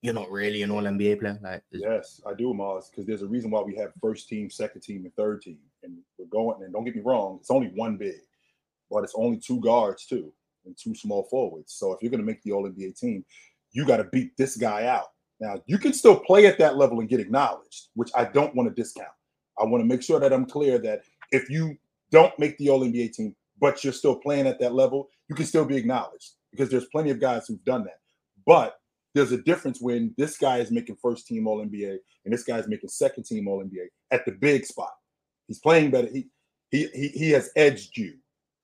you're 0.03 0.15
not 0.15 0.31
really 0.31 0.63
an 0.63 0.71
All 0.71 0.83
NBA 0.83 1.21
player? 1.21 1.39
Like 1.43 1.63
Yes, 1.71 2.21
I 2.27 2.35
do, 2.35 2.53
Marz, 2.55 2.91
because 2.91 3.07
there's 3.07 3.23
a 3.23 3.29
reason 3.29 3.51
why 3.51 3.63
we 3.63 3.77
have 3.77 3.93
first 4.01 4.29
team, 4.29 4.51
second 4.51 4.81
team, 4.81 5.05
and 5.05 5.15
third 5.15 5.43
team. 5.43 5.59
And 5.83 5.99
we're 6.19 6.27
going, 6.27 6.63
and 6.63 6.73
don't 6.73 6.85
get 6.85 6.97
me 6.97 7.03
wrong, 7.03 7.39
it's 7.41 7.51
only 7.51 7.69
one 7.69 7.97
big, 7.97 8.21
but 8.91 9.05
it's 9.05 9.15
only 9.15 9.39
two 9.39 9.61
guards 9.61 10.07
too, 10.07 10.33
and 10.65 10.77
two 10.77 10.95
small 10.95 11.25
forwards. 11.25 11.73
So 11.75 11.93
if 11.93 12.03
you're 12.03 12.11
going 12.11 12.21
to 12.21 12.27
make 12.27 12.43
the 12.43 12.53
All 12.53 12.69
NBA 12.69 12.99
team, 12.99 13.25
you 13.73 13.87
got 13.87 13.99
to 13.99 14.05
beat 14.05 14.37
this 14.37 14.57
guy 14.57 14.87
out. 14.87 15.07
Now, 15.41 15.63
you 15.67 15.79
can 15.79 15.93
still 15.93 16.19
play 16.19 16.47
at 16.47 16.59
that 16.59 16.77
level 16.77 17.01
and 17.01 17.09
get 17.09 17.21
acknowledged, 17.21 17.89
which 17.95 18.11
I 18.15 18.25
don't 18.25 18.55
want 18.55 18.69
to 18.69 18.75
discount. 18.75 19.09
I 19.59 19.65
want 19.65 19.83
to 19.83 19.87
make 19.87 20.03
sure 20.03 20.21
that 20.21 20.33
I'm 20.33 20.47
clear 20.47 20.79
that 20.79 21.03
if 21.33 21.49
you 21.49 21.77
don't 22.11 22.37
make 22.39 22.59
the 22.59 22.69
All 22.69 22.81
NBA 22.81 23.13
team, 23.13 23.35
but 23.61 23.83
you're 23.83 23.93
still 23.93 24.17
playing 24.17 24.47
at 24.47 24.59
that 24.61 24.75
level, 24.75 25.09
you 25.29 25.35
can 25.35 25.47
still 25.47 25.65
be 25.65 25.77
acknowledged 25.77 26.33
because 26.51 26.71
there's 26.71 26.87
plenty 26.87 27.11
of 27.11 27.21
guys 27.21 27.47
who've 27.47 27.65
done 27.65 27.85
that. 27.85 28.01
But 28.47 28.77
there's 29.15 29.33
a 29.33 29.43
difference 29.43 29.81
when 29.81 30.15
this 30.17 30.37
guy 30.37 30.59
is 30.59 30.71
making 30.71 30.97
first 31.03 31.27
team 31.27 31.47
All 31.47 31.65
NBA 31.65 31.99
and 32.25 32.33
this 32.33 32.45
guy's 32.45 32.69
making 32.69 32.89
second 32.89 33.25
team 33.25 33.49
All 33.49 33.63
NBA 33.63 33.87
at 34.11 34.25
the 34.25 34.33
big 34.33 34.65
spot. 34.65 34.93
He's 35.47 35.59
playing 35.59 35.91
better. 35.91 36.09
He 36.09 36.29
he 36.71 36.89
he, 36.95 37.09
he 37.09 37.31
has 37.31 37.51
edged 37.57 37.97
you, 37.97 38.15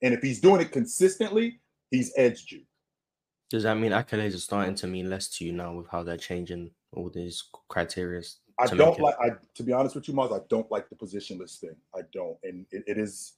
and 0.02 0.14
if 0.14 0.22
he's 0.22 0.40
doing 0.40 0.60
it 0.60 0.72
consistently, 0.72 1.60
he's 1.90 2.12
edged 2.16 2.52
you. 2.52 2.62
Does 3.48 3.62
that 3.62 3.76
mean 3.78 3.92
accolades 3.92 4.34
are 4.34 4.38
starting 4.38 4.74
to 4.76 4.86
mean 4.86 5.08
less 5.08 5.28
to 5.38 5.44
you 5.44 5.52
now 5.52 5.72
with 5.74 5.88
how 5.88 6.02
they're 6.02 6.16
changing 6.16 6.70
all 6.92 7.08
these 7.10 7.44
criteria? 7.68 8.22
I 8.58 8.66
don't 8.66 8.98
it- 8.98 9.02
like. 9.02 9.14
I 9.20 9.30
to 9.54 9.62
be 9.62 9.72
honest 9.72 9.94
with 9.94 10.08
you, 10.08 10.14
Marz, 10.14 10.32
I 10.32 10.42
don't 10.48 10.70
like 10.70 10.88
the 10.88 10.96
positionless 10.96 11.58
thing. 11.60 11.76
I 11.94 12.00
don't, 12.12 12.36
and 12.42 12.66
it, 12.70 12.84
it 12.86 12.98
is. 12.98 13.34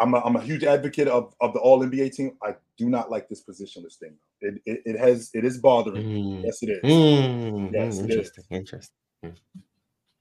I'm 0.00 0.14
a, 0.14 0.20
I'm 0.20 0.36
a 0.36 0.40
huge 0.40 0.62
advocate 0.62 1.08
of, 1.08 1.34
of 1.40 1.52
the 1.54 1.58
All 1.58 1.80
NBA 1.80 2.14
team. 2.14 2.36
I 2.42 2.54
do 2.76 2.88
not 2.88 3.10
like 3.10 3.28
this 3.28 3.42
positionless 3.42 3.96
thing. 3.96 4.14
It, 4.40 4.62
it, 4.64 4.82
it 4.84 4.98
has 4.98 5.30
it 5.34 5.44
is 5.44 5.58
bothering. 5.58 6.06
me. 6.06 6.22
Mm, 6.22 6.44
Yes, 6.44 6.62
it 6.62 6.70
is. 6.70 6.82
mm, 6.84 7.72
Yes, 7.72 7.98
mm, 7.98 8.04
it 8.04 8.10
is. 8.10 8.10
interesting. 8.10 8.44
Interesting. 8.50 8.94
Mm. 9.24 9.34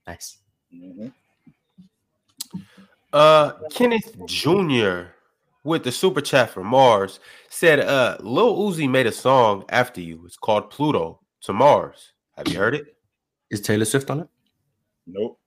Nice. 0.07 0.37
Mhm. 0.73 1.13
Uh, 3.13 3.51
Kenneth 3.71 4.15
Jr. 4.25 5.11
with 5.67 5.83
the 5.83 5.91
super 5.91 6.21
chat 6.21 6.49
from 6.49 6.71
Marz 6.71 7.19
said, 7.49 7.79
"Uh, 7.81 8.17
Lil 8.21 8.55
Uzi 8.57 8.89
made 8.89 9.05
a 9.05 9.11
song 9.11 9.65
after 9.69 10.01
you. 10.01 10.23
It's 10.25 10.37
called 10.37 10.69
Pluto 10.69 11.19
to 11.41 11.53
Mars. 11.53 12.13
Have 12.37 12.47
you 12.47 12.57
heard 12.57 12.73
it? 12.75 12.95
Is 13.51 13.61
Taylor 13.61 13.85
Swift 13.85 14.09
on 14.09 14.21
it? 14.21 14.27
Nope. 15.05 15.39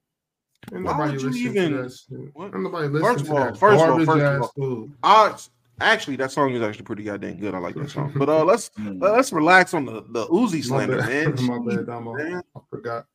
Ain't 0.73 0.83
Why 0.85 0.91
nobody 0.91 1.23
would 1.23 1.35
you 1.35 1.49
even- 1.49 1.71
to 1.71 1.83
that 1.83 1.91
shit. 1.91 2.29
What? 2.35 2.53
Nobody 2.53 2.99
First 2.99 3.25
of 3.25 3.31
all- 3.31 3.37
that 3.37 3.57
first 3.57 3.83
of 3.83 3.89
all- 3.89 4.05
first 4.05 4.57
of 4.57 4.63
all- 4.63 4.89
I 5.03 5.33
actually 5.79 6.15
that 6.17 6.31
song 6.31 6.53
is 6.53 6.61
actually 6.61 6.85
pretty 6.85 7.03
goddamn 7.03 7.39
good. 7.39 7.55
I 7.55 7.57
like 7.57 7.73
that 7.75 7.89
song. 7.89 8.13
But 8.15 8.29
uh 8.29 8.43
let's 8.43 8.69
Mm. 8.79 9.01
let's 9.01 9.33
relax 9.33 9.73
on 9.73 9.85
the 9.85 10.03
the 10.09 10.27
Uzi 10.27 10.55
My 10.55 10.61
slander, 10.61 10.97
man. 10.97 11.35
my 11.47 11.75
bad, 11.75 11.85
Damo. 11.87 12.13
Man. 12.13 12.43
I 12.55 12.59
forgot. 12.69 13.05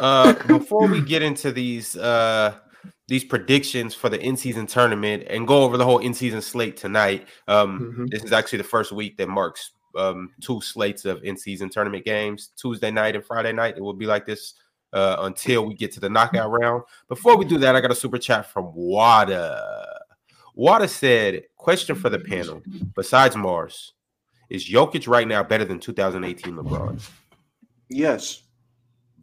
Uh, 0.00 0.32
before 0.46 0.86
we 0.86 1.00
get 1.00 1.22
into 1.22 1.50
these 1.50 1.96
uh 1.96 2.54
these 3.08 3.24
predictions 3.24 3.94
for 3.94 4.08
the 4.08 4.20
in-season 4.20 4.66
tournament 4.66 5.24
and 5.28 5.48
go 5.48 5.62
over 5.64 5.76
the 5.76 5.84
whole 5.84 5.98
in-season 5.98 6.40
slate 6.42 6.76
tonight. 6.76 7.26
Um, 7.48 7.94
Mhm. 7.98 8.10
This 8.10 8.22
is 8.22 8.32
actually 8.32 8.58
the 8.58 8.64
first 8.64 8.92
week 8.92 9.16
that 9.16 9.28
marks 9.28 9.72
um, 9.96 10.30
two 10.40 10.60
slates 10.60 11.04
of 11.06 11.24
in-season 11.24 11.70
tournament 11.70 12.04
games, 12.04 12.50
Tuesday 12.56 12.90
night 12.90 13.16
and 13.16 13.24
Friday 13.24 13.52
night. 13.52 13.76
It 13.76 13.82
will 13.82 13.94
be 13.94 14.06
like 14.06 14.26
this 14.26 14.54
uh, 14.92 15.16
until 15.20 15.66
we 15.66 15.74
get 15.74 15.90
to 15.92 16.00
the 16.00 16.08
knockout 16.08 16.50
round. 16.50 16.82
Before 17.08 17.36
we 17.36 17.44
do 17.46 17.58
that, 17.58 17.74
I 17.74 17.80
got 17.80 17.90
a 17.90 17.94
super 17.94 18.18
chat 18.18 18.46
from 18.46 18.72
Wada. 18.74 20.00
Wada 20.54 20.86
said, 20.88 21.44
"Question 21.56 21.96
for 21.96 22.10
the 22.10 22.18
panel: 22.18 22.62
Besides 22.94 23.34
Marz, 23.36 23.92
is 24.50 24.68
Jokic 24.68 25.08
right 25.08 25.26
now 25.26 25.42
better 25.42 25.64
than 25.64 25.80
2018 25.80 26.54
LeBron?" 26.54 27.00
Yes. 27.88 28.42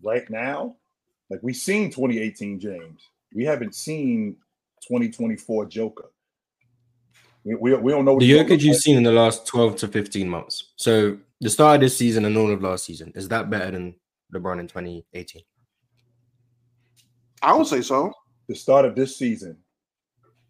right 0.04 0.30
now, 0.30 0.76
like 1.30 1.40
we've 1.42 1.56
seen 1.56 1.90
2018 1.90 2.60
James. 2.60 3.02
We 3.36 3.44
haven't 3.44 3.76
seen 3.76 4.38
2024 4.88 5.66
Joker. 5.66 6.10
We, 7.44 7.54
we, 7.56 7.76
we 7.76 7.92
don't 7.92 8.06
know 8.06 8.14
what 8.14 8.22
The 8.22 8.28
he's 8.28 8.38
gonna 8.38 8.50
Jokic 8.50 8.62
you've 8.64 8.74
like. 8.74 8.82
seen 8.82 8.98
in 8.98 9.04
the 9.04 9.12
last 9.12 9.46
12 9.46 9.76
to 9.78 9.88
15 9.88 10.28
months. 10.28 10.72
So 10.78 11.18
the 11.42 11.50
start 11.50 11.76
of 11.76 11.82
this 11.82 11.98
season 11.98 12.26
and 12.26 12.36
all 12.38 12.50
of 12.50 12.64
last 12.64 12.86
season, 12.86 13.12
is 13.14 13.28
that 13.28 13.50
better 13.50 13.70
than 13.70 13.96
LeBron 14.34 14.60
in 14.62 14.68
2018? 14.68 15.44
I 17.44 17.54
would 17.54 17.68
say 17.68 17.82
so. 17.82 18.12
the 18.48 18.56
start 18.56 18.86
of 18.86 18.96
this 18.96 19.18
season 19.18 19.58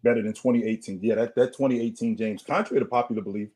better 0.02 0.22
than 0.22 0.32
2018. 0.32 1.00
Yeah, 1.02 1.16
that, 1.16 1.34
that 1.34 1.48
2018 1.52 2.16
James, 2.16 2.42
contrary 2.42 2.80
to 2.80 2.86
popular 2.88 3.20
belief, 3.22 3.48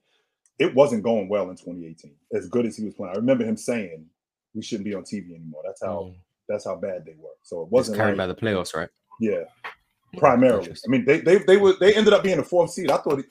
it 0.58 0.74
wasn't 0.74 1.02
going 1.04 1.28
well 1.28 1.48
in 1.50 1.56
2018. 1.56 2.12
As 2.34 2.48
good 2.48 2.66
as 2.66 2.76
he 2.76 2.84
was 2.84 2.94
playing, 2.94 3.14
I 3.14 3.16
remember 3.16 3.44
him 3.44 3.56
saying 3.56 4.04
we 4.54 4.62
shouldn't 4.62 4.84
be 4.84 4.94
on 4.94 5.04
TV 5.04 5.34
anymore. 5.34 5.62
That's 5.64 5.82
how 5.82 6.10
Mm. 6.10 6.16
that's 6.48 6.64
how 6.64 6.74
bad 6.76 7.06
they 7.06 7.14
were. 7.18 7.30
So 7.42 7.62
it 7.62 7.68
wasn't 7.68 7.96
carried 7.96 8.18
like, 8.18 8.18
by 8.18 8.26
the 8.26 8.34
playoffs, 8.34 8.74
right? 8.74 8.88
Yeah, 9.20 9.44
primarily. 10.16 10.72
I 10.72 10.88
mean, 10.88 11.04
they 11.04 11.20
they 11.20 11.38
they 11.38 11.56
were 11.56 11.74
they 11.78 11.94
ended 11.94 12.14
up 12.14 12.24
being 12.24 12.38
the 12.38 12.42
fourth 12.42 12.70
seed. 12.72 12.90
I 12.90 12.96
thought 12.96 13.20
it, 13.20 13.26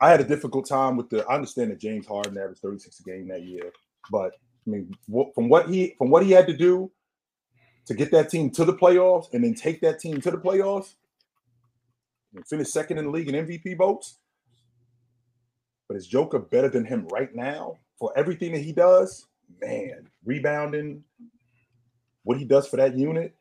I 0.00 0.10
had 0.10 0.20
a 0.20 0.24
difficult 0.24 0.66
time 0.66 0.96
with 0.96 1.10
the. 1.10 1.24
I 1.26 1.34
understand 1.34 1.70
that 1.70 1.78
James 1.78 2.06
Harden 2.06 2.36
averaged 2.38 2.60
36 2.62 2.98
a 2.98 3.02
game 3.04 3.28
that 3.28 3.42
year, 3.42 3.70
but 4.10 4.32
I 4.66 4.70
mean, 4.70 4.92
from 5.34 5.48
what 5.48 5.68
he 5.68 5.94
from 5.98 6.10
what 6.10 6.24
he 6.24 6.32
had 6.32 6.46
to 6.46 6.56
do 6.56 6.90
to 7.86 7.94
get 7.94 8.10
that 8.12 8.30
team 8.30 8.50
to 8.50 8.64
the 8.64 8.74
playoffs 8.74 9.32
and 9.32 9.44
then 9.44 9.54
take 9.54 9.80
that 9.82 10.00
team 10.00 10.20
to 10.22 10.30
the 10.30 10.38
playoffs 10.38 10.94
and 12.34 12.46
finish 12.46 12.68
second 12.68 12.98
in 12.98 13.04
the 13.04 13.10
league 13.10 13.28
in 13.28 13.46
MVP 13.46 13.76
votes. 13.76 14.18
But 15.86 15.98
is 15.98 16.06
Joker 16.06 16.38
better 16.38 16.68
than 16.68 16.86
him 16.86 17.06
right 17.08 17.34
now 17.34 17.76
for 17.98 18.12
everything 18.16 18.52
that 18.52 18.62
he 18.62 18.72
does? 18.72 19.26
Man, 19.60 20.08
rebounding, 20.24 21.04
what 22.22 22.38
he 22.38 22.44
does 22.44 22.66
for 22.66 22.76
that 22.78 22.96
unit. 22.96 23.34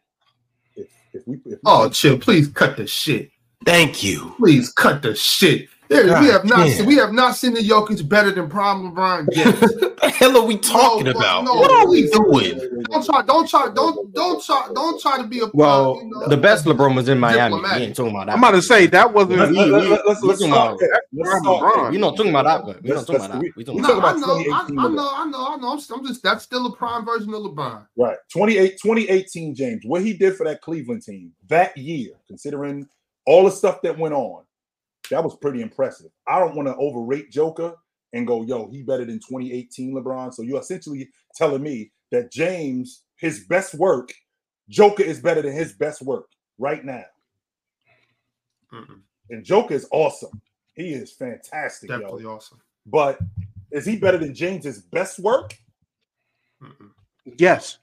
If 1.14 1.28
we, 1.28 1.36
if 1.38 1.44
we 1.46 1.58
Oh, 1.66 1.90
chill. 1.90 2.18
Please 2.18 2.48
cut 2.48 2.78
the 2.78 2.88
shit. 2.88 3.32
Thank 3.66 4.04
you. 4.04 4.34
Please 4.38 4.72
cut 4.72 5.02
the 5.02 5.16
shit. 5.16 5.68
There, 5.92 6.22
we 6.22 6.28
have 6.28 6.46
not 6.46 6.58
damn. 6.58 6.70
seen, 6.70 6.86
we 6.86 6.96
have 6.96 7.12
not 7.12 7.36
seen 7.36 7.54
the 7.54 7.60
Jokic 7.60 8.08
better 8.08 8.32
than 8.32 8.50
prime 8.50 8.92
LeBron 8.92 9.28
James. 9.34 9.60
What 9.60 9.98
the 10.00 10.10
hell 10.10 10.38
are 10.38 10.46
we 10.46 10.58
talking 10.58 11.04
No, 11.06 11.12
about? 11.12 11.44
no, 11.44 11.54
what 11.56 11.70
are 11.72 11.88
we 11.90 12.10
doing? 12.10 12.60
don't 12.90 13.06
try, 13.06 13.22
don't 13.24 13.48
try, 13.50 13.70
don't 13.76 14.14
don't 14.14 14.44
try, 14.44 14.70
don't 14.74 15.02
try 15.02 15.18
to 15.22 15.28
be 15.28 15.40
a 15.42 15.48
Well, 15.54 16.00
you 16.02 16.10
know, 16.10 16.22
uh, 16.22 16.28
the 16.30 16.38
best 16.38 16.66
LeBron 16.66 16.96
was 16.96 17.10
in 17.10 17.20
Miami. 17.20 17.56
We 17.62 17.68
ain't 17.70 17.96
talking 17.96 18.12
about 18.16 18.28
that. 18.28 18.34
I'm 18.34 18.40
about 18.40 18.52
to 18.52 18.62
say 18.62 18.88
that 18.88 19.14
wasn't. 19.14 19.40
Let's, 19.40 19.52
We- 19.52 19.58
let's, 19.66 19.84
we- 19.86 19.90
let's, 19.92 20.04
let's, 20.08 20.22
we 20.22 20.28
let's 20.30 20.40
talking 20.40 20.54
start 20.54 20.68
about- 20.70 20.80
there. 20.80 21.02
Let's 21.14 21.30
Prime 21.30 21.44
start 21.44 21.62
LeBron. 21.62 21.76
there. 21.76 21.92
We're 21.92 22.00
not 22.00 22.16
talking 22.18 22.30
about 22.32 22.46
that, 22.46 22.66
but 22.66 22.84
we're 22.84 22.96
not 22.96 23.02
talking 23.08 23.16
about 23.16 23.32
that. 23.32 23.42
we- 23.42 23.54
We're 23.58 23.64
talking 23.66 23.82
No, 23.82 23.98
about 23.98 24.02
talk 24.02 24.04
I 24.04 24.18
about 24.18 24.28
know, 24.28 24.56
I, 24.56 24.68
2018 24.68 24.80
I 24.80 24.88
know, 24.88 25.12
I 25.14 25.26
know, 25.26 25.48
I 25.48 25.56
know. 25.58 25.72
I'm, 25.74 25.80
I'm 26.00 26.06
just 26.08 26.24
that's 26.24 26.44
still 26.44 26.66
a 26.68 26.76
prime 26.76 27.06
version 27.06 27.34
of 27.34 27.42
LeBron. 27.42 27.86
Right. 27.98 28.18
28, 28.32 28.80
2018, 28.82 29.56
James, 29.56 29.82
what 29.86 30.02
he 30.04 30.14
did 30.14 30.36
for 30.36 30.46
that 30.46 30.62
Cleveland 30.62 31.04
team 31.04 31.34
that 31.50 31.76
year, 31.78 32.12
considering 32.28 32.88
all 33.28 33.44
the 33.46 33.52
stuff 33.52 33.82
that 33.84 33.98
went 33.98 34.14
on, 34.14 34.44
that 35.12 35.24
was 35.24 35.36
pretty 35.36 35.62
impressive. 35.62 36.10
I 36.28 36.40
don't 36.40 36.56
want 36.56 36.68
to 36.68 36.76
overrate 36.78 37.32
Joker 37.32 37.76
and 38.14 38.26
go, 38.26 38.44
yo, 38.44 38.68
he 38.70 38.82
better 38.82 39.06
than 39.06 39.20
2018 39.20 39.94
LeBron. 39.94 40.34
So 40.34 40.42
you're 40.42 40.60
essentially 40.60 41.10
telling 41.36 41.62
me 41.62 41.92
that 42.12 42.32
James, 42.32 43.04
his 43.18 43.46
best 43.46 43.74
work, 43.76 44.12
Joker 44.70 45.04
is 45.04 45.20
better 45.20 45.42
than 45.42 45.54
his 45.54 45.74
best 45.74 46.02
work 46.02 46.28
right 46.58 46.84
now. 46.84 47.04
Mm-mm. 48.74 49.02
And 49.30 49.44
Joker 49.44 49.74
is 49.76 49.88
awesome. 49.92 50.42
He 50.74 50.94
is 50.94 51.12
fantastic, 51.12 51.90
Definitely 51.90 52.24
yo. 52.24 52.36
awesome. 52.36 52.60
But 52.86 53.20
is 53.72 53.86
he 53.86 53.98
better 53.98 54.18
than 54.18 54.34
James's 54.34 54.80
best 54.80 55.20
work? 55.20 55.58
Mm-mm. 56.64 56.90
Yes. 57.38 57.80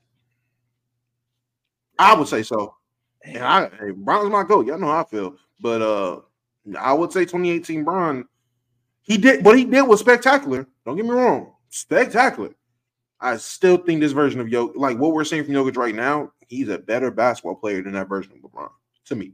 I 1.98 2.14
would 2.14 2.28
say 2.28 2.42
so. 2.42 2.74
And 3.22 3.44
I 3.44 3.68
hey, 3.80 3.90
Bron's 3.90 4.30
my 4.30 4.44
goat. 4.44 4.66
Y'all 4.66 4.78
know 4.78 4.86
how 4.86 5.00
I 5.00 5.05
feel. 5.05 5.34
But 5.60 5.82
uh 5.82 6.20
I 6.77 6.93
would 6.93 7.12
say 7.12 7.20
2018 7.20 7.85
Bron, 7.85 8.27
he 9.03 9.16
did 9.16 9.45
what 9.45 9.57
he 9.57 9.65
did 9.65 9.82
was 9.82 10.01
spectacular. 10.01 10.66
Don't 10.85 10.97
get 10.97 11.05
me 11.05 11.12
wrong. 11.12 11.53
Spectacular. 11.70 12.51
I 13.20 13.36
still 13.36 13.78
think 13.78 14.01
this 14.01 14.12
version 14.12 14.40
of 14.40 14.49
Jokic, 14.49 14.77
like 14.77 14.99
what 14.99 15.12
we're 15.12 15.24
seeing 15.24 15.45
from 15.45 15.55
Jokic 15.55 15.77
right 15.77 15.95
now, 15.95 16.32
he's 16.49 16.69
a 16.69 16.78
better 16.78 17.11
basketball 17.11 17.57
player 17.57 17.82
than 17.82 17.93
that 17.95 18.09
version 18.09 18.32
of 18.32 18.51
LeBron 18.51 18.70
to 19.07 19.16
me. 19.16 19.32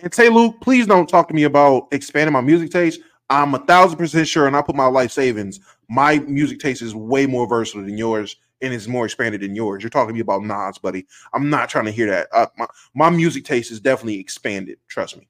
And 0.00 0.12
Tay 0.12 0.28
Luke, 0.28 0.56
please 0.60 0.86
don't 0.86 1.08
talk 1.08 1.28
to 1.28 1.34
me 1.34 1.44
about 1.44 1.88
expanding 1.92 2.32
my 2.32 2.40
music 2.40 2.70
taste. 2.70 3.00
I'm 3.30 3.54
a 3.54 3.58
thousand 3.60 3.98
percent 3.98 4.28
sure, 4.28 4.46
and 4.46 4.56
I 4.56 4.62
put 4.62 4.76
my 4.76 4.86
life 4.86 5.12
savings. 5.12 5.60
My 5.88 6.18
music 6.20 6.58
taste 6.58 6.82
is 6.82 6.94
way 6.94 7.26
more 7.26 7.46
versatile 7.46 7.84
than 7.84 7.96
yours, 7.96 8.36
and 8.60 8.74
it's 8.74 8.88
more 8.88 9.04
expanded 9.04 9.40
than 9.40 9.54
yours. 9.54 9.82
You're 9.82 9.90
talking 9.90 10.08
to 10.08 10.14
me 10.14 10.20
about 10.20 10.42
Nas, 10.42 10.78
buddy. 10.78 11.06
I'm 11.32 11.48
not 11.48 11.68
trying 11.68 11.86
to 11.86 11.90
hear 11.90 12.10
that. 12.10 12.28
Uh, 12.32 12.46
my, 12.58 12.66
my 12.94 13.10
music 13.10 13.44
taste 13.44 13.70
is 13.70 13.80
definitely 13.80 14.18
expanded. 14.18 14.78
Trust 14.88 15.16
me. 15.16 15.28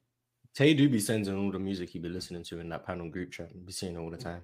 Tay 0.55 0.73
do 0.73 0.87
be 0.87 0.99
sending 0.99 1.37
all 1.37 1.51
the 1.51 1.59
music 1.59 1.89
he 1.89 1.99
be 1.99 2.07
listening 2.07 2.43
to 2.45 2.61
in 2.61 2.69
that 2.69 2.85
panel 2.85 3.09
group 3.09 3.29
chat. 3.31 3.51
Be 3.65 3.73
seeing 3.73 3.95
it 3.95 3.99
all 3.99 4.09
the 4.09 4.17
time. 4.17 4.41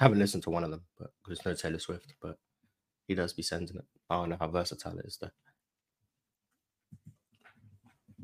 haven't 0.00 0.18
listened 0.18 0.42
to 0.42 0.50
one 0.50 0.64
of 0.64 0.70
them, 0.70 0.82
but 0.98 1.12
there's 1.24 1.44
no 1.44 1.54
Taylor 1.54 1.78
Swift, 1.78 2.14
but 2.20 2.36
he 3.06 3.14
does 3.14 3.32
be 3.32 3.42
sending 3.42 3.76
it. 3.76 3.84
I 4.10 4.16
don't 4.16 4.30
know 4.30 4.36
how 4.40 4.48
versatile 4.48 4.98
it 4.98 5.06
is 5.06 5.18
though. 5.18 5.30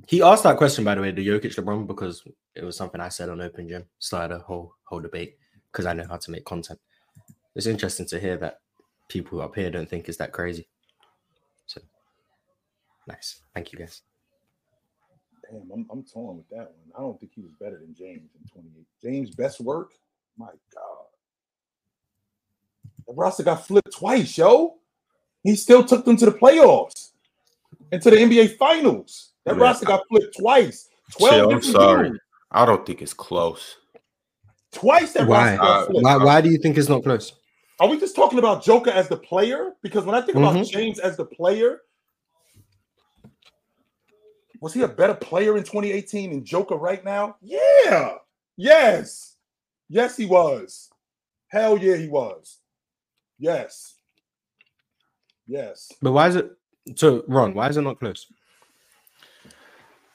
He 0.09 0.21
asked 0.21 0.43
that 0.43 0.57
question, 0.57 0.85
by 0.85 0.97
the 0.97 1.01
way, 1.01 1.13
the 1.13 1.27
Jokic 1.27 1.57
LeBron, 1.57 1.87
because 1.87 2.23
it 2.55 2.65
was 2.65 2.77
something 2.77 3.01
I 3.01 3.09
said 3.09 3.29
on 3.29 3.41
Open 3.41 3.69
Gym. 3.69 3.85
A 4.13 4.39
whole 4.39 4.75
whole 4.85 5.01
debate 5.01 5.37
because 5.71 5.87
I 5.87 5.93
know 5.93 6.07
how 6.09 6.17
to 6.17 6.31
make 6.31 6.45
content. 6.45 6.81
It's 7.55 7.67
interesting 7.67 8.07
to 8.07 8.19
hear 8.19 8.37
that 8.39 8.61
people 9.09 9.41
up 9.41 9.55
here 9.55 9.71
don't 9.71 9.89
think 9.89 10.09
it's 10.09 10.19
that 10.19 10.33
crazy. 10.33 10.69
So 11.67 11.81
nice. 13.07 13.43
Thank 13.55 13.73
you 13.73 13.79
guys. 13.79 14.03
Damn, 15.51 15.71
I'm, 15.73 15.87
I'm 15.91 16.03
torn 16.03 16.37
with 16.39 16.49
that 16.51 16.59
one. 16.71 16.93
I 16.97 17.01
don't 17.01 17.19
think 17.21 17.33
he 17.35 17.41
was 17.43 17.53
better 17.61 17.79
than 17.79 17.95
James 17.95 18.31
in 18.35 18.49
28. 18.53 18.85
James' 19.03 19.31
best 19.35 19.61
work? 19.61 19.93
My 20.37 20.47
God. 20.47 21.05
The 23.07 23.13
roster 23.15 23.43
got 23.45 23.67
flipped 23.67 23.93
twice, 23.93 24.37
yo. 24.37 24.77
He 25.45 25.55
still 25.55 25.85
took 25.85 26.05
them 26.05 26.17
to 26.17 26.27
the 26.27 26.33
playoffs 26.33 27.13
and 27.93 28.03
to 28.03 28.11
the 28.11 28.17
NBA 28.17 28.57
Finals. 28.57 29.33
That 29.45 29.53
Man, 29.53 29.63
roster 29.63 29.87
got 29.87 30.03
flipped 30.09 30.37
twice. 30.39 30.89
12 31.13 31.33
Chill, 31.35 31.45
I'm 31.51 31.57
different 31.61 31.77
sorry. 31.77 32.09
dudes. 32.11 32.21
I 32.51 32.67
don't 32.67 32.85
think 32.85 33.03
it's 33.03 33.13
close. 33.15 33.77
Twice 34.73 35.13
that 35.13 35.29
Why? 35.29 35.57
roster 35.57 35.57
got 35.59 35.87
flipped. 35.87 36.05
Why, 36.05 36.17
why 36.17 36.41
do 36.41 36.51
you 36.51 36.59
think 36.59 36.77
it's 36.77 36.89
not 36.89 37.05
close? 37.05 37.33
Are 37.79 37.89
we 37.89 38.01
just 38.01 38.17
talking 38.17 38.39
about 38.41 38.65
Joker 38.65 38.91
as 38.91 39.09
the 39.09 39.17
player? 39.19 39.73
Because 39.83 40.05
when 40.05 40.15
I 40.17 40.21
think 40.23 40.39
about 40.39 40.57
Mhm. 40.57 40.69
James 40.69 40.99
as 40.99 41.17
the 41.17 41.27
player, 41.27 41.83
was 44.61 44.75
he 44.75 44.83
a 44.83 44.89
better 44.89 45.15
player 45.15 45.57
in 45.57 45.63
2018 45.63 46.31
than 46.31 46.45
Joker 46.45 46.77
right 46.77 47.05
now? 47.05 47.37
Yeah. 47.43 48.15
Yes. 48.57 49.37
Yes, 49.89 50.17
he 50.17 50.27
was. 50.27 50.91
Hell 51.49 51.79
yeah, 51.79 51.97
he 51.97 52.09
was. 52.09 52.59
Yes. 53.39 53.95
Yes. 55.47 55.93
But 56.03 56.13
why 56.13 56.29
is 56.29 56.37
it 56.37 56.51
so 56.97 57.25
Ron? 57.29 57.55
Why 57.55 57.69
is 57.69 57.77
it 57.77 57.83
not 57.83 57.99
close? 57.99 58.27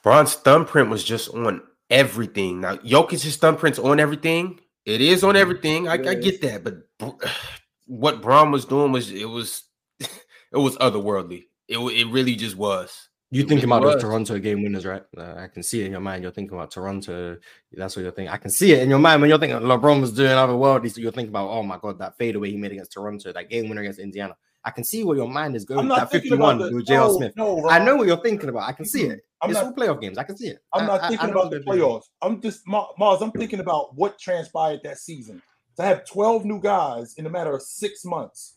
Bron's 0.02 0.34
thumbprint 0.34 0.90
was 0.90 1.04
just 1.04 1.30
on 1.30 1.62
everything. 1.88 2.60
Now, 2.60 2.76
Jokic's 2.76 3.36
thumbprint's 3.36 3.78
on 3.78 4.00
everything. 4.00 4.60
It 4.84 5.00
is 5.00 5.22
on 5.22 5.30
mm-hmm. 5.30 5.40
everything. 5.40 5.88
I, 5.88 5.92
I 5.92 6.14
get 6.14 6.42
that, 6.42 6.64
but 6.64 7.20
what 7.86 8.20
Bron 8.20 8.50
was 8.50 8.64
doing 8.64 8.92
was 8.92 9.10
it 9.10 9.28
was 9.28 9.64
it 10.00 10.10
was 10.52 10.76
otherworldly. 10.78 11.44
It 11.68 11.78
it 11.78 12.08
really 12.08 12.34
just 12.34 12.56
was. 12.56 13.08
You 13.32 13.44
thinking 13.44 13.64
about 13.64 13.82
those. 13.82 14.00
Toronto 14.02 14.38
game 14.38 14.62
winners, 14.62 14.84
right? 14.84 15.02
Uh, 15.16 15.34
I 15.38 15.48
can 15.48 15.62
see 15.62 15.80
it 15.82 15.86
in 15.86 15.92
your 15.92 16.00
mind. 16.02 16.22
You're 16.22 16.32
thinking 16.32 16.56
about 16.56 16.70
Toronto. 16.70 17.38
That's 17.72 17.96
what 17.96 18.02
you're 18.02 18.12
thinking. 18.12 18.32
I 18.32 18.36
can 18.36 18.50
see 18.50 18.72
it 18.72 18.82
in 18.82 18.90
your 18.90 18.98
mind 18.98 19.20
when 19.22 19.30
you're 19.30 19.38
thinking 19.38 19.58
LeBron 19.58 20.00
was 20.02 20.12
doing 20.12 20.30
otherworldly. 20.30 20.90
So 20.92 21.00
you're 21.00 21.12
thinking 21.12 21.30
about, 21.30 21.48
oh 21.48 21.62
my 21.62 21.78
god, 21.80 21.98
that 21.98 22.18
fadeaway 22.18 22.50
he 22.50 22.56
made 22.58 22.72
against 22.72 22.92
Toronto, 22.92 23.32
that 23.32 23.48
game 23.48 23.68
winner 23.68 23.80
against 23.80 23.98
Indiana. 23.98 24.36
I 24.64 24.70
can 24.70 24.84
see 24.84 25.02
where 25.02 25.16
your 25.16 25.28
mind 25.28 25.56
is 25.56 25.64
going. 25.64 25.80
I'm 25.80 25.88
not 25.88 25.98
That 26.00 26.10
thinking 26.12 26.34
about 26.34 26.58
51 26.58 26.70
the 26.70 26.76
with 26.76 26.86
J.R. 26.86 27.08
no, 27.08 27.16
Smith. 27.16 27.32
No, 27.36 27.68
I 27.68 27.78
know 27.84 27.96
what 27.96 28.06
you're 28.06 28.22
thinking 28.22 28.48
about. 28.48 28.68
I 28.68 28.72
can 28.72 28.84
see 28.84 29.04
it. 29.04 29.20
I'm 29.40 29.50
it's 29.50 29.58
not 29.58 29.66
all 29.66 29.72
playoff 29.72 30.00
games. 30.00 30.18
I 30.18 30.22
can 30.24 30.36
see 30.36 30.48
it. 30.48 30.58
I'm 30.72 30.82
I- 30.82 30.86
not 30.86 31.00
I- 31.00 31.04
I 31.06 31.08
thinking 31.08 31.30
about 31.30 31.50
the 31.50 31.60
playoffs. 31.60 32.04
I'm 32.20 32.40
just 32.40 32.60
Mars. 32.66 33.22
I'm 33.22 33.32
thinking 33.32 33.58
about 33.60 33.94
what 33.96 34.18
transpired 34.20 34.80
that 34.84 34.98
season. 34.98 35.42
To 35.78 35.82
have 35.82 36.04
12 36.06 36.44
new 36.44 36.60
guys 36.60 37.14
in 37.14 37.24
a 37.26 37.30
matter 37.30 37.54
of 37.56 37.62
six 37.62 38.04
months, 38.04 38.56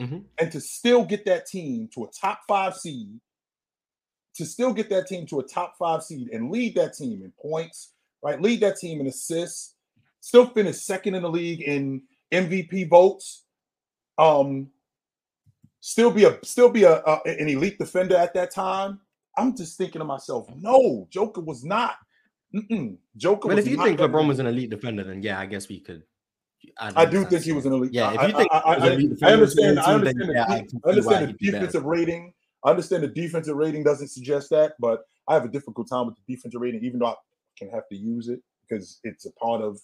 Mhm. 0.00 0.24
and 0.38 0.50
to 0.52 0.60
still 0.60 1.04
get 1.04 1.24
that 1.26 1.46
team 1.46 1.88
to 1.94 2.04
a 2.04 2.08
top 2.10 2.40
five 2.48 2.74
seed, 2.76 3.20
to 4.36 4.44
still 4.46 4.72
get 4.72 4.88
that 4.90 5.06
team 5.06 5.26
to 5.26 5.40
a 5.40 5.42
top 5.42 5.76
five 5.78 6.02
seed 6.02 6.28
and 6.32 6.50
lead 6.50 6.74
that 6.76 6.94
team 6.94 7.22
in 7.22 7.32
points, 7.40 7.92
right? 8.22 8.40
Lead 8.40 8.60
that 8.60 8.76
team 8.76 9.00
in 9.00 9.06
assists, 9.06 9.74
still 10.20 10.46
finish 10.46 10.76
second 10.76 11.14
in 11.14 11.22
the 11.22 11.28
league 11.30 11.62
in 11.62 12.02
MVP 12.32 12.88
votes. 12.88 13.44
Um, 14.18 14.68
still 15.80 16.10
be 16.10 16.24
a 16.24 16.38
still 16.42 16.70
be 16.70 16.84
a, 16.84 17.02
a 17.02 17.20
an 17.24 17.48
elite 17.48 17.78
defender 17.78 18.16
at 18.16 18.34
that 18.34 18.50
time. 18.50 19.00
I'm 19.36 19.54
just 19.56 19.76
thinking 19.76 19.98
to 20.00 20.04
myself, 20.04 20.48
no, 20.56 21.06
Joker 21.10 21.40
was 21.42 21.64
not. 21.64 21.96
Mm-mm. 22.54 22.96
Joker. 23.16 23.48
But 23.48 23.58
if 23.58 23.68
you 23.68 23.76
think 23.82 23.98
LeBron 24.00 24.26
was 24.26 24.38
an 24.38 24.46
elite 24.46 24.70
defender, 24.70 25.04
then 25.04 25.22
yeah, 25.22 25.38
I 25.38 25.46
guess 25.46 25.68
we 25.68 25.80
could. 25.80 26.02
I 26.78 27.04
do 27.04 27.24
think 27.24 27.42
he 27.42 27.52
was 27.52 27.66
an 27.66 27.72
elite. 27.74 27.92
Yeah, 27.92 28.12
if 28.12 28.18
I- 28.18 28.26
you 28.26 28.36
think 28.36 28.48
I, 28.52 28.58
I, 28.58 28.74
I, 28.74 29.30
I 29.30 29.32
understand. 29.32 29.78
I 29.80 29.94
understand. 29.94 30.32
yeah, 30.34 30.46
the, 30.46 30.52
I 30.52 30.60
de- 30.60 30.80
I 30.84 30.88
understand 30.88 31.22
the 31.22 31.26
he'd 31.28 31.38
be 31.38 31.46
better. 31.50 31.58
defensive 31.58 31.84
rating. 31.84 32.32
I 32.64 32.70
understand 32.70 33.04
the 33.04 33.08
defensive 33.08 33.56
rating 33.56 33.84
doesn't 33.84 34.08
suggest 34.08 34.50
that, 34.50 34.74
but 34.80 35.02
I 35.28 35.34
have 35.34 35.44
a 35.44 35.48
difficult 35.48 35.88
time 35.88 36.06
with 36.06 36.16
the 36.16 36.34
defensive 36.34 36.60
rating, 36.60 36.84
even 36.84 37.00
though 37.00 37.06
I 37.06 37.14
can 37.58 37.70
have 37.70 37.88
to 37.90 37.96
use 37.96 38.28
it 38.28 38.40
because 38.68 39.00
it's 39.04 39.26
a 39.26 39.32
part 39.32 39.62
of 39.62 39.78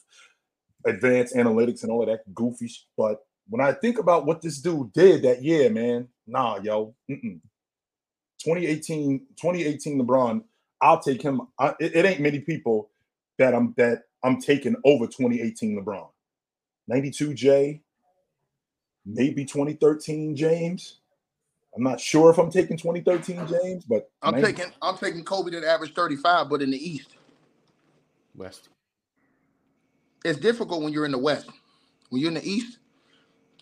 advanced 0.87 1.35
analytics 1.37 1.83
and 1.83 1.93
all 1.93 2.03
of 2.03 2.09
that 2.09 2.35
goofy. 2.35 2.69
sh- 2.69 2.87
But 2.97 3.19
when 3.49 3.61
I 3.61 3.73
think 3.73 3.99
about 3.99 4.27
what 4.27 4.43
this 4.43 4.61
dude 4.61 4.93
did 4.93 5.23
that 5.23 5.43
year, 5.43 5.71
man, 5.71 6.09
nah, 6.27 6.59
yo, 6.63 6.95
mm-mm. 7.11 7.41
2018, 8.45 9.21
2018 9.41 10.01
LeBron, 10.03 10.43
I'll 10.81 11.01
take 11.01 11.23
him. 11.23 11.43
I, 11.59 11.75
it, 11.81 11.97
it 11.97 12.05
ain't 12.05 12.21
many 12.21 12.41
people 12.41 12.91
that 13.39 13.55
I'm 13.55 13.75
that 13.77 14.05
I'm 14.25 14.41
taking 14.41 14.77
over 14.85 15.07
2018 15.07 15.81
LeBron. 15.83 16.09
92 16.89 17.35
J, 17.35 17.83
maybe 19.07 19.45
2013 19.45 20.37
James. 20.37 21.01
I'm 21.75 21.83
not 21.83 22.01
sure 22.01 22.31
if 22.31 22.39
I'm 22.39 22.51
taking 22.51 22.77
2013 22.77 23.47
James, 23.49 23.85
but 23.85 24.11
I'm 24.23 24.33
90 24.35 24.47
taking 24.53 24.73
I'm 24.83 24.97
taking 24.99 25.25
Kobe 25.25 25.51
that 25.53 25.65
averaged 25.65 25.95
35, 25.95 26.49
but 26.49 26.63
in 26.63 26.71
the 26.71 26.77
East. 26.77 27.17
West. 28.35 28.69
It's 30.25 30.39
difficult 30.39 30.83
when 30.83 30.93
you're 30.93 31.05
in 31.05 31.13
the 31.13 31.19
West. 31.19 31.49
When 32.11 32.21
you're 32.21 32.29
in 32.29 32.35
the 32.35 32.49
East, 32.49 32.79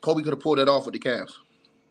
Kobe 0.01 0.23
could 0.23 0.33
have 0.33 0.41
pulled 0.41 0.59
that 0.59 0.69
off 0.69 0.87
with 0.87 0.95
the 0.95 0.99
Cavs. 0.99 1.33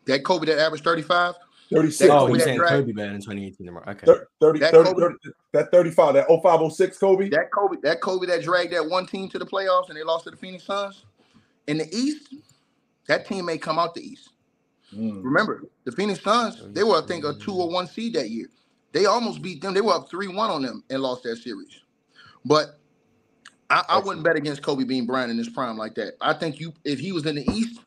That 0.06 0.24
Kobe 0.24 0.46
that 0.48 0.60
averaged 0.60 0.84
35, 0.84 1.36
36. 1.72 2.10
Oh, 2.12 2.20
Kobe 2.20 2.32
you're 2.34 2.40
saying 2.42 2.58
drag- 2.58 2.72
Kobe 2.82 2.92
better 2.92 3.12
in 3.12 3.22
2018. 3.22 3.68
Lamar. 3.68 3.90
Okay. 3.90 4.06
thir- 4.06 4.28
30, 4.42 4.60
That 4.60 4.72
30, 4.72 4.90
Kobe- 4.90 5.02
30 5.02 5.16
that 5.54 5.72
35, 5.72 6.14
that 6.16 6.28
0506 6.30 6.98
Kobe. 6.98 7.30
that 7.30 7.52
Kobe, 7.52 7.78
that 7.84 8.02
Kobe 8.02 8.28
that 8.28 8.44
dragged 8.44 8.74
that 8.74 8.88
one 8.88 9.06
team 9.06 9.30
to 9.30 9.40
the 9.40 9.46
playoffs 9.46 9.88
and 9.90 9.98
they 9.98 10.04
lost 10.04 10.26
to 10.26 10.32
the 10.32 10.38
Phoenix 10.38 10.64
Suns. 10.66 11.06
In 11.68 11.78
the 11.78 11.88
East, 11.96 12.34
that 13.08 13.26
team 13.26 13.46
may 13.46 13.58
come 13.58 13.80
out 13.80 13.94
the 13.96 14.02
East. 14.02 14.30
Mm. 14.96 15.24
Remember, 15.24 15.64
the 15.84 15.92
Phoenix 15.92 16.22
Suns, 16.22 16.64
they 16.74 16.84
were, 16.84 16.98
I 16.98 17.06
think, 17.06 17.26
a 17.26 17.34
two 17.34 17.54
or 17.54 17.70
one 17.70 17.88
seed 17.88 18.14
that 18.14 18.30
year. 18.30 18.48
They 18.92 19.06
almost 19.06 19.42
beat 19.42 19.62
them. 19.62 19.74
They 19.74 19.82
were 19.82 19.94
up 19.94 20.10
3-1 20.10 20.38
on 20.38 20.64
them 20.64 20.84
and 20.90 21.02
lost 21.02 21.24
that 21.24 21.38
series. 21.38 21.80
But 22.44 22.80
I, 23.70 23.84
I 23.88 24.00
wouldn't 24.00 24.24
bet 24.24 24.36
against 24.36 24.64
Kobe 24.64 24.84
being 24.84 25.06
Bryant 25.06 25.32
in 25.32 25.38
his 25.38 25.50
prime 25.50 25.78
like 25.78 25.96
that. 25.96 26.14
I 26.22 26.34
think 26.34 26.60
you 26.60 26.74
if 26.84 27.00
he 27.00 27.12
was 27.12 27.26
in 27.26 27.36
the 27.36 27.50
East, 27.52 27.82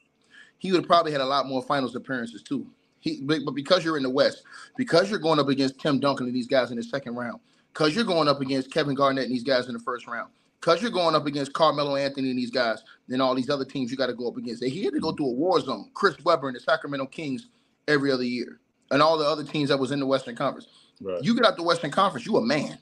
he 0.58 0.70
would 0.70 0.82
have 0.82 0.86
probably 0.86 1.10
had 1.10 1.20
a 1.20 1.26
lot 1.26 1.46
more 1.46 1.62
finals 1.62 1.96
appearances 1.96 2.42
too. 2.42 2.66
He 3.00 3.20
but 3.20 3.40
because 3.54 3.84
you're 3.84 3.96
in 3.96 4.04
the 4.04 4.10
West, 4.10 4.44
because 4.76 5.10
you're 5.10 5.18
going 5.18 5.40
up 5.40 5.48
against 5.48 5.80
Tim 5.80 5.98
Duncan 5.98 6.26
and 6.26 6.34
these 6.34 6.46
guys 6.46 6.70
in 6.70 6.76
the 6.76 6.84
second 6.84 7.16
round, 7.16 7.40
because 7.72 7.96
you're 7.96 8.04
going 8.04 8.28
up 8.28 8.40
against 8.40 8.70
Kevin 8.70 8.94
Garnett 8.94 9.24
and 9.24 9.32
these 9.32 9.42
guys 9.42 9.66
in 9.66 9.72
the 9.72 9.80
first 9.80 10.06
round, 10.06 10.30
because 10.62 10.80
you're 10.80 10.92
going 10.92 11.16
up 11.16 11.26
against 11.26 11.52
Carmelo 11.52 11.96
Anthony 11.96 12.30
and 12.30 12.38
these 12.38 12.50
guys, 12.50 12.84
and 13.08 13.20
all 13.20 13.34
these 13.34 13.50
other 13.50 13.64
teams 13.64 13.90
you 13.90 13.96
got 13.96 14.06
to 14.06 14.14
go 14.14 14.28
up 14.28 14.36
against. 14.36 14.60
They 14.60 14.70
had 14.70 14.94
to 14.94 15.00
go 15.00 15.10
through 15.12 15.26
a 15.26 15.32
war 15.32 15.60
zone. 15.60 15.90
Chris 15.92 16.14
Webber 16.24 16.46
and 16.46 16.56
the 16.56 16.60
Sacramento 16.60 17.06
Kings 17.06 17.48
every 17.88 18.12
other 18.12 18.22
year, 18.22 18.60
and 18.92 19.02
all 19.02 19.18
the 19.18 19.26
other 19.26 19.42
teams 19.42 19.68
that 19.70 19.78
was 19.78 19.90
in 19.90 19.98
the 19.98 20.06
Western 20.06 20.36
Conference. 20.36 20.68
Right. 21.00 21.22
You 21.22 21.34
get 21.34 21.44
out 21.44 21.56
the 21.56 21.64
Western 21.64 21.90
Conference, 21.90 22.24
you 22.24 22.36
a 22.36 22.40
man. 22.40 22.78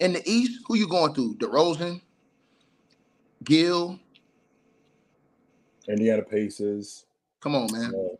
In 0.00 0.12
the 0.12 0.22
East, 0.28 0.60
who 0.66 0.76
you 0.76 0.88
going 0.88 1.14
through? 1.14 1.36
DeRozan, 1.36 2.00
Gil. 3.44 4.00
Indiana 5.88 6.22
Pacers. 6.22 7.06
Come 7.40 7.54
on, 7.54 7.70
man. 7.72 7.94
uh, 7.94 8.16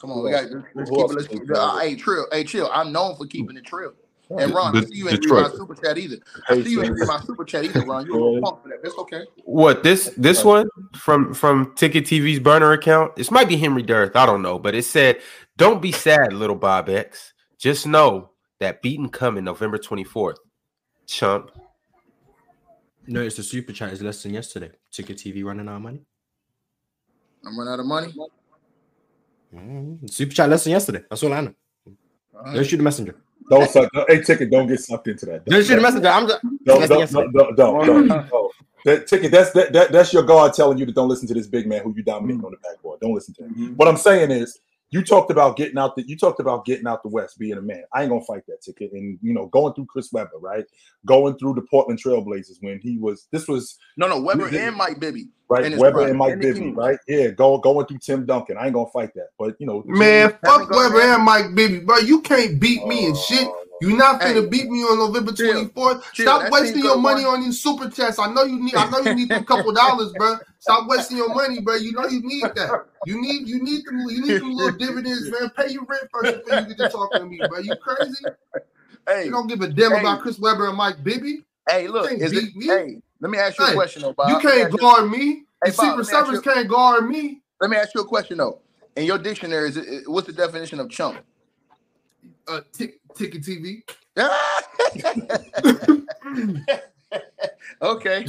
Come 0.00 0.12
on. 0.12 0.18
who 0.18 0.24
We 0.24 0.30
got 0.30 0.44
let's 0.74 0.90
keep 0.90 0.98
it. 0.98 1.12
Let's 1.12 1.28
keep 1.28 1.42
it. 1.42 1.50
Uh, 1.50 1.78
hey, 1.78 1.94
Trill. 1.94 2.26
Hey, 2.32 2.44
chill. 2.44 2.70
I'm 2.72 2.90
known 2.90 3.16
for 3.16 3.26
keeping 3.26 3.56
it 3.56 3.66
trill. 3.66 3.92
Right. 4.30 4.44
And 4.44 4.54
Ron, 4.54 4.76
I 4.76 4.80
see 4.80 4.96
you 4.96 5.08
ain't 5.08 5.24
read 5.24 5.42
my 5.42 5.50
super 5.50 5.74
chat 5.74 5.98
either. 5.98 6.16
I 6.48 6.62
see 6.62 6.70
you 6.70 6.82
ain't 6.82 6.92
read 6.92 7.08
my 7.08 7.20
super 7.20 7.44
chat 7.44 7.64
either, 7.64 7.84
Ron. 7.84 8.06
You're 8.06 8.18
a 8.18 8.24
little 8.24 8.42
punk 8.42 8.62
for 8.62 8.68
that. 8.68 8.82
That's 8.82 8.96
okay. 8.98 9.24
What 9.44 9.82
this 9.82 10.12
this 10.16 10.44
one 10.44 10.68
from 10.94 11.34
from 11.34 11.74
Ticket 11.74 12.04
TV's 12.04 12.40
burner 12.40 12.72
account? 12.72 13.16
This 13.16 13.30
might 13.30 13.48
be 13.48 13.56
Henry 13.56 13.82
Durth. 13.82 14.16
I 14.16 14.26
don't 14.26 14.42
know, 14.42 14.58
but 14.58 14.74
it 14.74 14.84
said, 14.84 15.20
"Don't 15.56 15.80
be 15.80 15.92
sad, 15.92 16.32
little 16.32 16.56
Bob 16.56 16.88
X. 16.88 17.32
Just 17.58 17.86
know 17.86 18.30
that 18.60 18.82
beating 18.82 19.08
coming 19.08 19.44
November 19.44 19.78
twenty 19.78 20.04
fourth. 20.04 20.38
Chump. 21.06 21.50
Notice 23.06 23.36
the 23.36 23.42
super 23.42 23.72
chat 23.72 23.92
is 23.92 24.02
less 24.02 24.22
than 24.22 24.34
yesterday. 24.34 24.70
Ticket 24.92 25.16
TV 25.16 25.42
running 25.42 25.66
out 25.68 25.76
of 25.76 25.82
money. 25.82 26.02
I'm 27.44 27.58
running 27.58 27.72
out 27.72 27.80
of 27.80 27.86
money. 27.86 28.14
Mm, 29.54 30.10
super 30.10 30.34
chat 30.34 30.50
less 30.50 30.64
than 30.64 30.72
yesterday. 30.72 31.02
That's 31.08 31.22
all 31.22 31.32
I 31.32 31.40
know. 31.40 31.54
All 32.34 32.52
Don't 32.52 32.66
shoot 32.66 32.76
the 32.76 32.82
messenger. 32.82 33.16
Don't 33.50 33.70
suck. 33.70 33.90
Hey, 34.08 34.22
ticket. 34.22 34.50
Don't 34.50 34.66
get 34.66 34.80
sucked 34.80 35.08
into 35.08 35.26
that. 35.26 35.44
Don't 35.44 35.64
shoot 35.64 35.76
the 35.76 35.80
messenger. 35.80 36.08
I'm 36.08 36.28
just, 36.28 36.42
Don't, 36.64 36.88
don't, 36.88 37.10
don't, 37.10 37.32
don't, 37.32 37.56
don't, 37.56 37.86
don't, 37.86 38.28
don't. 38.28 38.52
That 38.84 39.06
ticket. 39.06 39.32
That's 39.32 39.50
that, 39.52 39.72
that. 39.72 39.92
That's 39.92 40.12
your 40.12 40.22
guard 40.22 40.54
telling 40.54 40.78
you 40.78 40.86
to 40.86 40.92
don't 40.92 41.08
listen 41.08 41.26
to 41.28 41.34
this 41.34 41.46
big 41.46 41.66
man 41.66 41.82
who 41.82 41.94
you 41.96 42.02
dominating 42.02 42.42
mm. 42.42 42.46
on 42.46 42.52
the 42.52 42.58
backboard. 42.58 43.00
Don't 43.00 43.14
listen 43.14 43.34
to 43.34 43.44
him. 43.44 43.50
Mm-hmm. 43.50 43.74
What 43.74 43.88
I'm 43.88 43.96
saying 43.96 44.30
is, 44.30 44.60
you 44.90 45.02
talked 45.04 45.30
about 45.30 45.56
getting 45.56 45.76
out 45.78 45.96
the. 45.96 46.06
You 46.08 46.16
talked 46.16 46.40
about 46.40 46.64
getting 46.64 46.86
out 46.86 47.02
the 47.02 47.08
West, 47.10 47.38
being 47.38 47.58
a 47.58 47.60
man. 47.62 47.84
I 47.92 48.02
ain't 48.02 48.10
gonna 48.10 48.24
fight 48.24 48.42
that 48.48 48.62
ticket. 48.62 48.92
And 48.92 49.18
you 49.22 49.34
know, 49.34 49.46
going 49.46 49.74
through 49.74 49.86
Chris 49.86 50.10
Webber, 50.12 50.38
right? 50.40 50.64
Going 51.06 51.36
through 51.38 51.54
the 51.54 51.62
Portland 51.62 52.00
Trailblazers 52.02 52.56
when 52.62 52.80
he 52.80 52.96
was. 52.98 53.26
This 53.30 53.46
was 53.46 53.78
No, 53.96 54.08
no, 54.08 54.20
Webber 54.20 54.48
You- 54.50 54.58
and 54.58 54.76
Mike 54.76 54.98
Bibby. 54.98 55.28
right. 55.48 55.64
And 55.66 55.78
Webber 55.78 55.98
prime, 55.98 56.08
and 56.10 56.18
Mike 56.18 56.32
and 56.32 56.40
Bibby, 56.42 56.60
Kings. 56.60 56.76
right? 56.76 56.98
Yeah, 57.06 57.28
go 57.28 57.58
going 57.58 57.86
through 57.86 57.98
Tim 57.98 58.24
Duncan. 58.24 58.56
I 58.56 58.64
ain't 58.66 58.74
gonna 58.74 58.90
fight 58.90 59.10
that. 59.14 59.28
But 59.38 59.56
you 59.58 59.66
know, 59.66 59.82
Man, 59.86 60.30
Kevin 60.30 60.38
fuck 60.44 60.68
Garnett. 60.70 60.92
Webber 60.94 61.00
and 61.14 61.22
Mike 61.24 61.54
Bibby, 61.54 61.80
bro. 61.80 61.98
You 61.98 62.20
can't 62.22 62.58
beat 62.58 62.86
me 62.86 63.06
and 63.06 63.16
shit. 63.16 63.46
Oh, 63.46 63.64
Oh, 63.82 63.88
You 63.88 63.96
not 63.96 64.20
finna 64.20 64.42
Hey, 64.42 64.46
beat 64.48 64.68
me 64.70 64.80
on 64.82 64.98
November 64.98 65.32
twenty 65.32 65.66
fourth. 65.68 66.02
chill. 66.12 66.24
Stop 66.26 66.50
wasting 66.50 66.82
your 66.82 66.96
money 66.98 67.24
on 67.24 67.40
these 67.42 67.60
super 67.62 67.88
chats. 67.90 68.18
I 68.18 68.32
know 68.32 68.42
you 68.44 68.58
need. 68.62 68.74
I 68.74 68.88
know 68.90 68.98
you 69.00 69.14
need 69.14 69.30
a 69.30 69.44
couple 69.44 69.72
dollars, 69.72 70.12
bro. 70.12 70.36
Stop 70.58 70.88
wasting 70.88 71.16
your 71.16 71.32
money, 71.34 71.60
bro. 71.60 71.76
You 71.76 71.92
know 71.92 72.06
you 72.06 72.20
need 72.22 72.42
that. 72.56 72.86
You 73.04 73.20
need. 73.20 73.46
You 73.46 73.62
need 73.62 73.84
them. 73.86 74.00
You 74.08 74.22
need 74.22 74.40
them 74.40 74.52
little 74.54 74.76
dividends, 74.78 75.30
man. 75.30 75.50
Pay 75.56 75.72
your 75.72 75.84
rent 75.84 76.02
first 76.12 76.44
before 76.44 76.60
you 76.60 76.66
get 76.66 76.78
to 76.78 76.88
talking 76.88 77.20
to 77.20 77.26
me, 77.26 77.40
bro. 77.48 77.60
You 77.60 77.76
crazy? 77.76 78.24
Hey, 79.06 79.26
You 79.26 79.30
don't 79.30 79.46
give 79.46 79.60
a 79.60 79.68
damn 79.68 79.92
Hey. 79.92 80.00
about 80.00 80.20
Chris 80.22 80.38
Webber 80.38 80.66
and 80.68 80.76
Mike 80.76 81.02
Bibby. 81.04 81.44
hey, 81.70 81.88
look, 81.88 82.10
is 82.10 82.32
it? 82.32 82.54
me. 82.56 82.66
Hey, 82.66 83.00
let 83.20 83.30
me 83.30 83.38
ask 83.38 83.58
you 83.58 83.64
a 83.66 83.72
question, 83.74 84.02
though, 84.02 84.12
Bob. 84.12 84.28
you 84.30 84.38
can't 84.40 84.76
guard 84.78 85.10
me. 85.10 85.44
Hey, 85.64 85.70
The 85.70 85.76
Bob, 85.76 85.86
Secret 85.90 86.06
Service 86.06 86.32
you- 86.34 86.40
can't 86.52 86.68
guard 86.68 87.08
me. 87.08 87.40
Let 87.60 87.70
me 87.70 87.76
ask 87.76 87.94
you 87.94 88.00
a 88.02 88.04
question, 88.04 88.38
though. 88.38 88.60
In 88.96 89.04
your 89.04 89.18
dictionary, 89.18 89.68
is 89.68 89.76
it, 89.76 90.08
what's 90.10 90.26
the 90.26 90.32
definition 90.32 90.78
of 90.80 90.90
chump? 90.90 91.18
Uh, 92.46 92.60
tick, 92.72 92.98
ticket 93.18 93.42
TV. 93.42 93.82
okay. 97.82 98.24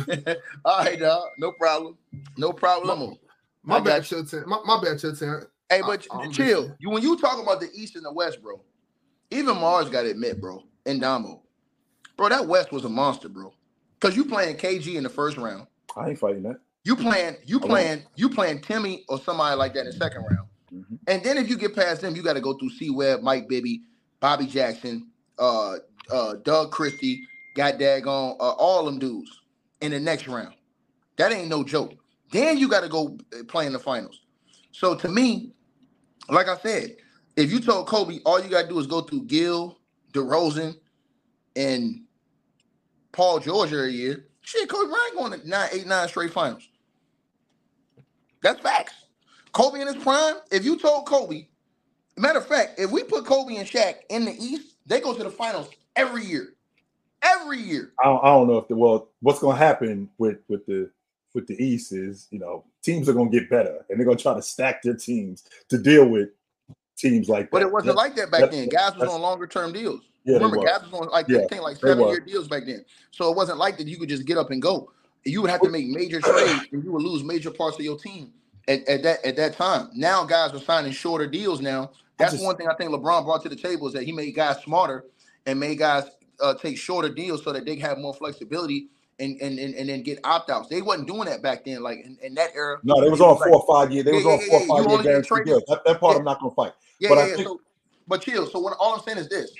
All 0.65 0.83
right, 0.83 0.99
dog. 0.99 1.29
No 1.37 1.51
problem. 1.51 1.97
No 2.37 2.51
problem. 2.51 3.17
My 3.63 3.77
I 3.77 3.79
bad, 3.79 3.85
got 3.85 4.01
Chilltown. 4.03 4.45
My, 4.45 4.59
my 4.65 4.81
bad, 4.81 4.97
Chilltown. 4.97 5.45
Hey, 5.69 5.81
but 5.81 6.05
I- 6.11 6.27
chill. 6.29 6.75
You 6.79 6.89
when 6.89 7.03
you 7.03 7.17
talk 7.17 7.41
about 7.41 7.59
the 7.59 7.69
East 7.73 7.95
and 7.95 8.05
the 8.05 8.11
West, 8.11 8.41
bro. 8.41 8.61
Even 9.31 9.57
Mars 9.57 9.89
got 9.89 10.03
to 10.03 10.09
admit, 10.09 10.41
bro, 10.41 10.63
and 10.87 10.99
Damo, 10.99 11.43
bro, 12.17 12.29
that 12.29 12.47
West 12.47 12.71
was 12.71 12.83
a 12.83 12.89
monster, 12.89 13.29
bro. 13.29 13.53
Cause 13.99 14.15
you 14.15 14.25
playing 14.25 14.57
KG 14.57 14.95
in 14.95 15.03
the 15.03 15.09
first 15.09 15.37
round. 15.37 15.67
I 15.95 16.09
ain't 16.09 16.19
fighting 16.19 16.43
that. 16.43 16.57
You 16.83 16.95
playing, 16.95 17.35
you 17.45 17.59
I 17.59 17.67
playing, 17.67 18.03
you 18.15 18.29
playing 18.29 18.61
Timmy 18.61 19.03
or 19.07 19.19
somebody 19.19 19.55
like 19.55 19.73
that 19.75 19.81
in 19.81 19.85
the 19.87 19.91
second 19.91 20.23
round. 20.23 20.47
Mhm. 20.73 20.97
And 21.07 21.23
then 21.23 21.37
if 21.37 21.47
you 21.49 21.57
get 21.57 21.75
past 21.75 22.01
them, 22.01 22.15
you 22.15 22.23
got 22.23 22.33
to 22.33 22.41
go 22.41 22.57
through 22.57 22.69
C 22.71 22.89
Webb, 22.89 23.21
Mike 23.21 23.47
Bibby, 23.47 23.81
Bobby 24.19 24.45
Jackson, 24.45 25.07
uh, 25.37 25.75
uh, 26.11 26.35
Doug 26.43 26.71
Christie, 26.71 27.27
got 27.55 27.75
daggone, 27.75 28.35
uh, 28.39 28.51
all 28.51 28.85
them 28.85 28.99
dudes 28.99 29.41
in 29.81 29.91
the 29.91 29.99
next 29.99 30.27
round. 30.27 30.53
That 31.17 31.31
ain't 31.31 31.49
no 31.49 31.63
joke. 31.63 31.93
Then 32.31 32.57
you 32.57 32.67
got 32.67 32.81
to 32.81 32.89
go 32.89 33.17
uh, 33.33 33.43
play 33.45 33.65
in 33.65 33.73
the 33.73 33.79
finals. 33.79 34.21
So 34.71 34.95
to 34.95 35.07
me, 35.07 35.53
like 36.29 36.47
I 36.47 36.57
said, 36.57 36.95
if 37.35 37.51
you 37.51 37.59
told 37.59 37.87
Kobe 37.87 38.19
all 38.25 38.41
you 38.41 38.49
got 38.49 38.63
to 38.63 38.69
do 38.69 38.79
is 38.79 38.87
go 38.87 39.01
through 39.01 39.25
Gil, 39.25 39.79
DeRozan, 40.13 40.75
and 41.55 42.01
Paul 43.11 43.39
George 43.39 43.73
every 43.73 43.93
year, 43.93 44.27
shit, 44.41 44.69
Kobe 44.69 44.89
Bryant 44.89 45.15
going 45.15 45.39
to 45.39 45.49
nine, 45.49 45.69
eight, 45.73 45.87
nine 45.87 46.07
straight 46.07 46.31
finals. 46.31 46.67
That's 48.41 48.59
facts. 48.61 48.93
Kobe 49.51 49.81
in 49.81 49.87
his 49.87 50.01
prime, 50.03 50.35
if 50.51 50.63
you 50.63 50.77
told 50.77 51.05
Kobe, 51.07 51.47
matter 52.19 52.39
of 52.39 52.47
fact, 52.47 52.79
if 52.79 52.91
we 52.91 53.03
put 53.03 53.25
Kobe 53.25 53.55
and 53.55 53.67
Shaq 53.67 53.95
in 54.09 54.25
the 54.25 54.33
East, 54.33 54.75
they 54.85 54.99
go 54.99 55.13
to 55.13 55.23
the 55.23 55.29
finals 55.29 55.69
every 55.95 56.25
year. 56.25 56.53
Every 57.21 57.59
year. 57.59 57.91
I 58.01 58.05
don't, 58.05 58.23
I 58.23 58.27
don't 58.27 58.47
know 58.47 58.57
if 58.57 58.67
the 58.67 58.75
well, 58.75 59.09
what's 59.21 59.39
going 59.39 59.57
to 59.57 59.63
happen 59.63 60.09
with 60.17 60.37
with 60.47 60.65
the 60.65 60.89
with 61.33 61.47
the 61.47 61.61
East 61.63 61.91
is 61.91 62.27
you 62.31 62.39
know 62.39 62.63
teams 62.81 63.09
are 63.09 63.13
going 63.13 63.29
to 63.31 63.39
get 63.39 63.49
better 63.49 63.85
and 63.89 63.99
they're 63.99 64.05
going 64.05 64.17
to 64.17 64.23
try 64.23 64.33
to 64.33 64.41
stack 64.41 64.81
their 64.81 64.95
teams 64.95 65.43
to 65.69 65.77
deal 65.77 66.07
with 66.07 66.29
teams 66.97 67.27
like 67.29 67.51
But 67.51 67.59
that. 67.59 67.67
it 67.67 67.73
wasn't 67.73 67.87
That- 67.87 67.97
like 67.97 68.15
that 68.15 68.31
back 68.31 68.41
that- 68.41 68.51
then. 68.51 68.69
Guys 68.69 68.95
was 68.95 69.09
on 69.09 69.21
longer 69.21 69.47
term 69.47 69.73
deals. 69.73 70.01
Yeah, 70.25 70.35
Remember, 70.35 70.57
guys 70.57 70.81
was 70.83 71.01
on 71.01 71.09
like 71.09 71.27
Yeah, 71.27 71.45
thing 71.47 71.61
like 71.61 71.77
seven 71.77 72.07
year 72.07 72.19
deals 72.19 72.47
back 72.47 72.65
then. 72.65 72.83
So 73.11 73.29
it 73.31 73.35
wasn't 73.35 73.57
like 73.57 73.77
that 73.77 73.87
you 73.87 73.97
could 73.97 74.09
just 74.09 74.25
get 74.25 74.37
up 74.37 74.51
and 74.51 74.61
go. 74.61 74.91
You 75.25 75.41
would 75.41 75.49
have 75.51 75.61
to 75.61 75.69
make 75.69 75.87
major 75.87 76.21
trades 76.21 76.67
and 76.71 76.83
you 76.83 76.91
would 76.91 77.01
lose 77.03 77.23
major 77.23 77.51
parts 77.51 77.77
of 77.77 77.83
your 77.85 77.97
team 77.97 78.31
at, 78.67 78.87
at 78.87 79.03
that 79.03 79.25
at 79.25 79.35
that 79.35 79.53
time. 79.53 79.89
Now 79.93 80.23
guys 80.23 80.53
are 80.53 80.59
signing 80.59 80.91
shorter 80.93 81.27
deals 81.27 81.59
now. 81.61 81.91
That's 82.19 82.33
just- 82.33 82.43
one 82.45 82.55
thing 82.57 82.67
I 82.67 82.75
think 82.75 82.91
LeBron 82.91 83.25
brought 83.25 83.41
to 83.43 83.49
the 83.49 83.55
table 83.55 83.87
is 83.87 83.93
that 83.93 84.03
he 84.03 84.11
made 84.11 84.31
guys 84.35 84.57
smarter 84.63 85.05
and 85.45 85.59
made 85.59 85.79
guys 85.79 86.03
uh, 86.41 86.53
take 86.53 86.77
shorter 86.77 87.09
deals 87.09 87.43
so 87.43 87.51
that 87.53 87.65
they 87.65 87.75
have 87.77 87.97
more 87.97 88.13
flexibility 88.13 88.87
and 89.19 89.39
and, 89.41 89.59
and, 89.59 89.73
and 89.75 89.89
then 89.89 90.01
get 90.03 90.19
opt-outs. 90.23 90.69
They 90.69 90.81
wasn't 90.81 91.07
doing 91.07 91.25
that 91.25 91.41
back 91.41 91.65
then, 91.65 91.81
like 91.83 91.99
in, 92.05 92.17
in 92.21 92.35
that 92.35 92.51
era. 92.55 92.77
No, 92.83 93.01
they 93.01 93.09
was 93.09 93.19
on 93.19 93.29
was 93.31 93.37
four 93.39 93.51
like- 93.51 93.53
or 93.61 93.65
five 93.67 93.91
years. 93.91 94.05
They 94.05 94.11
Yeah, 94.11 94.17
was 94.17 94.25
on 94.25 94.31
yeah, 94.31 94.47
four 94.47 94.59
yeah. 94.59 94.65
or 94.73 94.83
five 94.83 94.91
year 94.91 95.03
guarantee 95.21 95.43
deals. 95.45 95.63
That, 95.67 95.83
that 95.85 95.99
part. 95.99 96.17
I'm 96.17 96.23
not 96.23 96.39
gonna 96.39 96.53
fight. 96.55 96.73
Yeah, 96.99 97.09
But 97.09 97.15
yeah, 97.17 97.25
yeah. 97.27 97.35
think- 97.35 97.47
So, 97.47 97.61
but 98.07 98.21
chill. 98.21 98.47
So 98.47 98.59
what 98.59 98.75
all 98.79 98.95
I'm 98.95 99.01
saying 99.01 99.17
is 99.17 99.27
this: 99.29 99.51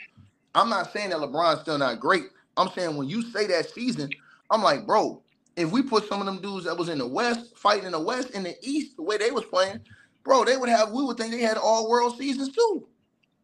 I'm 0.56 0.70
not 0.70 0.92
saying 0.94 1.10
that 1.10 1.20
LeBron's 1.20 1.62
still 1.62 1.78
not 1.78 2.00
great. 2.00 2.24
I'm 2.58 2.70
saying 2.70 2.96
when 2.98 3.08
you 3.10 3.22
say 3.22 3.48
that 3.48 3.70
season, 3.70 4.10
I'm 4.50 4.64
like, 4.64 4.86
bro, 4.86 5.22
if 5.58 5.72
we 5.72 5.82
put 5.82 6.08
some 6.08 6.20
of 6.22 6.26
them 6.26 6.42
dudes 6.42 6.66
that 6.66 6.78
was 6.78 6.88
in 6.90 6.98
the 6.98 7.08
West 7.08 7.58
fighting 7.58 7.86
in 7.86 7.92
the 7.92 8.00
West 8.00 8.32
in 8.32 8.44
the 8.44 8.56
East, 8.62 8.96
the 8.96 9.04
way 9.04 9.18
they 9.18 9.32
was 9.32 9.44
playing, 9.46 9.80
bro, 10.24 10.46
they 10.46 10.58
would 10.58 10.70
have. 10.70 10.92
We 10.92 11.04
would 11.04 11.18
think 11.18 11.32
they 11.32 11.42
had 11.42 11.58
all 11.58 11.90
world 11.90 12.18
seasons 12.18 12.50
too. 12.50 12.88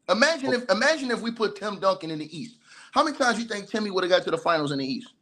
Imagine 0.09 0.53
if 0.53 0.69
imagine 0.69 1.11
if 1.11 1.21
we 1.21 1.31
put 1.31 1.55
Tim 1.55 1.79
Duncan 1.79 2.11
in 2.11 2.19
the 2.19 2.37
East. 2.37 2.57
How 2.91 3.03
many 3.03 3.17
times 3.17 3.39
you 3.39 3.45
think 3.45 3.69
Timmy 3.69 3.91
would 3.91 4.03
have 4.03 4.11
got 4.11 4.23
to 4.23 4.31
the 4.31 4.37
finals 4.37 4.71
in 4.71 4.79
the 4.79 4.85
East? 4.85 5.13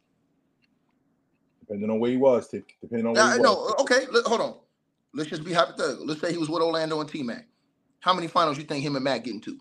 Depending 1.60 1.90
on 1.90 1.98
where 1.98 2.10
he 2.10 2.16
was. 2.16 2.48
Depending 2.48 3.06
on 3.06 3.14
where 3.14 3.36
he 3.36 3.42
no, 3.42 3.54
was. 3.54 3.74
okay. 3.80 4.06
Look, 4.12 4.26
hold 4.26 4.40
on. 4.40 4.56
Let's 5.14 5.30
just 5.30 5.44
be 5.44 5.52
hypothetical. 5.52 6.06
Let's 6.06 6.20
say 6.20 6.32
he 6.32 6.38
was 6.38 6.48
with 6.48 6.62
Orlando 6.62 7.00
and 7.00 7.08
T 7.08 7.22
Mac. 7.22 7.46
How 8.00 8.12
many 8.12 8.28
finals 8.28 8.58
you 8.58 8.64
think 8.64 8.84
him 8.84 8.96
and 8.96 9.04
Mac 9.04 9.24
getting 9.24 9.40
to? 9.42 9.58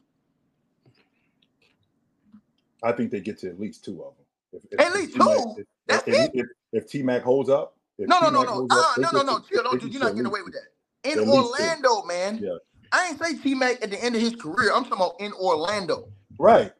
I 2.83 2.91
think 2.91 3.11
they 3.11 3.21
get 3.21 3.39
to 3.39 3.49
at 3.49 3.59
least 3.59 3.85
two 3.85 4.03
of 4.03 4.13
them. 4.15 4.25
If, 4.51 4.65
if, 4.71 4.79
At 4.79 4.93
least 4.93 5.15
two? 5.15 5.55
If, 5.57 5.67
That's 5.87 6.07
if, 6.07 6.31
if, 6.33 6.45
if 6.73 6.87
T 6.87 7.01
Mac 7.01 7.21
holds 7.21 7.49
up, 7.49 7.77
if 7.97 8.09
No, 8.09 8.19
no, 8.19 8.29
no, 8.29 8.43
no. 8.43 8.67
Uh, 8.69 8.93
no, 8.97 9.09
no, 9.13 9.21
no. 9.21 9.39
Chill, 9.39 9.63
don't, 9.63 9.79
get 9.79 9.91
you're 9.91 10.01
not 10.01 10.09
getting 10.09 10.25
away 10.25 10.41
with 10.41 10.53
that. 10.53 10.72
In 11.03 11.11
At 11.11 11.17
least 11.17 11.31
two. 11.31 11.31
Orlando, 11.31 12.03
man. 12.03 12.39
Yeah. 12.41 12.57
I 12.91 13.09
ain't 13.09 13.19
say 13.19 13.35
T 13.37 13.55
Mac 13.55 13.81
at 13.83 13.89
the 13.89 14.03
end 14.03 14.15
of 14.15 14.21
his 14.21 14.35
career. 14.35 14.71
I'm 14.73 14.83
talking 14.83 14.97
about 14.97 15.15
in 15.19 15.33
Orlando. 15.33 16.09
Right. 16.39 16.71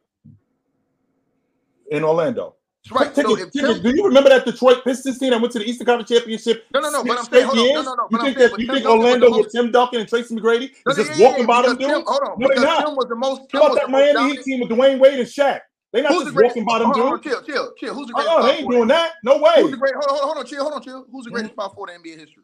In 1.90 2.04
Orlando. 2.04 2.56
That's 2.84 3.00
right. 3.00 3.14
Ticket, 3.14 3.30
So 3.30 3.36
if 3.38 3.52
ticket, 3.52 3.74
Tim, 3.74 3.82
do 3.82 3.96
you 3.96 4.04
remember 4.04 4.28
that 4.28 4.44
Detroit 4.44 4.84
Pistons 4.84 5.18
team 5.18 5.30
that 5.30 5.40
went 5.40 5.52
to 5.54 5.58
the 5.58 5.64
Eastern 5.64 5.86
Conference 5.86 6.10
Championship? 6.10 6.66
No, 6.72 6.80
no, 6.80 6.90
no, 6.90 7.02
but 7.02 7.18
I'm 7.18 7.24
saying- 7.24 7.46
hold 7.46 7.58
on, 7.58 7.66
no, 7.66 7.82
no, 7.82 7.94
no, 7.94 8.08
You 8.10 8.18
think 8.18 8.38
saying, 8.38 8.50
that 8.50 8.60
you 8.60 8.66
Tim 8.66 8.74
think 8.74 8.84
Duncan 8.84 9.06
Orlando 9.06 9.38
with 9.38 9.52
Tim 9.52 9.72
Duncan 9.72 10.00
and 10.00 10.08
Tracy 10.08 10.34
McGrady 10.36 10.70
No, 10.84 10.92
is 10.92 10.98
no, 10.98 11.04
just 11.04 11.18
yeah, 11.18 11.26
walking 11.26 11.42
yeah, 11.42 11.46
by 11.46 11.62
them 11.62 11.76
dudes? 11.76 11.92
hold 11.92 12.20
on, 12.22 12.38
No, 12.38 12.48
they're 12.48 12.64
not. 12.64 12.84
Tim 12.86 12.96
was 12.96 13.06
the 13.08 13.16
most. 13.16 13.48
Tim 13.48 13.60
How 13.60 13.66
about 13.68 13.76
that 13.80 13.90
Miami 13.90 14.36
Heat 14.36 14.42
team 14.44 14.60
with 14.60 14.68
Dwyane 14.68 14.98
Wade 14.98 15.18
and 15.18 15.28
Shaq? 15.28 15.60
They're 15.92 16.02
not 16.02 16.12
Who's 16.12 16.24
just 16.24 16.36
walking 16.36 16.64
by 16.64 16.78
them 16.80 16.88
hold 16.88 16.96
on, 16.96 17.02
hold 17.02 17.14
on, 17.14 17.20
dudes. 17.22 17.46
chill, 17.46 17.54
chill, 17.54 17.72
chill. 17.78 17.94
Who's 17.94 18.06
the 18.08 18.12
greatest? 18.14 18.34
Uh-uh, 18.34 18.46
they 18.46 18.52
ain't 18.58 18.70
doing 18.70 18.88
that. 18.88 19.12
No 19.22 19.38
Who's 19.38 19.40
the 19.40 19.62
way. 19.62 19.78
great? 19.78 19.94
Hold 19.94 20.10
on, 20.10 20.24
hold 20.26 20.38
on, 20.38 20.46
chill, 20.46 20.62
hold 20.62 20.74
on, 20.74 20.82
chill. 20.82 21.06
Who's 21.10 21.24
the 21.24 21.30
greatest 21.30 21.52
mm-hmm. 21.52 21.60
power 21.60 21.74
forward 21.74 21.90
in 21.94 22.02
NBA 22.02 22.18
history? 22.18 22.42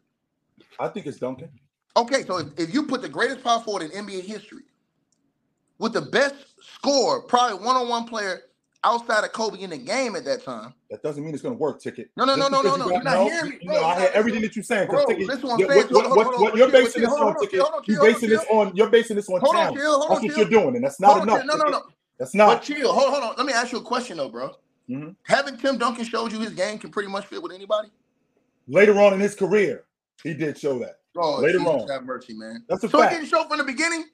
I 0.78 0.88
think 0.88 1.06
it's 1.06 1.18
Duncan. 1.18 1.50
Okay, 1.96 2.24
so 2.24 2.38
if, 2.38 2.46
if 2.58 2.74
you 2.74 2.84
put 2.84 3.02
the 3.02 3.08
greatest 3.08 3.42
power 3.42 3.60
forward 3.60 3.82
in 3.82 3.90
NBA 4.06 4.22
history 4.22 4.62
with 5.78 5.92
the 5.92 6.02
best 6.02 6.34
score, 6.60 7.22
probably 7.22 7.64
one-on-one 7.64 8.04
player 8.04 8.42
outside 8.84 9.24
of 9.24 9.32
Kobe 9.32 9.60
in 9.60 9.70
the 9.70 9.76
game 9.78 10.16
at 10.16 10.24
that 10.24 10.42
time. 10.44 10.72
That 10.90 11.02
doesn't 11.02 11.22
mean 11.24 11.34
it's 11.34 11.42
going 11.42 11.54
to 11.54 11.58
work, 11.58 11.80
Ticket. 11.80 12.10
No, 12.16 12.24
no, 12.24 12.34
no, 12.36 12.48
Just 12.48 12.52
no, 12.52 12.62
no, 12.62 12.76
no. 12.76 12.90
You're 12.90 13.02
not 13.02 13.22
hearing 13.30 13.50
me, 13.50 13.58
you 13.60 13.70
know, 13.72 13.84
I 13.84 14.00
hear 14.00 14.10
everything 14.14 14.40
that 14.42 14.56
you're 14.56 14.62
saying. 14.62 14.88
Bro, 14.88 15.04
Ticket, 15.06 15.26
listen 15.26 15.48
what 15.48 15.60
I'm 15.62 15.68
saying. 15.68 15.88
what- 15.88 15.90
Hold 15.90 16.04
on, 16.04 16.10
what- 16.10 16.26
hold 16.26 16.34
on, 16.36 16.42
what 16.42 16.56
you're 16.56 16.70
basing 16.70 17.02
this 17.02 17.10
on, 17.12 17.22
on, 17.28 17.36
Ticket, 17.40 17.60
on, 17.60 17.82
you're 17.86 18.00
on, 18.00 18.06
basing 18.12 18.28
this 18.30 18.44
on. 18.50 18.76
You're 18.76 18.90
basing 18.90 19.16
this 19.16 19.28
on 19.28 19.40
Hold 19.40 19.56
on, 19.56 19.74
chill, 19.74 19.90
hold 19.90 20.02
on, 20.02 20.08
That's 20.22 20.36
what 20.36 20.50
you're 20.50 20.60
doing, 20.62 20.76
and 20.76 20.84
that's 20.84 21.00
not 21.00 21.22
enough. 21.22 21.44
No, 21.44 21.56
no, 21.56 21.64
no. 21.64 21.82
That's 22.18 22.34
not. 22.34 22.46
But 22.46 22.62
chill. 22.62 22.92
Hold, 22.92 23.10
hold 23.10 23.24
on. 23.24 23.34
Let 23.36 23.46
me 23.46 23.52
ask 23.52 23.72
you 23.72 23.78
a 23.78 23.82
question 23.82 24.16
though, 24.18 24.28
bro. 24.28 24.50
Mm-hmm. 24.88 25.10
Haven't 25.24 25.60
Tim 25.60 25.78
Duncan 25.78 26.04
showed 26.04 26.32
you 26.32 26.40
his 26.40 26.52
game 26.52 26.78
can 26.78 26.90
pretty 26.90 27.08
much 27.08 27.26
fit 27.26 27.42
with 27.42 27.52
anybody? 27.52 27.88
Later 28.68 28.98
on 29.00 29.14
in 29.14 29.20
his 29.20 29.34
career, 29.34 29.84
he 30.22 30.34
did 30.34 30.58
show 30.58 30.78
that. 30.80 30.99
Oh, 31.16 31.40
Later 31.40 31.58
on. 31.60 31.88
have 31.88 32.04
mercy, 32.04 32.34
man. 32.34 32.64
That's 32.68 32.84
a 32.84 32.88
So 32.88 33.02
he 33.02 33.08
didn't 33.08 33.26
show 33.26 33.44
from 33.48 33.58
the 33.58 33.64
beginning. 33.64 34.04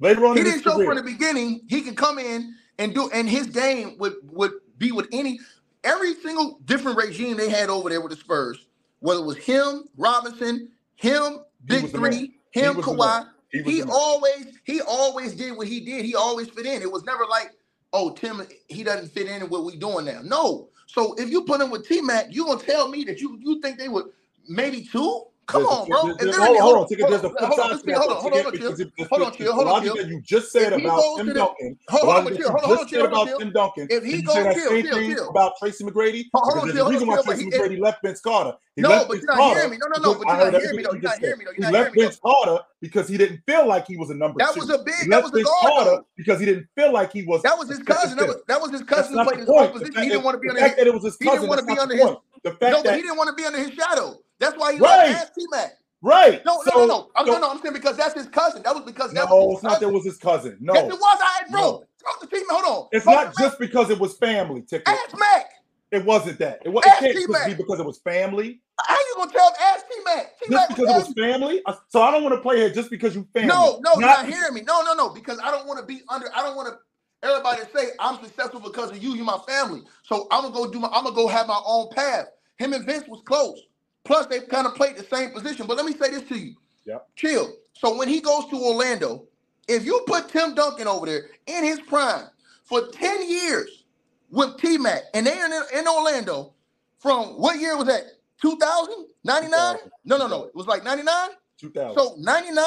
Later 0.00 0.26
on 0.26 0.36
He 0.36 0.42
didn't 0.42 0.62
show 0.62 0.74
career, 0.74 0.86
from 0.86 0.96
the 0.96 1.02
beginning. 1.02 1.62
He 1.68 1.82
could 1.82 1.96
come 1.96 2.18
in 2.18 2.54
and 2.78 2.94
do, 2.94 3.08
and 3.12 3.28
his 3.28 3.46
game 3.46 3.96
would 3.98 4.14
would 4.24 4.52
be 4.78 4.90
with 4.90 5.08
any 5.12 5.38
every 5.84 6.14
single 6.14 6.58
different 6.64 6.96
regime 6.96 7.36
they 7.36 7.48
had 7.48 7.70
over 7.70 7.88
there 7.88 8.00
with 8.00 8.10
the 8.10 8.16
Spurs. 8.16 8.66
Whether 9.00 9.20
it 9.20 9.26
was 9.26 9.36
him, 9.36 9.84
Robinson, 9.96 10.68
him, 10.96 11.38
Big. 11.64 11.90
Three, 11.90 12.34
He 12.50 12.60
him, 12.60 12.76
was 12.76 12.84
Kawhi. 12.84 13.28
He 13.50 13.62
He 13.62 13.82
always 13.82 14.46
he 14.64 14.80
always 14.80 15.34
did 15.34 15.56
what 15.56 15.68
he 15.68 15.80
did. 15.80 16.04
He 16.04 16.14
always 16.14 16.48
fit 16.48 16.66
in. 16.66 16.82
It 16.82 16.90
was 16.90 17.04
never 17.04 17.24
like, 17.26 17.52
oh, 17.92 18.10
Tim, 18.10 18.42
he 18.68 18.82
doesn't 18.82 19.08
fit 19.12 19.28
in 19.28 19.42
in 19.42 19.48
what 19.48 19.64
we 19.64 19.76
doing 19.76 20.06
now. 20.06 20.20
No. 20.24 20.68
So 20.86 21.14
if 21.14 21.30
you 21.30 21.42
put 21.44 21.60
him 21.60 21.70
with 21.70 21.86
T 21.86 22.00
Mac, 22.00 22.26
you 22.30 22.44
gonna 22.46 22.60
tell 22.60 22.88
me 22.88 23.04
that 23.04 23.20
you 23.20 23.38
you 23.40 23.60
think 23.60 23.78
they 23.78 23.88
would 23.88 24.06
maybe 24.48 24.82
two? 24.84 25.26
Come 25.46 25.66
on, 25.66 25.88
bro. 25.88 26.02
there's- 26.02 26.14
If 26.14 26.18
there's- 26.20 26.36
they're 26.36 26.46
in 26.54 26.56
Hold 26.56 26.56
on, 26.56 26.62
hold 26.62 26.76
on, 26.82 26.88
Ticket. 26.88 27.08
There's 27.10 27.22
a 27.24 27.28
hold 27.28 27.38
flip 27.38 27.50
on, 27.50 27.56
side 27.56 27.70
let's 27.70 27.82
to 27.82 27.86
see, 27.86 27.92
that. 27.92 27.98
hold 27.98 28.10
on, 28.12 28.16
hold 28.22 28.32
on, 28.32 28.38
Ticket, 28.38 28.60
chill. 28.60 28.70
because 28.72 28.80
if- 28.96 29.08
Hold 29.08 29.22
on, 29.22 29.28
if- 29.32 29.36
chill, 29.38 29.52
hold 29.52 29.68
on, 29.68 29.82
chill. 29.82 29.96
that 29.96 30.06
you 30.08 30.20
just 30.22 30.52
said 30.52 30.72
about 30.72 31.16
Tim 31.16 31.26
the- 31.26 31.34
Duncan, 31.34 31.78
Hold 31.88 32.02
on, 32.02 32.08
logic 32.08 32.24
but 32.24 32.32
that 32.32 32.38
chill, 32.38 32.50
hold 32.50 32.62
on, 32.62 32.68
hold 32.68 32.78
on, 32.78 32.86
hold 32.86 33.02
on, 33.02 33.28
about. 33.28 33.38
Tim 33.40 33.52
Duncan, 33.52 33.86
If 33.90 34.04
he 34.04 34.22
goes- 34.22 34.34
that 34.36 34.56
same 34.56 34.86
thing 34.86 35.18
about 35.28 35.52
Tracy 35.58 35.84
McGrady? 35.84 36.24
Hold 36.34 36.58
on, 36.58 36.70
chill, 36.72 36.86
a 36.86 36.90
reason 36.90 37.08
hold 37.08 37.08
why 37.08 37.16
on, 37.18 37.24
Tracy 37.24 37.50
chill, 37.50 37.58
but 37.60 37.70
he- 37.70 37.76
McGrady 37.76 37.80
left 37.82 38.02
Vince 38.02 38.20
Carter. 38.20 38.54
No, 38.76 39.04
but 39.06 39.16
you're 39.20 39.26
not 39.36 39.54
hearing 39.56 39.70
me. 39.70 39.76
No, 39.78 39.86
no, 39.88 40.00
no, 40.00 40.14
but 40.18 40.26
you're 40.26 40.36
not 40.36 40.62
hearing 40.62 40.76
me, 40.76 40.84
everything 40.84 40.84
though. 40.84 40.92
you 40.92 41.00
You're 41.02 41.02
not 41.02 41.18
hearing 41.18 41.38
me, 41.38 41.44
He 41.56 41.62
left 41.72 41.94
Vince 41.94 42.18
Carter 42.24 42.64
because 42.80 43.08
he 43.08 43.16
didn't 43.18 43.40
feel 43.46 43.66
like 43.66 43.86
he 43.86 43.96
was 43.98 44.08
a 44.10 44.14
number 44.14 44.38
That 44.38 44.54
two. 44.54 44.60
was 44.60 44.70
a 44.70 44.78
big- 44.78 45.10
that 45.10 45.22
was 45.22 45.32
a 45.32 45.34
Vince 45.34 45.50
guard, 45.62 46.04
because 46.16 46.40
he 46.40 46.46
didn't 46.46 46.68
feel 46.74 46.92
like 46.92 47.12
he 47.12 47.22
was. 47.24 47.42
That 47.42 47.58
was 47.58 47.68
his 47.68 47.80
cousin. 47.80 48.16
That 48.16 48.28
was 48.28 48.36
that 48.48 48.60
was 48.62 48.70
his 48.70 48.82
cousin 48.84 49.10
who 49.12 49.16
not 49.16 49.26
played 49.26 49.40
the 49.46 49.80
his. 49.80 49.90
The 49.90 50.00
He 50.00 50.08
didn't 50.08 50.22
want 50.22 50.34
to 50.34 50.38
that- 50.38 50.40
be 50.40 50.48
the 50.48 50.60
fact 50.66 50.76
that 50.78 50.86
it 50.86 50.94
was 50.94 51.04
his 51.04 51.16
He 51.18 51.28
didn't 51.28 51.48
want 51.48 51.60
to 51.60 51.66
be 51.66 51.78
under 51.78 51.96
his. 51.96 52.06
The 52.44 52.50
fact 52.52 52.82
that 52.84 52.94
he 52.96 53.02
didn't 53.02 53.16
want 53.18 53.28
to 53.28 53.34
be 53.34 53.44
under 53.44 53.58
his 53.58 53.72
shadow. 53.72 54.18
That's 54.42 54.58
why 54.58 54.72
he 54.74 54.78
Right. 54.80 55.10
ass 55.10 55.30
T 55.38 55.46
Mac. 55.50 55.78
right. 56.02 56.44
No, 56.44 56.56
no, 56.56 56.62
So- 56.64 56.70
no, 56.78 56.82
oh, 56.82 56.86
no. 56.86 57.10
I'm, 57.14 57.26
so- 57.26 57.32
no, 57.34 57.38
no. 57.38 57.50
I'm 57.52 57.62
saying 57.62 57.74
because 57.74 57.96
that's 57.96 58.14
his 58.14 58.26
cousin. 58.26 58.62
That 58.64 58.74
was 58.74 58.84
because 58.84 59.12
that 59.12 59.28
No, 59.28 59.36
was 59.36 59.46
his 59.46 59.54
it's 59.54 59.62
not. 59.62 59.80
That 59.80 59.88
was 59.90 60.04
his 60.04 60.16
cousin. 60.18 60.58
No, 60.60 60.74
Yes, 60.74 60.92
it 60.92 60.98
was. 60.98 61.18
I 61.22 61.50
bro. 61.50 61.60
No. 61.60 61.84
Talk 62.02 62.20
to 62.20 62.26
T 62.26 62.36
Mac. 62.38 62.46
Hold 62.50 62.82
on. 62.84 62.88
it's 62.90 63.06
not 63.06 63.20
to 63.20 63.26
Mac. 63.26 63.34
just 63.38 63.58
because 63.60 63.90
it 63.90 63.98
was 64.00 64.16
family. 64.16 64.62
Ticket. 64.62 64.88
ask 64.88 65.16
Mac. 65.16 65.46
It 65.92 66.04
wasn't 66.06 66.38
that. 66.38 66.60
It, 66.64 66.70
was, 66.70 66.82
Ask 66.86 67.02
it 67.02 67.14
can't 67.14 67.30
just 67.30 67.46
be 67.48 67.54
because 67.54 67.78
it 67.78 67.84
was 67.84 67.98
family. 67.98 68.60
How 68.80 68.96
you 68.96 69.14
gonna 69.16 69.30
tell 69.30 69.46
him? 69.46 69.54
Ask 69.60 69.86
T 69.86 69.94
Mac. 70.04 70.38
T 70.40 70.46
Just 70.50 70.68
because 70.70 70.88
it 70.90 70.96
was 70.96 71.12
family. 71.12 71.62
So 71.90 72.00
I 72.02 72.10
don't 72.10 72.22
want 72.24 72.34
to 72.34 72.40
play 72.40 72.56
here 72.56 72.70
just 72.70 72.90
because 72.90 73.14
you 73.14 73.28
family. 73.34 73.48
No, 73.48 73.78
no, 73.84 73.92
you're 73.92 74.00
Not- 74.00 74.24
not 74.24 74.26
hearing 74.26 74.54
me. 74.54 74.62
No, 74.62 74.82
no, 74.82 74.94
no. 74.94 75.10
Because 75.10 75.38
I 75.44 75.50
don't 75.52 75.66
want 75.66 75.78
to 75.80 75.86
be 75.86 76.02
under. 76.08 76.28
I 76.34 76.42
don't 76.42 76.56
want 76.56 76.68
to. 76.68 76.78
Everybody 77.24 77.60
say 77.76 77.90
I'm 78.00 78.20
successful 78.24 78.58
because 78.58 78.90
of 78.90 79.00
you. 79.02 79.14
You 79.14 79.22
my 79.22 79.38
family. 79.46 79.82
So 80.02 80.26
I'm 80.32 80.42
gonna 80.42 80.54
go 80.54 80.68
do 80.68 80.80
my. 80.80 80.88
I'm 80.88 81.04
gonna 81.04 81.14
go 81.14 81.28
have 81.28 81.46
my 81.46 81.60
own 81.64 81.88
path. 81.94 82.26
Him 82.58 82.72
and 82.72 82.84
Vince 82.84 83.06
was 83.06 83.20
close. 83.26 83.60
Plus 84.04 84.26
they've 84.26 84.48
kind 84.48 84.66
of 84.66 84.74
played 84.74 84.96
the 84.96 85.04
same 85.04 85.30
position. 85.30 85.66
But 85.66 85.76
let 85.76 85.86
me 85.86 85.92
say 85.92 86.10
this 86.10 86.22
to 86.28 86.38
you. 86.38 86.54
Yep. 86.84 87.08
Chill. 87.16 87.54
So 87.74 87.96
when 87.96 88.08
he 88.08 88.20
goes 88.20 88.46
to 88.50 88.56
Orlando, 88.56 89.24
if 89.68 89.84
you 89.84 90.02
put 90.06 90.28
Tim 90.28 90.54
Duncan 90.54 90.88
over 90.88 91.06
there 91.06 91.26
in 91.46 91.64
his 91.64 91.80
prime 91.80 92.26
for 92.64 92.88
10 92.88 93.28
years 93.28 93.84
with 94.30 94.56
T 94.58 94.78
Mac 94.78 95.02
and 95.14 95.26
they're 95.26 95.46
in, 95.46 95.52
in 95.78 95.86
Orlando 95.88 96.54
from 96.98 97.40
what 97.40 97.60
year 97.60 97.76
was 97.76 97.86
that? 97.86 98.02
2000? 98.40 99.06
99? 99.24 99.76
No, 100.04 100.16
no, 100.16 100.26
no. 100.26 100.44
It 100.44 100.54
was 100.54 100.66
like 100.66 100.82
99? 100.82 101.30
2000. 101.58 101.94
So 101.96 102.16
99? 102.18 102.64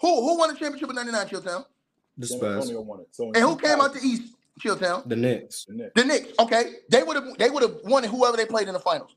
Who 0.00 0.22
who 0.22 0.38
won 0.38 0.52
the 0.52 0.58
championship 0.58 0.90
in 0.90 0.96
99, 0.96 1.28
Chilltown? 1.28 1.64
The 2.18 2.26
Spurs, 2.26 2.62
Antonio 2.64 2.80
won 2.80 3.00
it. 3.00 3.08
So 3.12 3.26
And 3.26 3.36
who 3.36 3.56
came 3.56 3.80
out 3.80 3.94
2000, 3.94 4.00
the 4.00 4.06
East, 4.06 4.34
Chilltown? 4.60 5.08
the 5.08 5.16
Knicks. 5.16 5.64
the 5.66 5.74
Knicks. 5.74 5.92
The 5.94 6.04
Knicks. 6.04 6.28
Okay. 6.40 6.64
They 6.90 7.02
would 7.04 7.16
have 7.16 7.38
they 7.38 7.48
would 7.50 7.62
have 7.62 7.76
won 7.84 8.04
it 8.04 8.10
whoever 8.10 8.36
they 8.36 8.46
played 8.46 8.66
in 8.66 8.74
the 8.74 8.80
finals. 8.80 9.14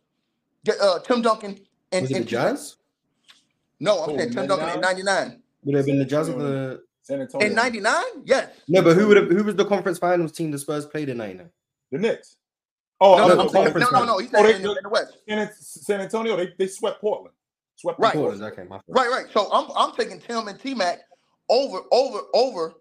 The, 0.67 0.81
Uh, 0.83 0.99
Tim 0.99 1.21
Duncan 1.21 1.57
and, 1.91 2.01
Was 2.03 2.11
it 2.11 2.19
the 2.19 2.25
Jazz? 2.25 2.75
No, 3.79 3.99
I'm 4.03 4.09
Who, 4.11 4.17
saying 4.17 4.33
Tim 4.33 4.47
Duncan 4.47 4.69
in 4.69 4.81
99. 4.81 5.41
Would 5.63 5.75
it 5.75 5.77
have 5.77 5.85
been 5.85 5.99
the 5.99 6.05
Jazz 6.05 6.29
or 6.29 6.37
the? 6.37 6.83
San 7.03 7.21
Antonio. 7.21 7.47
In 7.47 7.55
99? 7.55 8.03
Yes. 8.25 8.49
No, 8.67 8.81
but 8.81 8.97
who 8.97 9.07
would 9.07 9.15
have? 9.15 9.29
Who 9.29 9.41
was 9.45 9.55
the 9.55 9.63
conference 9.63 9.97
finals 9.97 10.33
team 10.33 10.51
the 10.51 10.59
Spurs 10.59 10.85
played 10.85 11.07
in 11.07 11.15
'99? 11.17 11.49
The 11.93 11.97
Knicks. 11.99 12.35
Oh, 12.99 13.15
No, 13.15 13.23
I 13.23 13.27
no, 13.29 13.33
know 13.35 13.39
I'm 13.41 13.47
the 13.47 13.53
saying, 13.53 13.73
no, 13.79 13.99
no, 13.99 14.05
no. 14.05 14.17
He 14.17 14.27
Oh, 14.33 14.43
they- 14.43 14.55
in, 14.55 14.61
the- 14.61 14.71
in 14.71 14.83
the 14.83 14.89
West. 14.89 15.17
San, 15.29 15.49
San 15.57 16.01
Antonio, 16.01 16.35
they, 16.35 16.53
they 16.57 16.67
swept 16.67 16.99
Portland. 16.99 17.33
Swept 17.77 17.97
Right. 17.99 18.11
Portland. 18.13 18.41
Portland. 18.41 18.59
Okay, 18.59 18.63
my 18.67 18.75
fault. 18.79 18.83
Right, 18.89 19.09
right. 19.09 19.25
So 19.31 19.49
I'm 19.53 19.69
I'm 19.73 19.95
taking 19.95 20.19
Tim 20.19 20.49
and 20.49 20.59
T 20.59 20.73
Mac 20.73 20.99
over 21.47 21.79
over 21.93 22.19
over 22.33 22.73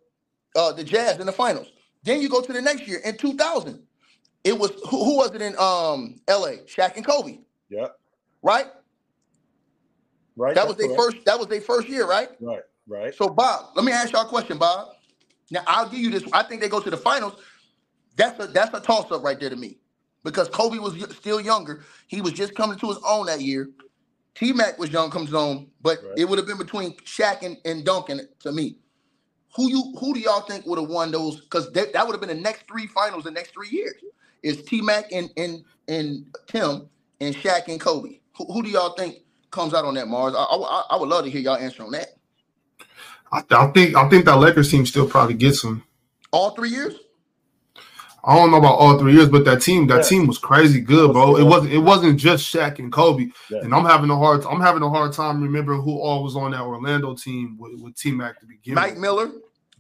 uh 0.57 0.73
the 0.73 0.83
Jazz 0.83 1.21
in 1.21 1.27
the 1.27 1.33
finals. 1.33 1.69
Then 2.03 2.21
you 2.21 2.29
go 2.29 2.41
to 2.41 2.53
the 2.53 2.61
next 2.63 2.89
year 2.89 2.99
in 3.05 3.17
2000. 3.17 3.81
It 4.43 4.59
was 4.59 4.73
who, 4.91 5.05
who 5.05 5.17
was 5.19 5.33
it 5.37 5.43
in 5.43 5.53
um 5.59 6.21
LA? 6.29 6.63
Shaq 6.67 6.97
and 6.97 7.07
Kobe, 7.07 7.39
Yeah. 7.71 7.89
right? 8.43 8.67
Right. 10.37 10.55
That 10.55 10.69
was 10.69 10.77
their 10.77 10.89
correct. 10.89 11.03
first 11.15 11.27
that 11.27 11.39
was 11.39 11.49
their 11.49 11.61
first 11.63 11.89
year, 11.89 12.07
right? 12.09 12.31
Right. 12.41 12.63
Right. 12.89 13.15
So 13.15 13.29
Bob, 13.29 13.73
let 13.77 13.85
me 13.85 13.93
ask 13.93 14.13
y'all 14.13 14.27
a 14.27 14.29
question, 14.29 14.59
Bob. 14.59 14.89
Now 15.51 15.63
I'll 15.67 15.89
give 15.89 16.01
you 16.01 16.11
this. 16.11 16.25
I 16.33 16.43
think 16.45 16.63
they 16.63 16.69
go 16.69 16.81
to 16.81 16.91
the 16.91 16.97
finals. 16.99 17.43
That's 18.17 18.43
a 18.45 18.49
that's 18.49 18.77
a 18.77 18.81
toss 18.81 19.11
up 19.13 19.23
right 19.25 19.41
there 19.41 19.51
to 19.51 19.57
me, 19.57 19.79
because 20.25 20.49
Kobe 20.49 20.79
was 20.79 20.95
still 21.17 21.41
younger. 21.41 21.85
He 22.09 22.21
was 22.23 22.33
just 22.35 22.55
coming 22.55 22.79
to 22.79 22.89
his 22.89 22.99
own 23.07 23.27
that 23.27 23.41
year. 23.43 23.71
T 24.35 24.53
Mac 24.53 24.79
was 24.79 24.91
young, 24.91 25.11
comes 25.11 25.35
on, 25.35 25.69
but 25.83 25.99
Right. 26.05 26.15
it 26.19 26.25
would 26.29 26.39
have 26.39 26.47
been 26.49 26.59
between 26.59 26.95
Shaq 26.99 27.43
and, 27.45 27.59
and 27.65 27.85
Duncan 27.85 28.21
to 28.41 28.53
me. 28.53 28.77
who 29.57 29.71
you 29.71 29.95
who 30.01 30.15
do 30.15 30.21
y'all 30.21 30.43
think 30.43 30.67
would 30.67 30.79
have 30.81 30.91
won 30.91 31.11
those? 31.13 31.41
Because 31.43 31.71
that 31.73 32.07
would 32.07 32.13
have 32.15 32.21
been 32.21 32.37
the 32.37 32.43
next 32.43 32.67
three 32.69 32.87
finals, 32.89 33.25
the 33.25 33.31
next 33.31 33.53
three 33.53 33.71
years. 33.71 33.97
Is 34.43 34.63
T 34.65 34.81
Mac 34.83 35.13
and 35.13 35.31
and 35.37 35.65
and 35.89 36.27
Tim 36.49 36.89
and 37.21 37.35
Shaq 37.35 37.69
and 37.69 37.81
Kobe? 37.81 38.21
Who, 38.37 38.45
who 38.53 38.63
do 38.63 38.69
y'all 38.69 38.95
think 38.95 39.17
comes 39.51 39.75
out 39.75 39.85
on 39.85 39.95
that 39.95 40.09
Mars? 40.09 40.35
I, 40.37 40.43
I, 40.43 40.85
I 40.91 40.97
would 40.97 41.09
love 41.09 41.25
to 41.25 41.31
hear 41.31 41.41
y'all 41.41 41.57
answer 41.57 41.83
on 41.83 41.93
that. 41.93 42.09
I, 43.33 43.41
th- 43.41 43.53
I 43.53 43.67
think 43.73 43.97
I 43.97 44.09
think 44.09 44.25
that 44.27 44.37
Lakers 44.37 44.71
team 44.71 44.87
still 44.87 45.09
probably 45.09 45.35
gets 45.35 45.63
them. 45.63 45.83
All 46.31 46.51
three 46.51 46.71
years. 46.71 46.95
I 48.27 48.35
don't 48.35 48.51
know 48.51 48.57
about 48.57 48.75
all 48.75 48.99
three 48.99 49.13
years, 49.13 49.29
but 49.29 49.45
that 49.45 49.63
team, 49.63 49.87
that 49.87 49.99
yeah. 49.99 50.03
team 50.03 50.27
was 50.27 50.39
crazy 50.39 50.81
good, 50.81 51.13
bro. 51.13 51.37
It 51.37 51.45
wasn't 51.45 51.73
it 51.73 51.79
wasn't 51.79 52.19
just 52.19 52.53
Shaq 52.53 52.81
and 52.81 52.93
Kobe. 52.93 53.29
Yeah. 53.51 53.61
And 53.61 53.73
I'm 53.73 53.85
having 53.85 54.11
a 54.11 54.17
hard 54.17 54.45
I'm 54.45 54.61
having 54.61 54.83
a 54.83 54.91
hard 54.91 55.13
time 55.13 55.41
remembering 55.41 55.83
who 55.83 56.01
all 56.01 56.25
was 56.25 56.35
on 56.35 56.51
that 56.51 56.61
Orlando 56.61 57.15
team 57.15 57.57
with, 57.59 57.81
with 57.81 57.97
T 57.97 58.11
Mac 58.11 58.41
to 58.41 58.47
begin. 58.47 58.75
Mike 58.75 58.93
with. 58.93 59.01
Miller, 59.01 59.31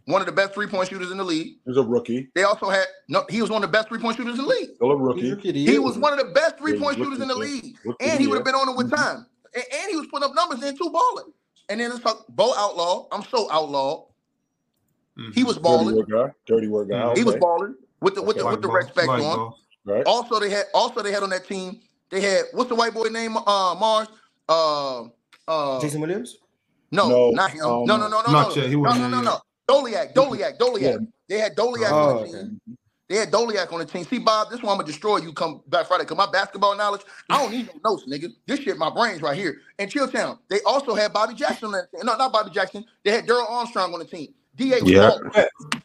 one 0.06 0.22
of 0.22 0.26
the 0.26 0.32
best 0.32 0.54
three 0.54 0.66
point 0.66 0.88
shooters 0.88 1.10
in 1.10 1.18
the 1.18 1.24
league. 1.24 1.46
He 1.46 1.60
was 1.66 1.76
a 1.76 1.82
rookie. 1.82 2.28
They 2.34 2.44
also 2.44 2.70
had 2.70 2.86
no. 3.08 3.24
He 3.28 3.42
was 3.42 3.50
one 3.50 3.62
of 3.62 3.70
the 3.70 3.72
best 3.72 3.88
three 3.88 3.98
point 3.98 4.16
shooters 4.16 4.38
in 4.38 4.44
the 4.44 4.50
league. 4.50 4.70
Still 4.76 4.92
a 4.92 4.96
rookie. 4.96 5.36
He, 5.52 5.66
he 5.66 5.78
was 5.78 5.98
one 5.98 6.12
of 6.12 6.18
the 6.18 6.32
best 6.32 6.58
three 6.58 6.78
point 6.78 6.96
shooters 6.96 7.20
in 7.20 7.28
the 7.28 7.34
league, 7.34 7.76
and 8.00 8.20
he 8.20 8.26
would 8.26 8.36
have 8.36 8.44
been 8.44 8.54
on 8.54 8.68
it 8.68 8.76
with 8.76 8.90
time. 8.90 9.26
And, 9.54 9.64
and, 9.72 9.90
he 9.90 9.96
was 9.96 10.06
putting 10.06 10.28
up 10.28 10.34
numbers 10.34 10.62
in 10.62 10.76
two 10.76 10.90
balling. 10.90 11.32
And 11.68 11.80
then 11.80 11.90
it's 11.90 12.04
like 12.04 12.16
Bo 12.28 12.54
Outlaw. 12.56 13.08
I'm 13.10 13.22
so 13.24 13.50
outlaw. 13.50 14.06
Mm-hmm. 15.18 15.32
He 15.32 15.44
was 15.44 15.58
balling. 15.58 15.96
Dirty 15.96 16.12
work 16.12 16.28
guy. 16.28 16.34
Dirty 16.46 16.68
work 16.68 16.88
guy. 16.88 17.14
He 17.14 17.24
was 17.24 17.36
balling 17.36 17.74
with 18.00 18.14
the 18.14 18.22
with 18.22 18.36
the 18.36 18.46
with 18.46 18.62
the 18.62 18.68
respect 18.68 19.08
on. 19.08 19.54
Right. 19.84 20.04
Also, 20.06 20.38
they 20.38 20.50
had 20.50 20.66
also 20.74 21.02
they 21.02 21.12
had 21.12 21.22
on 21.22 21.30
that 21.30 21.46
team. 21.46 21.80
They 22.10 22.20
had 22.20 22.44
what's 22.52 22.68
the 22.68 22.74
white 22.74 22.94
boy 22.94 23.08
name? 23.08 23.36
Uh, 23.36 23.74
Mars. 23.78 24.08
Uh, 24.48 25.04
uh, 25.48 25.80
Jason 25.80 26.00
Williams. 26.00 26.36
No, 26.92 27.08
no 27.08 27.30
not 27.30 27.50
him. 27.50 27.64
Um, 27.64 27.84
no, 27.84 27.96
no, 27.96 28.08
no, 28.08 28.22
no, 28.26 28.32
not 28.32 28.48
no, 28.56 28.62
yet. 28.62 28.70
He 28.70 28.76
no, 28.76 28.94
no, 28.94 29.08
no, 29.08 29.20
no. 29.20 29.40
Doleac, 29.68 30.14
Doleac, 30.14 30.58
Doleac. 30.58 30.80
Yeah. 30.80 30.96
They 31.28 31.38
had 31.38 31.56
Doleac 31.56 31.90
oh, 31.90 32.18
on 32.18 32.22
the 32.22 32.28
team. 32.28 32.36
Okay. 32.36 32.76
They 33.08 33.16
had 33.16 33.30
Doleac 33.30 33.72
on 33.72 33.78
the 33.78 33.84
team. 33.84 34.04
See, 34.04 34.18
Bob, 34.18 34.50
this 34.50 34.62
one 34.62 34.72
I'm 34.72 34.78
gonna 34.78 34.86
destroy 34.86 35.18
you 35.18 35.32
come 35.32 35.62
back 35.68 35.86
Friday. 35.86 36.04
Cause 36.04 36.16
my 36.16 36.30
basketball 36.30 36.76
knowledge, 36.76 37.02
I 37.30 37.40
don't 37.40 37.52
need 37.52 37.70
no 37.84 37.92
notes, 37.92 38.04
nigga. 38.08 38.32
This 38.46 38.60
shit, 38.60 38.76
my 38.78 38.90
brain's 38.90 39.22
right 39.22 39.36
here. 39.36 39.60
And 39.78 39.90
Chilltown, 39.90 40.38
they 40.48 40.60
also 40.66 40.94
had 40.94 41.12
Bobby 41.12 41.34
Jackson 41.34 41.66
on 41.66 41.72
that 41.72 41.90
team. 41.92 42.00
No, 42.04 42.16
not 42.16 42.32
Bobby 42.32 42.50
Jackson. 42.50 42.84
They 43.04 43.12
had 43.12 43.26
Darrell 43.26 43.46
Armstrong 43.48 43.92
on 43.92 44.00
the 44.00 44.04
team. 44.04 44.34
DA 44.56 44.80
was 44.80 44.90
yeah. 44.90 45.10
balling. 45.10 45.30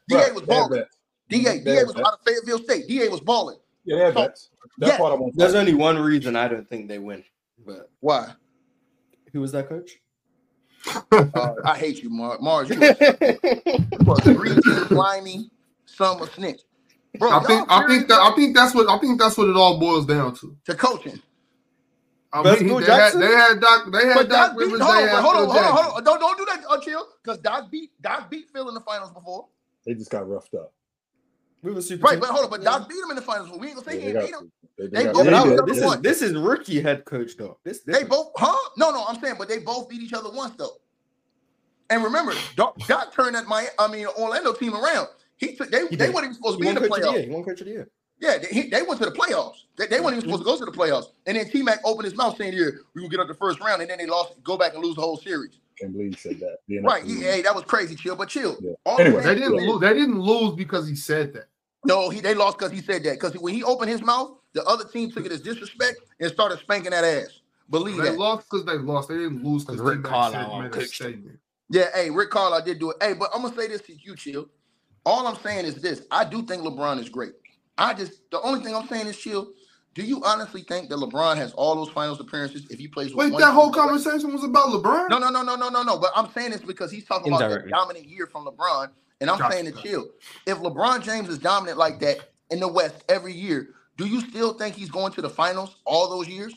DA 0.07 0.31
was 0.31 0.41
balling. 0.43 0.83
DA, 1.29 1.59
DA 1.59 1.83
was 1.83 1.95
out 1.97 2.13
of 2.13 2.19
Fayetteville 2.25 2.63
State. 2.63 2.87
DA 2.87 3.07
was 3.07 3.21
balling. 3.21 3.57
Yeah, 3.85 3.97
they 3.97 4.03
had 4.03 4.13
so, 4.13 4.21
That's 4.21 4.49
yeah. 4.91 4.97
part 4.97 5.13
I 5.13 5.15
want. 5.15 5.35
There's 5.35 5.55
only 5.55 5.73
one 5.73 5.97
reason 5.99 6.35
I 6.35 6.47
don't 6.47 6.67
think 6.67 6.87
they 6.87 6.99
win. 6.99 7.23
But 7.65 7.89
why? 7.99 8.33
Who 9.33 9.41
was 9.41 9.51
that 9.51 9.69
coach? 9.69 9.91
Uh, 11.33 11.53
I 11.65 11.77
hate 11.77 12.03
you, 12.03 12.09
Mar- 12.09 12.39
Mars. 12.41 12.69
You 12.71 12.85
are 14.07 14.21
greasy, 14.21 14.77
slimy, 14.89 15.49
summer 15.85 16.27
snitch. 16.27 16.61
Bro, 17.19 17.31
I 17.31 17.43
think 17.43 17.67
I 17.69 17.87
think 17.87 18.07
that 18.07 18.19
I 18.19 18.35
think 18.35 18.55
that's 18.55 18.73
what 18.73 18.89
I 18.89 18.97
think 18.99 19.19
that's 19.19 19.37
what 19.37 19.49
it 19.49 19.55
all 19.55 19.79
boils 19.79 20.05
down 20.05 20.35
to. 20.37 20.57
To 20.65 20.75
coaching. 20.75 21.21
I 22.33 22.43
mean, 22.43 22.79
they, 22.79 22.85
had, 22.85 23.13
they 23.19 23.27
had 23.27 23.59
Doc. 23.59 23.91
They 23.91 24.05
had 24.07 24.15
but 24.15 24.29
Doc, 24.29 24.51
Doc 24.51 24.59
Rivers. 24.59 24.81
Hold, 24.81 25.09
on, 25.09 25.21
hold, 25.21 25.35
on, 25.35 25.49
hold 25.49 25.65
on, 25.65 25.71
hold 25.83 25.97
on, 25.97 26.03
Don't 26.03 26.19
don't 26.19 26.37
do 26.37 26.45
that, 26.45 26.63
uh, 26.69 26.79
chill. 26.79 27.05
Because 27.21 27.39
Doc 27.39 27.69
beat 27.69 27.91
Doc 28.01 28.31
beat 28.31 28.45
Phil 28.53 28.69
in 28.69 28.73
the 28.73 28.79
finals 28.81 29.11
before. 29.11 29.47
They 29.85 29.93
just 29.93 30.09
got 30.09 30.29
roughed 30.29 30.53
up. 30.53 30.71
We 31.61 31.73
were 31.73 31.81
super 31.81 32.05
right, 32.07 32.19
but 32.19 32.29
hold 32.29 32.45
on, 32.45 32.49
but 32.49 32.63
Doc 32.63 32.87
beat 32.87 32.97
him 33.03 33.09
in 33.09 33.17
the 33.17 33.21
finals. 33.21 33.49
We 33.51 33.67
ain't 33.67 33.75
gonna 33.75 33.85
say 33.85 33.97
yeah, 33.97 34.01
he 34.01 34.09
ain't 34.09 34.19
beat 34.19 34.33
him. 34.33 34.51
They, 34.81 34.87
they, 34.87 35.03
they 35.05 35.11
both 35.11 35.25
yeah, 35.25 35.57
this, 35.65 35.77
is, 35.77 36.01
this 36.01 36.21
is 36.21 36.33
rookie 36.33 36.81
head 36.81 37.05
coach 37.05 37.37
though. 37.37 37.57
This, 37.63 37.81
this 37.81 37.97
they 37.97 38.03
both, 38.03 38.31
huh? 38.35 38.57
No, 38.77 38.91
no, 38.91 39.05
I'm 39.07 39.19
saying, 39.21 39.35
but 39.37 39.47
they 39.47 39.59
both 39.59 39.89
beat 39.89 40.01
each 40.01 40.13
other 40.13 40.31
once 40.31 40.55
though. 40.57 40.77
And 41.89 42.03
remember, 42.03 42.33
Doc, 42.55 42.77
Doc 42.87 43.13
turned 43.13 43.35
that 43.35 43.47
my, 43.47 43.67
I 43.77 43.87
mean, 43.87 44.07
Orlando 44.07 44.53
team 44.53 44.73
around. 44.73 45.07
He 45.37 45.55
took 45.55 45.69
they, 45.69 45.87
he 45.87 45.95
they 45.95 46.09
weren't 46.09 46.25
even 46.25 46.35
supposed 46.35 46.57
to 46.57 46.61
be 46.61 46.67
in 46.67 46.75
the 46.75 46.81
playoffs. 46.81 47.25
He 47.25 47.29
won 47.29 47.43
coach 47.43 47.59
of 47.61 47.65
the 47.67 47.73
year. 47.73 47.89
Yeah, 48.19 48.37
they, 48.37 48.69
they 48.69 48.83
went 48.83 48.99
to 48.99 49.05
the 49.05 49.11
playoffs. 49.11 49.63
They, 49.77 49.87
they 49.87 49.99
weren't 49.99 50.17
even 50.17 50.29
mm-hmm. 50.29 50.37
supposed 50.37 50.59
to 50.61 50.65
go 50.65 50.71
to 50.71 50.71
the 50.71 50.71
playoffs. 50.71 51.07
And 51.25 51.35
then 51.35 51.49
T 51.49 51.63
Mac 51.63 51.79
opened 51.83 52.05
his 52.05 52.15
mouth 52.15 52.37
saying, 52.37 52.53
"Here, 52.53 52.81
we 52.93 53.01
will 53.01 53.09
get 53.09 53.19
up 53.19 53.27
the 53.27 53.33
first 53.33 53.59
round," 53.59 53.81
and 53.81 53.89
then 53.89 53.97
they 53.97 54.05
lost. 54.05 54.41
Go 54.43 54.57
back 54.57 54.73
and 54.73 54.83
lose 54.83 54.95
the 54.95 55.01
whole 55.01 55.17
series. 55.17 55.59
Can't 55.79 55.91
believe 55.91 56.13
he 56.13 56.19
said 56.19 56.39
that. 56.39 56.57
right? 56.83 57.03
He, 57.03 57.21
hey, 57.21 57.41
that 57.41 57.55
was 57.55 57.63
crazy. 57.63 57.95
Chill, 57.95 58.15
but 58.15 58.29
chill. 58.29 58.57
Yeah. 58.61 58.73
Anyway, 58.99 59.23
they 59.23 59.35
didn't 59.35 59.55
lose. 59.55 59.81
They 59.81 59.93
didn't 59.93 60.19
lose 60.19 60.55
because 60.55 60.87
he 60.87 60.95
said 60.95 61.33
that. 61.33 61.45
No, 61.83 62.09
he 62.09 62.19
they 62.19 62.35
lost 62.35 62.59
because 62.59 62.71
he 62.71 62.81
said 62.81 63.03
that. 63.03 63.13
Because 63.13 63.33
when 63.33 63.55
he 63.55 63.63
opened 63.63 63.89
his 63.89 64.03
mouth, 64.03 64.37
the 64.53 64.63
other 64.65 64.85
team 64.85 65.11
took 65.11 65.25
it 65.25 65.31
as 65.31 65.41
disrespect 65.41 65.99
and 66.19 66.31
started 66.31 66.59
spanking 66.59 66.91
that 66.91 67.03
ass. 67.03 67.41
Believe 67.69 67.97
they 67.97 68.09
that. 68.09 68.17
lost 68.17 68.49
because 68.49 68.65
they 68.65 68.77
lost. 68.77 69.09
They 69.09 69.15
didn't 69.15 69.43
lose 69.43 69.63
because 69.63 69.79
Rick 69.79 70.03
Carlisle 70.03 70.61
made 70.61 70.75
a 70.75 70.85
statement. 70.85 71.39
Yeah, 71.69 71.85
hey, 71.95 72.09
Rick 72.09 72.31
Carlisle 72.31 72.65
did 72.65 72.79
do 72.79 72.91
it. 72.91 72.97
Hey, 73.01 73.13
but 73.13 73.29
I'm 73.33 73.41
gonna 73.41 73.55
say 73.55 73.67
this 73.67 73.81
to 73.83 73.93
you, 73.93 74.15
chill. 74.15 74.49
All 75.05 75.25
I'm 75.25 75.37
saying 75.37 75.65
is 75.65 75.75
this: 75.75 76.05
I 76.11 76.25
do 76.25 76.43
think 76.43 76.63
LeBron 76.63 76.99
is 76.99 77.07
great. 77.07 77.31
I 77.77 77.93
just 77.93 78.29
the 78.29 78.41
only 78.41 78.61
thing 78.61 78.75
I'm 78.75 78.87
saying 78.87 79.07
is 79.07 79.17
chill. 79.17 79.53
Do 79.93 80.03
you 80.03 80.23
honestly 80.23 80.61
think 80.61 80.89
that 80.89 80.95
LeBron 80.95 81.35
has 81.37 81.51
all 81.53 81.75
those 81.75 81.89
finals 81.89 82.19
appearances 82.19 82.65
if 82.69 82.79
he 82.79 82.87
plays? 82.87 83.13
Wait, 83.13 83.37
that 83.37 83.51
whole 83.53 83.71
conversation 83.71 84.31
was 84.31 84.43
about 84.43 84.67
LeBron. 84.67 85.09
No, 85.09 85.17
no, 85.17 85.29
no, 85.29 85.41
no, 85.41 85.55
no, 85.55 85.69
no, 85.69 85.83
no. 85.83 85.97
But 85.97 86.11
I'm 86.15 86.31
saying 86.31 86.51
this 86.51 86.61
because 86.61 86.91
he's 86.91 87.05
talking 87.05 87.33
about 87.33 87.49
the 87.49 87.69
dominant 87.69 88.05
year 88.05 88.27
from 88.27 88.45
LeBron, 88.45 88.89
and 89.19 89.29
I'm 89.29 89.51
saying 89.51 89.65
to 89.65 89.81
chill. 89.81 90.09
If 90.45 90.59
LeBron 90.59 91.03
James 91.03 91.29
is 91.29 91.39
dominant 91.39 91.77
like 91.77 91.99
that 91.99 92.31
in 92.49 92.59
the 92.59 92.67
West 92.67 93.03
every 93.09 93.33
year, 93.33 93.69
do 94.01 94.07
you 94.07 94.19
still 94.21 94.53
think 94.53 94.75
he's 94.75 94.89
going 94.89 95.13
to 95.13 95.21
the 95.21 95.29
finals 95.29 95.75
all 95.85 96.09
those 96.09 96.27
years? 96.27 96.55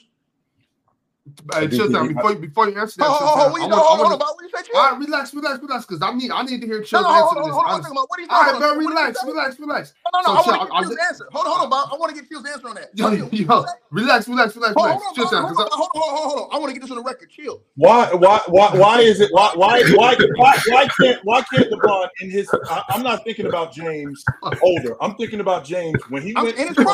Hey, 1.55 1.69
chill 1.69 1.91
down 1.91 2.12
before 2.12 2.35
before 2.35 2.69
you 2.69 2.78
answer 2.78 2.99
that. 2.99 3.09
Oh, 3.09 3.17
oh, 3.19 3.49
oh, 3.49 3.51
what 3.51 3.62
you, 3.62 3.69
want, 3.69 3.81
hold, 3.81 3.97
hold, 3.97 4.20
hold, 4.20 4.36
what 4.36 4.44
you 4.44 4.51
say, 4.53 4.70
All 4.77 4.91
right, 4.91 4.99
relax, 5.01 5.33
relax, 5.33 5.59
relax, 5.59 5.86
because 5.86 6.03
I 6.03 6.12
need 6.12 6.31
I 6.31 6.43
need 6.43 6.61
to 6.61 6.67
hear 6.67 6.83
Chill's 6.83 7.01
no, 7.01 7.09
no, 7.09 7.17
answer 7.17 7.35
to 7.36 7.49
this. 7.49 7.55
Hold 7.57 7.65
on, 7.65 7.81
hold 7.81 7.97
on, 7.97 8.05
what 8.05 8.19
are 8.19 8.20
you 8.20 8.28
talking 8.28 8.55
All 8.55 8.61
right, 8.61 8.77
bro, 8.77 8.89
relax, 8.89 9.25
relax, 9.25 9.59
relax. 9.59 9.94
No, 10.12 10.20
no, 10.20 10.35
no, 10.35 10.43
so, 10.43 10.53
I 10.53 10.69
want 10.69 10.69
to 10.69 10.69
get 10.69 10.85
Chill's 10.85 10.99
answer. 11.09 11.28
Hold 11.33 11.47
on, 11.47 11.53
hold 11.53 11.65
on, 11.65 11.70
Bob. 11.70 11.89
I 11.93 11.97
want 11.97 12.15
to 12.15 12.20
get 12.20 12.28
Chill's 12.28 12.44
answer 12.44 12.69
on 12.69 12.75
that. 12.75 12.91
Yo, 12.93 13.09
yo, 13.09 13.65
relax, 13.91 14.28
relax, 14.28 14.55
relax, 14.55 14.77
relax. 14.77 15.03
Chill 15.17 15.31
down, 15.31 15.49
hold 15.49 15.65
on, 15.65 15.69
hold 15.73 15.91
on, 15.97 16.28
hold 16.28 16.41
on. 16.44 16.49
I 16.53 16.59
want 16.61 16.69
to 16.69 16.75
get 16.77 16.83
this 16.83 16.91
on 16.91 16.99
the 16.99 17.03
record. 17.03 17.31
Chill. 17.31 17.62
Why, 17.77 18.12
why, 18.12 18.41
why, 18.49 18.77
why 18.77 19.01
is 19.01 19.20
it? 19.20 19.33
Why, 19.33 19.51
why, 19.55 19.81
why, 19.97 20.17
why, 20.36 20.61
why 20.69 20.89
can't, 21.01 21.20
why 21.25 21.41
can't 21.41 21.73
LeBron 21.73 22.09
in 22.20 22.31
his? 22.31 22.51
I, 22.69 22.83
I'm 22.91 23.03
not 23.03 23.25
thinking 23.25 23.47
about 23.47 23.73
James 23.73 24.23
older. 24.61 25.03
I'm 25.03 25.15
thinking 25.15 25.41
about 25.41 25.65
James 25.65 25.99
when 26.11 26.20
he 26.20 26.35
went 26.35 26.55
from 26.75 26.85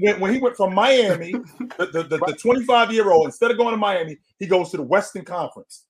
when, 0.00 0.20
when 0.20 0.32
he 0.32 0.40
went 0.40 0.56
from 0.56 0.74
Miami, 0.74 1.32
the 1.76 2.06
the 2.08 2.36
25 2.40 2.92
year 2.92 3.10
old 3.10 3.34
instead 3.42 3.50
of 3.50 3.58
going 3.58 3.72
to 3.72 3.76
Miami 3.76 4.16
he 4.38 4.46
goes 4.46 4.70
to 4.70 4.76
the 4.76 4.82
Western 4.82 5.24
Conference. 5.24 5.86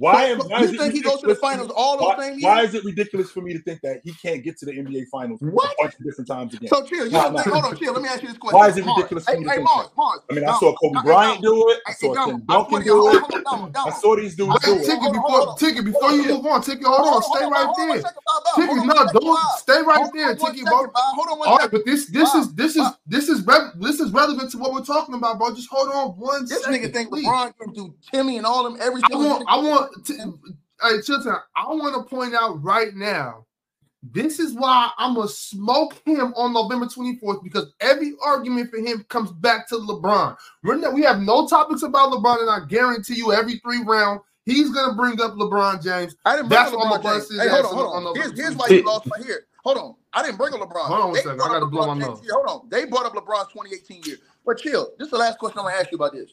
Why, 0.00 0.34
but, 0.34 0.48
why 0.48 0.60
you 0.62 0.78
think 0.78 0.94
he 0.94 1.02
goes 1.02 1.20
to 1.20 1.26
the 1.26 1.34
finals 1.34 1.70
all 1.76 1.98
those 1.98 2.16
why, 2.16 2.28
same 2.28 2.32
years? 2.38 2.42
Why 2.42 2.62
is 2.62 2.74
it 2.74 2.84
ridiculous 2.86 3.30
for 3.30 3.42
me 3.42 3.52
to 3.52 3.58
think 3.58 3.82
that 3.82 4.00
he 4.02 4.14
can't 4.14 4.42
get 4.42 4.56
to 4.60 4.64
the 4.64 4.72
NBA 4.72 5.08
finals 5.08 5.40
what? 5.42 5.70
a 5.72 5.82
bunch 5.82 5.94
of 5.94 6.04
different 6.06 6.26
times 6.26 6.54
again? 6.54 6.70
So 6.70 6.86
chill, 6.86 7.04
you 7.04 7.10
don't 7.10 7.36
think, 7.36 7.52
hold 7.52 7.66
on, 7.66 7.76
chill. 7.76 7.92
Let 7.92 8.00
me 8.00 8.08
ask 8.08 8.22
you 8.22 8.28
this 8.28 8.38
question. 8.38 8.58
Why 8.58 8.68
is 8.68 8.78
it 8.78 8.86
ridiculous 8.86 9.26
Mars. 9.26 9.34
for 9.36 9.40
me 9.40 9.44
to 9.44 9.50
hey, 9.50 9.56
think 9.56 9.68
Mars, 9.68 9.88
that? 9.88 9.96
Mars, 9.98 10.20
I 10.30 10.32
mean, 10.32 10.44
I 10.44 10.58
saw 10.58 10.74
Kobe 10.74 11.02
Bryant 11.04 11.42
do 11.42 11.68
it. 11.68 11.80
I 11.86 11.92
saw 11.92 12.14
Tim 12.24 12.40
Duncan 12.48 12.82
do 12.82 13.08
it. 13.10 13.24
I 13.76 13.90
saw 13.90 14.16
these 14.16 14.36
dudes 14.36 14.64
do 14.64 14.74
it. 14.76 14.86
Ticket 14.86 15.12
before, 15.12 15.54
ticket 15.58 15.84
before 15.84 16.12
you 16.12 16.24
move 16.28 16.46
on. 16.46 16.62
Ticket, 16.62 16.86
hold 16.86 17.06
on, 17.06 17.22
stay 17.36 17.44
right 17.44 17.68
there. 17.76 18.02
Ticket, 18.56 18.86
no, 18.86 19.20
don't 19.20 19.58
stay 19.58 19.82
right 19.82 20.10
there. 20.14 20.34
Ticket, 20.34 20.64
bro. 20.64 20.88
Hold 20.96 21.28
on, 21.28 21.46
all 21.46 21.58
right, 21.58 21.70
but 21.70 21.84
this, 21.84 22.06
this 22.06 22.34
is, 22.34 22.54
this 22.54 22.74
is, 22.74 22.88
this 23.06 23.28
is, 23.28 23.44
this 23.44 24.00
is 24.00 24.12
relevant 24.12 24.50
to 24.52 24.56
what 24.56 24.72
we're 24.72 24.80
talking 24.80 25.14
about, 25.14 25.38
bro. 25.38 25.54
Just 25.54 25.68
hold 25.68 25.90
on 25.90 26.16
one 26.16 26.46
second. 26.46 26.72
This 26.72 26.88
nigga 26.88 26.90
think 26.90 27.10
LeBron 27.10 27.52
can 27.58 27.74
do 27.74 27.94
Timmy 28.10 28.38
and 28.38 28.46
all 28.46 28.64
them 28.64 28.80
every. 28.80 29.02
I 29.12 29.16
want, 29.16 29.44
I 29.46 29.58
want 29.58 29.89
hey, 30.06 30.98
Chilltown, 30.98 31.40
I 31.56 31.66
want 31.68 31.94
to 31.94 32.14
point 32.14 32.34
out 32.34 32.62
right 32.62 32.94
now. 32.94 33.46
This 34.02 34.38
is 34.38 34.54
why 34.54 34.90
I'm 34.96 35.14
gonna 35.14 35.28
smoke 35.28 36.00
him 36.06 36.32
on 36.34 36.54
November 36.54 36.86
24th 36.86 37.44
because 37.44 37.74
every 37.80 38.14
argument 38.24 38.70
for 38.70 38.78
him 38.78 39.04
comes 39.10 39.30
back 39.30 39.68
to 39.68 39.74
LeBron. 39.74 40.36
Remember, 40.62 40.94
we 40.94 41.02
have 41.02 41.20
no 41.20 41.46
topics 41.46 41.82
about 41.82 42.10
LeBron, 42.10 42.40
and 42.40 42.50
I 42.50 42.66
guarantee 42.66 43.16
you, 43.16 43.32
every 43.32 43.58
three 43.58 43.82
round 43.82 44.20
he's 44.46 44.70
gonna 44.70 44.94
bring 44.94 45.20
up 45.20 45.34
LeBron 45.34 45.82
James. 45.82 46.16
I 46.24 46.36
didn't 46.36 46.48
bring 46.48 46.62
That's 46.62 46.72
up 46.72 46.80
LeBron 46.80 47.02
James. 47.02 47.40
Hey, 47.40 47.48
hold 47.48 47.66
on, 47.66 47.74
hold 47.74 47.94
on. 47.94 48.06
on 48.06 48.16
here's, 48.16 48.38
here's 48.38 48.56
why 48.56 48.68
you 48.68 48.82
lost 48.82 49.06
my 49.06 49.18
here. 49.22 49.46
Hold 49.64 49.76
on, 49.76 49.94
I 50.14 50.22
didn't 50.22 50.38
bring 50.38 50.54
up 50.54 50.60
LeBron. 50.60 50.86
Hold 50.86 51.00
on 51.00 51.10
a 51.10 51.16
second. 51.16 51.42
I 51.42 51.48
got 51.48 51.60
to 51.60 51.66
blow 51.66 51.86
my 51.86 51.94
nose. 51.94 52.22
Hold 52.30 52.46
on, 52.48 52.68
they 52.70 52.86
brought 52.86 53.04
up 53.04 53.12
LeBron's 53.12 53.52
2018 53.52 54.02
year. 54.04 54.16
But 54.46 54.58
chill. 54.58 54.92
This 54.98 55.06
is 55.06 55.10
the 55.10 55.18
last 55.18 55.38
question 55.38 55.58
I'm 55.58 55.66
gonna 55.66 55.76
ask 55.76 55.90
you 55.92 55.96
about 55.96 56.12
this. 56.12 56.30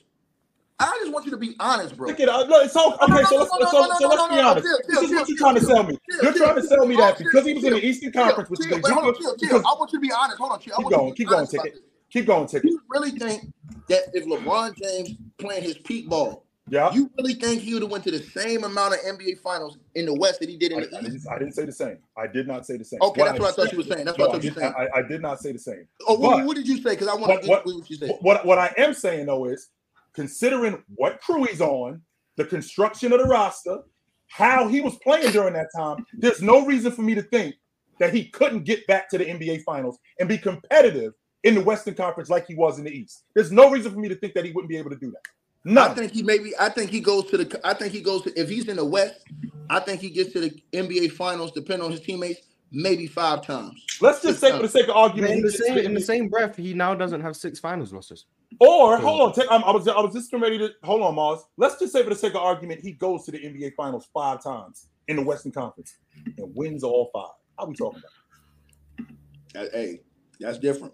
I 0.79 0.99
just 1.01 1.11
want 1.11 1.25
you 1.25 1.31
to 1.31 1.37
be 1.37 1.55
honest, 1.59 1.97
bro. 1.97 2.07
Look 2.07 2.19
at 2.19 2.27
it. 2.27 2.29
Uh, 2.29 2.43
look, 2.43 2.69
so 2.69 2.93
okay, 2.93 3.23
so 3.23 3.37
let's 3.37 3.71
so, 3.71 3.79
let's 3.79 3.99
be 3.99 4.39
honest. 4.39 4.67
This 4.87 5.01
is 5.01 5.11
what 5.11 5.27
you're 5.27 5.37
trying 5.37 5.55
to 5.55 5.61
sell 5.61 5.83
me. 5.83 5.97
You're 6.21 6.33
trying 6.33 6.55
to 6.55 6.63
sell 6.63 6.85
me 6.85 6.95
that 6.97 7.17
because 7.17 7.45
he 7.45 7.53
was 7.55 7.63
in 7.63 7.73
the 7.73 7.83
Eastern 7.83 8.11
Conference, 8.11 8.49
which 8.49 8.59
is 8.59 8.67
Wait, 8.67 8.85
hold 8.85 9.05
on, 9.05 9.15
chill, 9.15 9.35
chill. 9.37 9.57
I 9.57 9.73
want 9.77 9.91
you 9.91 9.99
to 9.99 10.01
be 10.01 10.11
honest. 10.11 10.37
Hold 10.37 10.51
on, 10.51 10.59
chill. 10.59 10.75
Keep 10.77 10.89
going, 10.89 11.13
keep 11.15 11.27
going, 11.29 11.47
ticket. 11.47 11.75
Keep 12.11 12.25
going, 12.27 12.47
ticket. 12.47 12.69
You 12.69 12.81
really 12.89 13.11
think 13.11 13.51
that 13.89 14.03
if 14.13 14.25
LeBron 14.25 14.75
James 14.75 15.17
playing 15.39 15.63
his 15.63 15.79
peak 15.79 16.09
ball, 16.09 16.45
yeah, 16.69 16.93
you 16.93 17.09
really 17.17 17.33
think 17.33 17.61
he 17.61 17.73
would 17.73 17.81
have 17.81 17.91
went 17.91 18.03
to 18.03 18.11
the 18.11 18.19
same 18.21 18.63
amount 18.63 18.93
of 18.93 18.99
NBA 18.99 19.39
Finals 19.41 19.77
in 19.95 20.05
the 20.05 20.13
West 20.13 20.41
that 20.41 20.49
he 20.49 20.57
did 20.57 20.73
in 20.73 20.81
the 20.81 20.97
I, 20.97 21.01
East? 21.01 21.27
I 21.27 21.39
didn't 21.39 21.53
say 21.53 21.65
the 21.65 21.71
same. 21.71 21.97
I 22.15 22.27
did 22.27 22.45
not 22.45 22.67
say 22.67 22.77
the 22.77 22.83
same. 22.83 22.99
Okay, 23.01 23.21
what 23.21 23.25
that's 23.27 23.39
I 23.39 23.41
what 23.41 23.51
I 23.51 23.55
thought 23.55 23.71
you 23.71 23.77
were 23.79 23.83
saying. 23.83 24.05
That's 24.05 24.17
what 24.17 24.29
I 24.29 24.33
thought 24.33 24.43
you 24.43 24.51
were 24.51 24.59
saying. 24.59 24.73
I, 24.93 25.01
did 25.01 25.21
not 25.21 25.39
say 25.39 25.53
the 25.53 25.59
same. 25.59 25.87
Oh, 26.07 26.19
what, 26.19 26.45
what 26.45 26.55
did 26.55 26.67
you 26.67 26.77
say? 26.77 26.91
Because 26.91 27.07
I 27.07 27.15
want 27.15 27.41
to 27.41 27.49
what, 27.49 27.65
what 27.65 27.89
you 27.89 27.95
said. 27.95 28.11
What 28.19 28.45
what 28.45 28.59
I 28.59 28.73
am 28.77 28.93
saying 28.93 29.25
though 29.25 29.45
is 29.45 29.69
considering 30.17 30.83
what 30.95 31.21
crew 31.21 31.43
he's 31.43 31.61
on, 31.61 32.01
the 32.37 32.43
construction 32.43 33.13
of 33.13 33.19
the 33.19 33.25
roster, 33.25 33.77
how 34.25 34.67
he 34.67 34.81
was 34.81 34.97
playing 35.03 35.31
during 35.31 35.53
that 35.53 35.67
time, 35.77 36.03
there's 36.17 36.41
no 36.41 36.65
reason 36.65 36.91
for 36.91 37.03
me 37.03 37.13
to 37.13 37.21
think 37.21 37.53
that 37.99 38.11
he 38.11 38.25
couldn't 38.29 38.63
get 38.63 38.85
back 38.87 39.07
to 39.11 39.19
the 39.19 39.25
NBA 39.25 39.63
Finals 39.63 39.99
and 40.19 40.27
be 40.27 40.39
competitive 40.39 41.13
in 41.43 41.53
the 41.53 41.61
Western 41.61 41.93
Conference 41.93 42.31
like 42.31 42.47
he 42.47 42.55
was 42.55 42.79
in 42.79 42.85
the 42.85 42.91
East. 42.91 43.25
There's 43.35 43.51
no 43.51 43.69
reason 43.69 43.93
for 43.93 43.99
me 43.99 44.09
to 44.09 44.15
think 44.15 44.33
that 44.33 44.43
he 44.43 44.51
wouldn't 44.51 44.69
be 44.69 44.77
able 44.77 44.89
to 44.89 44.95
do 44.95 45.11
that. 45.11 45.21
I 45.79 45.93
think 45.93 46.13
he 46.13 46.23
maybe. 46.23 46.53
I 46.59 46.69
think 46.69 46.89
he 46.89 46.99
goes 46.99 47.29
to 47.29 47.37
the. 47.37 47.61
I 47.63 47.75
think 47.75 47.93
he 47.93 48.01
goes 48.01 48.23
to 48.23 48.39
if 48.39 48.49
he's 48.49 48.67
in 48.69 48.77
the 48.77 48.85
West. 48.85 49.23
I 49.69 49.79
think 49.81 50.01
he 50.01 50.09
gets 50.09 50.31
to 50.33 50.39
the 50.39 50.63
NBA 50.73 51.11
Finals, 51.11 51.51
depending 51.51 51.85
on 51.85 51.91
his 51.91 51.99
teammates, 51.99 52.41
maybe 52.71 53.07
five 53.07 53.41
times. 53.45 53.83
Let's 54.01 54.21
just 54.21 54.39
say, 54.39 54.51
for 54.51 54.61
the 54.61 54.69
sake 54.69 54.87
of 54.87 54.95
argument, 54.95 55.33
in 55.33 55.41
the 55.41 55.51
same 55.51 55.77
in 55.77 55.93
the 55.93 56.01
same 56.01 56.27
breath, 56.27 56.55
he 56.55 56.73
now 56.73 56.93
doesn't 56.93 57.21
have 57.21 57.35
six 57.35 57.59
finals 57.59 57.93
losses. 57.93 58.25
Or 58.59 58.97
hold 58.97 59.21
on, 59.21 59.33
take, 59.33 59.51
um, 59.51 59.63
I 59.65 59.71
was 59.71 59.87
I 59.87 59.99
was 59.99 60.13
just 60.13 60.31
ready 60.33 60.57
to 60.57 60.69
hold 60.83 61.01
on, 61.01 61.15
Mars. 61.15 61.41
Let's 61.57 61.79
just 61.79 61.91
say 61.93 62.03
for 62.03 62.09
the 62.09 62.15
sake 62.15 62.33
of 62.33 62.41
argument, 62.41 62.81
he 62.81 62.93
goes 62.93 63.25
to 63.25 63.31
the 63.31 63.39
NBA 63.39 63.75
Finals 63.75 64.07
five 64.13 64.41
times 64.41 64.87
in 65.07 65.15
the 65.17 65.21
Western 65.23 65.51
Conference 65.51 65.97
and 66.37 66.55
wins 66.55 66.83
all 66.83 67.09
five. 67.13 67.31
How 67.59 67.65
we 67.65 67.75
talking 67.75 68.01
about? 69.53 69.71
Hey, 69.73 70.01
that's 70.39 70.59
different. 70.59 70.93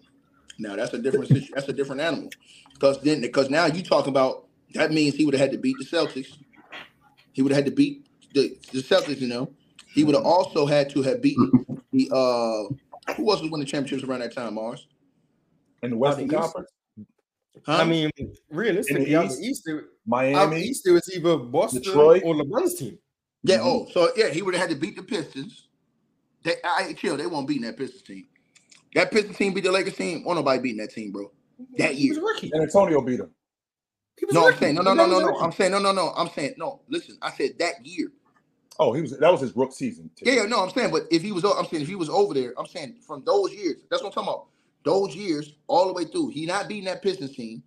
Now 0.60 0.76
that's 0.76 0.94
a 0.94 1.00
different. 1.00 1.28
situ- 1.28 1.54
That's 1.54 1.68
a 1.68 1.74
different 1.74 2.02
animal. 2.02 2.30
Because 2.74 3.02
then, 3.02 3.22
because 3.22 3.50
now 3.50 3.66
you 3.66 3.84
talk 3.84 4.08
about 4.08 4.48
that 4.74 4.92
means 4.92 5.16
he 5.16 5.26
would 5.26 5.34
have 5.34 5.42
had 5.42 5.52
to 5.52 5.58
beat 5.58 5.76
the 5.80 5.86
Celtics. 5.86 6.38
He 7.34 7.42
would 7.42 7.52
have 7.52 7.64
had 7.64 7.66
to 7.66 7.76
beat 7.76 8.06
the, 8.34 8.58
the 8.72 8.80
Celtics. 8.80 9.20
You 9.20 9.28
know, 9.28 9.50
he 9.94 10.04
would 10.04 10.16
have 10.16 10.26
also 10.26 10.66
had 10.66 10.90
to 10.92 11.02
have 11.04 11.22
beaten 11.22 11.52
the 11.92 12.10
uh 12.12 13.14
who 13.16 13.30
else 13.30 13.42
was 13.42 13.52
winning 13.52 13.68
championships 13.68 14.04
around 14.08 14.22
that 14.22 14.34
time? 14.34 14.56
Mars. 14.56 14.88
In 15.82 15.92
the 15.92 15.98
Western 15.98 16.26
East? 16.26 16.36
Conference, 16.36 16.70
Huh? 17.66 17.78
I 17.78 17.86
mean, 17.86 18.10
realistically, 18.50 19.16
out 19.16 19.26
East? 19.26 19.40
the 19.40 19.46
East, 19.46 19.68
it, 19.68 19.76
out 19.76 19.82
the 19.82 19.88
Miami, 20.06 20.62
East, 20.62 20.88
it 20.88 20.92
was 20.92 21.10
either 21.16 21.38
Boston 21.38 21.82
Detroit. 21.82 22.24
or 22.26 22.36
LeBron's 22.36 22.76
team. 22.76 22.98
Yeah. 23.44 23.58
Mhm. 23.58 23.66
Oh, 23.66 23.88
so 23.92 24.12
yeah, 24.16 24.30
he 24.30 24.42
would 24.42 24.54
have 24.56 24.62
had 24.62 24.70
to 24.72 24.76
beat 24.76 24.96
the 24.96 25.04
Pistons. 25.04 25.68
They, 26.44 26.56
I 26.64 26.94
chill. 26.94 27.16
They 27.16 27.28
won't 27.28 27.48
beat 27.48 27.62
that 27.62 27.78
Pistons 27.78 28.02
team. 28.02 28.28
That 28.96 29.12
Pistons 29.12 29.38
team 29.38 29.54
beat 29.54 29.64
the 29.64 29.72
Lakers 29.72 29.96
team. 29.96 30.24
Won't 30.24 30.38
nobody 30.38 30.62
beating 30.62 30.78
that 30.80 30.92
team, 30.92 31.12
bro. 31.12 31.32
That 31.78 31.96
year. 31.96 32.22
rookie. 32.22 32.52
and 32.54 32.64
Antonio 32.64 33.02
beat 33.02 33.20
him. 33.20 33.30
He 34.20 34.26
No, 34.32 34.48
a 34.48 34.52
I'm 34.52 34.58
saying 34.58 34.76
no, 34.76 34.82
no, 34.82 34.94
no, 34.94 35.06
no, 35.08 35.20
no. 35.20 35.40
I'm 35.40 35.52
saying 35.52 35.72
no, 35.72 35.80
no, 35.80 35.92
no. 35.92 36.14
I'm 36.16 36.30
saying 36.30 36.56
no. 36.58 36.82
Listen, 36.90 37.18
I 37.22 37.32
said 37.32 37.58
that 37.60 37.86
year. 37.86 38.12
Oh, 38.80 38.94
he 38.94 39.02
was 39.02 39.18
that 39.18 39.32
was 39.32 39.42
his 39.42 39.56
rook 39.56 39.72
season. 39.74 40.10
Yeah, 40.22 40.34
yeah, 40.34 40.46
no, 40.46 40.64
I'm 40.64 40.70
saying, 40.72 40.92
but 40.92 41.04
if 41.12 41.22
he 41.22 41.32
was, 41.32 41.46
o- 41.46 41.54
I'm 41.58 41.66
saying 41.66 41.84
if 41.84 41.88
he 41.90 41.96
was 41.96 42.10
over 42.10 42.34
there, 42.34 42.54
I'm 42.58 42.66
saying 42.66 42.96
from 43.06 43.24
those 43.26 43.54
years. 43.54 43.78
That's 43.90 44.02
what 44.02 44.10
I'm 44.10 44.14
talking 44.26 44.30
about. 44.30 44.48
Those 44.84 45.16
years, 45.16 45.54
all 45.68 45.88
the 45.88 45.94
way 45.94 46.06
through, 46.06 46.30
he 46.30 46.46
not 46.46 46.68
beating 46.68 46.86
that 46.86 47.02
Pistons 47.02 47.36
team. 47.36 47.64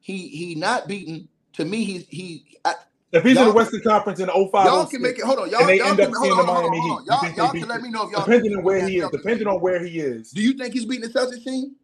He 0.00 0.28
he 0.28 0.54
not 0.54 0.88
beating. 0.88 1.28
To 1.54 1.64
me, 1.64 1.84
he's 1.84 2.06
he. 2.08 2.58
I, 2.64 2.74
If 3.12 3.24
he's 3.24 3.38
in 3.38 3.46
the 3.46 3.52
Western 3.52 3.82
Conference 3.82 4.20
in 4.20 4.28
05, 4.28 4.52
y'all 4.52 4.82
oh 4.82 4.86
can 4.86 5.02
make 5.02 5.18
it. 5.18 5.24
Hold 5.24 5.40
on, 5.40 5.50
y'all. 5.50 5.60
and 5.60 5.68
they 5.70 5.78
y'all 5.78 5.88
end 5.88 6.00
can, 6.00 6.08
up 6.08 6.14
hold 6.14 6.22
seeing 6.22 6.32
on, 6.32 6.46
the 6.46 6.52
hold 6.52 6.56
on, 6.56 6.62
Miami 6.70 6.80
hold 6.80 6.90
on. 6.92 7.04
Heat. 7.04 7.10
You 7.10 7.14
Y'all, 7.14 7.24
y'all 7.36 7.54
can 7.54 7.68
let 7.68 7.82
me 7.82 7.90
know 7.90 8.06
if 8.06 8.12
y'all 8.12 8.24
depending 8.24 8.56
on 8.56 8.64
where 8.64 8.88
he 8.88 8.98
is, 8.98 9.10
depending 9.10 9.46
on 9.48 9.60
where 9.60 9.84
he 9.84 9.98
is. 10.00 10.30
Do 10.30 10.40
you 10.42 10.52
think 10.54 10.74
he's 10.74 10.84
beating 10.84 11.10
the 11.10 11.18
Celtics 11.18 11.44
team 11.44 11.76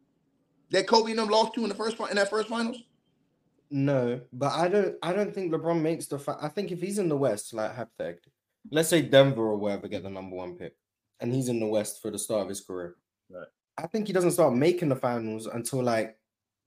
that 0.70 0.86
Kobe 0.86 1.10
and 1.10 1.18
them 1.18 1.28
lost 1.28 1.54
to 1.54 1.62
in 1.64 1.68
the 1.68 1.74
first 1.74 1.96
fi- 1.96 2.10
in 2.10 2.16
that 2.16 2.30
first 2.30 2.48
finals? 2.48 2.78
No, 3.70 4.20
but 4.32 4.52
I 4.52 4.68
don't. 4.68 4.96
I 5.02 5.12
don't 5.12 5.34
think 5.34 5.52
LeBron 5.52 5.82
makes 5.82 6.06
the. 6.06 6.18
Fi- 6.18 6.38
I 6.40 6.48
think 6.48 6.70
if 6.70 6.80
he's 6.80 6.98
in 6.98 7.08
the 7.08 7.16
West, 7.16 7.52
like 7.54 7.74
hypothetically, 7.74 8.32
let's 8.70 8.88
say 8.88 9.02
Denver 9.02 9.42
or 9.42 9.56
wherever 9.56 9.88
get 9.88 10.02
the 10.02 10.10
number 10.10 10.36
one 10.36 10.56
pick, 10.56 10.74
and 11.20 11.32
he's 11.34 11.48
in 11.48 11.60
the 11.60 11.66
West 11.66 12.00
for 12.02 12.10
the 12.10 12.18
start 12.18 12.42
of 12.42 12.48
his 12.48 12.60
career. 12.60 12.96
Right. 13.30 13.46
I 13.78 13.86
think 13.86 14.06
he 14.06 14.12
doesn't 14.12 14.30
start 14.32 14.54
making 14.54 14.88
the 14.88 14.96
finals 14.96 15.46
until 15.46 15.82
like 15.82 16.16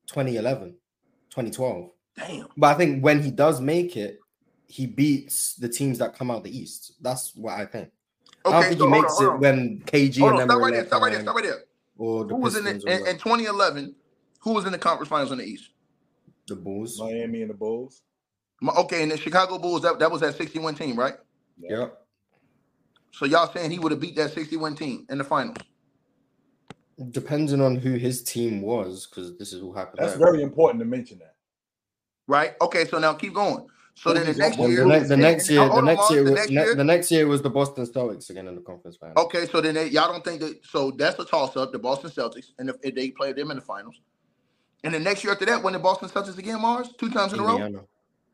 2011, 0.08 0.76
2012. 1.30 1.92
Damn. 2.18 2.48
But 2.58 2.76
I 2.76 2.78
think 2.78 3.04
when 3.04 3.22
he 3.22 3.32
does 3.32 3.62
make 3.62 3.96
it, 3.96 4.20
he 4.66 4.86
beats 4.86 5.56
the 5.56 5.70
teams 5.70 6.00
that 6.00 6.16
come 6.16 6.30
out 6.32 6.44
the 6.44 6.56
East. 6.58 6.94
That's 7.02 7.34
what 7.36 7.54
I 7.54 7.66
think. 7.66 7.90
I 8.46 8.50
don't 8.52 8.60
Okay, 8.60 8.70
think 8.70 8.80
so 8.80 8.86
he 8.88 8.92
hold 8.92 8.96
on, 8.96 9.02
makes 9.02 9.22
it 9.22 9.26
on. 9.30 9.40
when 9.40 9.80
KG 9.86 10.20
Hold 10.20 10.32
and 10.32 10.42
on, 10.42 10.48
them 10.48 10.50
stop 10.50 10.62
right 10.62 10.74
there, 10.74 10.88
stop 10.88 11.02
right 11.02 11.12
there, 11.14 11.22
stop 11.22 11.36
right 11.36 11.44
there. 11.46 11.60
or 11.98 12.26
the 12.26 12.34
Who 12.36 12.42
was 12.42 12.56
in 12.58 12.64
Pistons 12.64 12.84
the, 12.84 12.92
in, 13.02 13.08
in 13.08 13.18
2011? 13.18 13.96
Who 14.42 14.54
was 14.54 14.66
in 14.66 14.72
the 14.72 14.78
conference 14.78 15.10
finals 15.10 15.32
in 15.32 15.38
the 15.38 15.46
East? 15.46 15.70
the 16.48 16.56
Bulls. 16.56 16.98
Miami 17.00 17.42
and 17.42 17.50
the 17.50 17.54
Bulls. 17.54 18.02
My- 18.62 18.74
Okay, 18.74 19.04
and 19.04 19.12
the 19.12 19.18
Chicago 19.18 19.58
Bulls. 19.60 19.82
That, 19.82 20.00
that 20.00 20.10
was 20.10 20.22
that 20.22 20.36
61 20.36 20.76
team, 20.76 20.98
right? 20.98 21.16
Yep. 21.60 21.98
So 23.12 23.26
y'all 23.26 23.52
saying 23.52 23.72
he 23.72 23.80
would 23.80 23.92
have 23.92 24.02
beat 24.02 24.16
that 24.16 24.32
61 24.34 24.76
team 24.76 25.06
in 25.10 25.18
the 25.18 25.24
finals? 25.24 25.58
Depending 27.12 27.62
on 27.62 27.76
who 27.76 27.94
his 27.94 28.24
team 28.24 28.62
was, 28.62 29.08
because 29.08 29.38
this 29.38 29.54
is 29.54 29.62
what 29.64 29.78
happened. 29.78 30.00
That's 30.00 30.18
very 30.18 30.42
important 30.42 30.80
to 30.82 30.86
mention 30.86 31.20
that. 31.20 31.36
right? 32.28 32.54
Okay, 32.62 32.86
so 32.86 33.00
now 33.00 33.14
keep 33.14 33.34
going. 33.34 33.68
So 33.96 34.14
then 34.14 34.28
the 34.28 34.34
next 34.34 34.60
year, 34.60 34.84
the, 34.84 34.86
next, 34.86 35.08
the 35.08 35.14
and- 35.14 35.22
next 35.24 35.50
and- 35.50 35.56
year, 35.58 35.70
the 35.70 35.82
next 35.82 36.12
year, 36.12 36.24
the 36.24 36.32
was, 36.32 36.40
next 36.86 37.12
year. 37.12 37.24
the 37.24 37.30
was 37.30 37.42
the 37.42 37.50
Boston 37.50 37.86
Celtics 37.88 38.30
again 38.30 38.48
in 38.48 38.54
the 38.54 38.62
conference 38.62 38.96
final. 38.98 39.24
Okay, 39.24 39.48
so 39.48 39.60
then 39.60 39.74
they, 39.74 39.88
y'all 39.88 40.12
don't 40.12 40.24
think 40.24 40.40
that. 40.42 40.64
So 40.64 40.92
that's 40.92 41.18
a 41.18 41.26
toss 41.26 41.58
up, 41.58 41.72
the 41.72 41.80
Boston 41.80 42.12
Celtics, 42.12 42.52
and 42.60 42.70
if, 42.70 42.76
if 42.84 42.94
they 42.94 43.10
play 43.10 43.34
them 43.34 43.50
in 43.50 43.58
the 43.58 43.64
finals, 43.64 44.00
and 44.84 44.94
the 44.94 45.00
next 45.00 45.24
year 45.24 45.34
after 45.34 45.46
that, 45.46 45.64
when 45.64 45.74
the 45.74 45.80
Boston 45.80 46.10
Celtics 46.10 46.38
again, 46.38 46.62
Mars, 46.62 46.90
two 47.00 47.10
times 47.10 47.34
in 47.34 47.40
a 47.40 47.44
row. 47.44 47.56
Indiana, 47.56 47.80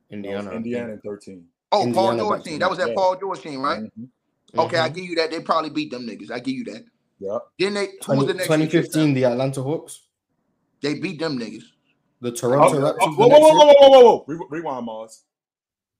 Indiana, 0.10 0.52
I 0.52 0.56
Indiana 0.56 0.98
think. 1.02 1.44
In 1.82 1.94
13. 1.94 1.96
Oh, 1.96 1.96
Paul 1.96 2.18
George 2.18 2.44
team. 2.44 2.60
That 2.60 2.70
was 2.70 2.78
that 2.80 2.88
back. 2.88 2.96
Paul 2.96 3.16
George 3.20 3.42
team, 3.42 3.62
right? 3.62 3.82
Mhm. 3.98 4.10
Okay, 4.56 4.78
I 4.78 4.90
Mhm. 4.90 4.94
give 4.96 5.06
you 5.06 5.16
that. 5.16 5.32
They 5.32 5.42
probably 5.42 5.70
beat 5.72 5.92
them 5.92 6.06
niggas. 6.06 6.30
I 6.32 6.40
give 6.40 6.56
you 6.56 6.64
that. 6.66 6.86
Yeah. 7.20 7.40
Then 7.58 7.74
they 7.74 7.86
who 7.86 7.92
was 7.92 8.06
20, 8.06 8.26
the 8.28 8.34
next 8.34 8.46
2015, 8.48 9.14
the 9.14 9.26
Atlanta 9.26 9.62
Hawks, 9.64 10.08
They 10.82 11.00
beat 11.00 11.20
them 11.20 11.40
niggas. 11.40 11.64
the 12.22 12.30
Oh, 12.30 12.36
Toronto 12.36 12.78
oh, 12.78 12.94
Raptors. 12.94 13.16
whoa, 13.18 13.30
the 13.30 13.36
whoa, 13.36 13.40
whoa, 13.40 13.54
whoa, 13.54 13.74
whoa, 13.80 13.90
whoa, 13.90 14.24
whoa. 14.26 14.48
Rewind, 14.50 14.86
Mars. 14.86 15.24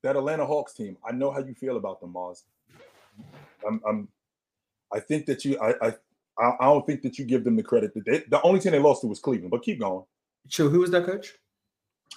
That 0.04 0.16
Atlanta 0.18 0.46
Hawks 0.46 0.74
team. 0.74 0.98
I 1.08 1.14
know 1.14 1.32
how 1.32 1.40
you 1.40 1.54
feel 1.56 1.78
about 1.78 2.02
them, 2.02 2.12
Mars. 2.12 2.44
I'm, 3.66 3.82
I'm 3.88 4.08
I 4.94 5.00
think 5.00 5.26
that 5.28 5.44
you, 5.46 5.58
I, 5.60 5.88
I, 5.88 5.96
I 6.38 6.52
I 6.60 6.66
don't 6.66 6.86
think 6.86 7.02
that 7.04 7.18
you 7.18 7.26
give 7.26 7.44
them 7.44 7.56
the 7.56 7.64
credit 7.64 7.94
that 7.94 8.06
they. 8.06 8.20
The 8.30 8.42
only 8.44 8.60
team 8.60 8.74
they 8.74 8.80
lost 8.80 9.02
to 9.02 9.08
was 9.08 9.20
Cleveland. 9.20 9.52
But 9.52 9.64
keep 9.64 9.80
going. 9.80 10.04
Chill, 10.50 10.70
who 10.70 10.80
was 10.82 10.92
that 10.92 11.06
coach? 11.06 11.34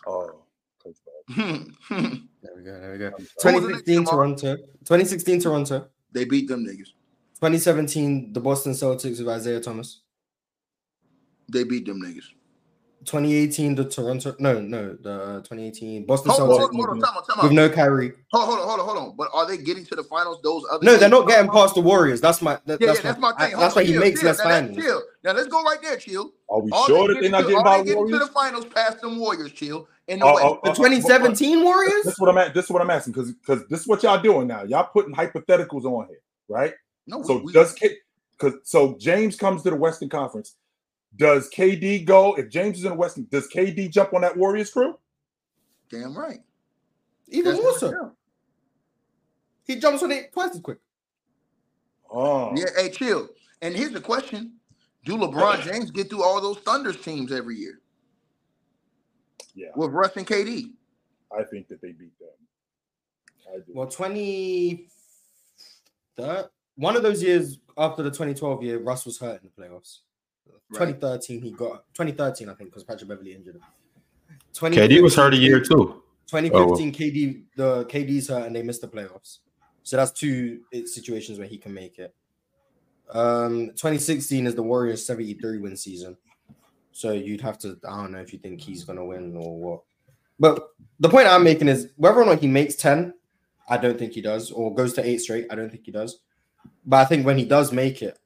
Oh, 0.07 0.43
Coach 0.83 0.97
Bud. 1.37 1.79
There 2.47 2.57
we 2.57 2.63
go, 2.63 2.81
there 2.81 2.93
we 2.93 2.99
go. 2.99 3.11
I'm 3.19 3.27
sorry. 3.39 3.55
Who 3.55 3.61
was 3.61 3.67
the 3.69 3.73
next 3.75 3.87
2016? 3.87 4.05
Toronto, 4.05 4.57
2016 4.85 5.41
Toronto, 5.41 5.89
they 6.13 6.25
beat 6.25 6.49
them 6.49 6.65
niggas. 6.65 6.93
2017 7.41 8.33
the 8.33 8.41
Boston 8.41 8.73
Celtics 8.73 9.19
with 9.19 9.29
Isaiah 9.29 9.61
Thomas, 9.61 10.01
They 11.53 11.65
beat 11.65 11.87
them 11.87 12.01
niggas. 12.03 12.25
2018 13.05 13.75
the 13.77 13.85
Toronto, 13.85 14.35
no, 14.41 14.59
no, 14.61 14.95
the 15.01 15.13
uh, 15.13 15.37
2018 15.43 16.07
Boston 16.07 16.31
Hold 16.33 16.41
on, 16.43 16.49
hold 16.49 16.61
Celtics 16.61 16.75
hold 16.75 16.89
on, 16.89 17.01
time 17.01 17.15
out, 17.17 17.27
time 17.29 17.37
with 17.43 17.53
out. 17.53 17.53
no 17.53 17.69
Kyrie. 17.71 18.13
Hold, 18.33 18.47
hold 18.47 18.59
on, 18.59 18.67
hold 18.67 18.81
on, 18.81 18.87
hold 18.87 18.99
on. 19.11 19.17
But 19.17 19.29
are 19.33 19.47
they 19.47 19.59
getting 19.59 19.85
to 19.87 19.95
the 19.95 20.03
finals? 20.03 20.41
Those 20.43 20.65
other 20.73 20.85
No, 20.85 20.97
they're 20.97 21.09
not 21.09 21.29
getting 21.29 21.49
past 21.51 21.75
the 21.77 21.83
Warriors. 21.83 22.21
That's 22.21 22.43
my. 22.43 22.59
That, 22.67 22.81
Yeah, 22.81 22.87
that's, 22.89 22.99
yeah, 22.99 23.03
that's 23.13 23.21
my. 23.21 23.31
my 23.33 23.37
thing. 23.39 23.47
I- 23.47 23.51
Hold 23.51 23.63
that's 23.63 23.77
why 23.77 23.85
he 23.85 23.93
chill, 23.93 24.01
makes 24.01 24.21
chill. 24.21 24.29
less 24.31 24.39
now, 24.39 24.45
finals. 24.45 24.77
Chill. 24.77 25.03
Now 25.23 25.33
let's 25.35 25.47
go 25.49 25.63
right 25.63 25.79
there, 25.83 25.97
chill. 25.99 26.33
Are 26.49 26.61
we 26.61 26.71
Are 26.73 26.87
sure 26.87 26.97
they 27.09 27.15
that 27.15 27.21
they're 27.21 27.23
getting 27.23 27.31
not 27.31 27.39
to- 27.39 27.45
getting 27.45 27.59
are 27.59 27.65
by 27.65 27.77
they 27.77 27.83
the 27.83 27.85
getting 27.85 28.07
to 28.07 28.11
Warriors? 28.13 28.27
the 28.29 28.33
finals 28.35 28.65
past 28.75 29.01
them 29.03 29.19
Warriors, 29.21 29.53
chill. 29.53 29.89
In 30.09 30.21
the 30.21 30.25
oh, 30.25 30.35
West. 30.35 30.45
oh, 30.47 30.61
The 30.63 30.71
oh, 30.71 30.75
2017 30.75 31.65
Warriors. 31.65 32.05
This 32.05 32.15
is 32.15 32.21
what 32.21 32.31
I'm 32.31 32.39
at. 32.39 32.55
This 32.55 32.67
is 32.67 32.71
what 32.71 32.83
I'm 32.83 32.91
asking 32.91 33.13
because 33.13 33.33
because 33.33 33.67
this 33.69 33.81
is 33.81 33.87
what 33.87 34.03
y'all 34.03 34.21
doing 34.21 34.47
now. 34.47 34.63
Y'all 34.63 34.89
putting 34.93 35.15
hypotheticals 35.15 35.85
on 35.85 36.07
here, 36.09 36.21
right? 36.49 36.75
no, 37.07 37.23
So 37.23 37.39
we, 37.39 37.53
does 37.53 37.73
K 37.73 37.97
because 38.39 38.55
so 38.63 38.97
James 39.01 39.37
comes 39.37 39.63
to 39.63 39.71
the 39.71 39.77
Western 39.77 40.09
Conference. 40.09 40.57
Does 41.17 41.49
KD 41.51 42.05
go 42.05 42.35
if 42.35 42.51
James 42.51 42.79
is 42.79 42.85
in 42.85 42.91
the 42.91 42.97
Western? 42.97 43.27
Does 43.31 43.49
KD 43.49 43.91
jump 43.91 44.13
on 44.13 44.21
that 44.21 44.37
Warriors 44.37 44.71
crew? 44.71 44.99
damn 45.89 46.17
right. 46.17 46.41
Even 47.29 47.53
That's 47.53 47.63
more 47.63 47.79
so. 47.79 48.13
He 49.65 49.77
jumps 49.77 50.03
on 50.03 50.13
it 50.13 50.33
twice 50.33 50.51
as 50.55 50.61
quick. 50.61 50.79
Oh, 52.13 52.53
Yeah, 52.57 52.67
hey, 52.77 52.91
chill. 52.91 53.29
And 53.63 53.75
here's 53.75 53.93
the 53.93 54.01
question: 54.01 54.53
Do 55.05 55.17
LeBron 55.17 55.63
James 55.63 55.91
get 55.91 56.09
through 56.09 56.23
all 56.23 56.41
those 56.41 56.59
Thunders 56.59 57.01
teams 57.01 57.33
every 57.33 57.57
year 57.57 57.81
yeah. 59.57 59.69
with 59.75 59.91
Russ 59.91 60.17
and 60.17 60.27
KD? 60.27 60.71
I 61.37 61.43
think 61.43 61.67
that 61.69 61.81
they 61.81 61.93
beat 61.93 62.17
them. 62.21 62.29
I 63.53 63.57
do. 63.59 63.73
Well, 63.75 63.89
20. 63.89 64.89
That 66.17 66.51
one 66.77 66.97
of 66.97 67.03
those 67.03 67.23
years 67.23 67.59
after 67.77 68.03
the 68.03 68.11
2012 68.11 68.63
year, 68.63 68.79
Russ 68.79 69.05
was 69.05 69.19
hurt 69.19 69.43
in 69.43 69.51
the 69.55 69.63
playoffs. 69.63 69.99
Right. 70.71 70.95
2013, 70.95 71.43
he 71.43 71.51
got 71.53 71.85
2013, 71.95 72.49
I 72.49 72.55
think, 72.55 72.71
because 72.71 72.85
Patrick 72.85 73.09
Beverley 73.09 73.35
injured 73.35 73.57
him. 73.57 73.63
KD 74.53 75.03
was 75.03 75.15
hurt 75.15 75.35
a 75.35 75.37
year 75.37 75.61
too. 75.61 76.03
2015, 76.27 76.93
KD 76.93 77.43
the 77.57 77.85
KD's 77.85 78.29
hurt 78.29 78.47
and 78.47 78.57
they 78.57 78.63
missed 78.63 78.81
the 78.81 78.89
playoffs. 78.89 79.39
So 79.83 79.97
that's 79.97 80.11
two 80.11 80.63
situations 80.85 81.39
where 81.39 81.47
he 81.47 81.59
can 81.59 81.73
make 81.73 81.99
it. 81.99 82.15
Um, 83.11 83.69
2016 83.77 84.47
is 84.47 84.55
the 84.57 84.63
Warriors 84.63 85.07
73 85.07 85.59
win 85.59 85.77
season. 85.77 86.17
So 86.97 87.13
you'd 87.13 87.43
have 87.43 87.59
to, 87.59 87.79
I 87.87 87.97
don't 87.97 88.13
know 88.13 88.21
if 88.21 88.33
you 88.33 88.39
think 88.39 88.59
he's 88.59 88.85
gonna 88.85 89.05
win 89.05 89.37
or 89.37 89.59
what. 89.59 89.81
But 90.41 90.71
the 90.99 91.11
point 91.11 91.27
I'm 91.29 91.45
making 91.45 91.69
is 91.69 91.89
whether 91.97 92.23
or 92.23 92.25
not 92.25 92.41
he 92.41 92.47
makes 92.47 92.75
10, 92.77 93.13
I 93.69 93.77
don't 93.77 93.99
think 93.99 94.15
he 94.15 94.23
does, 94.23 94.51
or 94.51 94.75
goes 94.75 94.95
to 94.95 95.07
eight 95.07 95.19
straight, 95.19 95.47
I 95.51 95.57
don't 95.57 95.69
think 95.69 95.85
he 95.85 95.93
does. 95.93 96.21
But 96.87 96.97
I 96.97 97.05
think 97.05 97.27
when 97.27 97.37
he 97.37 97.45
does 97.45 97.71
make 97.71 98.01
it, 98.01 98.19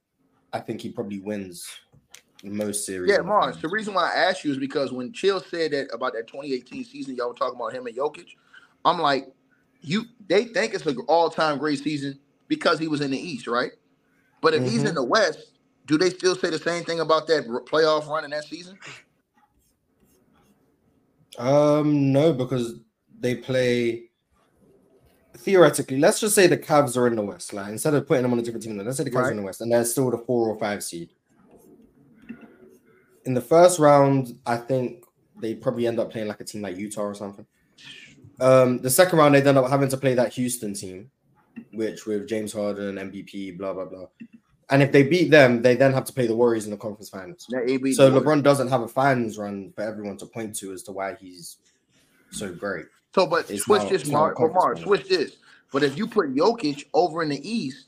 I 0.53 0.61
think 0.61 0.81
he 0.83 0.91
probably 0.91 1.19
wins 1.19 1.67
most 2.45 2.87
series. 2.87 3.11
Yeah, 3.11 3.23
Mars. 3.23 3.57
The 3.61 3.69
reason 3.69 3.93
why 3.93 4.13
I 4.13 4.19
asked 4.19 4.45
you 4.45 4.53
is 4.53 4.57
because 4.57 4.93
when 4.93 5.13
Chill 5.13 5.41
said 5.41 5.73
that 5.73 5.93
about 5.93 6.13
that 6.13 6.29
2018 6.29 6.85
season, 6.85 7.17
y'all 7.17 7.31
were 7.31 7.35
talking 7.35 7.57
about 7.57 7.75
him 7.75 7.89
and 7.89 7.97
Jokic. 7.97 8.37
I'm 8.85 9.01
like, 9.01 9.33
you 9.81 10.05
they 10.29 10.45
think 10.45 10.75
it's 10.75 10.87
an 10.87 10.97
all-time 11.09 11.59
great 11.59 11.81
season 11.81 12.21
because 12.47 12.79
he 12.79 12.87
was 12.87 13.01
in 13.01 13.11
the 13.11 13.19
East, 13.19 13.49
right? 13.49 13.73
But 14.41 14.55
if 14.55 14.65
he's 14.65 14.85
Mhm. 14.85 14.91
in 14.91 14.95
the 14.95 15.03
West, 15.03 15.59
do 15.91 15.99
they 15.99 16.10
still 16.10 16.36
say 16.36 16.51
the 16.51 16.59
same 16.59 16.85
thing 16.85 17.01
about 17.01 17.27
that 17.27 17.49
playoff 17.67 18.07
run 18.07 18.25
in 18.25 18.31
that 18.31 18.44
season? 18.44 18.78
Um, 21.36 22.12
no, 22.12 22.33
because 22.33 22.75
they 23.19 23.35
play 23.35 24.10
theoretically. 25.36 25.99
Let's 25.99 26.20
just 26.20 26.36
say 26.36 26.47
the 26.47 26.57
Cavs 26.57 26.97
are 26.97 27.09
in 27.09 27.17
the 27.17 27.23
West. 27.23 27.52
Like 27.52 27.70
instead 27.70 27.94
of 27.94 28.07
putting 28.07 28.23
them 28.23 28.33
on 28.33 28.39
a 28.39 28.43
different 28.43 28.62
team, 28.62 28.78
let's 28.78 28.99
say 28.99 29.05
the 29.05 29.10
Cavs 29.10 29.25
are 29.25 29.31
in 29.33 29.39
the 29.39 29.43
West, 29.43 29.62
and 29.62 29.73
they're 29.73 29.85
still 29.85 30.12
the 30.12 30.19
four 30.19 30.49
or 30.49 30.57
five 30.60 30.85
seed. 30.85 31.10
In 33.25 33.35
the 33.35 33.41
first 33.41 33.81
round, 33.81 34.39
I 34.47 34.59
think 34.59 35.05
they 35.41 35.57
probably 35.57 35.89
end 35.89 35.99
up 35.99 36.12
playing 36.12 36.28
like 36.28 36.41
a 36.41 36.44
team 36.44 36.62
like 36.62 36.77
Utah 36.77 37.02
or 37.02 37.15
something. 37.17 37.47
Um, 38.41 38.81
the 38.81 38.91
second 38.91 39.19
round, 39.19 39.35
they'd 39.35 39.47
end 39.47 39.59
up 39.59 39.69
having 39.69 39.89
to 39.89 39.97
play 39.97 40.15
that 40.15 40.33
Houston 40.35 40.73
team, 40.73 41.10
which 41.73 42.07
with 42.07 42.28
James 42.28 42.52
Harden, 42.52 42.94
MVP, 42.94 43.59
blah 43.59 43.73
blah 43.73 43.86
blah. 43.86 44.07
And 44.71 44.83
if 44.83 44.93
they 44.93 45.03
beat 45.03 45.31
them, 45.31 45.63
they 45.63 45.75
then 45.75 45.93
have 45.93 46.05
to 46.05 46.13
play 46.13 46.27
the 46.27 46.37
Warriors 46.37 46.65
in 46.65 46.71
the 46.71 46.77
conference 46.77 47.09
finals. 47.09 47.47
So 47.49 48.11
LeBron 48.11 48.43
doesn't 48.43 48.69
have 48.69 48.83
a 48.83 48.89
fans 48.89 49.37
run 49.37 49.73
for 49.75 49.83
everyone 49.83 50.17
to 50.19 50.27
point 50.27 50.55
to 50.57 50.73
as 50.73 50.85
to 50.85 50.93
why 50.93 51.17
he's 51.21 51.57
so 52.31 52.53
great. 52.55 52.87
So, 53.13 53.27
but 53.27 53.51
It's 53.51 53.65
switch 53.65 53.83
not- 53.83 53.91
this, 53.91 54.03
it's 54.03 54.11
not 54.11 54.37
a 54.37 54.41
Mark. 54.41 54.55
Mark, 54.55 54.79
switch 54.79 55.09
this. 55.09 55.37
But 55.73 55.83
if 55.83 55.97
you 55.99 56.07
put 56.07 56.35
Jokic 56.35 56.85
over 56.95 57.23
in 57.23 57.29
the 57.29 57.49
East, 57.49 57.87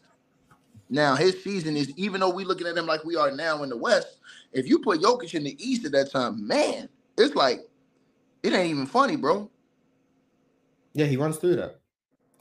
now 0.91 1.15
his 1.15 1.43
season 1.43 1.77
is 1.77 1.91
even 1.97 2.21
though 2.21 2.31
we're 2.31 2.47
looking 2.47 2.67
at 2.67 2.77
him 2.77 2.87
like 2.87 3.05
we 3.05 3.17
are 3.17 3.31
now 3.31 3.63
in 3.63 3.69
the 3.69 3.77
West. 3.77 4.19
If 4.53 4.67
you 4.69 4.79
put 4.81 5.01
Jokic 5.01 5.35
in 5.35 5.45
the 5.45 5.57
East 5.65 5.87
at 5.87 5.93
that 5.93 6.11
time, 6.11 6.47
man, 6.47 6.89
it's 7.17 7.35
like 7.35 7.61
it 8.43 8.53
ain't 8.53 8.71
even 8.71 8.87
funny, 8.87 9.17
bro. 9.17 9.49
Yeah, 10.95 11.07
he 11.07 11.17
runs 11.17 11.37
through 11.39 11.57
that 11.57 11.81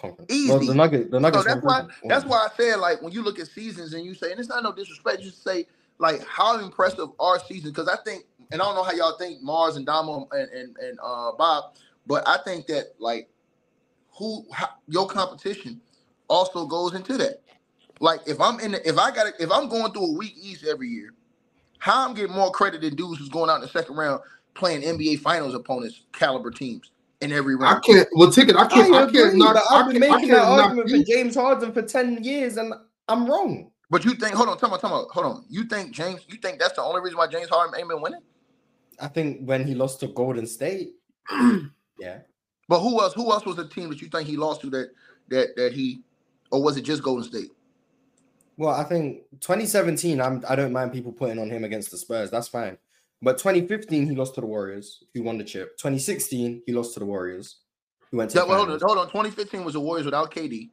conference. 0.02 0.32
Easy. 0.32 0.68
The 0.68 0.74
the 1.10 1.32
So 1.34 1.44
that's 1.44 1.62
why 1.62 1.86
that's 2.06 2.26
why 2.26 2.38
I 2.38 2.50
said 2.58 2.78
like 2.78 3.02
when 3.02 3.14
you 3.14 3.22
look 3.24 3.40
at 3.40 3.48
seasons 3.48 3.94
and 3.94 4.04
you 4.04 4.14
say, 4.14 4.32
and 4.32 4.40
it's 4.40 4.50
not 4.50 4.64
no 4.64 4.74
disrespect, 4.74 5.22
just 5.22 5.44
say 5.44 5.68
like 6.00 6.26
how 6.26 6.60
impressive 6.60 7.10
our 7.20 7.40
season 7.40 7.72
because 7.72 7.88
I 7.88 7.98
think, 8.04 8.26
and 8.52 8.62
I 8.62 8.66
don't 8.66 8.76
know 8.76 8.84
how 8.84 8.92
y'all 8.92 9.18
think 9.18 9.42
Mars 9.42 9.76
and 9.76 9.86
Damo 9.86 10.28
and 10.32 10.50
and, 10.50 10.78
and 10.78 11.00
uh, 11.02 11.32
Bob, 11.38 11.76
but 12.08 12.28
I 12.28 12.38
think 12.44 12.68
that 12.68 12.94
like 13.00 13.30
who 14.18 14.46
how, 14.52 14.70
your 14.88 15.08
competition 15.08 15.80
also 16.28 16.66
goes 16.66 16.96
into 16.96 17.18
that. 17.18 17.42
Like 18.00 18.22
if 18.26 18.42
I'm 18.42 18.60
in 18.60 18.72
the, 18.72 18.88
if 18.88 18.98
I 18.98 19.12
got 19.12 19.34
if 19.40 19.52
I'm 19.52 19.70
going 19.70 19.94
through 19.94 20.08
a 20.08 20.18
weak 20.18 20.36
East 20.42 20.66
every 20.66 20.90
year, 20.90 21.14
how 21.78 22.08
I'm 22.08 22.16
getting 22.16 22.36
more 22.36 22.52
credit 22.52 22.82
than 22.82 22.96
dudes 22.96 23.20
who's 23.20 23.30
going 23.30 23.50
out 23.50 23.56
in 23.58 23.62
the 23.62 23.68
second 23.68 23.96
round 23.96 24.22
playing 24.54 24.82
NBA 24.82 25.20
Finals 25.20 25.54
opponents 25.54 26.02
caliber 26.12 26.52
teams 26.52 26.91
in 27.22 27.32
every 27.32 27.56
I 27.62 27.80
can't. 27.80 28.08
Well, 28.14 28.32
ticket. 28.32 28.56
I 28.56 28.68
can't. 28.68 28.94
I, 28.94 29.04
I 29.04 29.12
can't 29.12 29.28
agree, 29.28 29.40
not. 29.40 29.56
I 29.56 29.62
I've 29.76 29.92
been 29.92 30.02
can't, 30.02 30.12
I 30.12 30.16
making 30.18 30.30
that 30.32 30.44
knock 30.44 30.70
argument 30.70 30.90
for. 30.90 31.14
James 31.14 31.36
Harden 31.36 31.72
for 31.72 31.82
ten 31.84 32.24
years, 32.24 32.58
and 32.58 32.74
I'm 33.08 33.28
wrong. 33.28 33.72
But 33.90 34.06
you 34.06 34.14
think, 34.16 34.34
hold 34.34 34.48
on, 34.48 34.58
talk 34.58 34.70
about, 34.70 34.82
talk 34.82 34.92
about, 34.92 35.12
hold 35.12 35.26
on. 35.26 35.46
You 35.50 35.66
think 35.66 35.92
James? 35.92 36.22
You 36.28 36.38
think 36.38 36.60
that's 36.60 36.74
the 36.74 36.82
only 36.82 37.02
reason 37.02 37.18
why 37.18 37.28
James 37.28 37.50
Harden 37.50 37.78
ain't 37.80 37.90
been 37.90 38.02
winning? 38.02 38.22
I 39.00 39.08
think 39.08 39.46
when 39.46 39.66
he 39.66 39.76
lost 39.76 40.00
to 40.00 40.08
Golden 40.08 40.48
State, 40.48 40.94
yeah, 42.00 42.20
But 42.68 42.80
who 42.80 43.02
else? 43.02 43.14
Who 43.14 43.32
else 43.32 43.46
was 43.46 43.58
the 43.58 43.68
team 43.68 43.90
that 43.90 44.02
you 44.02 44.08
think 44.08 44.28
he 44.28 44.38
lost 44.38 44.62
to 44.62 44.70
that 44.72 44.92
that 45.30 45.56
that 45.58 45.74
he, 45.74 46.02
or 46.52 46.64
was 46.64 46.78
it 46.78 46.82
just 46.82 47.04
Golden 47.04 47.24
State? 47.24 47.52
Well, 48.58 48.74
I 48.74 48.84
think 48.84 49.24
2017, 49.42 50.22
I'm 50.22 50.44
I 50.48 50.56
don't 50.56 50.74
mind 50.74 50.94
people 50.94 51.12
putting 51.12 51.40
on 51.40 51.50
him 51.50 51.64
against 51.64 51.92
the 51.92 51.98
Spurs. 51.98 52.32
That's 52.32 52.48
fine. 52.48 52.78
But 53.22 53.38
2015, 53.38 54.10
he 54.10 54.16
lost 54.16 54.36
to 54.36 54.42
the 54.42 54.48
Warriors, 54.48 55.04
who 55.14 55.22
won 55.22 55.38
the 55.38 55.44
chip. 55.44 55.78
2016, 55.78 56.64
he 56.66 56.74
lost 56.74 56.96
to 56.96 57.00
the 57.00 57.06
Warriors, 57.06 57.60
who 58.10 58.18
went 58.18 58.32
to 58.32 58.38
Yeah, 58.38 58.44
the 58.44 58.50
well, 58.50 58.58
hold 58.66 58.72
on, 58.72 58.80
hold 58.80 58.98
on. 58.98 59.08
2015 59.08 59.64
was 59.64 59.74
the 59.74 59.80
Warriors 59.80 60.06
without 60.06 60.34
KD. 60.34 60.72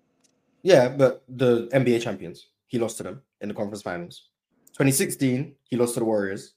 Yeah, 0.63 0.89
but 0.89 1.23
the 1.29 1.69
NBA 1.75 2.03
champions, 2.03 2.47
he 2.67 2.79
lost 2.79 2.97
to 2.99 3.03
them 3.03 3.23
in 3.43 3.49
the 3.49 3.55
conference 3.55 3.83
finals. 3.83 4.29
2016, 4.73 5.55
he 5.65 5.77
lost 5.77 5.95
to 5.95 6.01
the 6.01 6.07
Warriors, 6.07 6.55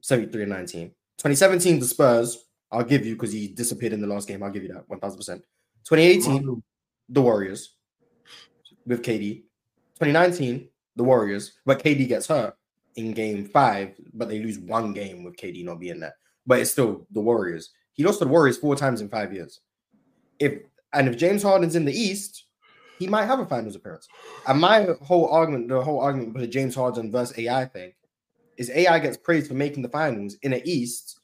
73 0.00 0.42
and 0.42 0.50
19. 0.50 0.88
2017, 1.18 1.78
the 1.78 1.86
Spurs, 1.86 2.46
I'll 2.72 2.82
give 2.82 3.06
you 3.06 3.14
because 3.14 3.32
he 3.32 3.48
disappeared 3.48 3.92
in 3.92 4.00
the 4.00 4.06
last 4.06 4.26
game. 4.26 4.42
I'll 4.42 4.50
give 4.50 4.64
you 4.64 4.72
that 4.72 4.88
1000%. 4.88 5.16
2018, 5.84 6.62
the 7.08 7.22
Warriors 7.22 7.76
with 8.84 9.02
KD. 9.02 9.42
2019, 10.00 10.68
the 10.96 11.04
Warriors, 11.04 11.52
but 11.64 11.82
KD 11.82 12.08
gets 12.08 12.26
hurt 12.26 12.56
in 12.96 13.12
game 13.12 13.44
five, 13.44 13.94
but 14.14 14.28
they 14.28 14.40
lose 14.40 14.58
one 14.58 14.92
game 14.92 15.24
with 15.24 15.36
KD 15.36 15.64
not 15.64 15.80
being 15.80 16.00
there. 16.00 16.14
But 16.46 16.60
it's 16.60 16.72
still 16.72 17.06
the 17.10 17.20
Warriors. 17.20 17.70
He 17.92 18.04
lost 18.04 18.18
to 18.18 18.24
the 18.24 18.30
Warriors 18.30 18.58
four 18.58 18.76
times 18.76 19.00
in 19.00 19.08
five 19.08 19.32
years. 19.32 19.60
If 20.38 20.60
and 20.92 21.08
if 21.08 21.16
James 21.16 21.42
Harden's 21.42 21.76
in 21.76 21.84
the 21.84 21.92
East, 21.92 22.46
he 22.98 23.06
might 23.06 23.26
have 23.26 23.38
a 23.38 23.46
finals 23.46 23.76
appearance. 23.76 24.08
And 24.46 24.60
my 24.60 24.88
whole 25.02 25.28
argument, 25.28 25.68
the 25.68 25.80
whole 25.80 26.00
argument 26.00 26.34
for 26.34 26.40
the 26.40 26.46
James 26.46 26.74
Harden 26.74 27.12
versus 27.12 27.38
AI 27.38 27.64
thing, 27.66 27.92
is 28.56 28.70
AI 28.70 28.98
gets 28.98 29.16
praised 29.16 29.48
for 29.48 29.54
making 29.54 29.82
the 29.82 29.88
finals 29.88 30.36
in 30.42 30.50
the 30.50 30.62
East 30.68 31.20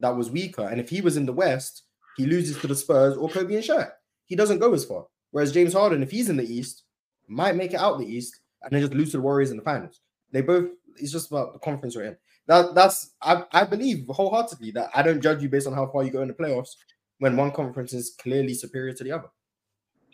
that 0.00 0.16
was 0.16 0.30
weaker. 0.30 0.66
And 0.68 0.80
if 0.80 0.88
he 0.88 1.00
was 1.00 1.16
in 1.16 1.26
the 1.26 1.32
West, 1.32 1.82
he 2.16 2.26
loses 2.26 2.58
to 2.58 2.66
the 2.66 2.74
Spurs 2.74 3.16
or 3.16 3.28
Kobe 3.28 3.54
and 3.54 3.64
Shaq. 3.64 3.90
He 4.26 4.36
doesn't 4.36 4.58
go 4.58 4.72
as 4.74 4.84
far. 4.84 5.06
Whereas 5.30 5.52
James 5.52 5.72
Harden, 5.72 6.02
if 6.02 6.10
he's 6.10 6.28
in 6.28 6.36
the 6.36 6.52
East, 6.52 6.84
might 7.28 7.56
make 7.56 7.74
it 7.74 7.80
out 7.80 7.98
the 7.98 8.06
East 8.06 8.40
and 8.62 8.72
then 8.72 8.80
just 8.80 8.94
lose 8.94 9.10
to 9.12 9.18
the 9.18 9.22
Warriors 9.22 9.50
in 9.50 9.56
the 9.56 9.62
finals. 9.62 10.00
They 10.32 10.40
both, 10.40 10.70
it's 10.98 11.12
just 11.12 11.30
about 11.30 11.52
the 11.52 11.58
conference 11.58 11.96
we're 11.96 12.04
in. 12.04 12.16
That 12.46 12.74
that's 12.74 13.12
I, 13.22 13.44
I 13.52 13.64
believe 13.64 14.06
wholeheartedly 14.08 14.72
that 14.72 14.90
I 14.94 15.02
don't 15.02 15.20
judge 15.20 15.42
you 15.42 15.48
based 15.48 15.66
on 15.66 15.72
how 15.72 15.86
far 15.86 16.04
you 16.04 16.10
go 16.10 16.22
in 16.22 16.28
the 16.28 16.34
playoffs 16.34 16.76
when 17.18 17.36
one 17.36 17.52
conference 17.52 17.92
is 17.92 18.10
clearly 18.18 18.54
superior 18.54 18.92
to 18.92 19.04
the 19.04 19.12
other. 19.12 19.28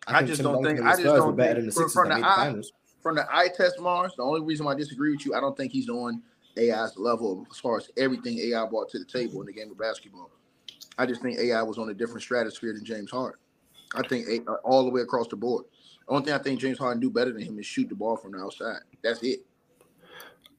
I 0.06 0.22
just 0.22 0.42
don't 0.42 0.62
Duncan 0.62 0.76
think- 0.76 0.88
I 0.88 0.92
just 0.92 1.04
don't 1.04 1.36
better 1.36 1.54
than 1.54 1.66
the 1.66 1.72
Sixers 1.72 1.92
from 1.92 2.08
the 2.08 2.16
the 2.16 2.26
eye- 2.26 2.36
finals. 2.36 2.72
From 3.02 3.16
the 3.16 3.26
eye 3.34 3.48
test, 3.56 3.80
Mars, 3.80 4.12
the 4.16 4.22
only 4.22 4.42
reason 4.42 4.66
why 4.66 4.72
I 4.72 4.74
disagree 4.76 5.12
with 5.12 5.24
you, 5.24 5.34
I 5.34 5.40
don't 5.40 5.56
think 5.56 5.72
he's 5.72 5.88
on 5.88 6.22
AI's 6.58 6.96
level 6.98 7.46
as 7.50 7.58
far 7.58 7.78
as 7.78 7.88
everything 7.96 8.38
AI 8.38 8.66
brought 8.66 8.90
to 8.90 8.98
the 8.98 9.04
table 9.06 9.40
in 9.40 9.46
the 9.46 9.52
game 9.54 9.70
of 9.70 9.78
basketball. 9.78 10.30
I 10.98 11.06
just 11.06 11.22
think 11.22 11.38
AI 11.38 11.62
was 11.62 11.78
on 11.78 11.88
a 11.88 11.94
different 11.94 12.20
stratosphere 12.22 12.74
than 12.74 12.84
James 12.84 13.10
Harden. 13.10 13.38
I 13.94 14.06
think 14.06 14.46
all 14.64 14.84
the 14.84 14.90
way 14.90 15.00
across 15.00 15.28
the 15.28 15.36
board. 15.36 15.64
The 16.06 16.12
only 16.12 16.26
thing 16.26 16.34
I 16.34 16.38
think 16.38 16.60
James 16.60 16.78
Harden 16.78 17.00
do 17.00 17.08
better 17.10 17.32
than 17.32 17.42
him 17.42 17.58
is 17.58 17.64
shoot 17.66 17.88
the 17.88 17.94
ball 17.94 18.16
from 18.16 18.32
the 18.32 18.38
outside. 18.38 18.80
That's 19.02 19.22
it. 19.22 19.46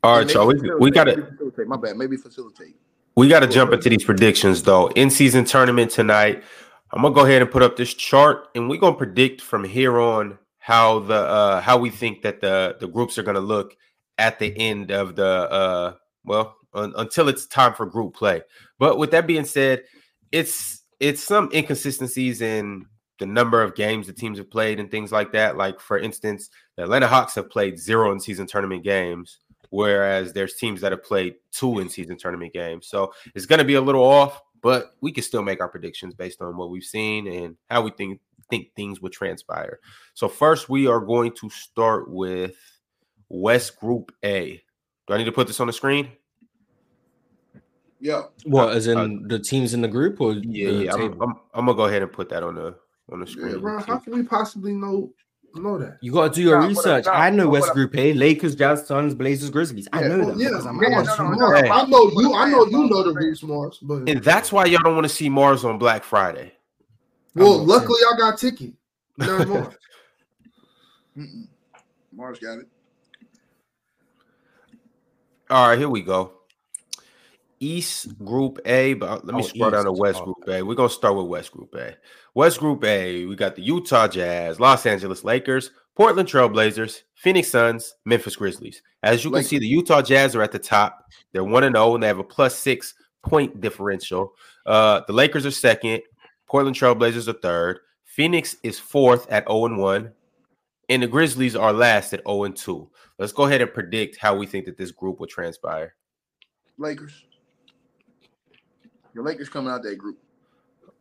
All 0.03 0.19
And 0.19 0.31
y'all. 0.31 0.47
We, 0.47 0.55
we 0.79 0.91
got 0.91 1.03
to 1.05 1.15
facilitate. 1.15 1.67
My 1.67 1.77
bad. 1.77 1.95
Maybe 1.95 2.17
facilitate. 2.17 2.75
we 3.15 3.27
got 3.27 3.41
to 3.41 3.47
jump 3.47 3.71
into 3.71 3.89
these 3.89 4.03
predictions 4.03 4.63
though. 4.63 4.87
In 4.89 5.09
season 5.09 5.45
tournament 5.45 5.91
tonight, 5.91 6.43
I'm 6.91 7.03
gonna 7.03 7.13
go 7.13 7.25
ahead 7.25 7.41
and 7.41 7.51
put 7.51 7.61
up 7.61 7.77
this 7.77 7.93
chart, 7.93 8.47
and 8.55 8.69
we're 8.69 8.79
gonna 8.79 8.95
predict 8.95 9.41
from 9.41 9.63
here 9.63 9.99
on 9.99 10.37
how 10.57 10.99
the 10.99 11.15
uh 11.15 11.61
how 11.61 11.77
we 11.77 11.89
think 11.89 12.21
that 12.23 12.41
the 12.41 12.77
the 12.79 12.87
groups 12.87 13.17
are 13.17 13.23
gonna 13.23 13.39
look 13.39 13.75
at 14.17 14.39
the 14.39 14.55
end 14.57 14.91
of 14.91 15.15
the 15.15 15.25
uh 15.25 15.93
well 16.25 16.57
un- 16.73 16.93
until 16.97 17.29
it's 17.29 17.45
time 17.45 17.73
for 17.73 17.85
group 17.85 18.15
play. 18.15 18.41
But 18.79 18.97
with 18.97 19.11
that 19.11 19.27
being 19.27 19.45
said, 19.45 19.83
it's 20.31 20.81
it's 20.99 21.23
some 21.23 21.49
inconsistencies 21.53 22.41
in 22.41 22.85
the 23.19 23.25
number 23.27 23.61
of 23.61 23.75
games 23.75 24.07
the 24.07 24.13
teams 24.13 24.39
have 24.39 24.49
played 24.49 24.79
and 24.79 24.89
things 24.89 25.11
like 25.11 25.31
that. 25.33 25.57
Like 25.57 25.79
for 25.79 25.99
instance, 25.99 26.49
the 26.75 26.83
Atlanta 26.83 27.07
Hawks 27.07 27.35
have 27.35 27.49
played 27.51 27.79
zero 27.79 28.11
in 28.11 28.19
season 28.19 28.47
tournament 28.47 28.83
games, 28.83 29.37
whereas 29.71 30.33
there's 30.33 30.55
teams 30.55 30.81
that 30.81 30.91
have 30.91 31.03
played 31.03 31.35
two 31.51 31.79
in 31.79 31.89
season 31.89 32.17
tournament 32.17 32.53
games. 32.53 32.87
So 32.87 33.13
it's 33.33 33.47
going 33.47 33.59
to 33.59 33.65
be 33.65 33.75
a 33.75 33.81
little 33.81 34.03
off, 34.03 34.39
but 34.61 34.91
we 35.01 35.11
can 35.11 35.23
still 35.23 35.41
make 35.41 35.59
our 35.59 35.67
predictions 35.69 36.13
based 36.13 36.41
on 36.41 36.55
what 36.55 36.69
we've 36.69 36.83
seen 36.83 37.27
and 37.27 37.55
how 37.69 37.81
we 37.81 37.91
think 37.91 38.19
think 38.49 38.67
things 38.75 39.01
would 39.01 39.13
transpire. 39.13 39.79
So 40.13 40.27
first, 40.27 40.69
we 40.69 40.85
are 40.85 40.99
going 40.99 41.31
to 41.37 41.49
start 41.49 42.11
with 42.11 42.55
West 43.29 43.79
Group 43.79 44.11
A. 44.23 44.61
Do 45.07 45.13
I 45.13 45.17
need 45.17 45.25
to 45.25 45.31
put 45.31 45.47
this 45.47 45.59
on 45.59 45.67
the 45.67 45.73
screen? 45.73 46.11
Yeah. 48.01 48.23
Well, 48.45 48.69
uh, 48.69 48.73
as 48.73 48.87
in 48.87 48.97
uh, 48.97 49.27
the 49.27 49.39
teams 49.39 49.73
in 49.73 49.81
the 49.81 49.87
group 49.87 50.19
or 50.19 50.33
Yeah, 50.33 50.69
yeah. 50.69 50.93
I'm. 50.93 51.21
I'm, 51.21 51.35
I'm 51.53 51.65
gonna 51.65 51.75
go 51.75 51.85
ahead 51.85 52.01
and 52.01 52.11
put 52.11 52.29
that 52.29 52.43
on 52.43 52.55
the 52.55 52.75
on 53.11 53.19
the 53.21 53.25
Yeah, 53.25 53.31
screen. 53.31 53.59
bro, 53.61 53.79
how 53.79 53.99
can 53.99 54.13
we 54.13 54.23
possibly 54.23 54.73
know 54.73 55.13
know 55.55 55.77
that? 55.77 55.97
You 56.01 56.11
got 56.11 56.33
to 56.33 56.35
do 56.35 56.41
your 56.43 56.59
Nah, 56.59 56.67
research. 56.67 57.05
nah, 57.05 57.11
I 57.11 57.29
know 57.29 57.47
what 57.47 57.61
West 57.61 57.71
I- 57.71 57.73
Group 57.73 57.95
A: 57.97 58.13
Lakers, 58.13 58.55
Jazz, 58.55 58.87
Suns, 58.87 59.13
Blazers, 59.13 59.49
Grizzlies. 59.49 59.87
I 59.91 60.07
know 60.07 60.19
Well, 60.19 60.29
them 60.29 60.39
yeah, 60.39 60.49
because 60.49 60.65
I'm, 60.65 60.81
yeah, 60.81 60.89
no, 60.89 61.01
no, 61.03 61.31
no, 61.31 61.49
no, 61.49 61.55
I 61.71 61.85
know 61.87 62.11
you. 62.15 62.33
I 62.33 62.49
know 62.49 62.65
you 62.65 62.87
know 62.89 63.11
the 63.11 63.19
hey. 63.19 63.47
Mars, 63.47 63.79
but 63.81 64.07
And 64.07 64.23
that's 64.23 64.51
why 64.51 64.65
y'all 64.65 64.81
don't 64.83 64.95
want 64.95 65.05
to 65.05 65.13
see 65.13 65.29
Mars 65.29 65.65
on 65.65 65.77
Black 65.77 66.03
Friday. 66.03 66.53
well, 67.35 67.61
I'm 67.61 67.67
luckily 67.67 67.99
I 68.13 68.17
got 68.17 68.37
Tiki. 68.37 68.73
None 69.17 69.47
more. 69.47 69.71
Mm-mm. 71.17 71.47
Mars 72.13 72.39
got 72.39 72.59
it. 72.59 72.67
All 75.49 75.67
right, 75.67 75.77
here 75.77 75.89
we 75.89 76.01
go. 76.01 76.31
East 77.61 78.17
Group 78.25 78.59
A, 78.65 78.95
but 78.95 79.25
let 79.25 79.35
me 79.35 79.41
Oh, 79.43 79.45
scroll 79.45 79.69
down 79.71 79.85
to 79.85 79.91
West 79.93 80.19
Oh. 80.21 80.25
Group 80.33 80.49
A. 80.49 80.61
We're 80.63 80.75
gonna 80.75 80.89
start 80.89 81.15
with 81.15 81.27
West 81.27 81.51
Group 81.51 81.73
A. 81.75 81.95
West 82.33 82.59
Group 82.59 82.83
A, 82.83 83.25
we 83.25 83.35
got 83.35 83.55
the 83.55 83.61
Utah 83.61 84.07
Jazz, 84.07 84.59
Los 84.59 84.85
Angeles 84.85 85.23
Lakers, 85.23 85.71
Portland 85.95 86.27
Trailblazers, 86.27 87.03
Phoenix 87.15 87.49
Suns, 87.49 87.95
Memphis 88.05 88.35
Grizzlies. 88.35 88.81
As 89.03 89.23
you 89.23 89.29
can 89.29 89.35
Lakers. 89.35 89.49
see, 89.49 89.59
the 89.59 89.67
Utah 89.67 90.01
Jazz 90.01 90.35
are 90.35 90.41
at 90.41 90.51
the 90.51 90.59
top. 90.59 91.05
They're 91.31 91.43
one 91.43 91.63
and 91.63 91.75
zero, 91.75 91.93
and 91.93 92.01
they 92.03 92.07
have 92.07 92.19
a 92.19 92.23
plus 92.23 92.57
six 92.57 92.93
point 93.23 93.61
differential. 93.61 94.33
Uh, 94.65 95.01
the 95.07 95.13
Lakers 95.13 95.45
are 95.45 95.51
second. 95.51 96.01
Portland 96.47 96.75
Trailblazers 96.75 97.27
are 97.27 97.33
third. 97.39 97.79
Phoenix 98.05 98.55
is 98.63 98.77
fourth 98.79 99.29
at 99.31 99.47
0 99.47 99.65
and 99.67 99.77
1, 99.77 100.11
and 100.89 101.03
the 101.03 101.07
Grizzlies 101.07 101.55
are 101.55 101.71
last 101.71 102.13
at 102.13 102.21
0 102.27 102.43
and 102.43 102.55
2. 102.55 102.89
Let's 103.19 103.31
go 103.31 103.43
ahead 103.45 103.61
and 103.61 103.73
predict 103.73 104.17
how 104.17 104.35
we 104.35 104.45
think 104.47 104.65
that 104.65 104.75
this 104.77 104.91
group 104.91 105.19
will 105.19 105.27
transpire. 105.27 105.95
Lakers. 106.77 107.23
Your 109.13 109.23
Lakers 109.23 109.49
coming 109.49 109.71
out 109.71 109.83
that 109.83 109.97
group. 109.97 110.17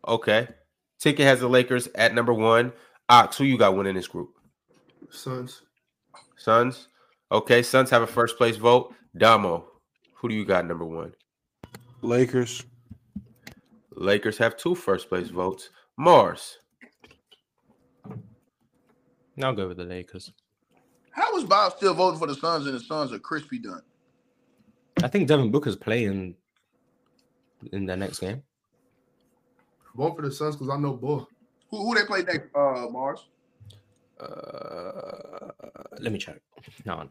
Okay. 0.07 0.49
Ticket 0.99 1.27
has 1.27 1.41
the 1.41 1.49
Lakers 1.49 1.89
at 1.95 2.15
number 2.15 2.33
one. 2.33 2.73
Ox, 3.09 3.37
who 3.39 3.45
you 3.45 3.59
got 3.59 3.77
winning 3.77 3.95
this 3.95 4.09
group? 4.09 4.31
Suns. 5.11 5.63
Suns. 6.37 6.89
Okay, 7.33 7.63
Suns 7.63 7.91
have 7.91 8.03
a 8.03 8.07
first 8.07 8.37
place 8.37 8.57
vote. 8.57 8.95
Damo, 9.17 9.67
who 10.15 10.29
do 10.29 10.35
you 10.35 10.45
got 10.45 10.67
number 10.67 10.85
one? 10.85 11.13
Lakers. 12.03 12.65
Lakers 13.93 14.39
have 14.39 14.57
two 14.57 14.75
first 14.75 15.09
place 15.09 15.29
votes. 15.29 15.71
Mars. 15.97 16.59
I'll 19.43 19.55
go 19.55 19.69
with 19.69 19.79
the 19.79 19.85
Lakers. 19.85 20.33
How 21.13 21.37
is 21.37 21.45
Bob 21.45 21.73
still 21.77 21.95
voting 21.95 22.19
for 22.19 22.27
the 22.27 22.35
Suns 22.35 22.67
and 22.67 22.75
the 22.75 22.81
Suns 22.81 23.13
are 23.13 23.19
crispy 23.19 23.59
done? 23.59 23.83
I 25.03 25.09
think 25.09 25.29
Devin 25.29 25.51
Booker's 25.51 25.77
playing 25.77 26.35
in 27.73 27.87
the 27.87 27.97
next 27.97 28.21
game. 28.21 28.43
Vote 29.97 30.17
for 30.17 30.23
the 30.23 30.31
Suns 30.31 30.57
because 30.57 30.71
I 30.71 30.77
know 30.77 30.95
boy. 30.95 31.25
Who, 31.71 31.77
who 31.85 31.95
they 31.95 32.05
play 32.05 32.23
next, 32.23 32.55
uh, 32.55 32.87
Mars? 32.91 33.27
Uh, 34.19 35.51
let 35.99 36.13
me 36.13 36.19
check. 36.19 36.41
No, 36.85 37.03
no. 37.03 37.09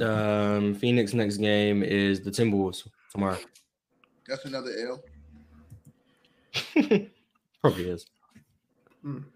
Um, 0.00 0.74
Phoenix 0.74 1.12
next 1.14 1.38
game 1.38 1.82
is 1.82 2.20
the 2.20 2.30
Timberwolves 2.30 2.86
tomorrow. 3.10 3.38
That's 4.26 4.44
another 4.44 4.70
L. 4.86 5.02
Probably 7.60 7.90
is. 7.90 8.06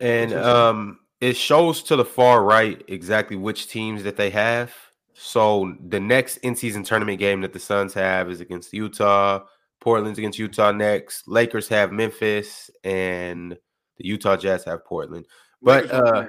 And 0.00 0.32
um, 0.34 1.00
it 1.20 1.36
shows 1.36 1.82
to 1.84 1.96
the 1.96 2.04
far 2.04 2.44
right 2.44 2.82
exactly 2.88 3.36
which 3.36 3.68
teams 3.68 4.02
that 4.04 4.16
they 4.16 4.30
have. 4.30 4.74
So 5.14 5.74
the 5.88 6.00
next 6.00 6.38
in-season 6.38 6.84
tournament 6.84 7.18
game 7.18 7.40
that 7.42 7.52
the 7.52 7.58
Suns 7.58 7.92
have 7.94 8.30
is 8.30 8.40
against 8.40 8.72
Utah. 8.72 9.44
Portland's 9.80 10.18
against 10.18 10.38
Utah 10.38 10.72
next. 10.72 11.26
Lakers 11.28 11.68
have 11.68 11.92
Memphis, 11.92 12.70
and 12.84 13.52
the 13.52 14.06
Utah 14.06 14.36
Jazz 14.36 14.64
have 14.64 14.84
Portland. 14.84 15.26
But 15.60 15.90
uh, 15.90 16.26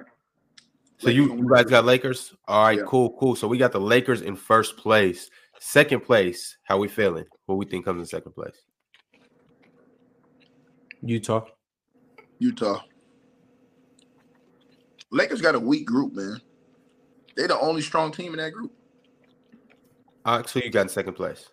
so 0.98 1.10
you, 1.10 1.36
you 1.38 1.50
guys 1.50 1.66
got 1.66 1.86
Lakers. 1.86 2.34
All 2.48 2.66
right, 2.66 2.78
Yeah. 2.80 2.86
cool, 2.88 3.16
cool. 3.20 3.36
So 3.36 3.48
we 3.48 3.58
got 3.58 3.72
the 3.72 3.80
Lakers 3.80 4.22
in 4.22 4.36
first 4.36 4.78
place. 4.78 5.30
Second 5.60 6.02
place, 6.02 6.58
how 6.64 6.78
we 6.78 6.88
feeling? 6.88 7.26
What 7.46 7.58
we 7.58 7.66
think 7.66 7.86
comes 7.86 8.00
in 8.00 8.06
second 8.06 8.34
place? 8.34 8.56
Utah. 11.02 11.46
Utah. 12.40 12.82
Lakers 15.12 15.42
got 15.42 15.56
a 15.56 15.60
weak 15.60 15.86
group, 15.86 16.14
man. 16.14 16.42
They 17.36 17.48
the 17.48 17.60
only 17.60 17.82
strong 17.82 18.12
team 18.12 18.34
in 18.34 18.40
that 18.40 18.52
group. 18.52 18.72
Ox, 20.26 20.54
who 20.54 20.62
you 20.62 20.70
got 20.70 20.82
in 20.82 20.90
second 20.90 21.14
place? 21.14 21.50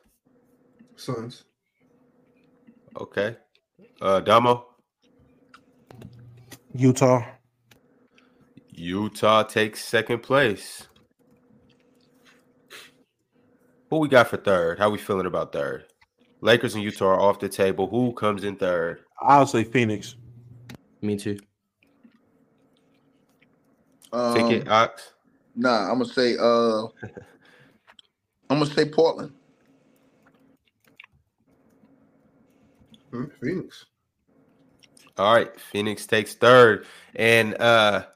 Suns. 0.97 1.45
Okay. 2.97 3.37
Uh 4.01 4.21
Damo. 4.21 4.67
Utah. 6.75 7.25
Utah 8.69 9.43
takes 9.43 9.85
second 9.85 10.23
place. 10.23 10.87
Who 13.91 13.99
we 13.99 14.09
got 14.09 14.29
for 14.29 14.37
third? 14.37 14.79
How 14.79 14.89
we 14.89 14.99
feeling 14.99 15.27
about 15.27 15.53
third? 15.53 15.87
Lakers 16.43 16.75
and 16.75 16.85
Utah 16.85 17.07
are 17.07 17.21
off 17.21 17.41
the 17.41 17.49
table. 17.49 17.89
Who 17.89 18.13
comes 18.13 18.45
in 18.45 18.57
third? 18.57 19.01
I'll 19.21 19.47
say 19.47 19.65
Phoenix. 19.65 20.15
Me 21.03 21.17
too. 21.17 21.39
Um, 24.13 24.35
Ticket 24.35 24.69
Ox. 24.69 25.13
Nah, 25.57 25.91
I'm 25.91 25.99
gonna 25.99 26.07
say 26.07 26.37
uh 26.39 26.85
I'm 28.51 28.59
gonna 28.61 28.67
say 28.67 28.89
Portland. 28.89 29.33
Hmm, 33.13 33.25
Phoenix. 33.43 33.87
All 35.17 35.35
right. 35.35 35.59
Phoenix 35.61 36.07
takes 36.07 36.35
third. 36.35 36.87
And 37.17 37.61
uh 37.61 38.07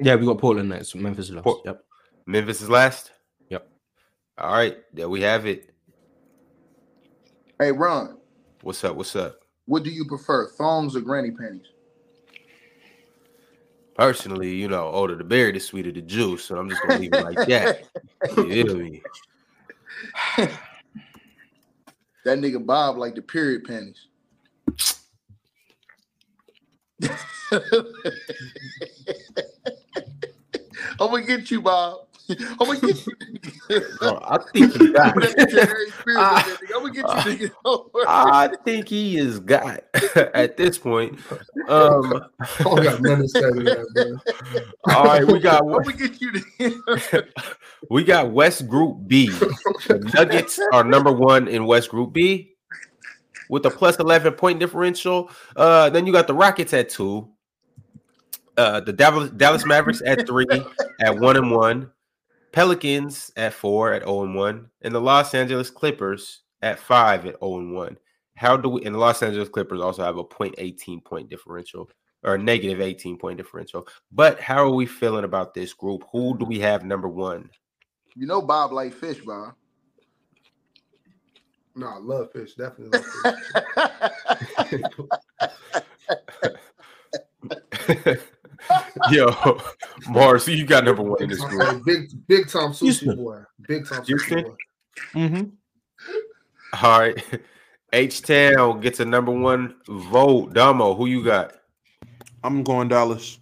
Yeah, 0.00 0.16
we 0.16 0.26
got 0.26 0.38
Portland 0.38 0.68
next. 0.70 0.94
Memphis 0.94 1.28
is 1.30 1.34
last. 1.34 1.44
Port- 1.44 1.62
Yep. 1.64 1.84
Memphis 2.26 2.62
is 2.62 2.70
last. 2.70 3.12
Yep. 3.48 3.68
All 4.38 4.52
right. 4.52 4.78
There 4.92 5.08
we 5.08 5.22
have 5.22 5.46
it. 5.46 5.72
Hey 7.60 7.72
Ron, 7.72 8.18
What's 8.62 8.84
up? 8.84 8.96
What's 8.96 9.16
up? 9.16 9.40
what 9.66 9.84
do 9.84 9.90
you 9.90 10.04
prefer, 10.06 10.48
thongs 10.50 10.96
or 10.96 11.00
granny 11.00 11.30
panties? 11.30 11.66
Personally, 14.00 14.54
you 14.54 14.66
know, 14.66 14.84
older 14.84 15.14
the 15.14 15.22
berry, 15.22 15.52
the 15.52 15.60
sweeter 15.60 15.92
the 15.92 16.00
juice. 16.00 16.46
So 16.46 16.56
I'm 16.56 16.70
just 16.70 16.80
gonna 16.80 16.96
leave 16.96 17.12
it 17.12 17.20
like 17.20 17.36
that. 17.44 17.82
You 18.34 18.64
feel 18.64 18.76
me? 18.78 19.02
That 22.24 22.38
nigga 22.38 22.64
Bob 22.64 22.96
like 22.96 23.14
the 23.14 23.20
period 23.20 23.64
panties. 23.64 24.06
I'm 30.98 31.10
gonna 31.10 31.26
get 31.26 31.50
you, 31.50 31.60
Bob. 31.60 32.06
I'm 32.38 32.56
gonna 32.58 32.80
get 32.80 33.06
you. 33.06 33.14
Bro, 33.98 34.18
I 34.22 34.38
think 34.52 34.72
he 34.76 34.92
got 34.92 35.14
Put 35.14 35.22
that 35.22 35.34
it. 35.38 35.50
shit 35.50 35.58
in 35.58 35.66
Harry 35.66 35.90
Spears, 35.90 36.16
that 36.16 36.58
nigga. 36.60 36.76
I'm 36.76 36.82
gonna 36.82 36.92
get 36.92 37.40
you, 37.40 37.48
nigga. 37.48 38.04
I 38.06 38.48
think 38.64 38.88
he 38.88 39.18
is 39.18 39.40
got 39.40 39.80
at 40.34 40.56
this 40.56 40.78
point. 40.78 41.18
Um, 41.68 42.24
I 42.40 42.46
don't 42.62 42.82
got 42.82 43.00
nothing 43.02 43.22
to 43.22 43.28
say 43.28 43.40
to 43.40 43.52
that, 43.62 44.20
man. 44.54 44.62
all 44.96 45.04
right, 45.04 45.26
we 45.26 45.38
got 45.38 45.62
I'm 45.62 45.70
gonna 45.72 45.92
get 45.92 46.20
you. 46.20 46.32
nigga. 46.32 47.28
we 47.90 48.04
got 48.04 48.30
West 48.30 48.68
Group 48.68 48.98
B. 49.06 49.28
The 49.28 50.10
Nuggets 50.14 50.60
are 50.72 50.84
number 50.84 51.12
one 51.12 51.48
in 51.48 51.66
West 51.66 51.90
Group 51.90 52.12
B 52.12 52.54
with 53.48 53.66
a 53.66 53.70
plus 53.70 53.98
11 53.98 54.34
point 54.34 54.60
differential. 54.60 55.30
Uh, 55.56 55.90
then 55.90 56.06
you 56.06 56.12
got 56.12 56.26
the 56.26 56.34
Rockets 56.34 56.72
at 56.72 56.88
two. 56.88 57.28
Uh, 58.56 58.78
the 58.80 58.92
Dallas, 58.92 59.30
Dallas 59.30 59.64
Mavericks 59.64 60.02
at 60.04 60.26
three 60.26 60.46
at 61.00 61.18
one 61.18 61.36
and 61.36 61.50
one. 61.50 61.90
Pelicans 62.52 63.32
at 63.36 63.54
four 63.54 63.92
at 63.92 64.02
0 64.02 64.24
and 64.24 64.34
1. 64.34 64.70
And 64.82 64.94
the 64.94 65.00
Los 65.00 65.34
Angeles 65.34 65.70
Clippers 65.70 66.42
at 66.62 66.78
five 66.78 67.26
at 67.26 67.38
0 67.40 67.58
and 67.58 67.74
1. 67.74 67.96
How 68.36 68.56
do 68.56 68.68
we 68.68 68.84
and 68.84 68.94
the 68.94 68.98
Los 68.98 69.22
Angeles 69.22 69.48
Clippers 69.48 69.80
also 69.80 70.02
have 70.02 70.16
a 70.16 70.24
0.18 70.24 71.04
point 71.04 71.28
differential 71.28 71.90
or 72.22 72.34
a 72.34 72.38
negative 72.38 72.80
18 72.80 73.16
point 73.16 73.36
differential. 73.36 73.86
But 74.12 74.40
how 74.40 74.64
are 74.64 74.70
we 74.70 74.86
feeling 74.86 75.24
about 75.24 75.54
this 75.54 75.72
group? 75.72 76.04
Who 76.12 76.36
do 76.38 76.44
we 76.44 76.58
have 76.60 76.84
number 76.84 77.08
one? 77.08 77.50
You 78.16 78.26
know 78.26 78.42
Bob 78.42 78.72
like 78.72 78.92
fish, 78.92 79.20
Bob. 79.24 79.54
No, 81.76 81.86
I 81.86 81.98
love 81.98 82.32
fish. 82.32 82.54
Definitely 82.54 82.98
love 82.98 83.38
fish. 84.68 84.82
Yo, 89.10 89.60
Mars, 90.08 90.46
you 90.48 90.66
got 90.66 90.84
number 90.84 91.02
one 91.02 91.22
in 91.22 91.28
this 91.28 91.42
group? 91.44 91.84
Big, 91.84 92.10
big 92.26 92.48
time 92.48 92.70
sushi 92.70 92.80
Houston. 92.80 93.16
boy. 93.16 93.42
Big 93.66 93.86
time 93.86 94.04
Houston? 94.04 94.38
sushi 94.38 94.44
boy. 94.44 94.56
Mm-hmm. 95.14 96.84
All 96.84 97.00
right. 97.00 97.40
H 97.92 98.22
Town 98.22 98.80
gets 98.80 99.00
a 99.00 99.04
number 99.04 99.32
one 99.32 99.76
vote. 99.88 100.54
Damo, 100.54 100.94
who 100.94 101.06
you 101.06 101.24
got? 101.24 101.54
I'm 102.44 102.62
going 102.62 102.88
Dallas. 102.88 103.38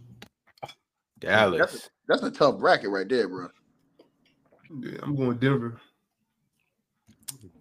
Dallas. 1.19 1.91
That's 2.07 2.23
a 2.23 2.31
tough 2.31 2.59
bracket 2.59 2.91
right 2.91 3.09
there, 3.09 3.29
bro. 3.29 3.49
Yeah, 4.81 4.99
I'm 5.03 5.15
going 5.15 5.37
Denver. 5.39 5.81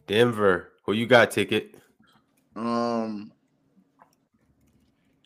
Denver. 0.08 0.72
Who 0.86 0.94
you 0.94 1.06
got, 1.06 1.32
ticket? 1.32 1.76
Um, 2.56 3.32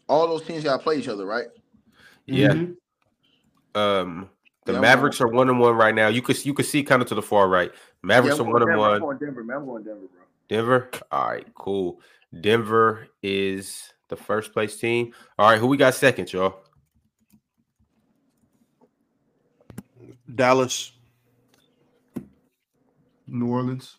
all 0.10 0.28
those 0.28 0.44
teams 0.44 0.64
gotta 0.64 0.82
play 0.82 0.98
each 0.98 1.08
other, 1.08 1.26
right? 1.26 1.48
Yeah. 2.28 2.54
Mhm. 2.54 2.76
Um 3.76 4.30
the 4.66 4.74
Yeah, 4.74 4.80
Mavericks 4.80 5.20
are 5.22 5.28
one 5.28 5.50
and 5.50 5.60
one 5.60 5.76
right 5.76 5.96
now. 5.96 6.08
You 6.08 6.22
could 6.22 6.44
you 6.46 6.54
could 6.54 6.66
see 6.66 6.84
kind 6.84 7.02
of 7.02 7.08
to 7.10 7.16
the 7.16 7.22
far 7.22 7.48
right. 7.48 7.72
Mavericks 8.04 8.38
Yeah, 8.38 8.44
are 8.46 8.50
one 8.50 8.62
going 8.62 8.64
and 8.64 8.72
Denver. 8.72 8.86
I'm 8.86 8.92
one. 8.92 9.02
going 9.02 9.18
Denver, 9.18 9.44
man. 9.44 9.58
I'm 9.58 9.66
going 9.66 9.84
Denver, 9.84 10.00
bro. 10.00 10.22
Denver. 10.50 10.90
All 11.12 11.30
right, 11.30 11.48
cool. 11.56 12.02
Denver 12.40 13.08
is 13.24 13.92
the 14.10 14.16
first 14.16 14.54
place 14.54 14.78
team. 14.78 15.14
All 15.40 15.50
right, 15.50 15.60
who 15.60 15.68
we 15.68 15.78
got 15.78 15.94
second, 15.96 16.32
y'all? 16.32 16.64
Dallas. 20.34 20.92
New 23.28 23.48
Orleans. 23.48 23.98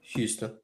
Houston. 0.00 0.56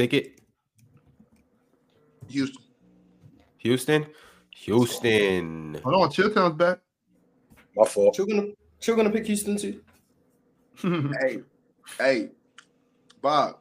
Ticket. 0.00 0.40
Houston. 2.28 2.62
Houston. 3.58 4.06
Houston. 4.56 5.78
Hold 5.84 5.94
on, 5.94 6.10
Chill 6.10 6.32
Town's 6.32 6.56
back. 6.56 6.78
My 7.76 7.84
fault. 7.84 8.14
Chill 8.14 8.24
gonna, 8.24 8.46
chill 8.80 8.96
gonna 8.96 9.10
pick 9.10 9.26
Houston 9.26 9.58
too. 9.58 9.82
hey, 11.20 11.40
hey, 11.98 12.30
Bob, 13.20 13.58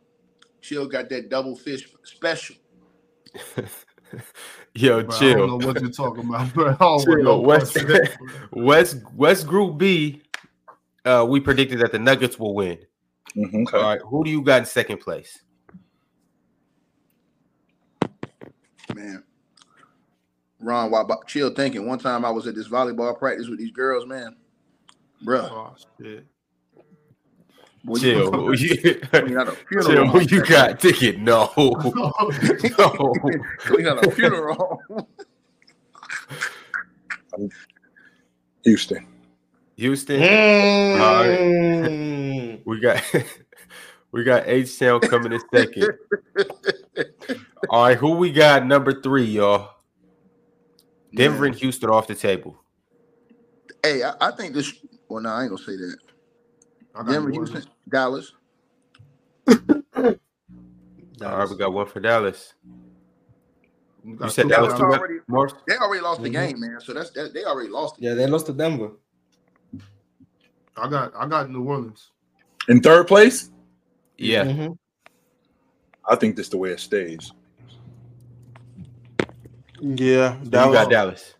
Chill 0.61 0.87
got 0.87 1.09
that 1.09 1.29
double 1.29 1.57
fish 1.57 1.89
special. 2.03 2.55
Yo, 4.75 5.03
Bro, 5.03 5.17
I 5.17 5.33
don't 5.33 5.59
know 5.59 5.67
what 5.67 5.81
you're 5.81 5.91
talking 5.91 6.23
about, 6.23 6.53
bro. 6.53 6.67
I 6.69 6.75
don't 6.75 6.79
want 6.79 7.03
Chill. 7.03 7.21
no 7.21 7.39
West, 7.41 7.73
that, 7.73 8.17
bro. 8.51 8.63
West 8.63 8.95
West 9.13 9.45
Group 9.45 9.77
B. 9.77 10.21
Uh, 11.03 11.25
we 11.27 11.41
predicted 11.41 11.79
that 11.79 11.91
the 11.91 11.99
Nuggets 11.99 12.39
will 12.39 12.55
win. 12.55 12.77
Mhm. 13.35 13.73
All 13.73 13.81
right, 13.81 13.99
who 14.05 14.23
do 14.23 14.31
you 14.31 14.41
got 14.41 14.59
in 14.59 14.65
second 14.65 15.01
place? 15.01 15.37
Man. 18.99 19.23
Ron, 20.59 20.91
while 20.91 21.05
Bob- 21.05 21.25
chill 21.25 21.53
thinking. 21.53 21.87
One 21.87 21.99
time 21.99 22.25
I 22.25 22.29
was 22.31 22.45
at 22.47 22.55
this 22.55 22.67
volleyball 22.67 23.17
practice 23.17 23.47
with 23.47 23.59
these 23.59 23.71
girls, 23.71 24.05
man. 24.05 24.35
Bro. 25.21 25.39
Oh 25.43 25.73
shit. 26.01 26.25
boy, 27.85 27.95
Chill. 27.97 28.29
Who 28.29 28.53
you, 28.57 28.95
clean 28.95 29.37
out 29.37 29.57
chill. 29.71 30.05
Who 30.05 30.05
home. 30.05 30.27
you 30.29 30.43
got? 30.43 30.81
Ticket? 30.81 31.17
No. 31.19 31.49
no. 31.57 32.11
we 33.73 33.83
got 33.83 34.05
a 34.05 34.11
funeral. 34.11 34.81
Houston. 38.65 39.07
Houston. 39.77 40.19
Mm. 41.39 42.59
We 42.65 42.81
got 42.81 43.01
we 44.11 44.25
got 44.25 44.45
H 44.45 44.77
Town 44.77 44.99
coming 44.99 45.31
in 45.31 45.39
second. 45.53 45.93
All 47.69 47.83
right, 47.83 47.97
who 47.97 48.11
we 48.11 48.31
got 48.31 48.65
number 48.65 49.01
three, 49.01 49.25
y'all? 49.25 49.71
Denver 51.13 51.41
Man. 51.43 51.51
and 51.51 51.55
Houston 51.59 51.89
off 51.89 52.07
the 52.07 52.15
table. 52.15 52.61
Hey, 53.83 54.03
I, 54.03 54.13
I 54.21 54.31
think 54.31 54.53
this. 54.53 54.73
Well, 55.09 55.21
no, 55.23 55.29
I 55.29 55.41
ain't 55.43 55.49
gonna 55.51 55.61
say 55.63 55.75
that. 55.75 55.97
I 56.95 57.03
got 57.03 57.11
Denver, 57.11 57.31
Houston, 57.31 57.63
Dallas. 57.89 58.31
All 59.95 60.15
right, 61.21 61.49
we 61.49 61.57
got 61.57 61.73
one 61.73 61.87
for 61.87 61.99
Dallas. 61.99 62.53
You 64.05 64.17
said 64.29 64.43
two 64.43 64.49
Dallas 64.49 64.73
Dallas. 64.73 64.79
too, 64.79 64.85
already- 64.85 65.19
Morris? 65.27 65.53
They 65.67 65.75
already 65.75 66.01
lost 66.01 66.21
the 66.21 66.29
Mhm. 66.29 66.33
game, 66.33 66.59
man. 66.61 66.79
So 66.79 66.93
that's 66.93 67.09
that, 67.11 67.33
they 67.33 67.43
already 67.43 67.69
lost. 67.69 67.97
It. 67.97 68.03
Yeah, 68.05 68.13
they 68.13 68.25
lost 68.27 68.45
to 68.45 68.53
Denver. 68.53 68.91
I 70.77 70.87
got 70.89 71.13
I 71.15 71.27
got 71.27 71.49
New 71.49 71.63
Orleans. 71.65 72.11
In 72.69 72.81
third 72.81 73.07
place, 73.07 73.51
Yeah. 74.17 74.45
Mhm. 74.45 74.77
I 76.05 76.15
think 76.15 76.35
this 76.37 76.49
the 76.49 76.57
way 76.57 76.71
it 76.71 76.79
stays. 76.79 77.33
Yeah, 79.81 80.37
You 80.41 80.49
Dallas. 80.49 80.73
got 80.73 80.89
Dallas. 80.89 81.33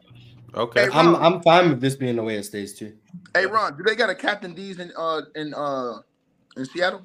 Okay. 0.55 0.83
Hey, 0.85 0.89
I'm 0.93 1.15
I'm 1.15 1.41
fine 1.41 1.69
with 1.69 1.81
this 1.81 1.95
being 1.95 2.15
the 2.15 2.23
way 2.23 2.35
it 2.35 2.43
stays 2.43 2.73
too. 2.73 2.93
Hey, 3.33 3.45
Ron, 3.45 3.77
do 3.77 3.83
they 3.83 3.95
got 3.95 4.09
a 4.09 4.15
Captain 4.15 4.53
D's 4.53 4.79
in 4.79 4.91
uh 4.97 5.21
in 5.35 5.53
uh 5.53 5.99
in 6.57 6.65
Seattle? 6.65 7.03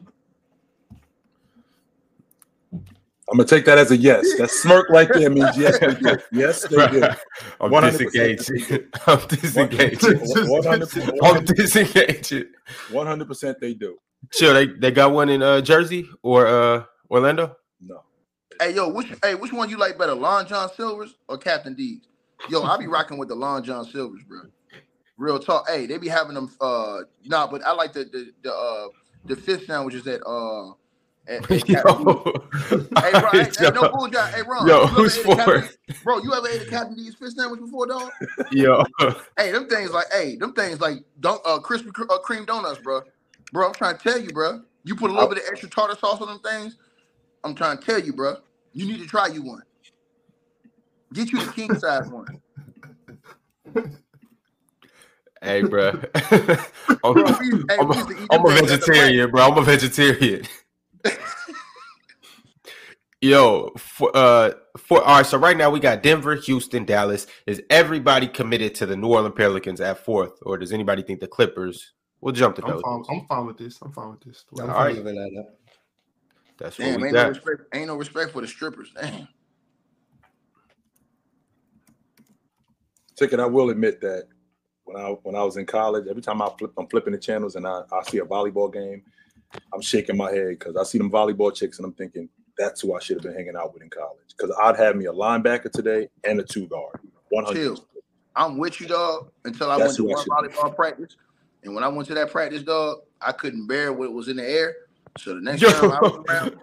I'm 3.31 3.39
gonna 3.39 3.49
take 3.49 3.65
that 3.67 3.79
as 3.79 3.91
a 3.91 3.97
yes. 3.97 4.35
That 4.37 4.51
smirk 4.53 4.89
right 4.91 5.13
there 5.13 5.31
means 5.31 5.57
yes, 5.57 5.79
they 5.79 5.95
do. 5.95 6.19
Yes, 6.33 6.67
they 6.67 6.87
do. 6.89 7.03
I'm 7.61 7.71
100%. 7.73 7.81
disengaging. 7.81 8.91
I'm 9.07 9.21
disengaging. 9.29 10.21
One 10.21 10.65
hundred 10.65 10.89
I'm 11.23 11.45
disengaging. 11.45 12.45
one 12.91 13.07
hundred 13.07 13.29
percent 13.29 13.59
they 13.61 13.75
do. 13.75 13.97
Sure, 14.33 14.55
They 14.55 14.67
they 14.67 14.91
got 14.91 15.13
one 15.13 15.29
in 15.29 15.43
uh 15.43 15.61
Jersey 15.61 16.09
or 16.23 16.47
uh 16.47 16.85
Orlando. 17.11 17.57
Hey, 18.65 18.73
yo, 18.73 18.89
which 18.89 19.13
hey 19.23 19.35
which 19.35 19.53
one 19.53 19.69
you 19.69 19.77
like 19.77 19.99
better, 19.99 20.15
Long 20.15 20.47
John 20.47 20.71
Silver's 20.75 21.17
or 21.29 21.37
Captain 21.37 21.75
D's? 21.75 22.09
Yo, 22.49 22.63
I 22.63 22.79
be 22.79 22.87
rocking 22.87 23.19
with 23.19 23.29
the 23.29 23.35
Long 23.35 23.63
John 23.63 23.85
Silver's, 23.85 24.23
bro. 24.23 24.41
Real 25.19 25.39
talk. 25.39 25.69
Hey, 25.69 25.85
they 25.85 25.99
be 25.99 26.09
having 26.09 26.33
them. 26.33 26.51
Uh, 26.63 27.01
nah, 27.27 27.47
but 27.47 27.63
I 27.63 27.73
like 27.73 27.93
the 27.93 28.05
the 28.05 28.33
the 28.43 28.55
uh 28.55 28.87
the 29.27 29.37
fish 29.37 29.67
sandwiches 29.67 30.07
at 30.07 30.23
uh. 30.27 30.71
At, 31.27 31.51
at 31.51 31.69
Yo, 31.69 31.75
Captain 31.75 32.05
Hey, 33.03 33.11
bro, 33.13 33.31
hey, 33.33 33.51
hey, 33.59 33.71
no 33.75 33.91
bullshit. 33.91 34.19
Hey, 34.35 34.43
Ron. 34.49 34.67
Yo, 34.67 34.87
who's 34.87 35.17
for? 35.19 35.37
Bro, 36.03 36.23
you 36.23 36.33
ever 36.33 36.49
ate 36.49 36.63
a 36.63 36.67
Captain 36.67 36.95
D's 36.95 37.15
fish 37.15 37.35
sandwich 37.35 37.61
before, 37.61 37.87
dog? 37.87 38.11
Yo, 38.51 38.83
Hey, 39.39 39.53
them 39.53 39.69
things 39.69 39.91
like, 39.91 40.07
hey, 40.11 40.37
them 40.37 40.55
things 40.55 40.81
like 40.81 40.99
don't 41.21 41.41
uh 41.45 41.59
Krispy 41.59 41.89
uh, 41.89 42.19
Kreme 42.27 42.47
donuts, 42.47 42.81
bro. 42.81 43.03
Bro, 43.53 43.69
I'm 43.69 43.75
trying 43.75 43.99
to 43.99 44.03
tell 44.03 44.19
you, 44.19 44.31
bro. 44.31 44.63
You 44.85 44.97
put 44.97 45.11
a 45.11 45.13
little 45.13 45.29
bit 45.29 45.39
of 45.39 45.45
extra 45.51 45.69
tartar 45.69 45.99
sauce 45.99 46.23
on 46.23 46.29
them 46.29 46.41
things. 46.41 46.79
I'm 47.43 47.55
trying 47.55 47.77
to 47.77 47.85
tell 47.85 48.01
you, 48.01 48.15
bro. 48.15 48.37
You 48.75 48.87
need 48.87 48.99
to 48.99 49.07
try 49.07 49.29
you 49.29 49.43
one. 49.43 49.63
Get 51.13 51.33
you 51.33 51.45
the 51.45 51.53
king 51.53 51.75
size 51.79 52.09
one. 52.09 52.27
hey, 55.43 55.63
bro. 55.63 55.91
I'm, 57.05 57.15
Bro, 57.15 57.37
we, 57.41 57.65
hey, 57.69 57.79
I'm 57.79 57.89
we 57.89 57.95
a, 57.95 57.99
used 57.99 58.09
to 58.09 58.23
eat 58.23 58.29
I'm 58.31 58.45
a 58.45 58.49
things 58.49 58.73
at 58.73 58.81
the 58.81 58.87
vegetarian, 58.87 59.31
bro. 59.31 59.43
I'm 59.43 59.57
a 59.57 59.63
vegetarian. 59.63 60.43
Yo, 63.21 63.71
for 63.79 64.11
uh, 64.15 64.53
for 64.77 65.03
all 65.03 65.17
right. 65.19 65.27
So 65.27 65.39
right 65.39 65.57
now 65.57 65.71
we 65.71 65.81
got 65.81 66.03
Denver, 66.03 66.35
Houston, 66.35 66.85
Dallas. 66.85 67.27
Is 67.47 67.63
everybody 67.71 68.27
committed 68.27 68.75
to 68.77 68.87
the 68.87 68.97
New 68.97 69.09
Orleans 69.09 69.35
Pelicans 69.35 69.81
at 69.81 70.05
fourth, 70.05 70.33
or 70.43 70.59
does 70.59 70.73
anybody 70.73 71.03
think 71.03 71.21
the 71.21 71.27
Clippers 71.27 71.95
We'll 72.25 72.33
jump 72.33 72.57
the 72.57 72.65
I'm 72.65 72.81
fine, 72.81 73.03
I'm 73.11 73.27
fine 73.27 73.45
with 73.45 73.59
this. 73.59 73.79
I'm 73.83 73.93
fine 73.93 74.13
with 74.13 74.23
this. 74.23 74.47
I'm 74.59 74.63
All 74.63 74.67
fine 74.69 74.77
right. 74.77 74.97
with 74.97 75.09
it 75.09 75.15
like 75.15 75.33
that. 75.35 75.57
That's 76.59 76.79
what 76.79 76.85
Damn, 76.85 77.01
we 77.01 77.09
ain't 77.09 77.17
no 77.17 77.29
respect. 77.29 77.63
Ain't 77.75 77.87
no 77.89 77.97
respect 77.97 78.33
for 78.33 78.41
the 78.41 78.47
strippers. 78.47 78.93
Damn. 79.01 79.29
Ticket, 83.17 83.41
I 83.41 83.47
will 83.47 83.71
admit 83.71 84.01
that 84.01 84.29
when 84.85 84.97
I 84.97 85.09
when 85.23 85.35
I 85.35 85.43
was 85.43 85.57
in 85.57 85.67
college, 85.67 86.07
every 86.09 86.23
time 86.23 86.43
I 86.43 86.51
flip, 86.59 86.73
I'm 86.79 86.87
flipping 86.89 87.13
the 87.13 87.19
channels 87.19 87.57
and 87.57 87.67
I, 87.67 87.83
I 87.93 88.03
see 88.09 88.19
a 88.19 88.25
volleyball 88.25 88.73
game, 88.73 89.03
I'm 89.73 89.81
shaking 89.81 90.17
my 90.17 90.31
head 90.31 90.51
because 90.59 90.77
I 90.77 90.83
see 90.85 90.99
them 90.99 91.11
volleyball 91.11 91.55
chicks 91.55 91.79
and 91.79 91.87
I'm 91.87 91.93
thinking 91.93 92.29
that's 92.59 92.81
who 92.81 92.95
I 92.95 93.01
should 93.01 93.17
have 93.17 93.25
been 93.25 93.35
hanging 93.35 93.57
out 93.57 93.73
with 93.73 93.83
in 93.83 93.91
college. 93.91 94.19
Because 94.37 94.55
I'd 94.63 94.77
have 94.77 94.97
me 94.97 95.07
a 95.07 95.13
linebacker 95.13 95.71
today 95.71 96.09
and 96.25 96.39
a 96.41 96.45
two 96.45 96.67
guard. 96.67 97.01
One 97.31 97.45
hundred. 97.45 97.77
Chill. 97.77 97.87
I'm 98.37 98.59
with 98.59 98.81
you, 98.81 98.89
dog, 98.89 99.31
until 99.45 99.71
I 99.71 99.79
That's 99.79 99.99
went 99.99 100.27
to 100.27 100.31
who 100.31 100.35
I 100.35 100.37
one 100.37 100.49
be. 100.49 100.55
volleyball 100.55 100.75
practice. 100.75 101.17
And 101.63 101.75
when 101.75 101.85
I 101.85 101.89
went 101.89 102.09
to 102.09 102.15
that 102.15 102.31
practice, 102.31 102.63
dog, 102.63 102.99
I 103.21 103.33
couldn't 103.33 103.67
bear 103.67 103.93
what 103.93 104.13
was 104.13 104.29
in 104.29 104.37
the 104.37 104.49
air. 104.49 104.75
So 105.19 105.35
the 105.35 105.41
next 105.41 105.63
Yo. 105.63 105.71
time 105.71 105.93
I 105.93 106.01
was 106.01 106.25
around, 106.29 106.57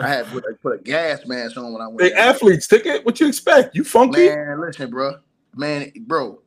I 0.00 0.08
had 0.08 0.26
put, 0.26 0.44
put 0.62 0.80
a 0.80 0.82
gas 0.82 1.26
mask 1.26 1.56
on 1.56 1.72
when 1.72 1.82
I 1.82 1.86
went. 1.86 1.98
They 1.98 2.10
down. 2.10 2.18
athletes, 2.18 2.66
ticket. 2.66 3.04
What 3.04 3.20
you 3.20 3.28
expect? 3.28 3.74
You 3.74 3.84
funky? 3.84 4.28
Man, 4.28 4.60
listen, 4.60 4.90
bro. 4.90 5.16
Man, 5.54 5.92
bro, 6.06 6.40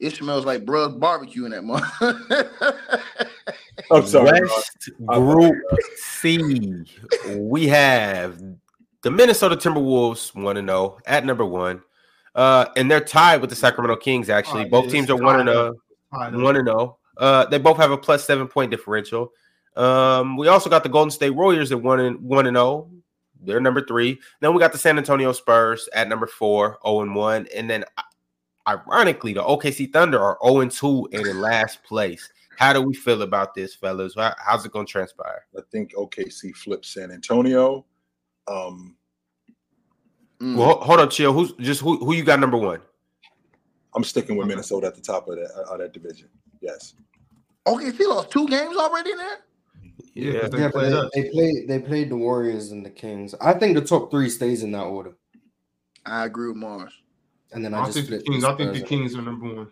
it 0.00 0.14
smells 0.16 0.44
like 0.44 0.64
bruh 0.64 0.98
barbecue 0.98 1.44
in 1.44 1.52
that 1.52 1.62
month. 1.62 1.84
I'm 3.90 4.06
sorry. 4.06 4.40
West 4.40 4.90
Group 5.06 5.54
C. 5.96 6.84
We 7.36 7.68
have 7.68 8.42
the 9.02 9.10
Minnesota 9.10 9.56
Timberwolves 9.56 10.34
one 10.34 10.56
and 10.56 10.68
zero 10.68 10.98
at 11.06 11.24
number 11.24 11.44
one, 11.44 11.82
uh, 12.34 12.66
and 12.76 12.90
they're 12.90 13.00
tied 13.00 13.40
with 13.40 13.50
the 13.50 13.56
Sacramento 13.56 13.96
Kings. 13.96 14.28
Actually, 14.28 14.64
Oh, 14.64 14.68
both 14.70 14.90
teams 14.90 15.08
are 15.10 15.16
one 15.16 15.40
and 15.40 15.46
tied 15.48 15.52
zero. 15.54 15.74
Uh, 16.12 16.30
One 16.42 16.56
and 16.56 16.66
zero. 16.66 16.98
Uh, 17.16 17.44
they 17.46 17.58
both 17.58 17.76
have 17.76 17.92
a 17.92 17.96
plus 17.96 18.24
seven 18.24 18.48
point 18.48 18.70
differential. 18.72 19.30
Um, 19.80 20.36
we 20.36 20.48
also 20.48 20.68
got 20.68 20.82
the 20.82 20.88
Golden 20.88 21.10
State 21.10 21.30
Warriors 21.30 21.72
at 21.72 21.80
one 21.80 22.00
and 22.00 22.20
one 22.20 22.46
and 22.46 22.56
zero. 22.56 22.90
They're 23.42 23.60
number 23.60 23.84
three. 23.84 24.20
Then 24.40 24.52
we 24.52 24.60
got 24.60 24.72
the 24.72 24.78
San 24.78 24.98
Antonio 24.98 25.32
Spurs 25.32 25.88
at 25.94 26.08
number 26.08 26.26
four, 26.26 26.78
zero 26.84 27.00
and 27.02 27.14
one, 27.14 27.46
and 27.54 27.68
then 27.70 27.84
ironically, 28.68 29.32
the 29.32 29.42
OKC 29.42 29.92
Thunder 29.92 30.20
are 30.20 30.38
zero 30.44 30.60
and 30.60 30.70
two 30.70 31.08
and 31.12 31.26
in 31.26 31.40
last 31.40 31.82
place. 31.84 32.30
How 32.58 32.74
do 32.74 32.82
we 32.82 32.92
feel 32.94 33.22
about 33.22 33.54
this, 33.54 33.74
fellas? 33.74 34.14
How's 34.38 34.66
it 34.66 34.72
going 34.72 34.84
to 34.84 34.92
transpire? 34.92 35.46
I 35.56 35.62
think 35.72 35.94
OKC 35.94 36.54
flips 36.54 36.92
San 36.92 37.10
Antonio. 37.10 37.86
Um, 38.46 38.96
Mm. 40.40 40.56
Well, 40.56 40.68
ho- 40.68 40.80
hold 40.80 41.00
up, 41.00 41.10
chill. 41.10 41.32
Who's 41.32 41.52
just 41.54 41.80
who? 41.82 41.98
Who 41.98 42.14
you 42.14 42.24
got 42.24 42.40
number 42.40 42.56
one? 42.56 42.80
I'm 43.94 44.04
sticking 44.04 44.36
with 44.36 44.46
Minnesota 44.46 44.86
at 44.86 44.94
the 44.94 45.00
top 45.00 45.28
of 45.28 45.36
that 45.36 45.50
of 45.70 45.78
that 45.78 45.92
division. 45.92 46.28
Yes. 46.60 46.94
OKC 47.66 47.98
he 47.98 48.06
lost 48.06 48.30
two 48.30 48.48
games 48.48 48.76
already 48.76 49.14
there. 49.14 49.38
Yeah, 50.14 50.32
Yeah, 50.32 50.40
'cause 50.40 50.50
they 50.50 50.58
Yeah, 50.58 50.70
but 50.72 50.72
played 50.72 50.92
they, 50.92 51.22
they 51.22 51.30
played 51.30 51.68
they 51.68 51.78
played 51.78 52.10
the 52.10 52.16
Warriors 52.16 52.72
and 52.72 52.84
the 52.84 52.90
Kings. 52.90 53.34
I 53.40 53.52
think 53.52 53.76
the 53.76 53.84
top 53.84 54.10
three 54.10 54.28
stays 54.28 54.62
in 54.62 54.72
that 54.72 54.84
order. 54.84 55.14
I 56.06 56.24
agree 56.24 56.48
with 56.48 56.56
Mars. 56.56 56.92
And 57.52 57.64
then 57.64 57.74
I, 57.74 57.82
I 57.82 57.86
just 57.86 57.98
think 57.98 58.08
the 58.10 58.22
Kings. 58.22 58.44
I 58.44 58.54
think 58.56 58.72
the 58.72 58.80
Kings 58.80 59.14
are 59.16 59.22
number 59.22 59.54
one. 59.54 59.68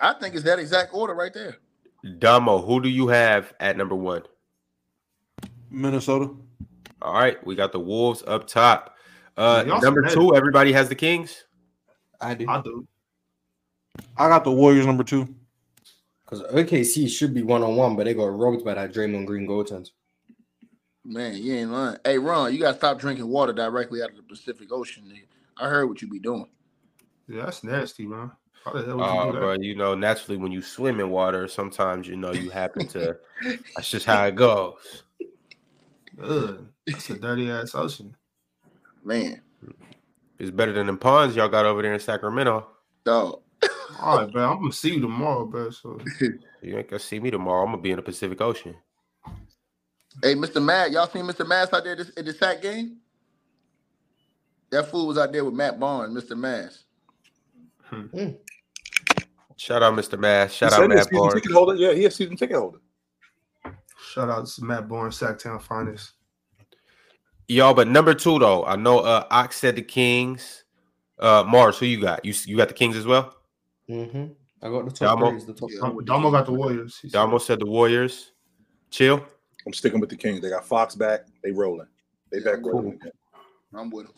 I 0.00 0.14
think 0.14 0.34
it's 0.34 0.44
that 0.44 0.58
exact 0.58 0.94
order 0.94 1.14
right 1.14 1.32
there. 1.32 1.58
Damo, 2.18 2.62
who 2.62 2.80
do 2.80 2.88
you 2.88 3.08
have 3.08 3.52
at 3.60 3.76
number 3.76 3.94
one? 3.94 4.22
Minnesota. 5.70 6.30
All 7.02 7.14
right, 7.14 7.44
we 7.46 7.54
got 7.54 7.72
the 7.72 7.80
Wolves 7.80 8.22
up 8.26 8.46
top. 8.46 8.96
Uh, 9.36 9.62
number 9.66 10.02
spread. 10.02 10.14
two, 10.14 10.34
everybody 10.34 10.72
has 10.72 10.88
the 10.88 10.94
Kings. 10.94 11.44
I 12.20 12.34
do. 12.34 12.46
I 12.48 12.60
do. 12.60 12.86
I 14.16 14.28
got 14.28 14.44
the 14.44 14.52
Warriors 14.52 14.86
number 14.86 15.04
two. 15.04 15.34
Because 16.30 16.46
OKC 16.52 17.08
should 17.08 17.34
be 17.34 17.42
one 17.42 17.62
on 17.62 17.74
one, 17.74 17.96
but 17.96 18.04
they 18.04 18.14
got 18.14 18.26
robbed 18.26 18.64
by 18.64 18.74
that 18.74 18.92
Draymond 18.92 19.26
Green 19.26 19.48
goaltend. 19.48 19.90
Man, 21.04 21.36
you 21.36 21.54
ain't 21.54 21.70
lying. 21.72 21.96
Hey, 22.04 22.18
Ron, 22.18 22.52
you 22.52 22.60
gotta 22.60 22.76
stop 22.76 22.98
drinking 23.00 23.26
water 23.26 23.52
directly 23.52 24.02
out 24.02 24.10
of 24.10 24.16
the 24.16 24.22
Pacific 24.22 24.68
Ocean. 24.70 25.04
Nigga. 25.08 25.24
I 25.56 25.68
heard 25.68 25.88
what 25.88 26.00
you 26.02 26.08
be 26.08 26.20
doing. 26.20 26.46
Yeah, 27.26 27.46
that's 27.46 27.64
nasty, 27.64 28.06
man. 28.06 28.30
How 28.64 28.72
the 28.72 28.84
hell 28.84 28.98
would 28.98 29.04
you 29.06 29.10
Uh, 29.10 29.26
do 29.26 29.32
that? 29.32 29.38
bro, 29.40 29.52
you 29.54 29.74
know, 29.74 29.94
naturally 29.94 30.36
when 30.36 30.52
you 30.52 30.62
swim 30.62 31.00
in 31.00 31.10
water, 31.10 31.48
sometimes 31.48 32.06
you 32.06 32.16
know 32.16 32.32
you 32.32 32.50
happen 32.50 32.86
to. 32.88 33.16
that's 33.74 33.90
just 33.90 34.06
how 34.06 34.24
it 34.26 34.36
goes. 34.36 35.02
Ugh, 36.22 36.66
that's 36.86 37.10
a 37.10 37.18
dirty 37.18 37.50
ass 37.50 37.74
ocean. 37.74 38.14
Man, 39.02 39.40
It's 40.38 40.50
better 40.50 40.72
than 40.72 40.86
the 40.86 40.96
ponds 40.96 41.34
y'all 41.34 41.48
got 41.48 41.64
over 41.66 41.80
there 41.82 41.94
in 41.94 42.00
Sacramento. 42.00 42.68
dog. 43.04 43.40
All 43.98 44.18
right, 44.18 44.30
bro. 44.32 44.50
I'm 44.52 44.60
gonna 44.60 44.72
see 44.72 44.94
you 44.94 45.00
tomorrow, 45.00 45.46
bro. 45.46 45.70
So 45.70 45.98
You 46.62 46.78
ain't 46.78 46.88
gonna 46.88 47.00
see 47.00 47.18
me 47.20 47.30
tomorrow. 47.30 47.62
I'm 47.64 47.72
gonna 47.72 47.82
be 47.82 47.90
in 47.90 47.96
the 47.96 48.02
Pacific 48.02 48.40
Ocean. 48.40 48.76
Hey, 50.22 50.34
Mr. 50.34 50.62
Matt, 50.62 50.90
y'all 50.90 51.06
seen 51.08 51.24
Mr. 51.24 51.46
Mass 51.46 51.72
out 51.72 51.84
there 51.84 51.96
this, 51.96 52.10
at 52.16 52.24
the 52.24 52.32
sack 52.32 52.60
game? 52.62 52.98
That 54.70 54.90
fool 54.90 55.06
was 55.06 55.18
out 55.18 55.32
there 55.32 55.44
with 55.44 55.54
Matt 55.54 55.80
Barnes, 55.80 56.14
Mr. 56.14 56.36
Mass. 56.36 56.84
Shout 59.56 59.82
out 59.82 59.94
Mr. 59.94 60.18
Mass. 60.18 60.52
Shout 60.52 60.72
he 60.72 60.74
out 60.74 60.80
said 60.80 60.90
he 60.90 60.94
a 60.94 60.96
Matt 60.96 61.10
Barnes. 61.10 61.34
ticket 61.34 61.52
holder. 61.52 61.74
Yeah, 61.74 61.92
he 61.92 62.04
a 62.04 62.10
season 62.10 62.36
ticket 62.36 62.56
holder. 62.56 62.78
shout 64.12 64.28
out 64.28 64.46
to 64.46 64.64
Matt 64.64 64.88
Barnes, 64.88 65.18
Sactown 65.18 65.60
finest. 65.60 66.12
Y'all, 67.48 67.74
but 67.74 67.88
number 67.88 68.14
two 68.14 68.38
though, 68.38 68.64
I 68.64 68.76
know 68.76 69.00
uh 69.00 69.26
Ox 69.30 69.56
said 69.56 69.76
the 69.76 69.82
Kings. 69.82 70.64
Uh 71.18 71.44
Mars, 71.46 71.78
who 71.78 71.86
you 71.86 72.00
got? 72.00 72.24
You 72.24 72.32
you 72.46 72.56
got 72.56 72.68
the 72.68 72.74
Kings 72.74 72.96
as 72.96 73.06
well? 73.06 73.34
Mm-hmm. 73.90 74.24
I 74.62 74.68
got 74.68 74.84
the 74.84 74.90
top 74.90 75.18
Damo. 75.18 75.30
threes, 75.30 75.46
the 75.46 75.54
top 75.54 75.70
Yeah. 75.72 75.90
three. 75.90 76.04
Damo 76.04 76.30
got 76.30 76.46
the 76.46 76.52
Warriors. 76.52 76.98
He 77.00 77.08
said. 77.08 77.12
Damo 77.18 77.38
said 77.38 77.60
the 77.60 77.66
Warriors. 77.66 78.32
Chill. 78.90 79.24
I'm 79.66 79.72
sticking 79.72 80.00
with 80.00 80.10
the 80.10 80.16
Kings. 80.16 80.40
They 80.40 80.48
got 80.50 80.64
Fox 80.64 80.94
back. 80.94 81.26
They 81.42 81.50
rolling. 81.50 81.86
They 82.30 82.40
back 82.40 82.62
Cool. 82.62 82.72
rolling. 82.72 82.94
again. 82.94 83.12
I'm 83.74 83.90
with 83.90 84.06
them. 84.06 84.14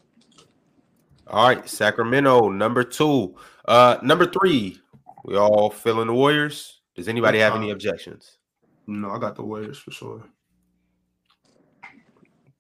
All 1.29 1.47
right, 1.47 1.69
Sacramento, 1.69 2.49
number 2.51 2.85
two. 2.85 3.35
Uh 3.67 3.99
number 4.03 4.27
three. 4.27 4.79
We 5.25 5.37
all 5.37 5.71
feeling 5.71 6.09
the 6.09 6.13
Warriors. 6.13 6.81
Does 6.97 7.09
anybody 7.09 7.39
have 7.39 7.55
any 7.55 7.71
objections? 7.71 8.39
No, 8.87 9.11
I 9.11 9.19
got 9.19 9.37
the 9.37 9.43
Warriors 9.43 9.79
for 9.79 9.93
sure. 9.93 10.25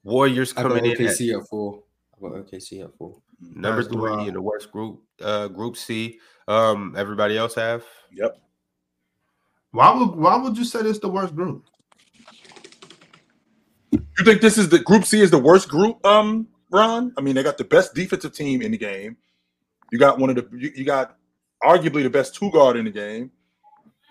Warriors 0.05 0.53
I 0.57 0.63
got 0.63 0.69
coming 0.69 0.85
in 0.87 0.93
at 0.93 0.99
OKC 0.99 1.39
at 1.41 1.49
four. 1.49 1.83
I 2.17 2.21
got 2.29 2.33
OKC 2.47 2.85
at 2.85 2.95
four. 2.97 3.21
number 3.41 3.81
As 3.81 3.89
do 3.89 3.95
three 3.99 4.29
in 4.29 4.35
the 4.35 4.41
worst 4.43 4.71
group, 4.73 5.03
uh 5.21 5.49
group 5.49 5.77
C. 5.77 6.19
Um, 6.49 6.95
everybody 6.97 7.39
else 7.39 7.55
have 7.55 7.85
Yep. 8.15 8.39
Why 9.71 9.91
would 9.93 10.11
Why 10.11 10.37
would 10.37 10.57
you 10.57 10.65
say 10.65 10.83
this 10.83 10.99
the 10.99 11.09
worst 11.09 11.35
group? 11.35 11.65
You 13.91 14.25
think 14.25 14.41
this 14.41 14.59
is 14.59 14.69
the 14.69 14.79
Group 14.79 15.05
C 15.05 15.21
is 15.21 15.31
the 15.31 15.39
worst 15.39 15.69
group, 15.69 16.05
um, 16.07 16.47
Ron? 16.71 17.13
I 17.17 17.21
mean, 17.21 17.35
they 17.35 17.43
got 17.43 17.59
the 17.59 17.65
best 17.65 17.95
defensive 17.95 18.35
team 18.35 18.63
in 18.63 18.73
the 18.73 18.79
game. 18.79 19.17
You 19.91 19.99
got 19.99 20.19
one 20.19 20.31
of 20.31 20.37
the 20.37 20.49
you, 20.57 20.71
you 20.75 20.85
got 20.85 21.17
arguably 21.63 22.03
the 22.03 22.11
best 22.11 22.35
two 22.35 22.51
guard 22.51 22.77
in 22.77 22.85
the 22.85 22.91
game, 22.91 23.31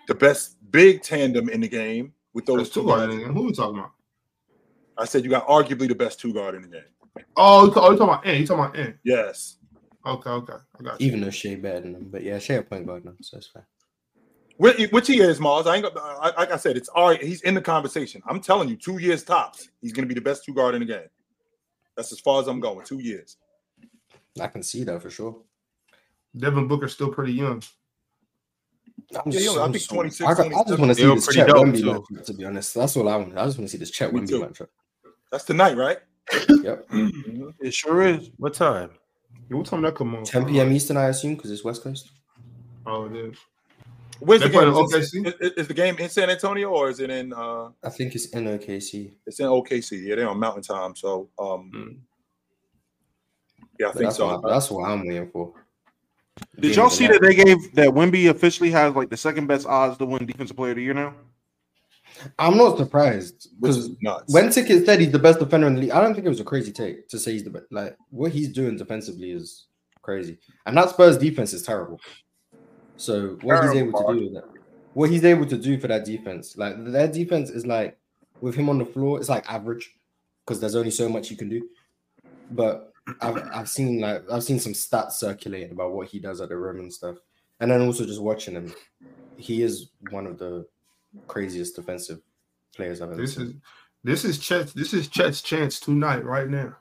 the 0.08 0.14
best 0.14 0.56
big 0.70 1.02
tandem 1.02 1.48
in 1.48 1.60
the 1.60 1.68
game 1.68 2.12
with 2.34 2.46
those 2.46 2.56
There's 2.56 2.70
two 2.70 2.82
two 2.82 2.86
guards. 2.88 3.06
guys 3.06 3.14
in 3.14 3.20
there. 3.20 3.32
Who 3.32 3.46
we 3.46 3.52
talking 3.52 3.78
about? 3.78 3.92
I 4.98 5.04
said 5.04 5.24
you 5.24 5.30
got 5.30 5.46
arguably 5.46 5.88
the 5.88 5.94
best 5.94 6.20
two 6.20 6.32
guard 6.32 6.54
in 6.54 6.62
the 6.62 6.68
game. 6.68 6.82
Oh, 7.36 7.66
you, 7.66 7.72
oh, 7.76 7.90
you 7.92 7.98
talking 7.98 8.02
about 8.02 8.26
Ant? 8.26 8.40
You 8.40 8.46
talking 8.46 8.64
about 8.64 8.76
Ant? 8.76 8.96
Yes. 9.04 9.58
Okay, 10.04 10.30
okay, 10.30 10.54
I 10.78 10.82
got 10.82 11.00
you. 11.00 11.06
Even 11.06 11.20
though 11.20 11.30
Shai 11.30 11.54
better 11.56 11.80
than 11.80 11.92
them, 11.92 12.08
but 12.10 12.22
yeah, 12.22 12.38
Shai 12.38 12.54
a 12.54 12.62
point 12.62 12.86
guard 12.86 13.04
now, 13.04 13.12
so 13.20 13.36
it's 13.36 13.46
fine. 13.46 13.62
Which, 14.56 14.90
which 14.90 15.06
he 15.06 15.20
is, 15.20 15.40
Mars. 15.40 15.66
I 15.66 15.76
ain't 15.76 15.84
gonna, 15.84 16.18
like 16.18 16.50
I 16.52 16.56
said, 16.56 16.76
it's 16.76 16.88
all 16.88 17.08
right. 17.08 17.22
He's 17.22 17.42
in 17.42 17.54
the 17.54 17.60
conversation. 17.60 18.22
I'm 18.26 18.40
telling 18.40 18.68
you, 18.68 18.76
two 18.76 18.98
years 18.98 19.22
tops. 19.24 19.70
He's 19.80 19.92
gonna 19.92 20.06
be 20.06 20.14
the 20.14 20.20
best 20.20 20.44
two 20.44 20.54
guard 20.54 20.74
in 20.74 20.80
the 20.80 20.86
game. 20.86 21.08
That's 21.96 22.12
as 22.12 22.20
far 22.20 22.40
as 22.40 22.48
I'm 22.48 22.60
going. 22.60 22.84
Two 22.86 23.00
years. 23.00 23.36
I 24.40 24.46
can 24.48 24.62
see 24.62 24.84
that 24.84 25.02
for 25.02 25.10
sure. 25.10 25.36
Devin 26.36 26.66
Booker's 26.68 26.92
still 26.94 27.10
pretty 27.10 27.32
young. 27.34 27.62
I'm 29.14 29.30
Yeah, 29.30 29.40
yo, 29.40 29.62
I 29.62 29.70
think 29.70 29.84
so- 29.84 29.94
26, 29.96 30.28
I, 30.30 30.34
got- 30.34 30.46
I 30.46 30.64
just 30.64 30.78
want 30.78 30.88
to 30.90 30.94
see 30.94 31.04
this 31.14 31.24
pretty 31.26 31.40
Chet 31.40 31.48
dope, 31.48 31.66
Wemby 31.66 31.82
matchup, 31.82 32.24
to 32.24 32.34
be 32.34 32.44
honest. 32.44 32.74
That's 32.74 32.96
all 32.96 33.08
I 33.08 33.16
want. 33.16 33.36
I 33.36 33.44
just 33.44 33.58
want 33.58 33.68
to 33.68 33.72
see 33.72 33.78
this 33.78 33.90
Chet 33.90 34.12
Me 34.12 34.20
Wemby 34.20 34.48
matchup. 34.48 34.68
That's 35.30 35.44
tonight, 35.44 35.76
right? 35.76 35.98
Yep. 36.48 36.86
It 37.60 37.74
sure 37.74 38.02
is. 38.02 38.30
what 38.38 38.54
time? 38.54 38.90
What 39.48 39.66
time 39.66 39.82
that 39.82 39.94
come 39.94 40.14
on? 40.14 40.24
10 40.24 40.46
p.m. 40.46 40.72
Eastern, 40.72 40.96
I 40.96 41.08
assume, 41.08 41.34
because 41.34 41.50
it's 41.50 41.62
West 41.64 41.82
Coast. 41.82 42.10
Oh, 42.86 43.04
it 43.06 43.12
is. 43.16 43.36
Where's 44.20 44.40
They 44.40 44.46
the 44.48 44.52
game? 44.52 44.72
playing 44.72 44.86
Is, 44.86 45.12
OKC? 45.14 45.26
it- 45.26 45.36
is- 45.40 45.52
is 45.52 45.68
the 45.68 45.74
game 45.74 45.96
in 45.98 46.08
San 46.08 46.30
Antonio 46.30 46.70
or 46.70 46.88
is 46.90 47.00
it 47.00 47.10
in? 47.10 47.32
uh 47.32 47.70
I 47.82 47.90
think 47.90 48.14
it's 48.14 48.26
in 48.26 48.44
OKC. 48.44 49.12
It's 49.26 49.40
in 49.40 49.46
OKC. 49.46 50.06
Yeah, 50.06 50.14
they're 50.14 50.28
on 50.28 50.38
Mountain 50.38 50.62
Time. 50.62 50.94
So, 50.94 51.28
um, 51.38 51.70
Mm. 51.74 51.96
yeah, 53.80 53.86
I 53.86 53.88
But 53.90 53.92
think 53.98 54.04
that's, 54.06 54.16
so. 54.16 54.26
what, 54.38 54.48
that's 54.48 54.70
what 54.70 54.88
I'm 54.88 55.06
waiting 55.06 55.28
for. 55.30 55.52
Did 56.54 56.62
Game 56.62 56.72
y'all 56.74 56.90
see 56.90 57.06
that 57.08 57.20
they 57.20 57.34
gave 57.34 57.74
that 57.74 57.88
Wemby 57.90 58.30
officially 58.30 58.70
has 58.70 58.94
like 58.94 59.10
the 59.10 59.16
second 59.16 59.48
best 59.48 59.66
odds 59.66 59.98
to 59.98 60.06
win 60.06 60.24
Defensive 60.24 60.56
Player 60.56 60.70
of 60.70 60.76
the 60.76 60.82
Year 60.82 60.94
now? 60.94 61.14
I'm 62.38 62.56
not 62.56 62.78
surprised 62.78 63.48
because 63.60 63.90
when 64.28 64.50
Ticket 64.50 64.84
said 64.86 65.00
he's 65.00 65.12
the 65.12 65.18
best 65.18 65.38
defender 65.38 65.66
in 65.66 65.74
the 65.74 65.82
league, 65.82 65.90
I 65.90 66.00
don't 66.00 66.14
think 66.14 66.26
it 66.26 66.30
was 66.30 66.40
a 66.40 66.44
crazy 66.44 66.72
take 66.72 67.08
to 67.08 67.18
say 67.18 67.32
he's 67.32 67.44
the 67.44 67.50
best. 67.50 67.66
Like 67.70 67.96
what 68.10 68.32
he's 68.32 68.48
doing 68.48 68.76
defensively 68.76 69.32
is 69.32 69.66
crazy, 70.02 70.38
and 70.66 70.76
that 70.76 70.90
Spurs 70.90 71.18
defense 71.18 71.52
is 71.52 71.62
terrible. 71.62 72.00
So 72.96 73.38
what 73.42 73.62
he's 73.64 73.74
able 73.74 73.98
to 74.00 74.14
do 74.14 74.24
with 74.24 74.34
that, 74.34 74.44
what 74.94 75.10
he's 75.10 75.24
able 75.24 75.46
to 75.46 75.56
do 75.56 75.78
for 75.78 75.88
that 75.88 76.04
defense, 76.04 76.56
like 76.56 76.74
their 76.84 77.08
defense 77.08 77.50
is 77.50 77.66
like 77.66 77.98
with 78.40 78.54
him 78.54 78.68
on 78.68 78.78
the 78.78 78.84
floor, 78.86 79.18
it's 79.18 79.28
like 79.28 79.48
average 79.50 79.90
because 80.44 80.60
there's 80.60 80.76
only 80.76 80.90
so 80.90 81.08
much 81.08 81.30
you 81.30 81.36
can 81.36 81.48
do. 81.48 81.68
But 82.50 82.92
I've 83.20 83.42
I've 83.52 83.68
seen 83.68 84.00
like 84.00 84.22
I've 84.30 84.44
seen 84.44 84.58
some 84.58 84.72
stats 84.72 85.12
circulating 85.12 85.72
about 85.72 85.92
what 85.92 86.08
he 86.08 86.18
does 86.18 86.40
at 86.40 86.50
the 86.50 86.56
rim 86.56 86.80
and 86.80 86.92
stuff, 86.92 87.16
and 87.60 87.70
then 87.70 87.80
also 87.80 88.04
just 88.04 88.22
watching 88.22 88.54
him, 88.54 88.74
he 89.36 89.62
is 89.62 89.90
one 90.10 90.26
of 90.26 90.38
the 90.38 90.66
craziest 91.26 91.76
defensive 91.76 92.20
players 92.74 93.00
I've 93.00 93.12
ever 93.12 93.20
This 93.20 93.34
seen. 93.36 93.46
is 93.46 93.54
this 94.04 94.24
is 94.24 94.38
Chet's 94.38 94.72
this 94.72 94.94
is 94.94 95.08
Chet's 95.08 95.42
chance 95.42 95.80
tonight, 95.80 96.24
right 96.24 96.48
now. 96.48 96.76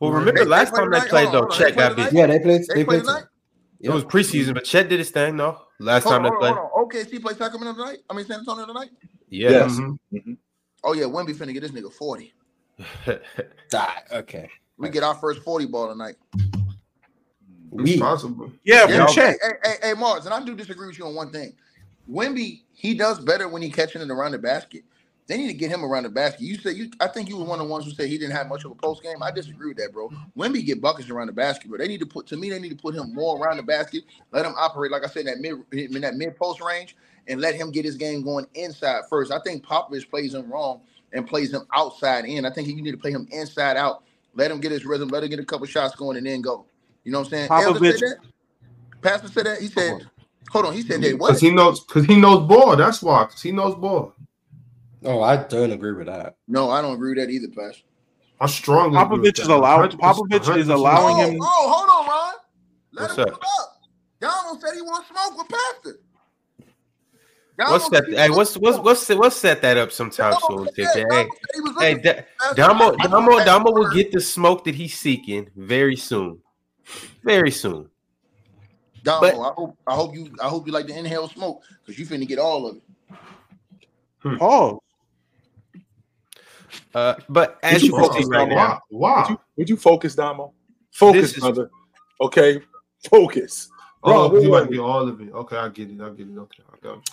Well, 0.00 0.12
remember 0.12 0.40
they 0.40 0.46
last 0.46 0.70
play 0.70 0.80
time 0.80 0.90
they 0.90 0.96
tonight? 0.98 1.10
played 1.10 1.24
Hold 1.26 1.34
though, 1.34 1.38
on, 1.42 1.48
hold. 1.48 1.58
Chet 1.58 1.76
got 1.76 1.96
beat. 1.96 2.12
Yeah, 2.12 2.26
they 2.26 2.38
played. 2.38 2.60
They 2.62 2.74
They, 2.74 2.84
play 2.84 2.84
played. 2.84 3.00
tonight? 3.00 3.12
tonight. 3.14 3.26
It 3.80 3.90
was 3.90 4.04
preseason, 4.04 4.54
but 4.54 4.64
Chet 4.64 4.88
did 4.88 4.98
his 4.98 5.10
thing 5.10 5.36
though. 5.36 5.60
Last 5.78 6.04
Hold 6.04 6.14
time 6.14 6.24
on, 6.24 6.24
they 6.24 6.30
hold 6.30 6.40
played. 6.40 6.50
on, 6.52 6.70
hold 6.72 6.94
on. 6.94 7.04
OKC 7.04 7.22
play 7.22 7.34
Sacramento 7.34 7.74
tonight? 7.74 7.98
I 8.08 8.14
mean 8.14 8.24
San 8.26 8.40
Antonio 8.40 8.66
tonight? 8.66 8.90
Yeah. 9.28 9.50
Yes. 9.50 9.72
Mhm. 9.72 9.98
Mhm. 10.12 10.36
Oh 10.84 10.92
yeah, 10.92 11.04
Wemby 11.04 11.34
finna 11.34 11.52
get 11.52 11.60
this 11.60 11.72
nigga 11.72 11.92
40. 11.92 12.32
Die. 13.70 14.02
okay. 14.12 14.50
We 14.78 14.90
get 14.90 15.02
our 15.02 15.14
first 15.14 15.40
40 15.42 15.66
ball 15.66 15.88
tonight. 15.88 16.16
It's 17.72 17.92
We 17.92 17.98
possible. 17.98 18.52
Yeah, 18.64 18.86
Yeah, 18.86 19.06
from 19.06 19.14
Chet. 19.14 19.38
Hey, 19.42 19.48
hey, 19.64 19.74
hey, 19.82 19.94
Mars, 19.94 20.24
and 20.26 20.34
I 20.34 20.44
do 20.44 20.54
disagree 20.54 20.86
with 20.86 20.98
you 20.98 21.06
on 21.06 21.14
one 21.14 21.30
thing. 21.30 21.54
Wemby, 22.10 22.62
he 22.72 22.94
does 22.94 23.18
better 23.18 23.48
when 23.48 23.62
he 23.62 23.70
catching 23.70 24.02
it 24.02 24.10
around 24.10 24.32
the 24.32 24.38
basket. 24.38 24.84
They 25.26 25.36
need 25.36 25.48
to 25.48 25.54
get 25.54 25.70
him 25.70 25.84
around 25.84 26.04
the 26.04 26.08
basket. 26.08 26.42
You 26.42 26.56
said 26.56 26.76
you 26.76 26.88
I 27.00 27.08
think 27.08 27.28
you 27.28 27.36
were 27.36 27.44
one 27.44 27.58
of 27.58 27.66
the 27.66 27.70
ones 27.72 27.84
who 27.84 27.90
said 27.90 28.08
he 28.08 28.16
didn't 28.16 28.36
have 28.36 28.46
much 28.48 28.64
of 28.64 28.70
a 28.70 28.74
post 28.76 29.02
game. 29.02 29.22
I 29.22 29.32
disagree 29.32 29.68
with 29.68 29.76
that, 29.78 29.92
bro. 29.92 30.08
Wemby 30.36 30.64
get 30.64 30.80
buckets 30.80 31.10
around 31.10 31.26
the 31.26 31.32
basket, 31.32 31.68
but 31.70 31.80
they 31.80 31.88
need 31.88 31.98
to 32.00 32.06
put 32.06 32.28
to 32.28 32.36
me, 32.36 32.48
they 32.48 32.60
need 32.60 32.68
to 32.68 32.76
put 32.76 32.94
him 32.94 33.12
more 33.12 33.36
around 33.38 33.56
the 33.56 33.64
basket, 33.64 34.04
let 34.30 34.46
him 34.46 34.54
operate, 34.56 34.92
like 34.92 35.04
I 35.04 35.08
said, 35.08 35.26
in 35.26 35.26
that 35.26 35.40
mid 35.72 35.94
in 35.94 36.00
that 36.02 36.14
mid 36.14 36.36
post 36.36 36.60
range, 36.60 36.96
and 37.26 37.40
let 37.40 37.56
him 37.56 37.72
get 37.72 37.84
his 37.84 37.96
game 37.96 38.22
going 38.22 38.46
inside 38.54 39.02
first. 39.10 39.32
I 39.32 39.40
think 39.40 39.64
Popovich 39.64 40.08
plays 40.08 40.32
him 40.32 40.50
wrong 40.50 40.82
and 41.12 41.26
plays 41.26 41.52
him 41.52 41.62
outside 41.74 42.24
in. 42.24 42.46
I 42.46 42.50
think 42.50 42.68
you 42.68 42.80
need 42.80 42.92
to 42.92 42.96
play 42.98 43.10
him 43.10 43.26
inside 43.32 43.76
out. 43.76 44.04
Let 44.34 44.52
him 44.52 44.60
get 44.60 44.70
his 44.70 44.84
rhythm, 44.84 45.08
let 45.08 45.24
him 45.24 45.30
get 45.30 45.40
a 45.40 45.44
couple 45.44 45.66
shots 45.66 45.96
going, 45.96 46.16
and 46.18 46.26
then 46.26 46.40
go. 46.40 46.66
You 47.02 47.10
know 47.10 47.20
what 47.20 47.26
I'm 47.26 47.30
saying? 47.30 47.50
Elder 47.56 47.80
Popovich- 47.80 47.98
said 47.98 48.00
that. 48.02 48.18
Pastor 49.02 49.28
said 49.28 49.46
that. 49.46 49.60
He 49.60 49.68
said, 49.68 50.06
"Hold 50.50 50.66
on." 50.66 50.72
He 50.74 50.82
said 50.82 51.02
that. 51.02 51.18
What? 51.18 51.28
Because 51.28 51.40
he 51.40 51.50
knows 51.50 51.80
because 51.84 52.04
he 52.06 52.16
knows 52.20 52.46
ball. 52.48 52.76
That's 52.76 53.02
why. 53.02 53.24
Because 53.24 53.42
he 53.42 53.52
knows 53.52 53.74
ball. 53.74 54.14
Oh, 55.04 55.22
I 55.22 55.36
don't 55.36 55.72
agree 55.72 55.92
with 55.92 56.06
that. 56.06 56.36
No, 56.48 56.70
I 56.70 56.82
don't 56.82 56.94
agree 56.94 57.10
with 57.14 57.18
that 57.18 57.30
either, 57.30 57.48
Pastor. 57.48 57.82
I 58.40 58.46
strongly 58.46 59.00
agree 59.00 59.18
with 59.18 59.34
Popovich 59.34 59.40
is 59.40 59.48
that. 59.48 59.54
allowing 59.56 59.90
100%, 59.90 59.98
Popovich 60.00 60.56
is 60.58 60.66
100%. 60.68 60.74
allowing 60.74 61.16
oh, 61.16 61.30
him. 61.30 61.38
oh, 61.40 61.72
hold 61.74 61.90
on, 61.90 62.06
Ron. 62.12 62.32
Let 62.92 63.02
What's 63.02 63.18
him 63.18 63.34
up? 63.34 63.40
up. 63.60 63.80
Donald 64.20 64.60
said 64.60 64.74
he 64.74 64.82
want 64.82 65.06
to 65.06 65.12
smoke 65.12 65.38
with 65.38 65.48
Pastor. 65.48 66.00
Donald 67.58 67.80
What's 67.82 67.90
that? 67.90 68.04
Hey, 68.08 68.28
wanna 68.28 68.34
what's 68.36 68.54
what's 68.58 68.74
smoke. 68.76 68.84
what's 68.84 69.08
what's 69.08 69.36
set 69.36 69.62
that 69.62 69.78
up 69.78 69.90
sometime 69.92 70.34
Donald 70.34 70.68
soon, 70.76 70.86
said- 70.86 71.04
TJ? 71.04 71.08
Donald 71.08 71.28
Hey, 71.54 71.94
said 71.94 71.94
he 72.00 72.10
hey, 72.12 72.24
Da- 72.54 72.54
Damo, 72.54 72.84
I- 72.84 73.04
I 73.04 73.06
Damo, 73.06 73.44
Damo 73.44 73.72
will 73.72 73.90
get 73.90 74.12
the 74.12 74.20
smoke 74.20 74.64
that 74.64 74.74
he's 74.74 74.98
seeking 74.98 75.48
very 75.56 75.96
soon, 75.96 76.40
very 77.22 77.50
soon. 77.50 77.88
Damo, 79.06 79.20
but- 79.20 79.34
I 79.34 79.52
hope 79.54 79.78
I 79.86 79.94
hope 79.94 80.14
you 80.14 80.34
I 80.42 80.48
hope 80.48 80.66
you 80.66 80.72
like 80.72 80.86
to 80.88 80.98
inhale 80.98 81.28
smoke 81.28 81.62
because 81.84 81.98
you 81.98 82.04
finna 82.06 82.26
get 82.26 82.38
all 82.38 82.66
of 82.66 82.76
it. 82.76 84.38
Pause. 84.38 84.80
Uh, 86.94 87.14
but 87.28 87.58
as 87.62 87.82
you 87.82 87.90
you 87.92 87.98
focus 88.02 88.24
see 88.24 88.30
right 88.30 88.42
on 88.42 88.48
now, 88.48 88.80
Why? 88.88 89.20
Would 89.20 89.30
you, 89.30 89.40
would 89.56 89.68
you 89.68 89.76
focus, 89.76 90.14
Damo? 90.14 90.52
Focus, 90.90 91.34
is- 91.34 91.40
brother. 91.40 91.70
Okay, 92.20 92.60
focus. 93.08 93.68
Oh, 94.02 94.10
Ron, 94.12 94.32
where 94.32 94.40
you 94.40 94.46
you 94.46 94.52
want 94.52 94.68
to 94.68 94.72
get 94.74 94.80
all 94.80 95.08
of 95.08 95.20
it. 95.20 95.32
Okay, 95.32 95.56
I 95.56 95.68
get 95.68 95.90
it. 95.90 96.00
I 96.00 96.08
get 96.10 96.28
it. 96.28 96.38
Okay, 96.38 96.62
I 96.72 96.76
got 96.82 96.98
it. 96.98 97.10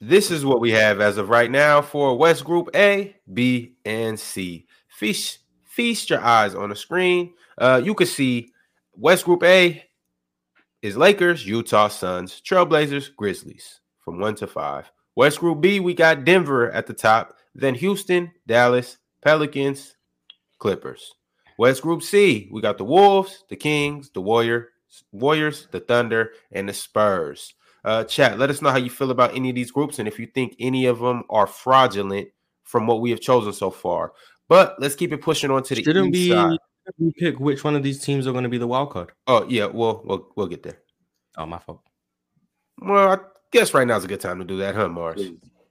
this 0.00 0.30
is 0.30 0.44
what 0.44 0.60
we 0.60 0.70
have 0.72 1.00
as 1.00 1.16
of 1.16 1.28
right 1.28 1.50
now 1.50 1.80
for 1.80 2.16
West 2.18 2.44
Group 2.44 2.68
A, 2.74 3.14
B, 3.32 3.74
and 3.84 4.18
C. 4.18 4.66
Feast, 4.88 5.38
feast 5.64 6.10
your 6.10 6.20
eyes 6.20 6.54
on 6.54 6.68
the 6.70 6.76
screen. 6.76 7.32
Uh, 7.56 7.80
you 7.82 7.94
can 7.94 8.06
see 8.06 8.52
West 8.96 9.24
Group 9.24 9.42
A. 9.44 9.84
is 10.82 10.96
Lakers, 10.96 11.46
Utah, 11.46 11.88
Suns, 11.88 12.40
Trailblazers, 12.40 13.14
Grizzlies 13.14 13.80
from 13.98 14.18
one 14.18 14.34
to 14.36 14.46
five. 14.46 14.90
West 15.14 15.40
Group 15.40 15.60
B, 15.60 15.80
we 15.80 15.94
got 15.94 16.24
Denver 16.24 16.70
at 16.70 16.86
the 16.86 16.94
top, 16.94 17.36
then 17.54 17.74
Houston, 17.74 18.32
Dallas, 18.46 18.98
Pelicans, 19.22 19.96
Clippers. 20.58 21.14
West 21.58 21.82
Group 21.82 22.02
C, 22.02 22.48
we 22.50 22.62
got 22.62 22.78
the 22.78 22.84
Wolves, 22.84 23.44
the 23.50 23.56
Kings, 23.56 24.10
the 24.10 24.20
Warrior, 24.20 24.70
Warriors, 25.12 25.68
the 25.70 25.80
Thunder, 25.80 26.32
and 26.52 26.68
the 26.68 26.72
Spurs. 26.72 27.54
Uh, 27.84 28.04
chat, 28.04 28.38
let 28.38 28.50
us 28.50 28.62
know 28.62 28.70
how 28.70 28.78
you 28.78 28.90
feel 28.90 29.10
about 29.10 29.34
any 29.34 29.50
of 29.50 29.54
these 29.54 29.70
groups 29.70 29.98
and 29.98 30.08
if 30.08 30.18
you 30.18 30.26
think 30.26 30.54
any 30.58 30.86
of 30.86 31.00
them 31.00 31.22
are 31.30 31.46
fraudulent 31.46 32.28
from 32.62 32.86
what 32.86 33.00
we 33.00 33.10
have 33.10 33.20
chosen 33.20 33.52
so 33.52 33.70
far. 33.70 34.12
But 34.48 34.76
let's 34.80 34.94
keep 34.94 35.12
it 35.12 35.22
pushing 35.22 35.50
on 35.50 35.62
to 35.64 35.74
the 35.74 35.82
Shouldn't 35.82 36.14
east 36.14 36.30
we, 36.30 36.34
side. 36.34 36.58
We 36.98 37.12
pick 37.12 37.38
which 37.38 37.64
one 37.64 37.76
of 37.76 37.82
these 37.82 38.02
teams 38.02 38.26
are 38.26 38.32
going 38.32 38.44
to 38.44 38.50
be 38.50 38.58
the 38.58 38.66
wild 38.66 38.90
card? 38.90 39.12
Oh 39.26 39.46
yeah, 39.48 39.66
we'll 39.66 40.02
we'll 40.04 40.28
we'll 40.36 40.46
get 40.46 40.62
there. 40.62 40.78
Oh, 41.36 41.46
my 41.46 41.58
fault. 41.58 41.82
Well, 42.80 43.12
I 43.12 43.18
guess 43.52 43.72
right 43.74 43.86
now 43.86 43.96
is 43.96 44.04
a 44.04 44.08
good 44.08 44.20
time 44.20 44.38
to 44.38 44.44
do 44.44 44.58
that, 44.58 44.74
huh, 44.74 44.88
Mars? 44.88 45.22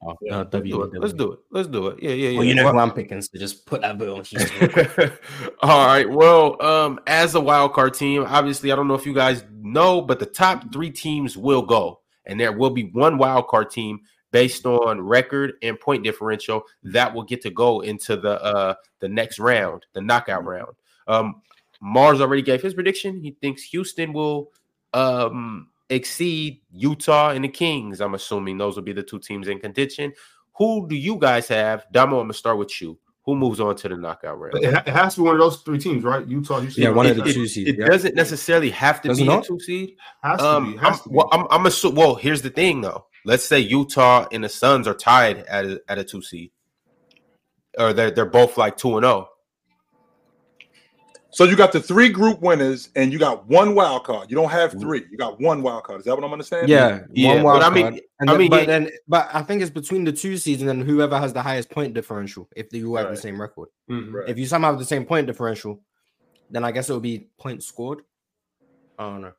Oh, 0.01 0.15
Yeah, 0.21 0.39
uh, 0.39 0.45
let's 0.51 0.53
Let's 0.53 0.63
do 0.63 0.81
it. 0.83 0.93
Let's 1.01 1.13
do 1.13 1.31
it. 1.33 1.39
Let's 1.51 1.67
do 1.67 1.87
it. 1.87 2.01
Yeah, 2.01 2.11
yeah, 2.11 2.29
yeah. 2.29 2.37
Well, 2.37 2.47
you 2.47 2.55
know 2.55 2.63
Well- 2.63 2.73
who 2.73 2.79
I'm 2.79 2.91
picking, 2.91 3.21
so 3.21 3.37
just 3.37 3.65
put 3.65 3.81
that 3.81 3.97
bill 3.97 4.17
on 4.17 4.23
Houston. 4.23 5.11
All 5.61 5.85
right. 5.85 6.09
Well, 6.09 6.61
um, 6.65 6.99
as 7.07 7.35
a 7.35 7.41
wild 7.41 7.73
card 7.73 7.93
team, 7.93 8.23
obviously, 8.25 8.71
I 8.71 8.75
don't 8.75 8.87
know 8.87 8.93
if 8.95 9.05
you 9.05 9.13
guys 9.13 9.43
know, 9.61 10.01
but 10.01 10.19
the 10.19 10.25
top 10.25 10.71
three 10.71 10.89
teams 10.89 11.35
will 11.35 11.61
go, 11.61 11.99
and 12.25 12.39
there 12.39 12.53
will 12.53 12.69
be 12.69 12.83
one 12.93 13.17
wild 13.17 13.47
card 13.47 13.71
team 13.71 13.99
based 14.31 14.65
on 14.65 15.01
record 15.01 15.53
and 15.63 15.79
point 15.79 16.03
differential 16.03 16.63
that 16.83 17.13
will 17.13 17.23
get 17.23 17.41
to 17.41 17.49
go 17.49 17.79
into 17.81 18.15
the 18.15 18.41
uh 18.43 18.75
the 18.99 19.09
next 19.09 19.39
round, 19.39 19.85
the 19.93 20.01
knockout 20.01 20.45
round. 20.45 20.75
Um, 21.09 21.41
Mars 21.81 22.21
already 22.21 22.41
gave 22.41 22.61
his 22.61 22.73
prediction. 22.73 23.19
He 23.21 23.31
thinks 23.41 23.63
Houston 23.63 24.13
will 24.13 24.51
um 24.93 25.67
exceed 25.89 26.61
Utah 26.71 27.31
and 27.31 27.43
the 27.43 27.49
Kings. 27.49 27.99
I'm 27.99 28.13
assuming 28.13 28.57
those 28.57 28.75
will 28.75 28.83
be 28.83 28.93
the 28.93 29.03
two 29.03 29.19
teams 29.19 29.47
in 29.47 29.59
contention. 29.59 30.13
Who 30.57 30.87
do 30.87 30.95
you 30.95 31.17
guys 31.17 31.47
have? 31.47 31.85
Damo, 31.91 32.17
I'm 32.19 32.23
gonna 32.23 32.33
start 32.33 32.57
with 32.57 32.81
you. 32.81 32.97
Who 33.25 33.35
moves 33.35 33.59
on 33.59 33.75
to 33.75 33.89
the 33.89 33.95
knockout 33.95 34.39
round? 34.39 34.55
It, 34.63 34.73
ha- 34.73 34.83
it 34.87 34.91
has 34.91 35.15
to 35.15 35.21
be 35.21 35.25
one 35.25 35.35
of 35.35 35.39
those 35.39 35.57
three 35.61 35.77
teams, 35.77 36.03
right? 36.03 36.25
Utah, 36.25 36.59
Houston, 36.61 36.83
Yeah, 36.83 36.89
one 36.89 37.05
of 37.05 37.15
the 37.15 37.23
two 37.31 37.47
seeds. 37.47 37.69
It 37.69 37.77
yeah. 37.77 37.85
doesn't 37.85 38.15
necessarily 38.15 38.71
have 38.71 39.01
to 39.03 39.09
Does 39.09 39.19
be 39.19 39.27
a 39.27 39.41
two 39.41 39.59
seed. 39.59 39.95
has 40.23 40.39
to 40.39 40.45
Um, 40.45 40.71
be. 40.73 40.79
I'm, 40.79 40.85
Has 40.85 41.01
to 41.01 41.09
be. 41.09 41.15
well, 41.15 41.29
I'm, 41.31 41.45
I'm 41.51 41.63
assu- 41.65 41.93
well, 41.93 42.15
here's 42.15 42.41
the 42.41 42.49
thing 42.49 42.81
though. 42.81 43.05
Let's 43.25 43.45
say 43.45 43.59
Utah 43.59 44.25
and 44.31 44.43
the 44.43 44.49
Suns 44.49 44.87
are 44.87 44.93
tied 44.95 45.39
at 45.43 45.65
a, 45.65 45.81
at 45.89 45.97
a 45.99 46.03
two 46.03 46.21
seed, 46.21 46.51
or 47.77 47.93
they're 47.93 48.09
they're 48.11 48.25
both 48.25 48.57
like 48.57 48.77
two 48.77 48.97
and 48.97 49.05
oh. 49.05 49.09
zero. 49.09 49.29
So 51.31 51.43
you 51.43 51.55
got 51.55 51.71
the 51.71 51.79
three 51.79 52.09
group 52.09 52.41
winners, 52.41 52.89
and 52.95 53.13
you 53.13 53.19
got 53.19 53.47
one 53.47 53.75
wild 53.75 54.03
card. 54.03 54.31
You 54.31 54.35
don't 54.35 54.49
have 54.49 54.71
Mm-hmm. 54.71 54.79
three. 54.81 55.05
You 55.11 55.17
got 55.17 55.39
one 55.39 55.61
wild 55.61 55.83
card. 55.83 55.99
Is 55.99 56.05
that 56.05 56.15
what 56.15 56.23
I'm 56.23 56.31
understanding? 56.33 56.69
Yeah, 56.69 57.01
Yeah, 57.13 57.35
one 57.35 57.37
but 57.37 57.43
wild 57.45 57.63
I 57.63 57.69
mean- 57.69 57.83
card. 57.91 58.01
And 58.21 58.29
I 58.29 58.33
then, 58.33 58.39
mean, 58.39 58.49
but 58.49 58.59
yeah- 58.61 58.65
then, 58.65 58.89
but 59.07 59.29
I 59.33 59.41
think 59.43 59.61
it's 59.61 59.71
between 59.71 60.03
the 60.03 60.11
two 60.11 60.37
seeds, 60.37 60.61
and 60.61 60.67
then 60.67 60.81
whoever 60.81 61.17
has 61.19 61.31
the 61.31 61.41
highest 61.41 61.69
point 61.69 61.93
differential, 61.93 62.49
if 62.55 62.69
they 62.69 62.83
all 62.83 62.95
have 62.97 63.05
Right. 63.05 63.15
the 63.15 63.21
same 63.21 63.39
record. 63.39 63.69
Mhm. 63.89 64.11
Right. 64.13 64.27
If 64.29 64.37
you 64.39 64.45
somehow 64.47 64.71
have 64.71 64.79
the 64.79 64.85
same 64.85 65.05
point 65.05 65.27
differential, 65.27 65.81
then 66.49 66.63
I 66.65 66.71
guess 66.71 66.89
it 66.89 66.93
would 66.93 67.03
be 67.03 67.29
points 67.39 67.67
scored. 67.67 68.01
I 68.97 69.03
don't 69.03 69.21
know. 69.21 69.33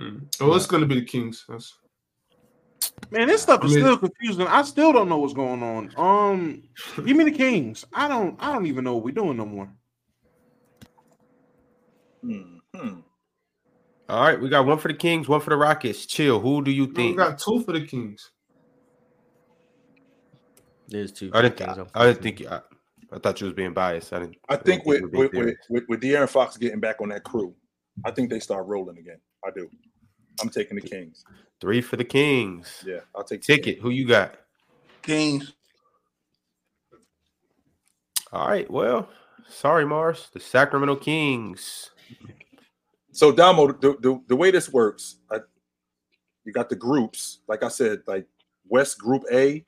Mhm. 0.00 0.26
Oh, 0.40 0.54
it's 0.54 0.66
going 0.66 0.80
to 0.82 0.86
be 0.86 1.00
the 1.00 1.04
Kings. 1.06 1.44
That's, 1.48 1.74
Man, 3.10 3.26
this 3.28 3.42
stuff 3.42 3.64
is 3.64 3.72
I 3.72 3.74
mean- 3.74 3.84
still 3.84 3.98
confusing. 3.98 4.46
I 4.46 4.62
still 4.62 4.92
don't 4.92 5.08
know 5.08 5.18
what's 5.18 5.34
going 5.34 5.62
on. 5.62 5.90
Um, 5.96 6.62
give 7.04 7.16
me 7.16 7.24
the 7.24 7.30
Kings. 7.32 7.84
I 7.92 8.06
don't. 8.08 8.36
I 8.40 8.52
don't 8.52 8.66
even 8.66 8.84
know 8.84 8.94
what 8.94 9.04
we're 9.04 9.10
doing 9.14 9.36
no 9.36 9.44
more. 9.44 9.68
Hmm, 12.22 12.58
hmm. 12.74 13.00
All 14.08 14.22
right, 14.22 14.40
we 14.40 14.48
got 14.48 14.66
one 14.66 14.78
for 14.78 14.88
the 14.88 14.94
Kings, 14.94 15.28
one 15.28 15.40
for 15.40 15.50
the 15.50 15.56
Rockets. 15.56 16.06
Chill. 16.06 16.38
Who 16.38 16.62
do 16.62 16.70
you 16.70 16.86
think? 16.86 17.16
we 17.18 17.24
got 17.24 17.38
two 17.38 17.62
for 17.62 17.72
the 17.72 17.84
Kings. 17.84 18.30
There's 20.88 21.10
two. 21.10 21.30
I 21.34 21.42
didn't. 21.42 21.58
things, 21.58 21.78
I, 21.94 22.02
I 22.02 22.06
didn't 22.06 22.22
think. 22.22 22.46
I, 22.46 22.60
I 23.12 23.18
thought 23.18 23.40
you 23.40 23.46
was 23.46 23.54
being 23.54 23.72
biased. 23.72 24.12
I 24.12 24.20
didn't. 24.20 24.36
I 24.48 24.56
think 24.56 24.84
didn't 24.84 25.10
with 25.10 25.12
you 25.12 25.18
with, 25.18 25.32
with 25.32 25.56
with 25.68 25.84
with 25.88 26.00
De'Aaron 26.00 26.28
Fox 26.28 26.56
getting 26.56 26.78
back 26.78 27.00
on 27.00 27.08
that 27.08 27.24
crew, 27.24 27.54
I 28.04 28.12
think 28.12 28.30
they 28.30 28.38
start 28.38 28.66
rolling 28.66 28.98
again. 28.98 29.18
I 29.44 29.50
do. 29.54 29.68
I'm 30.40 30.50
taking 30.50 30.76
the 30.76 30.82
Kings. 30.82 31.24
three 31.60 31.80
for 31.80 31.96
the 31.96 32.04
Kings. 32.04 32.84
Yeah, 32.86 33.00
I'll 33.14 33.24
take 33.24 33.42
the 33.42 33.56
Ticket. 33.56 33.80
Who 33.80 33.90
you 33.90 34.06
got? 34.06 34.36
Kings. 35.02 35.52
All 38.32 38.48
right. 38.48 38.70
Well, 38.70 39.08
sorry, 39.48 39.84
Mars. 39.84 40.28
The 40.32 40.40
Sacramento 40.40 40.96
Kings. 40.96 41.90
So 43.12 43.32
Damo, 43.32 43.68
the, 43.68 43.96
the, 44.00 44.20
the 44.28 44.36
way 44.36 44.50
this 44.50 44.70
works, 44.70 45.16
I, 45.30 45.38
you 46.44 46.52
got 46.52 46.68
the 46.68 46.76
groups. 46.76 47.40
Like 47.48 47.62
I 47.62 47.68
said, 47.68 48.02
like 48.06 48.26
West 48.68 48.98
Group 48.98 49.24
A. 49.32 49.64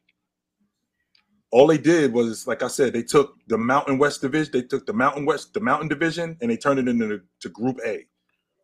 All 1.50 1.66
they 1.66 1.78
did 1.78 2.12
was, 2.12 2.46
like 2.46 2.62
I 2.62 2.68
said, 2.68 2.92
they 2.92 3.02
took 3.02 3.36
the 3.46 3.56
Mountain 3.56 3.96
West 3.96 4.20
division. 4.20 4.52
They 4.52 4.62
took 4.62 4.84
the 4.84 4.92
Mountain 4.92 5.24
West, 5.24 5.54
the 5.54 5.60
Mountain 5.60 5.88
division, 5.88 6.36
and 6.42 6.50
they 6.50 6.58
turned 6.58 6.78
it 6.78 6.88
into 6.88 7.22
to 7.40 7.48
Group 7.48 7.80
A. 7.86 8.04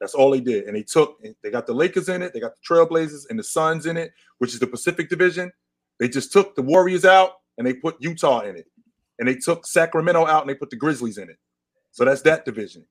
That's 0.00 0.14
all 0.14 0.30
they 0.30 0.40
did. 0.40 0.64
And 0.64 0.76
they 0.76 0.82
took, 0.82 1.18
they 1.42 1.50
got 1.50 1.66
the 1.66 1.72
Lakers 1.72 2.10
in 2.10 2.20
it, 2.20 2.34
they 2.34 2.40
got 2.40 2.52
the 2.54 2.74
Trailblazers 2.74 3.30
and 3.30 3.38
the 3.38 3.42
Suns 3.42 3.86
in 3.86 3.96
it, 3.96 4.12
which 4.36 4.52
is 4.52 4.60
the 4.60 4.66
Pacific 4.66 5.08
Division. 5.08 5.50
They 5.98 6.08
just 6.08 6.30
took 6.30 6.54
the 6.56 6.62
Warriors 6.62 7.06
out 7.06 7.36
and 7.56 7.66
they 7.66 7.72
put 7.72 7.96
Utah 8.00 8.40
in 8.40 8.56
it, 8.56 8.66
and 9.18 9.26
they 9.26 9.36
took 9.36 9.66
Sacramento 9.66 10.26
out 10.26 10.42
and 10.42 10.50
they 10.50 10.54
put 10.54 10.68
the 10.68 10.76
Grizzlies 10.76 11.16
in 11.16 11.30
it. 11.30 11.38
So 11.92 12.04
that's 12.04 12.22
that 12.22 12.44
division. 12.44 12.84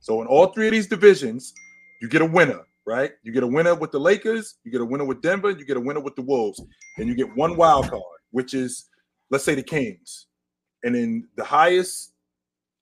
So 0.00 0.20
in 0.22 0.26
all 0.26 0.46
three 0.46 0.66
of 0.66 0.72
these 0.72 0.88
divisions, 0.88 1.52
you 2.00 2.08
get 2.08 2.22
a 2.22 2.26
winner, 2.26 2.60
right? 2.86 3.12
You 3.22 3.32
get 3.32 3.42
a 3.42 3.46
winner 3.46 3.74
with 3.74 3.92
the 3.92 4.00
Lakers, 4.00 4.56
you 4.64 4.72
get 4.72 4.80
a 4.80 4.84
winner 4.84 5.04
with 5.04 5.20
Denver, 5.20 5.50
you 5.50 5.64
get 5.64 5.76
a 5.76 5.80
winner 5.80 6.00
with 6.00 6.16
the 6.16 6.22
Wolves, 6.22 6.60
and 6.96 7.08
you 7.08 7.14
get 7.14 7.34
one 7.36 7.56
wild 7.56 7.90
card, 7.90 8.02
which 8.30 8.54
is 8.54 8.88
let's 9.30 9.44
say 9.44 9.54
the 9.54 9.62
Kings. 9.62 10.26
And 10.82 10.94
then 10.94 11.28
the 11.36 11.44
highest, 11.44 12.14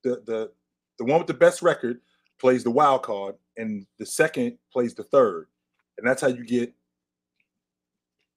the 0.04 0.22
the 0.24 0.52
the 0.98 1.04
one 1.04 1.18
with 1.18 1.26
the 1.26 1.34
best 1.34 1.62
record 1.62 1.98
plays 2.40 2.62
the 2.62 2.70
wild 2.70 3.02
card, 3.02 3.34
and 3.56 3.86
the 3.98 4.06
second 4.06 4.56
plays 4.72 4.94
the 4.94 5.04
third. 5.04 5.46
And 5.98 6.06
that's 6.06 6.22
how 6.22 6.28
you 6.28 6.44
get 6.44 6.72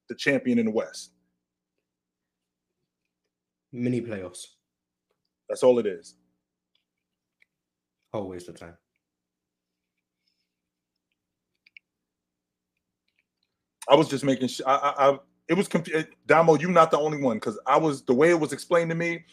the 0.08 0.16
champion 0.16 0.58
in 0.58 0.66
the 0.66 0.72
West. 0.72 1.12
Mini 3.72 4.00
playoffs. 4.00 4.46
That's 5.48 5.62
all 5.62 5.78
it 5.78 5.86
is. 5.86 6.16
Whole 8.12 8.28
waste 8.28 8.48
of 8.48 8.58
time. 8.58 8.76
I 13.88 13.94
was 13.94 14.08
just 14.08 14.24
making 14.24 14.48
sure. 14.48 14.68
I, 14.68 15.10
I, 15.10 15.18
it 15.48 15.54
was 15.54 15.68
confused. 15.68 16.06
Eh, 16.08 16.10
Damo, 16.26 16.56
you're 16.58 16.70
not 16.70 16.90
the 16.90 16.98
only 16.98 17.18
one 17.18 17.36
because 17.36 17.58
I 17.66 17.78
was 17.78 18.02
the 18.02 18.14
way 18.14 18.30
it 18.30 18.40
was 18.40 18.52
explained 18.52 18.90
to 18.90 18.96
me. 18.96 19.24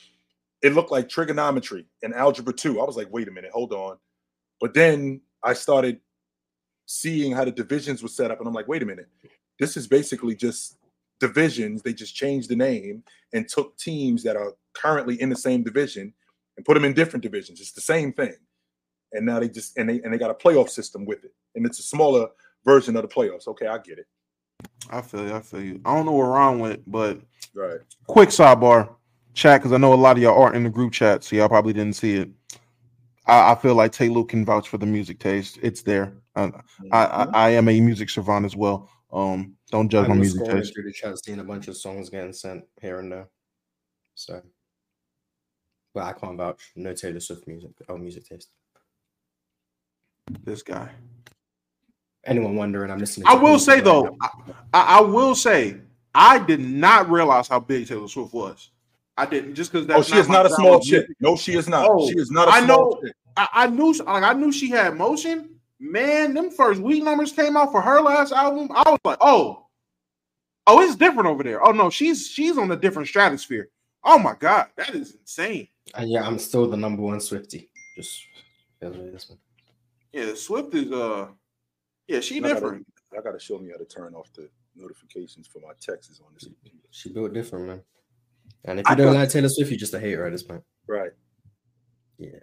It 0.62 0.74
looked 0.74 0.92
like 0.92 1.10
trigonometry 1.10 1.86
in 2.02 2.14
algebra 2.14 2.54
two. 2.54 2.82
I 2.82 2.86
was 2.86 2.98
like, 2.98 3.08
wait 3.12 3.28
a 3.28 3.32
minute, 3.32 3.52
hold 3.54 3.74
on. 3.74 3.98
But 4.62 4.74
then 4.74 5.22
I 5.44 5.54
started 5.54 6.00
seeing 6.86 7.32
how 7.34 7.46
the 7.46 7.52
divisions 7.52 8.04
were 8.04 8.10
set 8.10 8.32
up, 8.32 8.40
and 8.40 8.48
I'm 8.48 8.54
like, 8.54 8.68
wait 8.68 8.84
a 8.84 8.86
minute, 8.86 9.08
this 9.60 9.78
is 9.78 9.88
basically 9.88 10.36
just 10.36 10.78
divisions. 11.20 11.82
They 11.82 11.94
just 11.94 12.16
changed 12.16 12.50
the 12.50 12.56
name 12.56 13.04
and 13.34 13.48
took 13.48 13.78
teams 13.78 14.24
that 14.24 14.36
are 14.36 14.54
currently 14.74 15.22
in 15.22 15.30
the 15.30 15.36
same 15.36 15.64
division 15.64 16.14
and 16.58 16.66
put 16.66 16.76
them 16.76 16.86
in 16.86 16.94
different 16.94 17.24
divisions. 17.24 17.62
It's 17.62 17.72
the 17.74 17.82
same 17.82 18.14
thing. 18.14 18.36
And 19.14 19.26
now 19.26 19.40
they 19.40 19.50
just 19.50 19.78
and 19.78 19.90
they 19.90 20.02
and 20.02 20.14
they 20.14 20.18
got 20.18 20.32
a 20.32 20.36
playoff 20.36 20.70
system 20.70 21.06
with 21.06 21.24
it, 21.24 21.34
and 21.56 21.66
it's 21.66 21.80
a 21.80 21.84
smaller 21.84 22.28
version 22.66 22.96
of 22.96 23.02
the 23.02 23.08
playoffs. 23.08 23.48
Okay, 23.48 23.66
I 23.68 23.78
get 23.80 23.98
it. 24.00 24.08
I 24.90 25.02
feel 25.02 25.28
you. 25.28 25.34
I 25.36 25.42
feel 25.42 25.62
you. 25.62 25.82
I 25.86 25.96
don't 25.96 26.06
know 26.06 26.12
where 26.14 26.28
Ron 26.28 26.60
went, 26.60 26.90
but 26.90 27.20
Right. 27.54 27.80
quick 28.08 28.30
sidebar 28.30 28.96
chat 29.34 29.62
because 29.62 29.74
I 29.74 29.78
know 29.78 29.94
a 29.94 29.96
lot 29.96 30.18
of 30.18 30.24
y'all 30.24 30.42
aren't 30.42 30.56
in 30.56 30.64
the 30.64 30.70
group 30.70 30.94
chat, 30.94 31.24
so 31.24 31.36
y'all 31.36 31.50
probably 31.50 31.74
didn't 31.74 31.96
see 31.96 32.16
it. 32.16 32.30
I, 33.26 33.52
I 33.52 33.56
feel 33.56 33.76
like 33.76 33.92
Taylor 33.92 34.24
can 34.24 34.46
vouch 34.46 34.70
for 34.70 34.78
the 34.78 34.86
music 34.86 35.20
taste. 35.20 35.60
It's 35.62 35.82
there. 35.82 36.14
I, 36.36 36.52
I, 36.92 37.06
I, 37.06 37.28
I 37.34 37.50
am 37.52 37.68
a 37.70 37.80
music 37.80 38.10
savant 38.10 38.46
as 38.46 38.56
well. 38.56 38.90
Um, 39.12 39.56
don't 39.72 39.90
judge 39.90 40.08
my 40.08 40.16
I'm 40.16 40.20
music 40.20 40.42
scrolling 40.42 40.62
taste. 40.62 40.74
through 40.74 40.84
the 40.84 40.94
chat, 40.94 41.24
seeing 41.24 41.40
a 41.40 41.44
bunch 41.44 41.68
of 41.68 41.78
songs 41.78 42.10
getting 42.10 42.34
sent 42.34 42.64
here 42.82 43.00
and 43.00 43.12
there. 43.12 43.28
So, 44.16 44.42
but 45.94 46.04
I 46.04 46.14
can't 46.14 46.38
vouch. 46.38 46.72
No 46.76 46.94
Taylor 46.94 47.20
Swift 47.20 47.48
music. 47.48 47.72
Oh, 47.88 47.98
music 47.98 48.26
taste. 48.28 48.50
This 50.44 50.62
guy. 50.62 50.90
Anyone 52.26 52.56
wondering? 52.56 52.92
I'm 52.92 53.00
listening. 53.00 53.28
I 53.28 53.36
will 53.36 53.60
say 53.60 53.76
right 53.76 53.84
though. 53.84 54.18
I, 54.22 54.28
I, 54.74 54.82
I 54.98 55.02
will 55.02 55.36
say 55.36 55.78
I 56.14 56.40
did 56.40 56.60
not 56.60 57.10
realize 57.10 57.48
how 57.48 57.60
big 57.60 57.88
Taylor 57.88 58.08
Swift 58.08 58.34
was. 58.34 58.72
I 59.18 59.26
didn't 59.26 59.56
just 59.56 59.72
because 59.72 59.88
Oh, 59.90 60.02
she 60.02 60.18
is 60.20 60.30
not 60.30 60.46
a 60.46 60.50
small 60.50 60.80
chick. 60.80 61.06
No, 61.20 61.36
she 61.36 61.56
is 61.56 61.68
not. 61.68 61.88
Oh, 61.90 62.08
she 62.10 62.18
is 62.18 62.32
not 62.32 62.48
a 62.48 62.52
I 62.52 62.66
know. 62.66 63.00
chick. 63.04 63.14
I, 63.36 63.48
I 63.54 63.68
knew 63.68 63.94
like 63.94 64.24
I 64.24 64.34
knew 64.34 64.52
she 64.52 64.70
had 64.70 64.96
motion. 64.96 65.56
Man, 65.80 66.34
them 66.34 66.52
first 66.52 66.82
week 66.82 67.04
numbers 67.04 67.32
came 67.32 67.56
out 67.56 67.72
for 67.72 67.82
her 67.82 68.02
last 68.02 68.34
album. 68.34 68.70
I 68.74 68.90
was 68.90 69.00
like, 69.06 69.18
oh, 69.22 69.68
oh, 70.68 70.82
it's 70.82 70.96
different 70.96 71.28
over 71.30 71.44
there. 71.44 71.66
Oh 71.66 71.72
no, 71.72 71.90
she's 71.90 72.28
she's 72.28 72.58
on 72.58 72.72
a 72.72 72.76
different 72.76 73.08
stratosphere. 73.08 73.70
Oh 74.04 74.20
my 74.20 74.36
god, 74.38 74.68
that 74.78 74.94
is 74.94 75.16
insane. 75.16 75.68
And 75.96 76.10
yeah, 76.12 76.26
I'm 76.26 76.38
still 76.40 76.70
the 76.70 76.78
number 76.78 77.02
one 77.02 77.20
Swiftie. 77.20 77.70
Just 77.96 78.22
this 78.82 79.30
one. 79.30 79.40
Yeah, 80.12 80.34
Swift 80.36 80.74
is 80.76 80.92
uh 80.92 81.28
Yeah, 82.08 82.20
she 82.22 82.38
I 82.38 82.40
gotta- 82.42 82.54
different. 82.56 82.88
I 83.18 83.22
got 83.22 83.32
to 83.32 83.40
show 83.40 83.58
me 83.58 83.72
how 83.72 83.78
to 83.78 83.86
turn 83.86 84.14
off 84.14 84.32
the 84.34 84.48
notifications 84.76 85.48
for 85.48 85.60
my 85.60 85.74
texts 85.82 86.22
on 86.24 86.32
this 86.36 86.44
computer. 86.44 86.78
She 86.92 87.12
built 87.12 87.34
different, 87.34 87.66
man. 87.68 87.82
And 88.66 88.80
if 88.80 88.86
I 88.88 88.92
you 88.92 88.98
don't 88.98 89.14
like 89.16 89.30
Taylor 89.30 89.50
Swift, 89.50 89.72
you're 89.72 89.80
just 89.80 89.94
a 89.96 90.00
hater 90.00 90.26
at 90.28 90.32
this 90.32 90.44
point. 90.44 90.64
Right. 90.88 91.12
Yeah. 92.20 92.40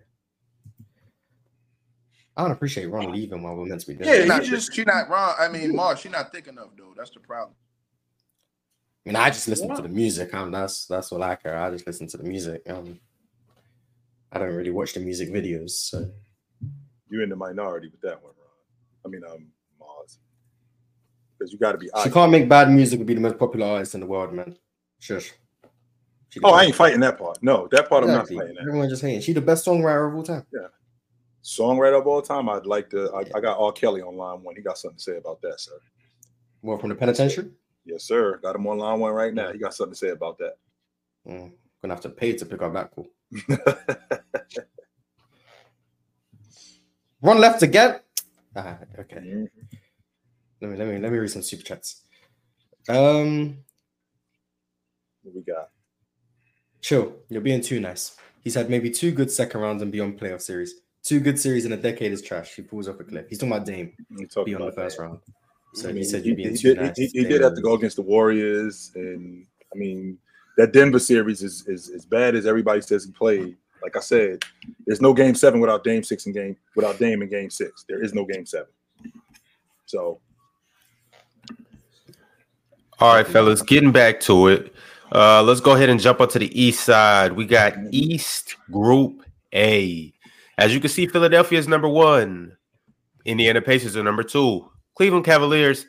I 2.37 2.43
don't 2.43 2.51
appreciate 2.51 2.87
Ron 2.87 3.13
leaving 3.13 3.43
while 3.43 3.55
we're 3.55 3.65
meant 3.67 3.81
to 3.83 3.87
be 3.87 3.95
doing. 3.95 4.09
Yeah, 4.09 4.17
it. 4.23 4.29
Not, 4.29 4.43
just- 4.43 4.75
she 4.75 4.83
not 4.85 5.09
wrong. 5.09 5.35
I 5.39 5.49
mean, 5.49 5.75
Mars, 5.75 6.01
she 6.01 6.09
not 6.09 6.33
thick 6.33 6.49
enough 6.49 6.69
though. 6.77 6.93
That's 6.97 7.11
the 7.11 7.21
problem. 7.21 7.55
I 9.07 9.09
mean, 9.11 9.17
I 9.17 9.29
just 9.31 9.47
listen 9.49 9.75
to 9.75 9.83
the 9.83 9.89
music. 9.89 10.35
Um, 10.35 10.51
that's 10.51 10.87
that's 10.87 11.13
all 11.13 11.23
I 11.23 11.37
care. 11.37 11.57
I 11.57 11.71
just 11.71 11.87
listen 11.87 12.09
to 12.09 12.17
the 12.17 12.25
music. 12.25 12.63
Um, 12.69 12.99
I 14.33 14.41
don't 14.41 14.53
really 14.53 14.73
watch 14.73 14.95
the 14.95 15.01
music 15.01 15.31
videos. 15.31 15.71
So 15.71 16.11
You're 17.09 17.23
in 17.23 17.29
the 17.29 17.37
minority 17.37 17.89
with 17.89 18.01
that 18.03 18.23
one, 18.23 18.33
Ron. 18.39 19.05
I 19.05 19.09
mean, 19.09 19.23
um, 19.25 19.47
Mars. 19.79 20.19
Because 21.39 21.53
you 21.53 21.59
got 21.59 21.73
to 21.73 21.79
be. 21.79 21.91
she 22.03 22.11
can't 22.11 22.33
make 22.33 22.49
bad 22.49 22.71
music 22.71 22.99
and 22.99 23.07
be 23.07 23.15
the 23.15 23.21
most 23.21 23.39
popular 23.39 23.67
artist 23.67 23.95
in 23.95 24.01
the 24.01 24.07
world, 24.07 24.33
man. 24.33 24.57
Shush. 24.99 25.33
Oh, 26.43 26.53
I 26.53 26.65
ain't 26.65 26.75
fighting 26.75 27.01
that 27.01 27.19
part. 27.19 27.39
No, 27.43 27.69
that 27.71 27.89
part 27.89 28.05
Exactly. 28.05 28.37
I'm 28.37 28.39
not 28.39 28.45
fighting. 28.45 28.55
That. 28.57 28.69
Everyone 28.69 28.89
just 28.89 29.03
hating. 29.03 29.21
She 29.21 29.33
the 29.33 29.41
best 29.41 29.67
songwriter 29.67 30.09
of 30.09 30.15
all 30.15 30.23
time. 30.23 30.45
Yeah, 30.53 30.69
songwriter 31.43 31.99
of 31.99 32.07
all 32.07 32.21
time. 32.21 32.49
I'd 32.49 32.67
like 32.67 32.91
to. 32.91 33.11
I, 33.15 33.21
I 33.37 33.41
got 33.41 33.59
R. 33.59 33.73
Kelly 33.73 34.03
on 34.03 34.17
line 34.17 34.43
one. 34.43 34.57
He 34.57 34.63
got 34.63 34.79
something 34.79 34.99
to 34.99 35.03
say 35.03 35.17
about 35.17 35.41
that, 35.43 35.61
sir. 35.61 35.79
Well, 36.63 36.79
from 36.79 36.91
the 36.91 36.95
penitentiary. 36.95 37.51
Yes, 37.85 38.05
sir. 38.05 38.39
Got 38.39 38.57
him 38.57 38.67
on 38.67 38.79
line 38.79 38.99
one 38.99 39.13
right 39.13 39.33
now. 39.33 39.53
He 39.53 39.59
got 39.59 39.75
something 39.75 39.93
to 39.93 39.99
say 39.99 40.09
about 40.11 40.39
that. 40.39 40.57
Mm, 41.27 41.53
gonna 41.81 41.95
have 41.95 42.03
to 42.03 42.11
pay 42.11 42.33
to 42.35 42.47
pick 42.47 42.63
up 42.63 42.73
that 42.75 42.91
call. 42.91 43.07
Ron 47.27 47.39
left 47.41 47.63
again. 47.63 47.99
Ah, 48.55 48.79
okay. 49.01 49.49
Let 50.61 50.71
me 50.71 50.77
let 50.77 50.87
me 50.87 50.99
let 50.99 51.11
me 51.13 51.19
read 51.19 51.31
some 51.31 51.43
super 51.43 51.65
chats. 51.65 52.03
Um, 52.89 53.59
What 55.23 55.35
we 55.35 55.43
got? 55.43 55.71
chill. 56.81 57.17
You're 57.29 57.41
being 57.41 57.61
too 57.61 57.81
nice. 57.81 58.17
He's 58.45 58.55
had 58.55 58.71
maybe 58.71 58.91
two 58.91 59.11
good 59.11 59.29
second 59.31 59.61
rounds 59.61 59.83
and 59.83 59.91
beyond 59.91 60.21
playoff 60.21 60.41
series. 60.41 60.75
Two 61.03 61.19
good 61.19 61.39
series 61.39 61.65
in 61.65 61.73
a 61.73 61.77
decade 61.77 62.13
is 62.13 62.23
trash. 62.23 62.55
He 62.55 62.63
pulls 62.63 62.89
off 62.89 63.01
a 63.01 63.05
cliff. 63.05 63.27
He's 63.29 63.39
talking 63.39 63.53
about 63.53 63.67
Dame 63.67 63.93
talking 64.31 64.55
beyond 64.55 64.69
the 64.71 64.73
first 64.73 64.97
that. 64.99 65.03
round. 65.03 65.19
So 65.75 65.89
I 65.89 65.93
he 65.93 66.05
said 66.05 66.25
you're 66.25 66.37
being 66.37 66.53
he 66.53 66.57
too 66.57 66.75
did, 66.75 66.81
nice. 66.83 66.97
he, 66.97 67.07
he 67.09 67.25
did 67.25 67.43
have 67.43 67.57
to 67.57 67.61
go 67.61 67.75
against 67.75 67.97
the 67.97 68.03
Warriors, 68.03 68.93
and 68.95 69.45
I 69.75 69.77
mean 69.77 70.17
that 70.57 70.73
Denver 70.73 71.01
series 71.01 71.43
is 71.43 71.67
is 71.67 71.91
as 71.91 72.07
bad 72.07 72.37
as 72.37 72.47
everybody 72.47 72.81
says 72.83 73.05
he 73.05 73.11
played. 73.11 73.57
Like 73.87 73.97
I 73.97 74.01
said, 74.01 74.43
there's 74.85 75.01
no 75.01 75.15
game 75.15 75.37
seven 75.37 75.61
without 75.61 75.85
Dame 75.85 76.03
six 76.03 76.27
and 76.27 76.35
game 76.35 76.57
without 76.75 76.99
Dame 76.99 77.23
in 77.23 77.29
game 77.29 77.51
six. 77.51 77.85
There 77.89 78.03
is 78.03 78.13
no 78.15 78.25
game 78.25 78.45
seven. 78.45 78.67
So 79.85 80.19
All 82.99 83.15
right, 83.15 83.25
fellas, 83.25 83.63
getting 83.63 83.93
back 83.93 84.19
to 84.23 84.49
it. 84.49 84.75
Uh, 85.15 85.41
let's 85.45 85.61
go 85.61 85.77
ahead 85.77 85.89
and 85.89 86.01
jump 86.01 86.21
onto 86.21 86.41
the 86.41 86.61
east 86.61 86.81
side. 86.81 87.31
We 87.31 87.47
got 87.47 87.75
East 87.93 88.57
Group 88.73 89.23
A. 89.55 90.13
As 90.59 90.75
you 90.75 90.81
can 90.81 90.91
see, 90.91 91.07
Philadelphia 91.07 91.57
is 91.57 91.69
number 91.69 91.89
one. 91.89 92.57
Indiana 93.25 93.63
Pacers 93.63 93.97
are 93.97 94.03
number 94.03 94.25
two. 94.25 94.69
Cleveland 94.97 95.27
Cavaliers 95.27 95.87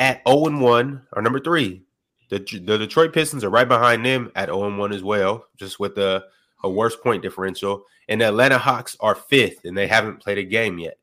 at 0.00 0.20
0 0.28 0.48
and 0.48 0.60
1 0.60 1.02
are 1.14 1.22
number 1.22 1.40
three. 1.40 1.82
The, 2.28 2.40
the 2.40 2.76
Detroit 2.76 3.14
Pistons 3.14 3.42
are 3.42 3.48
right 3.48 3.66
behind 3.66 4.04
them 4.04 4.30
at 4.36 4.50
0 4.50 4.64
and 4.64 4.78
1 4.78 4.92
as 4.92 5.02
well, 5.02 5.46
just 5.56 5.80
with 5.80 5.96
a, 5.96 6.24
a 6.62 6.70
worse 6.70 6.96
point 6.96 7.22
differential. 7.22 7.84
And 8.08 8.20
the 8.20 8.28
Atlanta 8.28 8.58
Hawks 8.58 8.96
are 9.00 9.14
fifth, 9.14 9.64
and 9.64 9.76
they 9.76 9.86
haven't 9.86 10.20
played 10.20 10.38
a 10.38 10.44
game 10.44 10.78
yet. 10.78 10.98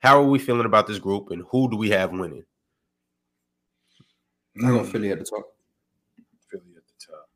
How 0.00 0.20
are 0.20 0.26
we 0.26 0.38
feeling 0.38 0.66
about 0.66 0.86
this 0.86 0.98
group, 0.98 1.30
and 1.30 1.44
who 1.50 1.70
do 1.70 1.76
we 1.76 1.90
have 1.90 2.10
winning? 2.10 2.44
I 4.58 4.70
got 4.70 4.86
Philly 4.86 5.10
at 5.10 5.18
the 5.18 5.24
top. 5.24 5.54
Philly 6.50 6.64
at 6.76 6.82
the 6.86 7.06
top. 7.06 7.28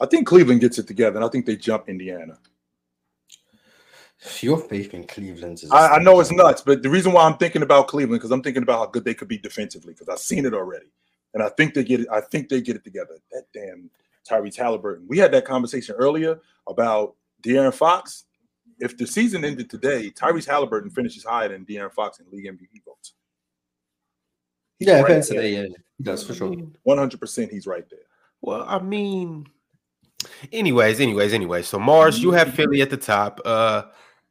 I 0.00 0.06
think 0.06 0.26
Cleveland 0.26 0.60
gets 0.60 0.78
it 0.78 0.86
together, 0.86 1.16
and 1.16 1.24
I 1.24 1.28
think 1.28 1.46
they 1.46 1.56
jump 1.56 1.88
Indiana. 1.88 2.38
Your 4.40 4.58
faith 4.58 4.92
in 4.92 5.04
Cleveland 5.04 5.62
is. 5.62 5.70
I, 5.70 5.96
I 5.96 5.98
know 5.98 6.20
it's 6.20 6.30
nuts, 6.30 6.62
but 6.62 6.82
the 6.82 6.90
reason 6.90 7.12
why 7.12 7.24
I'm 7.24 7.36
thinking 7.38 7.62
about 7.62 7.88
Cleveland 7.88 8.20
because 8.20 8.32
I'm 8.32 8.42
thinking 8.42 8.62
about 8.62 8.78
how 8.78 8.86
good 8.86 9.04
they 9.04 9.14
could 9.14 9.28
be 9.28 9.38
defensively 9.38 9.94
because 9.94 10.08
I've 10.08 10.18
seen 10.18 10.44
it 10.44 10.52
already, 10.52 10.92
and 11.32 11.42
I 11.42 11.48
think 11.50 11.74
they 11.74 11.84
get 11.84 12.00
it. 12.00 12.08
I 12.10 12.20
think 12.20 12.48
they 12.48 12.60
get 12.60 12.76
it 12.76 12.84
together. 12.84 13.18
That 13.32 13.44
damn 13.54 13.90
Tyrese 14.28 14.56
Halliburton. 14.56 15.06
We 15.08 15.18
had 15.18 15.32
that 15.32 15.44
conversation 15.44 15.94
earlier 15.98 16.40
about 16.68 17.14
De'Aaron 17.42 17.74
Fox. 17.74 18.24
If 18.78 18.96
the 18.96 19.06
season 19.06 19.44
ended 19.44 19.68
today, 19.68 20.10
Tyrese 20.10 20.46
Halliburton 20.46 20.90
finishes 20.90 21.24
higher 21.24 21.48
than 21.48 21.64
De'Aaron 21.64 21.92
Fox 21.92 22.20
in 22.20 22.26
league 22.30 22.46
MVP 22.46 22.82
votes. 22.86 23.14
He's 24.78 24.88
Yeah, 24.88 24.94
right 24.96 25.06
depends 25.06 25.28
today. 25.28 25.54
Yeah, 25.54 25.66
he 25.98 26.04
does 26.04 26.24
for 26.24 26.34
sure. 26.34 26.54
100. 26.82 27.20
percent 27.20 27.50
He's 27.52 27.66
right 27.66 27.84
there. 27.90 28.00
Well, 28.40 28.64
I 28.66 28.78
mean, 28.78 29.46
anyways, 30.50 31.00
anyways, 31.00 31.34
anyways. 31.34 31.68
So 31.68 31.78
Mars, 31.78 32.22
you 32.22 32.30
have 32.30 32.54
Philly 32.54 32.80
at 32.80 32.88
the 32.90 32.96
top. 32.96 33.40
Uh 33.44 33.82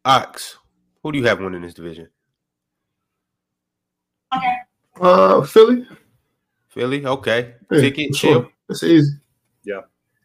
Ox, 0.06 0.58
who 1.04 1.12
do 1.12 1.20
you 1.20 1.26
have 1.26 1.40
winning 1.40 1.62
this 1.62 1.74
division? 1.74 2.08
Uh, 5.00 5.42
Philly. 5.44 5.88
Philly, 6.70 7.06
okay. 7.06 7.56
Yeah, 7.72 7.82
Ticket, 7.82 8.14
chill. 8.14 8.34
sure. 8.34 8.50
It's 8.70 8.84
easy. 8.84 9.12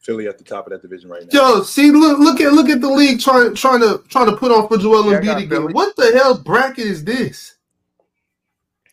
Philly 0.04 0.28
at 0.28 0.36
the 0.36 0.44
top 0.44 0.66
of 0.66 0.72
that 0.72 0.82
division 0.82 1.08
right 1.08 1.22
now. 1.32 1.54
Yo, 1.56 1.62
see, 1.62 1.90
look, 1.90 2.18
look 2.18 2.40
at 2.40 2.52
look 2.52 2.68
at 2.68 2.82
the 2.82 2.88
league 2.88 3.20
trying 3.20 3.54
trying 3.54 3.80
to 3.80 4.02
trying 4.08 4.26
to 4.26 4.36
put 4.36 4.52
on 4.52 4.68
for 4.68 4.76
Joel 4.76 5.10
Yeah, 5.10 5.18
I 5.18 5.20
Embiid 5.20 5.24
got 5.24 5.42
again. 5.42 5.72
What 5.72 5.96
the 5.96 6.12
hell 6.12 6.36
bracket 6.36 6.84
is 6.84 7.02
this? 7.04 7.56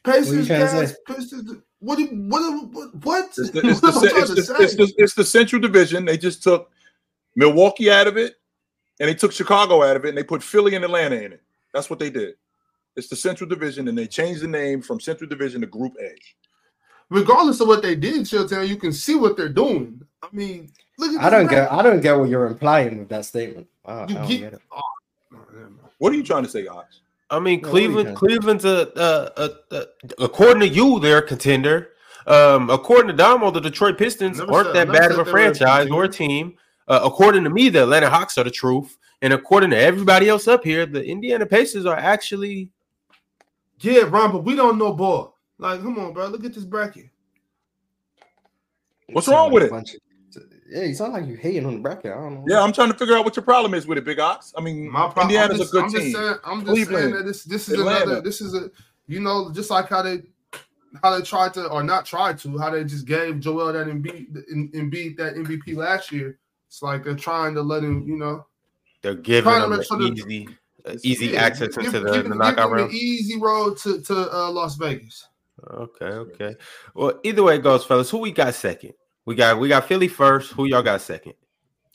Pacers, 0.04 0.48
trying 0.48 0.60
to 0.62 0.66
guys, 0.66 0.90
say? 0.92 0.96
Pacers. 1.06 1.44
What? 1.80 2.00
What? 2.12 2.72
What? 2.72 2.96
What? 3.04 3.26
It's 3.38 3.50
the, 3.50 3.60
it's, 3.66 3.82
the, 3.82 3.92
What 3.92 3.98
am 3.98 4.04
I 4.04 4.12
trying 4.12 4.22
it's, 4.22 4.48
the, 4.48 4.56
it's, 4.64 4.76
the, 4.76 4.94
it's 4.98 5.14
the 5.14 5.26
Central 5.26 5.62
Division. 5.62 6.06
They 6.06 6.18
just 6.18 6.44
took 6.44 6.72
Milwaukee 7.36 7.92
out 7.92 8.08
of 8.08 8.16
it, 8.16 8.36
and 9.00 9.10
they 9.10 9.14
took 9.14 9.34
Chicago 9.34 9.84
out 9.84 9.98
of 9.98 10.06
it, 10.06 10.10
and 10.10 10.18
they 10.18 10.24
put 10.24 10.42
Philly 10.42 10.76
and 10.76 10.86
Atlanta 10.86 11.18
in 11.18 11.34
it. 11.34 11.42
That's 11.74 11.90
what 11.90 12.00
they 12.00 12.10
did. 12.10 12.36
It's 12.96 13.10
the 13.10 13.16
Central 13.18 13.50
Division, 13.50 13.88
and 13.90 13.98
they 13.98 14.08
changed 14.08 14.42
the 14.42 14.48
name 14.48 14.82
from 14.82 15.00
Central 15.00 15.30
Division 15.30 15.62
to 15.62 15.68
Group 15.68 15.94
A. 16.02 16.16
Regardless 17.12 17.60
of 17.60 17.68
what 17.68 17.82
they 17.82 17.94
did, 17.94 18.22
Chilltown, 18.22 18.68
you 18.68 18.78
can 18.78 18.94
see 18.94 19.16
what 19.16 19.36
they're 19.36 19.50
doing. 19.50 20.02
I 20.24 20.28
mean, 20.32 20.72
look 20.98 21.12
at. 21.14 21.22
I 21.22 21.30
don't 21.30 21.48
get. 21.48 21.70
I 21.72 21.82
don't 21.84 22.00
get 22.00 22.18
what 22.18 22.30
you're 22.30 22.48
implying 22.48 23.00
with 23.00 23.10
that 23.10 23.26
statement. 23.26 23.68
I, 23.86 23.92
I 23.92 24.08
You 24.08 24.16
don't 24.16 24.28
get- 24.28 24.40
get 24.40 24.54
it. 24.54 24.62
Oh, 24.72 24.82
no, 25.32 25.38
never 25.54 25.70
mind. 25.70 25.80
What 25.98 26.14
are 26.14 26.16
you 26.16 26.24
trying 26.24 26.44
to 26.44 26.50
say, 26.50 26.66
Ox? 26.68 27.02
I 27.30 27.40
mean, 27.40 27.62
No, 27.62 27.68
what 27.70 27.76
do 27.78 27.82
you 27.84 27.90
Cleveland. 27.90 28.18
Cleveland's 28.18 28.66
a, 28.66 28.92
a, 28.96 29.42
a, 29.76 29.78
a 29.78 29.86
according 30.24 30.62
to 30.62 30.68
you, 30.68 31.00
they're 31.00 31.18
a 31.20 31.28
contender. 31.28 31.90
Um, 32.28 32.70
according 32.70 33.08
to 33.08 33.14
Damo, 33.14 33.52
the 33.52 33.60
Detroit 33.60 33.98
Pistons 33.98 34.40
Never 34.40 34.54
aren't 34.54 34.68
said- 34.68 34.88
that 34.88 34.94
bad 34.94 35.12
of 35.12 35.12
a 35.12 35.12
they 35.12 35.18
were 35.18 35.22
a 35.22 35.32
franchise 35.32 35.90
or 35.90 36.06
a 36.06 36.10
team. 36.10 36.56
Uh, 36.88 37.02
according 37.04 37.44
to 37.44 37.50
me, 37.50 37.68
the 37.70 37.84
Atlanta 37.84 38.10
Hawks 38.10 38.38
are 38.38 38.44
the 38.46 38.52
truth, 38.52 38.98
and 39.22 39.34
according 39.34 39.70
to 39.72 39.78
everybody 39.78 40.30
else 40.30 40.48
up 40.48 40.64
here, 40.64 40.86
the 40.86 41.04
Indiana 41.04 41.46
Pacers 41.46 41.86
are 41.86 41.98
actually. 41.98 42.70
Yeah, 43.82 44.04
Ron, 44.08 44.32
but 44.32 44.44
we 44.44 44.56
don't 44.56 44.78
know 44.78 44.94
ball. 44.94 45.38
Like, 45.62 45.82
come 45.82 45.98
on, 46.00 46.12
bro. 46.12 46.28
Look 46.28 46.44
at 46.44 46.54
this 46.54 46.66
bracket. 46.66 47.06
What's 49.10 49.28
You 49.28 49.34
sound 49.34 49.44
wrong 49.46 49.54
with 49.54 49.64
it? 49.64 49.70
bunch 49.70 49.94
of- 49.96 50.02
yeah, 50.70 50.84
you 50.84 50.94
sound 50.96 51.12
like 51.14 51.28
you're 51.28 51.36
hating 51.38 51.66
on 51.66 51.76
the 51.76 51.80
bracket. 51.82 52.12
I 52.14 52.16
don't 52.16 52.34
know. 52.36 52.46
Yeah, 52.48 52.62
I'm 52.64 52.72
trying 52.72 52.92
to 52.92 52.98
figure 52.98 53.16
out 53.16 53.26
what 53.26 53.36
your 53.36 53.44
problem 53.44 53.74
is 53.74 53.86
with 53.86 53.98
it, 53.98 54.06
Big 54.06 54.20
Ox. 54.20 54.54
I 54.58 54.62
mean, 54.62 54.90
My 54.90 55.02
problem. 55.10 55.24
Indiana's 55.30 55.60
just, 55.60 55.70
a 55.70 55.74
good 55.74 55.84
I'm 55.84 55.90
team. 55.92 56.00
Just 56.02 56.16
saying, 56.16 56.36
I'm 56.46 56.66
just 56.66 56.90
saying 56.90 57.12
that 57.12 57.26
this 57.26 57.44
this 57.44 57.68
is 57.70 57.74
Atlanta. 57.80 58.04
another. 58.06 58.22
This 58.22 58.40
is 58.42 58.54
a 58.56 58.72
you 59.08 59.20
know 59.20 59.52
just 59.52 59.70
like 59.70 59.90
how 59.90 60.02
they 60.02 60.24
how 61.04 61.14
they 61.18 61.22
tried 61.24 61.54
to 61.56 61.68
or 61.68 61.84
not 61.84 62.06
tried 62.06 62.40
to 62.40 62.58
how 62.58 62.70
they 62.70 62.86
just 62.86 63.06
gave 63.06 63.42
Joel 63.42 63.74
that 63.74 63.88
Embiid 63.88 64.50
in- 64.50 64.72
Embiid 64.72 65.18
that 65.18 65.36
MVP 65.36 65.76
last 65.76 66.10
year. 66.12 66.40
It's 66.70 66.82
like 66.82 67.04
they're 67.04 67.16
trying 67.16 67.54
to 67.56 67.62
let 67.62 67.84
him. 67.84 68.08
You 68.08 68.16
know, 68.18 68.46
They're 69.02 69.16
giving 69.16 69.52
Trying 69.52 69.70
to 69.70 69.78
them 69.78 70.02
an 70.02 70.18
easy, 70.18 70.48
uh, 70.86 70.96
easy 71.04 71.28
yeah, 71.28 71.42
access 71.44 71.76
give- 71.76 71.88
into 71.88 72.00
give- 72.00 72.04
the, 72.08 72.14
give- 72.14 72.30
the 72.30 72.36
knockout 72.36 72.70
them 72.70 72.80
round. 72.80 72.94
easy 72.94 73.38
road 73.38 73.76
to 73.80 74.02
to 74.04 74.34
uh, 74.34 74.50
Las 74.50 74.76
Vegas. 74.78 75.28
Okay, 75.70 76.06
okay. 76.06 76.56
Well, 76.96 77.20
either 77.24 77.44
way 77.44 77.56
it 77.56 77.64
goes, 77.64 77.86
fellas. 77.86 78.10
Who 78.10 78.18
we 78.20 78.32
got 78.32 78.54
second? 78.56 78.94
We 79.26 79.36
got 79.36 79.60
we 79.60 79.68
got 79.68 79.88
Philly 79.88 80.08
first. 80.08 80.52
Who 80.54 80.66
y'all 80.66 80.82
got 80.82 81.02
second? 81.02 81.34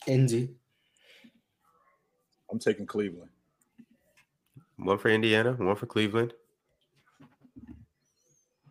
Indy. 0.07 0.55
I'm 2.51 2.59
taking 2.59 2.87
Cleveland. 2.87 3.31
One 4.77 4.99
for 4.99 5.09
Indiana, 5.09 5.53
one 5.53 5.75
for 5.75 5.87
Cleveland. 5.87 6.33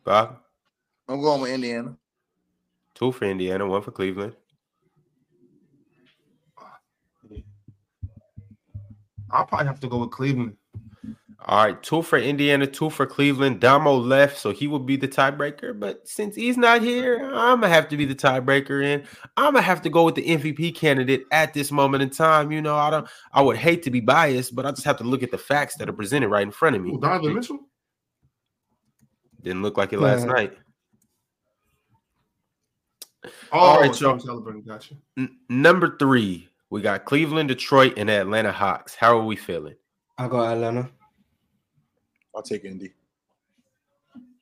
Bob, 0.03 0.37
I'm 1.09 1.19
going 1.19 1.41
with 1.41 1.51
Indiana. 1.51 1.97
two 2.93 3.11
for 3.11 3.25
Indiana, 3.25 3.67
one 3.67 3.81
for 3.81 3.91
Cleveland. 3.91 4.35
I'll 9.31 9.45
probably 9.45 9.67
have 9.67 9.79
to 9.81 9.87
go 9.89 9.97
with 9.97 10.11
Cleveland. 10.11 10.55
All 11.47 11.63
right, 11.63 11.83
two 11.83 12.01
for 12.01 12.17
Indiana, 12.17 12.65
two 12.65 12.89
for 12.89 13.05
Cleveland. 13.05 13.59
Damo 13.61 13.93
left, 13.93 14.35
so 14.39 14.49
he 14.51 14.65
will 14.65 14.79
be 14.79 14.95
the 14.97 15.07
tiebreaker. 15.07 15.79
But 15.79 16.07
since 16.07 16.35
he's 16.35 16.57
not 16.57 16.81
here, 16.81 17.19
I'm 17.23 17.61
gonna 17.61 17.69
have 17.69 17.87
to 17.89 17.97
be 17.97 18.05
the 18.05 18.15
tiebreaker, 18.15 18.83
and 18.83 19.03
I'm 19.37 19.53
gonna 19.53 19.61
have 19.61 19.83
to 19.83 19.89
go 19.91 20.03
with 20.03 20.15
the 20.15 20.23
MVP 20.25 20.73
candidate 20.75 21.25
at 21.31 21.53
this 21.53 21.71
moment 21.71 22.01
in 22.01 22.09
time. 22.09 22.51
You 22.51 22.63
know, 22.63 22.75
I 22.75 22.89
don't, 22.89 23.07
I 23.31 23.43
would 23.43 23.57
hate 23.57 23.83
to 23.83 23.91
be 23.91 23.99
biased, 23.99 24.55
but 24.55 24.65
I 24.65 24.71
just 24.71 24.85
have 24.85 24.97
to 24.97 25.03
look 25.03 25.21
at 25.21 25.29
the 25.29 25.37
facts 25.37 25.75
that 25.75 25.87
are 25.87 25.93
presented 25.93 26.29
right 26.29 26.41
in 26.41 26.49
front 26.51 26.77
of 26.77 26.81
me. 26.81 26.91
Ooh, 26.93 26.99
Donovan 26.99 27.35
Mitchell. 27.35 27.59
Didn't 29.43 29.61
look 29.61 29.77
like 29.77 29.93
it 29.93 29.99
last 29.99 30.21
Yeah. 30.25 30.33
night. 30.33 30.57
Oh, 33.51 33.59
All 33.59 33.81
right, 33.81 33.93
so 33.93 34.09
I'm 34.09 34.17
y'all. 34.17 34.25
celebrating. 34.25 34.63
Gotcha. 34.63 34.95
N- 35.17 35.37
number 35.49 35.95
three, 35.97 36.49
we 36.71 36.81
got 36.81 37.05
Cleveland, 37.05 37.49
Detroit, 37.49 37.93
and 37.97 38.09
Atlanta 38.09 38.51
Hawks. 38.51 38.95
How 38.95 39.15
are 39.17 39.23
we 39.25 39.35
feeling? 39.35 39.75
I 40.17 40.27
got 40.27 40.53
Atlanta. 40.53 40.89
I'll 42.35 42.41
take 42.43 42.65
Indy. 42.65 42.93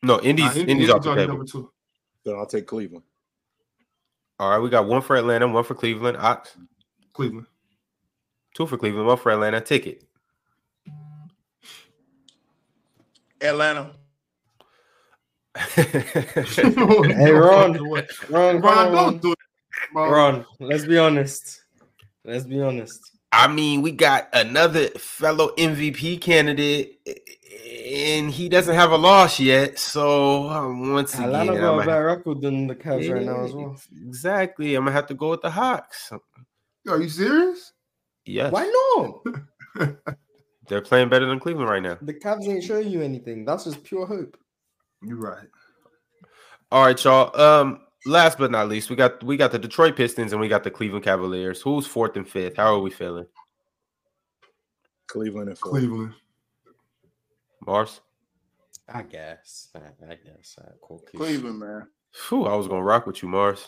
No, 0.02 0.20
Indy's 0.22 0.46
Nah, 0.46 0.52
Indy- 0.62 0.72
Indy's 0.72 0.90
off 0.90 1.04
the 1.04 1.10
already 1.10 1.24
table. 1.24 1.38
number 1.38 1.50
two. 1.52 1.72
Then 2.26 2.36
I'll 2.36 2.46
take 2.46 2.66
Cleveland. 2.68 3.04
All 4.40 4.50
right, 4.50 4.60
we 4.60 4.70
got 4.70 4.88
one 4.88 5.02
for 5.02 5.16
Atlanta, 5.16 5.48
one 5.48 5.64
for 5.64 5.76
Cleveland. 5.76 6.18
Ox, 6.18 6.58
Cleveland. 7.14 7.46
two 8.56 8.66
for 8.66 8.78
Cleveland, 8.78 9.08
one 9.08 9.18
for 9.18 9.32
Atlanta. 9.32 9.62
Ticket. 9.62 10.04
Atlanta. 13.42 13.92
Hey, 15.76 17.32
Ron. 17.32 17.74
Ron, 17.74 18.08
Ron, 18.30 18.62
come 18.62 18.92
don't 18.94 19.22
do 19.22 19.32
it. 19.34 19.38
bro. 19.94 20.10
Ron, 20.10 20.46
let's 20.60 20.86
be 20.86 20.98
honest. 20.98 21.62
Let's 22.26 22.46
be 22.46 22.60
honest. 22.62 23.13
I 23.36 23.48
mean, 23.48 23.82
we 23.82 23.92
got 23.92 24.30
another 24.32 24.90
fellow 24.90 25.50
MVP 25.58 26.22
candidate, 26.22 27.00
and 27.08 28.30
he 28.30 28.48
doesn't 28.48 28.76
have 28.76 28.92
a 28.92 28.96
loss 28.98 29.40
yet. 29.40 29.80
So 29.80 30.50
um, 30.50 30.94
once 30.94 31.16
again, 31.16 31.26
Atlanta 31.30 31.52
I'm 31.54 31.58
got 31.58 31.64
a 31.64 31.72
gonna- 31.78 31.86
better 31.86 32.06
record 32.06 32.42
than 32.42 32.68
the 32.68 32.76
Cavs 32.76 33.12
right 33.12 33.26
now 33.26 33.44
as 33.44 33.54
well. 33.54 33.76
Exactly. 34.06 34.76
I'm 34.76 34.84
gonna 34.84 34.92
have 34.96 35.08
to 35.08 35.16
go 35.16 35.32
with 35.32 35.42
the 35.42 35.50
Hawks. 35.50 36.12
Are 36.88 37.02
you 37.02 37.10
serious? 37.10 37.74
Yes. 38.26 38.52
Why 38.54 38.72
not? 39.76 39.96
They're 40.70 40.82
playing 40.82 41.10
better 41.10 41.26
than 41.26 41.40
Cleveland 41.40 41.70
right 41.70 41.82
now. 41.82 41.98
The 42.02 42.14
Cavs 42.14 42.48
ain't 42.48 42.64
showing 42.64 42.88
you 42.90 43.02
anything. 43.02 43.46
That's 43.46 43.64
just 43.66 43.84
pure 43.84 44.06
hope. 44.06 44.38
You're 45.02 45.18
right. 45.18 45.48
All 46.72 46.86
right, 46.86 47.04
y'all. 47.04 47.36
Um, 47.40 47.82
last 48.06 48.38
but 48.38 48.52
not 48.52 48.70
least, 48.70 48.90
we 48.90 48.96
got 48.96 49.24
we 49.24 49.38
got 49.38 49.52
the 49.52 49.60
Detroit 49.60 49.96
Pistons 49.96 50.32
and 50.32 50.42
we 50.42 50.48
got 50.48 50.64
the 50.64 50.72
Cleveland 50.72 51.04
Cavaliers. 51.06 51.62
Who's 51.62 51.88
fourth 51.88 52.16
and 52.18 52.28
fifth? 52.28 52.58
How 52.58 52.74
are 52.76 52.80
we 52.80 52.92
feeling? 52.92 53.26
Cleveland 55.08 55.50
and 55.50 55.58
Philly. 55.58 55.80
Cleveland. 55.82 56.14
Mars? 57.66 58.02
I 58.94 59.04
guess. 59.04 59.70
I, 59.76 59.80
I 60.06 60.16
guess. 60.16 60.58
I 60.60 60.72
cool. 60.82 61.04
Cleveland, 61.16 61.60
man. 61.60 61.88
Whew, 62.30 62.46
I 62.46 62.56
was 62.56 62.68
gonna 62.68 62.84
rock 62.84 63.08
with 63.08 63.22
you, 63.24 63.30
Mars. 63.30 63.68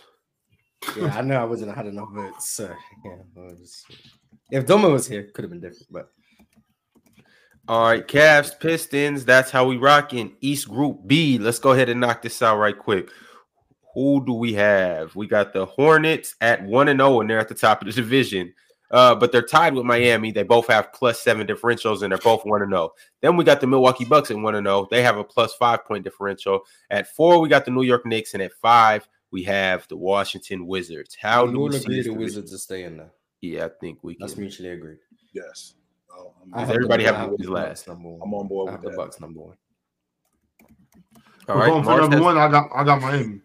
Yeah, 0.98 1.18
I 1.18 1.22
know 1.22 1.36
I 1.42 1.46
wasn't 1.46 1.76
had 1.76 1.88
enough 1.88 2.10
votes. 2.12 2.50
So 2.50 2.74
yeah, 3.04 3.12
I 3.38 3.40
was- 3.40 3.86
if 4.52 4.66
Damo 4.68 4.92
was 4.92 5.08
here, 5.08 5.24
could 5.34 5.44
have 5.44 5.50
been 5.50 5.60
different. 5.62 5.88
But 5.92 6.12
All 7.68 7.84
right, 7.88 8.08
Cavs, 8.08 8.60
Pistons. 8.60 9.26
That's 9.26 9.50
how 9.50 9.66
we 9.66 9.78
rocking. 9.78 10.36
East 10.42 10.70
Group 10.70 11.00
B. 11.08 11.40
Let's 11.40 11.58
go 11.58 11.72
ahead 11.72 11.90
and 11.90 12.00
knock 12.00 12.22
this 12.22 12.44
out 12.44 12.58
right 12.60 12.78
quick. 12.78 13.10
Who 13.96 14.24
do 14.26 14.34
we 14.34 14.54
have? 14.54 15.16
We 15.16 15.26
got 15.28 15.54
the 15.54 15.66
Hornets 15.66 16.36
at 16.42 16.62
one 16.64 16.90
and 16.90 17.00
zero, 17.00 17.22
and 17.22 17.30
they're 17.30 17.40
at 17.40 17.48
the 17.50 17.56
top 17.56 17.82
of 17.82 17.88
the 17.88 17.94
division. 17.94 18.54
Uh, 18.92 19.16
but 19.16 19.32
they're 19.32 19.42
tied 19.42 19.74
with 19.74 19.84
Miami. 19.84 20.32
They 20.32 20.44
both 20.44 20.68
have 20.68 20.94
plus 20.94 21.20
seven 21.20 21.48
differentials, 21.48 22.04
and 22.04 22.12
they're 22.12 22.20
both 22.20 22.46
one 22.46 22.62
and 22.62 22.72
zero. 22.72 22.92
Then 23.22 23.36
we 23.36 23.44
got 23.44 23.60
the 23.60 23.66
Milwaukee 23.68 24.06
Bucks 24.06 24.30
at 24.30 24.38
one 24.38 24.54
and 24.56 24.68
zero. 24.68 24.88
They 24.92 25.02
have 25.02 25.18
a 25.18 25.24
plus 25.24 25.56
five 25.56 25.84
point 25.86 26.04
differential. 26.04 26.62
At 26.92 27.08
four, 27.16 27.40
we 27.40 27.50
got 27.50 27.66
the 27.66 27.72
New 27.72 27.82
York 27.82 28.06
Knicks, 28.06 28.36
and 28.36 28.44
at 28.44 28.54
five, 28.54 29.08
we 29.32 29.44
have 29.44 29.88
the 29.88 29.98
Washington 29.98 30.68
Wizards. 30.68 31.18
How 31.20 31.46
we 31.46 31.54
do 31.54 31.58
all 31.62 31.64
we 31.70 31.72
see 31.72 31.78
agree 31.80 31.96
the 31.96 32.04
division? 32.04 32.20
Wizards 32.22 32.54
are 32.54 32.58
staying 32.60 32.98
there. 32.98 33.12
Yeah, 33.42 33.66
I 33.66 33.70
think 33.82 34.00
we 34.04 34.16
can. 34.16 34.28
That's 34.28 34.38
mutually 34.38 34.70
agreed. 34.70 35.00
Yes. 35.34 35.74
Oh, 36.18 36.34
Does 36.56 36.70
everybody 36.70 37.06
the, 37.06 37.14
have 37.14 37.22
the 37.22 37.26
the 37.26 37.32
Wizards 37.38 37.50
last? 37.50 37.88
number 37.88 38.10
one. 38.10 38.20
I'm 38.24 38.34
on 38.34 38.48
board 38.48 38.70
I 38.70 38.72
with 38.74 38.82
have 38.82 38.84
the 38.84 38.90
that. 38.92 38.98
Bucks 38.98 39.20
number 39.20 39.40
one. 39.42 39.58
All 41.48 41.56
We're 41.56 41.62
right, 41.62 41.68
going 41.70 41.84
for 41.84 42.02
number 42.02 42.16
has- 42.18 42.24
one. 42.24 42.38
I 42.38 42.52
got 42.52 42.70
I 42.76 42.84
got 42.84 43.02
Miami. 43.02 43.42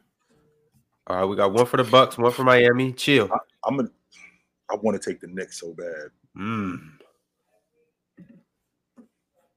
All 1.11 1.17
right, 1.17 1.25
we 1.25 1.35
got 1.35 1.53
one 1.53 1.67
for 1.67 1.77
the 1.77 1.83
Bucks, 1.83 2.17
one 2.17 2.31
for 2.31 2.45
Miami. 2.45 2.93
Chill. 2.93 3.29
I'm 3.65 3.77
gonna. 3.77 3.89
I 4.71 4.77
want 4.77 5.01
to 5.01 5.11
take 5.11 5.21
the 5.21 5.27
Knicks 5.27 5.59
so 5.61 5.73
bad. 5.75 6.11
Mm. 6.39 6.93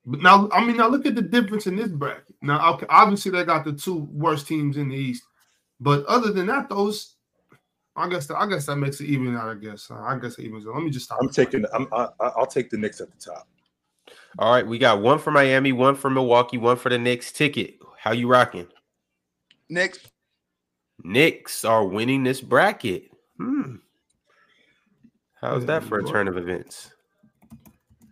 But 0.05 0.21
now, 0.21 0.49
I 0.51 0.65
mean, 0.65 0.77
now 0.77 0.87
look 0.87 1.05
at 1.05 1.13
the 1.13 1.21
difference 1.21 1.67
in 1.67 1.75
this 1.75 1.89
bracket. 1.89 2.35
Now, 2.41 2.77
obviously 2.89 3.31
they 3.31 3.43
got 3.45 3.63
the 3.65 3.73
two 3.73 4.09
worst 4.11 4.47
teams 4.47 4.77
in 4.77 4.89
the 4.89 4.95
East, 4.95 5.23
but 5.79 6.03
other 6.07 6.31
than 6.33 6.47
that, 6.47 6.67
those, 6.69 7.15
I 7.95 8.09
guess, 8.09 8.29
I 8.31 8.47
guess 8.49 8.65
that 8.65 8.77
makes 8.77 8.99
it 8.99 9.05
even 9.05 9.35
out. 9.37 9.49
I 9.49 9.53
guess, 9.53 9.89
Uh, 9.91 9.99
I 10.01 10.17
guess 10.17 10.39
it 10.39 10.45
evens. 10.45 10.65
out. 10.65 10.73
Let 10.73 10.83
me 10.83 10.89
just 10.89 11.05
stop. 11.05 11.19
I'm 11.21 11.29
taking. 11.29 11.65
I'm. 11.71 11.87
I, 11.93 12.07
I- 12.19 12.31
I'll 12.35 12.47
take 12.47 12.71
the 12.71 12.77
Knicks 12.77 12.99
at 12.99 13.11
the 13.11 13.17
top. 13.17 13.47
All 14.39 14.51
right, 14.51 14.65
we 14.65 14.79
got 14.79 15.01
one 15.01 15.19
for 15.19 15.29
Miami, 15.29 15.71
one 15.71 15.95
for 15.95 16.09
Milwaukee, 16.09 16.57
one 16.57 16.77
for 16.77 16.89
the 16.89 16.97
Knicks. 16.97 17.31
Ticket. 17.31 17.75
How 17.99 18.11
you 18.11 18.27
rocking? 18.27 18.67
Next, 19.69 20.11
Knicks 21.03 21.65
are 21.65 21.85
winning 21.85 22.23
this 22.23 22.41
bracket. 22.41 23.11
Hmm. 23.37 23.75
How's 25.41 25.65
that 25.65 25.83
for 25.83 25.99
a 25.99 26.03
turn 26.03 26.27
of 26.27 26.37
events? 26.37 26.91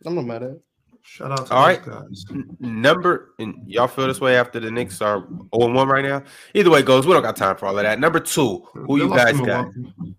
I'm 0.05 0.15
not 0.15 0.25
mad 0.25 0.43
at 0.43 0.49
it. 0.51 0.61
Shout 1.03 1.31
out 1.31 1.47
to 1.47 1.53
All 1.53 1.67
those 1.67 1.77
right. 1.77 1.85
guys. 1.85 2.25
N- 2.31 2.57
Number 2.59 3.33
and 3.39 3.55
y'all 3.65 3.87
feel 3.87 4.07
this 4.07 4.21
way 4.21 4.35
after 4.35 4.59
the 4.59 4.69
Knicks 4.69 5.01
are 5.01 5.19
0 5.27 5.47
1 5.73 5.87
right 5.87 6.03
now. 6.05 6.23
Either 6.53 6.69
way 6.69 6.79
it 6.79 6.85
goes, 6.85 7.07
we 7.07 7.13
don't 7.13 7.23
got 7.23 7.35
time 7.35 7.55
for 7.57 7.65
all 7.67 7.77
of 7.77 7.83
that. 7.83 7.99
Number 7.99 8.19
two, 8.19 8.65
who 8.73 8.97
They 8.99 9.05
you 9.05 9.09
guys 9.09 9.39
got? 9.39 9.73
Milwaukee. 9.75 10.15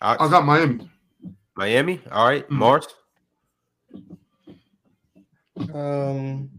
Ox? 0.00 0.20
I 0.22 0.30
got 0.30 0.44
Miami. 0.44 0.88
Miami. 1.56 2.00
All 2.10 2.28
right, 2.28 2.44
Hmm. 2.46 2.56
Mars. 2.56 2.86
Um, 5.74 6.50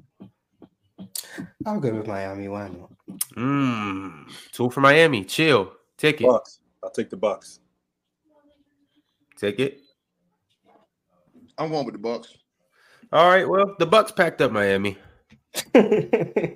I'll 1.66 1.80
go 1.80 1.94
with 1.94 2.08
Miami. 2.08 2.48
Why 2.48 2.70
not? 2.70 2.92
Mm, 3.36 4.32
two 4.52 4.70
for 4.70 4.82
Miami. 4.82 5.24
Chill. 5.24 5.72
Ticket. 5.98 6.28
Bucks. 6.28 6.60
I'll 6.84 6.92
take 6.92 7.10
the 7.10 7.18
Bucks. 7.18 7.60
Take 9.38 9.60
it. 9.60 9.80
I'm 11.58 11.70
going 11.70 11.86
with 11.86 11.96
the 11.96 12.00
Bucks. 12.00 12.36
All 13.12 13.30
right. 13.30 13.48
Well, 13.48 13.76
the 13.80 13.86
Bucks 13.86 14.12
packed 14.12 14.42
up 14.42 14.52
Miami. 14.52 14.98
uh, 15.76 15.80
we 15.82 16.56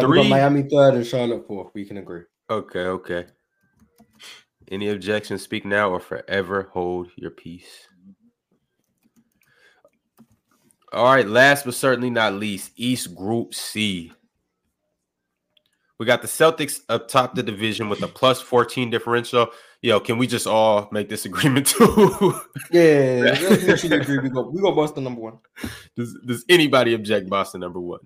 Three. 0.00 0.22
got 0.22 0.28
Miami 0.28 0.62
third 0.62 0.94
and 0.94 1.06
Charlotte 1.06 1.46
fourth. 1.46 1.72
We 1.74 1.84
can 1.84 1.96
agree. 1.96 2.22
Okay, 2.50 2.80
okay. 2.80 3.26
Any 4.70 4.90
objections? 4.90 5.42
Speak 5.42 5.64
now 5.64 5.90
or 5.90 6.00
forever 6.00 6.68
hold 6.72 7.08
your 7.16 7.30
peace. 7.30 7.87
All 10.92 11.04
right, 11.04 11.28
last 11.28 11.64
but 11.64 11.74
certainly 11.74 12.10
not 12.10 12.34
least, 12.34 12.72
East 12.76 13.14
Group 13.14 13.54
C. 13.54 14.12
We 15.98 16.06
got 16.06 16.22
the 16.22 16.28
Celtics 16.28 16.80
up 16.88 17.08
top 17.08 17.34
the 17.34 17.42
division 17.42 17.88
with 17.88 18.02
a 18.02 18.08
plus 18.08 18.40
14 18.40 18.88
differential. 18.88 19.48
Yo, 19.82 19.98
can 19.98 20.16
we 20.16 20.26
just 20.26 20.46
all 20.46 20.88
make 20.92 21.08
this 21.08 21.24
agreement 21.26 21.66
too? 21.66 22.40
Yeah, 22.70 23.38
we 23.50 23.64
mutually 23.64 23.96
agree. 23.96 24.18
We 24.18 24.30
got 24.30 24.52
we 24.52 24.60
Boston 24.60 25.04
number 25.04 25.20
one. 25.20 25.38
does, 25.96 26.16
does 26.26 26.44
anybody 26.48 26.94
object 26.94 27.28
Boston 27.28 27.60
number 27.60 27.80
one? 27.80 28.00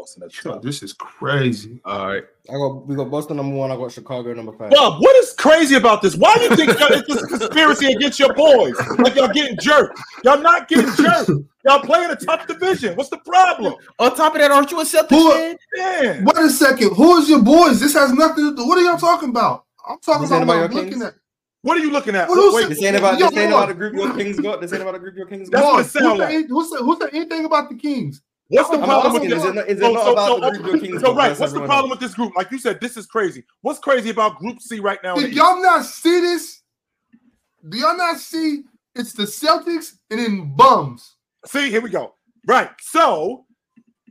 Boston 0.00 0.22
at 0.22 0.30
the 0.32 0.36
Yo, 0.44 0.52
top. 0.54 0.62
this 0.62 0.82
is 0.82 0.92
crazy. 0.92 1.80
All 1.84 2.06
right. 2.06 2.24
I 2.48 2.52
got 2.54 2.86
we 2.86 2.96
got 2.96 3.10
Boston 3.10 3.36
number 3.36 3.54
one. 3.54 3.70
I 3.70 3.76
got 3.76 3.92
Chicago 3.92 4.32
number 4.32 4.52
five. 4.52 4.70
Bob, 4.70 5.02
what 5.02 5.14
is 5.16 5.32
crazy 5.34 5.74
about 5.76 6.00
this? 6.02 6.16
Why 6.16 6.34
do 6.36 6.42
you 6.44 6.56
think 6.56 6.70
it's 6.74 7.06
this 7.08 7.26
conspiracy 7.26 7.92
against 7.92 8.18
your 8.18 8.32
boys? 8.34 8.74
Like 8.98 9.14
y'all 9.14 9.28
getting 9.28 9.56
jerked. 9.60 9.98
Y'all 10.24 10.40
not 10.40 10.68
getting 10.68 10.90
jerked. 10.94 11.30
Y'all 11.66 11.80
playing 11.80 12.10
a 12.10 12.16
tough 12.16 12.46
division. 12.46 12.96
What's 12.96 13.10
the 13.10 13.18
problem? 13.18 13.74
On 13.98 14.14
top 14.16 14.34
of 14.34 14.40
that, 14.40 14.50
aren't 14.50 14.70
you 14.70 14.80
a 14.80 14.84
Celtics 14.84 15.10
Who- 15.10 15.56
fan? 15.76 16.24
Wait 16.24 16.36
a 16.36 16.48
second. 16.50 16.94
Who 16.94 17.18
is 17.18 17.28
your 17.28 17.42
boys? 17.42 17.78
This 17.80 17.92
has 17.94 18.12
nothing 18.12 18.50
to 18.50 18.56
do. 18.56 18.66
What 18.66 18.78
are 18.78 18.82
y'all 18.82 18.96
talking 18.96 19.28
about? 19.28 19.66
I'm 19.88 19.98
talking 20.00 20.26
about 20.26 20.38
what 20.38 20.42
about 20.44 20.52
I'm 20.54 20.60
your 20.60 20.68
looking 20.84 20.90
Kings? 20.92 21.02
at. 21.04 21.14
What 21.62 21.76
are 21.76 21.80
you 21.80 21.90
looking 21.90 22.16
at? 22.16 22.26
What 22.26 22.38
else- 22.38 22.54
Wait, 22.54 22.68
This 22.70 22.82
ain't 22.82 22.96
about 22.96 23.18
Yo, 23.18 23.28
this 23.28 23.38
ain't 23.38 23.52
about 23.52 23.68
the 23.68 23.74
group 23.74 23.94
your 23.94 24.14
kings 24.16 24.40
got. 24.40 24.62
This 24.62 24.72
ain't 24.72 24.80
about 24.80 24.92
the 24.94 24.98
group 24.98 25.14
your 25.16 25.26
kings 25.26 25.50
That's 25.50 25.62
got. 25.62 25.72
what 25.74 25.80
it 25.80 25.92
Who 25.92 25.98
sound 26.00 26.18
like. 26.18 26.46
Who 26.48 26.64
said, 26.66 26.78
who 26.80 26.98
said 26.98 27.10
anything 27.12 27.44
about 27.44 27.68
the 27.68 27.74
Kings? 27.74 28.22
What's 28.50 28.68
the 28.68 28.78
I'm 28.78 28.84
problem 28.84 29.14
asking, 29.14 29.30
with 29.30 29.38
is 29.38 29.42
this? 29.44 29.50
it 29.50 29.54
not- 29.54 29.68
is 29.68 29.78
it 29.78 29.82
So- 29.82 29.92
not 29.92 30.04
so- 30.04 30.12
about 30.12 30.28
so- 30.28 30.40
the 30.50 30.58
group 30.58 30.82
kings 30.82 31.00
So 31.00 31.14
right, 31.14 31.38
what's 31.38 31.52
the 31.52 31.60
problem 31.60 31.82
else? 31.84 31.90
with 31.90 32.00
this 32.00 32.14
group? 32.14 32.32
Like 32.36 32.50
you 32.50 32.58
said, 32.58 32.80
this 32.80 32.96
is 32.96 33.06
crazy. 33.06 33.44
What's 33.62 33.78
crazy 33.78 34.10
about 34.10 34.38
Group 34.40 34.60
C 34.60 34.80
right 34.80 34.98
now? 35.04 35.14
in 35.14 35.22
the 35.22 35.28
Did 35.28 35.36
y'all 35.36 35.62
not 35.62 35.84
see 35.84 36.20
this? 36.20 36.62
Do 37.68 37.78
y'all 37.78 37.96
not 37.96 38.18
see 38.18 38.64
it's 38.96 39.12
the 39.12 39.22
Celtics 39.22 39.94
and 40.10 40.18
then 40.18 40.56
bums? 40.56 41.14
See, 41.46 41.70
here 41.70 41.80
we 41.80 41.90
go. 41.90 42.14
Right. 42.46 42.70
So, 42.80 43.44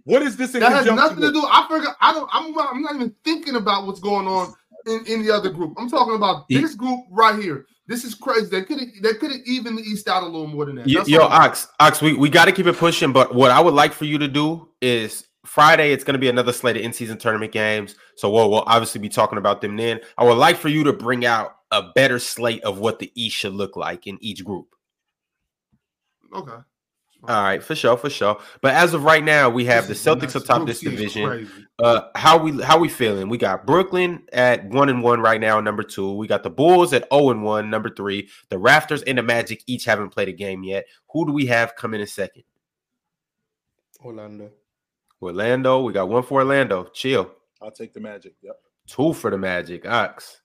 what 0.06 0.22
is 0.22 0.38
this 0.38 0.54
in 0.56 0.62
That 0.62 0.72
has 0.72 0.86
conjunction 0.88 1.20
nothing 1.20 1.34
to 1.34 1.40
do. 1.42 1.46
I 1.46 1.68
forgot. 1.68 1.98
I 2.00 2.14
don't. 2.14 2.30
I'm 2.32 2.54
not, 2.54 2.74
I'm 2.74 2.82
not 2.82 2.96
even 2.96 3.14
thinking 3.26 3.56
about 3.58 3.86
what's 3.88 4.00
going 4.00 4.28
on 4.28 4.54
in, 4.88 5.06
in 5.06 5.22
the 5.26 5.32
other 5.32 5.50
group. 5.50 5.74
I'm 5.78 5.90
talking 5.90 6.16
about 6.16 6.48
this 6.48 6.76
group 6.76 7.02
right 7.12 7.38
here. 7.42 7.66
This 7.90 8.04
is 8.04 8.14
crazy. 8.14 8.46
They 8.46 8.62
could 8.62 8.80
have. 8.80 8.90
They 9.02 9.14
could 9.16 9.32
have 9.32 9.42
evened 9.46 9.80
the 9.80 9.82
East 9.82 10.08
out 10.08 10.22
a 10.22 10.28
little 10.28 10.46
more 10.46 10.66
than 10.66 10.76
that. 10.76 10.88
That's 10.88 11.10
Yo, 11.10 11.22
Ox, 11.22 11.68
Ox, 11.80 12.04
we, 12.04 12.14
we 12.14 12.30
got 12.30 12.46
to 12.46 12.52
keep 12.52 12.68
it 12.68 12.78
pushing. 12.78 13.12
But 13.12 13.34
what 13.34 13.50
I 13.50 13.60
would 13.60 13.74
like 13.74 13.94
for 13.94 14.06
you 14.06 14.20
to 14.20 14.28
do 14.28 14.70
is 14.80 15.28
Friday, 15.44 15.92
it's 15.92 16.04
going 16.04 16.14
to 16.14 16.20
be 16.20 16.30
another 16.30 16.54
slate 16.54 16.78
of 16.78 16.84
in 16.84 16.94
season 16.94 17.18
tournament 17.18 17.52
games. 17.52 17.96
So 18.16 18.30
we'll, 18.30 18.52
we'll 18.52 18.64
obviously 18.68 19.02
be 19.02 19.10
talking 19.10 19.40
about 19.40 19.62
them 19.62 19.76
then. 19.76 20.02
I 20.20 20.24
would 20.24 20.38
like 20.38 20.56
for 20.56 20.68
you 20.68 20.84
to 20.84 20.94
bring 20.94 21.26
out 21.26 21.56
a 21.72 21.92
better 21.96 22.20
slate 22.20 22.64
of 22.64 22.78
what 22.78 23.00
the 23.00 23.12
East 23.16 23.36
should 23.36 23.54
look 23.54 23.76
like 23.76 24.06
in 24.06 24.20
each 24.22 24.46
group. 24.46 24.68
Okay. 26.32 26.58
All 27.28 27.44
right, 27.44 27.62
for 27.62 27.76
sure, 27.76 27.98
for 27.98 28.10
sure. 28.10 28.40
But 28.62 28.76
as 28.76 28.94
of 28.94 29.04
right 29.04 29.24
now, 29.24 29.50
we 29.50 29.66
have 29.66 29.88
This 29.88 30.02
the 30.02 30.10
Celtics 30.10 30.36
atop 30.36 30.58
Group 30.58 30.68
this 30.70 30.80
division. 30.80 31.50
Uh, 31.78 32.04
how 32.16 32.38
we 32.38 32.62
how 32.62 32.80
we 32.80 32.88
feeling? 32.88 33.28
We 33.28 33.38
got 33.38 33.66
Brooklyn 33.66 34.24
at 34.32 34.66
one 34.70 34.88
and 34.88 35.04
one 35.04 35.20
right 35.20 35.42
now, 35.42 35.60
number 35.60 35.84
two. 35.84 36.14
We 36.14 36.28
got 36.28 36.44
the 36.44 36.50
Bulls 36.50 36.94
at 36.94 37.08
zero 37.12 37.32
and 37.32 37.44
one, 37.44 37.70
number 37.70 37.90
three. 37.90 38.30
The 38.48 38.56
Raptors 38.56 39.04
and 39.06 39.18
the 39.18 39.24
Magic 39.24 39.64
each 39.68 39.84
haven't 39.84 40.10
played 40.10 40.30
a 40.30 40.34
game 40.34 40.64
yet. 40.64 40.86
Who 41.12 41.26
do 41.26 41.34
we 41.34 41.46
have 41.48 41.76
coming 41.76 42.00
in 42.00 42.08
second? 42.08 42.44
Orlando. 44.04 44.52
Orlando. 45.22 45.82
We 45.82 45.92
got 45.92 46.08
one 46.08 46.24
for 46.24 46.40
Orlando. 46.40 46.86
Chill. 46.86 47.30
I'll 47.62 47.72
take 47.72 47.94
the 47.94 48.00
Magic. 48.00 48.36
Yep. 48.42 48.56
Two 48.88 49.12
for 49.12 49.30
the 49.30 49.38
Magic. 49.38 49.86
Ox. 49.86 50.42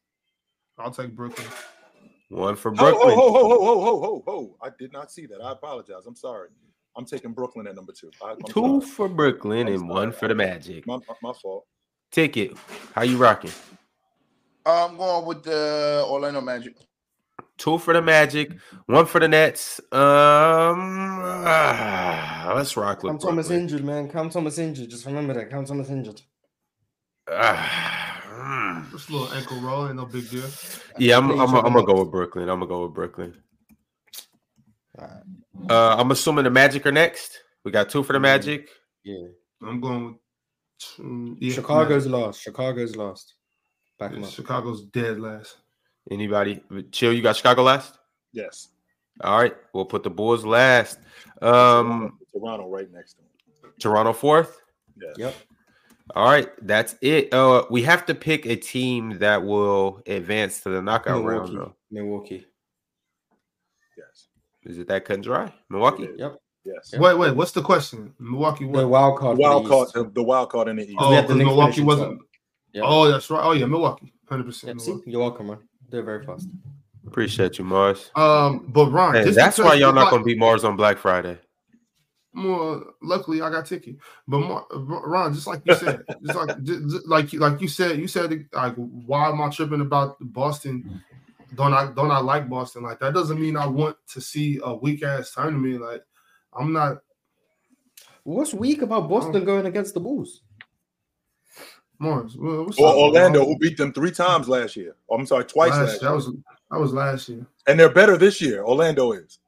I'll 0.76 0.90
take 0.90 1.14
Brooklyn. 1.14 1.46
One 2.34 2.56
for 2.56 2.70
Ho, 2.72 2.76
Brooklyn. 2.76 3.14
ho, 3.14 3.32
ho, 3.32 3.48
ho, 3.48 3.58
ho, 3.58 3.80
ho, 3.80 4.00
ho, 4.00 4.22
ho. 4.26 4.56
I 4.60 4.68
did 4.76 4.92
not 4.92 5.12
see 5.12 5.24
that. 5.26 5.40
I 5.40 5.52
apologize. 5.52 6.04
I'm 6.06 6.16
sorry. 6.16 6.48
I'm 6.96 7.04
taking 7.04 7.32
Brooklyn 7.32 7.68
at 7.68 7.76
number 7.76 7.92
two. 7.92 8.10
I, 8.22 8.34
Two 8.48 8.80
sorry. 8.80 8.86
for 8.86 9.08
Brooklyn 9.08 9.68
and 9.68 9.88
one 9.88 10.10
for 10.10 10.26
the 10.26 10.34
Magic. 10.34 10.84
My, 10.84 10.96
my, 10.96 11.14
my 11.22 11.32
fault. 11.32 11.64
Ticket. 12.10 12.56
How 12.92 13.02
you 13.02 13.18
rocking? 13.18 13.52
I'm 14.66 14.96
going 14.96 15.26
with 15.26 15.44
the 15.44 16.04
Orlando 16.08 16.40
Magic. 16.40 16.74
Two 17.56 17.78
for 17.78 17.94
the 17.94 18.02
Magic, 18.02 18.50
one 18.86 19.06
for 19.06 19.20
the 19.20 19.28
Nets. 19.28 19.78
Um, 19.92 20.00
ah, 21.46 22.52
let's 22.56 22.76
rock 22.76 23.04
with 23.04 23.12
Cam 23.12 23.18
Thomas 23.20 23.48
injured, 23.50 23.84
man. 23.84 24.08
Cam 24.10 24.28
Thomas 24.28 24.58
injured. 24.58 24.90
Just 24.90 25.06
remember 25.06 25.34
that. 25.34 25.50
Cam 25.50 25.64
Thomas 25.64 25.88
injured. 25.88 26.20
Ah, 27.30 28.22
mm. 28.86 28.90
Just 28.90 29.08
a 29.08 29.12
little 29.12 29.32
ankle 29.32 29.60
roll, 29.60 29.86
ain't 29.86 29.96
no 29.96 30.04
big 30.06 30.28
deal. 30.30 30.44
yeah, 30.98 31.16
I'm, 31.16 31.28
Play 31.28 31.38
I'm, 31.38 31.54
I'm 31.54 31.72
gonna 31.72 31.84
go 31.86 32.00
with 32.00 32.10
Brooklyn. 32.10 32.48
I'm 32.48 32.58
gonna 32.60 32.68
go 32.68 32.84
with 32.84 32.94
Brooklyn. 32.94 33.34
Alright. 34.98 35.22
Uh, 35.70 35.96
I'm 35.98 36.10
assuming 36.10 36.44
the 36.44 36.50
Magic 36.50 36.84
are 36.86 36.92
next. 36.92 37.40
We 37.64 37.70
got 37.72 37.88
two 37.88 38.02
for 38.02 38.12
the 38.12 38.18
Mhm. 38.18 38.22
Magic. 38.22 38.68
Yeah. 39.02 39.26
I'm 39.62 39.80
going 39.80 40.06
with 40.06 40.16
two, 40.78 41.36
yeah, 41.40 41.54
Chicago's 41.54 42.06
last. 42.06 42.40
Chicago's 42.42 42.94
last. 42.96 43.34
Back 43.98 44.12
Yeah, 44.12 44.24
up. 44.24 44.30
Chicago's 44.30 44.82
dead 44.86 45.18
last. 45.20 45.56
Anybody? 46.10 46.62
Chill. 46.92 47.12
You 47.12 47.22
got 47.22 47.36
Chicago 47.36 47.62
last. 47.62 47.96
Yes. 48.32 48.68
All 49.22 49.38
right, 49.38 49.54
we'll 49.72 49.84
put 49.84 50.02
the 50.02 50.10
Bulls 50.10 50.44
last. 50.44 50.98
Um, 51.40 52.18
Toronto 52.32 52.68
right 52.68 52.90
next 52.92 53.14
to 53.14 53.22
him. 53.22 53.72
Toronto 53.78 54.12
fourth. 54.12 54.60
Yes. 55.00 55.14
Yep. 55.16 55.34
All 56.14 56.28
right, 56.28 56.48
that's 56.60 56.96
it. 57.00 57.32
Uh, 57.32 57.64
we 57.70 57.82
have 57.82 58.04
to 58.06 58.14
pick 58.14 58.44
a 58.46 58.56
team 58.56 59.18
that 59.18 59.42
will 59.42 60.02
advance 60.06 60.60
to 60.60 60.68
the 60.68 60.82
knockout 60.82 61.24
round. 61.24 61.52
Milwaukee. 61.52 61.56
Though. 61.56 61.74
Milwaukee. 61.90 62.46
Yes. 63.96 64.26
Is 64.64 64.78
it 64.78 64.88
that 64.88 65.06
cut 65.06 65.14
and 65.14 65.24
dry? 65.24 65.52
Milwaukee. 65.70 66.08
Yep. 66.16 66.36
Yes. 66.64 66.90
Yep. 66.92 67.00
Wait, 67.00 67.14
wait, 67.18 67.36
what's 67.36 67.52
the 67.52 67.62
question? 67.62 68.12
Milwaukee 68.18 68.70
The 68.70 68.86
wild 68.86 69.18
card. 69.18 69.38
wild 69.38 69.64
for 69.66 69.86
card, 69.86 69.88
the, 69.94 70.12
the 70.14 70.22
wild 70.22 70.50
card 70.50 70.68
in 70.68 70.76
the 70.76 70.84
East. 70.84 70.96
Oh, 70.98 71.10
we 71.10 71.16
the 71.16 71.22
because 71.22 71.38
Milwaukee 71.38 71.82
wasn't. 71.82 72.20
Yep. 72.72 72.84
Oh, 72.86 73.10
that's 73.10 73.30
right. 73.30 73.42
Oh 73.42 73.52
yeah, 73.52 73.66
Milwaukee, 73.66 74.12
hundred 74.28 74.44
percent. 74.44 74.80
Yep. 74.80 74.80
See, 74.80 75.10
you're 75.10 75.20
welcome, 75.20 75.46
man. 75.48 75.58
They're 75.90 76.02
very 76.02 76.24
fast. 76.24 76.48
Appreciate 77.06 77.58
you, 77.58 77.64
Mars. 77.64 78.10
Um, 78.16 78.66
but 78.68 78.90
Ron, 78.90 79.14
Hey, 79.14 79.30
that's 79.30 79.58
why 79.58 79.74
y'all 79.74 79.92
not 79.92 80.10
gonna 80.10 80.24
beat 80.24 80.38
Mars 80.38 80.64
on 80.64 80.74
Black 80.76 80.98
Friday. 80.98 81.38
More 82.34 82.94
luckily, 83.00 83.40
I 83.42 83.50
got 83.50 83.64
ticket. 83.66 83.96
But 84.28 84.40
more, 84.40 84.66
Ron, 84.72 85.32
just 85.32 85.46
like 85.46 85.62
you 85.64 85.74
said, 85.76 86.02
just 86.26 86.36
like 86.38 86.62
just, 86.62 86.88
just 86.90 87.06
like 87.08 87.32
you 87.32 87.38
like 87.38 87.60
you 87.60 87.68
said, 87.68 87.98
you 87.98 88.08
said 88.08 88.46
like, 88.52 88.74
why 88.74 89.28
am 89.28 89.40
I 89.40 89.48
tripping 89.50 89.80
about 89.80 90.16
Boston? 90.20 91.02
Don't 91.54 91.72
I 91.72 91.92
don't 91.92 92.10
I 92.10 92.18
like 92.18 92.48
Boston? 92.48 92.82
Like 92.82 92.98
that 93.00 93.14
doesn't 93.14 93.40
mean 93.40 93.56
I 93.56 93.66
want 93.66 93.96
to 94.08 94.20
see 94.20 94.60
a 94.64 94.74
weak 94.74 95.02
ass 95.04 95.32
tournament. 95.32 95.80
Like 95.80 96.02
I'm 96.52 96.72
not 96.72 96.98
What's 98.24 98.54
weak 98.54 98.80
about 98.82 99.08
Boston 99.08 99.44
going 99.44 99.66
against 99.66 99.92
the 99.94 100.00
Bulls? 100.00 100.40
Morris. 101.98 102.34
Well, 102.36 102.64
what's 102.64 102.78
Or 102.78 102.92
Orlando, 102.92 103.40
Ron? 103.40 103.48
who 103.48 103.58
beat 103.58 103.76
them 103.76 103.92
three 103.92 104.10
times 104.10 104.48
last 104.48 104.76
year. 104.76 104.96
Oh, 105.08 105.16
I'm 105.16 105.26
sorry, 105.26 105.44
twice 105.44 105.70
Last- 105.72 105.88
last, 105.88 106.00
that 106.00 106.14
was 106.14 106.26
that 106.70 106.80
was 106.80 106.92
last 106.92 107.28
year. 107.28 107.46
And 107.68 107.78
they're 107.78 107.92
better 107.92 108.16
this 108.16 108.40
year. 108.40 108.64
Orlando 108.64 109.12
is. 109.12 109.38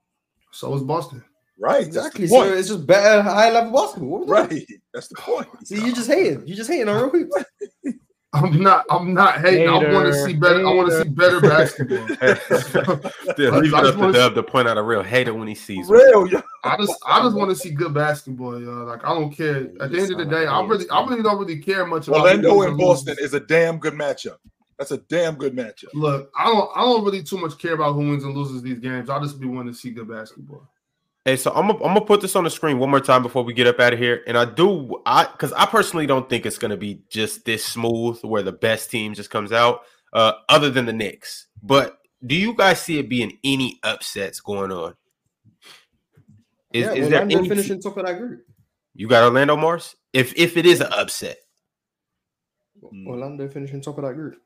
So 0.52 0.70
was 0.70 0.82
Boston. 0.82 1.24
Right. 1.58 1.86
Exactly. 1.86 2.26
So 2.26 2.42
it's 2.42 2.68
just 2.68 2.86
better 2.86 3.22
high 3.22 3.50
level 3.50 3.72
basketball. 3.72 4.08
What 4.10 4.20
was 4.20 4.28
that? 4.28 4.50
right. 4.54 4.66
That's 4.92 5.08
the 5.08 5.14
point. 5.16 5.48
See, 5.66 5.76
you 5.84 5.94
just 5.94 6.08
hating. 6.10 6.46
You 6.46 6.54
just 6.54 6.70
hating 6.70 6.88
on 6.88 7.10
real 7.10 7.26
quick. 7.26 7.46
I'm 8.32 8.60
not. 8.60 8.84
I'm 8.90 9.14
not 9.14 9.40
hating. 9.40 9.66
I 9.66 9.92
want 9.94 10.08
to 10.08 10.24
see 10.24 10.34
better. 10.34 10.66
I 10.66 10.74
want 10.74 10.90
to 10.90 11.02
see 11.02 11.08
better 11.08 11.40
basketball. 11.40 12.06
Yeah, 13.38 13.48
I 13.50 13.58
leave 13.58 13.72
it 13.72 13.76
just 13.76 13.84
up 13.84 13.94
to 13.94 13.98
wanna- 14.00 14.12
Dub 14.12 14.34
to 14.34 14.42
point 14.42 14.68
out 14.68 14.76
a 14.78 14.82
real 14.82 15.02
hater 15.02 15.32
when 15.34 15.46
he 15.48 15.54
sees 15.54 15.88
one. 15.88 15.98
Real, 15.98 16.26
yeah. 16.32 16.40
I 16.64 16.76
just 16.76 16.94
I 17.06 17.20
just 17.22 17.36
want 17.36 17.50
to 17.50 17.56
see 17.56 17.70
good 17.70 17.92
basketball, 17.94 18.60
yo. 18.60 18.84
Like 18.84 19.04
I 19.04 19.08
don't 19.14 19.30
care. 19.32 19.68
At 19.80 19.90
the 19.90 19.98
end 20.00 20.10
of 20.12 20.18
the 20.18 20.24
day, 20.26 20.46
I 20.46 20.62
really 20.62 20.88
I 20.90 21.04
really 21.06 21.22
don't 21.22 21.38
really 21.38 21.58
care 21.58 21.86
much 21.86 22.08
about 22.08 22.20
Orlando 22.20 22.50
who 22.50 22.58
wins 22.58 22.68
and. 22.70 22.78
Boston 22.78 23.16
is 23.20 23.34
a 23.34 23.40
damn 23.40 23.78
good 23.78 23.94
matchup. 23.94 24.36
That's 24.78 24.90
a 24.90 24.98
damn 24.98 25.36
good 25.36 25.54
matchup. 25.54 25.88
Look, 25.94 26.30
I 26.36 26.44
don't 26.46 26.70
I 26.76 26.80
don't 26.82 27.04
really 27.04 27.22
too 27.22 27.38
much 27.38 27.56
care 27.58 27.74
about 27.74 27.92
who 27.94 28.00
wins 28.00 28.24
and 28.24 28.34
loses 28.36 28.62
these 28.62 28.78
games. 28.78 29.08
I 29.08 29.18
just 29.20 29.40
be 29.40 29.46
wanting 29.46 29.72
to 29.72 29.78
see 29.78 29.90
good 29.90 30.08
basketball. 30.08 30.68
Hey, 31.26 31.34
so 31.36 31.50
I'm 31.50 31.66
gonna 31.66 31.84
I'm 31.84 31.92
gonna 31.92 32.02
put 32.02 32.20
this 32.20 32.36
on 32.36 32.44
the 32.44 32.50
screen 32.50 32.78
one 32.78 32.88
more 32.88 33.00
time 33.00 33.20
before 33.20 33.42
we 33.42 33.52
get 33.52 33.66
up 33.66 33.80
out 33.80 33.92
of 33.92 33.98
here. 33.98 34.22
And 34.28 34.38
I 34.38 34.44
do 34.44 35.02
I 35.04 35.24
because 35.24 35.52
I 35.54 35.66
personally 35.66 36.06
don't 36.06 36.30
think 36.30 36.46
it's 36.46 36.56
gonna 36.56 36.76
be 36.76 37.02
just 37.10 37.44
this 37.44 37.64
smooth 37.64 38.22
where 38.22 38.44
the 38.44 38.52
best 38.52 38.92
team 38.92 39.12
just 39.12 39.28
comes 39.28 39.50
out, 39.50 39.80
uh, 40.12 40.34
other 40.48 40.70
than 40.70 40.86
the 40.86 40.92
Knicks. 40.92 41.48
But 41.60 41.98
do 42.24 42.36
you 42.36 42.54
guys 42.54 42.80
see 42.80 43.00
it 43.00 43.08
being 43.08 43.38
any 43.42 43.80
upsets 43.82 44.38
going 44.38 44.70
on? 44.70 44.94
Is, 46.72 46.86
yeah, 46.86 46.92
is 46.92 47.08
there 47.08 47.22
any 47.22 47.48
finishing 47.48 47.80
top 47.80 47.96
of 47.96 48.06
that 48.06 48.18
group. 48.18 48.46
you 48.94 49.08
got 49.08 49.24
Orlando 49.24 49.56
Marz? 49.56 49.96
If 50.12 50.32
if 50.36 50.56
it 50.56 50.64
is 50.64 50.80
an 50.80 50.92
upset, 50.92 51.38
Orlando 53.04 53.48
finishing 53.48 53.80
top 53.80 53.98
of 53.98 54.04
that 54.04 54.14
group. 54.14 54.36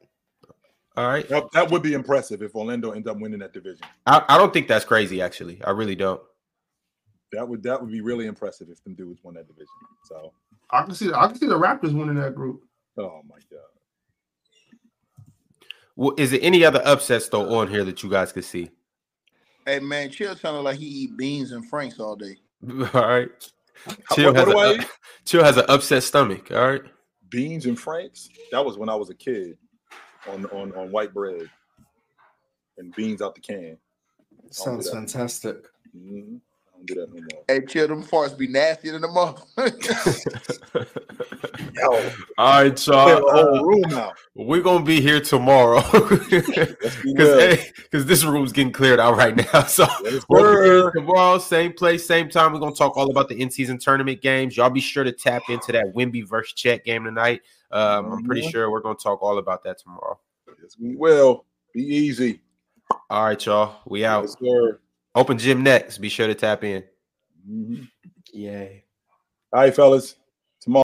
all 0.97 1.09
right. 1.09 1.28
That, 1.28 1.44
that 1.52 1.70
would 1.70 1.83
be 1.83 1.92
impressive 1.92 2.41
if 2.41 2.55
Orlando 2.55 2.92
end 2.92 3.07
up 3.07 3.18
winning 3.18 3.41
that 3.41 3.52
division. 3.52 3.84
I, 4.07 4.25
I 4.31 4.39
don't 4.39 4.50
think 4.50 4.67
that's 4.67 4.86
crazy, 4.86 5.20
actually. 5.20 5.62
I 5.62 5.73
really 5.73 5.94
don't. 5.94 6.23
That 7.33 7.49
would 7.49 7.62
that 7.62 7.81
would 7.81 7.91
be 7.92 8.00
really 8.00 8.26
impressive 8.26 8.68
if 8.70 8.83
them 8.83 8.94
dudes 8.94 9.23
won 9.23 9.34
that 9.34 9.47
division. 9.47 9.68
So, 10.05 10.33
I 10.70 10.83
can 10.83 10.94
see 10.94 11.12
I 11.15 11.26
can 11.28 11.36
see 11.36 11.47
the 11.47 11.59
Raptors 11.59 11.92
winning 11.97 12.17
that 12.17 12.34
group. 12.34 12.65
oh 12.99 13.23
my 13.28 13.39
god. 13.50 13.60
Well, 15.97 16.15
is 16.17 16.31
there 16.31 16.41
any 16.42 16.65
other 16.65 16.83
upsets 16.84 17.28
though 17.28 17.59
on 17.59 17.68
here 17.68 17.84
that 17.84 18.02
you 18.02 18.10
guys 18.10 18.33
could 18.33 18.44
see? 18.44 18.70
Hey 19.67 19.78
man, 19.81 20.10
Chill 20.10 20.34
sounded 20.36 20.60
like 20.62 20.78
he 20.78 20.86
eat 20.86 21.17
beans 21.17 21.52
and 21.52 21.68
franks 21.68 22.00
all 22.00 22.17
day. 22.17 22.36
All 22.68 23.07
right. 23.07 23.28
Chill 24.15 24.33
what- 24.33 24.36
has, 24.36 24.47
what 24.47 24.52
do 24.55 24.59
I 24.59 24.67
a, 24.67 24.75
eat? 24.75 24.86
Chill 25.25 25.44
has 25.44 25.57
an 25.57 25.65
upset 25.68 26.02
stomach. 26.02 26.50
All 26.50 26.68
right. 26.70 26.83
Beans 27.31 27.67
and 27.67 27.78
Franks. 27.78 28.28
That 28.50 28.65
was 28.65 28.76
when 28.76 28.89
I 28.89 28.94
was 28.97 29.09
a 29.10 29.15
kid 29.15 29.57
on 30.28 30.44
on 30.47 30.73
on 30.75 30.91
white 30.91 31.15
bread 31.15 31.49
and 32.78 32.94
beans 32.97 33.23
out 33.23 33.34
the 33.36 33.41
can. 33.41 33.78
Sounds 34.50 34.86
that. 34.86 34.97
fantastic. 34.97 35.65
Mhm. 35.97 36.41
I 36.81 36.83
don't 36.83 36.86
do 36.86 36.94
that 37.00 37.15
no 37.15 37.20
more. 37.33 37.42
Hey, 37.49 37.65
Chill, 37.67 37.89
them 37.89 38.02
farts 38.02 38.36
be 38.36 38.49
nastier 38.49 38.92
than 38.92 39.02
the 39.02 39.09
mother. 39.09 39.41
Yo, 41.75 42.12
All 42.39 42.62
right, 42.62 42.76
clear 42.76 42.97
y'all. 42.97 43.31
whole 43.31 43.60
Uh, 43.60 43.65
room 43.65 43.94
out. 43.94 44.12
we're 44.34 44.62
gonna 44.62 44.84
be 44.84 45.00
here 45.00 45.20
tomorrow 45.20 45.83
Let's 45.92 46.97
be 47.02 47.15
real. 47.17 47.57
because 47.83 48.07
this 48.07 48.25
room's 48.25 48.52
getting 48.52 48.73
cleared 48.73 48.99
out 49.00 49.17
right 49.17 49.36
now. 49.36 49.62
So 49.68 49.86
Yes, 50.05 50.25
we'll 50.28 50.42
be 50.42 50.65
here 50.65 50.81
sir. 50.83 50.91
tomorrow, 50.92 51.39
same 51.39 51.73
place, 51.73 52.07
same 52.07 52.28
time. 52.28 52.52
We're 52.52 52.59
gonna 52.60 52.75
talk 52.75 52.97
all 52.97 53.10
about 53.10 53.28
the 53.28 53.41
in-season 53.41 53.78
tournament 53.78 54.20
games. 54.23 54.57
Y'all 54.57 54.70
be 54.70 54.81
sure 54.81 55.05
to 55.05 55.12
tap 55.12 55.42
into 55.49 55.73
that 55.73 55.92
Wemby 55.94 56.26
versus 56.26 56.52
Chet 56.55 56.84
game 56.84 57.05
tonight. 57.05 57.42
Um, 57.70 58.12
I'm 58.12 58.25
pretty 58.25 58.42
Mhm. 58.42 58.50
sure 58.50 58.70
we're 58.70 58.81
gonna 58.81 58.94
talk 58.97 59.23
all 59.23 59.39
about 59.39 59.62
that 59.65 59.78
tomorrow. 59.78 60.18
Yes, 60.62 60.76
we 60.81 60.97
will. 60.97 61.44
Be 61.75 61.83
easy. 61.83 62.41
All 63.10 63.25
right, 63.25 63.47
y'all. 63.47 63.76
We 63.86 64.05
out. 64.05 64.23
Yes, 64.25 64.36
sir. 64.42 64.81
Open 65.14 65.39
gym 65.39 65.62
next. 65.62 65.98
Be 65.98 66.08
sure 66.08 66.26
to 66.26 66.34
tap 66.34 66.62
in. 66.64 66.84
Mhm. 67.48 67.89
Yay. 68.32 68.84
All 69.52 69.60
right, 69.62 69.74
fellas. 69.74 70.16